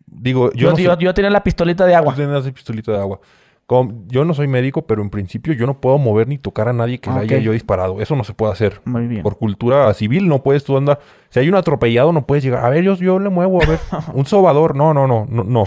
Digo, 0.06 0.50
yo, 0.52 0.56
Yo, 0.58 0.70
no 0.70 0.76
sé- 0.76 0.82
yo, 0.84 0.96
yo 0.98 1.14
tenía 1.14 1.30
la 1.30 1.42
pistolita 1.42 1.84
de 1.84 1.94
agua. 1.94 2.14
Tú 2.14 2.20
tenías 2.22 2.46
el 2.46 2.52
pistolito 2.52 2.92
de 2.92 2.98
agua. 2.98 3.20
Com- 3.66 4.06
yo 4.06 4.24
no 4.24 4.32
soy 4.32 4.46
médico, 4.46 4.86
pero 4.86 5.02
en 5.02 5.10
principio 5.10 5.52
yo 5.52 5.66
no 5.66 5.80
puedo 5.80 5.98
mover 5.98 6.28
ni 6.28 6.38
tocar 6.38 6.68
a 6.68 6.72
nadie 6.72 6.98
que 6.98 7.10
le 7.10 7.16
haya 7.18 7.36
Ok. 7.36 7.42
yo 7.42 7.52
disparado. 7.52 8.00
Eso 8.00 8.14
no 8.16 8.22
se 8.24 8.32
puede 8.32 8.52
hacer. 8.52 8.80
Muy 8.84 9.06
bien. 9.08 9.22
Por 9.22 9.36
cultura 9.38 9.92
civil 9.92 10.28
no 10.28 10.42
puedes 10.42 10.62
tú 10.64 10.76
andar. 10.76 11.00
Si 11.30 11.40
hay 11.40 11.48
un 11.48 11.56
atropellado, 11.56 12.12
no 12.12 12.24
puedes 12.26 12.44
llegar. 12.44 12.64
A 12.64 12.70
ver, 12.70 12.84
yo, 12.84 12.94
yo 12.94 13.18
le 13.18 13.28
muevo, 13.28 13.60
a 13.62 13.66
ver. 13.66 13.80
un 14.14 14.24
sobador. 14.24 14.76
No, 14.76 14.94
no, 14.94 15.06
no, 15.08 15.26
no, 15.28 15.42
no. 15.44 15.64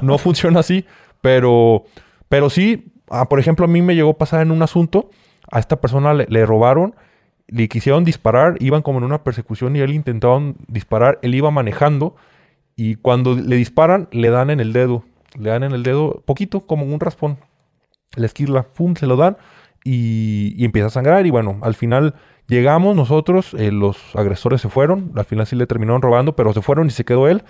No 0.00 0.18
funciona 0.18 0.60
así. 0.60 0.86
Pero, 1.20 1.84
pero 2.28 2.48
sí, 2.50 2.92
ah, 3.10 3.28
por 3.28 3.38
ejemplo, 3.38 3.66
a 3.66 3.68
mí 3.68 3.82
me 3.82 3.94
llegó 3.94 4.10
a 4.10 4.18
pasar 4.18 4.40
en 4.40 4.50
un 4.50 4.62
asunto. 4.62 5.10
A 5.50 5.58
esta 5.60 5.78
persona 5.80 6.14
le, 6.14 6.26
le 6.30 6.46
robaron, 6.46 6.94
le 7.52 7.68
quisieron 7.68 8.04
disparar, 8.04 8.56
iban 8.60 8.82
como 8.82 8.98
en 8.98 9.04
una 9.04 9.22
persecución 9.22 9.76
y 9.76 9.80
él 9.80 9.92
intentaban 9.92 10.56
disparar. 10.68 11.18
Él 11.22 11.34
iba 11.34 11.50
manejando 11.50 12.16
y 12.76 12.96
cuando 12.96 13.34
le 13.34 13.56
disparan, 13.56 14.08
le 14.10 14.30
dan 14.30 14.50
en 14.50 14.60
el 14.60 14.72
dedo. 14.72 15.04
Le 15.38 15.50
dan 15.50 15.62
en 15.62 15.72
el 15.72 15.82
dedo, 15.82 16.22
poquito, 16.24 16.60
como 16.60 16.86
un 16.86 17.00
raspón. 17.00 17.38
La 18.16 18.26
esquirla, 18.26 18.62
pum, 18.64 18.94
se 18.96 19.06
lo 19.06 19.16
dan 19.16 19.36
y, 19.84 20.54
y 20.56 20.64
empieza 20.64 20.86
a 20.86 20.90
sangrar. 20.90 21.26
Y 21.26 21.30
bueno, 21.30 21.58
al 21.62 21.74
final 21.74 22.14
llegamos 22.48 22.96
nosotros, 22.96 23.54
eh, 23.54 23.70
los 23.70 23.98
agresores 24.16 24.60
se 24.60 24.68
fueron. 24.68 25.12
Al 25.14 25.24
final 25.24 25.46
sí 25.46 25.56
le 25.56 25.66
terminaron 25.66 26.02
robando, 26.02 26.34
pero 26.34 26.52
se 26.52 26.62
fueron 26.62 26.86
y 26.86 26.90
se 26.90 27.04
quedó 27.04 27.28
él. 27.28 27.42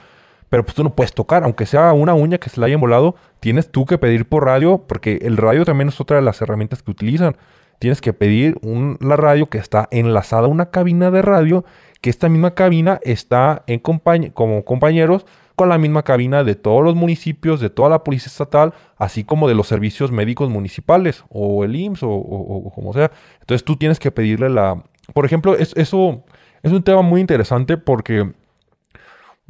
Pero 0.49 0.65
pues 0.65 0.75
tú 0.75 0.85
no 0.85 0.95
puedes 0.95 1.15
tocar, 1.15 1.45
aunque 1.45 1.65
sea 1.65 1.93
una 1.93 2.15
uña 2.15 2.39
que 2.39 2.51
se 2.51 2.61
le 2.61 2.67
hayan 2.67 2.81
volado, 2.81 3.15
tienes 3.41 3.71
tú 3.71 3.87
que 3.87 3.97
pedir 3.97 4.29
por 4.29 4.45
radio, 4.45 4.85
porque 4.87 5.21
el 5.23 5.39
radio 5.39 5.65
también 5.65 5.89
es 5.89 5.99
otra 5.99 6.17
de 6.17 6.23
las 6.23 6.43
herramientas 6.43 6.83
que 6.83 6.91
utilizan. 6.91 7.37
Tienes 7.83 8.01
que 8.01 8.13
pedir 8.13 8.61
la 9.01 9.17
radio 9.17 9.47
que 9.47 9.59
está 9.59 9.89
enlazada 9.91 10.45
a 10.45 10.49
una 10.49 10.71
cabina 10.71 11.11
de 11.11 11.21
radio, 11.21 11.65
que 12.01 12.11
esta 12.11 12.29
misma 12.29 12.53
cabina 12.55 13.01
está 13.03 13.65
en 13.67 13.83
compañ- 13.83 14.33
como 14.33 14.65
compañeros 14.65 15.27
con 15.57 15.69
la 15.69 15.79
misma 15.79 16.05
cabina 16.05 16.45
de 16.45 16.55
todos 16.55 16.85
los 16.85 16.95
municipios, 16.95 17.59
de 17.59 17.71
toda 17.71 17.89
la 17.89 18.05
policía 18.05 18.29
estatal, 18.29 18.73
así 18.99 19.25
como 19.25 19.49
de 19.49 19.57
los 19.57 19.67
servicios 19.67 20.13
médicos 20.13 20.49
municipales, 20.49 21.25
o 21.29 21.65
el 21.65 21.75
IMSS, 21.75 22.05
o, 22.05 22.71
como 22.73 22.93
sea. 22.93 23.11
Entonces 23.41 23.65
tú 23.65 23.75
tienes 23.75 23.99
que 23.99 24.13
pedirle 24.13 24.49
la... 24.49 24.81
Por 25.13 25.25
ejemplo, 25.27 25.57
es- 25.57 25.73
eso 25.77 26.23
es 26.63 26.71
un 26.71 26.85
tema 26.85 27.03
muy 27.03 27.21
interesante 27.21 27.79
porque 27.79 28.31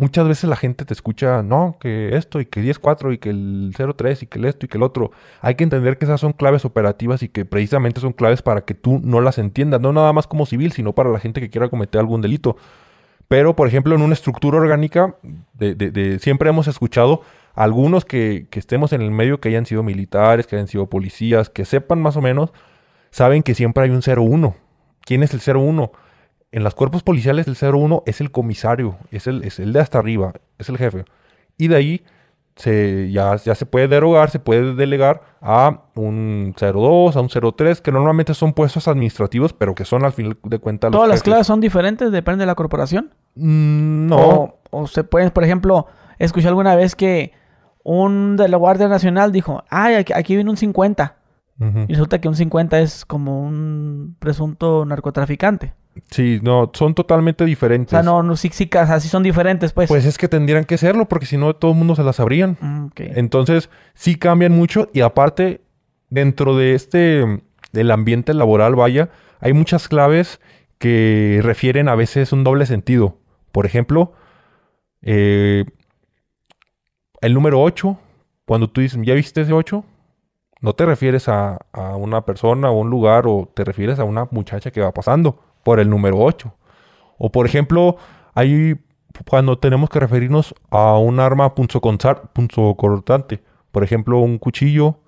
muchas 0.02 0.26
veces 0.26 0.50
la 0.50 0.56
gente 0.56 0.84
te 0.84 0.92
escucha, 0.92 1.42
no, 1.42 1.76
que 1.80 2.16
esto 2.16 2.40
y 2.40 2.46
que 2.46 2.60
10-4 2.60 3.14
y 3.14 3.18
que 3.18 3.30
el 3.30 3.72
0-3 3.76 4.22
y 4.22 4.26
que 4.26 4.38
el 4.40 4.44
esto 4.46 4.66
y 4.66 4.68
que 4.68 4.76
el 4.76 4.82
otro. 4.82 5.12
Hay 5.40 5.54
que 5.54 5.62
entender 5.64 5.96
que 5.96 6.04
esas 6.06 6.20
son 6.20 6.32
claves 6.32 6.64
operativas 6.64 7.22
y 7.22 7.28
que 7.28 7.44
precisamente 7.44 8.00
son 8.00 8.12
claves 8.12 8.42
para 8.42 8.62
que 8.64 8.74
tú 8.74 9.00
no 9.04 9.20
las 9.20 9.38
entiendas, 9.38 9.80
no 9.80 9.92
nada 9.92 10.12
más 10.12 10.26
como 10.26 10.44
civil, 10.44 10.72
sino 10.72 10.92
para 10.92 11.08
la 11.10 11.20
gente 11.20 11.40
que 11.40 11.50
quiera 11.50 11.68
cometer 11.68 12.00
algún 12.00 12.20
delito. 12.20 12.56
Pero, 13.28 13.54
por 13.54 13.68
ejemplo, 13.68 13.94
en 13.94 14.02
una 14.02 14.12
estructura 14.14 14.58
orgánica, 14.58 15.14
de, 15.54 15.74
de- 15.76 15.90
de- 15.92 16.18
siempre 16.18 16.50
hemos 16.50 16.66
escuchado 16.66 17.22
algunos 17.54 18.04
que, 18.04 18.46
que 18.50 18.58
estemos 18.58 18.92
en 18.92 19.02
el 19.02 19.10
medio, 19.12 19.40
que 19.40 19.48
hayan 19.50 19.66
sido 19.66 19.82
militares, 19.84 20.46
que 20.48 20.56
hayan 20.56 20.68
sido 20.68 20.86
policías, 20.86 21.48
que 21.48 21.64
sepan 21.64 22.02
más 22.02 22.16
o 22.16 22.20
menos, 22.20 22.52
saben 23.10 23.42
que 23.42 23.54
siempre 23.54 23.84
hay 23.84 23.90
un 23.90 24.02
01. 24.04 24.54
¿Quién 25.04 25.22
es 25.22 25.32
el 25.32 25.56
01? 25.56 25.92
En 26.52 26.64
los 26.64 26.74
cuerpos 26.74 27.02
policiales 27.02 27.46
el 27.48 27.56
01 27.56 28.02
es 28.06 28.20
el 28.20 28.30
comisario, 28.30 28.98
es 29.10 29.26
el, 29.26 29.42
es 29.42 29.58
el 29.58 29.72
de 29.72 29.80
hasta 29.80 29.98
arriba, 29.98 30.34
es 30.58 30.68
el 30.68 30.76
jefe. 30.76 31.06
Y 31.56 31.68
de 31.68 31.76
ahí 31.76 32.04
se, 32.56 33.10
ya, 33.10 33.36
ya 33.36 33.54
se 33.54 33.64
puede 33.64 33.88
derogar, 33.88 34.28
se 34.28 34.38
puede 34.38 34.74
delegar 34.74 35.22
a 35.40 35.84
un 35.94 36.54
02, 36.54 37.16
a 37.16 37.20
un 37.20 37.28
03, 37.28 37.80
que 37.80 37.90
normalmente 37.90 38.34
son 38.34 38.52
puestos 38.52 38.86
administrativos, 38.86 39.54
pero 39.54 39.74
que 39.74 39.86
son 39.86 40.04
al 40.04 40.12
final 40.12 40.36
de 40.44 40.58
cuentas 40.58 40.90
los 40.90 40.98
¿Todas 40.98 41.08
las 41.08 41.22
claves 41.22 41.46
son 41.46 41.60
diferentes? 41.60 42.12
¿Depende 42.12 42.42
de 42.42 42.46
la 42.46 42.54
corporación? 42.54 43.14
Mm, 43.34 44.08
no. 44.08 44.16
O, 44.18 44.58
o 44.70 44.86
se 44.86 45.04
pueden, 45.04 45.30
por 45.30 45.44
ejemplo, 45.44 45.86
escuché 46.18 46.48
alguna 46.48 46.76
vez 46.76 46.94
que 46.94 47.32
un 47.82 48.36
de 48.36 48.48
la 48.48 48.58
Guardia 48.58 48.88
Nacional 48.88 49.32
dijo, 49.32 49.64
ay, 49.70 49.94
aquí, 49.94 50.12
aquí 50.12 50.34
viene 50.34 50.50
un 50.50 50.58
50. 50.58 51.16
Ujú. 51.60 51.78
Y 51.88 51.94
resulta 51.94 52.20
que 52.20 52.28
un 52.28 52.36
50 52.36 52.80
es 52.80 53.06
como 53.06 53.42
un 53.42 54.16
presunto 54.18 54.84
narcotraficante. 54.84 55.72
Sí, 56.10 56.40
no, 56.42 56.70
son 56.74 56.94
totalmente 56.94 57.44
O 57.44 57.46
diferentes. 57.46 57.90
sea, 57.90 58.02
no, 58.02 58.22
no 58.22 58.36
sí, 58.36 58.50
sí, 58.52 58.68
así 58.72 59.08
son 59.08 59.22
diferentes, 59.22 59.72
pues. 59.72 59.88
Pues 59.88 60.04
es 60.04 60.16
que 60.18 60.28
tendrían 60.28 60.64
que 60.64 60.78
serlo, 60.78 61.06
porque 61.06 61.26
si 61.26 61.36
no, 61.36 61.54
todo 61.54 61.72
el 61.72 61.76
mundo 61.76 61.94
se 61.94 62.02
las 62.02 62.16
sabrían. 62.16 62.56
Mm. 62.60 62.86
Entonces, 62.96 63.68
sí 63.94 64.16
cambian 64.16 64.52
mucho 64.52 64.88
y 64.92 65.00
aparte, 65.00 65.60
dentro 66.08 66.56
de 66.56 66.74
este, 66.74 67.42
del 67.72 67.90
ambiente 67.90 68.32
laboral, 68.32 68.74
vaya, 68.74 69.10
hay 69.40 69.52
muchas 69.52 69.88
claves 69.88 70.40
que 70.78 71.40
refieren 71.42 71.88
a 71.88 71.94
veces 71.94 72.32
un 72.32 72.44
doble 72.44 72.66
sentido. 72.66 73.18
Por 73.52 73.66
ejemplo, 73.66 74.12
eh, 75.02 75.64
el 77.20 77.34
número 77.34 77.60
8, 77.62 77.98
cuando 78.46 78.70
tú 78.70 78.80
dices, 78.80 78.98
¿ya 79.02 79.14
viste 79.14 79.42
ese 79.42 79.52
8? 79.52 79.84
No 80.60 80.72
te 80.74 80.86
refieres 80.86 81.28
a, 81.28 81.58
a 81.72 81.96
una 81.96 82.24
persona 82.24 82.70
o 82.70 82.78
un 82.80 82.88
lugar 82.88 83.26
o 83.26 83.50
te 83.52 83.64
refieres 83.64 83.98
a 83.98 84.04
una 84.04 84.26
muchacha 84.30 84.70
que 84.70 84.80
va 84.80 84.92
pasando 84.92 85.51
por 85.62 85.80
el 85.80 85.88
número 85.90 86.18
8. 86.18 86.54
O 87.18 87.30
por 87.30 87.46
ejemplo, 87.46 87.96
hay 88.34 88.76
cuando 89.28 89.58
tenemos 89.58 89.90
que 89.90 90.00
referirnos 90.00 90.54
a 90.70 90.98
un 90.98 91.20
arma 91.20 91.54
punzocortante. 91.54 93.42
Por 93.70 93.84
ejemplo, 93.84 94.18
un 94.18 94.38
cuchillo, 94.38 94.98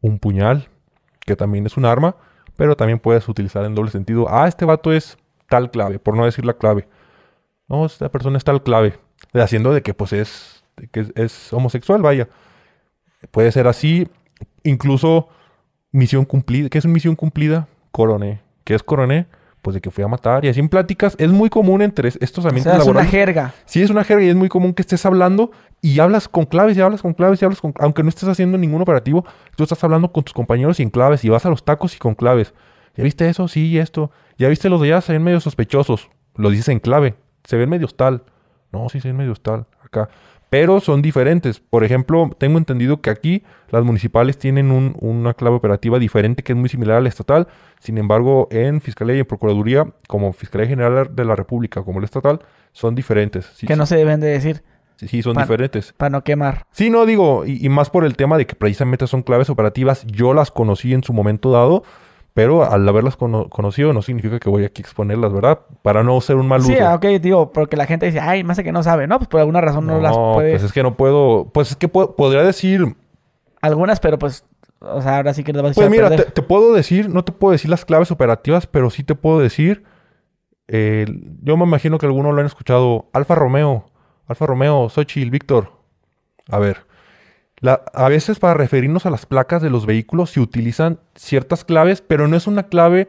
un 0.00 0.18
puñal, 0.18 0.68
que 1.20 1.36
también 1.36 1.66
es 1.66 1.76
un 1.76 1.84
arma, 1.84 2.16
pero 2.56 2.76
también 2.76 2.98
puedes 2.98 3.28
utilizar 3.28 3.64
en 3.64 3.74
doble 3.74 3.90
sentido. 3.90 4.26
Ah, 4.28 4.48
este 4.48 4.64
vato 4.64 4.92
es 4.92 5.16
tal 5.48 5.70
clave, 5.70 5.98
por 5.98 6.16
no 6.16 6.24
decir 6.24 6.44
la 6.44 6.54
clave. 6.54 6.88
No, 7.68 7.86
esta 7.86 8.10
persona 8.10 8.38
es 8.38 8.44
tal 8.44 8.62
clave. 8.62 8.98
Haciendo 9.32 9.72
de 9.72 9.82
que 9.82 9.94
pues 9.94 10.12
es, 10.12 10.64
de 10.76 10.88
que 10.88 11.12
es, 11.14 11.52
homosexual, 11.52 12.02
vaya. 12.02 12.28
Puede 13.30 13.50
ser 13.52 13.66
así. 13.66 14.08
Incluso 14.62 15.28
misión 15.90 16.24
cumplida. 16.24 16.68
¿Qué 16.68 16.78
es 16.78 16.86
misión 16.86 17.16
cumplida? 17.16 17.68
Coroné. 17.90 18.42
¿Qué 18.64 18.74
es 18.74 18.82
coroné? 18.82 19.26
Pues 19.64 19.72
de 19.72 19.80
que 19.80 19.90
fui 19.90 20.04
a 20.04 20.08
matar. 20.08 20.44
Y 20.44 20.48
así 20.48 20.60
en 20.60 20.68
pláticas 20.68 21.16
es 21.18 21.30
muy 21.30 21.48
común 21.48 21.80
entre 21.80 22.10
estos 22.20 22.44
o 22.44 22.48
ambientes 22.48 22.64
sea, 22.70 22.74
es 22.74 22.84
una 22.84 23.00
laborales. 23.00 23.10
jerga. 23.10 23.54
Sí, 23.64 23.80
es 23.80 23.88
una 23.88 24.04
jerga 24.04 24.22
y 24.22 24.28
es 24.28 24.36
muy 24.36 24.50
común 24.50 24.74
que 24.74 24.82
estés 24.82 25.06
hablando 25.06 25.52
y 25.80 25.98
hablas 26.00 26.28
con 26.28 26.44
claves 26.44 26.76
y 26.76 26.82
hablas 26.82 27.00
con 27.00 27.14
claves 27.14 27.40
y 27.40 27.46
hablas 27.46 27.62
con... 27.62 27.72
Aunque 27.80 28.02
no 28.02 28.10
estés 28.10 28.28
haciendo 28.28 28.58
ningún 28.58 28.82
operativo, 28.82 29.24
tú 29.56 29.62
estás 29.62 29.82
hablando 29.82 30.12
con 30.12 30.22
tus 30.22 30.34
compañeros 30.34 30.76
sin 30.76 30.90
claves 30.90 31.24
y 31.24 31.30
vas 31.30 31.46
a 31.46 31.48
los 31.48 31.64
tacos 31.64 31.96
y 31.96 31.98
con 31.98 32.14
claves. 32.14 32.52
¿Ya 32.94 33.04
viste 33.04 33.26
eso? 33.26 33.48
Sí, 33.48 33.78
esto. 33.78 34.10
¿Ya 34.36 34.48
viste 34.48 34.68
los 34.68 34.82
de 34.82 34.88
allá? 34.88 35.00
Se 35.00 35.14
ven 35.14 35.22
medio 35.22 35.40
sospechosos. 35.40 36.10
Lo 36.36 36.50
dices 36.50 36.68
en 36.68 36.78
clave. 36.78 37.14
Se 37.44 37.56
ven 37.56 37.70
medio 37.70 37.88
tal. 37.88 38.22
No, 38.70 38.90
sí, 38.90 39.00
se 39.00 39.08
ven 39.08 39.16
medio 39.16 39.34
tal. 39.34 39.64
Acá. 39.82 40.10
Pero 40.54 40.78
son 40.78 41.02
diferentes. 41.02 41.58
Por 41.58 41.82
ejemplo, 41.82 42.30
tengo 42.38 42.58
entendido 42.58 43.00
que 43.00 43.10
aquí 43.10 43.42
las 43.70 43.82
municipales 43.82 44.38
tienen 44.38 44.70
un- 44.70 44.94
una 45.00 45.34
clave 45.34 45.56
operativa 45.56 45.98
diferente 45.98 46.44
que 46.44 46.52
es 46.52 46.56
muy 46.56 46.68
similar 46.68 46.98
a 46.98 47.00
la 47.00 47.08
estatal. 47.08 47.48
Sin 47.80 47.98
embargo, 47.98 48.46
en 48.52 48.80
Fiscalía 48.80 49.16
y 49.16 49.18
en 49.18 49.26
Procuraduría, 49.26 49.84
como 50.06 50.32
Fiscalía 50.32 50.68
General 50.68 51.08
de 51.12 51.24
la 51.24 51.34
República, 51.34 51.82
como 51.82 51.98
la 51.98 52.04
estatal, 52.04 52.38
son 52.70 52.94
diferentes. 52.94 53.46
Sí, 53.56 53.66
que 53.66 53.74
no 53.74 53.84
se 53.84 53.96
deben 53.96 54.20
de 54.20 54.28
decir 54.28 54.62
sí, 54.94 55.08
sí, 55.08 55.22
son 55.22 55.34
diferentes. 55.36 55.92
para 55.96 56.10
no 56.10 56.22
quemar. 56.22 56.66
Sí, 56.70 56.88
no 56.88 57.04
digo, 57.04 57.44
y, 57.44 57.66
y 57.66 57.68
más 57.68 57.90
por 57.90 58.04
el 58.04 58.14
tema 58.16 58.38
de 58.38 58.46
que 58.46 58.54
precisamente 58.54 59.08
son 59.08 59.22
claves 59.22 59.50
operativas. 59.50 60.06
Yo 60.06 60.34
las 60.34 60.52
conocí 60.52 60.94
en 60.94 61.02
su 61.02 61.12
momento 61.12 61.50
dado, 61.50 61.82
pero 62.34 62.70
al 62.70 62.86
haberlas 62.88 63.16
cono- 63.16 63.48
conocido 63.48 63.92
no 63.92 64.02
significa 64.02 64.38
que 64.40 64.50
voy 64.50 64.64
aquí 64.64 64.82
a 64.82 64.84
exponerlas, 64.84 65.32
¿verdad? 65.32 65.60
Para 65.82 66.02
no 66.02 66.20
ser 66.20 66.36
un 66.36 66.48
mal 66.48 66.60
uso. 66.60 66.68
Sí, 66.72 66.78
ah, 66.80 66.94
ok, 66.96 67.04
digo, 67.20 67.52
porque 67.52 67.76
la 67.76 67.86
gente 67.86 68.06
dice, 68.06 68.20
ay, 68.20 68.42
más 68.44 68.56
de 68.56 68.64
que 68.64 68.72
no 68.72 68.82
sabe. 68.82 69.06
No, 69.06 69.18
pues 69.18 69.28
por 69.28 69.40
alguna 69.40 69.60
razón 69.60 69.86
no, 69.86 70.00
las 70.00 70.12
puede. 70.16 70.50
pues 70.50 70.64
es 70.64 70.72
que 70.72 70.82
no 70.82 70.96
puedo. 70.96 71.50
Pues 71.54 71.70
es 71.70 71.76
que 71.76 71.88
puedo- 71.88 72.16
podría 72.16 72.42
decir. 72.42 72.96
Algunas, 73.62 74.00
pero 74.00 74.18
pues, 74.18 74.44
o 74.80 75.00
sea, 75.00 75.16
ahora 75.16 75.32
sí 75.32 75.44
que 75.44 75.52
las 75.52 75.62
vas 75.62 75.72
a 75.72 75.74
Pues 75.76 75.86
a 75.86 75.90
mira, 75.90 76.10
te, 76.10 76.24
te 76.24 76.42
puedo 76.42 76.74
decir, 76.74 77.08
no 77.08 77.24
te 77.24 77.32
puedo 77.32 77.52
decir 77.52 77.70
las 77.70 77.84
claves 77.84 78.10
operativas, 78.10 78.66
pero 78.66 78.90
sí 78.90 79.04
te 79.04 79.14
puedo 79.14 79.38
decir. 79.38 79.84
eh, 80.68 81.06
yo 81.42 81.56
me 81.56 81.64
imagino 81.64 81.98
que 81.98 82.06
algunos 82.06 82.34
lo 82.34 82.40
han 82.40 82.46
escuchado. 82.46 83.06
Alfa 83.12 83.34
Romeo, 83.36 83.86
Alfa 84.26 84.44
Romeo, 84.46 84.88
Xochitl, 84.88 85.30
Víctor. 85.30 85.70
A 86.50 86.58
ver. 86.58 86.83
La- 87.64 87.82
a 87.94 88.08
veces 88.08 88.38
para 88.38 88.54
referirnos 88.54 89.06
a 89.06 89.10
las 89.10 89.26
placas 89.26 89.62
de 89.62 89.70
los 89.70 89.86
vehículos 89.86 90.30
se 90.30 90.40
utilizan 90.40 90.98
ciertas 91.14 91.64
claves, 91.64 92.02
pero 92.02 92.28
no 92.28 92.36
es 92.36 92.46
una 92.46 92.64
clave 92.64 93.08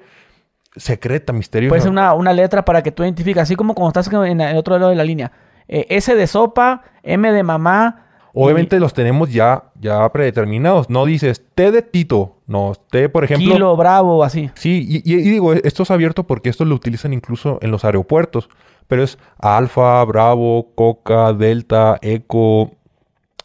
secreta, 0.76 1.34
misteriosa. 1.34 1.70
Puede 1.72 1.82
ser 1.82 1.92
una, 1.92 2.14
una 2.14 2.34
letra 2.34 2.64
para 2.66 2.82
que 2.84 2.92
tú 2.92 3.04
identifiques, 3.04 3.42
así 3.44 3.56
como 3.56 3.74
cuando 3.76 4.00
estás 4.00 4.12
en 4.28 4.42
el 4.42 4.58
otro 4.58 4.78
lado 4.78 4.90
de 4.90 4.96
la 4.96 5.04
línea. 5.04 5.32
Eh, 5.68 5.86
S 5.90 6.14
de 6.16 6.28
sopa, 6.28 6.84
M 7.04 7.32
de 7.32 7.44
mamá. 7.44 8.02
Obviamente 8.34 8.80
los 8.82 8.94
tenemos 8.94 9.32
ya, 9.32 9.64
ya 9.80 10.10
predeterminados. 10.12 10.90
No 10.90 11.06
dices 11.06 11.42
T 11.56 11.72
de 11.72 11.82
Tito. 11.82 12.36
No, 12.48 12.74
T, 12.92 13.08
por 13.10 13.24
ejemplo. 13.24 13.54
Kilo, 13.54 13.76
bravo, 13.78 14.24
así. 14.24 14.52
Sí, 14.56 14.86
y, 14.88 14.98
y- 15.10 15.16
y 15.20 15.30
digo, 15.30 15.54
esto 15.54 15.84
es 15.84 15.92
abierto 15.92 16.28
porque 16.28 16.50
esto 16.50 16.66
lo 16.66 16.76
utilizan 16.76 17.14
incluso 17.14 17.58
en 17.62 17.72
los 17.72 17.86
aeropuertos. 17.86 18.50
Pero 18.88 19.04
es 19.04 19.18
Alfa, 19.40 20.04
Bravo, 20.04 20.68
Coca, 20.76 21.32
Delta, 21.34 21.98
Eco, 22.02 22.72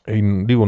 en- 0.07 0.47
digo, 0.47 0.67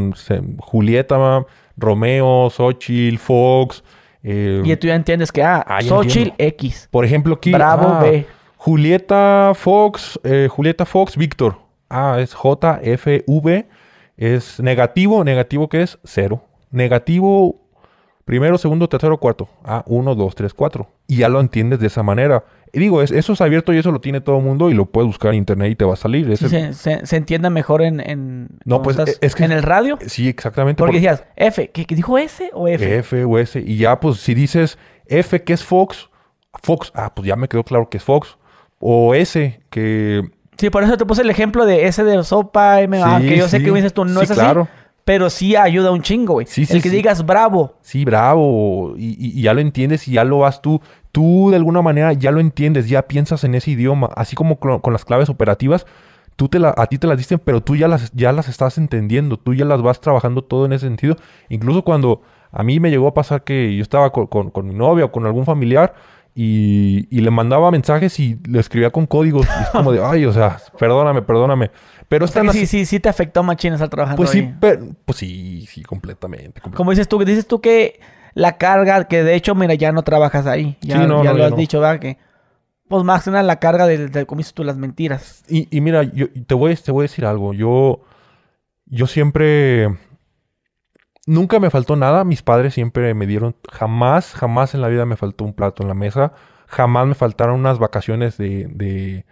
Julieta, 0.59 1.45
Romeo, 1.77 2.51
Xochitl, 2.51 3.19
Fox. 3.19 3.83
eh, 4.23 4.63
Y 4.65 4.77
tú 4.77 4.87
ya 4.87 4.95
entiendes 4.95 5.33
que, 5.33 5.43
ah, 5.43 5.65
Ah, 5.67 5.81
Xochitl. 5.83 6.31
X. 6.39 6.89
por 6.91 7.05
ejemplo, 7.05 7.35
aquí. 7.35 7.51
Bravo 7.53 7.89
ah, 7.89 8.01
B. 8.03 8.27
Julieta 8.57 9.53
Fox, 9.57 10.21
eh, 10.23 10.49
Julieta 10.51 10.87
Fox, 10.87 11.17
Víctor. 11.17 11.57
Ah, 11.91 12.19
es 12.21 12.33
JFV. 12.33 13.67
Es 14.17 14.61
negativo. 14.61 15.25
¿Negativo 15.25 15.69
qué 15.69 15.83
es? 15.83 15.99
Cero. 16.05 16.45
negativo 16.71 17.61
primero, 18.25 18.57
segundo, 18.57 18.89
tercero, 18.89 19.19
cuarto. 19.19 19.47
Ah, 19.65 19.83
uno, 19.87 20.15
dos, 20.15 20.35
tres, 20.35 20.55
cuatro. 20.55 20.89
Y 21.07 21.17
ya 21.19 21.29
lo 21.29 21.39
entiendes 21.41 21.81
de 21.81 21.89
esa 21.89 22.03
manera. 22.03 22.45
Y 22.75 22.79
digo, 22.81 23.03
es- 23.03 23.11
eso 23.11 23.35
es 23.35 23.41
abierto 23.43 23.73
y 23.75 23.79
eso 23.79 23.93
lo 23.93 24.01
tiene 24.01 24.21
todo 24.23 24.39
el 24.39 24.43
mundo 24.45 24.71
y 24.71 24.75
lo 24.75 24.87
puedes 24.87 25.07
buscar 25.07 25.33
en 25.33 25.39
internet 25.39 25.73
y 25.73 25.75
te 25.77 25.85
va 25.85 25.93
a 25.93 25.97
salir. 25.97 26.27
Sí, 26.39 26.47
Ese- 26.47 26.49
se, 26.49 26.73
se- 26.73 27.07
se 27.07 27.17
entienda 27.17 27.51
mejor 27.51 27.83
en, 27.83 28.01
en, 28.01 28.49
No, 28.65 28.81
pues, 28.81 28.99
estás 28.99 29.19
es 29.21 29.35
que- 29.35 29.45
en 29.45 29.53
el 29.53 29.63
radio. 29.63 29.99
Sí, 30.07 30.27
exactamente. 30.29 30.79
Porque 30.79 30.93
por- 30.93 30.95
decías, 31.01 31.25
F, 31.37 31.71
¿qué, 31.71 31.85
qué 31.85 31.95
dijo 31.95 32.17
S 32.17 32.51
o 32.55 32.69
F? 32.69 32.99
F 32.99 33.25
o 33.25 33.39
S. 33.39 33.61
Y 33.61 33.77
ya, 33.77 34.01
pues, 34.01 34.19
si 34.21 34.35
dices 34.35 34.79
F, 35.07 35.43
que 35.43 35.53
es 35.53 35.63
Fox, 35.65 36.09
Fox, 36.63 36.93
ah, 36.95 37.15
pues 37.15 37.27
ya 37.29 37.37
me 37.37 37.49
quedó 37.49 37.63
claro 37.65 37.89
que 37.91 37.99
es 37.99 38.05
Fox. 38.05 38.39
O 38.79 39.15
S, 39.15 39.61
que... 39.71 40.23
Sí, 40.57 40.71
por 40.71 40.83
eso 40.85 40.97
te 40.97 41.05
puse 41.07 41.23
el 41.23 41.31
ejemplo 41.31 41.67
de 41.67 41.87
S 41.87 42.03
de 42.05 42.23
sopa, 42.25 42.81
M, 42.83 42.97
Sí, 42.97 43.03
aunque 43.05 43.37
yo 43.37 43.49
sé 43.49 43.63
que 43.63 43.71
me 43.71 43.79
dices 43.79 43.93
tú, 43.93 44.05
no 44.05 44.21
Sí, 44.21 44.25
es 44.25 44.31
así. 44.31 44.41
claro. 44.41 44.69
Pero 45.05 45.31
sí 45.31 45.57
ayuda 45.57 45.91
un 45.91 46.01
chingo, 46.03 46.35
güey. 46.35 46.47
Sí, 46.47 46.65
sí, 46.65 46.75
el 46.77 46.83
que 46.83 46.89
sí. 46.89 46.95
digas 46.97 47.27
bravo. 47.27 47.75
Sí, 47.81 48.05
bravo. 48.05 48.95
Y, 48.97 49.09
y- 49.19 49.39
y 49.39 49.43
ya 49.43 49.53
lo 49.55 49.61
entiendes 49.61 50.07
y 50.07 50.13
ya 50.13 50.23
lo 50.25 50.39
vas 50.39 50.63
tú. 50.63 50.81
Tú, 51.13 51.51
de 51.51 51.57
alguna 51.57 51.83
manera, 51.83 52.13
ya 52.15 52.31
lo 52.31 52.41
entiendes, 52.41 52.89
ya 52.89 53.03
piensas 53.03 53.45
en 53.45 53.55
ese 53.55 53.71
idioma. 53.73 54.09
Así 54.17 54.35
como 54.35 54.59
con, 54.59 54.81
con 54.81 54.93
las 54.95 55.05
claves 55.05 55.29
operativas, 55.29 55.87
tú 56.37 56.49
te 56.49 56.59
la, 56.59 56.75
a 56.77 56.87
ti 56.87 56.97
te 56.99 57.07
las 57.07 57.19
dicen, 57.19 57.39
pero 57.45 57.63
tú 57.63 57.77
ya 57.77 57.87
las, 57.87 58.11
ya 58.15 58.33
las 58.33 58.49
estás 58.49 58.79
entendiendo. 58.79 59.37
Tú 59.37 59.53
ya 59.55 59.65
las 59.67 59.83
vas 59.83 60.01
trabajando 60.01 60.43
todo 60.43 60.65
en 60.67 60.73
ese 60.73 60.87
sentido. 60.87 61.17
Incluso 61.51 61.83
cuando 61.83 62.23
a 62.51 62.63
mí 62.63 62.81
me 62.81 62.91
llegó 62.91 63.09
a 63.09 63.15
pasar 63.15 63.45
que 63.45 63.77
yo 63.77 63.83
estaba 63.83 64.11
con, 64.11 64.27
con- 64.27 64.51
con 64.51 64.67
mi 64.67 64.75
novia 64.75 65.05
o 65.05 65.13
con 65.13 65.27
algún 65.27 65.45
familiar 65.45 65.95
y, 66.35 67.07
y 67.15 67.21
le 67.21 67.31
mandaba 67.31 67.71
mensajes 67.71 68.19
y 68.19 68.39
le 68.49 68.59
escribía 68.61 68.89
con 68.91 69.07
códigos. 69.07 69.47
Y 69.47 69.63
es 69.65 69.69
como 69.69 69.93
de, 69.93 70.01
ay, 70.05 70.25
o 70.25 70.33
sea, 70.33 70.59
perdóname, 70.79 71.21
perdóname. 71.23 71.71
Pero 72.09 72.25
O 72.25 72.29
sea 72.29 72.43
que 72.43 72.53
sí, 72.53 72.67
sí, 72.67 72.87
sí 72.87 73.01
te 73.01 73.09
afectó 73.11 73.43
machín 73.43 73.73
estar 73.75 73.89
trabajando 73.91 74.17
Pues 74.17 74.31
sí, 74.31 74.51
pero- 74.61 74.87
pues 75.05 75.19
sí, 75.19 75.67
sí, 75.69 75.83
completamente. 75.83 76.61
completamente. 76.61 76.77
Como 76.77 76.91
dices 76.91 77.07
tú, 77.09 77.19
dices 77.25 77.47
tú 77.47 77.61
que 77.61 78.01
la 78.35 78.59
carga, 78.59 79.05
que 79.09 79.23
de 79.25 79.35
hecho, 79.35 79.55
mira, 79.55 79.75
ya 79.75 79.93
no 79.93 80.03
trabajas 80.03 80.47
ahí. 80.47 80.77
Ya, 80.81 80.99
Sí, 80.99 81.07
no, 81.07 81.23
ya 81.23 81.33
no, 81.33 81.39
lo 81.39 81.39
ya 81.39 81.47
has 81.47 81.51
no. 81.51 81.57
dicho, 81.57 81.81
¿verdad? 81.81 82.01
Que, 82.01 82.19
pues 82.89 83.05
más 83.05 83.25
que 83.25 83.31
nada 83.31 83.43
la 83.43 83.59
carga 83.61 83.87
de, 83.87 84.09
de 84.09 84.27
como 84.27 84.39
dices 84.41 84.55
tú, 84.55 84.65
las 84.65 84.77
mentiras. 84.77 85.45
Y, 85.49 85.69
y 85.77 85.81
mira, 85.81 86.03
yo 86.03 86.27
te 86.47 86.55
voy, 86.55 86.75
te 86.77 86.93
voy 86.93 87.03
a 87.03 87.09
decir 87.09 87.25
algo. 87.27 87.55
Yo, 87.55 88.01
yo 88.87 89.07
siempre, 89.07 89.89
nunca 91.27 91.61
me 91.61 91.71
faltó 91.71 91.97
nada. 91.97 92.25
Mis 92.25 92.43
padres 92.43 92.75
siempre 92.75 93.15
me 93.15 93.27
dieron, 93.27 93.57
jamás, 93.71 94.33
jamás 94.35 94.75
en 94.75 94.81
la 94.81 94.89
vida 94.89 95.07
me 95.07 95.17
faltó 95.17 95.45
un 95.45 95.55
plato 95.55 95.83
en 95.83 95.89
la 95.89 95.95
mesa. 95.95 96.33
Jamás 96.67 97.07
me 97.07 97.15
faltaron 97.15 97.61
unas 97.61 97.79
vacaciones 97.79 98.39
de, 98.39 98.67
de, 98.69 99.27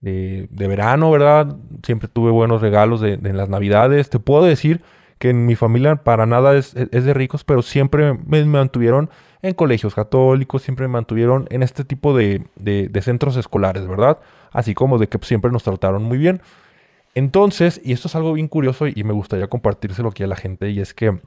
de, 0.00 0.48
de 0.50 0.68
verano, 0.68 1.10
¿verdad? 1.10 1.56
Siempre 1.84 2.08
tuve 2.08 2.30
buenos 2.30 2.60
regalos 2.60 3.00
de, 3.00 3.16
de 3.16 3.32
las 3.32 3.48
navidades. 3.48 4.10
Te 4.10 4.18
puedo 4.18 4.44
decir 4.44 4.82
que 5.22 5.30
en 5.30 5.46
mi 5.46 5.54
familia 5.54 5.94
para 6.02 6.26
nada 6.26 6.56
es, 6.56 6.74
es- 6.74 6.88
es 6.90 7.04
de 7.04 7.14
ricos, 7.14 7.44
pero 7.44 7.62
siempre 7.62 8.18
me 8.26 8.44
mantuvieron 8.44 9.08
en 9.40 9.54
colegios 9.54 9.94
católicos, 9.94 10.62
siempre 10.62 10.88
me 10.88 10.92
mantuvieron 10.94 11.46
en 11.50 11.62
este 11.62 11.84
tipo 11.84 12.12
de, 12.16 12.42
de- 12.56 12.88
centros 13.02 13.36
escolares, 13.36 13.86
¿verdad? 13.86 14.18
Así 14.50 14.74
como 14.74 14.98
de 14.98 15.06
que 15.08 15.18
siempre 15.22 15.52
nos 15.52 15.62
trataron 15.62 16.02
muy 16.02 16.18
bien. 16.18 16.40
Entonces, 17.14 17.80
y 17.84 17.92
esto 17.92 18.08
es 18.08 18.16
algo 18.16 18.32
bien 18.32 18.48
curioso 18.48 18.88
y 18.88 19.04
me 19.04 19.12
gustaría 19.12 19.46
compartírselo 19.46 20.08
aquí 20.08 20.24
a 20.24 20.26
la 20.26 20.34
gente, 20.34 20.70
y 20.70 20.80
es 20.80 20.92
que 20.92 21.20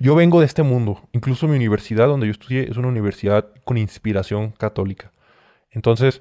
yo 0.00 0.16
vengo 0.16 0.40
de 0.40 0.46
este 0.46 0.64
mundo. 0.64 1.00
Incluso 1.12 1.46
mi 1.46 1.54
universidad 1.56 2.08
donde 2.08 2.26
yo 2.26 2.32
estudié 2.32 2.68
es 2.68 2.76
una 2.76 2.88
universidad 2.88 3.46
con 3.64 3.78
inspiración 3.78 4.50
católica. 4.50 5.12
Entonces, 5.70 6.18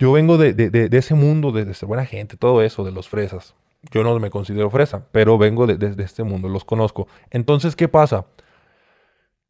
yo 0.00 0.10
vengo 0.10 0.36
de, 0.36 0.52
de- 0.52 0.70
de- 0.70 0.88
de 0.88 0.98
ese 0.98 1.14
mundo, 1.14 1.52
de 1.52 1.72
ser 1.74 1.86
buena 1.86 2.06
gente, 2.06 2.36
todo 2.36 2.60
eso, 2.62 2.82
de 2.84 2.90
los 2.90 3.08
fresas. 3.08 3.54
Yo 3.90 4.02
no 4.02 4.18
me 4.18 4.30
considero 4.30 4.70
fresa, 4.70 5.06
pero 5.12 5.38
vengo 5.38 5.66
de, 5.66 5.76
de- 5.76 6.02
este 6.04 6.24
mundo, 6.24 6.48
los 6.48 6.64
conozco. 6.64 7.06
Entonces, 7.30 7.76
¿qué 7.76 7.88
pasa? 7.88 8.26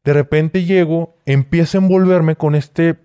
De 0.03 0.13
repente 0.13 0.65
llego, 0.65 1.15
empiezo 1.25 1.77
a 1.77 1.81
envolverme 1.81 2.35
con 2.35 2.55
este 2.55 2.97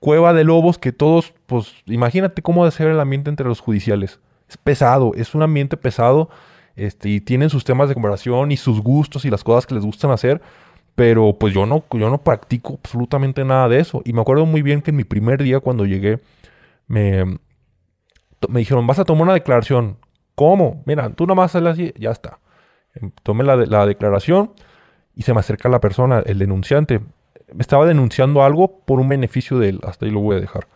cueva 0.00 0.32
de 0.34 0.44
lobos 0.44 0.78
que 0.78 0.92
todos, 0.92 1.32
pues, 1.46 1.72
imagínate 1.86 2.42
cómo 2.42 2.64
debe 2.64 2.76
ser 2.76 2.88
el 2.88 3.00
ambiente 3.00 3.30
entre 3.30 3.46
los 3.48 3.60
judiciales. 3.60 4.20
Es 4.48 4.56
pesado, 4.56 5.12
es 5.14 5.34
un 5.34 5.42
ambiente 5.42 5.76
pesado, 5.76 6.28
este, 6.76 7.08
y 7.08 7.20
tienen 7.20 7.48
sus 7.50 7.64
temas 7.64 7.88
de 7.88 7.94
conversación 7.94 8.52
y 8.52 8.56
sus 8.58 8.80
gustos 8.82 9.24
y 9.24 9.30
las 9.30 9.42
cosas 9.42 9.66
que 9.66 9.74
les 9.74 9.84
gustan 9.84 10.10
hacer, 10.10 10.42
pero 10.94 11.36
pues 11.38 11.54
yo 11.54 11.64
no, 11.66 11.84
yo 11.92 12.10
no 12.10 12.18
practico 12.22 12.78
absolutamente 12.82 13.44
nada 13.44 13.68
de 13.68 13.80
eso. 13.80 14.02
Y 14.04 14.12
me 14.12 14.20
acuerdo 14.20 14.44
muy 14.46 14.62
bien 14.62 14.82
que 14.82 14.90
en 14.90 14.96
mi 14.96 15.04
primer 15.04 15.42
día 15.42 15.60
cuando 15.60 15.86
llegué, 15.86 16.20
me, 16.86 17.24
me 18.48 18.60
dijeron, 18.60 18.86
vas 18.86 18.98
a 18.98 19.04
tomar 19.04 19.24
una 19.24 19.34
declaración. 19.34 19.96
¿Cómo? 20.36 20.82
Mira, 20.86 21.10
tú 21.10 21.26
nada 21.26 21.34
más 21.34 21.56
hazle 21.56 21.70
así, 21.70 21.92
ya 21.98 22.12
está. 22.12 22.38
Em, 22.94 23.10
Tomé 23.24 23.42
la, 23.44 23.56
la 23.56 23.86
declaración 23.86 24.52
y 25.16 25.22
se 25.22 25.34
me 25.34 25.40
acerca 25.40 25.68
la 25.68 25.80
persona, 25.80 26.20
el 26.24 26.38
denunciante. 26.38 27.00
Estaba 27.58 27.86
denunciando 27.86 28.42
algo 28.44 28.80
por 28.84 29.00
un 29.00 29.08
beneficio 29.08 29.58
de 29.58 29.70
él. 29.70 29.80
Hasta 29.84 30.06
ahí 30.06 30.12
lo 30.12 30.20
voy 30.20 30.36
a 30.36 30.40
dejar. 30.40 30.68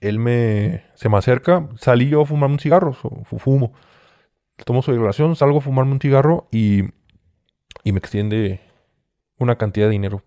Él 0.00 0.18
me, 0.18 0.84
se 0.94 1.08
me 1.08 1.16
acerca, 1.18 1.68
salí 1.78 2.08
yo 2.08 2.22
a 2.22 2.26
fumarme 2.26 2.54
un 2.54 2.60
cigarro, 2.60 2.92
fumo. 2.92 3.72
Tomo 4.64 4.82
su 4.82 4.92
declaración, 4.92 5.36
salgo 5.36 5.58
a 5.58 5.60
fumarme 5.60 5.92
un 5.92 6.00
cigarro 6.00 6.48
y, 6.50 6.84
y 7.84 7.92
me 7.92 7.98
extiende 7.98 8.60
una 9.38 9.56
cantidad 9.56 9.86
de 9.86 9.92
dinero. 9.92 10.22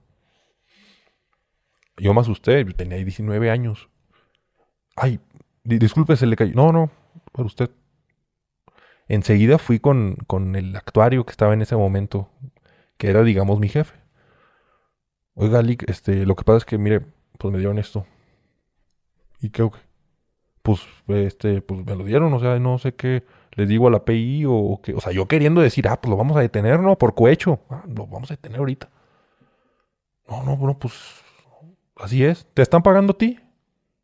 Yo 1.98 2.14
me 2.14 2.22
asusté, 2.22 2.64
tenía 2.66 2.98
19 2.98 3.50
años. 3.50 3.90
Ay, 4.96 5.20
di- 5.64 5.78
disculpe, 5.80 6.16
se 6.16 6.26
le 6.26 6.36
cayó. 6.36 6.54
No, 6.54 6.72
no, 6.72 6.92
por 7.36 7.46
usted. 7.46 7.70
Enseguida 9.08 9.60
fui 9.60 9.80
con, 9.80 10.16
con 10.26 10.56
el 10.56 10.76
actuario 10.76 11.26
que 11.26 11.32
estaba 11.32 11.54
en 11.54 11.62
ese 11.62 11.76
momento, 11.76 12.30
que 12.98 13.10
era, 13.10 13.24
digamos, 13.24 13.60
mi 13.60 13.68
jefe. 13.68 13.94
Oiga, 15.36 15.62
este, 15.88 16.26
lo 16.26 16.36
que 16.36 16.46
pasa 16.46 16.60
es 16.60 16.66
que, 16.66 16.78
mire, 16.78 17.02
pues 17.38 17.52
me 17.52 17.60
dieron 17.60 17.78
esto. 17.78 18.08
¿Y 19.42 19.50
qué? 19.50 19.70
Pues, 20.64 20.82
este, 21.08 21.62
pues 21.62 21.86
me 21.86 21.96
lo 21.96 22.06
dieron, 22.06 22.34
o 22.34 22.40
sea, 22.40 22.58
no 22.58 22.80
sé 22.80 22.96
qué 22.96 23.26
les 23.52 23.68
digo 23.68 23.88
a 23.88 23.92
la 23.92 24.06
PI 24.06 24.46
o, 24.46 24.54
o 24.54 24.82
qué. 24.82 24.94
O 24.94 25.02
sea, 25.02 25.12
yo 25.12 25.28
queriendo 25.28 25.62
decir, 25.62 25.88
ah, 25.88 26.00
pues 26.02 26.10
lo 26.10 26.18
vamos 26.18 26.38
a 26.38 26.42
detener, 26.42 26.80
¿no? 26.80 26.98
Por 26.98 27.14
cohecho. 27.16 27.60
Ah, 27.70 27.84
lo 27.88 28.08
vamos 28.08 28.32
a 28.32 28.36
detener 28.36 28.60
ahorita. 28.60 28.90
No, 30.28 30.44
no, 30.44 30.58
no, 30.58 30.80
pues 30.80 30.94
así 31.98 32.24
es. 32.24 32.48
¿Te 32.54 32.62
están 32.62 32.82
pagando 32.82 33.12
a 33.14 33.18
ti? 33.18 33.40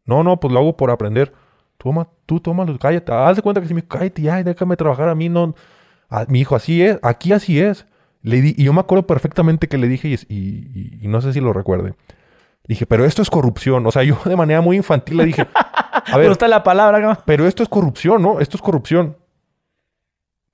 No, 0.06 0.24
no, 0.24 0.40
pues 0.40 0.54
lo 0.54 0.60
hago 0.60 0.78
por 0.78 0.92
aprender. 0.92 1.34
Toma, 1.82 2.08
tú 2.28 2.40
tómalo, 2.40 2.78
cállate. 2.78 3.12
Haz 3.12 3.38
de 3.38 3.42
cuenta 3.42 3.60
que 3.60 3.68
si 3.68 3.74
me 3.74 3.82
cállate 3.84 4.22
déjame 4.44 4.78
trabajar 4.78 5.10
a 5.10 5.16
mí, 5.16 5.30
no. 5.30 5.56
A, 6.10 6.26
mi 6.28 6.42
hijo, 6.42 6.56
así 6.56 6.84
es, 6.84 7.00
aquí 7.02 7.34
así 7.34 7.60
es. 7.60 7.88
Le 8.22 8.40
di, 8.40 8.54
y 8.56 8.66
yo 8.66 8.74
me 8.74 8.82
acuerdo 8.82 9.08
perfectamente 9.08 9.68
que 9.68 9.80
le 9.80 9.88
dije, 9.88 10.08
y, 10.10 10.14
y- 10.30 11.00
y 11.02 11.08
no 11.08 11.22
sé 11.22 11.34
si 11.34 11.40
lo 11.40 11.54
recuerde. 11.54 11.96
Dije, 12.68 12.86
pero 12.86 13.04
esto 13.04 13.24
es 13.24 13.32
corrupción. 13.32 13.88
O 13.88 13.92
sea, 13.92 14.04
yo 14.04 14.16
de 14.26 14.36
manera 14.36 14.62
muy 14.62 14.78
infantil 14.78 15.18
le 15.18 15.26
dije, 15.26 15.48
a 15.54 16.18
ver, 16.18 16.28
gusta 16.28 16.48
la 16.48 16.62
palabra, 16.64 17.00
¿no? 17.00 17.18
pero 17.26 17.48
esto 17.48 17.64
es 17.64 17.70
corrupción, 17.70 18.22
¿no? 18.22 18.40
Esto 18.40 18.58
es 18.58 18.62
corrupción. 18.62 19.18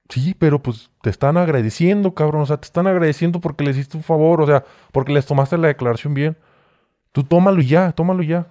Sí, 0.07 0.33
pero 0.39 0.63
pues 0.63 0.89
te 1.01 1.09
están 1.09 1.35
agradeciendo, 1.35 2.13
cabrón. 2.13 2.43
O 2.43 2.45
sea, 2.45 2.55
te 2.55 2.65
están 2.67 2.87
agradeciendo 2.87 3.41
porque 3.41 3.65
les 3.65 3.75
hiciste 3.75 3.97
un 3.97 4.03
favor, 4.03 4.39
o 4.39 4.47
sea, 4.47 4.63
porque 4.93 5.11
les 5.11 5.25
tomaste 5.25 5.57
la 5.57 5.67
declaración 5.67 6.13
bien. 6.13 6.37
Tú 7.11 7.23
tómalo 7.25 7.61
ya, 7.61 7.91
tómalo 7.91 8.23
ya. 8.23 8.47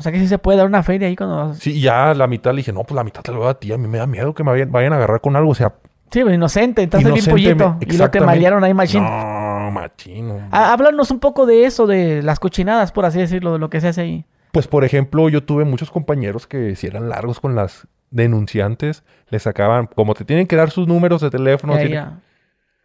O 0.00 0.02
sea 0.02 0.10
que 0.12 0.18
sí 0.18 0.26
se 0.26 0.38
puede 0.38 0.56
dar 0.56 0.66
una 0.66 0.82
feria 0.82 1.08
ahí 1.08 1.14
cuando... 1.14 1.52
Sí, 1.52 1.78
ya 1.78 2.14
la 2.14 2.26
mitad 2.26 2.52
le 2.52 2.56
dije, 2.58 2.72
no, 2.72 2.84
pues 2.84 2.96
la 2.96 3.04
mitad 3.04 3.20
te 3.20 3.32
lo 3.32 3.40
voy 3.40 3.48
a 3.50 3.54
ti. 3.54 3.70
A 3.70 3.76
mí 3.76 3.86
me 3.86 3.98
da 3.98 4.06
miedo 4.06 4.32
que 4.34 4.42
me 4.42 4.50
vayan, 4.50 4.72
vayan 4.72 4.94
a 4.94 4.96
agarrar 4.96 5.20
con 5.20 5.36
algo. 5.36 5.50
O 5.50 5.54
sea, 5.54 5.74
Sí, 6.10 6.22
pues, 6.22 6.34
inocente, 6.34 6.82
estás 6.82 7.04
bien 7.04 7.22
pollito. 7.26 7.76
Y 7.80 7.98
lo 7.98 8.10
te 8.10 8.18
malearon 8.20 8.64
ahí, 8.64 8.72
machín. 8.72 9.02
no, 9.04 9.70
machino. 9.70 10.48
Ah, 10.50 10.72
háblanos 10.72 11.10
un 11.10 11.20
poco 11.20 11.44
de 11.44 11.66
eso, 11.66 11.86
de 11.86 12.22
las 12.22 12.40
cochinadas, 12.40 12.90
por 12.92 13.04
así 13.04 13.18
decirlo, 13.18 13.52
de 13.52 13.58
lo 13.58 13.68
que 13.68 13.80
se 13.82 13.88
hace 13.88 14.00
ahí. 14.00 14.24
Pues, 14.52 14.66
por 14.66 14.84
ejemplo, 14.84 15.28
yo 15.28 15.44
tuve 15.44 15.64
muchos 15.66 15.90
compañeros 15.90 16.46
que 16.46 16.74
si 16.76 16.86
eran 16.86 17.10
largos 17.10 17.38
con 17.38 17.54
las 17.54 17.86
denunciantes, 18.10 19.04
les 19.28 19.42
sacaban, 19.42 19.86
como 19.86 20.14
te 20.14 20.24
tienen 20.24 20.46
que 20.46 20.56
dar 20.56 20.70
sus 20.70 20.88
números 20.88 21.20
de 21.20 21.30
teléfono, 21.30 21.76
tienen-. 21.76 22.20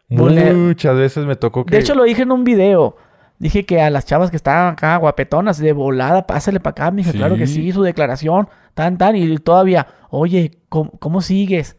Vulner- 0.09 0.53
muchas 0.53 0.95
veces 0.95 1.25
me 1.25 1.35
tocó 1.35 1.65
que... 1.65 1.71
De 1.75 1.81
hecho, 1.81 1.95
lo 1.95 2.03
dije 2.03 2.21
en 2.23 2.31
un 2.31 2.43
video. 2.43 2.95
Dije 3.37 3.65
que 3.65 3.81
a 3.81 3.89
las 3.89 4.05
chavas 4.05 4.29
que 4.29 4.37
estaban 4.37 4.73
acá, 4.73 4.95
guapetonas, 4.97 5.57
de 5.57 5.73
volada, 5.73 6.25
pásale 6.25 6.59
para 6.59 6.71
acá, 6.71 6.91
mija. 6.91 7.11
Claro 7.11 7.35
que 7.35 7.47
Sí. 7.47 7.55
sí, 7.55 7.71
su 7.73 7.83
declaración, 7.83 8.47
tan, 8.73 8.97
tan. 8.97 9.15
Y 9.15 9.37
todavía, 9.39 9.87
oye, 10.09 10.51
¿cómo, 10.69 10.91
cómo 10.99 11.21
sigues? 11.21 11.75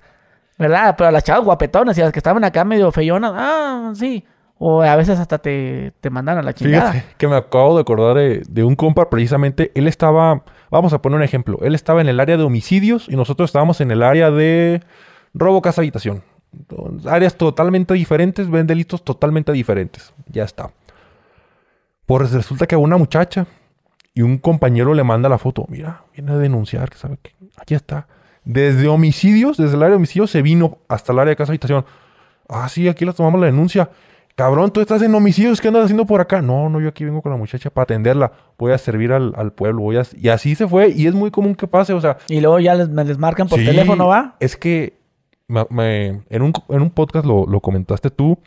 ¿Verdad? 0.59 0.95
Pero 0.99 1.09
a 1.09 1.13
las 1.13 1.25
chavas 1.25 1.45
guapetonas 1.45 1.97
y 1.97 2.01
a 2.03 2.05
las 2.05 2.13
que 2.13 2.19
estaban 2.19 2.45
acá 2.45 2.65
medio 2.65 2.91
feyonas, 2.93 3.33
ah, 3.35 3.93
sí. 3.95 4.25
O 4.59 4.83
a 4.83 4.97
veces 4.97 5.19
hasta 5.19 5.37
te, 5.39 5.93
te 6.01 6.09
mandan 6.09 6.39
a 6.39 6.43
la 6.43 6.55
chingada. 6.55 6.93
Fíjate 6.93 7.15
que 7.19 7.29
me 7.29 7.37
acabo 7.37 7.75
de 7.75 7.83
acordar 7.83 8.17
de, 8.17 8.43
de 8.49 8.65
un 8.65 8.75
compa 8.75 9.11
precisamente. 9.11 9.71
Él 9.75 9.87
estaba, 9.87 10.45
vamos 10.71 10.93
a 10.95 11.03
poner 11.03 11.17
un 11.19 11.23
ejemplo. 11.23 11.59
Él 11.63 11.75
estaba 11.75 12.01
en 12.01 12.09
el 12.09 12.21
área 12.21 12.39
de 12.39 12.43
homicidios 12.43 13.07
y 13.09 13.17
nosotros 13.17 13.49
estábamos 13.51 13.83
en 13.83 13.91
el 13.91 14.03
área 14.03 14.31
de 14.31 14.83
robo, 15.35 15.61
casa, 15.61 15.83
habitación. 15.83 16.23
Áreas 17.07 17.35
totalmente 17.37 17.93
diferentes, 17.93 18.51
ven 18.51 18.67
delitos 18.67 19.03
totalmente 19.05 19.53
diferentes. 19.53 20.15
Ya 20.31 20.45
está. 20.45 20.71
Pues 22.07 22.31
resulta 22.33 22.67
que 22.67 22.77
una 22.77 22.97
muchacha 22.97 23.47
y 24.15 24.23
un 24.23 24.39
compañero 24.39 24.95
le 24.95 25.05
manda 25.05 25.29
la 25.29 25.39
foto. 25.39 25.67
Mira, 25.69 26.05
viene 26.15 26.33
a 26.33 26.37
denunciar, 26.39 26.89
que 26.89 26.97
sabe 26.99 27.19
que 27.23 27.33
aquí 27.57 27.75
está. 27.75 28.07
Desde 28.45 28.87
homicidios, 28.89 29.57
desde 29.57 29.75
el 29.75 29.83
área 29.83 29.91
de 29.91 29.97
homicidios 29.97 30.31
se 30.31 30.41
vino 30.41 30.79
hasta 30.89 31.13
el 31.13 31.19
área 31.19 31.31
de 31.31 31.37
casa, 31.37 31.51
habitación. 31.51 31.85
Ah, 32.49 32.69
sí, 32.69 32.89
aquí 32.89 33.05
la 33.05 33.13
tomamos 33.13 33.41
la 33.41 33.47
denuncia. 33.47 33.91
Cabrón, 34.37 34.71
tú 34.71 34.81
estás 34.81 35.01
en 35.03 35.15
homicidios, 35.15 35.61
¿qué 35.61 35.69
andas 35.69 35.85
haciendo 35.85 36.05
por 36.07 36.21
acá? 36.21 36.43
No, 36.43 36.69
no, 36.69 36.79
yo 36.81 36.89
aquí 36.91 37.05
vengo 37.05 37.23
con 37.23 37.33
la 37.33 37.39
muchacha 37.39 37.71
para 37.71 37.85
atenderla. 37.85 38.31
Voy 38.59 38.71
a 38.73 38.79
servir 38.79 39.13
al, 39.13 39.33
al 39.37 39.53
pueblo. 39.53 39.81
Voy 39.81 39.97
a... 39.97 40.03
Y 40.15 40.29
así 40.29 40.55
se 40.55 40.69
fue. 40.69 40.91
Y 40.91 41.07
es 41.07 41.15
muy 41.15 41.31
común 41.31 41.55
que 41.55 41.67
pase, 41.67 41.93
o 41.95 42.01
sea... 42.01 42.19
Y 42.29 42.41
luego 42.41 42.61
ya 42.61 42.75
les, 42.75 42.89
me 42.91 43.03
les 43.05 43.19
marcan 43.19 43.49
por 43.49 43.59
sí, 43.59 43.65
teléfono, 43.65 44.07
¿va? 44.09 44.37
Es 44.39 44.57
que 44.57 44.99
me- 45.49 45.67
me- 45.71 46.23
en, 46.29 46.43
un, 46.43 46.53
en 46.69 46.83
un 46.83 46.91
podcast 46.91 47.25
lo, 47.27 47.47
lo 47.47 47.61
comentaste 47.61 48.11
tú. 48.11 48.39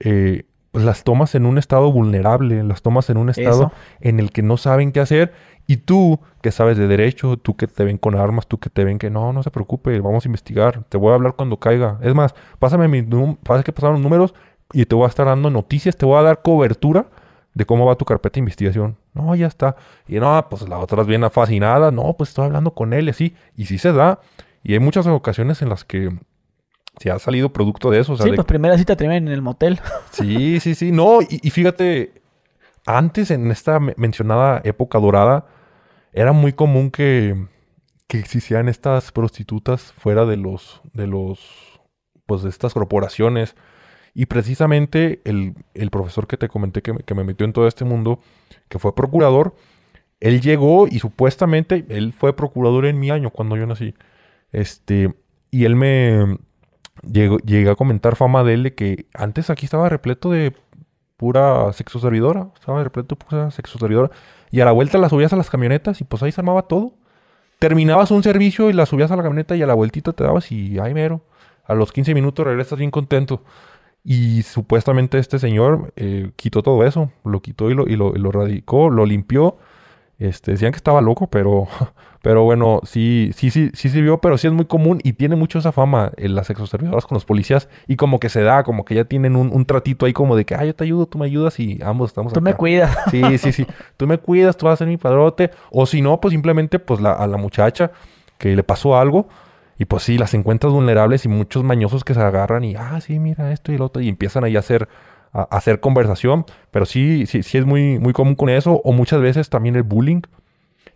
eh, 0.00 0.44
pues 0.72 0.84
las 0.84 1.04
tomas 1.04 1.34
en 1.36 1.46
un 1.46 1.58
estado 1.58 1.92
vulnerable, 1.92 2.62
las 2.64 2.82
tomas 2.82 3.08
en 3.10 3.18
un 3.18 3.28
estado 3.30 3.64
Eso. 3.66 3.72
en 4.00 4.18
el 4.18 4.32
que 4.32 4.42
no 4.42 4.56
saben 4.56 4.90
qué 4.90 5.00
hacer. 5.00 5.32
Y 5.68 5.76
tú, 5.76 6.18
que 6.40 6.50
sabes 6.50 6.76
de 6.76 6.88
derecho, 6.88 7.36
tú 7.36 7.54
que 7.56 7.68
te 7.68 7.84
ven 7.84 7.96
con 7.98 8.16
armas, 8.16 8.48
tú 8.48 8.58
que 8.58 8.68
te 8.68 8.82
ven 8.84 8.98
que 8.98 9.10
no, 9.10 9.32
no 9.32 9.42
se 9.44 9.50
preocupe, 9.52 10.00
vamos 10.00 10.24
a 10.24 10.28
investigar, 10.28 10.82
te 10.88 10.96
voy 10.98 11.12
a 11.12 11.14
hablar 11.14 11.34
cuando 11.34 11.56
caiga. 11.58 11.98
Es 12.02 12.14
más, 12.14 12.34
pásame 12.58 12.88
mi 12.88 13.02
num- 13.02 13.36
pasa 13.36 13.62
que 13.62 13.72
pasaron 13.72 13.94
los 13.96 14.02
números 14.02 14.34
y 14.72 14.84
te 14.86 14.94
voy 14.96 15.04
a 15.04 15.08
estar 15.08 15.26
dando 15.26 15.50
noticias, 15.50 15.96
te 15.96 16.04
voy 16.04 16.18
a 16.18 16.22
dar 16.22 16.42
cobertura 16.42 17.06
de 17.54 17.64
cómo 17.66 17.84
va 17.86 17.94
tu 17.94 18.04
carpeta 18.06 18.34
de 18.34 18.40
investigación. 18.40 18.96
No, 19.14 19.34
ya 19.36 19.46
está. 19.46 19.76
Y 20.08 20.18
no, 20.18 20.46
pues 20.50 20.66
la 20.68 20.78
otra 20.78 21.02
es 21.02 21.06
bien 21.06 21.22
fascinada. 21.30 21.90
No, 21.90 22.14
pues 22.16 22.30
estoy 22.30 22.46
hablando 22.46 22.72
con 22.72 22.92
él 22.94 23.06
y 23.06 23.10
así. 23.10 23.34
Y 23.56 23.66
sí 23.66 23.76
se 23.78 23.92
da. 23.92 24.20
Y 24.64 24.72
hay 24.72 24.78
muchas 24.80 25.06
ocasiones 25.06 25.60
en 25.62 25.68
las 25.68 25.84
que 25.84 26.10
se 26.98 27.10
ha 27.10 27.18
salido 27.18 27.52
producto 27.52 27.90
de 27.90 28.00
eso. 28.00 28.12
O 28.12 28.16
sea, 28.16 28.24
Sí, 28.24 28.30
de- 28.30 28.36
pues 28.36 28.46
primera 28.46 28.76
cita 28.78 28.96
terminan 28.96 29.26
en 29.28 29.32
el 29.34 29.42
motel. 29.42 29.80
Sí, 30.12 30.60
sí, 30.60 30.74
sí. 30.74 30.92
No, 30.92 31.22
y, 31.22 31.40
y 31.42 31.50
fíjate, 31.50 32.22
antes 32.86 33.30
en 33.30 33.50
esta 33.50 33.80
me- 33.80 33.94
mencionada 33.96 34.60
época 34.64 34.98
dorada, 34.98 35.46
era 36.12 36.32
muy 36.32 36.52
común 36.52 36.90
que, 36.90 37.46
que 38.06 38.18
existieran 38.18 38.68
estas 38.68 39.10
prostitutas 39.12 39.92
fuera 39.96 40.26
de 40.26 40.36
los, 40.36 40.82
de 40.92 41.06
los, 41.06 41.40
pues 42.26 42.42
de 42.42 42.50
estas 42.50 42.74
corporaciones. 42.74 43.56
Y 44.14 44.26
precisamente 44.26 45.22
el, 45.24 45.54
el 45.72 45.88
profesor 45.90 46.26
que 46.26 46.36
te 46.36 46.48
comenté 46.48 46.82
que, 46.82 46.92
me- 46.92 47.00
que 47.00 47.14
me 47.14 47.24
metió 47.24 47.46
en 47.46 47.54
todo 47.54 47.66
este 47.66 47.84
mundo, 47.86 48.20
que 48.68 48.78
fue 48.78 48.94
procurador, 48.94 49.54
él 50.20 50.42
llegó 50.42 50.86
y 50.86 50.98
supuestamente 50.98 51.86
él 51.88 52.12
fue 52.12 52.36
procurador 52.36 52.84
en 52.86 53.00
mi 53.00 53.10
año 53.10 53.30
cuando 53.30 53.56
yo 53.56 53.66
nací. 53.66 53.94
Este, 54.52 55.14
y 55.50 55.64
él 55.64 55.74
me 55.74 56.36
llegué 57.02 57.70
a 57.70 57.74
comentar 57.74 58.16
fama 58.16 58.44
de 58.44 58.54
él 58.54 58.62
de 58.62 58.74
que 58.74 59.06
antes 59.14 59.50
aquí 59.50 59.64
estaba 59.64 59.88
repleto 59.88 60.30
de 60.30 60.54
pura 61.16 61.72
sexo 61.72 61.98
servidora, 61.98 62.48
estaba 62.54 62.82
repleto 62.82 63.14
de 63.14 63.24
pura 63.24 63.50
sexo 63.50 63.78
servidora. 63.78 64.10
Y 64.50 64.60
a 64.60 64.64
la 64.64 64.72
vuelta 64.72 64.98
la 64.98 65.08
subías 65.08 65.32
a 65.32 65.36
las 65.36 65.50
camionetas 65.50 66.00
y 66.00 66.04
pues 66.04 66.22
ahí 66.22 66.32
se 66.32 66.40
armaba 66.40 66.62
todo. 66.62 66.94
Terminabas 67.58 68.10
un 68.10 68.22
servicio 68.22 68.70
y 68.70 68.72
la 68.72 68.86
subías 68.86 69.10
a 69.10 69.16
la 69.16 69.22
camioneta 69.22 69.56
y 69.56 69.62
a 69.62 69.66
la 69.66 69.74
vueltita 69.74 70.12
te 70.12 70.24
dabas 70.24 70.50
y 70.52 70.78
ay 70.78 70.94
mero. 70.94 71.22
A 71.64 71.74
los 71.74 71.92
15 71.92 72.12
minutos 72.14 72.44
regresas 72.44 72.78
bien 72.78 72.90
contento. 72.90 73.44
Y 74.04 74.42
supuestamente 74.42 75.18
este 75.18 75.38
señor 75.38 75.92
eh, 75.96 76.32
quitó 76.34 76.62
todo 76.62 76.84
eso, 76.84 77.12
lo 77.24 77.40
quitó 77.40 77.70
y 77.70 77.74
lo, 77.74 77.86
y 77.86 77.94
lo, 77.94 78.14
y 78.16 78.18
lo 78.18 78.32
radicó, 78.32 78.90
lo 78.90 79.06
limpió. 79.06 79.58
Este, 80.22 80.52
decían 80.52 80.72
que 80.72 80.76
estaba 80.76 81.00
loco, 81.00 81.26
pero, 81.26 81.66
pero 82.22 82.44
bueno, 82.44 82.80
sí, 82.84 83.32
sí, 83.34 83.50
sí, 83.50 83.70
sí 83.74 83.88
sirvió, 83.88 84.18
pero 84.18 84.38
sí 84.38 84.46
es 84.46 84.52
muy 84.52 84.66
común 84.66 85.00
y 85.02 85.14
tiene 85.14 85.34
mucho 85.36 85.58
esa 85.58 85.72
fama 85.72 86.12
en 86.16 86.34
las 86.34 86.46
sexoservidoras 86.46 87.06
con 87.06 87.16
los 87.16 87.24
policías 87.24 87.68
y 87.88 87.96
como 87.96 88.20
que 88.20 88.28
se 88.28 88.42
da, 88.42 88.62
como 88.62 88.84
que 88.84 88.94
ya 88.94 89.04
tienen 89.04 89.34
un, 89.36 89.50
un 89.52 89.64
tratito 89.66 90.06
ahí 90.06 90.12
como 90.12 90.36
de 90.36 90.44
que, 90.44 90.54
ah, 90.54 90.64
yo 90.64 90.74
te 90.74 90.84
ayudo, 90.84 91.06
tú 91.06 91.18
me 91.18 91.26
ayudas 91.26 91.58
y 91.58 91.80
ambos 91.82 92.10
estamos 92.10 92.32
Tú 92.32 92.40
me 92.40 92.50
acá". 92.50 92.58
cuidas. 92.58 92.96
Sí, 93.10 93.38
sí, 93.38 93.52
sí. 93.52 93.66
Tú 93.96 94.06
me 94.06 94.18
cuidas, 94.18 94.56
tú 94.56 94.66
vas 94.66 94.74
a 94.74 94.76
ser 94.76 94.88
mi 94.88 94.96
padrote. 94.96 95.50
O 95.70 95.86
si 95.86 96.02
no, 96.02 96.20
pues 96.20 96.32
simplemente 96.32 96.78
pues 96.78 97.00
la, 97.00 97.12
a 97.12 97.26
la 97.26 97.36
muchacha 97.36 97.90
que 98.38 98.54
le 98.54 98.62
pasó 98.62 98.96
algo 98.96 99.28
y 99.78 99.84
pues 99.86 100.04
sí, 100.04 100.18
las 100.18 100.34
encuentras 100.34 100.72
vulnerables 100.72 101.24
y 101.24 101.28
muchos 101.28 101.64
mañosos 101.64 102.04
que 102.04 102.14
se 102.14 102.20
agarran 102.20 102.62
y, 102.62 102.76
ah, 102.76 103.00
sí, 103.00 103.18
mira 103.18 103.50
esto 103.52 103.72
y 103.72 103.78
lo 103.78 103.86
otro 103.86 104.02
y 104.02 104.08
empiezan 104.08 104.44
ahí 104.44 104.54
a 104.54 104.60
hacer, 104.60 104.88
hacer 105.32 105.80
conversación. 105.80 106.44
Pero 106.70 106.86
sí, 106.86 107.26
sí, 107.26 107.42
sí 107.42 107.58
es 107.58 107.66
muy, 107.66 107.98
muy 107.98 108.12
común 108.12 108.34
con 108.34 108.48
eso. 108.48 108.80
O 108.84 108.92
muchas 108.92 109.20
veces 109.20 109.48
también 109.50 109.76
el 109.76 109.82
bullying. 109.82 110.22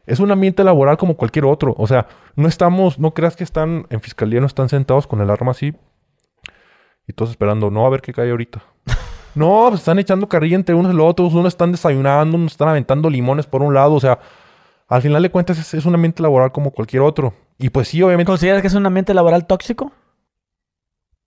Es 0.07 0.21
un 0.21 0.31
ambiente 0.31 0.63
laboral 0.63 0.97
como 0.97 1.17
cualquier 1.17 1.47
otro. 1.47 1.75
O 1.79 1.87
sea, 1.87 2.07
no 2.37 2.47
estamos, 2.49 2.99
no 2.99 3.13
creas 3.13 3.37
que 3.37 3.45
están 3.45 3.87
en 3.91 4.01
fiscalía, 4.01 4.41
no 4.41 4.47
están 4.47 4.69
sentados 4.69 5.07
con 5.07 5.21
el 5.21 5.31
arma 5.31 5.51
así 5.51 5.75
y 7.07 7.13
todos 7.13 7.31
esperando, 7.31 7.71
no, 7.71 7.87
a 7.87 7.91
ver 7.91 8.03
qué 8.03 8.13
cae 8.13 8.31
ahorita. 8.31 8.63
No, 9.37 9.67
pues 9.69 9.81
están 9.81 9.99
echando 9.99 10.31
carrilla 10.31 10.57
entre 10.57 10.75
unos 10.75 10.95
y 10.95 10.97
los 10.97 11.11
otros, 11.11 11.35
unos 11.35 11.49
están 11.49 11.71
desayunando, 11.71 12.39
unos 12.39 12.53
están 12.53 12.69
aventando 12.69 13.11
limones 13.11 13.45
por 13.45 13.63
un 13.63 13.75
lado, 13.75 13.93
o 13.93 14.01
sea, 14.01 14.19
al 14.89 15.03
final 15.03 15.23
de 15.23 15.31
cuentas 15.31 15.59
es, 15.59 15.75
es 15.75 15.85
un 15.85 15.95
ambiente 15.95 16.23
laboral 16.23 16.53
como 16.53 16.71
cualquier 16.71 17.03
otro. 17.03 17.35
Y 17.59 17.69
pues 17.69 17.89
sí, 17.89 18.03
obviamente 18.03 18.31
¿Consideras 18.31 18.63
que 18.63 18.69
es 18.69 18.75
un 18.75 18.87
ambiente 18.87 19.13
laboral 19.13 19.47
tóxico? 19.47 19.93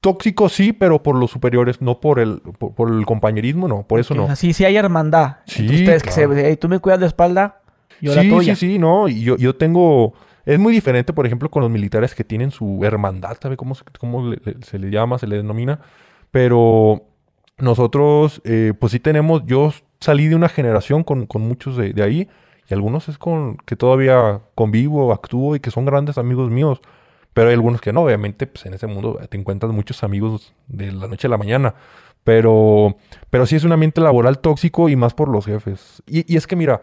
Tóxico 0.01 0.49
sí, 0.49 0.73
pero 0.73 1.03
por 1.03 1.15
los 1.15 1.31
superiores, 1.31 1.81
no 1.81 1.99
por 1.99 2.19
el, 2.19 2.39
por, 2.57 2.73
por 2.73 2.91
el 2.91 3.05
compañerismo, 3.05 3.67
no, 3.67 3.83
por 3.83 3.99
eso 3.99 4.13
Que, 4.13 4.19
o 4.19 4.27
no. 4.27 4.35
sea, 4.35 4.53
sí, 4.53 4.63
hay 4.65 4.77
hermandad. 4.77 5.37
Sí, 5.45 5.61
entre 5.63 5.75
ustedes 5.77 6.03
que 6.03 6.11
se, 6.11 6.25
claro. 6.25 6.39
"Ey, 6.39 6.55
tú 6.57 6.69
me 6.69 6.79
cuidas 6.79 6.99
de 6.99 7.07
espalda, 7.07 7.61
yo 8.01 8.15
la 8.15 8.21
sí, 8.21 8.29
tuya. 8.29 8.55
sí, 8.55 8.71
sí, 8.73 8.79
no, 8.79 9.07
y 9.09 9.21
yo, 9.21 9.35
yo 9.37 9.55
tengo, 9.55 10.13
es 10.45 10.57
muy 10.59 10.71
diferente, 10.73 11.11
por 11.13 11.25
ejemplo, 11.25 11.49
con 11.51 11.61
los 11.61 11.71
militares 11.71 12.15
que 12.15 12.23
tienen 12.23 12.51
su 12.51 12.79
hermandad, 12.85 13.37
¿sabe 13.41 13.57
cómo, 13.57 13.75
se- 13.75 13.83
cómo 13.99 14.29
le- 14.29 14.39
le- 14.43 14.55
se 14.65 14.79
le 14.79 14.89
llama, 14.89 15.17
se 15.19 15.27
le 15.27 15.35
denomina? 15.37 15.79
Pero 16.31 17.03
nosotros, 17.57 18.41
eh, 18.45 18.73
pues 18.79 18.91
sí 18.93 18.99
tenemos, 18.99 19.43
yo 19.45 19.71
salí 19.99 20.27
de 20.27 20.35
una 20.35 20.47
generación 20.49 21.03
con, 21.03 21.25
con 21.25 21.41
muchos 21.41 21.75
de, 21.75 21.91
de 21.93 22.03
ahí, 22.03 22.29
y 22.69 22.73
algunos 22.73 23.09
es 23.09 23.17
con 23.17 23.57
que 23.65 23.75
todavía 23.75 24.39
convivo, 24.55 25.11
actúo 25.11 25.55
y 25.55 25.59
que 25.59 25.71
son 25.71 25.85
grandes 25.85 26.17
amigos 26.17 26.49
míos. 26.51 26.79
Pero 27.39 27.51
hay 27.51 27.53
algunos 27.53 27.79
que 27.79 27.93
no, 27.93 28.01
obviamente, 28.01 28.47
pues 28.47 28.65
en 28.65 28.73
ese 28.73 28.85
mundo 28.85 29.17
te 29.29 29.37
encuentras 29.37 29.71
muchos 29.71 30.03
amigos 30.03 30.53
de 30.67 30.91
la 30.91 31.07
noche 31.07 31.27
a 31.27 31.29
la 31.29 31.37
mañana. 31.37 31.73
Pero, 32.25 32.97
pero 33.29 33.45
sí 33.45 33.55
es 33.55 33.63
un 33.63 33.71
ambiente 33.71 34.01
laboral 34.01 34.39
tóxico 34.39 34.89
y 34.89 34.97
más 34.97 35.13
por 35.13 35.29
los 35.29 35.45
jefes. 35.45 36.03
Y, 36.05 36.29
y 36.29 36.35
es 36.35 36.47
que 36.47 36.57
mira, 36.57 36.81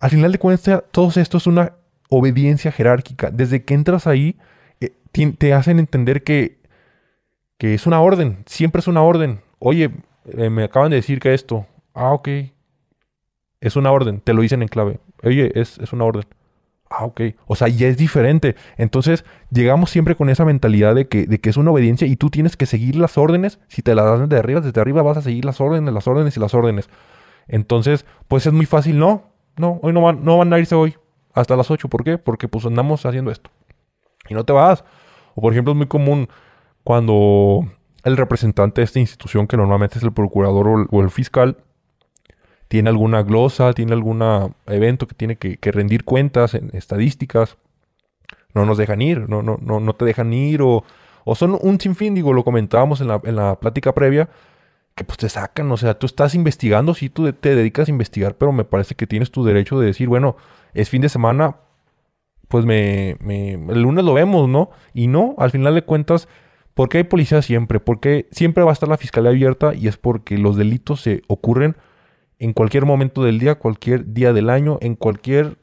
al 0.00 0.08
final 0.08 0.32
de 0.32 0.38
cuentas, 0.38 0.82
todo 0.92 1.12
esto 1.14 1.36
es 1.36 1.46
una 1.46 1.74
obediencia 2.08 2.72
jerárquica. 2.72 3.30
Desde 3.30 3.66
que 3.66 3.74
entras 3.74 4.06
ahí, 4.06 4.38
eh, 4.80 4.94
te 5.36 5.52
hacen 5.52 5.78
entender 5.78 6.24
que, 6.24 6.56
que 7.58 7.74
es 7.74 7.86
una 7.86 8.00
orden, 8.00 8.44
siempre 8.46 8.80
es 8.80 8.88
una 8.88 9.02
orden. 9.02 9.42
Oye, 9.58 9.90
eh, 10.24 10.48
me 10.48 10.64
acaban 10.64 10.88
de 10.88 10.96
decir 10.96 11.20
que 11.20 11.34
esto. 11.34 11.66
Ah, 11.92 12.14
ok. 12.14 12.28
Es 13.60 13.76
una 13.76 13.92
orden, 13.92 14.22
te 14.22 14.32
lo 14.32 14.40
dicen 14.40 14.62
en 14.62 14.68
clave. 14.68 15.00
Oye, 15.22 15.52
es, 15.54 15.76
es 15.76 15.92
una 15.92 16.04
orden. 16.04 16.24
Ah, 16.90 17.04
ok. 17.04 17.20
O 17.46 17.54
sea, 17.54 17.68
ya 17.68 17.86
es 17.86 17.96
diferente. 17.96 18.56
Entonces, 18.76 19.24
llegamos 19.50 19.90
siempre 19.90 20.14
con 20.16 20.30
esa 20.30 20.44
mentalidad 20.44 20.94
de 20.94 21.06
que, 21.06 21.26
de 21.26 21.38
que 21.38 21.50
es 21.50 21.56
una 21.56 21.70
obediencia 21.70 22.06
y 22.06 22.16
tú 22.16 22.30
tienes 22.30 22.56
que 22.56 22.66
seguir 22.66 22.96
las 22.96 23.18
órdenes. 23.18 23.58
Si 23.68 23.82
te 23.82 23.94
las 23.94 24.06
dan 24.06 24.28
desde 24.28 24.38
arriba, 24.40 24.60
desde 24.60 24.80
arriba 24.80 25.02
vas 25.02 25.18
a 25.18 25.22
seguir 25.22 25.44
las 25.44 25.60
órdenes, 25.60 25.92
las 25.92 26.08
órdenes 26.08 26.36
y 26.36 26.40
las 26.40 26.54
órdenes. 26.54 26.88
Entonces, 27.46 28.06
pues 28.26 28.46
es 28.46 28.52
muy 28.52 28.66
fácil. 28.66 28.98
No, 28.98 29.24
no, 29.56 29.80
hoy 29.82 29.92
no 29.92 30.00
van, 30.00 30.24
no 30.24 30.38
van 30.38 30.52
a 30.52 30.58
irse 30.58 30.74
hoy 30.74 30.96
hasta 31.34 31.56
las 31.56 31.70
8. 31.70 31.88
¿Por 31.88 32.04
qué? 32.04 32.16
Porque 32.16 32.48
pues 32.48 32.64
andamos 32.64 33.04
haciendo 33.04 33.30
esto. 33.30 33.50
Y 34.28 34.34
no 34.34 34.44
te 34.44 34.52
vas. 34.52 34.84
O 35.34 35.42
por 35.42 35.52
ejemplo, 35.52 35.72
es 35.72 35.76
muy 35.76 35.86
común 35.86 36.28
cuando 36.84 37.66
el 38.04 38.16
representante 38.16 38.80
de 38.80 38.86
esta 38.86 38.98
institución, 38.98 39.46
que 39.46 39.56
normalmente 39.56 39.98
es 39.98 40.04
el 40.04 40.12
procurador 40.12 40.88
o 40.90 41.02
el 41.02 41.10
fiscal, 41.10 41.58
tiene 42.68 42.90
alguna 42.90 43.22
glosa, 43.22 43.72
tiene 43.72 43.94
algún 43.94 44.22
evento 44.66 45.08
que 45.08 45.14
tiene 45.14 45.36
que, 45.36 45.72
rendir 45.72 46.04
cuentas 46.04 46.54
en 46.54 46.70
estadísticas, 46.74 47.56
no 48.54 48.64
nos 48.66 48.78
dejan 48.78 49.02
ir, 49.02 49.28
no, 49.28 49.42
no, 49.42 49.58
no, 49.60 49.80
no 49.80 49.94
te 49.94 50.04
dejan 50.04 50.32
ir, 50.32 50.62
o, 50.62 50.84
o 51.24 51.34
son 51.34 51.58
un 51.60 51.80
sinfín, 51.80 52.14
digo, 52.14 52.32
lo 52.32 52.44
comentábamos 52.44 53.00
en 53.00 53.08
la, 53.08 53.20
en 53.24 53.36
la 53.36 53.58
plática 53.58 53.94
previa, 53.94 54.28
que 54.94 55.04
pues 55.04 55.16
te 55.16 55.28
sacan, 55.28 55.70
o 55.72 55.76
sea, 55.76 55.98
tú 55.98 56.06
estás 56.06 56.34
investigando, 56.34 56.92
sí, 56.92 57.08
tú 57.08 57.32
te 57.32 57.54
dedicas 57.54 57.88
a 57.88 57.90
investigar, 57.90 58.36
pero 58.36 58.52
me 58.52 58.64
parece 58.64 58.94
que 58.94 59.06
tienes 59.06 59.30
tu 59.30 59.44
derecho 59.44 59.78
de 59.80 59.86
decir, 59.86 60.08
bueno, 60.08 60.36
es 60.74 60.90
fin 60.90 61.00
de 61.00 61.08
semana, 61.08 61.56
pues 62.48 62.64
me, 62.64 63.16
me 63.20 63.52
el 63.52 63.82
lunes 63.82 64.04
lo 64.04 64.12
vemos, 64.14 64.48
¿no? 64.48 64.70
Y 64.92 65.06
no, 65.06 65.34
al 65.38 65.50
final 65.50 65.74
de 65.74 65.82
cuentas, 65.82 66.28
¿por 66.74 66.88
qué 66.88 66.98
hay 66.98 67.04
policía 67.04 67.42
siempre? 67.42 67.78
Porque 67.78 68.26
siempre 68.30 68.64
va 68.64 68.70
a 68.70 68.72
estar 68.72 68.88
la 68.88 68.96
fiscalía 68.96 69.30
abierta 69.30 69.74
y 69.74 69.86
es 69.86 69.96
porque 69.96 70.36
los 70.36 70.56
delitos 70.56 71.02
se 71.02 71.22
ocurren 71.28 71.76
en 72.38 72.52
cualquier 72.52 72.84
momento 72.84 73.22
del 73.24 73.38
día, 73.38 73.56
cualquier 73.56 74.12
día 74.12 74.32
del 74.32 74.50
año, 74.50 74.78
en 74.80 74.94
cualquier... 74.94 75.56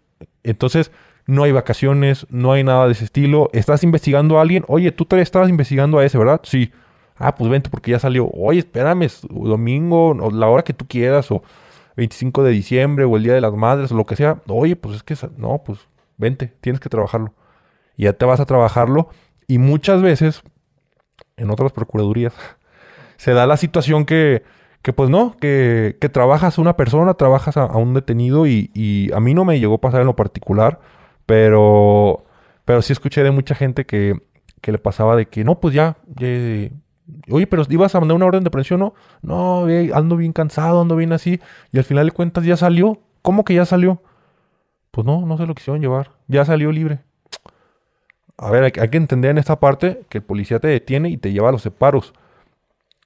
Entonces, 0.44 0.92
no 1.28 1.44
hay 1.44 1.52
vacaciones, 1.52 2.28
no 2.30 2.52
hay 2.52 2.64
nada 2.64 2.86
de 2.86 2.92
ese 2.92 3.06
estilo. 3.06 3.50
Estás 3.54 3.84
investigando 3.84 4.38
a 4.38 4.42
alguien, 4.42 4.64
oye, 4.68 4.92
tú 4.92 5.06
todavía 5.06 5.24
estabas 5.24 5.50
investigando 5.50 5.98
a 5.98 6.06
ese, 6.06 6.18
¿verdad? 6.18 6.42
Sí. 6.44 6.72
Ah, 7.18 7.36
pues 7.36 7.50
vente 7.50 7.70
porque 7.70 7.92
ya 7.92 8.00
salió. 8.00 8.30
Oye, 8.34 8.60
espérame, 8.60 9.04
es 9.04 9.22
domingo, 9.30 10.14
la 10.32 10.48
hora 10.48 10.64
que 10.64 10.74
tú 10.74 10.86
quieras, 10.88 11.32
o 11.32 11.44
25 11.96 12.44
de 12.44 12.52
diciembre, 12.52 13.06
o 13.06 13.16
el 13.18 13.24
Día 13.24 13.34
de 13.34 13.42
las 13.42 13.54
Madres, 13.54 13.92
o 13.92 13.96
lo 13.96 14.06
que 14.06 14.16
sea. 14.16 14.42
Oye, 14.48 14.76
pues 14.76 14.98
es 14.98 15.04
que, 15.04 15.16
no, 15.38 15.64
pues 15.66 15.80
vente, 16.18 16.54
tienes 16.62 16.80
que 16.80 16.90
trabajarlo. 16.90 17.34
Y 17.98 18.04
ya 18.04 18.14
te 18.14 18.26
vas 18.26 18.40
a 18.40 18.46
trabajarlo. 18.46 19.10
Y 19.48 19.58
muchas 19.58 20.02
veces, 20.02 20.44
en 21.38 21.50
otras 21.50 21.72
procuradurías, 21.72 22.34
se 23.18 23.34
da 23.34 23.48
la 23.48 23.58
situación 23.58 24.06
que, 24.06 24.44
que 24.86 24.94
pues 24.94 25.10
no, 25.10 25.36
que, 25.38 25.98
que 26.00 26.10
trabajas 26.10 26.60
a 26.60 26.62
una 26.62 26.78
persona, 26.78 27.16
trabajas 27.16 27.58
a, 27.58 27.66
un 27.76 27.96
detenido 27.96 28.46
y, 28.46 28.70
y 28.76 29.12
a 29.14 29.20
mí 29.20 29.34
no 29.34 29.44
me 29.44 29.60
llegó 29.60 29.74
a 29.74 29.82
pasar 29.82 30.02
en 30.02 30.06
lo 30.06 30.16
particular, 30.16 30.80
pero, 31.26 32.24
pero 32.66 32.84
sí 32.84 32.94
escuché 32.94 33.24
de 33.24 33.32
mucha 33.32 33.56
gente 33.56 33.88
que, 33.88 34.22
que 34.62 34.72
le 34.72 34.78
pasaba 34.78 35.16
de 35.16 35.26
que 35.26 35.44
no, 35.44 35.60
pues 35.60 35.74
ya, 35.74 35.98
ya, 36.16 36.28
Oye, 37.32 37.48
pero 37.48 37.64
ibas 37.68 37.96
a 37.96 38.00
mandar 38.00 38.16
una 38.16 38.28
orden 38.28 38.44
de 38.44 38.50
aprehensión, 38.50 38.80
¿no? 38.80 38.94
No, 39.24 39.66
ando 39.92 40.18
bien 40.18 40.34
cansado, 40.34 40.82
ando 40.82 40.96
bien 40.96 41.14
así. 41.14 41.40
Y 41.72 41.80
al 41.80 41.84
final 41.84 42.06
de 42.06 42.12
cuentas 42.12 42.44
ya 42.44 42.56
salió. 42.56 43.00
¿Cómo 43.24 43.44
que 43.44 43.56
ya 43.56 43.66
salió? 43.66 44.04
Pues 44.92 45.06
no, 45.06 45.26
no 45.26 45.36
se 45.38 45.48
lo 45.48 45.56
quisieron 45.56 45.82
llevar. 45.82 46.12
Ya 46.28 46.46
salió 46.46 46.72
libre. 46.72 47.00
A 48.38 48.52
ver, 48.52 48.66
hay, 48.66 48.72
hay 48.80 48.90
que 48.90 48.98
entender 48.98 49.32
en 49.32 49.40
esta 49.40 49.60
parte 49.60 50.02
que 50.10 50.20
el 50.20 50.24
policía 50.24 50.60
te 50.60 50.68
detiene 50.68 51.10
y 51.10 51.18
te 51.18 51.32
lleva 51.32 51.50
a 51.50 51.52
los 51.52 51.64
separos. 51.64 52.14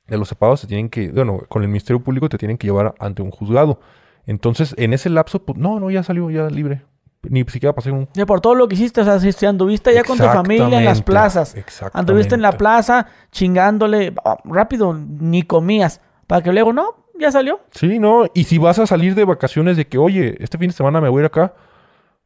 De 0.10 0.18
los 0.18 0.27
separos 0.27 0.60
se 0.60 0.68
tienen 0.68 0.90
que, 0.90 1.11
bueno, 1.11 1.41
con 1.48 1.61
el 1.61 1.68
Ministerio 1.68 2.02
Público 2.02 2.30
te 2.30 2.38
tienen 2.38 2.57
que 2.57 2.68
llevar 2.68 2.95
ante 2.99 3.22
un 3.22 3.31
juzgado. 3.31 3.80
Entonces, 4.26 4.76
en 4.77 4.94
ese 4.94 5.10
lapso, 5.10 5.40
pues 5.40 5.57
no, 5.57 5.80
no, 5.80 5.90
ya 5.90 6.03
salió, 6.03 6.30
ya 6.30 6.49
libre. 6.49 6.84
Ni 7.23 7.44
siquiera 7.44 7.73
pasé 7.73 7.91
un 7.91 8.07
Ya 8.14 8.26
por 8.26 8.40
todo 8.40 8.56
lo 8.56 8.68
que 8.68 8.76
hiciste, 8.76 9.02
o 9.02 9.03
sea, 9.03 9.19
si, 9.19 9.45
anduviste 9.45 9.94
ya 9.94 10.03
con 10.03 10.18
tu 10.18 10.23
familia 10.23 10.77
en 10.77 10.86
las 10.86 11.02
plazas, 11.02 11.56
anduviste 11.91 12.36
en 12.36 12.41
la 12.41 12.53
plaza 12.53 13.07
chingándole 13.31 14.14
ah, 14.23 14.38
rápido, 14.45 14.94
ni 14.94 15.44
comías, 15.44 15.99
para 16.27 16.41
que 16.41 16.53
luego, 16.53 16.72
no, 16.72 16.95
ya 17.19 17.31
salió. 17.31 17.60
Sí, 17.72 17.99
no. 17.99 18.26
Y 18.34 18.45
si 18.45 18.57
vas 18.57 18.80
a 18.80 18.88
salir 18.88 19.15
de 19.15 19.26
vacaciones 19.26 19.76
de 19.76 19.86
que, 19.86 19.98
oye, 19.98 20.38
este 20.40 20.57
fin 20.57 20.69
de 20.69 20.73
semana 20.73 21.02
me 21.02 21.10
voy 21.10 21.19
a 21.19 21.22
ir 21.23 21.26
acá. 21.26 21.53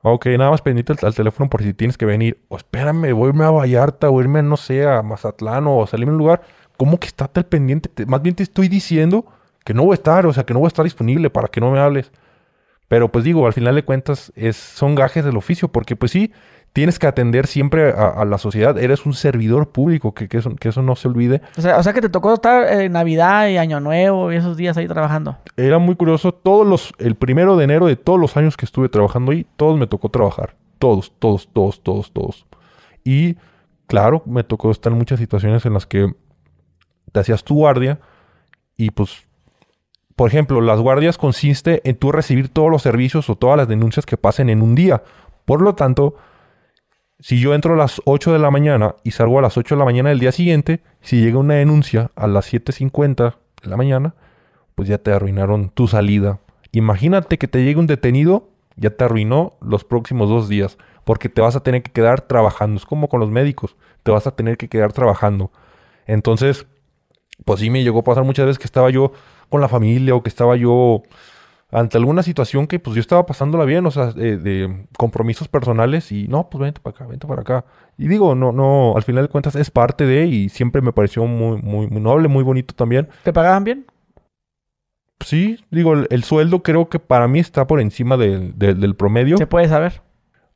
Ok, 0.03 0.27
nada 0.37 0.51
más 0.51 0.61
pendiente 0.61 0.91
al, 0.91 0.99
al 1.01 1.15
teléfono 1.15 1.49
por 1.49 1.63
si 1.63 1.73
tienes 1.73 1.97
que 1.97 2.05
venir. 2.05 2.43
O 2.49 2.57
espérame, 2.57 3.13
voy 3.13 3.27
a 3.27 3.29
irme 3.29 3.45
a 3.45 3.49
Vallarta 3.49 4.09
o 4.09 4.21
irme, 4.21 4.43
no 4.43 4.57
sé, 4.57 4.85
a 4.85 5.01
Mazatlán 5.01 5.65
o 5.65 5.87
salirme 5.87 6.11
a 6.11 6.13
un 6.13 6.19
lugar. 6.19 6.41
¿Cómo 6.77 6.99
que 6.99 7.07
estate 7.07 7.39
al 7.39 7.45
pendiente? 7.45 7.89
Te- 7.89 8.05
más 8.05 8.21
bien 8.21 8.35
te 8.35 8.43
estoy 8.43 8.67
diciendo 8.67 9.25
que 9.63 9.73
no 9.73 9.83
voy 9.85 9.93
a 9.93 9.95
estar, 9.95 10.25
o 10.25 10.33
sea, 10.33 10.43
que 10.45 10.53
no 10.53 10.59
voy 10.59 10.67
a 10.67 10.69
estar 10.69 10.83
disponible 10.83 11.29
para 11.29 11.47
que 11.47 11.61
no 11.61 11.71
me 11.71 11.79
hables. 11.79 12.11
Pero 12.87 13.11
pues 13.11 13.23
digo, 13.23 13.45
al 13.47 13.53
final 13.53 13.75
de 13.75 13.83
cuentas 13.83 14.31
es, 14.35 14.55
son 14.57 14.93
gajes 14.95 15.23
del 15.25 15.37
oficio, 15.37 15.69
porque 15.69 15.95
pues 15.95 16.11
sí, 16.11 16.31
tienes 16.73 16.99
que 16.99 17.07
atender 17.07 17.47
siempre 17.47 17.91
a, 17.91 18.09
a 18.09 18.25
la 18.25 18.37
sociedad. 18.37 18.77
Eres 18.77 19.05
un 19.05 19.13
servidor 19.13 19.69
público, 19.71 20.13
que, 20.13 20.27
que, 20.27 20.37
eso, 20.39 20.55
que 20.55 20.69
eso 20.69 20.81
no 20.81 20.95
se 20.95 21.07
olvide. 21.07 21.41
O 21.57 21.61
sea, 21.61 21.77
o 21.77 21.83
sea 21.83 21.93
que 21.93 22.01
te 22.01 22.09
tocó 22.09 22.33
estar 22.33 22.63
eh, 22.71 22.89
Navidad 22.89 23.47
y 23.47 23.57
Año 23.57 23.79
Nuevo 23.79 24.31
y 24.31 24.35
esos 24.35 24.57
días 24.57 24.75
ahí 24.77 24.87
trabajando. 24.87 25.37
era 25.55 25.79
muy 25.79 25.95
curioso. 25.95 26.33
Todos 26.33 26.67
los, 26.67 26.93
el 26.99 27.15
primero 27.15 27.55
de 27.55 27.63
enero 27.63 27.85
de 27.87 27.95
todos 27.95 28.19
los 28.19 28.35
años 28.37 28.57
que 28.57 28.65
estuve 28.65 28.89
trabajando 28.89 29.31
ahí, 29.31 29.47
todos 29.55 29.79
me 29.79 29.87
tocó 29.87 30.09
trabajar. 30.09 30.55
Todos, 30.77 31.13
todos, 31.19 31.47
todos, 31.53 31.81
todos, 31.81 32.11
todos. 32.11 32.45
Y 33.05 33.37
claro, 33.87 34.21
me 34.25 34.43
tocó 34.43 34.69
estar 34.71 34.91
en 34.91 34.97
muchas 34.97 35.19
situaciones 35.19 35.65
en 35.65 35.73
las 35.73 35.85
que 35.85 36.13
te 37.13 37.21
hacías 37.21 37.45
tu 37.45 37.55
guardia 37.55 37.99
y 38.75 38.91
pues, 38.91 39.23
por 40.17 40.27
ejemplo, 40.27 40.59
las 40.59 40.79
guardias 40.79 41.17
consiste 41.17 41.81
en 41.89 41.95
tú 41.95 42.11
recibir 42.11 42.49
todos 42.49 42.69
los 42.69 42.81
servicios 42.81 43.29
o 43.29 43.35
todas 43.35 43.55
las 43.55 43.67
denuncias 43.69 44.05
que 44.05 44.17
pasen 44.17 44.49
en 44.49 44.61
un 44.61 44.75
día. 44.75 45.03
Por 45.45 45.61
lo 45.61 45.75
tanto, 45.75 46.15
si 47.19 47.39
yo 47.39 47.53
entro 47.53 47.75
a 47.75 47.77
las 47.77 48.01
8 48.05 48.33
de 48.33 48.39
la 48.39 48.51
mañana 48.51 48.95
y 49.03 49.11
salgo 49.11 49.39
a 49.39 49.41
las 49.41 49.57
8 49.57 49.75
de 49.75 49.79
la 49.79 49.85
mañana 49.85 50.09
del 50.09 50.19
día 50.19 50.31
siguiente, 50.31 50.81
si 51.01 51.21
llega 51.21 51.37
una 51.37 51.53
denuncia 51.53 52.11
a 52.15 52.27
las 52.27 52.51
7.50 52.51 53.35
de 53.61 53.69
la 53.69 53.77
mañana, 53.77 54.15
pues 54.75 54.89
ya 54.89 54.97
te 54.97 55.11
arruinaron 55.11 55.69
tu 55.69 55.87
salida. 55.87 56.39
Imagínate 56.71 57.37
que 57.37 57.47
te 57.47 57.63
llegue 57.63 57.79
un 57.79 57.87
detenido, 57.87 58.49
ya 58.75 58.89
te 58.89 59.03
arruinó 59.03 59.53
los 59.61 59.83
próximos 59.83 60.29
dos 60.29 60.49
días, 60.49 60.77
porque 61.05 61.29
te 61.29 61.41
vas 61.41 61.55
a 61.55 61.61
tener 61.61 61.83
que 61.83 61.91
quedar 61.91 62.21
trabajando. 62.21 62.77
Es 62.77 62.85
como 62.85 63.07
con 63.07 63.19
los 63.19 63.29
médicos, 63.29 63.75
te 64.01 64.11
vas 64.11 64.25
a 64.25 64.35
tener 64.35 64.57
que 64.57 64.67
quedar 64.67 64.93
trabajando. 64.93 65.51
Entonces, 66.07 66.65
pues 67.45 67.59
sí 67.59 67.69
me 67.69 67.83
llegó 67.83 67.99
a 67.99 68.03
pasar 68.03 68.23
muchas 68.23 68.45
veces 68.45 68.59
que 68.59 68.65
estaba 68.65 68.89
yo 68.89 69.11
con 69.49 69.61
la 69.61 69.67
familia 69.67 70.15
o 70.15 70.23
que 70.23 70.29
estaba 70.29 70.55
yo 70.55 71.03
ante 71.71 71.97
alguna 71.97 72.21
situación 72.21 72.67
que 72.67 72.77
pues 72.79 72.95
yo 72.95 72.99
estaba 73.01 73.25
pasándola 73.25 73.65
bien, 73.65 73.85
o 73.87 73.91
sea, 73.91 74.11
de, 74.11 74.37
de 74.37 74.85
compromisos 74.97 75.47
personales 75.47 76.11
y 76.11 76.27
no, 76.27 76.47
pues 76.49 76.61
vente 76.61 76.79
para 76.79 76.95
acá, 76.95 77.07
vente 77.07 77.25
para 77.27 77.41
acá. 77.41 77.65
Y 77.97 78.07
digo, 78.07 78.35
no, 78.35 78.51
no, 78.51 78.93
al 78.95 79.01
final 79.03 79.23
de 79.23 79.29
cuentas 79.29 79.55
es 79.55 79.71
parte 79.71 80.05
de 80.05 80.25
y 80.27 80.49
siempre 80.49 80.81
me 80.83 80.93
pareció 80.93 81.25
muy, 81.25 81.59
muy, 81.61 81.87
muy 81.87 81.99
noble, 82.01 82.27
muy 82.27 82.43
bonito 82.43 82.75
también. 82.75 83.09
¿Te 83.23 83.33
pagaban 83.33 83.63
bien? 83.63 83.85
Sí, 85.25 85.63
digo, 85.71 85.93
el, 85.93 86.07
el 86.11 86.23
sueldo 86.23 86.61
creo 86.63 86.89
que 86.89 86.99
para 86.99 87.27
mí 87.27 87.39
está 87.39 87.65
por 87.65 87.79
encima 87.79 88.17
del, 88.17 88.57
del- 88.57 88.79
del 88.79 88.95
promedio. 88.95 89.37
Se 89.37 89.47
puede 89.47 89.67
saber. 89.69 90.01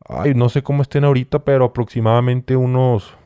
Ay, 0.08 0.34
no 0.36 0.49
sé 0.49 0.62
cómo 0.62 0.84
estén 0.84 1.04
ahorita, 1.04 1.40
pero 1.40 1.66
aproximadamente 1.66 2.56
unos... 2.56 3.16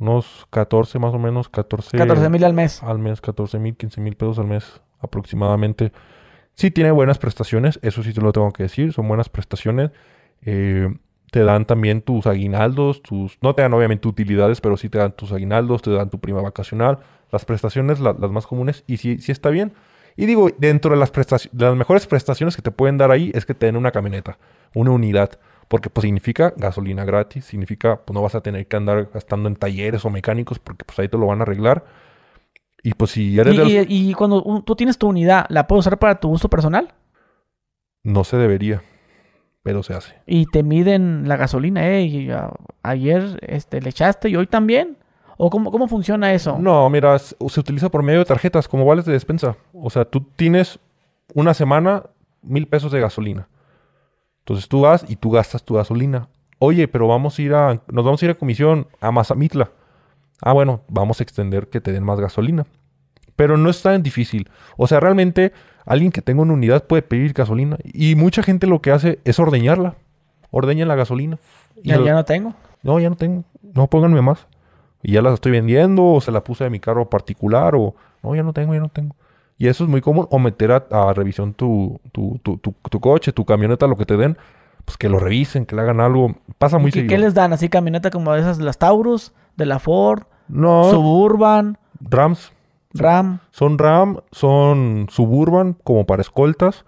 Unos 0.00 0.46
14 0.50 0.98
más 0.98 1.14
o 1.14 1.18
menos, 1.18 1.48
14... 1.48 1.96
14 1.96 2.28
mil 2.30 2.42
al 2.44 2.54
mes. 2.54 2.82
al 2.82 2.98
mes, 2.98 3.20
14 3.20 3.58
mil, 3.58 3.76
15 3.76 4.00
mil 4.00 4.16
pesos 4.16 4.38
al 4.38 4.46
mes 4.46 4.80
aproximadamente. 5.00 5.92
Sí 6.54 6.70
tiene 6.70 6.90
buenas 6.90 7.18
prestaciones, 7.18 7.78
eso 7.82 8.02
sí 8.02 8.12
te 8.12 8.20
lo 8.20 8.32
tengo 8.32 8.50
que 8.52 8.64
decir, 8.64 8.92
son 8.92 9.06
buenas 9.08 9.28
prestaciones. 9.28 9.90
Eh, 10.42 10.88
te 11.30 11.44
dan 11.44 11.64
también 11.64 12.02
tus 12.02 12.26
aguinaldos, 12.26 13.02
tus... 13.02 13.38
No 13.40 13.54
te 13.54 13.62
dan 13.62 13.72
obviamente 13.72 14.08
utilidades, 14.08 14.60
pero 14.60 14.76
sí 14.76 14.88
te 14.88 14.98
dan 14.98 15.12
tus 15.12 15.30
aguinaldos, 15.32 15.82
te 15.82 15.90
dan 15.90 16.10
tu 16.10 16.18
prima 16.18 16.40
vacacional, 16.42 16.98
las 17.30 17.44
prestaciones, 17.44 18.00
la- 18.00 18.16
las 18.18 18.30
más 18.32 18.46
comunes, 18.46 18.82
y 18.88 18.96
sí, 18.96 19.18
sí 19.18 19.30
está 19.30 19.50
bien. 19.50 19.72
Y 20.16 20.26
digo, 20.26 20.48
dentro 20.58 20.90
de 20.92 20.96
las, 20.98 21.12
prestaci- 21.12 21.50
de 21.52 21.66
las 21.66 21.76
mejores 21.76 22.06
prestaciones 22.06 22.56
que 22.56 22.62
te 22.62 22.72
pueden 22.72 22.98
dar 22.98 23.10
ahí 23.12 23.30
es 23.34 23.46
que 23.46 23.54
te 23.54 23.66
den 23.66 23.76
una 23.76 23.92
camioneta, 23.92 24.38
una 24.74 24.90
unidad. 24.90 25.38
Porque 25.70 25.88
pues 25.88 26.02
significa 26.02 26.52
gasolina 26.56 27.04
gratis, 27.04 27.44
significa 27.44 28.00
pues 28.04 28.12
no 28.12 28.20
vas 28.22 28.34
a 28.34 28.40
tener 28.40 28.66
que 28.66 28.76
andar 28.76 29.08
gastando 29.14 29.48
en 29.48 29.54
talleres 29.54 30.04
o 30.04 30.10
mecánicos 30.10 30.58
porque 30.58 30.84
pues 30.84 30.98
ahí 30.98 31.08
te 31.08 31.16
lo 31.16 31.26
van 31.28 31.38
a 31.38 31.42
arreglar. 31.42 31.84
Y 32.82 32.94
pues 32.94 33.12
si 33.12 33.38
eres 33.38 33.54
Y, 33.54 33.56
de 33.56 33.62
los- 33.62 33.72
y- 33.88 34.10
y 34.10 34.14
cuando 34.14 34.42
un- 34.42 34.64
tú 34.64 34.74
tienes 34.74 34.98
tu 34.98 35.06
unidad, 35.08 35.46
¿la 35.48 35.68
puedes 35.68 35.86
usar 35.86 35.98
para 36.00 36.18
tu 36.18 36.28
uso 36.28 36.48
personal? 36.50 36.92
No 38.02 38.24
se 38.24 38.36
debería, 38.36 38.82
pero 39.62 39.82
se 39.84 39.94
hace. 39.94 40.14
Y 40.26 40.46
te 40.46 40.62
miden 40.64 41.28
la 41.28 41.36
gasolina, 41.36 41.86
eh, 41.88 42.02
y, 42.02 42.30
ayer 42.82 43.38
este, 43.46 43.80
le 43.80 43.90
echaste 43.90 44.28
y 44.28 44.34
hoy 44.36 44.46
también. 44.48 44.96
¿O 45.36 45.50
cómo, 45.50 45.70
cómo 45.70 45.86
funciona 45.88 46.34
eso? 46.34 46.58
No, 46.58 46.90
mira, 46.90 47.18
se 47.18 47.34
utiliza 47.60 47.88
por 47.90 48.02
medio 48.02 48.18
de 48.18 48.24
tarjetas 48.26 48.66
como 48.68 48.84
vales 48.84 49.04
de 49.06 49.12
despensa. 49.12 49.56
O 49.72 49.88
sea, 49.88 50.04
tú 50.04 50.20
tienes 50.36 50.78
una 51.32 51.54
semana 51.54 52.02
mil 52.42 52.66
pesos 52.66 52.92
de 52.92 53.00
gasolina. 53.00 53.48
Entonces 54.50 54.68
tú 54.68 54.80
vas 54.80 55.04
y 55.08 55.14
tú 55.14 55.30
gastas 55.30 55.62
tu 55.62 55.74
gasolina. 55.74 56.26
Oye, 56.58 56.88
pero 56.88 57.06
vamos 57.06 57.38
a 57.38 57.42
ir 57.42 57.54
a, 57.54 57.80
nos 57.86 58.04
vamos 58.04 58.20
a 58.20 58.24
ir 58.24 58.32
a 58.32 58.34
comisión 58.34 58.88
a 59.00 59.12
Mazamitla. 59.12 59.70
Ah, 60.42 60.52
bueno, 60.52 60.80
vamos 60.88 61.20
a 61.20 61.22
extender 61.22 61.68
que 61.68 61.80
te 61.80 61.92
den 61.92 62.02
más 62.02 62.18
gasolina. 62.18 62.66
Pero 63.36 63.56
no 63.56 63.70
es 63.70 63.80
tan 63.80 64.02
difícil. 64.02 64.50
O 64.76 64.88
sea, 64.88 64.98
realmente 64.98 65.52
alguien 65.86 66.10
que 66.10 66.20
tenga 66.20 66.42
una 66.42 66.54
unidad 66.54 66.84
puede 66.88 67.02
pedir 67.02 67.32
gasolina. 67.32 67.78
Y 67.84 68.16
mucha 68.16 68.42
gente 68.42 68.66
lo 68.66 68.82
que 68.82 68.90
hace 68.90 69.20
es 69.24 69.38
ordeñarla. 69.38 69.94
Ordeñan 70.50 70.88
la 70.88 70.96
gasolina. 70.96 71.38
Y 71.80 71.90
ya, 71.90 71.98
lo- 71.98 72.04
ya 72.06 72.14
no 72.14 72.24
tengo. 72.24 72.54
no, 72.82 72.98
ya 72.98 73.08
no 73.08 73.14
tengo. 73.16 73.44
No, 73.62 73.86
pónganme 73.86 74.20
más. 74.20 74.48
Y 75.00 75.12
ya 75.12 75.22
las 75.22 75.34
estoy 75.34 75.52
vendiendo, 75.52 76.04
o 76.04 76.20
se 76.20 76.32
la 76.32 76.42
puse 76.42 76.64
de 76.64 76.70
mi 76.70 76.80
carro 76.80 77.08
particular, 77.08 77.76
o 77.76 77.94
no, 78.24 78.34
ya 78.34 78.42
no 78.42 78.52
tengo, 78.52 78.74
ya 78.74 78.80
no 78.80 78.88
tengo. 78.88 79.14
Y 79.60 79.68
eso 79.68 79.84
es 79.84 79.90
muy 79.90 80.00
común. 80.00 80.26
O 80.30 80.38
meter 80.38 80.72
a, 80.72 80.86
a 80.90 81.12
revisión 81.12 81.52
tu, 81.52 82.00
tu, 82.12 82.40
tu, 82.42 82.56
tu, 82.56 82.72
tu 82.72 82.98
coche, 82.98 83.30
tu 83.30 83.44
camioneta, 83.44 83.86
lo 83.86 83.98
que 83.98 84.06
te 84.06 84.16
den. 84.16 84.38
Pues 84.86 84.96
que 84.96 85.10
lo 85.10 85.18
revisen, 85.18 85.66
que 85.66 85.76
le 85.76 85.82
hagan 85.82 86.00
algo. 86.00 86.34
Pasa 86.56 86.78
muy 86.78 86.88
¿Y 86.88 86.92
qué, 86.92 86.98
seguido. 87.00 87.14
qué 87.14 87.18
les 87.18 87.34
dan? 87.34 87.52
¿Así 87.52 87.68
camioneta 87.68 88.10
como 88.10 88.34
esas 88.34 88.56
de 88.56 88.64
las 88.64 88.78
Taurus, 88.78 89.34
de 89.58 89.66
la 89.66 89.78
Ford, 89.78 90.22
No, 90.48 90.84
Suburban, 90.90 91.76
Rams. 92.00 92.52
Ram? 92.94 93.40
Son 93.50 93.76
Ram, 93.78 94.20
son 94.32 95.08
Suburban, 95.10 95.76
como 95.84 96.06
para 96.06 96.22
escoltas. 96.22 96.86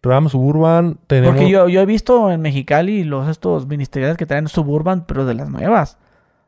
Ram, 0.00 0.28
Suburban, 0.28 0.98
tenemos... 1.08 1.34
Porque 1.34 1.50
yo, 1.50 1.68
yo 1.68 1.80
he 1.80 1.86
visto 1.86 2.30
en 2.30 2.40
Mexicali 2.40 3.02
los 3.02 3.28
estos 3.28 3.66
ministeriales 3.66 4.16
que 4.16 4.26
traen 4.26 4.46
Suburban, 4.46 5.04
pero 5.06 5.26
de 5.26 5.34
las 5.34 5.50
nuevas. 5.50 5.98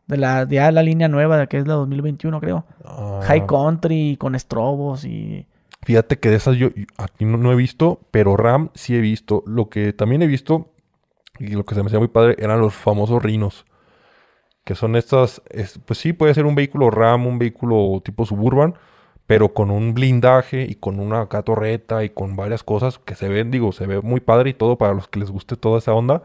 De 0.08 0.16
la, 0.16 0.46
ya 0.48 0.72
la 0.72 0.82
línea 0.82 1.06
nueva, 1.08 1.36
de 1.38 1.46
que 1.46 1.58
es 1.58 1.66
la 1.68 1.74
2021, 1.74 2.40
creo. 2.40 2.64
Ah, 2.84 3.20
High 3.24 3.46
Country, 3.46 4.16
con 4.18 4.34
estrobos 4.34 5.04
y... 5.04 5.46
Fíjate 5.82 6.18
que 6.18 6.30
de 6.30 6.36
esas 6.36 6.56
yo, 6.56 6.68
aquí 6.96 7.24
no, 7.24 7.38
no 7.38 7.52
he 7.52 7.56
visto, 7.56 8.00
pero 8.10 8.36
RAM 8.36 8.70
sí 8.74 8.96
he 8.96 9.00
visto. 9.00 9.42
Lo 9.46 9.68
que 9.68 9.92
también 9.92 10.22
he 10.22 10.26
visto, 10.26 10.72
y 11.38 11.48
lo 11.50 11.64
que 11.64 11.74
se 11.74 11.82
me 11.82 11.86
hacía 11.86 11.98
muy 12.00 12.08
padre, 12.08 12.36
eran 12.38 12.60
los 12.60 12.74
famosos 12.74 13.22
Rhinos. 13.22 13.64
Que 14.64 14.74
son 14.74 14.96
estas, 14.96 15.40
es- 15.50 15.78
pues 15.84 15.98
sí, 15.98 16.12
puede 16.12 16.34
ser 16.34 16.44
un 16.46 16.54
vehículo 16.54 16.90
RAM, 16.90 17.26
un 17.26 17.38
vehículo 17.38 18.00
tipo 18.04 18.26
Suburban, 18.26 18.74
pero 19.26 19.52
con 19.54 19.70
un 19.70 19.94
blindaje 19.94 20.62
y 20.68 20.74
con 20.74 21.00
una 21.00 21.22
acá 21.22 21.42
torreta 21.42 22.04
y 22.04 22.10
con 22.10 22.36
varias 22.36 22.62
cosas 22.62 22.98
que 22.98 23.14
se 23.14 23.28
ven, 23.28 23.50
digo, 23.50 23.72
se 23.72 23.86
ve 23.86 24.00
muy 24.00 24.20
padre 24.20 24.50
y 24.50 24.54
todo 24.54 24.76
para 24.78 24.94
los 24.94 25.08
que 25.08 25.20
les 25.20 25.30
guste 25.30 25.56
toda 25.56 25.78
esa 25.78 25.92
onda. 25.94 26.22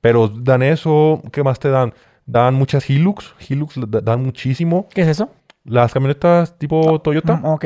Pero 0.00 0.28
dan 0.28 0.62
eso, 0.62 1.22
¿qué 1.32 1.42
más 1.44 1.58
te 1.60 1.70
dan? 1.70 1.94
Dan 2.26 2.54
muchas 2.54 2.88
Hilux, 2.88 3.34
Hilux 3.48 3.74
da- 3.88 4.00
dan 4.00 4.22
muchísimo. 4.22 4.86
¿Qué 4.94 5.02
es 5.02 5.08
eso? 5.08 5.30
Las 5.64 5.92
camionetas 5.92 6.58
tipo 6.58 7.00
Toyota. 7.00 7.36
Mm, 7.36 7.44
ok. 7.46 7.64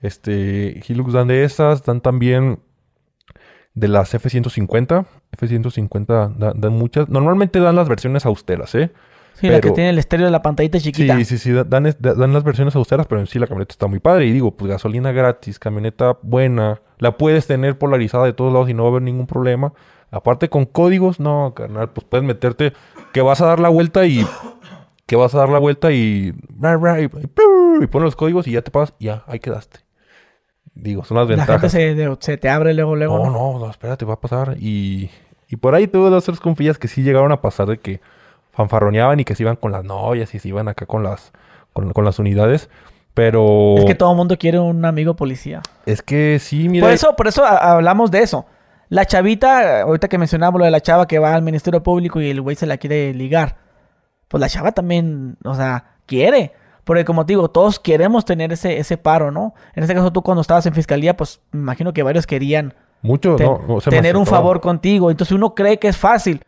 Este, 0.00 0.82
Hilux 0.86 1.12
dan 1.12 1.28
de 1.28 1.44
esas, 1.44 1.84
dan 1.84 2.00
también 2.00 2.58
de 3.74 3.88
las 3.88 4.14
F-150. 4.14 5.06
F-150 5.32 6.34
da- 6.36 6.52
dan 6.54 6.72
muchas. 6.74 7.08
Normalmente 7.08 7.60
dan 7.60 7.76
las 7.76 7.88
versiones 7.88 8.24
austeras, 8.26 8.74
¿eh? 8.74 8.90
Sí, 9.34 9.48
la 9.50 9.60
que 9.60 9.70
tiene 9.70 9.90
el 9.90 9.98
estéreo 9.98 10.24
de 10.24 10.32
la 10.32 10.40
pantallita 10.40 10.80
chiquita. 10.80 11.14
Sí, 11.18 11.24
sí, 11.26 11.36
sí, 11.38 11.52
da- 11.52 11.64
dan, 11.64 11.94
dan 12.00 12.32
las 12.32 12.42
versiones 12.42 12.74
austeras, 12.74 13.06
pero 13.06 13.20
en 13.20 13.26
sí 13.26 13.38
la 13.38 13.46
camioneta 13.46 13.72
está 13.72 13.86
muy 13.86 13.98
padre. 13.98 14.24
Y 14.26 14.32
digo, 14.32 14.56
pues 14.56 14.70
gasolina 14.70 15.12
gratis, 15.12 15.58
camioneta 15.58 16.16
buena, 16.22 16.80
la 16.98 17.18
puedes 17.18 17.46
tener 17.46 17.76
polarizada 17.76 18.24
de 18.24 18.32
todos 18.32 18.50
lados 18.50 18.70
y 18.70 18.74
no 18.74 18.84
va 18.84 18.88
a 18.88 18.92
haber 18.92 19.02
ningún 19.02 19.26
problema. 19.26 19.74
Aparte 20.10 20.48
con 20.48 20.64
códigos, 20.64 21.20
no, 21.20 21.52
carnal, 21.54 21.90
pues 21.90 22.06
puedes 22.08 22.24
meterte 22.24 22.72
que 23.12 23.22
vas 23.22 23.40
a 23.40 23.46
dar 23.46 23.60
la 23.60 23.68
vuelta 23.68 24.06
y 24.06 24.26
que 25.06 25.16
vas 25.16 25.34
a 25.34 25.38
dar 25.38 25.48
la 25.48 25.58
vuelta 25.58 25.92
y, 25.92 26.32
y, 26.32 27.04
y 27.04 27.86
pones 27.86 28.04
los 28.04 28.16
códigos 28.16 28.46
y 28.46 28.52
ya 28.52 28.62
te 28.62 28.70
pasas, 28.70 28.94
ya, 28.98 29.24
ahí 29.26 29.40
quedaste. 29.40 29.80
Digo, 30.74 31.04
son 31.04 31.16
las 31.16 31.26
ventajas. 31.26 31.62
La 31.72 31.80
gente 31.80 32.16
se, 32.20 32.36
te 32.36 32.48
abre 32.48 32.74
luego, 32.74 32.96
luego. 32.96 33.18
No, 33.18 33.30
no, 33.30 33.58
no, 33.58 33.70
espérate, 33.70 34.04
va 34.04 34.14
a 34.14 34.20
pasar. 34.20 34.56
Y, 34.60 35.10
y 35.48 35.56
por 35.56 35.74
ahí 35.74 35.86
tuve 35.86 36.10
dos 36.10 36.24
tres 36.24 36.38
confías 36.38 36.78
que 36.78 36.86
sí 36.86 37.02
llegaron 37.02 37.32
a 37.32 37.40
pasar 37.40 37.66
de 37.66 37.78
que 37.78 38.00
fanfarroneaban 38.52 39.18
y 39.20 39.24
que 39.24 39.34
se 39.34 39.42
iban 39.42 39.56
con 39.56 39.72
las 39.72 39.84
novias 39.84 40.34
y 40.34 40.38
se 40.38 40.48
iban 40.48 40.68
acá 40.68 40.86
con 40.86 41.02
las, 41.02 41.32
con, 41.72 41.92
con 41.92 42.04
las 42.04 42.18
unidades. 42.18 42.68
Pero. 43.14 43.76
Es 43.78 43.86
que 43.86 43.94
todo 43.94 44.10
el 44.10 44.16
mundo 44.18 44.36
quiere 44.36 44.58
un 44.58 44.84
amigo 44.84 45.16
policía. 45.16 45.62
Es 45.86 46.02
que 46.02 46.38
sí, 46.38 46.68
mira. 46.68 46.86
Por 46.86 46.92
eso, 46.92 47.16
por 47.16 47.26
eso 47.26 47.44
hablamos 47.44 48.10
de 48.10 48.20
eso. 48.20 48.44
La 48.88 49.04
chavita, 49.04 49.82
ahorita 49.82 50.08
que 50.08 50.18
mencionamos 50.18 50.58
lo 50.58 50.64
de 50.64 50.70
la 50.70 50.80
chava 50.80 51.06
que 51.06 51.18
va 51.18 51.34
al 51.34 51.42
Ministerio 51.42 51.82
Público 51.82 52.20
y 52.20 52.30
el 52.30 52.40
güey 52.40 52.56
se 52.56 52.66
la 52.66 52.76
quiere 52.76 53.12
ligar. 53.14 53.56
Pues 54.28 54.40
la 54.40 54.48
chava 54.48 54.72
también, 54.72 55.36
o 55.44 55.54
sea, 55.54 55.96
quiere. 56.06 56.52
Porque 56.84 57.04
como 57.04 57.26
te 57.26 57.32
digo, 57.32 57.50
todos 57.50 57.80
queremos 57.80 58.24
tener 58.24 58.52
ese, 58.52 58.78
ese 58.78 58.96
paro, 58.96 59.32
¿no? 59.32 59.54
En 59.74 59.82
este 59.82 59.94
caso 59.94 60.12
tú 60.12 60.22
cuando 60.22 60.40
estabas 60.40 60.66
en 60.66 60.74
fiscalía, 60.74 61.16
pues 61.16 61.40
me 61.50 61.60
imagino 61.60 61.92
que 61.92 62.02
varios 62.04 62.26
querían 62.26 62.74
Mucho, 63.02 63.36
no, 63.38 63.80
tener 63.80 64.16
un 64.16 64.26
favor 64.26 64.60
contigo. 64.60 65.10
Entonces 65.10 65.34
uno 65.34 65.54
cree 65.54 65.78
que 65.78 65.88
es 65.88 65.96
fácil. 65.96 66.42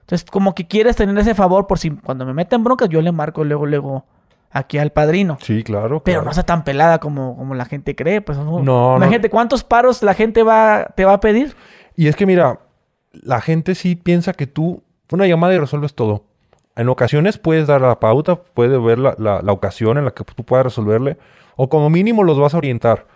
Entonces 0.00 0.28
como 0.28 0.54
que 0.54 0.66
quieres 0.66 0.96
tener 0.96 1.16
ese 1.18 1.34
favor 1.34 1.66
por 1.66 1.78
si 1.78 1.90
cuando 1.90 2.26
me 2.26 2.34
meten 2.34 2.62
broncas 2.64 2.88
yo 2.88 3.00
le 3.00 3.12
marco 3.12 3.44
luego, 3.44 3.66
luego 3.66 4.04
aquí 4.50 4.78
al 4.78 4.92
padrino. 4.92 5.38
Sí, 5.40 5.62
claro. 5.62 6.02
Pero 6.02 6.22
no 6.22 6.32
sea 6.32 6.44
tan 6.44 6.64
pelada 6.64 6.98
como, 6.98 7.36
como 7.36 7.54
la 7.54 7.64
gente 7.64 7.94
cree. 7.94 8.20
Pues, 8.20 8.38
no, 8.38 8.60
no. 8.60 8.96
Imagínate 8.96 9.30
cuántos 9.30 9.64
paros 9.64 10.02
la 10.02 10.14
gente 10.14 10.42
va, 10.42 10.92
te 10.96 11.04
va 11.04 11.14
a 11.14 11.20
pedir. 11.20 11.54
Y 11.94 12.08
es 12.08 12.16
que 12.16 12.26
mira, 12.26 12.60
la 13.12 13.40
gente 13.40 13.74
sí 13.74 13.96
piensa 13.96 14.32
que 14.32 14.46
tú 14.46 14.82
una 15.12 15.26
llamada 15.26 15.54
y 15.54 15.58
resuelves 15.58 15.94
todo. 15.94 16.24
En 16.74 16.88
ocasiones 16.88 17.38
puedes 17.38 17.66
dar 17.66 17.80
la 17.80 18.00
pauta, 18.00 18.36
puedes 18.36 18.82
ver 18.82 18.98
la, 18.98 19.14
la, 19.18 19.52
ocasión 19.52 19.96
en 19.98 20.04
la 20.04 20.10
que 20.10 20.24
tú 20.24 20.44
puedas 20.44 20.64
resolverle, 20.64 21.16
o 21.56 21.68
como 21.68 21.88
mínimo 21.88 22.22
los 22.22 22.38
vas 22.38 22.54
a 22.54 22.58
orientar. 22.58 23.06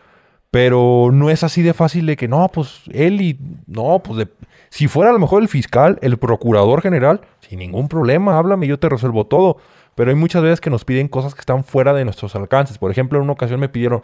Pero 0.50 1.10
no 1.12 1.30
es 1.30 1.44
así 1.44 1.62
de 1.62 1.74
fácil 1.74 2.06
de 2.06 2.16
que 2.16 2.26
no, 2.26 2.48
pues 2.48 2.82
él 2.90 3.20
y. 3.20 3.38
No, 3.66 4.00
pues 4.00 4.18
de, 4.18 4.28
si 4.70 4.88
fuera 4.88 5.10
a 5.10 5.12
lo 5.12 5.18
mejor 5.18 5.42
el 5.42 5.48
fiscal, 5.48 5.98
el 6.00 6.16
procurador 6.16 6.80
general, 6.80 7.20
sin 7.40 7.58
ningún 7.58 7.88
problema, 7.88 8.38
háblame, 8.38 8.66
yo 8.66 8.78
te 8.78 8.88
resuelvo 8.88 9.26
todo. 9.26 9.58
Pero 9.94 10.10
hay 10.10 10.16
muchas 10.16 10.42
veces 10.42 10.60
que 10.60 10.70
nos 10.70 10.84
piden 10.84 11.08
cosas 11.08 11.34
que 11.34 11.40
están 11.40 11.64
fuera 11.64 11.92
de 11.92 12.04
nuestros 12.04 12.34
alcances. 12.36 12.78
Por 12.78 12.90
ejemplo, 12.90 13.18
en 13.18 13.24
una 13.24 13.32
ocasión 13.32 13.60
me 13.60 13.68
pidieron, 13.68 14.02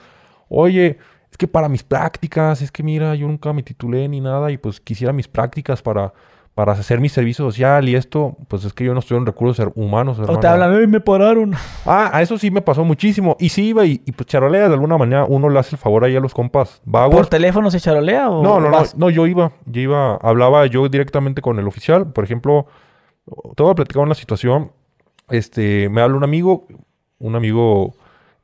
oye, 0.49 0.99
es 1.31 1.37
que 1.37 1.49
para 1.49 1.69
mis 1.69 1.83
prácticas, 1.83 2.63
es 2.63 2.71
que 2.71 2.83
mira, 2.83 3.15
yo 3.15 3.27
nunca 3.27 3.53
me 3.53 3.63
titulé 3.63 4.09
ni 4.09 4.21
nada 4.21 4.51
y 4.51 4.59
pues 4.59 4.81
quisiera 4.81 5.13
mis 5.13 5.29
prácticas 5.29 5.83
para 5.83 6.13
para 6.57 6.73
hacer 6.73 7.01
mi 7.01 7.11
servicio 7.11 7.45
social 7.45 7.87
y 7.87 7.97
esto, 7.97 8.35
pues 8.49 8.65
es 8.65 8.73
que 8.73 8.83
yo 8.83 8.95
no 8.95 9.01
estoy 9.01 9.19
en 9.19 9.27
recursos 9.27 9.69
humanos. 9.75 10.19
O 10.27 10.41
te 10.41 10.47
hablan, 10.47 10.73
¡ay, 10.73 10.87
me 10.87 11.01
pararon! 11.01 11.53
Ah, 11.85 12.11
a 12.15 12.23
eso 12.23 12.39
sí 12.39 12.51
me 12.51 12.63
pasó 12.63 12.83
muchísimo. 12.83 13.37
Y 13.39 13.51
sí 13.51 13.67
iba 13.67 13.85
y, 13.85 13.99
pues 13.99 14.27
charolea 14.27 14.67
de 14.67 14.73
alguna 14.73 14.97
manera, 14.97 15.27
uno 15.27 15.51
le 15.51 15.59
hace 15.59 15.77
el 15.77 15.79
favor 15.79 16.03
ahí 16.03 16.17
a 16.17 16.21
los 16.21 16.33
compas 16.33 16.81
¿Por 16.91 17.27
teléfono 17.27 17.71
se 17.71 17.79
charolea 17.79 18.31
o...? 18.31 18.43
No, 18.43 18.59
no, 18.59 18.71
no, 18.71 18.83
no, 18.97 19.11
yo 19.11 19.27
iba, 19.27 19.53
yo 19.67 19.83
iba, 19.83 20.17
hablaba 20.17 20.65
yo 20.65 20.89
directamente 20.89 21.43
con 21.43 21.59
el 21.59 21.69
oficial. 21.69 22.11
Por 22.11 22.25
ejemplo, 22.25 22.67
te 23.55 23.63
voy 23.63 23.73
a 23.73 23.75
platicar 23.75 24.03
una 24.03 24.15
situación. 24.15 24.73
Este, 25.29 25.89
me 25.89 26.01
habla 26.01 26.17
un 26.17 26.25
amigo, 26.25 26.67
un 27.19 27.37
amigo... 27.37 27.95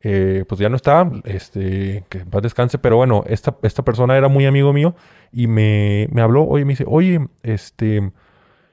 Eh, 0.05 0.45
pues 0.49 0.61
ya 0.61 0.69
no 0.69 0.75
está, 0.75 1.09
este, 1.23 2.03
que 2.09 2.25
va 2.25 2.41
descanse, 2.41 2.77
pero 2.77 2.97
bueno, 2.97 3.23
esta, 3.29 3.57
esta 3.63 3.85
persona 3.85 4.17
era 4.17 4.27
muy 4.27 4.47
amigo 4.47 4.73
mío 4.73 4.97
y 5.31 5.47
me, 5.47 6.09
me 6.11 6.23
habló, 6.23 6.43
oye, 6.43 6.65
me 6.65 6.73
dice, 6.73 6.85
oye, 6.89 7.25
este, 7.45 8.11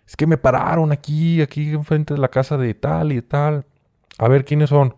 es 0.09 0.15
que 0.15 0.25
me 0.25 0.37
pararon 0.37 0.91
aquí, 0.91 1.39
aquí 1.39 1.69
enfrente 1.69 2.15
de 2.15 2.19
la 2.19 2.29
casa 2.29 2.57
de 2.57 2.73
tal 2.73 3.11
y 3.11 3.17
de 3.17 3.21
tal. 3.21 3.65
A 4.17 4.27
ver, 4.27 4.43
¿quiénes 4.43 4.71
son? 4.71 4.95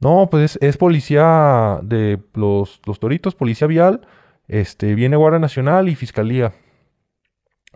No, 0.00 0.28
pues 0.30 0.58
es, 0.62 0.76
policía 0.78 1.78
de 1.82 2.18
los, 2.32 2.80
los, 2.86 2.98
Toritos, 2.98 3.34
policía 3.34 3.68
vial, 3.68 4.00
este, 4.48 4.94
viene 4.94 5.16
Guardia 5.16 5.40
Nacional 5.40 5.90
y 5.90 5.94
Fiscalía. 5.94 6.54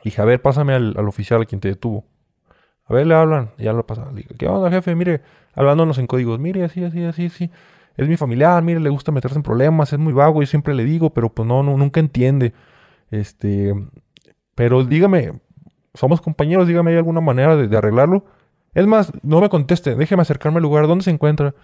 Dije, 0.02 0.22
a 0.22 0.24
ver, 0.24 0.40
pásame 0.40 0.72
al, 0.72 0.96
oficial 1.06 1.42
a 1.42 1.44
quien 1.44 1.60
te 1.60 1.68
detuvo. 1.68 2.06
A 2.86 2.94
ver, 2.94 3.06
le 3.06 3.14
hablan, 3.14 3.50
ya 3.58 3.72
lo 3.72 3.86
pasa. 3.86 4.08
Dije, 4.12 4.34
¿qué 4.38 4.46
onda, 4.46 4.70
jefe? 4.70 4.94
Mire, 4.94 5.22
hablándonos 5.54 5.98
en 5.98 6.06
códigos, 6.06 6.38
mire, 6.38 6.64
así, 6.64 6.84
así, 6.84 7.02
así, 7.04 7.26
así. 7.26 7.50
Es 7.96 8.08
mi 8.08 8.16
familiar, 8.16 8.62
mire, 8.62 8.80
le 8.80 8.90
gusta 8.90 9.12
meterse 9.12 9.36
en 9.36 9.42
problemas, 9.42 9.92
es 9.92 9.98
muy 9.98 10.12
vago, 10.12 10.42
yo 10.42 10.46
siempre 10.46 10.74
le 10.74 10.84
digo, 10.84 11.10
pero 11.10 11.28
pues 11.32 11.46
no, 11.46 11.62
no 11.62 11.76
nunca 11.76 12.00
entiende. 12.00 12.52
Este, 13.10 13.72
pero 14.54 14.84
dígame, 14.84 15.40
somos 15.94 16.20
compañeros, 16.20 16.66
dígame, 16.66 16.90
¿hay 16.90 16.96
alguna 16.96 17.20
manera 17.20 17.56
de, 17.56 17.76
arreglarlo? 17.76 18.24
Es 18.74 18.86
más, 18.86 19.12
no 19.22 19.40
me 19.40 19.48
conteste, 19.48 19.94
déjeme 19.94 20.22
acercarme 20.22 20.58
al 20.58 20.64
lugar, 20.64 20.86
¿dónde 20.88 21.04
se 21.04 21.10
encuentra? 21.10 21.54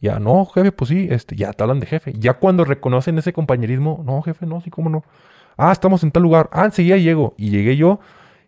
Ya, 0.00 0.18
no, 0.18 0.44
jefe, 0.46 0.72
pues 0.72 0.88
sí, 0.90 1.06
este, 1.10 1.36
ya 1.36 1.52
te 1.52 1.62
hablan 1.62 1.80
de 1.80 1.86
jefe. 1.86 2.12
Ya 2.18 2.34
cuando 2.34 2.64
reconocen 2.64 3.16
ese 3.18 3.32
compañerismo, 3.32 4.02
no, 4.04 4.20
jefe, 4.22 4.44
no, 4.44 4.60
sí, 4.60 4.70
cómo 4.70 4.90
no. 4.90 5.04
Ah, 5.56 5.72
estamos 5.72 6.02
en 6.02 6.10
tal 6.10 6.22
lugar. 6.22 6.50
Ah, 6.52 6.66
enseguida 6.66 6.98
llego. 6.98 7.34
Y 7.38 7.50
llegué 7.50 7.76
yo. 7.76 8.00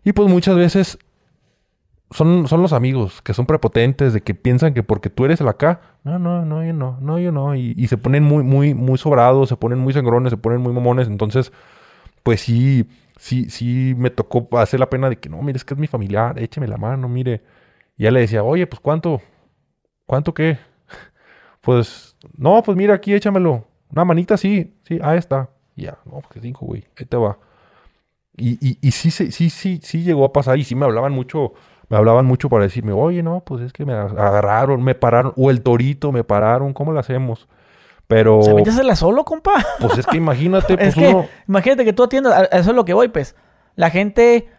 Y 0.03 0.13
pues 0.13 0.29
muchas 0.29 0.55
veces 0.55 0.99
son, 2.11 2.47
son 2.47 2.61
los 2.61 2.73
amigos 2.73 3.21
que 3.21 3.33
son 3.33 3.45
prepotentes, 3.45 4.13
de 4.13 4.21
que 4.21 4.33
piensan 4.33 4.73
que 4.73 4.83
porque 4.83 5.09
tú 5.09 5.25
eres 5.25 5.41
el 5.41 5.47
acá, 5.47 5.81
no, 6.03 6.17
no, 6.19 6.45
no, 6.45 6.65
yo 6.65 6.73
no, 6.73 6.97
no, 7.01 7.19
yo 7.19 7.31
no. 7.31 7.55
Y, 7.55 7.73
y 7.77 7.87
se 7.87 7.97
ponen 7.97 8.23
muy, 8.23 8.43
muy, 8.43 8.73
muy 8.73 8.97
sobrados, 8.97 9.49
se 9.49 9.57
ponen 9.57 9.79
muy 9.79 9.93
sangrones, 9.93 10.31
se 10.31 10.37
ponen 10.37 10.61
muy 10.61 10.73
mamones. 10.73 11.07
Entonces, 11.07 11.51
pues 12.23 12.41
sí, 12.41 12.87
sí, 13.17 13.49
sí 13.49 13.93
me 13.97 14.09
tocó 14.11 14.47
hacer 14.59 14.79
la 14.79 14.89
pena 14.89 15.09
de 15.09 15.17
que 15.19 15.29
no, 15.29 15.41
mire, 15.41 15.57
es 15.57 15.65
que 15.65 15.73
es 15.75 15.79
mi 15.79 15.87
familiar, 15.87 16.39
écheme 16.39 16.67
la 16.67 16.77
mano, 16.77 17.09
mire. 17.09 17.43
Y 17.97 18.03
ya 18.05 18.11
le 18.11 18.21
decía, 18.21 18.43
oye, 18.43 18.67
pues 18.67 18.79
cuánto, 18.81 19.21
cuánto 20.05 20.33
qué. 20.33 20.59
Pues, 21.61 22.15
no, 22.37 22.63
pues 22.63 22.77
mira 22.77 22.95
aquí, 22.95 23.13
échamelo. 23.13 23.65
Una 23.91 24.05
manita, 24.05 24.37
sí, 24.37 24.75
sí, 24.83 24.99
ahí 25.03 25.17
está. 25.17 25.49
ya, 25.75 25.97
no, 26.05 26.21
pues 26.21 26.41
cinco, 26.41 26.65
güey, 26.65 26.85
ahí 26.97 27.05
te 27.05 27.17
va. 27.17 27.37
Y, 28.37 28.51
y, 28.65 28.77
y 28.81 28.91
sí, 28.91 29.11
sí, 29.11 29.31
sí, 29.31 29.79
sí 29.83 30.03
llegó 30.03 30.25
a 30.25 30.33
pasar 30.33 30.57
y 30.57 30.63
sí 30.63 30.75
me 30.75 30.85
hablaban 30.85 31.11
mucho, 31.11 31.53
me 31.89 31.97
hablaban 31.97 32.25
mucho 32.25 32.49
para 32.49 32.63
decirme, 32.63 32.93
oye, 32.93 33.23
no, 33.23 33.41
pues 33.41 33.61
es 33.63 33.73
que 33.73 33.85
me 33.85 33.93
agarraron, 33.93 34.83
me 34.83 34.95
pararon, 34.95 35.33
o 35.35 35.49
el 35.49 35.61
torito 35.61 36.11
me 36.11 36.23
pararon, 36.23 36.73
¿cómo 36.73 36.91
lo 36.91 36.99
hacemos? 36.99 37.47
Pero. 38.07 38.41
¿Se 38.41 38.83
la 38.83 38.95
solo, 38.95 39.23
compa? 39.23 39.63
Pues 39.79 39.99
es 39.99 40.07
que 40.07 40.17
imagínate, 40.17 40.77
pues 40.95 40.95
Imagínate 41.47 41.85
que 41.85 41.93
tú 41.93 42.03
atiendas, 42.03 42.49
eso 42.51 42.69
es 42.71 42.75
lo 42.75 42.85
que 42.85 42.93
voy, 42.93 43.09
pues. 43.09 43.35
La 43.75 43.91
gente, 43.91 44.49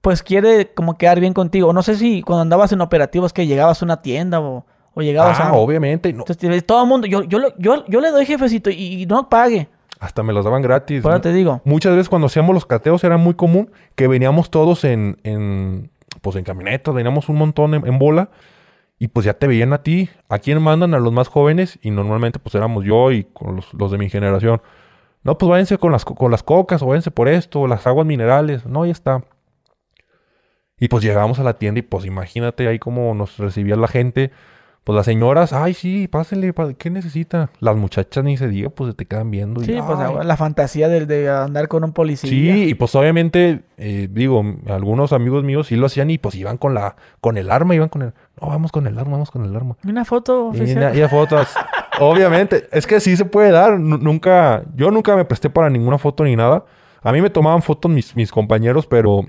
pues 0.00 0.22
quiere 0.22 0.72
como 0.74 0.96
quedar 0.96 1.18
bien 1.18 1.32
contigo. 1.32 1.72
No 1.72 1.82
sé 1.82 1.96
si 1.96 2.22
cuando 2.22 2.42
andabas 2.42 2.70
en 2.70 2.80
operativos 2.80 3.32
que 3.32 3.46
llegabas 3.46 3.82
a 3.82 3.84
una 3.84 4.00
tienda 4.00 4.40
o, 4.40 4.64
o 4.94 5.02
llegabas 5.02 5.40
ah, 5.40 5.54
obviamente. 5.54 6.12
No. 6.12 6.24
Entonces, 6.26 6.64
todo 6.64 6.82
el 6.82 6.88
mundo, 6.88 7.06
yo, 7.06 7.24
yo, 7.24 7.40
yo, 7.58 7.84
yo 7.86 8.00
le 8.00 8.10
doy 8.10 8.26
jefecito 8.26 8.70
y, 8.70 9.06
no 9.06 9.28
pague. 9.28 9.68
Hasta 9.98 10.22
me 10.22 10.32
los 10.32 10.44
daban 10.44 10.62
gratis. 10.62 11.04
Ahora 11.04 11.20
te 11.20 11.32
digo. 11.32 11.62
Muchas 11.64 11.92
veces 11.92 12.08
cuando 12.08 12.26
hacíamos 12.26 12.54
los 12.54 12.64
cateos 12.64 13.02
era 13.02 13.16
muy 13.16 13.34
común 13.34 13.70
que 13.96 14.06
veníamos 14.06 14.50
todos 14.50 14.84
en, 14.84 15.18
en 15.24 15.90
pues 16.24 16.34
en 16.34 16.42
camionetas, 16.42 16.92
veníamos 16.92 17.28
un 17.28 17.36
montón 17.36 17.74
en 17.74 17.98
bola 18.00 18.30
y 18.98 19.08
pues 19.08 19.26
ya 19.26 19.34
te 19.34 19.46
veían 19.46 19.72
a 19.72 19.82
ti. 19.82 20.08
¿A 20.28 20.38
quién 20.38 20.62
mandan? 20.62 20.94
A 20.94 20.98
los 20.98 21.12
más 21.12 21.28
jóvenes. 21.28 21.78
Y 21.82 21.90
normalmente 21.90 22.38
pues 22.38 22.54
éramos 22.54 22.84
yo 22.84 23.12
y 23.12 23.24
con 23.24 23.56
los, 23.56 23.90
de 23.90 23.98
mi 23.98 24.08
generación. 24.08 24.62
No, 25.22 25.38
pues 25.38 25.48
váyanse 25.50 25.78
con 25.78 25.92
las, 25.92 26.04
con 26.04 26.30
las 26.30 26.42
cocas 26.42 26.82
o 26.82 26.86
váyanse 26.86 27.10
por 27.10 27.28
esto, 27.28 27.66
las 27.66 27.86
aguas 27.86 28.06
minerales. 28.06 28.66
No, 28.66 28.84
ya 28.86 28.92
está. 28.92 29.24
Y 30.78 30.88
pues 30.88 31.04
llegamos 31.04 31.38
a 31.38 31.44
la 31.44 31.58
tienda 31.58 31.80
y 31.80 31.82
pues 31.82 32.04
imagínate 32.04 32.68
ahí 32.68 32.78
cómo 32.78 33.14
nos 33.14 33.38
recibía 33.38 33.76
la 33.76 33.88
gente. 33.88 34.30
Pues 34.84 34.94
las 34.96 35.06
señoras, 35.06 35.54
ay, 35.54 35.72
sí, 35.72 36.08
pásenle, 36.08 36.52
¿qué 36.76 36.90
necesita? 36.90 37.48
Las 37.60 37.74
muchachas 37.74 38.22
ni 38.22 38.36
se 38.36 38.48
diga, 38.48 38.68
pues 38.68 38.90
se 38.90 38.94
te 38.94 39.06
quedan 39.06 39.30
viendo. 39.30 39.62
Sí, 39.62 39.78
pues 39.86 39.98
la 40.26 40.36
fantasía 40.36 40.90
de, 40.90 41.30
andar 41.30 41.68
con 41.68 41.84
un 41.84 41.92
policía. 41.92 42.28
Sí, 42.28 42.68
y 42.68 42.74
pues 42.74 42.94
obviamente, 42.94 43.62
eh, 43.78 44.08
digo, 44.10 44.44
algunos 44.68 45.14
amigos 45.14 45.42
míos 45.42 45.68
sí 45.68 45.76
lo 45.76 45.86
hacían 45.86 46.10
y 46.10 46.18
pues 46.18 46.34
iban 46.34 46.58
con 46.58 46.74
la, 46.74 46.96
con 47.22 47.38
el 47.38 47.50
arma, 47.50 47.74
iban 47.74 47.88
con 47.88 48.02
el, 48.02 48.12
no, 48.38 48.48
vamos 48.48 48.72
con 48.72 48.86
el 48.86 48.98
arma, 48.98 49.12
vamos 49.12 49.30
con 49.30 49.46
el 49.46 49.56
arma. 49.56 49.74
Una 49.86 50.04
foto 50.04 50.48
oficial. 50.48 50.94
Y, 50.94 51.02
y 51.02 51.08
fotos. 51.08 51.48
obviamente, 52.00 52.68
es 52.70 52.86
que 52.86 53.00
sí 53.00 53.16
se 53.16 53.24
puede 53.24 53.52
dar, 53.52 53.80
nunca, 53.80 54.64
yo 54.76 54.90
nunca 54.90 55.16
me 55.16 55.24
presté 55.24 55.48
para 55.48 55.70
ninguna 55.70 55.96
foto 55.96 56.24
ni 56.24 56.36
nada. 56.36 56.66
A 57.00 57.10
mí 57.10 57.22
me 57.22 57.30
tomaban 57.30 57.62
fotos 57.62 57.90
mis, 57.90 58.14
mis 58.16 58.30
compañeros, 58.30 58.86
pero 58.86 59.22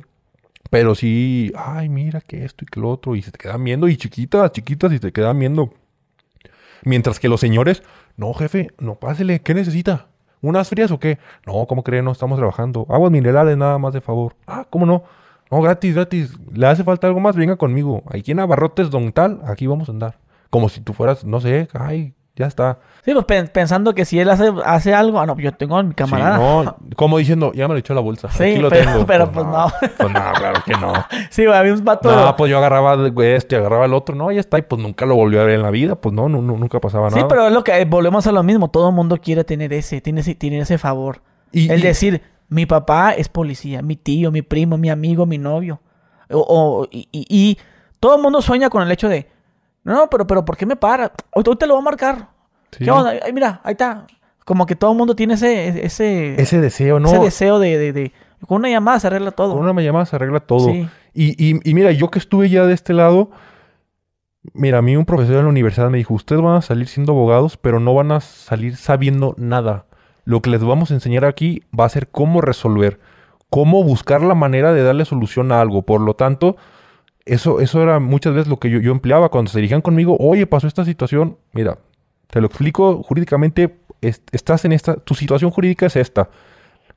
pero 0.69 0.95
sí, 0.95 1.51
ay, 1.55 1.89
mira 1.89 2.21
que 2.21 2.45
esto 2.45 2.65
y 2.65 2.67
que 2.67 2.79
lo 2.79 2.89
otro, 2.89 3.15
y 3.15 3.21
se 3.21 3.31
te 3.31 3.37
quedan 3.37 3.63
viendo, 3.63 3.87
y 3.87 3.97
chiquitas, 3.97 4.51
chiquitas, 4.51 4.91
y 4.93 4.99
te 4.99 5.11
quedan 5.11 5.39
viendo. 5.39 5.73
Mientras 6.83 7.19
que 7.19 7.29
los 7.29 7.39
señores, 7.39 7.83
no, 8.17 8.33
jefe, 8.33 8.71
no 8.79 8.95
pásele, 8.95 9.41
¿qué 9.41 9.53
necesita? 9.53 10.07
¿Unas 10.41 10.69
frías 10.69 10.91
o 10.91 10.99
qué? 10.99 11.17
No, 11.45 11.65
¿cómo 11.65 11.83
creen? 11.83 12.05
No 12.05 12.11
estamos 12.11 12.37
trabajando. 12.37 12.85
Aguas 12.89 13.11
minerales, 13.11 13.57
nada 13.57 13.79
más 13.79 13.93
de 13.93 14.01
favor. 14.01 14.35
Ah, 14.45 14.67
¿cómo 14.69 14.85
no? 14.85 15.03
No, 15.49 15.61
gratis, 15.61 15.95
gratis. 15.95 16.33
¿Le 16.51 16.67
hace 16.67 16.83
falta 16.83 17.07
algo 17.07 17.19
más? 17.19 17.35
Venga 17.35 17.55
conmigo. 17.55 18.03
Aquí 18.07 18.31
en 18.31 18.39
Abarrotes 18.39 18.89
Don 18.89 19.11
Tal, 19.11 19.41
aquí 19.45 19.65
vamos 19.65 19.89
a 19.89 19.91
andar. 19.91 20.19
Como 20.51 20.69
si 20.69 20.81
tú 20.81 20.93
fueras, 20.93 21.25
no 21.25 21.41
sé, 21.41 21.67
ay, 21.73 22.13
ya 22.35 22.47
está. 22.47 22.79
Sí, 23.03 23.13
pues 23.13 23.25
pen- 23.25 23.49
pensando 23.53 23.93
que 23.93 24.03
si 24.03 24.19
él 24.19 24.29
hace, 24.29 24.51
hace 24.65 24.93
algo, 24.93 25.19
ah, 25.19 25.25
no, 25.25 25.37
yo 25.37 25.51
tengo 25.53 25.77
a 25.77 25.83
mi 25.83 25.89
Sí, 25.89 25.95
camarada. 25.95 26.37
no, 26.37 26.75
como 26.95 27.17
diciendo, 27.17 27.51
ya 27.53 27.67
me 27.67 27.75
lo 27.75 27.79
echó 27.79 27.93
la 27.93 28.01
bolsa. 28.01 28.29
Sí, 28.31 28.43
aquí 28.43 28.57
lo 28.57 28.69
pero- 28.69 28.91
tengo. 28.91 29.05
pero 29.05 29.31
pues 29.31 29.45
no. 29.45 29.67
Pues 29.97 30.11
no, 30.11 30.21
claro 30.33 30.61
que 30.65 30.73
no. 30.73 30.93
Sí, 31.29 31.45
había 31.45 31.73
un 31.73 31.83
vato. 31.85 32.11
No, 32.13 32.35
pues 32.35 32.49
yo 32.51 32.57
agarraba 32.57 32.97
este, 33.23 33.55
agarraba 33.55 33.85
el 33.85 33.93
otro, 33.93 34.15
no, 34.15 34.31
ya 34.31 34.39
está, 34.39 34.57
y 34.57 34.63
pues 34.63 34.81
nunca 34.81 35.05
lo 35.05 35.15
volvió 35.15 35.41
a 35.41 35.45
ver 35.45 35.55
en 35.55 35.61
la 35.61 35.69
vida, 35.71 35.95
pues 35.95 36.13
no, 36.13 36.27
no, 36.29 36.41
no, 36.41 36.57
nunca 36.57 36.79
pasaba 36.79 37.09
sí, 37.09 37.15
nada. 37.17 37.27
pero 37.27 37.47
es 37.47 37.53
lo 37.53 37.63
que 37.63 37.85
volvemos 37.85 38.25
a 38.27 38.31
lo 38.31 38.43
mismo. 38.43 38.69
Todo 38.69 38.89
el 38.89 38.95
mundo 38.95 39.17
quiere 39.21 39.43
tener 39.43 39.71
ese, 39.73 40.01
tiene 40.01 40.21
ese, 40.21 40.35
tiene 40.35 40.59
ese 40.59 40.77
favor. 40.77 41.21
Y- 41.51 41.69
el 41.69 41.79
y- 41.79 41.83
decir, 41.83 42.21
mi 42.49 42.65
papá 42.65 43.11
es 43.11 43.29
policía, 43.29 43.81
mi 43.81 43.95
tío, 43.95 44.31
mi 44.31 44.41
primo, 44.41 44.77
mi 44.77 44.89
amigo, 44.89 45.25
mi 45.25 45.37
novio. 45.37 45.79
O, 46.31 46.39
o- 46.39 46.87
y, 46.91 47.07
y- 47.11 47.25
y 47.29 47.57
todo 47.99 48.15
el 48.17 48.21
mundo 48.21 48.41
sueña 48.41 48.69
con 48.69 48.81
el 48.83 48.91
hecho 48.91 49.07
de, 49.09 49.29
no, 49.93 50.09
pero, 50.09 50.27
pero, 50.27 50.43
¿por 50.43 50.57
qué 50.57 50.65
me 50.65 50.75
para? 50.75 51.11
Hoy, 51.33 51.43
hoy 51.47 51.55
te 51.55 51.65
lo 51.67 51.75
voy 51.75 51.81
a 51.81 51.85
marcar. 51.85 52.29
Sí. 52.71 52.83
¿Qué 52.85 52.91
onda? 52.91 53.11
Ay, 53.23 53.31
mira, 53.31 53.61
ahí 53.63 53.71
está. 53.73 54.05
Como 54.43 54.65
que 54.65 54.75
todo 54.75 54.91
el 54.91 54.97
mundo 54.97 55.15
tiene 55.15 55.35
ese, 55.35 55.85
ese, 55.85 56.39
Ese 56.41 56.59
deseo, 56.61 56.99
¿no? 56.99 57.07
ese 57.07 57.19
deseo 57.19 57.57
de, 57.59 57.77
de, 57.77 57.93
de- 57.93 58.11
Con 58.47 58.57
una 58.57 58.69
llamada 58.69 58.99
se 58.99 59.07
arregla 59.07 59.31
todo. 59.31 59.53
Con 59.55 59.67
una 59.67 59.81
llamada 59.81 60.05
se 60.05 60.15
arregla 60.15 60.39
todo. 60.41 60.67
Sí. 60.69 60.87
Y, 61.13 61.31
y- 61.55 61.59
y 61.63 61.73
mira, 61.73 61.91
yo 61.93 62.11
que 62.11 62.19
estuve 62.19 62.49
ya 62.49 62.65
de 62.65 62.73
este 62.73 62.93
lado, 62.93 63.31
mira, 64.53 64.79
a 64.79 64.81
mí 64.81 64.95
un 64.95 65.05
profesor 65.05 65.35
de 65.37 65.43
la 65.43 65.49
universidad 65.49 65.89
me 65.89 65.97
dijo, 65.97 66.13
ustedes 66.13 66.41
van 66.41 66.57
a 66.57 66.61
salir 66.61 66.87
siendo 66.87 67.13
abogados, 67.13 67.57
pero 67.57 67.79
no 67.79 67.93
van 67.93 68.11
a 68.11 68.19
salir 68.21 68.75
sabiendo 68.75 69.33
nada. 69.37 69.85
Lo 70.25 70.41
que 70.41 70.49
les 70.49 70.63
vamos 70.63 70.91
a 70.91 70.95
enseñar 70.95 71.25
aquí 71.25 71.63
va 71.77 71.85
a 71.85 71.89
ser 71.89 72.07
cómo 72.09 72.41
resolver, 72.41 72.99
cómo 73.49 73.83
buscar 73.83 74.21
la 74.21 74.35
manera 74.35 74.73
de 74.73 74.83
darle 74.83 75.05
solución 75.05 75.51
a 75.51 75.61
algo. 75.61 75.83
Por 75.83 76.01
lo 76.01 76.15
tanto, 76.15 76.57
eso, 77.25 77.59
eso 77.59 77.81
era 77.81 77.99
muchas 77.99 78.33
veces 78.33 78.47
lo 78.47 78.59
que 78.59 78.69
yo, 78.69 78.79
yo 78.79 78.91
empleaba 78.91 79.29
cuando 79.29 79.49
se 79.51 79.57
dirigían 79.57 79.81
conmigo, 79.81 80.15
oye, 80.19 80.45
pasó 80.47 80.67
esta 80.67 80.85
situación, 80.85 81.37
mira, 81.53 81.79
te 82.29 82.39
lo 82.41 82.47
explico 82.47 83.01
jurídicamente, 83.03 83.77
es- 84.01 84.21
estás 84.31 84.65
en 84.65 84.71
esta, 84.73 84.95
tu 84.95 85.15
situación 85.15 85.51
jurídica 85.51 85.85
es 85.87 85.95
esta. 85.95 86.29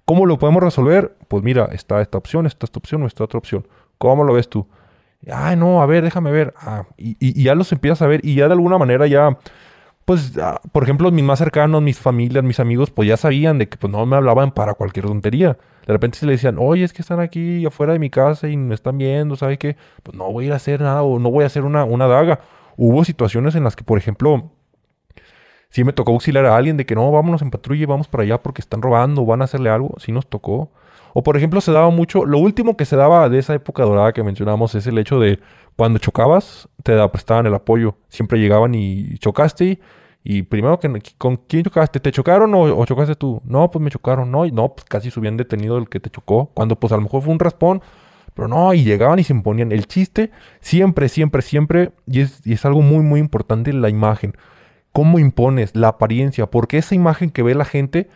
¿Cómo 0.04 0.26
lo 0.26 0.38
podemos 0.38 0.62
resolver? 0.62 1.16
Pues 1.28 1.42
mira, 1.42 1.66
está 1.72 2.00
esta 2.00 2.18
opción, 2.18 2.46
está 2.46 2.64
esta 2.66 2.78
opción 2.78 3.02
o 3.02 3.06
esta 3.06 3.24
otra 3.24 3.38
opción. 3.38 3.66
¿Cómo 3.98 4.24
lo 4.24 4.32
ves 4.34 4.48
tú? 4.48 4.66
Ay, 5.30 5.56
no, 5.56 5.82
a 5.82 5.86
ver, 5.86 6.02
déjame 6.04 6.30
ver. 6.30 6.54
Ah, 6.56 6.84
y 6.96 7.42
ya 7.42 7.54
los 7.54 7.72
empiezas 7.72 8.02
a 8.02 8.06
ver 8.06 8.20
y 8.24 8.34
ya 8.36 8.46
de 8.46 8.52
alguna 8.54 8.78
manera 8.78 9.06
ya, 9.06 9.36
pues, 10.08 10.38
ah, 10.38 10.58
por 10.72 10.84
ejemplo, 10.84 11.10
mis 11.10 11.22
más 11.22 11.38
cercanos, 11.38 11.82
mis 11.82 11.98
familias, 11.98 12.42
mis 12.42 12.60
amigos, 12.60 12.90
pues 12.90 13.06
ya 13.06 13.18
sabían 13.18 13.58
de 13.58 13.68
que 13.68 13.76
pues 13.76 13.92
no 13.92 14.06
me 14.06 14.16
hablaban 14.16 14.52
para 14.52 14.72
cualquier 14.72 15.04
tontería. 15.04 15.58
De 15.86 15.92
repente 15.92 16.16
se 16.16 16.24
le 16.24 16.32
decían, 16.32 16.56
oye, 16.58 16.82
es 16.82 16.94
que 16.94 17.02
están 17.02 17.20
aquí 17.20 17.66
afuera 17.66 17.92
de 17.92 17.98
mi 17.98 18.08
casa 18.08 18.48
y 18.48 18.56
me 18.56 18.74
están 18.74 18.96
viendo, 18.96 19.36
¿sabes 19.36 19.58
qué? 19.58 19.76
Pues 20.02 20.16
no 20.16 20.32
voy 20.32 20.44
a 20.44 20.46
ir 20.46 20.52
a 20.54 20.56
hacer 20.56 20.80
nada 20.80 21.02
o 21.02 21.18
no 21.18 21.30
voy 21.30 21.44
a 21.44 21.48
hacer 21.48 21.62
una, 21.62 21.84
una 21.84 22.06
daga. 22.06 22.40
Hubo 22.78 23.04
situaciones 23.04 23.54
en 23.54 23.64
las 23.64 23.76
que, 23.76 23.84
por 23.84 23.98
ejemplo, 23.98 24.50
sí 25.68 25.84
me 25.84 25.92
tocó 25.92 26.12
auxiliar 26.12 26.46
a 26.46 26.56
alguien 26.56 26.78
de 26.78 26.86
que 26.86 26.94
no, 26.94 27.12
vámonos 27.12 27.42
en 27.42 27.50
patrulla 27.50 27.82
y 27.82 27.84
vamos 27.84 28.08
para 28.08 28.22
allá 28.22 28.42
porque 28.42 28.62
están 28.62 28.80
robando, 28.80 29.26
van 29.26 29.42
a 29.42 29.44
hacerle 29.44 29.68
algo. 29.68 29.94
Sí 29.98 30.10
nos 30.10 30.26
tocó. 30.26 30.72
O 31.12 31.22
por 31.22 31.36
ejemplo, 31.36 31.60
se 31.60 31.70
daba 31.70 31.90
mucho, 31.90 32.24
lo 32.24 32.38
último 32.38 32.78
que 32.78 32.86
se 32.86 32.96
daba 32.96 33.28
de 33.28 33.40
esa 33.40 33.52
época 33.52 33.82
dorada 33.82 34.14
que 34.14 34.22
mencionamos 34.22 34.74
es 34.74 34.86
el 34.86 34.96
hecho 34.96 35.20
de 35.20 35.38
cuando 35.76 35.98
chocabas, 35.98 36.66
te 36.82 36.96
prestaban 37.10 37.44
el 37.44 37.54
apoyo. 37.54 37.96
Siempre 38.08 38.40
llegaban 38.40 38.74
y 38.74 39.18
chocaste 39.18 39.80
y, 40.24 40.42
primero 40.42 40.78
que 40.78 40.90
con 41.16 41.36
quién 41.36 41.64
chocaste, 41.64 42.00
¿te 42.00 42.12
chocaron 42.12 42.54
o, 42.54 42.62
o 42.62 42.84
chocaste 42.86 43.14
tú? 43.14 43.40
No, 43.44 43.70
pues 43.70 43.82
me 43.82 43.90
chocaron, 43.90 44.30
no, 44.30 44.44
y 44.44 44.52
no, 44.52 44.74
pues 44.74 44.84
casi 44.84 45.10
subían 45.10 45.36
detenido 45.36 45.78
el 45.78 45.88
que 45.88 46.00
te 46.00 46.10
chocó, 46.10 46.50
cuando 46.54 46.76
pues 46.76 46.92
a 46.92 46.96
lo 46.96 47.02
mejor 47.02 47.22
fue 47.22 47.32
un 47.32 47.38
raspón, 47.38 47.82
pero 48.34 48.46
no, 48.48 48.72
y 48.74 48.84
llegaban 48.84 49.18
y 49.18 49.24
se 49.24 49.32
imponían. 49.32 49.72
El 49.72 49.86
chiste, 49.86 50.30
siempre, 50.60 51.08
siempre, 51.08 51.42
siempre, 51.42 51.92
y 52.06 52.20
es, 52.20 52.46
y 52.46 52.52
es 52.52 52.64
algo 52.64 52.82
muy, 52.82 53.02
muy 53.02 53.20
importante, 53.20 53.72
la 53.72 53.88
imagen. 53.88 54.34
¿Cómo 54.92 55.18
impones 55.18 55.74
la 55.74 55.88
apariencia? 55.88 56.46
Porque 56.46 56.78
esa 56.78 56.94
imagen 56.94 57.30
que 57.30 57.42
ve 57.42 57.54
la 57.54 57.64
gente, 57.64 58.08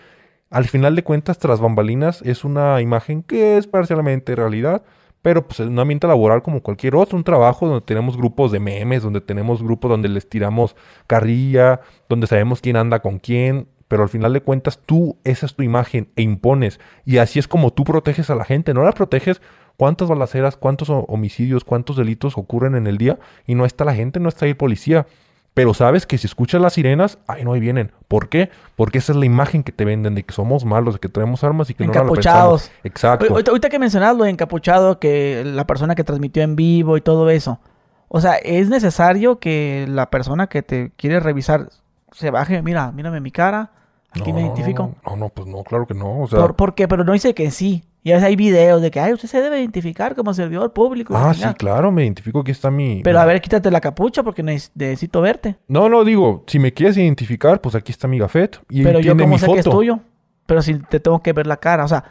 al 0.50 0.66
final 0.66 0.96
de 0.96 1.04
cuentas, 1.04 1.38
tras 1.38 1.60
bambalinas, 1.60 2.22
es 2.22 2.44
una 2.44 2.80
imagen 2.80 3.22
que 3.22 3.56
es 3.56 3.66
parcialmente 3.66 4.36
realidad, 4.36 4.82
pero 5.22 5.46
pues 5.46 5.60
en 5.60 5.68
un 5.68 5.78
ambiente 5.78 6.06
laboral 6.06 6.42
como 6.42 6.62
cualquier 6.62 6.96
otro, 6.96 7.16
un 7.16 7.24
trabajo 7.24 7.66
donde 7.66 7.80
tenemos 7.86 8.16
grupos 8.16 8.52
de 8.52 8.60
memes, 8.60 9.02
donde 9.02 9.20
tenemos 9.20 9.62
grupos 9.62 9.90
donde 9.90 10.08
les 10.08 10.28
tiramos 10.28 10.76
carrilla, 11.06 11.80
donde 12.08 12.26
sabemos 12.26 12.60
quién 12.60 12.76
anda 12.76 13.00
con 13.00 13.18
quién, 13.18 13.68
pero 13.88 14.02
al 14.02 14.08
final 14.08 14.32
de 14.32 14.40
cuentas 14.40 14.80
tú, 14.84 15.16
esa 15.24 15.46
es 15.46 15.54
tu 15.54 15.62
imagen 15.62 16.08
e 16.16 16.22
impones. 16.22 16.80
Y 17.04 17.18
así 17.18 17.38
es 17.38 17.46
como 17.46 17.72
tú 17.72 17.84
proteges 17.84 18.30
a 18.30 18.34
la 18.34 18.44
gente, 18.44 18.72
no 18.74 18.82
la 18.82 18.92
proteges 18.92 19.40
cuántas 19.76 20.08
balaceras, 20.08 20.56
cuántos 20.56 20.88
ho- 20.90 21.04
homicidios, 21.08 21.64
cuántos 21.64 21.96
delitos 21.96 22.38
ocurren 22.38 22.74
en 22.74 22.86
el 22.86 22.96
día 22.98 23.18
y 23.46 23.54
no 23.54 23.64
está 23.66 23.84
la 23.84 23.94
gente, 23.94 24.18
no 24.18 24.28
está 24.28 24.46
el 24.46 24.56
policía. 24.56 25.06
Pero 25.54 25.74
sabes 25.74 26.06
que 26.06 26.16
si 26.16 26.26
escuchas 26.26 26.62
las 26.62 26.72
sirenas, 26.72 27.18
ay, 27.26 27.44
no, 27.44 27.52
ahí 27.52 27.60
vienen. 27.60 27.92
¿Por 28.08 28.30
qué? 28.30 28.50
Porque 28.74 28.98
esa 28.98 29.12
es 29.12 29.18
la 29.18 29.26
imagen 29.26 29.62
que 29.62 29.72
te 29.72 29.84
venden 29.84 30.14
de 30.14 30.22
que 30.22 30.32
somos 30.32 30.64
malos, 30.64 30.94
de 30.94 31.00
que 31.00 31.08
traemos 31.10 31.44
armas 31.44 31.68
y 31.68 31.74
que 31.74 31.84
no 31.84 31.88
nos 31.88 31.96
la 31.96 32.02
Encapuchados. 32.02 32.62
pensamos. 32.62 32.84
Exacto. 32.84 33.26
Ahorita, 33.30 33.50
ahorita 33.50 33.68
que 33.68 33.78
mencionabas 33.78 34.16
lo 34.16 34.24
de 34.24 34.30
encapuchado, 34.30 34.98
que 34.98 35.42
la 35.44 35.66
persona 35.66 35.94
que 35.94 36.04
transmitió 36.04 36.42
en 36.42 36.56
vivo 36.56 36.96
y 36.96 37.02
todo 37.02 37.28
eso. 37.28 37.60
O 38.08 38.20
sea, 38.22 38.36
es 38.36 38.70
necesario 38.70 39.38
que 39.40 39.86
la 39.88 40.08
persona 40.10 40.46
que 40.46 40.62
te 40.62 40.92
quiere 40.96 41.20
revisar 41.20 41.68
se 42.12 42.30
baje. 42.30 42.62
Mira, 42.62 42.90
mírame 42.92 43.20
mi 43.20 43.30
cara. 43.30 43.72
Aquí 44.10 44.32
me 44.32 44.40
No, 44.40 44.46
identifico. 44.46 44.94
No, 45.06 45.16
no, 45.16 45.28
pues 45.30 45.46
no, 45.48 45.62
claro 45.64 45.86
que 45.86 45.94
no. 45.94 46.20
O 46.20 46.28
sea, 46.28 46.38
¿Por, 46.38 46.56
por 46.56 46.74
qué? 46.74 46.88
Pero 46.88 47.04
no 47.04 47.12
dice 47.12 47.34
que 47.34 47.50
sí. 47.50 47.84
Y 48.04 48.10
a 48.10 48.14
veces 48.14 48.28
hay 48.28 48.36
videos 48.36 48.82
de 48.82 48.90
que, 48.90 48.98
ay, 48.98 49.12
usted 49.12 49.28
se 49.28 49.40
debe 49.40 49.60
identificar 49.60 50.16
como 50.16 50.34
servidor 50.34 50.72
público. 50.72 51.14
ah, 51.16 51.32
sí, 51.34 51.44
claro, 51.56 51.92
me 51.92 52.02
identifico, 52.02 52.40
aquí 52.40 52.50
está 52.50 52.68
mi... 52.70 53.00
Pero 53.04 53.20
a 53.20 53.24
ver, 53.24 53.40
quítate 53.40 53.70
la 53.70 53.80
capucha 53.80 54.22
porque 54.24 54.42
neces- 54.42 54.72
necesito 54.74 55.20
verte. 55.20 55.56
No, 55.68 55.88
no, 55.88 56.02
digo, 56.04 56.42
si 56.48 56.58
me 56.58 56.72
quieres 56.72 56.96
identificar, 56.96 57.60
pues 57.60 57.76
aquí 57.76 57.92
está 57.92 58.08
mi 58.08 58.18
gafet. 58.18 58.60
Y 58.68 58.82
Pero 58.82 58.98
yo 58.98 59.16
como 59.16 59.38
sé 59.38 59.46
foto. 59.46 59.54
que 59.54 59.60
es 59.60 59.70
tuyo. 59.70 60.00
Pero 60.46 60.62
si 60.62 60.74
te 60.80 60.98
tengo 60.98 61.22
que 61.22 61.32
ver 61.32 61.46
la 61.46 61.58
cara. 61.58 61.84
O 61.84 61.88
sea, 61.88 62.02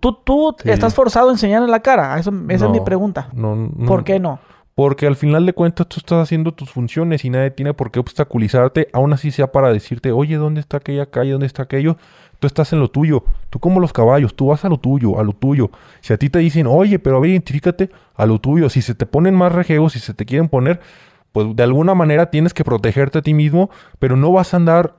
tú, 0.00 0.12
tú 0.22 0.54
Sí. 0.62 0.70
estás 0.70 0.94
forzado 0.94 1.30
a 1.30 1.32
enseñarle 1.32 1.68
la 1.68 1.80
cara. 1.80 2.18
Eso, 2.18 2.30
esa 2.50 2.66
es 2.66 2.70
mi 2.70 2.80
pregunta. 2.80 3.30
No, 3.32 3.56
no, 3.56 3.86
¿Por 3.86 4.04
qué 4.04 4.20
no? 4.20 4.38
Porque 4.74 5.06
al 5.06 5.16
final 5.16 5.46
de 5.46 5.54
cuentas 5.54 5.86
tú 5.88 5.96
estás 5.98 6.22
haciendo 6.22 6.52
tus 6.52 6.70
funciones 6.70 7.24
y 7.24 7.30
nadie 7.30 7.50
tiene 7.50 7.72
por 7.72 7.90
qué 7.90 7.98
obstaculizarte, 7.98 8.88
aún 8.92 9.14
así 9.14 9.30
sea 9.30 9.50
para 9.50 9.72
decirte, 9.72 10.12
oye, 10.12 10.36
¿dónde 10.36 10.60
está 10.60 10.76
aquella 10.76 11.06
calle? 11.06 11.30
¿Dónde 11.30 11.46
está 11.46 11.62
aquello? 11.62 11.96
Tú 12.38 12.46
estás 12.46 12.72
en 12.72 12.80
lo 12.80 12.88
tuyo. 12.88 13.24
Tú 13.50 13.58
como 13.60 13.80
los 13.80 13.92
caballos, 13.92 14.34
tú 14.34 14.46
vas 14.48 14.64
a 14.64 14.68
lo 14.68 14.78
tuyo, 14.78 15.18
a 15.18 15.22
lo 15.24 15.32
tuyo. 15.32 15.70
Si 16.00 16.12
a 16.12 16.18
ti 16.18 16.28
te 16.28 16.38
dicen, 16.38 16.66
oye, 16.66 16.98
pero 16.98 17.16
a 17.16 17.20
ver, 17.20 17.30
identifícate 17.30 17.90
a 18.14 18.26
lo 18.26 18.38
tuyo. 18.40 18.68
Si 18.68 18.82
se 18.82 18.94
te 18.94 19.06
ponen 19.06 19.34
más 19.34 19.52
rejeos, 19.52 19.92
si 19.94 19.98
se 20.00 20.12
te 20.14 20.24
quieren 20.26 20.48
poner, 20.48 20.80
pues 21.32 21.54
de 21.56 21.62
alguna 21.62 21.94
manera 21.94 22.30
tienes 22.30 22.52
que 22.54 22.64
protegerte 22.64 23.18
a 23.18 23.22
ti 23.22 23.34
mismo, 23.34 23.70
pero 23.98 24.16
no 24.16 24.32
vas 24.32 24.52
a 24.54 24.58
andar 24.58 24.96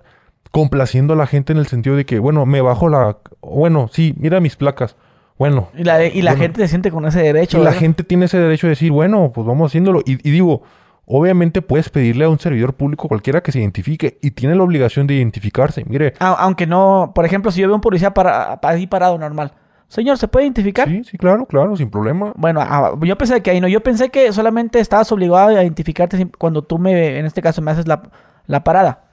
complaciendo 0.52 1.14
a 1.14 1.18
la 1.18 1.28
gente 1.28 1.54
en 1.54 1.60
el 1.60 1.68
sentido 1.68 1.96
de 1.96 2.06
que, 2.06 2.20
bueno, 2.20 2.46
me 2.46 2.62
bajo 2.62 2.90
la... 2.90 3.18
Bueno, 3.42 3.90
sí, 3.92 4.16
mira 4.18 4.40
mis 4.40 4.56
placas. 4.56 4.96
Bueno, 5.38 5.70
Y 5.78 5.84
la, 5.84 6.04
y 6.06 6.22
la 6.24 6.32
Bueno. 6.32 6.44
gente 6.46 6.62
se 6.62 6.68
siente 6.70 6.90
con 6.90 7.06
ese 7.06 7.22
derecho. 7.22 7.60
y 7.60 7.64
la 7.64 7.74
gente 7.74 8.04
tiene 8.04 8.26
ese 8.26 8.40
derecho 8.40 8.66
de 8.66 8.72
decir, 8.72 8.92
bueno, 8.92 9.32
pues 9.36 9.46
vamos 9.46 9.70
haciéndolo. 9.70 10.02
Y, 10.06 10.14
y 10.28 10.32
digo, 10.32 10.64
obviamente 11.08 11.62
puedes 11.62 11.90
pedirle 11.90 12.26
a 12.26 12.30
un 12.30 12.38
servidor 12.38 12.76
público 12.76 13.08
cualquiera 13.08 13.42
que 13.42 13.52
se 13.52 13.60
identifique 13.60 14.20
y 14.22 14.32
tiene 14.32 14.56
la 14.56 14.64
obligación 14.64 15.08
de 15.08 15.16
identificarse. 15.16 15.84
Mire, 15.88 16.14
aunque 16.20 16.68
no, 16.68 17.14
por 17.16 17.26
ejemplo, 17.26 17.50
si 17.50 17.62
yo 17.62 17.68
veo 17.68 17.76
un 17.76 17.82
policía 17.82 18.14
para, 18.14 18.60
ahí 18.62 18.86
parado 18.86 19.18
normal. 19.18 19.54
Señor, 19.88 20.18
¿se 20.18 20.28
puede 20.28 20.46
identificar? 20.46 20.86
sí, 20.90 21.02
sí, 21.06 21.18
claro, 21.18 21.46
claro, 21.46 21.78
sin 21.78 21.90
problema. 21.90 22.34
Bueno, 22.36 22.60
ah, 22.62 22.92
yo 23.02 23.18
pensé 23.18 23.42
que 23.42 23.52
ahí 23.52 23.62
no. 23.62 23.70
Yo 23.70 23.82
pensé 23.82 24.10
que 24.10 24.34
solamente 24.34 24.82
estabas 24.82 25.10
obligado 25.14 25.48
a 25.48 25.64
identificarte 25.64 26.28
cuando 26.38 26.62
tú 26.62 26.78
me, 26.78 27.18
en 27.18 27.26
este 27.26 27.42
caso, 27.42 27.62
me 27.62 27.72
haces 27.72 27.88
la, 27.88 28.04
la 28.48 28.66
parada. 28.66 29.06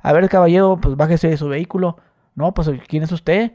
A 0.00 0.12
ver, 0.14 0.26
caballero, 0.30 0.78
pues 0.80 0.96
bájese 0.96 1.28
de 1.28 1.36
su 1.36 1.48
vehículo. 1.48 1.98
No, 2.34 2.54
pues 2.54 2.70
¿quién 2.88 3.02
es 3.02 3.12
usted? 3.12 3.52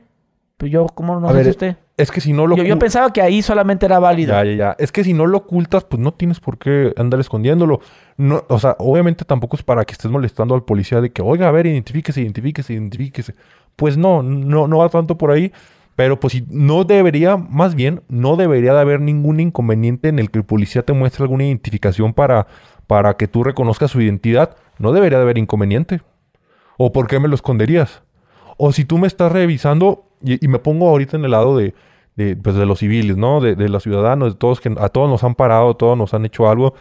Pues 0.58 0.72
yo, 0.72 0.88
¿cómo 0.88 1.20
no 1.20 1.28
A 1.28 1.32
sé 1.32 1.36
ver, 1.36 1.44
si 1.46 1.50
usted? 1.52 1.78
Es 1.98 2.10
que 2.10 2.20
si 2.20 2.34
no 2.34 2.48
lo... 2.48 2.56
Yo, 2.56 2.64
yo 2.64 2.80
pensaba 2.80 3.14
que 3.14 3.22
ahí 3.22 3.44
solamente 3.44 3.86
era 3.86 4.00
válido. 4.00 4.34
Ya, 4.34 4.44
ya, 4.44 4.54
ya. 4.54 4.76
Es 4.80 4.92
que 4.92 5.04
si 5.04 5.14
no 5.14 5.28
lo 5.28 5.38
ocultas, 5.38 5.84
pues 5.84 6.02
no 6.02 6.14
tienes 6.14 6.40
por 6.40 6.58
qué 6.58 6.94
andar 6.98 7.20
escondiéndolo. 7.20 7.80
No, 8.18 8.44
o 8.48 8.58
sea, 8.58 8.76
obviamente 8.80 9.24
tampoco 9.24 9.56
es 9.56 9.62
para 9.62 9.86
que 9.86 9.94
estés 9.94 10.10
molestando 10.10 10.56
al 10.56 10.64
policía 10.64 11.00
de 11.00 11.12
que, 11.12 11.22
oiga, 11.22 11.48
a 11.48 11.52
ver, 11.52 11.68
identifíquese, 11.68 12.22
identifíquese, 12.22 12.74
identifíquese. 12.74 13.36
Pues 13.76 13.98
no, 13.98 14.24
no, 14.24 14.68
no 14.68 14.80
va 14.80 14.90
tanto 14.90 15.18
por 15.18 15.30
ahí. 15.30 15.52
Pero 15.96 16.20
pues 16.20 16.34
si 16.34 16.46
no 16.50 16.84
debería, 16.84 17.38
más 17.38 17.74
bien, 17.74 18.04
no 18.08 18.36
debería 18.36 18.74
de 18.74 18.82
haber 18.82 19.00
ningún 19.02 19.40
inconveniente 19.40 20.10
en 20.10 20.20
el 20.20 20.30
que 20.30 20.40
el 20.40 20.46
policía 20.46 20.84
te 20.84 20.94
muestre 20.94 21.24
alguna 21.24 21.46
identificación 21.46 22.14
para, 22.14 22.46
para 22.86 23.16
que 23.16 23.28
tú 23.28 23.44
reconozcas 23.44 23.92
su 23.92 24.02
identidad. 24.02 24.56
No 24.78 24.92
debería 24.92 25.18
de 25.18 25.24
haber 25.24 25.38
inconveniente. 25.38 26.02
¿O 26.78 26.92
por 26.92 27.08
qué 27.08 27.20
me 27.20 27.28
lo 27.28 27.36
esconderías? 27.36 28.04
O 28.58 28.72
si 28.72 28.86
tú 28.86 29.00
me 29.00 29.08
estás 29.08 29.32
revisando 29.32 30.07
y, 30.24 30.44
y 30.44 30.48
me 30.48 30.60
pongo 30.60 30.90
ahorita 30.90 31.18
en 31.18 31.26
el 31.26 31.32
lado 31.32 31.58
de, 31.58 31.74
de, 32.16 32.36
pues, 32.36 32.56
de 32.56 32.66
los 32.66 32.80
civiles, 32.80 33.18
¿no? 33.18 33.42
De, 33.42 33.56
de 33.56 33.70
los 33.70 33.84
ciudadanos, 33.84 34.34
de 34.34 34.40
todos 34.40 34.60
que 34.62 34.74
a 34.78 34.90
todos 34.90 35.10
nos 35.10 35.24
han 35.24 35.36
parado, 35.36 35.72
a 35.72 35.78
todos 35.78 35.98
nos 35.98 36.14
han 36.14 36.26
hecho 36.26 36.50
algo. 36.50 36.74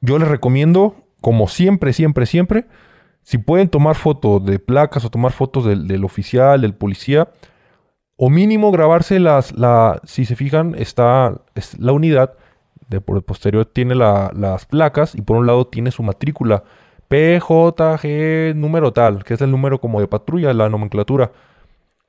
Yo 0.00 0.18
les 0.18 0.28
recomiendo, 0.28 0.94
como 1.20 1.48
siempre, 1.48 1.92
siempre, 1.92 2.26
siempre, 2.26 2.66
si 3.22 3.38
pueden 3.38 3.68
tomar 3.68 3.96
fotos 3.96 4.44
de 4.44 4.58
placas 4.58 5.04
o 5.04 5.10
tomar 5.10 5.32
fotos 5.32 5.64
del, 5.64 5.88
del 5.88 6.04
oficial, 6.04 6.60
del 6.60 6.74
policía, 6.74 7.28
o 8.16 8.30
mínimo 8.30 8.70
grabarse 8.70 9.18
las, 9.20 9.52
la, 9.56 10.00
si 10.04 10.24
se 10.24 10.36
fijan, 10.36 10.74
está 10.78 11.40
es 11.54 11.78
la 11.78 11.92
unidad, 11.92 12.34
de 12.88 13.00
por 13.00 13.16
el 13.16 13.22
posterior 13.22 13.66
tiene 13.66 13.94
la- 13.96 14.30
las 14.34 14.64
placas 14.66 15.14
y 15.14 15.22
por 15.22 15.36
un 15.36 15.46
lado 15.46 15.66
tiene 15.66 15.90
su 15.90 16.02
matrícula. 16.02 16.62
PJG 17.08 18.54
número 18.56 18.92
tal, 18.92 19.24
que 19.24 19.34
es 19.34 19.40
el 19.40 19.50
número 19.50 19.80
como 19.80 20.00
de 20.00 20.08
patrulla, 20.08 20.52
la 20.54 20.68
nomenclatura. 20.68 21.32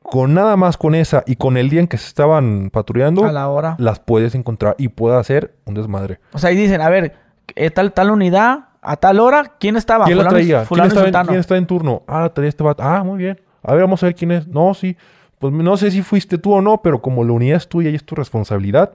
Con 0.10 0.34
nada 0.34 0.56
más 0.56 0.78
con 0.78 0.96
esa 0.96 1.24
y 1.26 1.36
con 1.36 1.58
el 1.58 1.70
día 1.70 1.82
en 1.82 1.88
que 1.88 1.98
se 1.98 2.08
estaban 2.08 2.70
patrullando, 2.72 3.26
A 3.26 3.32
la 3.32 3.50
hora. 3.50 3.76
las 3.78 4.00
puedes 4.00 4.36
encontrar 4.36 4.76
y 4.78 4.88
puede 4.88 5.18
hacer 5.18 5.56
un 5.66 5.74
desmadre. 5.74 6.20
O 6.34 6.40
sea, 6.40 6.50
ahí 6.50 6.56
dicen, 6.56 6.82
a 6.82 6.90
ver, 6.90 7.14
eh, 7.56 7.70
tal, 7.72 7.94
tal 7.94 8.12
unidad, 8.12 8.70
a 8.82 8.96
tal 8.96 9.20
hora, 9.20 9.56
¿quién 9.60 9.76
estaba? 9.76 10.06
¿Quién 10.06 10.18
la 10.18 10.30
traía? 10.30 10.58
¿Quién 10.60 10.68
fulano 10.68 10.94
está, 11.06 11.22
en, 11.22 11.28
quién 11.28 11.40
está 11.40 11.58
en 11.58 11.68
turno? 11.68 12.04
Ah, 12.08 12.30
traía 12.34 12.50
este 12.50 12.64
vato. 12.64 12.84
Ah, 12.84 13.04
muy 13.04 13.18
bien. 13.18 13.42
A 13.64 13.74
ver, 13.74 13.82
vamos 13.82 14.02
a 14.02 14.06
ver 14.06 14.16
quién 14.16 14.32
es. 14.32 14.48
No, 14.48 14.74
sí. 14.74 14.96
Pues 15.40 15.54
no 15.54 15.78
sé 15.78 15.92
si 15.92 16.02
fuiste 16.02 16.38
tú 16.38 16.54
o 16.54 16.62
no, 16.62 16.82
pero 16.82 17.02
como 17.02 17.24
la 17.24 17.34
unidad 17.34 17.58
es 17.58 17.68
tuya 17.68 17.90
y 17.90 17.96
es 17.96 18.06
tu 18.06 18.16
responsabilidad, 18.16 18.94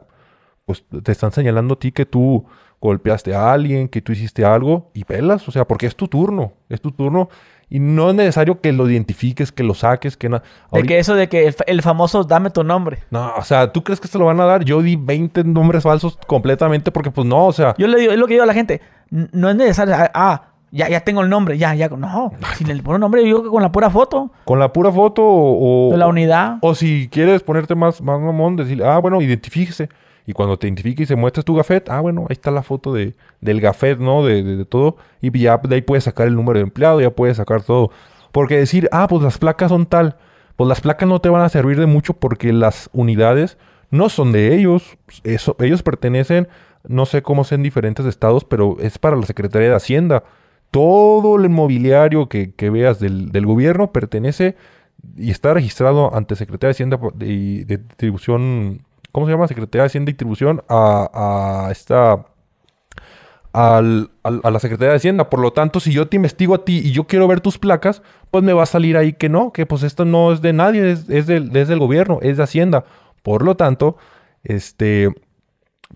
pues 0.64 0.84
te 1.02 1.12
están 1.12 1.30
señalando 1.32 1.74
a 1.74 1.78
ti 1.78 1.92
que 1.92 2.06
tú 2.06 2.46
golpeaste 2.80 3.34
a 3.34 3.52
alguien, 3.52 3.88
que 3.88 4.00
tú 4.00 4.12
hiciste 4.12 4.44
algo 4.44 4.90
y 4.94 5.04
pelas. 5.04 5.46
O 5.48 5.52
sea, 5.52 5.66
porque 5.66 5.86
es 5.86 5.94
tu 5.94 6.08
turno. 6.08 6.54
Es 6.68 6.80
tu 6.80 6.90
turno. 6.90 7.28
Y 7.72 7.78
no 7.80 8.10
es 8.10 8.14
necesario 8.14 8.60
que 8.60 8.70
lo 8.70 8.86
identifiques, 8.86 9.50
que 9.50 9.62
lo 9.62 9.72
saques, 9.72 10.18
que 10.18 10.28
nada. 10.28 10.42
De 10.72 10.82
que 10.82 10.98
eso 10.98 11.14
de 11.14 11.30
que 11.30 11.46
el, 11.46 11.56
el 11.66 11.80
famoso 11.80 12.22
dame 12.22 12.50
tu 12.50 12.62
nombre. 12.64 12.98
No, 13.10 13.32
o 13.34 13.44
sea, 13.44 13.72
¿tú 13.72 13.82
crees 13.82 13.98
que 13.98 14.08
se 14.08 14.18
lo 14.18 14.26
van 14.26 14.38
a 14.40 14.44
dar? 14.44 14.62
Yo 14.62 14.82
di 14.82 14.96
20 14.96 15.44
nombres 15.44 15.82
falsos 15.82 16.18
completamente 16.26 16.92
porque, 16.92 17.10
pues 17.10 17.26
no, 17.26 17.46
o 17.46 17.52
sea, 17.54 17.74
Yo 17.78 17.86
le 17.86 17.98
digo, 17.98 18.12
es 18.12 18.18
lo 18.18 18.26
que 18.26 18.34
digo 18.34 18.42
a 18.42 18.46
la 18.46 18.52
gente, 18.52 18.82
no 19.08 19.48
es 19.48 19.56
necesario, 19.56 19.94
ah, 19.94 20.10
ah, 20.12 20.42
ya, 20.70 20.90
ya 20.90 21.00
tengo 21.00 21.22
el 21.22 21.30
nombre, 21.30 21.56
ya, 21.56 21.74
ya, 21.74 21.88
no, 21.88 22.34
sin 22.58 22.68
el 22.68 22.82
puro 22.82 22.98
nombre, 22.98 23.22
yo 23.22 23.26
digo 23.26 23.42
que 23.42 23.48
con 23.48 23.62
la 23.62 23.72
pura 23.72 23.88
foto 23.88 24.30
con 24.44 24.58
la 24.58 24.70
pura 24.70 24.92
foto 24.92 25.22
o, 25.24 25.88
de 25.92 25.96
la 25.96 26.08
unidad. 26.08 26.58
O 26.60 26.74
si 26.74 27.08
quieres 27.10 27.42
ponerte 27.42 27.74
más, 27.74 28.02
más 28.02 28.20
mamón, 28.20 28.56
decir, 28.56 28.84
ah, 28.84 28.98
bueno, 28.98 29.22
identifíquese. 29.22 29.88
Y 30.26 30.32
cuando 30.34 30.58
te 30.58 30.66
identifiques 30.68 31.04
y 31.04 31.06
se 31.08 31.16
muestres 31.16 31.44
tu 31.44 31.54
gafet, 31.54 31.88
ah, 31.90 32.00
bueno, 32.00 32.22
ahí 32.28 32.34
está 32.34 32.50
la 32.50 32.62
foto 32.62 32.92
de, 32.94 33.14
del 33.40 33.60
gafet, 33.60 33.98
¿no? 33.98 34.24
De, 34.24 34.42
de- 34.42 34.56
de 34.56 34.64
todo. 34.64 34.96
Y 35.20 35.36
ya 35.38 35.58
de 35.58 35.74
ahí 35.74 35.82
puedes 35.82 36.04
sacar 36.04 36.28
el 36.28 36.34
número 36.36 36.58
de 36.58 36.64
empleado, 36.64 37.00
ya 37.00 37.10
puedes 37.10 37.36
sacar 37.38 37.62
todo. 37.62 37.90
Porque 38.30 38.56
decir, 38.56 38.88
ah, 38.92 39.06
pues 39.08 39.22
las 39.22 39.38
placas 39.38 39.70
son 39.70 39.86
tal. 39.86 40.16
Pues 40.56 40.68
las 40.68 40.80
placas 40.80 41.08
no 41.08 41.20
te 41.20 41.28
van 41.28 41.42
a 41.42 41.48
servir 41.48 41.78
de 41.80 41.86
mucho 41.86 42.14
porque 42.14 42.52
las 42.52 42.88
unidades 42.92 43.58
no 43.90 44.08
son 44.08 44.32
de 44.32 44.54
ellos. 44.54 44.96
Eso, 45.24 45.56
ellos 45.60 45.82
pertenecen, 45.82 46.46
no 46.86 47.04
sé 47.06 47.22
cómo 47.22 47.44
sean 47.44 47.62
diferentes 47.62 48.06
estados, 48.06 48.44
pero 48.44 48.76
es 48.80 48.98
para 48.98 49.16
la 49.16 49.26
Secretaría 49.26 49.70
de 49.70 49.74
Hacienda. 49.76 50.24
Todo 50.70 51.36
el 51.36 51.48
mobiliario 51.50 52.28
que, 52.28 52.52
que 52.54 52.70
veas 52.70 52.98
del, 53.00 53.30
del 53.32 53.44
gobierno 53.44 53.92
pertenece 53.92 54.56
y 55.16 55.30
está 55.30 55.52
registrado 55.52 56.14
ante 56.14 56.36
Secretaría 56.36 56.68
de 56.68 56.72
Hacienda 56.72 56.98
y 57.20 57.64
de 57.64 57.78
Distribución, 57.78 58.82
¿cómo 59.12 59.26
se 59.26 59.32
llama? 59.32 59.46
Secretaría 59.48 59.82
de 59.82 59.86
Hacienda 59.86 60.10
y 60.10 60.14
Distribución 60.14 60.62
a, 60.68 61.66
a 61.66 61.70
esta 61.70 62.24
al- 63.52 64.10
al- 64.22 64.40
a 64.44 64.50
la 64.50 64.58
Secretaría 64.58 64.90
de 64.92 64.96
Hacienda. 64.96 65.28
Por 65.28 65.40
lo 65.40 65.52
tanto, 65.52 65.78
si 65.80 65.92
yo 65.92 66.08
te 66.08 66.16
investigo 66.16 66.54
a 66.54 66.64
ti 66.64 66.78
y 66.78 66.92
yo 66.92 67.06
quiero 67.06 67.28
ver 67.28 67.40
tus 67.40 67.58
placas, 67.58 68.02
pues 68.30 68.42
me 68.42 68.52
va 68.54 68.62
a 68.62 68.66
salir 68.66 68.96
ahí 68.96 69.12
que 69.12 69.28
no, 69.28 69.52
que 69.52 69.66
pues 69.66 69.82
esto 69.82 70.04
no 70.04 70.32
es 70.32 70.40
de 70.40 70.52
nadie, 70.52 70.90
es, 70.92 71.08
es 71.10 71.26
del, 71.26 71.54
es 71.56 71.68
del 71.68 71.78
gobierno, 71.78 72.18
es 72.22 72.38
de 72.38 72.42
Hacienda. 72.44 72.84
Por 73.22 73.44
lo 73.44 73.54
tanto, 73.56 73.98
este, 74.42 75.10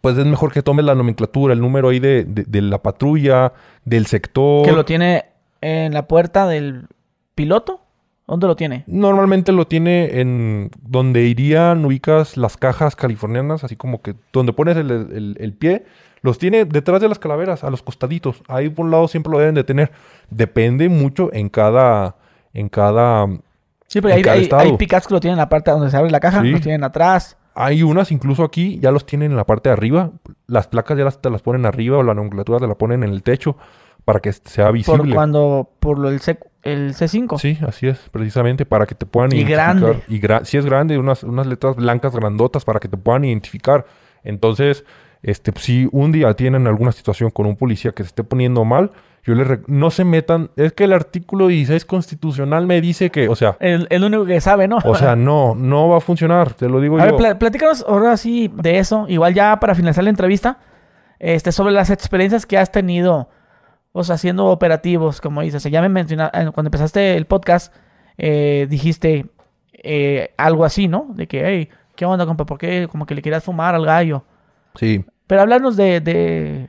pues 0.03 0.19
es 0.19 0.27
mejor 0.27 0.53
que 0.53 0.63
tomes 0.63 0.85
la 0.85 0.95
nomenclatura, 0.95 1.55
el 1.55 1.61
número 1.61 1.89
ahí 1.89 1.99
de, 1.99 2.25
de- 2.25 2.45
de 2.45 2.63
la 2.63 2.83
patrulla, 2.83 3.53
del 3.85 4.07
sector. 4.07 4.65
Que 4.67 4.73
lo 4.73 4.85
tiene 4.85 5.25
en 5.63 5.95
la 5.95 6.07
puerta 6.07 6.47
del 6.47 6.87
piloto. 7.35 7.81
¿Dónde 8.27 8.47
lo 8.49 8.57
tiene? 8.57 8.83
Normalmente 8.89 9.53
lo 9.53 9.67
tiene 9.69 10.21
en 10.21 10.71
donde 10.83 11.23
irían, 11.25 11.85
ubicas 11.85 12.37
las 12.37 12.57
cajas 12.57 12.97
californianas, 12.97 13.63
así 13.63 13.77
como 13.77 14.03
que 14.03 14.15
donde 14.33 14.53
pones 14.53 14.77
el, 14.77 14.91
el- 14.91 15.37
el 15.39 15.53
pie, 15.53 15.85
los 16.23 16.39
tiene 16.39 16.65
detrás 16.65 17.01
de 17.01 17.09
las 17.09 17.21
calaveras, 17.21 17.63
a 17.63 17.71
los 17.71 17.83
costaditos. 17.83 18.43
Ahí 18.49 18.69
por 18.69 18.85
un 18.87 18.91
lado 18.91 19.07
siempre 19.07 19.31
lo 19.31 19.39
deben 19.39 19.55
de 19.55 19.63
tener. 19.63 19.93
Depende 20.29 20.89
mucho 20.89 21.31
en 21.33 21.49
cada, 21.49 22.17
en 22.53 22.69
cada... 22.69 23.27
Sí, 23.87 24.01
pero 24.01 24.15
hay, 24.15 24.23
hay, 24.29 24.49
hay 24.53 24.77
pickups 24.77 25.07
que 25.07 25.15
lo 25.15 25.21
tienen 25.21 25.35
en 25.35 25.39
la 25.43 25.49
parte 25.49 25.71
donde 25.71 25.89
se 25.91 25.97
abre 25.97 26.11
la 26.11 26.19
caja, 26.19 26.43
Sí. 26.43 26.51
los 26.51 26.61
tienen 26.63 26.83
atrás. 26.83 27.37
Hay 27.55 27.85
unas 27.85 28.11
incluso 28.11 28.43
aquí, 28.43 28.81
ya 28.81 28.91
los 28.91 29.07
tienen 29.07 29.31
en 29.31 29.37
la 29.37 29.45
parte 29.47 29.69
de 29.69 29.75
arriba. 29.75 30.11
Las 30.49 30.67
placas 30.67 30.99
ya 30.99 31.05
las, 31.05 31.23
te 31.23 31.31
las 31.31 31.43
ponen 31.43 31.65
arriba 31.65 31.97
o 31.99 32.03
la 32.03 32.13
nomenclatura 32.13 32.59
te 32.59 32.67
la 32.67 32.75
ponen 32.75 33.05
en 33.05 33.11
el 33.11 33.23
techo 33.23 33.57
para 34.07 34.21
que 34.21 34.33
sea 34.33 34.67
Por 34.67 34.73
visible. 34.75 35.15
cuando, 35.15 35.69
por 35.81 35.99
lo 35.99 36.09
del 36.11 36.21
C, 36.21 36.39
el 36.63 36.95
C5. 36.95 37.39
Sí, 37.39 37.59
así 37.67 37.89
es, 37.89 37.99
precisamente 38.11 38.65
para 38.65 38.87
que 38.87 38.95
te 38.95 39.05
puedan 39.05 39.33
Y 39.33 39.37
identificar. 39.43 39.77
grande. 39.79 40.03
Y 40.09 40.21
gra- 40.21 40.45
sí 40.45 40.57
es 40.57 40.65
grande, 40.65 40.97
unas, 40.97 41.23
unas 41.25 41.47
letras 41.47 41.77
blancas 41.77 42.15
grandotas 42.17 42.65
para 42.65 42.81
que 42.81 42.89
te 42.89 42.97
puedan 42.97 43.25
identificar. 43.25 43.85
Entonces, 44.25 44.85
este, 45.23 45.53
si 45.57 45.89
un 45.93 46.13
día 46.13 46.33
tienen 46.35 46.67
alguna 46.67 46.93
situación 46.93 47.31
con 47.31 47.47
un 47.47 47.57
policía 47.57 47.93
que 47.93 48.03
se 48.05 48.09
esté 48.09 48.23
poniendo 48.25 48.65
mal, 48.65 48.93
yo 49.25 49.35
les 49.35 49.59
no 49.69 49.91
se 49.91 50.05
metan. 50.05 50.51
Es 50.55 50.73
que 50.73 50.85
el 50.85 50.93
artículo 50.93 51.49
16 51.49 51.85
constitucional 51.85 52.65
me 52.67 52.81
dice 52.81 53.11
que, 53.11 53.29
o 53.29 53.35
sea, 53.35 53.57
El, 53.59 53.89
el 53.91 54.05
único 54.05 54.25
que 54.25 54.41
sabe, 54.41 54.69
¿no? 54.69 54.79
o 54.85 54.95
sea, 54.95 55.17
no, 55.17 55.57
no 55.57 55.89
va 55.89 55.97
a 55.97 56.01
funcionar, 56.01 56.53
te 56.55 56.69
lo 56.69 56.81
digo 56.81 56.97
A 57.01 57.03
ver, 57.03 57.11
yo. 57.11 57.17
pla- 57.17 57.39
platícanos 57.41 57.85
ahora 57.89 58.17
sí 58.17 58.53
de 58.55 58.79
eso. 58.79 59.07
Igual 59.09 59.35
ya 59.35 59.59
para 59.59 59.75
finalizar 59.75 60.05
la 60.05 60.11
entrevista, 60.11 60.59
este, 61.19 61.51
sobre 61.51 61.73
las 61.73 61.91
experiencias 61.91 62.47
que 62.47 62.57
has 62.57 62.71
tenido, 62.71 63.29
o 63.99 64.05
sea, 64.05 64.17
haciendo 64.17 64.47
operativos, 64.47 65.23
como 65.23 65.41
dices. 65.41 65.63
Ya 65.65 65.81
me 65.81 65.89
mencionaste, 65.89 66.53
cuando 66.53 66.69
empezaste 66.69 67.17
el 67.17 67.25
podcast, 67.25 67.75
eh, 68.19 68.67
dijiste 68.69 69.25
eh, 69.73 70.35
algo 70.37 70.67
así, 70.67 70.87
¿no? 70.87 71.07
De 71.15 71.27
que, 71.27 71.47
hey, 71.47 71.71
¿qué 71.95 72.05
onda, 72.05 72.27
compa? 72.27 72.45
¿Por 72.45 72.59
qué 72.59 72.89
como 72.91 73.07
que 73.07 73.15
le 73.15 73.23
querías 73.23 73.43
fumar 73.43 73.75
al 73.75 73.87
gallo? 73.87 74.23
Sí. 74.75 75.03
Pero 75.27 75.41
hablarnos 75.41 75.79
de, 75.79 76.03
de 76.03 76.69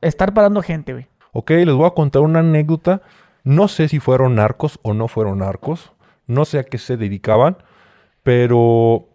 estar 0.00 0.34
parando 0.34 0.62
gente, 0.62 0.92
güey. 0.92 1.08
Ok, 1.32 1.50
les 1.50 1.74
voy 1.74 1.86
a 1.86 1.94
contar 1.94 2.22
una 2.22 2.38
anécdota. 2.38 3.02
No 3.42 3.66
sé 3.66 3.88
si 3.88 3.98
fueron 3.98 4.36
narcos 4.36 4.78
o 4.82 4.94
no 4.94 5.08
fueron 5.08 5.38
narcos. 5.38 5.92
No 6.28 6.44
sé 6.44 6.60
a 6.60 6.64
qué 6.64 6.78
se 6.78 6.96
dedicaban. 6.96 7.56
Pero 8.22 9.08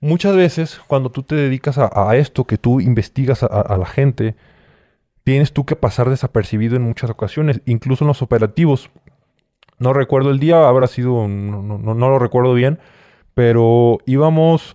muchas 0.00 0.34
veces 0.34 0.80
cuando 0.86 1.10
tú 1.10 1.24
te 1.24 1.34
dedicas 1.34 1.76
a, 1.76 1.90
a 1.94 2.16
esto, 2.16 2.46
que 2.46 2.56
tú 2.56 2.80
investigas 2.80 3.42
a, 3.42 3.48
a 3.48 3.76
la 3.76 3.84
gente, 3.84 4.34
tienes 5.24 5.52
tú 5.52 5.64
que 5.64 5.76
pasar 5.76 6.08
desapercibido 6.10 6.76
en 6.76 6.82
muchas 6.82 7.10
ocasiones, 7.10 7.60
incluso 7.66 8.04
en 8.04 8.08
los 8.08 8.22
operativos. 8.22 8.90
No 9.78 9.92
recuerdo 9.92 10.30
el 10.30 10.38
día, 10.38 10.68
habrá 10.68 10.86
sido, 10.86 11.26
no, 11.28 11.78
lo 11.94 12.18
recuerdo 12.18 12.52
bien, 12.54 12.78
pero 13.34 13.98
íbamos 14.06 14.74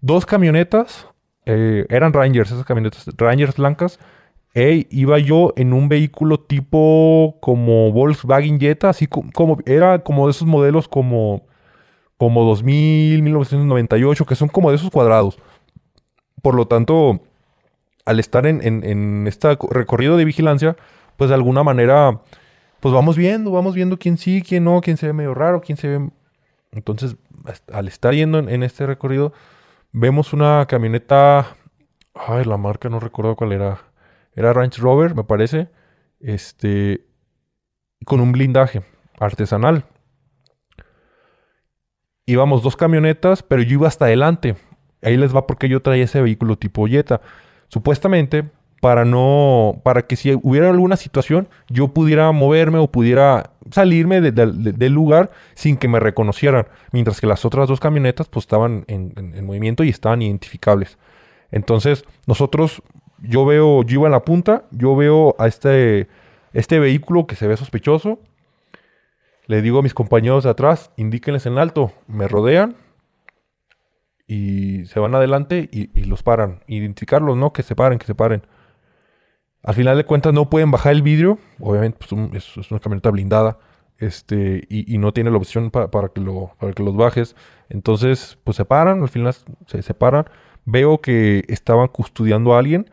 dos 0.00 0.26
camionetas, 0.26 1.08
eh, 1.46 1.86
eran 1.88 2.12
Rangers, 2.12 2.52
esas 2.52 2.64
camionetas 2.64 3.06
Rangers 3.16 3.56
blancas, 3.56 3.98
e 4.54 4.86
iba 4.90 5.18
yo 5.18 5.52
en 5.56 5.72
un 5.72 5.88
vehículo 5.88 6.38
tipo 6.38 7.36
como 7.40 7.90
Volkswagen 7.90 8.60
Jetta, 8.60 8.90
así 8.90 9.08
co- 9.08 9.24
como, 9.34 9.58
era 9.66 9.98
como 10.00 10.26
de 10.26 10.30
esos 10.30 10.46
modelos 10.46 10.86
como, 10.86 11.42
como 12.16 12.44
2000, 12.44 13.22
1998, 13.22 14.24
que 14.26 14.36
son 14.36 14.48
como 14.48 14.70
de 14.70 14.76
esos 14.76 14.90
cuadrados. 14.90 15.38
Por 16.42 16.54
lo 16.54 16.66
tanto, 16.68 17.20
al 18.04 18.20
estar 18.20 18.46
en, 18.46 18.60
en, 18.62 18.84
en 18.84 19.26
este 19.26 19.56
co- 19.56 19.68
recorrido 19.70 20.16
de 20.16 20.24
vigilancia, 20.24 20.76
pues 21.16 21.28
de 21.30 21.34
alguna 21.34 21.62
manera, 21.62 22.20
pues 22.80 22.92
vamos 22.94 23.16
viendo, 23.16 23.50
vamos 23.50 23.74
viendo 23.74 23.98
quién 23.98 24.18
sí, 24.18 24.42
quién 24.42 24.64
no, 24.64 24.80
quién 24.80 24.96
se 24.96 25.06
ve 25.06 25.12
medio 25.12 25.34
raro, 25.34 25.60
quién 25.60 25.76
se 25.78 25.88
ve... 25.88 26.10
Entonces, 26.72 27.16
al 27.72 27.88
estar 27.88 28.14
yendo 28.14 28.38
en, 28.38 28.48
en 28.48 28.62
este 28.62 28.84
recorrido, 28.86 29.32
vemos 29.92 30.32
una 30.32 30.66
camioneta, 30.66 31.56
ay, 32.14 32.44
la 32.44 32.56
marca 32.56 32.88
no 32.88 32.98
recuerdo 33.00 33.36
cuál 33.36 33.52
era, 33.52 33.78
era 34.34 34.52
Range 34.52 34.80
Rover, 34.80 35.14
me 35.14 35.24
parece, 35.24 35.68
este, 36.20 37.06
con 38.04 38.20
un 38.20 38.32
blindaje 38.32 38.82
artesanal. 39.18 39.84
Íbamos 42.26 42.62
dos 42.62 42.76
camionetas, 42.76 43.42
pero 43.42 43.62
yo 43.62 43.74
iba 43.74 43.88
hasta 43.88 44.06
adelante. 44.06 44.56
Ahí 45.02 45.16
les 45.16 45.34
va 45.36 45.46
porque 45.46 45.68
yo 45.68 45.82
traía 45.82 46.04
ese 46.04 46.22
vehículo 46.22 46.56
tipo 46.56 46.86
Jetta. 46.86 47.20
Supuestamente, 47.74 48.44
para 48.80 49.04
no, 49.04 49.80
para 49.82 50.02
que 50.02 50.14
si 50.14 50.32
hubiera 50.44 50.70
alguna 50.70 50.94
situación, 50.96 51.48
yo 51.68 51.88
pudiera 51.88 52.30
moverme 52.30 52.78
o 52.78 52.86
pudiera 52.86 53.50
salirme 53.72 54.20
de- 54.20 54.30
de- 54.30 54.52
de- 54.52 54.72
del 54.72 54.92
lugar 54.92 55.32
sin 55.54 55.76
que 55.76 55.88
me 55.88 55.98
reconocieran. 55.98 56.68
Mientras 56.92 57.20
que 57.20 57.26
las 57.26 57.44
otras 57.44 57.66
dos 57.68 57.80
camionetas, 57.80 58.28
pues 58.28 58.44
estaban 58.44 58.84
en 58.86 59.44
movimiento 59.44 59.82
y 59.82 59.88
estaban 59.88 60.22
identificables. 60.22 60.98
Entonces, 61.50 62.04
nosotros, 62.28 62.80
yo 63.18 63.44
veo, 63.44 63.82
yo 63.82 63.94
iba 63.98 64.06
en 64.06 64.12
la 64.12 64.24
punta, 64.24 64.66
yo 64.70 64.94
veo 64.94 65.34
a 65.40 65.48
este, 65.48 66.06
este 66.52 66.78
vehículo 66.78 67.26
que 67.26 67.34
se 67.34 67.48
ve 67.48 67.56
sospechoso. 67.56 68.20
Le 69.48 69.62
digo 69.62 69.80
a 69.80 69.82
mis 69.82 69.94
compañeros 69.94 70.44
de 70.44 70.50
atrás, 70.50 70.92
indíquenles 70.96 71.46
en 71.46 71.58
alto. 71.58 71.90
Me 72.06 72.28
rodean 72.28 72.76
y 74.26 74.86
se 74.86 75.00
van 75.00 75.14
adelante 75.14 75.68
y, 75.72 75.90
y 75.98 76.04
los 76.04 76.22
paran. 76.22 76.60
Identificarlos, 76.66 77.36
¿no? 77.36 77.52
Que 77.52 77.62
se 77.62 77.74
paren, 77.76 77.98
que 77.98 78.06
se 78.06 78.14
paren. 78.14 78.42
Al 79.62 79.74
final 79.74 79.96
de 79.96 80.04
cuentas 80.04 80.32
no 80.32 80.50
pueden 80.50 80.70
bajar 80.70 80.92
el 80.92 81.02
vidrio. 81.02 81.38
Obviamente 81.60 81.98
pues, 81.98 82.56
es, 82.58 82.70
una 82.70 82.80
camioneta 82.80 83.10
blindada. 83.10 83.58
Este, 83.98 84.64
y, 84.68 84.92
y 84.92 84.98
no 84.98 85.12
tiene 85.12 85.30
la 85.30 85.36
opción 85.36 85.70
pa- 85.70 85.90
para, 85.90 86.08
que 86.08 86.20
lo, 86.20 86.52
para 86.58 86.72
que 86.72 86.82
los 86.82 86.96
bajes. 86.96 87.36
Entonces, 87.68 88.38
pues 88.44 88.56
se 88.56 88.64
paran, 88.64 89.02
al 89.02 89.08
final 89.08 89.34
se 89.66 89.82
separan. 89.82 90.26
Veo 90.64 91.00
que 91.00 91.44
estaban 91.48 91.88
custodiando 91.88 92.54
a 92.54 92.58
alguien. 92.58 92.90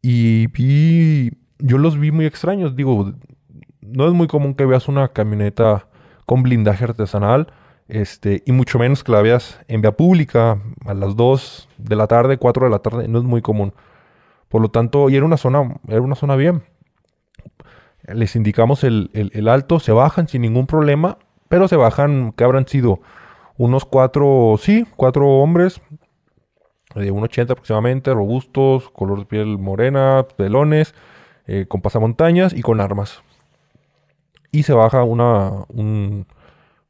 Y 0.00 0.48
vi, 0.48 1.30
yo 1.58 1.78
los 1.78 1.98
vi 1.98 2.10
muy 2.10 2.26
extraños. 2.26 2.74
Digo, 2.74 3.12
no 3.80 4.06
es 4.06 4.12
muy 4.12 4.26
común 4.26 4.54
que 4.54 4.66
veas 4.66 4.88
una 4.88 5.08
camioneta 5.08 5.88
con 6.26 6.42
blindaje 6.42 6.84
artesanal, 6.84 7.52
este, 7.88 8.42
y 8.46 8.52
mucho 8.52 8.78
menos 8.78 9.04
que 9.04 9.12
la 9.12 9.22
veas 9.22 9.60
en 9.68 9.82
vía 9.82 9.92
pública 9.92 10.60
a 10.86 10.94
las 10.94 11.16
2 11.16 11.68
de 11.78 11.96
la 11.96 12.06
tarde, 12.06 12.38
4 12.38 12.66
de 12.66 12.70
la 12.70 12.78
tarde, 12.78 13.08
no 13.08 13.18
es 13.18 13.24
muy 13.24 13.42
común. 13.42 13.74
Por 14.48 14.62
lo 14.62 14.70
tanto, 14.70 15.08
y 15.08 15.16
era 15.16 15.24
una 15.24 15.36
zona, 15.36 15.80
era 15.88 16.00
una 16.00 16.14
zona 16.14 16.36
bien. 16.36 16.62
Les 18.06 18.36
indicamos 18.36 18.84
el, 18.84 19.10
el 19.12 19.48
alto, 19.48 19.80
se 19.80 19.92
bajan 19.92 20.28
sin 20.28 20.42
ningún 20.42 20.66
problema, 20.66 21.18
pero 21.48 21.68
se 21.68 21.76
bajan, 21.76 22.32
que 22.32 22.44
habrán 22.44 22.66
sido 22.66 23.00
unos 23.56 23.84
cuatro, 23.84 24.56
sí, 24.58 24.86
cuatro 24.96 25.28
hombres 25.28 25.80
de 26.94 27.12
1,80 27.12 27.50
aproximadamente, 27.50 28.12
robustos, 28.12 28.90
color 28.90 29.20
de 29.20 29.26
piel 29.26 29.58
morena, 29.58 30.26
pelones, 30.36 30.94
eh, 31.46 31.66
con 31.68 31.80
pasamontañas 31.80 32.52
y 32.52 32.62
con 32.62 32.80
armas. 32.80 33.22
Y 34.50 34.64
se 34.64 34.74
baja 34.74 35.02
una, 35.02 35.64
un, 35.68 36.26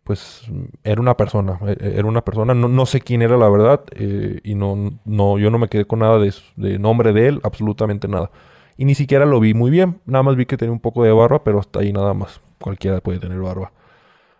pues 0.04 0.50
era 0.84 1.00
una 1.00 1.16
persona, 1.16 1.58
e, 1.66 1.76
e, 1.80 1.98
era 1.98 2.06
una 2.06 2.22
persona, 2.24 2.54
no, 2.54 2.86
sé 2.86 3.00
quién 3.00 3.22
era 3.22 3.36
la 3.36 3.48
verdad, 3.48 3.82
eh, 3.92 4.40
y 4.42 4.54
no, 4.54 4.98
no, 5.04 5.38
yo 5.38 5.50
no 5.50 5.58
me 5.58 5.68
quedé 5.68 5.84
con 5.84 6.00
nada 6.00 6.18
de, 6.18 6.34
de, 6.56 6.78
nombre 6.78 7.12
de 7.12 7.28
él, 7.28 7.40
absolutamente 7.44 8.08
nada. 8.08 8.30
Y 8.76 8.84
ni 8.84 8.94
siquiera 8.94 9.26
lo 9.26 9.38
vi 9.40 9.54
muy 9.54 9.70
bien, 9.70 10.00
nada 10.06 10.22
más 10.22 10.36
vi 10.36 10.46
que 10.46 10.56
tenía 10.56 10.72
un 10.72 10.80
poco 10.80 11.04
de 11.04 11.12
barba, 11.12 11.44
pero 11.44 11.60
hasta 11.60 11.80
ahí 11.80 11.92
nada 11.92 12.14
más, 12.14 12.40
cualquiera 12.58 13.00
puede 13.00 13.18
tener 13.20 13.38
barba. 13.40 13.72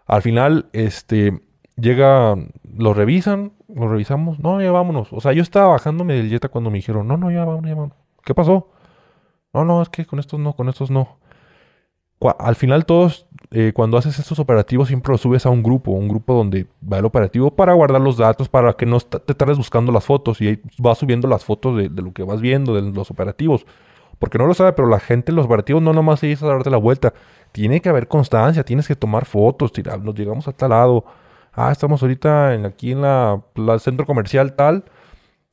Al 0.07 0.23
final, 0.23 0.67
este, 0.73 1.43
llega, 1.77 2.35
lo 2.77 2.95
revisan, 2.95 3.53
lo 3.69 3.89
revisamos, 3.89 4.39
no, 4.41 4.61
ya 4.61 4.73
vámonos. 4.73 5.13
O 5.13 5.21
sea, 5.21 5.33
yo 5.33 5.43
estaba 5.43 5.69
bajándome 5.69 6.15
del 6.15 6.29
Jetta 6.29 6.49
cuando 6.49 6.71
me 6.71 6.79
dijeron, 6.79 7.07
no, 7.07 7.17
no, 7.17 7.31
ya 7.31 7.45
vámonos, 7.45 7.69
ya 7.69 7.75
vámonos. 7.75 7.97
¿Qué 8.25 8.35
pasó? 8.35 8.71
No, 9.53 9.65
no, 9.65 9.83
es 9.83 9.89
que 9.89 10.07
con 10.07 10.19
estos 10.19 10.41
no, 10.41 10.55
con 10.55 10.69
estos 10.69 10.91
no. 10.91 11.19
al 12.39 12.57
final 12.57 12.87
todos, 12.87 13.27
eh, 13.53 13.73
cuando 13.75 13.99
haces 13.99 14.19
estos 14.19 14.39
operativos, 14.39 14.89
siempre 14.89 15.13
lo 15.13 15.19
subes 15.19 15.47
a 15.47 15.51
un 15.51 15.63
grupo, 15.63 15.93
un 15.93 16.09
grupo 16.09 16.35
donde 16.35 16.67
va 16.91 16.99
el 16.99 17.05
operativo 17.05 17.51
para 17.51 17.73
guardar 17.75 18.01
los 18.01 18.17
datos, 18.17 18.49
para 18.49 18.73
que 18.75 18.87
no 18.87 19.01
te 19.01 19.35
tardes 19.35 19.59
buscando 19.59 19.93
las 19.93 20.05
fotos 20.05 20.41
y 20.41 20.49
ahí 20.49 20.63
vas 20.79 20.99
subiendo 20.99 21.29
las 21.29 21.45
fotos 21.45 21.77
de, 21.77 22.03
lo 22.03 22.13
que 22.13 22.23
vas 22.23 22.41
viendo, 22.41 22.75
de 22.75 22.83
los 22.83 23.11
operativos. 23.11 23.67
Porque 24.19 24.39
no 24.39 24.47
lo 24.47 24.55
sabe, 24.55 24.73
pero 24.73 24.89
la 24.89 25.01
gente 25.01 25.33
en 25.33 25.37
los 25.37 25.47
operativos 25.47 25.83
no 25.83 25.93
nomás 25.93 26.21
se 26.21 26.33
a 26.33 26.47
darte 26.47 26.71
la 26.71 26.77
vuelta. 26.77 27.13
Tiene 27.51 27.81
que 27.81 27.89
haber 27.89 28.09
constancia, 28.09 28.65
tienes 28.65 28.87
que 28.89 28.97
tomar 28.97 29.25
fotos, 29.25 29.73
nos 30.03 30.15
llegamos 30.15 30.49
a 30.49 30.53
tal 30.53 30.71
lado 30.71 31.05
ah, 31.53 31.71
estamos 31.71 32.03
ahorita 32.03 32.55
en, 32.55 32.67
aquí 32.67 32.93
en 32.93 33.03
la, 33.03 33.43
centro 33.79 34.07
comercial 34.07 34.55
tal, 34.55 34.85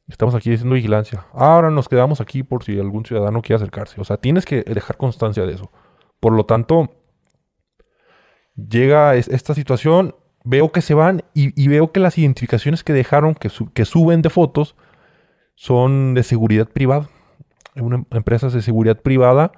estamos 0.08 0.36
aquí 0.36 0.53
haciendo 0.53 0.76
vigilancia. 0.76 1.26
Ahora 1.34 1.69
nos 1.69 1.88
quedamos 1.88 2.22
aquí 2.22 2.44
por 2.44 2.64
si 2.64 2.80
algún 2.80 3.06
ciudadano 3.06 3.42
quiere 3.42 3.58
acercarse. 3.58 4.00
O 4.02 4.03
sea, 4.03 4.18
tienes 4.18 4.45
que 4.45 4.64
dejar 4.64 4.98
constancia 4.98 5.45
de 5.45 5.53
eso. 5.53 5.72
Por 6.19 6.34
lo 6.34 6.45
tanto, 6.45 6.95
llega 8.68 9.16
esta 9.16 9.54
situación, 9.54 10.16
veo 10.44 10.72
que 10.72 10.82
se 10.82 10.94
van 10.94 11.24
y, 11.34 11.68
veo 11.68 11.92
que 11.92 12.00
las 12.00 12.18
identificaciones 12.18 12.84
que 12.84 12.94
dejaron, 12.94 13.36
que, 13.36 13.50
que, 13.74 13.86
suben 13.86 14.22
de 14.22 14.30
fotos, 14.30 14.76
son 15.56 16.14
de 16.14 16.24
seguridad 16.24 16.68
privada. 16.68 17.10
Una 17.76 18.04
empresa 18.12 18.50
de 18.50 18.62
seguridad 18.62 19.00
privada. 19.00 19.52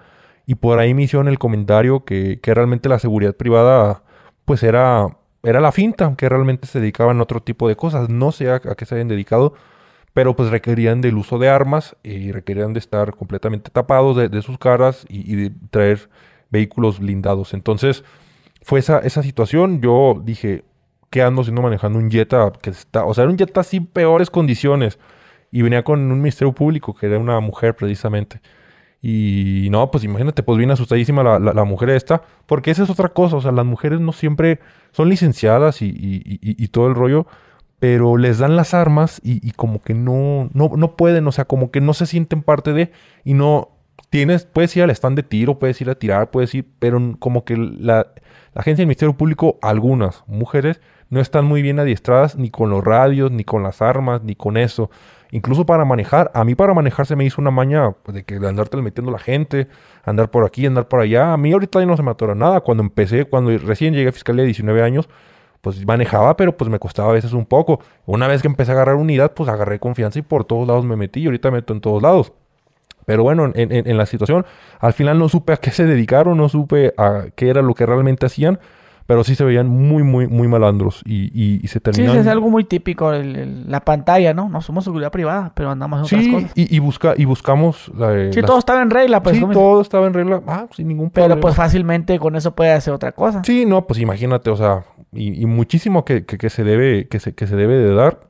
Y 0.45 0.55
por 0.55 0.79
ahí 0.79 0.93
me 0.93 1.03
hicieron 1.03 1.27
el 1.27 1.39
comentario 1.39 2.03
que, 2.03 2.39
que 2.41 2.53
realmente 2.53 2.89
la 2.89 2.99
seguridad 2.99 3.35
privada, 3.35 4.03
pues 4.45 4.63
era 4.63 5.17
era 5.43 5.59
la 5.59 5.71
finta, 5.71 6.05
aunque 6.05 6.29
realmente 6.29 6.67
se 6.67 6.79
dedicaban 6.79 7.19
a 7.19 7.23
otro 7.23 7.41
tipo 7.41 7.67
de 7.67 7.75
cosas. 7.75 8.09
No 8.09 8.31
sé 8.31 8.51
a, 8.51 8.59
qué 8.59 8.85
se 8.85 8.95
habían 8.95 9.07
dedicado, 9.07 9.53
pero 10.13 10.35
pues 10.35 10.49
requerían 10.49 11.01
del 11.01 11.17
uso 11.17 11.39
de 11.39 11.49
armas 11.49 11.95
y 12.03 12.31
requerían 12.31 12.73
de 12.73 12.79
estar 12.79 13.15
completamente 13.15 13.71
tapados 13.71 14.17
de, 14.17 14.41
sus 14.41 14.57
caras 14.57 15.05
y, 15.09 15.35
de 15.35 15.51
traer 15.71 16.09
vehículos 16.51 16.99
blindados. 16.99 17.53
Entonces, 17.53 18.03
fue 18.61 18.79
esa, 18.79 18.99
esa 18.99 19.23
situación. 19.23 19.81
Yo 19.81 20.21
dije, 20.23 20.63
¿qué 21.09 21.21
ando 21.21 21.43
siendo 21.43 21.61
manejando 21.61 21.99
un 21.99 22.09
Jetta 22.09 22.51
que 22.61 22.71
está, 22.71 23.05
o 23.05 23.13
sea, 23.13 23.23
era 23.23 23.31
un 23.31 23.37
Jetta 23.37 23.63
sin 23.63 23.85
peores 23.85 24.29
condiciones 24.29 24.99
y 25.51 25.61
venía 25.61 25.83
con 25.83 25.99
un 26.11 26.21
ministerio 26.21 26.53
público 26.53 26.93
que 26.95 27.07
era 27.07 27.19
una 27.19 27.39
mujer 27.39 27.75
precisamente. 27.75 28.41
Y 29.01 29.67
no, 29.71 29.89
pues 29.89 30.03
imagínate, 30.03 30.43
pues 30.43 30.57
viene 30.57 30.73
asustadísima 30.73 31.23
la, 31.23 31.39
la, 31.39 31.63
mujer 31.63 31.89
esta, 31.89 32.21
porque 32.45 32.69
esa 32.69 32.83
es 32.83 32.89
otra 32.89 33.09
cosa, 33.09 33.35
o 33.35 33.41
sea, 33.41 33.51
las 33.51 33.65
mujeres 33.65 33.99
no 33.99 34.13
siempre 34.13 34.59
son 34.91 35.09
licenciadas 35.09 35.81
y, 35.81 35.87
y, 35.87 36.39
y, 36.39 36.67
todo 36.67 36.87
el 36.87 36.93
rollo, 36.93 37.25
pero 37.79 38.15
les 38.17 38.37
dan 38.37 38.55
las 38.55 38.75
armas 38.75 39.19
y, 39.23 39.51
como 39.53 39.81
que 39.81 39.95
no, 39.95 40.51
no, 40.53 40.69
no 40.77 40.95
pueden, 40.95 41.27
o 41.27 41.31
sea, 41.31 41.45
como 41.45 41.71
que 41.71 41.81
no 41.81 41.95
se 41.95 42.05
sienten 42.05 42.43
parte 42.43 42.73
de, 42.73 42.91
y 43.23 43.33
no, 43.33 43.69
tienes, 44.11 44.45
puedes 44.45 44.75
ir 44.75 44.83
al 44.83 44.91
stand 44.91 45.15
de 45.15 45.23
tiro, 45.23 45.57
puedes 45.57 45.79
ir 45.81 45.89
a 45.89 45.95
tirar, 45.95 46.29
puedes 46.31 46.53
ir, 46.53 46.67
pero 46.79 46.99
como 47.17 47.45
que 47.45 47.55
la, 47.57 48.07
agencia 48.53 48.81
del 48.81 48.87
Ministerio 48.87 49.15
Público, 49.15 49.57
algunas 49.61 50.23
mujeres, 50.27 50.81
no 51.09 51.21
están 51.21 51.45
muy 51.45 51.61
bien 51.61 51.79
adiestradas 51.79 52.35
ni 52.35 52.51
con 52.51 52.69
los 52.69 52.83
radios, 52.83 53.31
ni 53.31 53.45
con 53.45 53.63
las 53.63 53.81
armas, 53.81 54.21
ni 54.21 54.35
con 54.35 54.57
eso. 54.57 54.91
Incluso 55.31 55.65
para 55.65 55.85
manejar, 55.85 56.29
a 56.33 56.43
mí 56.43 56.55
para 56.55 56.73
manejar 56.73 57.05
se 57.05 57.15
me 57.15 57.23
hizo 57.23 57.41
una 57.41 57.51
maña 57.51 57.91
pues, 58.03 58.15
de 58.15 58.23
que 58.25 58.35
andarte 58.35 58.75
metiendo 58.77 59.11
la 59.11 59.19
gente, 59.19 59.69
andar 60.03 60.29
por 60.29 60.45
aquí, 60.45 60.65
andar 60.65 60.89
por 60.89 60.99
allá. 60.99 61.31
A 61.31 61.37
mí 61.37 61.53
ahorita 61.53 61.79
ya 61.79 61.85
no 61.85 61.95
se 61.95 62.03
me 62.03 62.11
atora 62.11 62.35
nada. 62.35 62.59
Cuando 62.59 62.83
empecé, 62.83 63.23
cuando 63.23 63.57
recién 63.59 63.93
llegué 63.93 64.09
a 64.09 64.11
Fiscalía 64.11 64.41
de 64.41 64.47
19 64.47 64.83
años, 64.83 65.07
pues 65.61 65.85
manejaba, 65.85 66.35
pero 66.35 66.57
pues 66.57 66.69
me 66.69 66.79
costaba 66.79 67.11
a 67.11 67.13
veces 67.13 67.31
un 67.31 67.45
poco. 67.45 67.79
Una 68.05 68.27
vez 68.27 68.41
que 68.41 68.49
empecé 68.49 68.71
a 68.71 68.75
agarrar 68.75 68.95
unidad, 68.95 69.33
pues 69.33 69.47
agarré 69.49 69.79
confianza 69.79 70.19
y 70.19 70.21
por 70.21 70.43
todos 70.43 70.67
lados 70.67 70.83
me 70.83 70.97
metí 70.97 71.21
y 71.21 71.27
ahorita 71.27 71.49
me 71.49 71.59
meto 71.59 71.73
en 71.73 71.79
todos 71.79 72.01
lados. 72.01 72.33
Pero 73.05 73.23
bueno, 73.23 73.51
en, 73.53 73.71
en, 73.71 73.97
la 73.97 74.05
situación, 74.05 74.45
al 74.79 74.93
final 74.93 75.17
no 75.19 75.27
supe 75.27 75.53
a 75.53 75.57
qué 75.57 75.71
se 75.71 75.85
dedicaron, 75.85 76.37
no 76.37 76.49
supe 76.49 76.93
a 76.97 77.25
qué 77.35 77.49
era 77.49 77.61
lo 77.61 77.73
que 77.73 77.85
realmente 77.85 78.25
hacían 78.25 78.59
pero 79.11 79.25
sí 79.25 79.35
se 79.35 79.43
veían 79.43 79.67
muy, 79.67 80.03
muy, 80.03 80.27
muy 80.27 80.47
malandros 80.47 81.01
y, 81.05 81.59
y, 81.61 81.67
se 81.67 81.81
terminaron... 81.81 82.15
Sí, 82.15 82.21
es 82.21 82.27
algo 82.27 82.49
muy 82.49 82.63
típico, 82.63 83.11
la 83.11 83.81
pantalla, 83.81 84.33
¿no? 84.33 84.47
No 84.47 84.61
somos 84.61 84.85
seguridad 84.85 85.11
privada, 85.11 85.51
pero 85.53 85.69
andamos 85.69 85.99
en 85.99 86.19
otras 86.19 86.33
cosas. 86.33 86.51
Y, 86.55 86.73
y, 86.73 86.79
busca, 86.79 87.13
y 87.17 87.25
buscamos... 87.25 87.91
La, 87.97 88.31
sí, 88.31 88.41
todo 88.41 88.57
estaba 88.57 88.81
en 88.81 88.89
regla, 88.89 89.21
pues. 89.21 89.35
Sí, 89.35 89.45
todo 89.51 89.81
estaba 89.81 90.07
en 90.07 90.13
regla. 90.13 90.41
Ah, 90.47 90.67
sin 90.71 90.87
ningún 90.87 91.09
problema. 91.09 91.35
Pero 91.35 91.41
pues 91.41 91.55
fácilmente 91.55 92.17
con 92.19 92.37
eso 92.37 92.55
puede 92.55 92.71
hacer 92.71 92.93
otra 92.93 93.11
cosa. 93.11 93.43
Sí, 93.43 93.65
no, 93.65 93.85
pues 93.85 93.99
imagínate, 93.99 94.49
o 94.49 94.55
sea, 94.55 94.85
y, 95.11 95.45
muchísimo 95.45 96.05
que, 96.05 96.25
que, 96.25 96.49
se 96.49 96.63
debe, 96.63 97.09
que, 97.09 97.19
se, 97.19 97.35
que 97.35 97.47
se 97.47 97.57
debe 97.57 97.75
de 97.79 97.93
dar. 97.93 98.21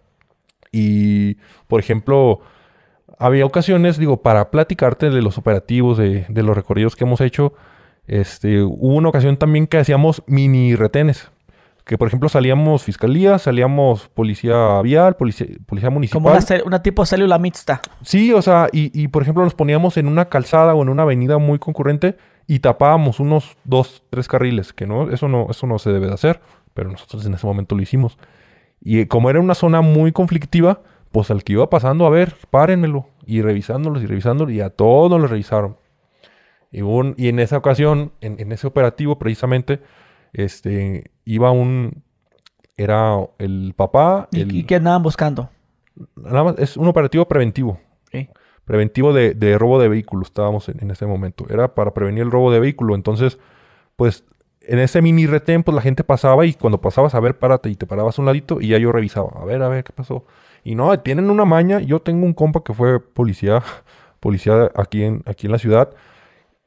Y, 0.72 1.36
por 1.68 1.80
ejemplo, 1.80 2.40
había 3.22 3.46
ocasiones, 3.46 3.98
digo, 3.98 4.22
para 4.22 4.52
platicarte 4.52 5.10
de 5.10 5.22
los 5.22 5.38
operativos, 5.38 5.98
de, 5.98 6.26
de 6.28 6.44
los 6.44 6.56
recorridos 6.56 6.96
que 6.96 7.06
hemos 7.06 7.22
hecho 7.22 7.54
este, 8.08 8.62
hubo 8.62 8.96
una 8.96 9.10
ocasión 9.10 9.38
también 9.38 9.68
que 9.68 9.78
hacíamos 9.78 10.24
mini 10.28 10.76
retenes. 10.76 11.32
Que 11.86 11.98
por 11.98 12.08
ejemplo 12.08 12.30
salíamos 12.30 12.84
fiscalía, 12.84 13.40
salíamos 13.40 14.08
policía 14.10 14.80
vial, 14.82 15.16
policía, 15.16 15.48
policía 15.66 15.90
municipal. 15.90 16.22
Como 16.22 16.36
una, 16.36 16.64
una, 16.66 16.84
tipo 16.84 17.06
célula 17.06 17.40
mixta. 17.40 17.82
Sí, 18.04 18.32
o 18.34 18.42
sea, 18.42 18.68
y, 18.72 18.92
y, 19.00 19.08
por 19.08 19.24
ejemplo 19.24 19.44
nos 19.44 19.56
poníamos 19.56 19.98
en 19.98 20.08
una 20.08 20.26
calzada 20.26 20.76
o 20.76 20.84
en 20.84 20.90
una 20.90 21.04
avenida 21.04 21.38
muy 21.38 21.58
concurrente 21.58 22.18
y 22.48 22.60
tapábamos 22.60 23.20
unos 23.20 23.58
dos, 23.64 24.04
tres 24.10 24.28
carriles, 24.28 24.74
que 24.74 24.86
no, 24.86 25.10
eso 25.10 25.28
no, 25.28 25.48
eso 25.50 25.66
no 25.66 25.80
se 25.80 25.92
debe 25.92 26.08
de 26.08 26.14
hacer, 26.14 26.40
pero 26.74 26.92
nosotros 26.92 27.26
en 27.26 27.34
ese 27.34 27.48
momento 27.48 27.76
lo 27.76 27.82
hicimos. 27.82 28.18
Y 28.80 29.06
como 29.08 29.30
era 29.30 29.40
una 29.40 29.56
zona 29.56 29.82
muy 29.82 30.12
conflictiva, 30.12 30.82
pues 31.12 31.32
al 31.32 31.44
que 31.44 31.54
iba 31.54 31.70
pasando, 31.70 32.06
a 32.06 32.10
ver, 32.10 32.36
párenmelo, 32.50 33.08
y 33.26 33.42
revisándolos 33.42 34.02
y 34.04 34.06
revisándolos, 34.06 34.54
y 34.54 34.62
a 34.62 34.70
todos 34.70 35.20
lo 35.20 35.28
revisaron. 35.28 35.78
Y, 36.72 37.28
en 37.28 37.40
esa 37.40 37.58
ocasión, 37.58 38.14
en, 38.22 38.52
ese 38.52 38.66
operativo 38.66 39.20
precisamente, 39.20 39.82
este, 40.34 41.12
iba 41.26 41.52
un... 41.52 42.04
Era 42.78 43.18
el 43.38 43.74
papá... 43.76 44.30
¿Y, 44.32 44.64
qué 44.64 44.76
andaban 44.76 45.04
buscando? 45.04 45.50
Nada 46.16 46.44
más, 46.46 46.60
es 46.60 46.78
un 46.78 46.88
operativo 46.88 47.28
preventivo. 47.28 47.80
Preventivo 48.64 49.12
de, 49.12 49.58
robo 49.58 49.82
de 49.82 49.90
vehículos 49.90 50.30
estábamos 50.30 50.70
en, 50.70 50.90
ese 50.92 51.06
momento. 51.06 51.46
Era 51.50 51.76
para 51.76 51.94
prevenir 51.94 52.24
el 52.24 52.32
robo 52.32 52.54
de 52.54 52.62
vehículo. 52.62 52.96
Entonces, 52.96 53.38
pues 53.98 54.24
en 54.62 54.80
ese 54.80 55.02
mini 55.02 55.26
retén, 55.26 55.64
pues 55.64 55.76
la 55.76 55.82
gente 55.82 56.06
pasaba 56.06 56.46
y 56.46 56.54
cuando 56.54 56.80
pasabas 56.80 57.14
a 57.14 57.20
ver, 57.20 57.38
párate 57.38 57.70
y 57.70 57.76
te 57.76 57.86
parabas 57.86 58.18
un 58.18 58.26
ladito 58.26 58.62
y 58.62 58.70
ya 58.70 58.78
yo 58.78 58.94
revisaba. 58.94 59.32
A 59.42 59.46
ver, 59.46 59.62
a 59.62 59.68
ver, 59.68 59.84
¿qué 59.84 59.92
pasó? 59.92 60.26
Y 60.64 60.76
no, 60.76 60.98
tienen 61.00 61.30
una 61.30 61.46
maña. 61.46 61.80
Yo 61.80 62.00
tengo 62.00 62.26
un 62.26 62.34
compa 62.34 62.64
que 62.64 62.74
fue 62.74 63.00
policía, 63.00 63.64
policía 64.20 64.72
aquí 64.76 65.04
en, 65.04 65.24
aquí 65.26 65.48
en 65.48 65.52
la 65.52 65.60
ciudad 65.60 65.90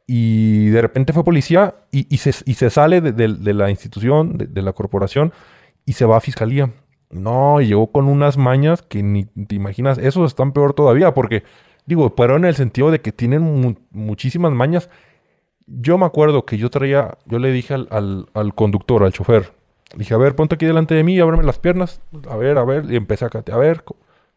y 0.07 0.69
de 0.69 0.83
repente 0.83 1.13
fue 1.13 1.25
policía 1.25 1.75
y, 1.91 2.17
se, 2.19 2.71
sale 2.71 3.01
de, 3.01 3.55
la 3.55 3.71
institución, 3.71 4.37
de, 4.37 4.63
la 4.63 4.73
corporación, 4.73 5.33
y 5.87 5.95
se 5.95 6.05
va 6.05 6.19
a 6.19 6.21
fiscalía. 6.21 6.73
No, 7.11 7.61
llegó 7.61 7.91
con 7.91 8.09
unas 8.09 8.37
mañas 8.37 8.83
que 8.83 9.03
ni 9.03 9.25
te 9.25 9.55
imaginas, 9.55 9.99
esos 9.99 10.31
están 10.31 10.53
peor 10.53 10.75
todavía, 10.75 11.15
porque, 11.15 11.45
digo, 11.87 12.15
pero 12.15 12.37
en 12.37 12.45
el 12.45 12.55
sentido 12.55 12.91
de 12.91 13.01
que 13.01 13.13
tienen 13.13 13.79
muchísimas 13.91 14.53
mañas. 14.53 14.91
Yo 15.67 15.97
me 15.97 16.05
acuerdo 16.05 16.45
que 16.45 16.59
yo 16.59 16.69
traía, 16.69 17.17
yo 17.25 17.39
le 17.39 17.51
dije 17.51 17.73
al, 17.73 18.55
conductor, 18.55 19.03
al 19.03 19.13
chofer, 19.13 19.55
dije, 19.97 20.15
a 20.15 20.19
ver, 20.19 20.35
ponte 20.37 20.55
aquí 20.57 20.67
delante 20.67 20.95
de 20.95 21.05
mí, 21.05 21.19
ábreme 21.21 21.45
las 21.45 21.59
piernas, 21.59 22.01
a 22.29 22.37
ver, 22.37 22.59
a 22.59 22.65
ver, 22.65 22.91
y 22.91 22.97
empecé 22.97 23.25
a 23.27 23.31
a 23.53 23.57
ver, 23.59 23.85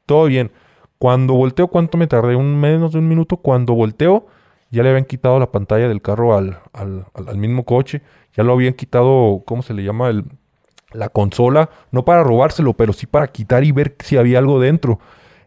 todo 0.05 0.25
bien. 0.25 0.51
Cuando 0.99 1.33
volteo, 1.35 1.67
¿cuánto 1.67 1.97
me 1.97 2.07
tardé? 2.07 2.35
Un 2.35 2.59
menos 2.59 2.93
de 2.93 2.99
un 2.99 3.07
minuto. 3.07 3.37
Cuando 3.37 3.73
volteo, 3.73 4.27
ya 4.71 4.83
le 4.83 4.89
habían 4.89 5.05
quitado 5.05 5.39
la 5.39 5.51
pantalla 5.51 5.87
del 5.87 6.01
carro 6.01 6.35
al, 6.35 6.59
al, 6.73 7.05
al- 7.13 7.37
mismo 7.37 7.65
coche, 7.65 8.01
ya 8.35 8.43
lo 8.43 8.53
habían 8.53 8.73
quitado, 8.73 9.43
¿cómo 9.45 9.61
se 9.61 9.73
le 9.75 9.83
llama? 9.83 10.09
El, 10.09 10.25
la 10.93 11.09
consola, 11.09 11.69
no 11.91 12.05
para 12.05 12.23
robárselo, 12.23 12.73
pero 12.73 12.93
sí 12.93 13.05
para 13.07 13.27
quitar 13.27 13.63
y 13.63 13.71
ver 13.71 13.95
si 13.99 14.17
había 14.17 14.39
algo 14.39 14.59
dentro. 14.59 14.99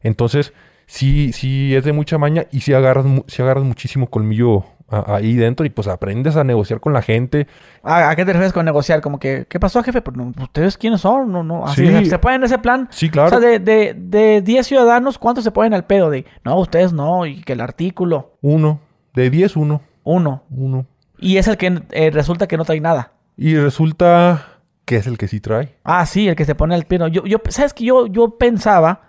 Entonces, 0.03 0.53
sí, 0.87 1.33
sí 1.33 1.75
es 1.75 1.85
de 1.85 1.93
mucha 1.93 2.19
maña 2.19 2.47
y 2.53 2.61
sí 2.61 2.73
agarras, 2.75 3.07
sí 3.27 3.43
agarras 3.43 3.65
muchísimo 3.65 4.09
colmillo 4.11 4.65
a- 4.91 5.17
ahí 5.17 5.35
dentro 5.35 5.65
y 5.65 5.71
pues 5.71 5.87
aprendes 5.89 6.37
a 6.37 6.45
negociar 6.45 6.81
con 6.81 6.93
la 6.93 7.03
gente. 7.03 7.47
¿A, 7.83 8.11
a 8.11 8.17
qué 8.17 8.25
te 8.25 8.33
refieres 8.33 8.53
con 8.53 8.65
negociar? 8.65 9.01
Como 9.01 9.19
que, 9.19 9.47
¿qué 9.49 9.61
pasó, 9.61 9.83
jefe? 9.83 10.03
Pues, 10.03 10.17
¿Ustedes 10.41 10.77
quiénes 10.77 11.01
son? 11.01 11.31
No, 11.33 11.43
no. 11.43 11.65
Así, 11.67 11.87
Sí. 11.87 12.07
¿Se 12.07 12.19
ponen 12.19 12.41
en 12.41 12.45
ese 12.45 12.59
plan? 12.59 12.89
Sí, 12.91 13.09
claro. 13.09 13.29
O 13.29 13.31
sea, 13.31 13.39
de, 13.41 13.59
de, 13.59 13.95
de 13.97 14.43
10 14.43 14.67
ciudadanos, 14.67 15.19
¿cuántos 15.19 15.45
se 15.45 15.51
ponen 15.53 15.75
al 15.75 15.85
pedo? 15.85 16.11
De, 16.11 16.25
no, 16.45 16.59
ustedes 16.59 16.93
no, 16.93 17.25
y 17.27 17.41
que 17.43 17.53
el 17.55 17.61
artículo, 17.61 18.33
Uno, 18.43 18.81
de 19.15 19.31
10, 19.31 19.57
uno, 19.57 19.81
uno. 20.05 20.43
uno. 20.51 20.87
Y 21.19 21.37
es 21.37 21.47
el 21.49 21.57
que 21.57 21.83
eh, 21.93 22.11
resulta 22.11 22.47
que 22.49 22.57
no 22.57 22.65
trae 22.65 22.81
nada. 22.81 23.13
Y 23.37 23.57
resulta 23.57 24.47
que 24.85 24.97
es 24.97 25.07
el 25.07 25.19
que 25.19 25.29
sí 25.29 25.41
trae. 25.41 25.77
Ah, 25.85 26.05
sí, 26.07 26.29
el 26.29 26.35
que 26.37 26.45
se 26.45 26.55
pone 26.55 26.75
al 26.75 26.85
pino. 26.85 27.07
Yo, 27.09 27.25
yo, 27.25 27.39
¿sabes 27.49 27.73
que 27.75 27.85
yo, 27.85 28.07
yo 28.07 28.39
pensaba 28.39 29.03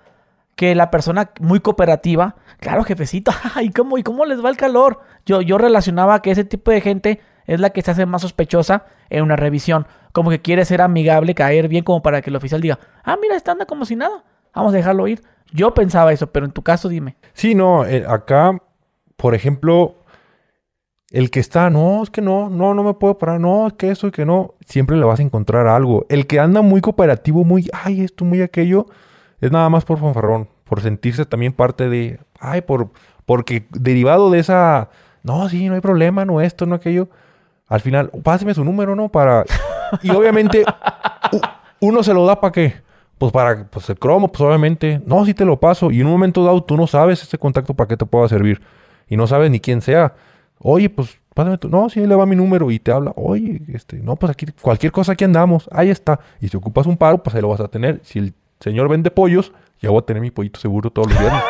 que 0.56 0.76
la 0.76 0.92
persona 0.92 1.32
muy 1.40 1.60
cooperativa, 1.60 2.36
claro, 2.60 2.84
jefecito, 2.84 3.32
¿y 3.62 3.72
cómo, 3.72 3.98
¿y 3.98 4.04
cómo 4.04 4.26
les 4.26 4.44
va 4.44 4.50
el 4.50 4.58
calor? 4.58 5.00
Yo, 5.26 5.42
yo 5.42 5.58
relacionaba 5.58 6.22
que 6.22 6.32
ese 6.32 6.44
tipo 6.46 6.72
de 6.72 6.82
gente 6.82 7.22
es 7.46 7.60
la 7.60 7.72
que 7.72 7.82
se 7.82 7.92
hace 7.92 8.06
más 8.06 8.22
sospechosa 8.22 8.86
en 9.10 9.24
una 9.24 9.36
revisión. 9.36 9.88
Como 10.14 10.30
que 10.30 10.42
quiere 10.42 10.66
ser 10.66 10.82
amigable, 10.82 11.36
caer 11.36 11.68
bien, 11.68 11.84
como 11.84 12.02
para 12.02 12.22
que 12.22 12.30
el 12.30 12.36
oficial 12.36 12.62
diga, 12.62 12.80
ah, 13.04 13.18
mira, 13.22 13.36
está 13.36 13.52
anda 13.52 13.66
como 13.66 13.86
si 13.86 13.96
nada, 13.96 14.24
vamos 14.54 14.74
a 14.74 14.78
dejarlo 14.78 15.08
ir. 15.08 15.22
Yo 15.54 15.74
pensaba 15.74 16.14
eso, 16.14 16.32
pero 16.32 16.46
en 16.46 16.52
tu 16.52 16.62
caso 16.62 16.90
dime. 16.90 17.18
Sí, 17.34 17.56
no, 17.56 17.86
eh, 17.86 18.06
acá, 18.08 18.58
por 19.18 19.36
ejemplo, 19.36 19.96
el 21.12 21.30
que 21.30 21.42
está, 21.42 21.70
no, 21.70 22.04
es 22.04 22.10
que 22.10 22.22
no, 22.22 22.50
no, 22.50 22.74
no 22.74 22.84
me 22.84 22.94
puedo 22.94 23.18
parar, 23.18 23.40
no, 23.40 23.68
es 23.68 23.74
que 23.74 23.92
eso 23.92 24.08
y 24.08 24.12
que 24.12 24.26
no, 24.26 24.56
siempre 24.66 24.96
le 24.96 25.04
vas 25.04 25.20
a 25.20 25.24
encontrar 25.24 25.68
algo. 25.68 26.06
El 26.08 26.26
que 26.26 26.40
anda 26.40 26.62
muy 26.62 26.80
cooperativo, 26.80 27.44
muy, 27.44 27.70
ay, 27.74 28.02
esto, 28.02 28.24
muy 28.24 28.42
aquello, 28.42 28.86
es 29.42 29.52
nada 29.52 29.68
más 29.70 29.84
por 29.84 29.98
fanfarrón, 29.98 30.48
por 30.64 30.82
sentirse 30.82 31.26
también 31.26 31.52
parte 31.52 31.90
de, 31.90 32.20
ay, 32.40 32.61
por, 32.61 32.92
porque 33.26 33.68
derivado 33.72 34.30
de 34.30 34.40
esa, 34.40 34.90
no, 35.24 35.50
sí, 35.50 35.68
no 35.68 35.76
hay 35.76 35.82
problema, 35.82 36.24
no 36.24 36.40
esto, 36.40 36.66
no 36.66 36.76
aquello, 36.76 37.10
al 37.68 37.82
final, 37.82 38.11
páseme 38.24 38.53
su 38.53 38.64
número, 38.64 38.95
¿no? 38.95 39.10
Para, 39.10 39.45
y 40.03 40.11
obviamente, 40.11 40.64
uno 41.80 42.03
se 42.03 42.14
lo 42.14 42.26
da 42.26 42.40
para 42.40 42.52
qué? 42.52 42.76
Pues 43.18 43.32
para, 43.32 43.66
pues 43.66 43.90
el 43.90 44.00
cromo, 44.00 44.32
pues 44.32 44.42
obviamente, 44.42 45.02
no, 45.06 45.26
sí 45.26 45.34
te 45.34 45.45
lo 45.45 45.60
paso, 45.60 45.92
y 45.92 46.02
en 46.02 46.06
un 46.06 46.14
momento 46.14 46.44
dado 46.44 46.64
tú 46.64 46.78
no 46.78 46.88
sabes 46.88 47.24
ese 47.24 47.38
contacto 47.38 47.74
para 47.74 47.88
qué 47.88 47.98
te 47.98 48.06
pueda 48.06 48.30
servir, 48.30 48.61
y 49.08 49.18
no 49.18 49.28
sabes 49.28 49.50
ni 49.50 49.60
quién 49.60 49.82
sea. 49.82 50.14
Oye, 50.60 50.90
pues, 50.90 51.18
pásame 51.34 51.58
tu, 51.58 51.68
no, 51.70 51.90
sí, 51.90 52.06
le 52.06 52.14
va 52.14 52.26
mi 52.28 52.36
número 52.36 52.70
y 52.70 52.78
te 52.78 52.92
habla, 52.92 53.14
oye, 53.16 53.61
este, 53.74 53.98
no, 53.98 54.16
pues 54.16 54.32
aquí, 54.32 54.45
cualquier 54.61 54.92
cosa 54.92 55.14
aquí 55.14 55.24
andamos, 55.24 55.68
ahí 55.72 55.90
está. 55.90 56.20
Y 56.40 56.50
si 56.50 56.58
ocupas 56.58 56.86
un 56.86 56.98
paro, 56.98 57.24
pues 57.24 57.36
ahí 57.36 57.42
lo 57.42 57.50
vas 57.50 57.61
a 57.61 57.68
tener. 57.68 58.00
Si 58.03 58.20
el 58.20 58.34
señor 58.62 58.88
vende 58.88 59.12
pollos, 59.12 59.52
ya 59.82 59.90
voy 59.90 60.00
a 60.00 60.06
tener 60.06 60.22
mi 60.22 60.32
pollito 60.32 60.60
seguro 60.60 60.90
todos 60.90 61.10
los 61.10 61.20
viernes. 61.20 61.44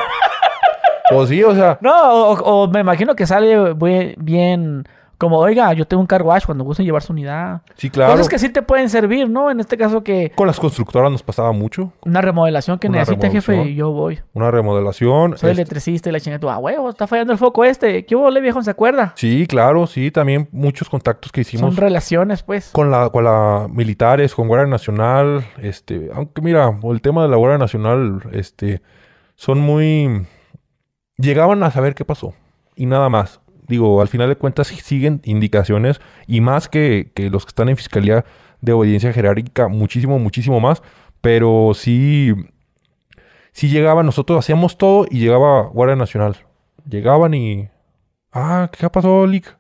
pues 1.09 1.29
sí, 1.29 1.43
o 1.43 1.53
sea, 1.53 1.77
No, 1.81 2.31
o, 2.31 2.33
o 2.63 2.67
me 2.67 2.79
imagino 2.79 3.15
que 3.15 3.27
sale 3.27 3.73
bien, 4.17 4.85
como, 5.21 5.37
oiga, 5.37 5.71
yo 5.73 5.85
tengo 5.85 6.01
un 6.01 6.07
car 6.07 6.23
wash 6.23 6.45
cuando 6.45 6.63
gusten 6.63 6.83
llevar 6.83 7.03
su 7.03 7.13
unidad. 7.13 7.61
sí, 7.75 7.91
claro. 7.91 8.13
Cosas 8.13 8.27
que 8.27 8.39
sí 8.39 8.49
te 8.49 8.63
pueden 8.63 8.89
servir, 8.89 9.29
¿no? 9.29 9.51
En 9.51 9.59
este 9.59 9.77
caso 9.77 10.03
que 10.03 10.31
Con 10.35 10.47
las 10.47 10.59
constructoras 10.59 11.11
nos 11.11 11.21
pasaba 11.21 11.51
mucho. 11.51 11.93
una 12.03 12.21
remodelación 12.21 12.79
que 12.79 12.87
Una 12.87 12.99
necesite, 12.99 13.29
jefe, 13.29 13.63
y 13.65 13.75
yo 13.75 13.91
voy. 13.91 14.19
Una 14.33 14.49
remodelación. 14.49 15.37
Soy 15.37 15.51
este, 15.51 15.61
electricista 15.61 16.09
y 16.09 16.11
la 16.11 16.19
chingada. 16.19 16.39
tú, 16.39 16.49
Ah, 16.49 16.57
huevo, 16.57 16.89
está 16.89 17.05
fallando 17.05 17.31
el 17.33 17.39
foco 17.39 17.63
este. 17.63 18.03
¿Qué 18.05 18.15
hubo, 18.15 18.31
le 18.31 18.41
viejo? 18.41 18.61
¿Se 18.63 18.71
acuerda? 18.71 19.13
Sí, 19.15 19.45
claro, 19.47 19.85
sí, 19.85 20.09
también 20.09 20.49
muchos 20.51 20.89
contactos 20.89 21.31
que 21.31 21.41
hicimos 21.41 21.73
Son 21.73 21.77
relaciones, 21.77 22.41
pues. 22.41 22.71
con 22.71 22.89
la, 22.89 23.09
con 23.09 23.23
la 23.23 23.67
militares, 23.69 24.33
con 24.33 24.47
Guardia 24.47 24.67
Nacional, 24.67 25.45
este, 25.61 26.09
aunque 26.13 26.41
mira, 26.41 26.79
el 26.83 27.01
tema 27.01 27.21
de 27.23 27.29
la 27.29 27.37
Guardia 27.37 27.59
Nacional, 27.59 28.21
este, 28.31 28.81
son 29.35 29.59
muy, 29.59 30.25
llegaban 31.17 31.61
a 31.63 31.69
saber 31.71 31.93
qué 31.93 32.05
pasó 32.05 32.33
y 32.75 32.85
nada 32.85 33.09
más. 33.09 33.40
Digo, 33.71 34.01
al 34.01 34.09
final 34.09 34.27
de 34.27 34.35
cuentas 34.35 34.67
siguen 34.67 35.21
indicaciones 35.23 36.01
y 36.27 36.41
más 36.41 36.67
que, 36.67 37.13
que 37.15 37.29
los 37.29 37.45
que 37.45 37.51
están 37.51 37.69
en 37.69 37.77
fiscalía 37.77 38.25
de 38.59 38.73
obediencia 38.73 39.13
jerárquica, 39.13 39.69
muchísimo, 39.69 40.19
muchísimo 40.19 40.59
más, 40.59 40.83
pero 41.21 41.71
sí, 41.73 42.33
sí 43.53 43.69
llegaban, 43.69 44.05
nosotros 44.05 44.39
hacíamos 44.39 44.77
todo 44.77 45.05
y 45.09 45.19
llegaba 45.19 45.67
Guardia 45.67 45.95
Nacional. 45.95 46.35
Llegaban 46.85 47.33
y, 47.33 47.69
ah, 48.33 48.69
¿qué 48.77 48.89
pasó, 48.89 49.25
Lick? 49.25 49.57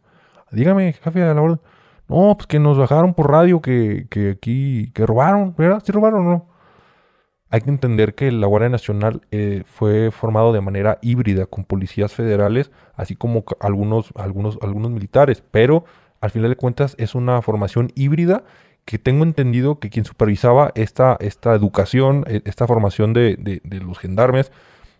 Dígame, 0.51 0.91
jefe 0.91 1.19
de 1.21 1.33
la 1.33 1.41
orden. 1.41 1.61
No, 2.09 2.35
pues 2.35 2.47
que 2.47 2.59
nos 2.59 2.77
bajaron 2.77 3.13
por 3.13 3.31
radio 3.31 3.61
que, 3.61 4.07
que 4.09 4.31
aquí, 4.31 4.91
que 4.93 5.05
robaron, 5.05 5.55
¿verdad? 5.57 5.81
¿Sí 5.85 5.93
robaron 5.93 6.27
o 6.27 6.29
no? 6.29 6.49
Hay 7.51 7.61
que 7.61 7.69
entender 7.69 8.15
que 8.15 8.31
la 8.31 8.47
Guardia 8.47 8.69
Nacional 8.69 9.21
eh, 9.31 9.63
fue 9.65 10.09
formado 10.11 10.53
de 10.53 10.61
manera 10.61 10.97
híbrida 11.01 11.45
con 11.45 11.65
policías 11.65 12.13
federales, 12.13 12.71
así 12.95 13.15
como 13.15 13.43
algunos, 13.59 14.11
algunos, 14.15 14.57
algunos 14.61 14.89
militares, 14.91 15.43
pero 15.51 15.83
al 16.21 16.31
final 16.31 16.49
de 16.49 16.55
cuentas 16.55 16.95
es 16.97 17.13
una 17.13 17.41
formación 17.41 17.91
híbrida 17.95 18.43
que 18.85 18.97
tengo 18.97 19.23
entendido 19.23 19.79
que 19.79 19.89
quien 19.89 20.05
supervisaba 20.05 20.71
esta, 20.75 21.17
esta 21.19 21.53
educación, 21.53 22.23
eh, 22.27 22.41
esta 22.45 22.65
formación 22.67 23.11
de, 23.13 23.35
de- 23.37 23.79
los 23.81 23.99
gendarmes, 23.99 24.51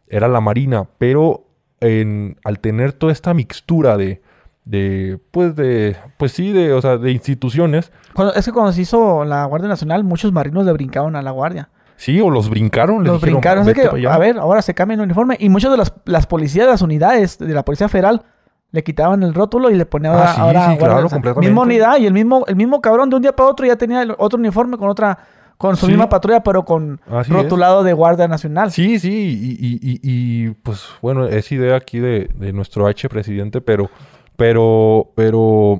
era 0.08 0.28
la 0.28 0.42
Marina, 0.42 0.88
pero 0.98 1.46
en- 1.80 2.38
al 2.44 2.60
tener 2.60 2.92
toda 2.94 3.14
esta 3.14 3.34
mixtura 3.34 3.96
de, 3.98 4.22
de, 4.66 5.20
pues 5.32 5.56
de, 5.56 5.96
pues 6.18 6.34
sí, 6.34 6.52
de, 6.52 6.74
o 6.74 6.82
sea, 6.82 6.98
de 6.98 7.12
instituciones, 7.12 7.92
Cuando- 8.14 8.34
es 8.36 8.46
que 8.46 8.52
cuando 8.52 8.74
se 8.74 8.82
hizo 8.82 9.24
la 9.26 9.46
Guardia 9.46 9.70
Nacional, 9.70 10.04
muchos 10.04 10.32
marinos 10.34 10.66
le 10.66 10.74
brincaban 10.74 11.16
a 11.16 11.22
la 11.22 11.32
Guardia. 11.32 11.70
Sí, 12.02 12.20
o 12.20 12.30
los 12.30 12.50
brincaron, 12.50 13.04
Los 13.04 13.22
dijeron, 13.22 13.64
brincaron. 13.64 14.08
A 14.14 14.18
ver, 14.18 14.38
ahora 14.40 14.62
se 14.62 14.74
cambian 14.74 15.00
el 15.00 15.06
uniforme. 15.06 15.38
Y 15.40 15.50
muchos 15.50 15.72
de 15.72 15.78
las, 15.78 15.94
las 16.06 16.26
policías 16.28 16.68
las 16.68 16.82
unidades 16.82 17.38
de 17.38 17.54
la 17.54 17.64
Policía 17.64 17.88
Federal 17.90 18.24
le 18.72 18.84
quitaban 18.84 19.22
el 19.24 19.34
rótulo 19.34 19.70
y 19.70 19.76
le 19.76 19.86
ponían 19.86 20.14
Ah, 20.14 20.18
ahora, 20.18 20.34
sí, 20.34 20.40
ahora 20.42 20.62
sí, 20.72 20.78
claro, 20.78 20.94
Nacional. 20.94 21.10
completamente. 21.10 21.50
Misma 21.50 21.62
unidad 21.64 21.98
y 22.00 22.06
el 22.08 22.14
mismo, 22.14 22.46
el 22.48 22.56
mismo 22.56 22.80
cabrón 22.82 23.10
de 23.10 23.18
un 23.18 23.22
día 23.22 23.36
para 23.36 23.50
otro 23.50 23.66
ya 23.66 23.76
tenía 23.76 24.02
el 24.02 24.16
otro 24.18 24.40
uniforme 24.40 24.78
con 24.78 24.88
otra, 24.90 25.18
con 25.58 25.76
su 25.76 25.86
Sí. 25.88 25.92
misma 25.92 26.08
patrulla, 26.10 26.42
pero 26.42 26.64
con 26.66 27.00
Así 27.10 27.30
es. 27.32 27.38
rotulado 27.38 27.84
de 27.84 27.94
Guardia 27.94 28.28
Nacional. 28.30 28.72
Sí, 28.72 28.98
sí, 28.98 29.10
y, 29.12 29.68
y- 29.68 29.80
y- 29.82 30.00
y, 30.48 30.50
pues 30.64 30.86
bueno, 31.02 31.28
es 31.28 31.52
idea 31.52 31.76
aquí 31.76 32.00
de, 32.00 32.30
de 32.34 32.54
nuestro 32.54 32.88
H 32.88 33.10
presidente, 33.10 33.60
pero, 33.62 33.90
pero, 34.38 35.12
pero, 35.16 35.80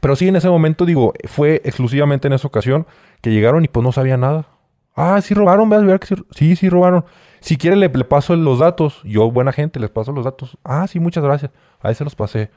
pero 0.00 0.16
sí, 0.16 0.28
en 0.28 0.36
ese 0.36 0.48
momento 0.48 0.84
digo, 0.86 1.12
fue 1.28 1.60
exclusivamente 1.64 2.26
en 2.26 2.32
esa 2.32 2.48
ocasión 2.48 2.86
que 3.20 3.30
llegaron 3.30 3.64
y 3.64 3.68
pues 3.68 3.84
no 3.84 3.92
sabía 3.92 4.16
nada. 4.16 4.46
Ah, 4.94 5.20
sí 5.20 5.34
robaron, 5.34 5.68
veas, 5.68 5.84
veas 5.84 6.00
que 6.00 6.06
sí, 6.14 6.14
sí, 6.30 6.56
sí 6.56 6.68
robaron. 6.68 7.04
Si 7.40 7.56
quiere 7.56 7.76
le, 7.76 7.88
le 7.88 8.04
paso 8.04 8.34
los 8.36 8.58
datos. 8.60 9.00
Yo, 9.04 9.30
buena 9.30 9.52
gente, 9.52 9.78
les 9.80 9.90
paso 9.90 10.12
los 10.12 10.24
datos. 10.24 10.56
Ah, 10.64 10.86
sí, 10.86 11.00
muchas 11.00 11.22
gracias. 11.24 11.50
Ahí 11.80 11.94
se 11.94 12.04
los 12.04 12.14
pasé. 12.14 12.50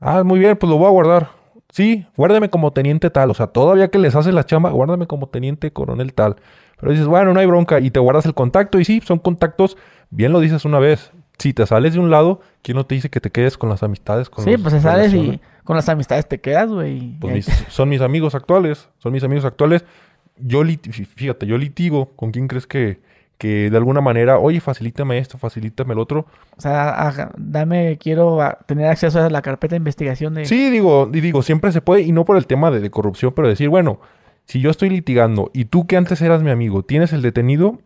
Ah, 0.00 0.24
muy 0.24 0.38
bien, 0.38 0.56
pues 0.56 0.68
lo 0.70 0.76
voy 0.78 0.86
a 0.86 0.90
guardar. 0.90 1.30
Sí, 1.70 2.06
guárdeme 2.16 2.50
como 2.50 2.72
teniente 2.72 3.10
tal. 3.10 3.30
O 3.30 3.34
sea, 3.34 3.46
todavía 3.46 3.88
que 3.88 3.98
les 3.98 4.14
hace 4.16 4.32
la 4.32 4.44
chamba, 4.44 4.70
guárdame 4.70 5.06
como 5.06 5.28
teniente 5.28 5.72
coronel 5.72 6.12
tal. 6.14 6.36
Pero 6.78 6.90
dices, 6.92 7.06
bueno, 7.06 7.32
no 7.32 7.40
hay 7.40 7.46
bronca. 7.46 7.78
Y 7.80 7.90
te 7.90 8.00
guardas 8.00 8.26
el 8.26 8.34
contacto. 8.34 8.80
Y 8.80 8.84
sí, 8.84 9.00
son 9.04 9.18
contactos, 9.20 9.76
bien 10.10 10.32
lo 10.32 10.40
dices 10.40 10.64
una 10.64 10.78
vez. 10.80 11.12
Si 11.38 11.52
te 11.54 11.66
sales 11.66 11.94
de 11.94 11.98
un 12.00 12.10
lado, 12.10 12.40
¿quién 12.62 12.76
no 12.76 12.86
te 12.86 12.94
dice 12.94 13.10
que 13.10 13.20
te 13.20 13.30
quedes 13.30 13.56
con 13.58 13.68
las 13.68 13.82
amistades? 13.82 14.28
Con 14.30 14.44
Sí, 14.44 14.52
los 14.52 14.60
pues 14.62 14.74
se 14.74 14.80
sales 14.80 15.12
y 15.14 15.40
con 15.64 15.76
las 15.76 15.88
amistades 15.88 16.28
te 16.28 16.40
quedas, 16.40 16.68
güey. 16.70 17.16
Pues 17.20 17.34
mis- 17.34 17.46
son 17.68 17.88
mis 17.88 18.00
amigos 18.00 18.34
actuales. 18.34 18.88
Son 18.98 19.12
mis 19.12 19.24
amigos 19.24 19.44
actuales. 19.44 19.84
Yo, 20.44 20.62
fíjate, 21.14 21.46
yo 21.46 21.56
litigo. 21.58 22.10
¿Con 22.16 22.30
quién 22.32 22.48
crees 22.48 22.66
que, 22.66 23.00
que 23.38 23.70
de 23.70 23.76
alguna 23.76 24.00
manera, 24.00 24.38
oye, 24.38 24.60
facilítame 24.60 25.18
esto, 25.18 25.38
facilítame 25.38 25.94
el 25.94 25.98
otro? 25.98 26.26
O 26.56 26.60
sea, 26.60 27.30
dame, 27.36 27.98
quiero 27.98 28.40
ah, 28.42 28.58
tener 28.66 28.86
acceso 28.86 29.20
a 29.20 29.30
la 29.30 29.42
carpeta 29.42 29.72
de 29.72 29.78
investigación 29.78 30.34
de... 30.34 30.44
Sí, 30.44 30.70
digo, 30.70 31.06
digo, 31.06 31.42
siempre 31.42 31.72
se 31.72 31.80
puede, 31.80 32.02
y 32.02 32.12
no 32.12 32.24
por 32.24 32.36
el 32.36 32.46
tema 32.46 32.70
de, 32.70 32.80
de 32.80 32.90
corrupción, 32.90 33.32
pero 33.34 33.48
decir, 33.48 33.68
bueno, 33.68 34.00
si 34.44 34.60
yo 34.60 34.70
estoy 34.70 34.90
litigando 34.90 35.50
y 35.54 35.66
tú 35.66 35.86
que 35.86 35.96
antes 35.96 36.20
eras 36.20 36.42
mi 36.42 36.50
amigo, 36.50 36.82
tienes 36.82 37.12
el 37.12 37.22
detenido, 37.22 37.78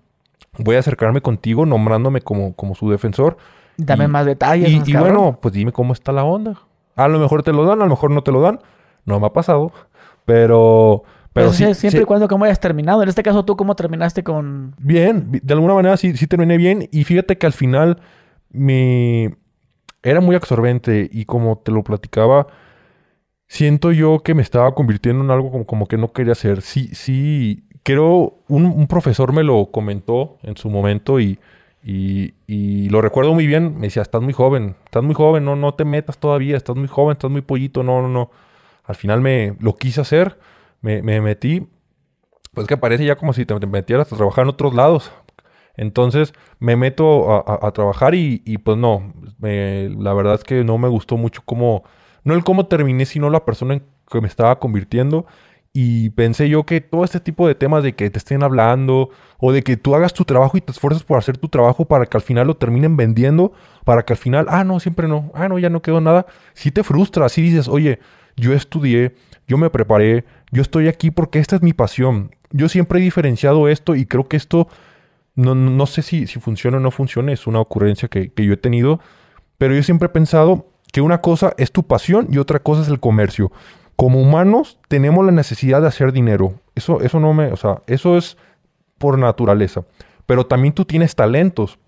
voy 0.58 0.76
a 0.76 0.78
acercarme 0.80 1.20
contigo 1.20 1.66
nombrándome 1.66 2.20
como, 2.22 2.54
como 2.54 2.74
su 2.74 2.90
defensor. 2.90 3.36
Dame 3.76 4.04
y- 4.04 4.08
más 4.08 4.24
detalles. 4.24 4.70
Y, 4.70 4.78
más 4.78 4.88
y 4.88 4.96
bueno, 4.96 5.38
pues 5.40 5.52
dime 5.52 5.72
cómo 5.72 5.92
está 5.92 6.12
la 6.12 6.24
onda. 6.24 6.58
A 6.96 7.08
lo 7.08 7.18
mejor 7.18 7.42
te 7.42 7.52
lo 7.52 7.64
dan, 7.66 7.82
a 7.82 7.84
lo 7.84 7.90
mejor 7.90 8.10
no 8.10 8.22
te 8.22 8.32
lo 8.32 8.40
dan. 8.40 8.60
No 9.04 9.20
me 9.20 9.26
ha 9.26 9.32
pasado. 9.34 9.70
Pero, 10.24 11.04
pero 11.36 11.52
sí, 11.52 11.74
siempre 11.74 12.00
sí- 12.00 12.02
y 12.02 12.06
cuando 12.06 12.28
como 12.28 12.44
hayas 12.44 12.60
terminado. 12.60 13.02
En 13.02 13.08
este 13.08 13.22
caso, 13.22 13.44
¿tú 13.44 13.56
cómo 13.56 13.74
terminaste 13.76 14.22
con...? 14.24 14.74
Bien, 14.78 15.28
de 15.42 15.54
alguna 15.54 15.74
manera 15.74 15.96
sí, 15.96 16.16
sí 16.16 16.26
terminé 16.26 16.56
bien. 16.56 16.88
Y 16.90 17.04
fíjate 17.04 17.38
que 17.38 17.46
al 17.46 17.52
final 17.52 17.98
me 18.50 19.36
era 20.02 20.20
muy 20.20 20.36
absorbente. 20.36 21.08
Y 21.12 21.24
como 21.24 21.58
te 21.58 21.70
lo 21.72 21.82
platicaba, 21.84 22.46
siento 23.48 23.92
yo 23.92 24.20
que 24.22 24.34
me 24.34 24.42
estaba 24.42 24.74
convirtiendo 24.74 25.24
en 25.24 25.30
algo 25.30 25.50
como, 25.50 25.66
como 25.66 25.86
que 25.86 25.96
no 25.96 26.12
quería 26.12 26.32
hacer. 26.32 26.62
Sí, 26.62 26.88
sí, 26.94 27.64
creo, 27.82 28.38
un, 28.48 28.66
un 28.66 28.86
profesor 28.86 29.32
me 29.32 29.42
lo 29.44 29.66
comentó 29.70 30.38
en 30.42 30.56
su 30.56 30.68
momento 30.70 31.20
y, 31.20 31.38
Y, 31.88 32.34
y, 32.48 32.88
lo 32.90 33.00
recuerdo 33.00 33.32
muy 33.32 33.46
bien, 33.46 33.76
me 33.76 33.86
decía, 33.86 34.02
estás 34.02 34.20
muy 34.20 34.32
joven, 34.32 34.74
estás 34.86 35.04
muy 35.04 35.14
joven, 35.14 35.44
no, 35.44 35.54
no 35.54 35.74
te 35.74 35.84
metas 35.84 36.18
todavía, 36.18 36.56
estás 36.56 36.74
muy 36.74 36.88
joven, 36.88 37.12
estás 37.12 37.30
muy 37.30 37.42
pollito, 37.42 37.84
no, 37.84 38.02
no, 38.02 38.08
no. 38.08 38.30
Al 38.84 38.96
final 38.96 39.20
me 39.20 39.54
lo 39.60 39.74
quise 39.76 40.00
hacer, 40.00 40.36
me, 40.86 41.02
me 41.02 41.20
metí, 41.20 41.66
pues 42.54 42.68
que 42.68 42.76
parece 42.76 43.04
ya 43.04 43.16
como 43.16 43.32
si 43.32 43.44
te 43.44 43.54
metieras 43.66 44.12
a 44.12 44.16
trabajar 44.16 44.44
en 44.44 44.50
otros 44.50 44.72
lados. 44.72 45.10
Entonces 45.76 46.32
me 46.60 46.76
meto 46.76 47.44
a, 47.66 47.70
trabajar 47.72 48.14
y, 48.14 48.40
y, 48.46 48.58
pues 48.58 48.78
no, 48.78 49.12
la 49.40 50.14
verdad 50.14 50.36
es 50.36 50.44
que 50.44 50.62
no 50.62 50.78
me 50.78 50.88
gustó 50.88 51.16
mucho 51.16 51.42
cómo, 51.44 51.82
no 52.22 52.34
el 52.34 52.44
cómo 52.44 52.66
terminé, 52.66 53.04
sino 53.04 53.28
la 53.28 53.44
persona 53.44 53.74
en 53.74 53.82
que 54.10 54.20
me 54.20 54.28
estaba 54.28 54.58
convirtiendo. 54.60 55.26
Y 55.72 56.10
pensé 56.10 56.48
yo 56.48 56.64
que 56.64 56.80
todo 56.80 57.04
este 57.04 57.20
tipo 57.20 57.46
de 57.46 57.56
temas 57.56 57.82
de 57.82 57.94
que 57.94 58.08
te 58.08 58.18
estén 58.18 58.42
hablando 58.42 59.10
o 59.38 59.52
de 59.52 59.62
que 59.62 59.76
tú 59.76 59.94
hagas 59.94 60.14
tu 60.14 60.24
trabajo 60.24 60.56
y 60.56 60.62
te 60.62 60.72
esfuerces 60.72 61.02
por 61.02 61.18
hacer 61.18 61.36
tu 61.36 61.48
trabajo 61.48 61.84
para 61.84 62.06
que 62.06 62.16
al 62.16 62.22
final 62.22 62.46
lo 62.46 62.56
terminen 62.56 62.96
vendiendo, 62.96 63.52
para 63.84 64.02
que 64.04 64.14
al 64.14 64.18
final, 64.18 64.46
ah, 64.48 64.64
no, 64.64 64.80
siempre 64.80 65.08
no, 65.08 65.32
ah, 65.34 65.48
no, 65.48 65.58
ya 65.58 65.68
no 65.68 65.82
quedó 65.82 66.00
nada, 66.00 66.24
si 66.54 66.70
te 66.70 66.82
frustra, 66.84 67.28
si 67.28 67.42
dices, 67.42 67.68
oye, 67.68 67.98
yo 68.36 68.52
estudié, 68.52 69.14
yo 69.46 69.58
me 69.58 69.70
preparé, 69.70 70.24
yo 70.56 70.62
estoy 70.62 70.88
aquí 70.88 71.10
porque 71.10 71.38
esta 71.38 71.56
es 71.56 71.62
mi 71.62 71.72
pasión. 71.72 72.34
Yo 72.50 72.68
siempre 72.68 72.98
he 72.98 73.02
diferenciado 73.02 73.68
esto 73.68 73.94
y 73.94 74.06
creo 74.06 74.26
que 74.26 74.36
esto, 74.36 74.68
no, 75.34 75.54
no 75.54 75.86
sé 75.86 76.02
si, 76.02 76.26
si 76.26 76.40
funciona 76.40 76.78
o 76.78 76.80
no 76.80 76.90
funciona, 76.90 77.32
es 77.32 77.46
una 77.46 77.60
ocurrencia 77.60 78.08
que, 78.08 78.32
que 78.32 78.44
yo 78.44 78.54
he 78.54 78.56
tenido, 78.56 79.00
pero 79.58 79.74
yo 79.74 79.82
siempre 79.82 80.06
he 80.06 80.10
pensado 80.10 80.66
que 80.92 81.00
una 81.00 81.20
cosa 81.20 81.52
es 81.58 81.72
tu 81.72 81.86
pasión 81.86 82.28
y 82.30 82.38
otra 82.38 82.58
cosa 82.58 82.82
es 82.82 82.88
el 82.88 83.00
comercio 83.00 83.52
como 83.96 84.20
humanos 84.20 84.78
tenemos 84.88 85.24
la 85.24 85.32
necesidad 85.32 85.80
de 85.80 85.88
hacer 85.88 86.12
dinero. 86.12 86.54
Eso, 86.74 87.00
eso 87.00 87.18
no 87.18 87.32
me, 87.32 87.46
o 87.46 87.56
sea, 87.56 87.82
eso 87.86 88.16
es 88.16 88.36
por 88.98 89.18
naturaleza. 89.18 89.84
Pero 90.26 90.46
también 90.46 90.74
tú 90.74 90.84
tienes 90.84 91.14
talentos. 91.16 91.78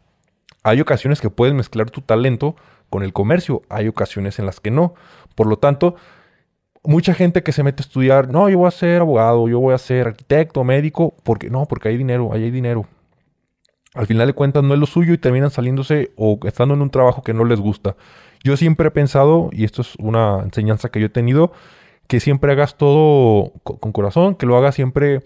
Hay 0.63 0.81
ocasiones 0.81 1.21
que 1.21 1.31
puedes 1.31 1.55
mezclar 1.55 1.91
tu 1.91 2.01
talento 2.01 2.57
con 2.89 3.03
el 3.03 3.13
comercio. 3.13 3.63
Hay 3.69 3.89
ocasiones 3.89 4.39
en 4.39 4.47
las 4.47 4.61
que 4.61 4.71
no. 4.71 4.95
Por 5.35 5.47
lo 5.47 5.59
tanto, 5.59 5.97
mucha 6.85 7.15
gente 7.15 7.43
que 7.43 7.53
se 7.53 7.63
mete 7.63 7.83
a 7.83 7.87
estudiar, 7.87 8.29
no, 8.31 8.49
yo 8.49 8.59
voy 8.59 8.69
a 8.69 8.71
ser 8.71 9.01
abogado, 9.01 9.49
yo 9.49 9.61
voy 9.61 9.75
a 9.75 9.79
ser 9.79 10.09
arquitecto, 10.09 10.65
médico, 10.65 11.15
porque 11.23 11.51
no, 11.51 11.67
porque 11.67 11.89
hay 11.89 11.97
dinero, 11.97 12.31
ahí 12.33 12.45
hay 12.45 12.51
dinero. 12.51 12.87
Al 13.95 14.07
final 14.07 14.27
de 14.27 14.33
cuentas 14.33 14.63
no 14.63 14.75
es 14.75 14.81
lo 14.81 14.87
suyo 14.87 15.13
y 15.13 15.19
terminan 15.19 15.51
saliéndose 15.51 16.13
o 16.17 16.39
estando 16.45 16.75
en 16.75 16.83
un 16.83 16.91
trabajo 16.91 17.23
que 17.23 17.35
no 17.35 17.45
les 17.45 17.61
gusta. 17.61 17.97
Yo 18.45 18.57
siempre 18.57 18.89
he 18.89 18.91
pensado, 18.91 19.51
y 19.53 19.65
esto 19.65 19.83
es 19.83 19.97
una 19.97 20.41
enseñanza 20.45 20.91
que 20.91 21.01
yo 21.01 21.07
he 21.07 21.11
tenido, 21.11 21.53
que 22.07 22.21
siempre 22.21 22.53
hagas 22.53 22.77
todo 22.77 23.53
con 23.63 23.93
corazón, 23.93 24.35
que 24.35 24.47
lo 24.47 24.57
hagas 24.57 24.75
siempre 24.75 25.23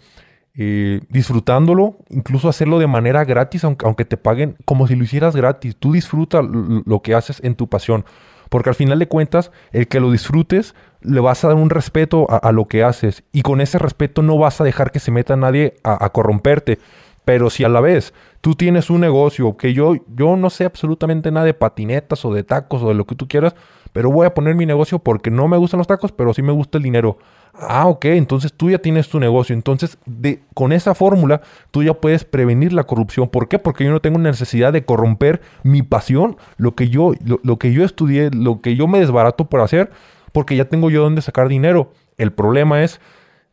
eh, 0.55 1.01
disfrutándolo, 1.09 1.97
incluso 2.11 2.49
hacerlo 2.49 2.79
de 2.79 2.87
manera 2.87 3.25
gratis, 3.25 3.65
aunque, 3.65 3.87
aunque, 3.87 4.05
te 4.05 4.17
paguen 4.17 4.57
como 4.65 4.87
si 4.87 4.97
lo 4.97 5.05
hicieras 5.05 5.35
gratis. 5.35 5.77
Tú 5.77 5.93
disfruta 5.93 6.43
lo 6.43 7.01
que 7.03 7.15
haces 7.15 7.41
en 7.43 7.55
tu 7.55 7.69
pasión, 7.69 8.05
porque 8.51 8.69
al 8.69 8.75
final 8.75 8.99
de 8.99 9.09
cuentas, 9.09 9.51
el 9.73 9.89
que 9.89 10.01
lo 10.01 10.11
disfrutes, 10.11 10.75
le 11.05 11.21
vas 11.21 11.45
a 11.45 11.49
dar 11.49 11.57
un 11.57 11.71
respeto 11.71 12.27
a, 12.29 12.53
lo 12.53 12.67
que 12.67 12.85
haces 12.85 13.25
y 13.33 13.43
con 13.43 13.61
ese 13.61 13.79
respeto 13.79 14.23
no 14.23 14.39
vas 14.39 14.61
a 14.61 14.65
dejar 14.65 14.91
que 14.91 15.01
se 15.01 15.11
meta 15.11 15.37
nadie 15.37 15.75
a, 15.85 16.09
corromperte. 16.11 16.79
Pero 17.25 17.51
si 17.51 17.63
a 17.63 17.69
la 17.69 17.81
vez 17.81 18.15
tú 18.41 18.55
tienes 18.55 18.91
un 18.91 19.01
negocio 19.01 19.57
que 19.57 19.73
yo, 19.73 19.95
yo 20.15 20.37
no 20.37 20.51
sé 20.51 20.65
absolutamente 20.65 21.31
nada 21.31 21.47
de 21.47 21.55
patinetas 21.55 22.25
o 22.25 22.35
de 22.35 22.43
tacos 22.43 22.83
o 22.83 22.89
de 22.89 22.95
lo 22.95 23.07
que 23.07 23.15
tú 23.15 23.29
quieras, 23.29 23.55
pero 23.93 24.11
voy 24.11 24.27
a 24.27 24.35
poner 24.35 24.55
mi 24.55 24.67
negocio 24.67 24.99
porque 24.99 25.31
no 25.31 25.47
me 25.49 25.57
gustan 25.57 25.79
los 25.79 25.87
tacos, 25.87 26.13
pero 26.13 26.33
sí 26.35 26.43
me 26.43 26.53
gusta 26.53 26.79
el 26.79 26.85
dinero. 26.85 27.19
Ah, 27.55 27.87
ok, 27.87 28.07
entonces 28.07 28.53
tú 28.53 28.71
ya 28.71 28.79
tienes 28.79 29.09
tu 29.09 29.21
negocio. 29.21 29.55
Entonces, 29.55 29.99
de, 30.07 30.41
con 30.55 30.73
esa 30.73 30.95
fórmula, 30.95 31.43
tú 31.71 31.83
ya 31.83 31.93
puedes 31.95 32.25
prevenir 32.25 32.73
la 32.73 32.85
corrupción. 32.85 33.29
¿Por 33.29 33.49
qué? 33.49 33.59
Porque 33.59 33.85
yo 33.85 33.91
no 33.91 34.01
tengo 34.01 34.19
necesidad 34.19 34.73
de 34.73 34.85
corromper 34.85 35.43
mi 35.63 35.83
pasión, 35.83 36.37
lo 36.57 36.75
que 36.75 36.89
yo, 36.89 37.13
lo, 37.25 37.59
que 37.59 37.73
yo 37.73 37.85
estudié, 37.85 38.31
lo 38.31 38.63
que 38.63 38.77
yo 38.77 38.87
me 38.87 39.01
desbarato 39.01 39.45
por 39.45 39.61
hacer, 39.61 39.91
porque 40.33 40.57
ya 40.57 40.65
tengo 40.65 40.91
yo 40.91 41.03
dónde 41.03 41.23
sacar 41.23 41.49
dinero. 41.49 41.93
El 42.19 42.33
problema 42.33 42.83
es 42.83 43.01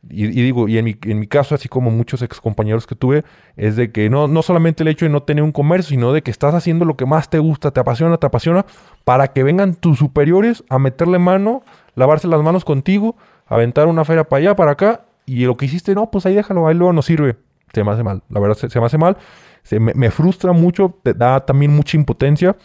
y, 0.07 0.27
digo, 0.27 0.69
y 0.69 0.77
en 0.77 0.85
mi, 0.85 0.95
en 1.03 1.19
mi, 1.19 1.27
caso, 1.27 1.55
así 1.55 1.67
como 1.67 1.91
muchos 1.91 2.21
ex 2.21 2.39
compañeros 2.39 2.87
que 2.87 2.95
tuve, 2.95 3.25
es 3.57 3.75
de 3.75 3.91
que 3.91 4.09
no, 4.09 4.29
no 4.29 4.41
solamente 4.41 4.83
el 4.83 4.87
hecho 4.87 5.05
de 5.05 5.09
no 5.09 5.23
tener 5.23 5.43
un 5.43 5.51
comercio, 5.51 5.89
sino 5.89 6.13
de 6.13 6.21
que 6.21 6.31
estás 6.31 6.53
haciendo 6.53 6.85
lo 6.85 6.95
que 6.95 7.05
más 7.05 7.29
te 7.29 7.37
gusta, 7.39 7.71
te 7.71 7.81
apasiona, 7.81 8.17
te 8.17 8.25
apasiona, 8.25 8.65
para 9.03 9.27
que 9.33 9.43
vengan 9.43 9.75
tus 9.75 9.99
superiores 9.99 10.63
a 10.69 10.79
meterle 10.79 11.19
mano, 11.19 11.63
lavarse 11.95 12.29
las 12.29 12.41
manos 12.41 12.63
contigo, 12.63 13.17
aventar 13.45 13.87
una 13.87 14.05
feria 14.05 14.23
para 14.23 14.39
allá, 14.39 14.55
para 14.55 14.71
acá, 14.71 15.01
y 15.25 15.43
lo 15.45 15.57
que 15.57 15.65
hiciste, 15.65 15.93
no, 15.93 16.09
pues 16.09 16.25
ahí 16.25 16.33
déjalo, 16.33 16.67
ahí 16.67 16.75
luego 16.75 16.93
no 16.93 17.01
sirve. 17.01 17.35
Se 17.73 17.83
me 17.83 17.91
hace 17.91 18.01
mal, 18.01 18.23
la 18.29 18.39
verdad 18.39 18.55
se, 18.55 18.79
me 18.79 18.85
hace 18.85 18.97
mal, 18.97 19.17
se 19.63 19.79
me, 19.81 19.93
me 19.93 20.11
frustra 20.11 20.53
mucho, 20.53 20.95
te 21.03 21.13
da 21.13 21.45
también 21.45 21.75
mucha 21.75 21.97
impotencia. 21.97 22.55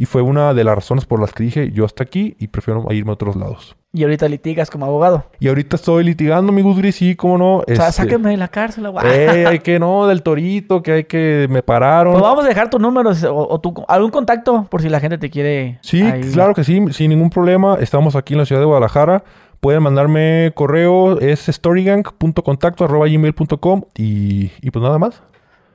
Y 0.00 0.04
fue 0.04 0.22
una 0.22 0.54
de 0.54 0.62
las 0.62 0.76
razones 0.76 1.06
por 1.06 1.20
las 1.20 1.32
que 1.32 1.42
dije, 1.42 1.72
yo 1.72 1.84
hasta 1.84 2.04
aquí 2.04 2.36
y 2.38 2.46
prefiero 2.46 2.86
irme 2.92 3.10
a 3.10 3.14
otros 3.14 3.34
lados. 3.34 3.74
Y 3.92 4.04
ahorita 4.04 4.28
litigas 4.28 4.70
como 4.70 4.86
abogado. 4.86 5.24
Y 5.40 5.48
ahorita 5.48 5.74
estoy 5.74 6.04
litigando, 6.04 6.52
mi 6.52 6.62
Gudri, 6.62 6.92
sí, 6.92 7.16
cómo 7.16 7.36
no. 7.36 7.56
O 7.56 7.64
sea, 7.66 7.88
este, 7.88 8.04
sáquenme 8.04 8.30
de 8.30 8.36
la 8.36 8.46
cárcel, 8.46 8.88
güey. 8.90 9.04
Eh, 9.04 9.44
hay 9.48 9.58
que, 9.58 9.80
no, 9.80 10.06
del 10.06 10.22
torito, 10.22 10.84
que 10.84 10.92
hay 10.92 11.02
que, 11.02 11.48
me 11.50 11.64
pararon. 11.64 12.12
Pues 12.12 12.22
vamos 12.22 12.44
a 12.44 12.48
dejar 12.48 12.70
tu 12.70 12.78
número 12.78 13.10
o, 13.10 13.60
tu, 13.60 13.74
algún 13.88 14.12
contacto 14.12 14.68
por 14.70 14.82
si 14.82 14.88
la 14.88 15.00
gente 15.00 15.18
te 15.18 15.30
quiere. 15.30 15.80
Sí, 15.82 16.08
claro 16.32 16.54
que 16.54 16.62
sí, 16.62 16.80
sin 16.92 17.10
ningún 17.10 17.30
problema. 17.30 17.76
Estamos 17.80 18.14
aquí 18.14 18.34
en 18.34 18.38
la 18.38 18.46
ciudad 18.46 18.62
de 18.62 18.66
Guadalajara. 18.66 19.24
Pueden 19.58 19.82
mandarme 19.82 20.52
correo, 20.54 21.18
es 21.18 21.46
storygang.contacto.gmail.com 21.46 23.82
y, 23.96 24.52
y 24.62 24.70
pues 24.70 24.80
nada 24.80 25.00
más. 25.00 25.24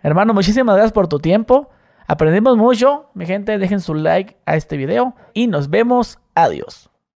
Hermano, 0.01 0.33
muchísimas 0.33 0.75
gracias 0.75 0.93
por 0.93 1.09
tu 1.09 1.19
tiempo. 1.19 1.67
Aprendimos 2.07 2.57
mucho. 2.57 3.09
Mi 3.13 3.25
gente, 3.25 3.57
dejen 3.57 3.79
su 3.79 3.93
like 3.93 4.37
a 4.45 4.55
este 4.55 4.77
video 4.77 5.15
y 5.33 5.47
nos 5.47 5.69
vemos. 5.69 6.19
Adiós. 6.35 6.92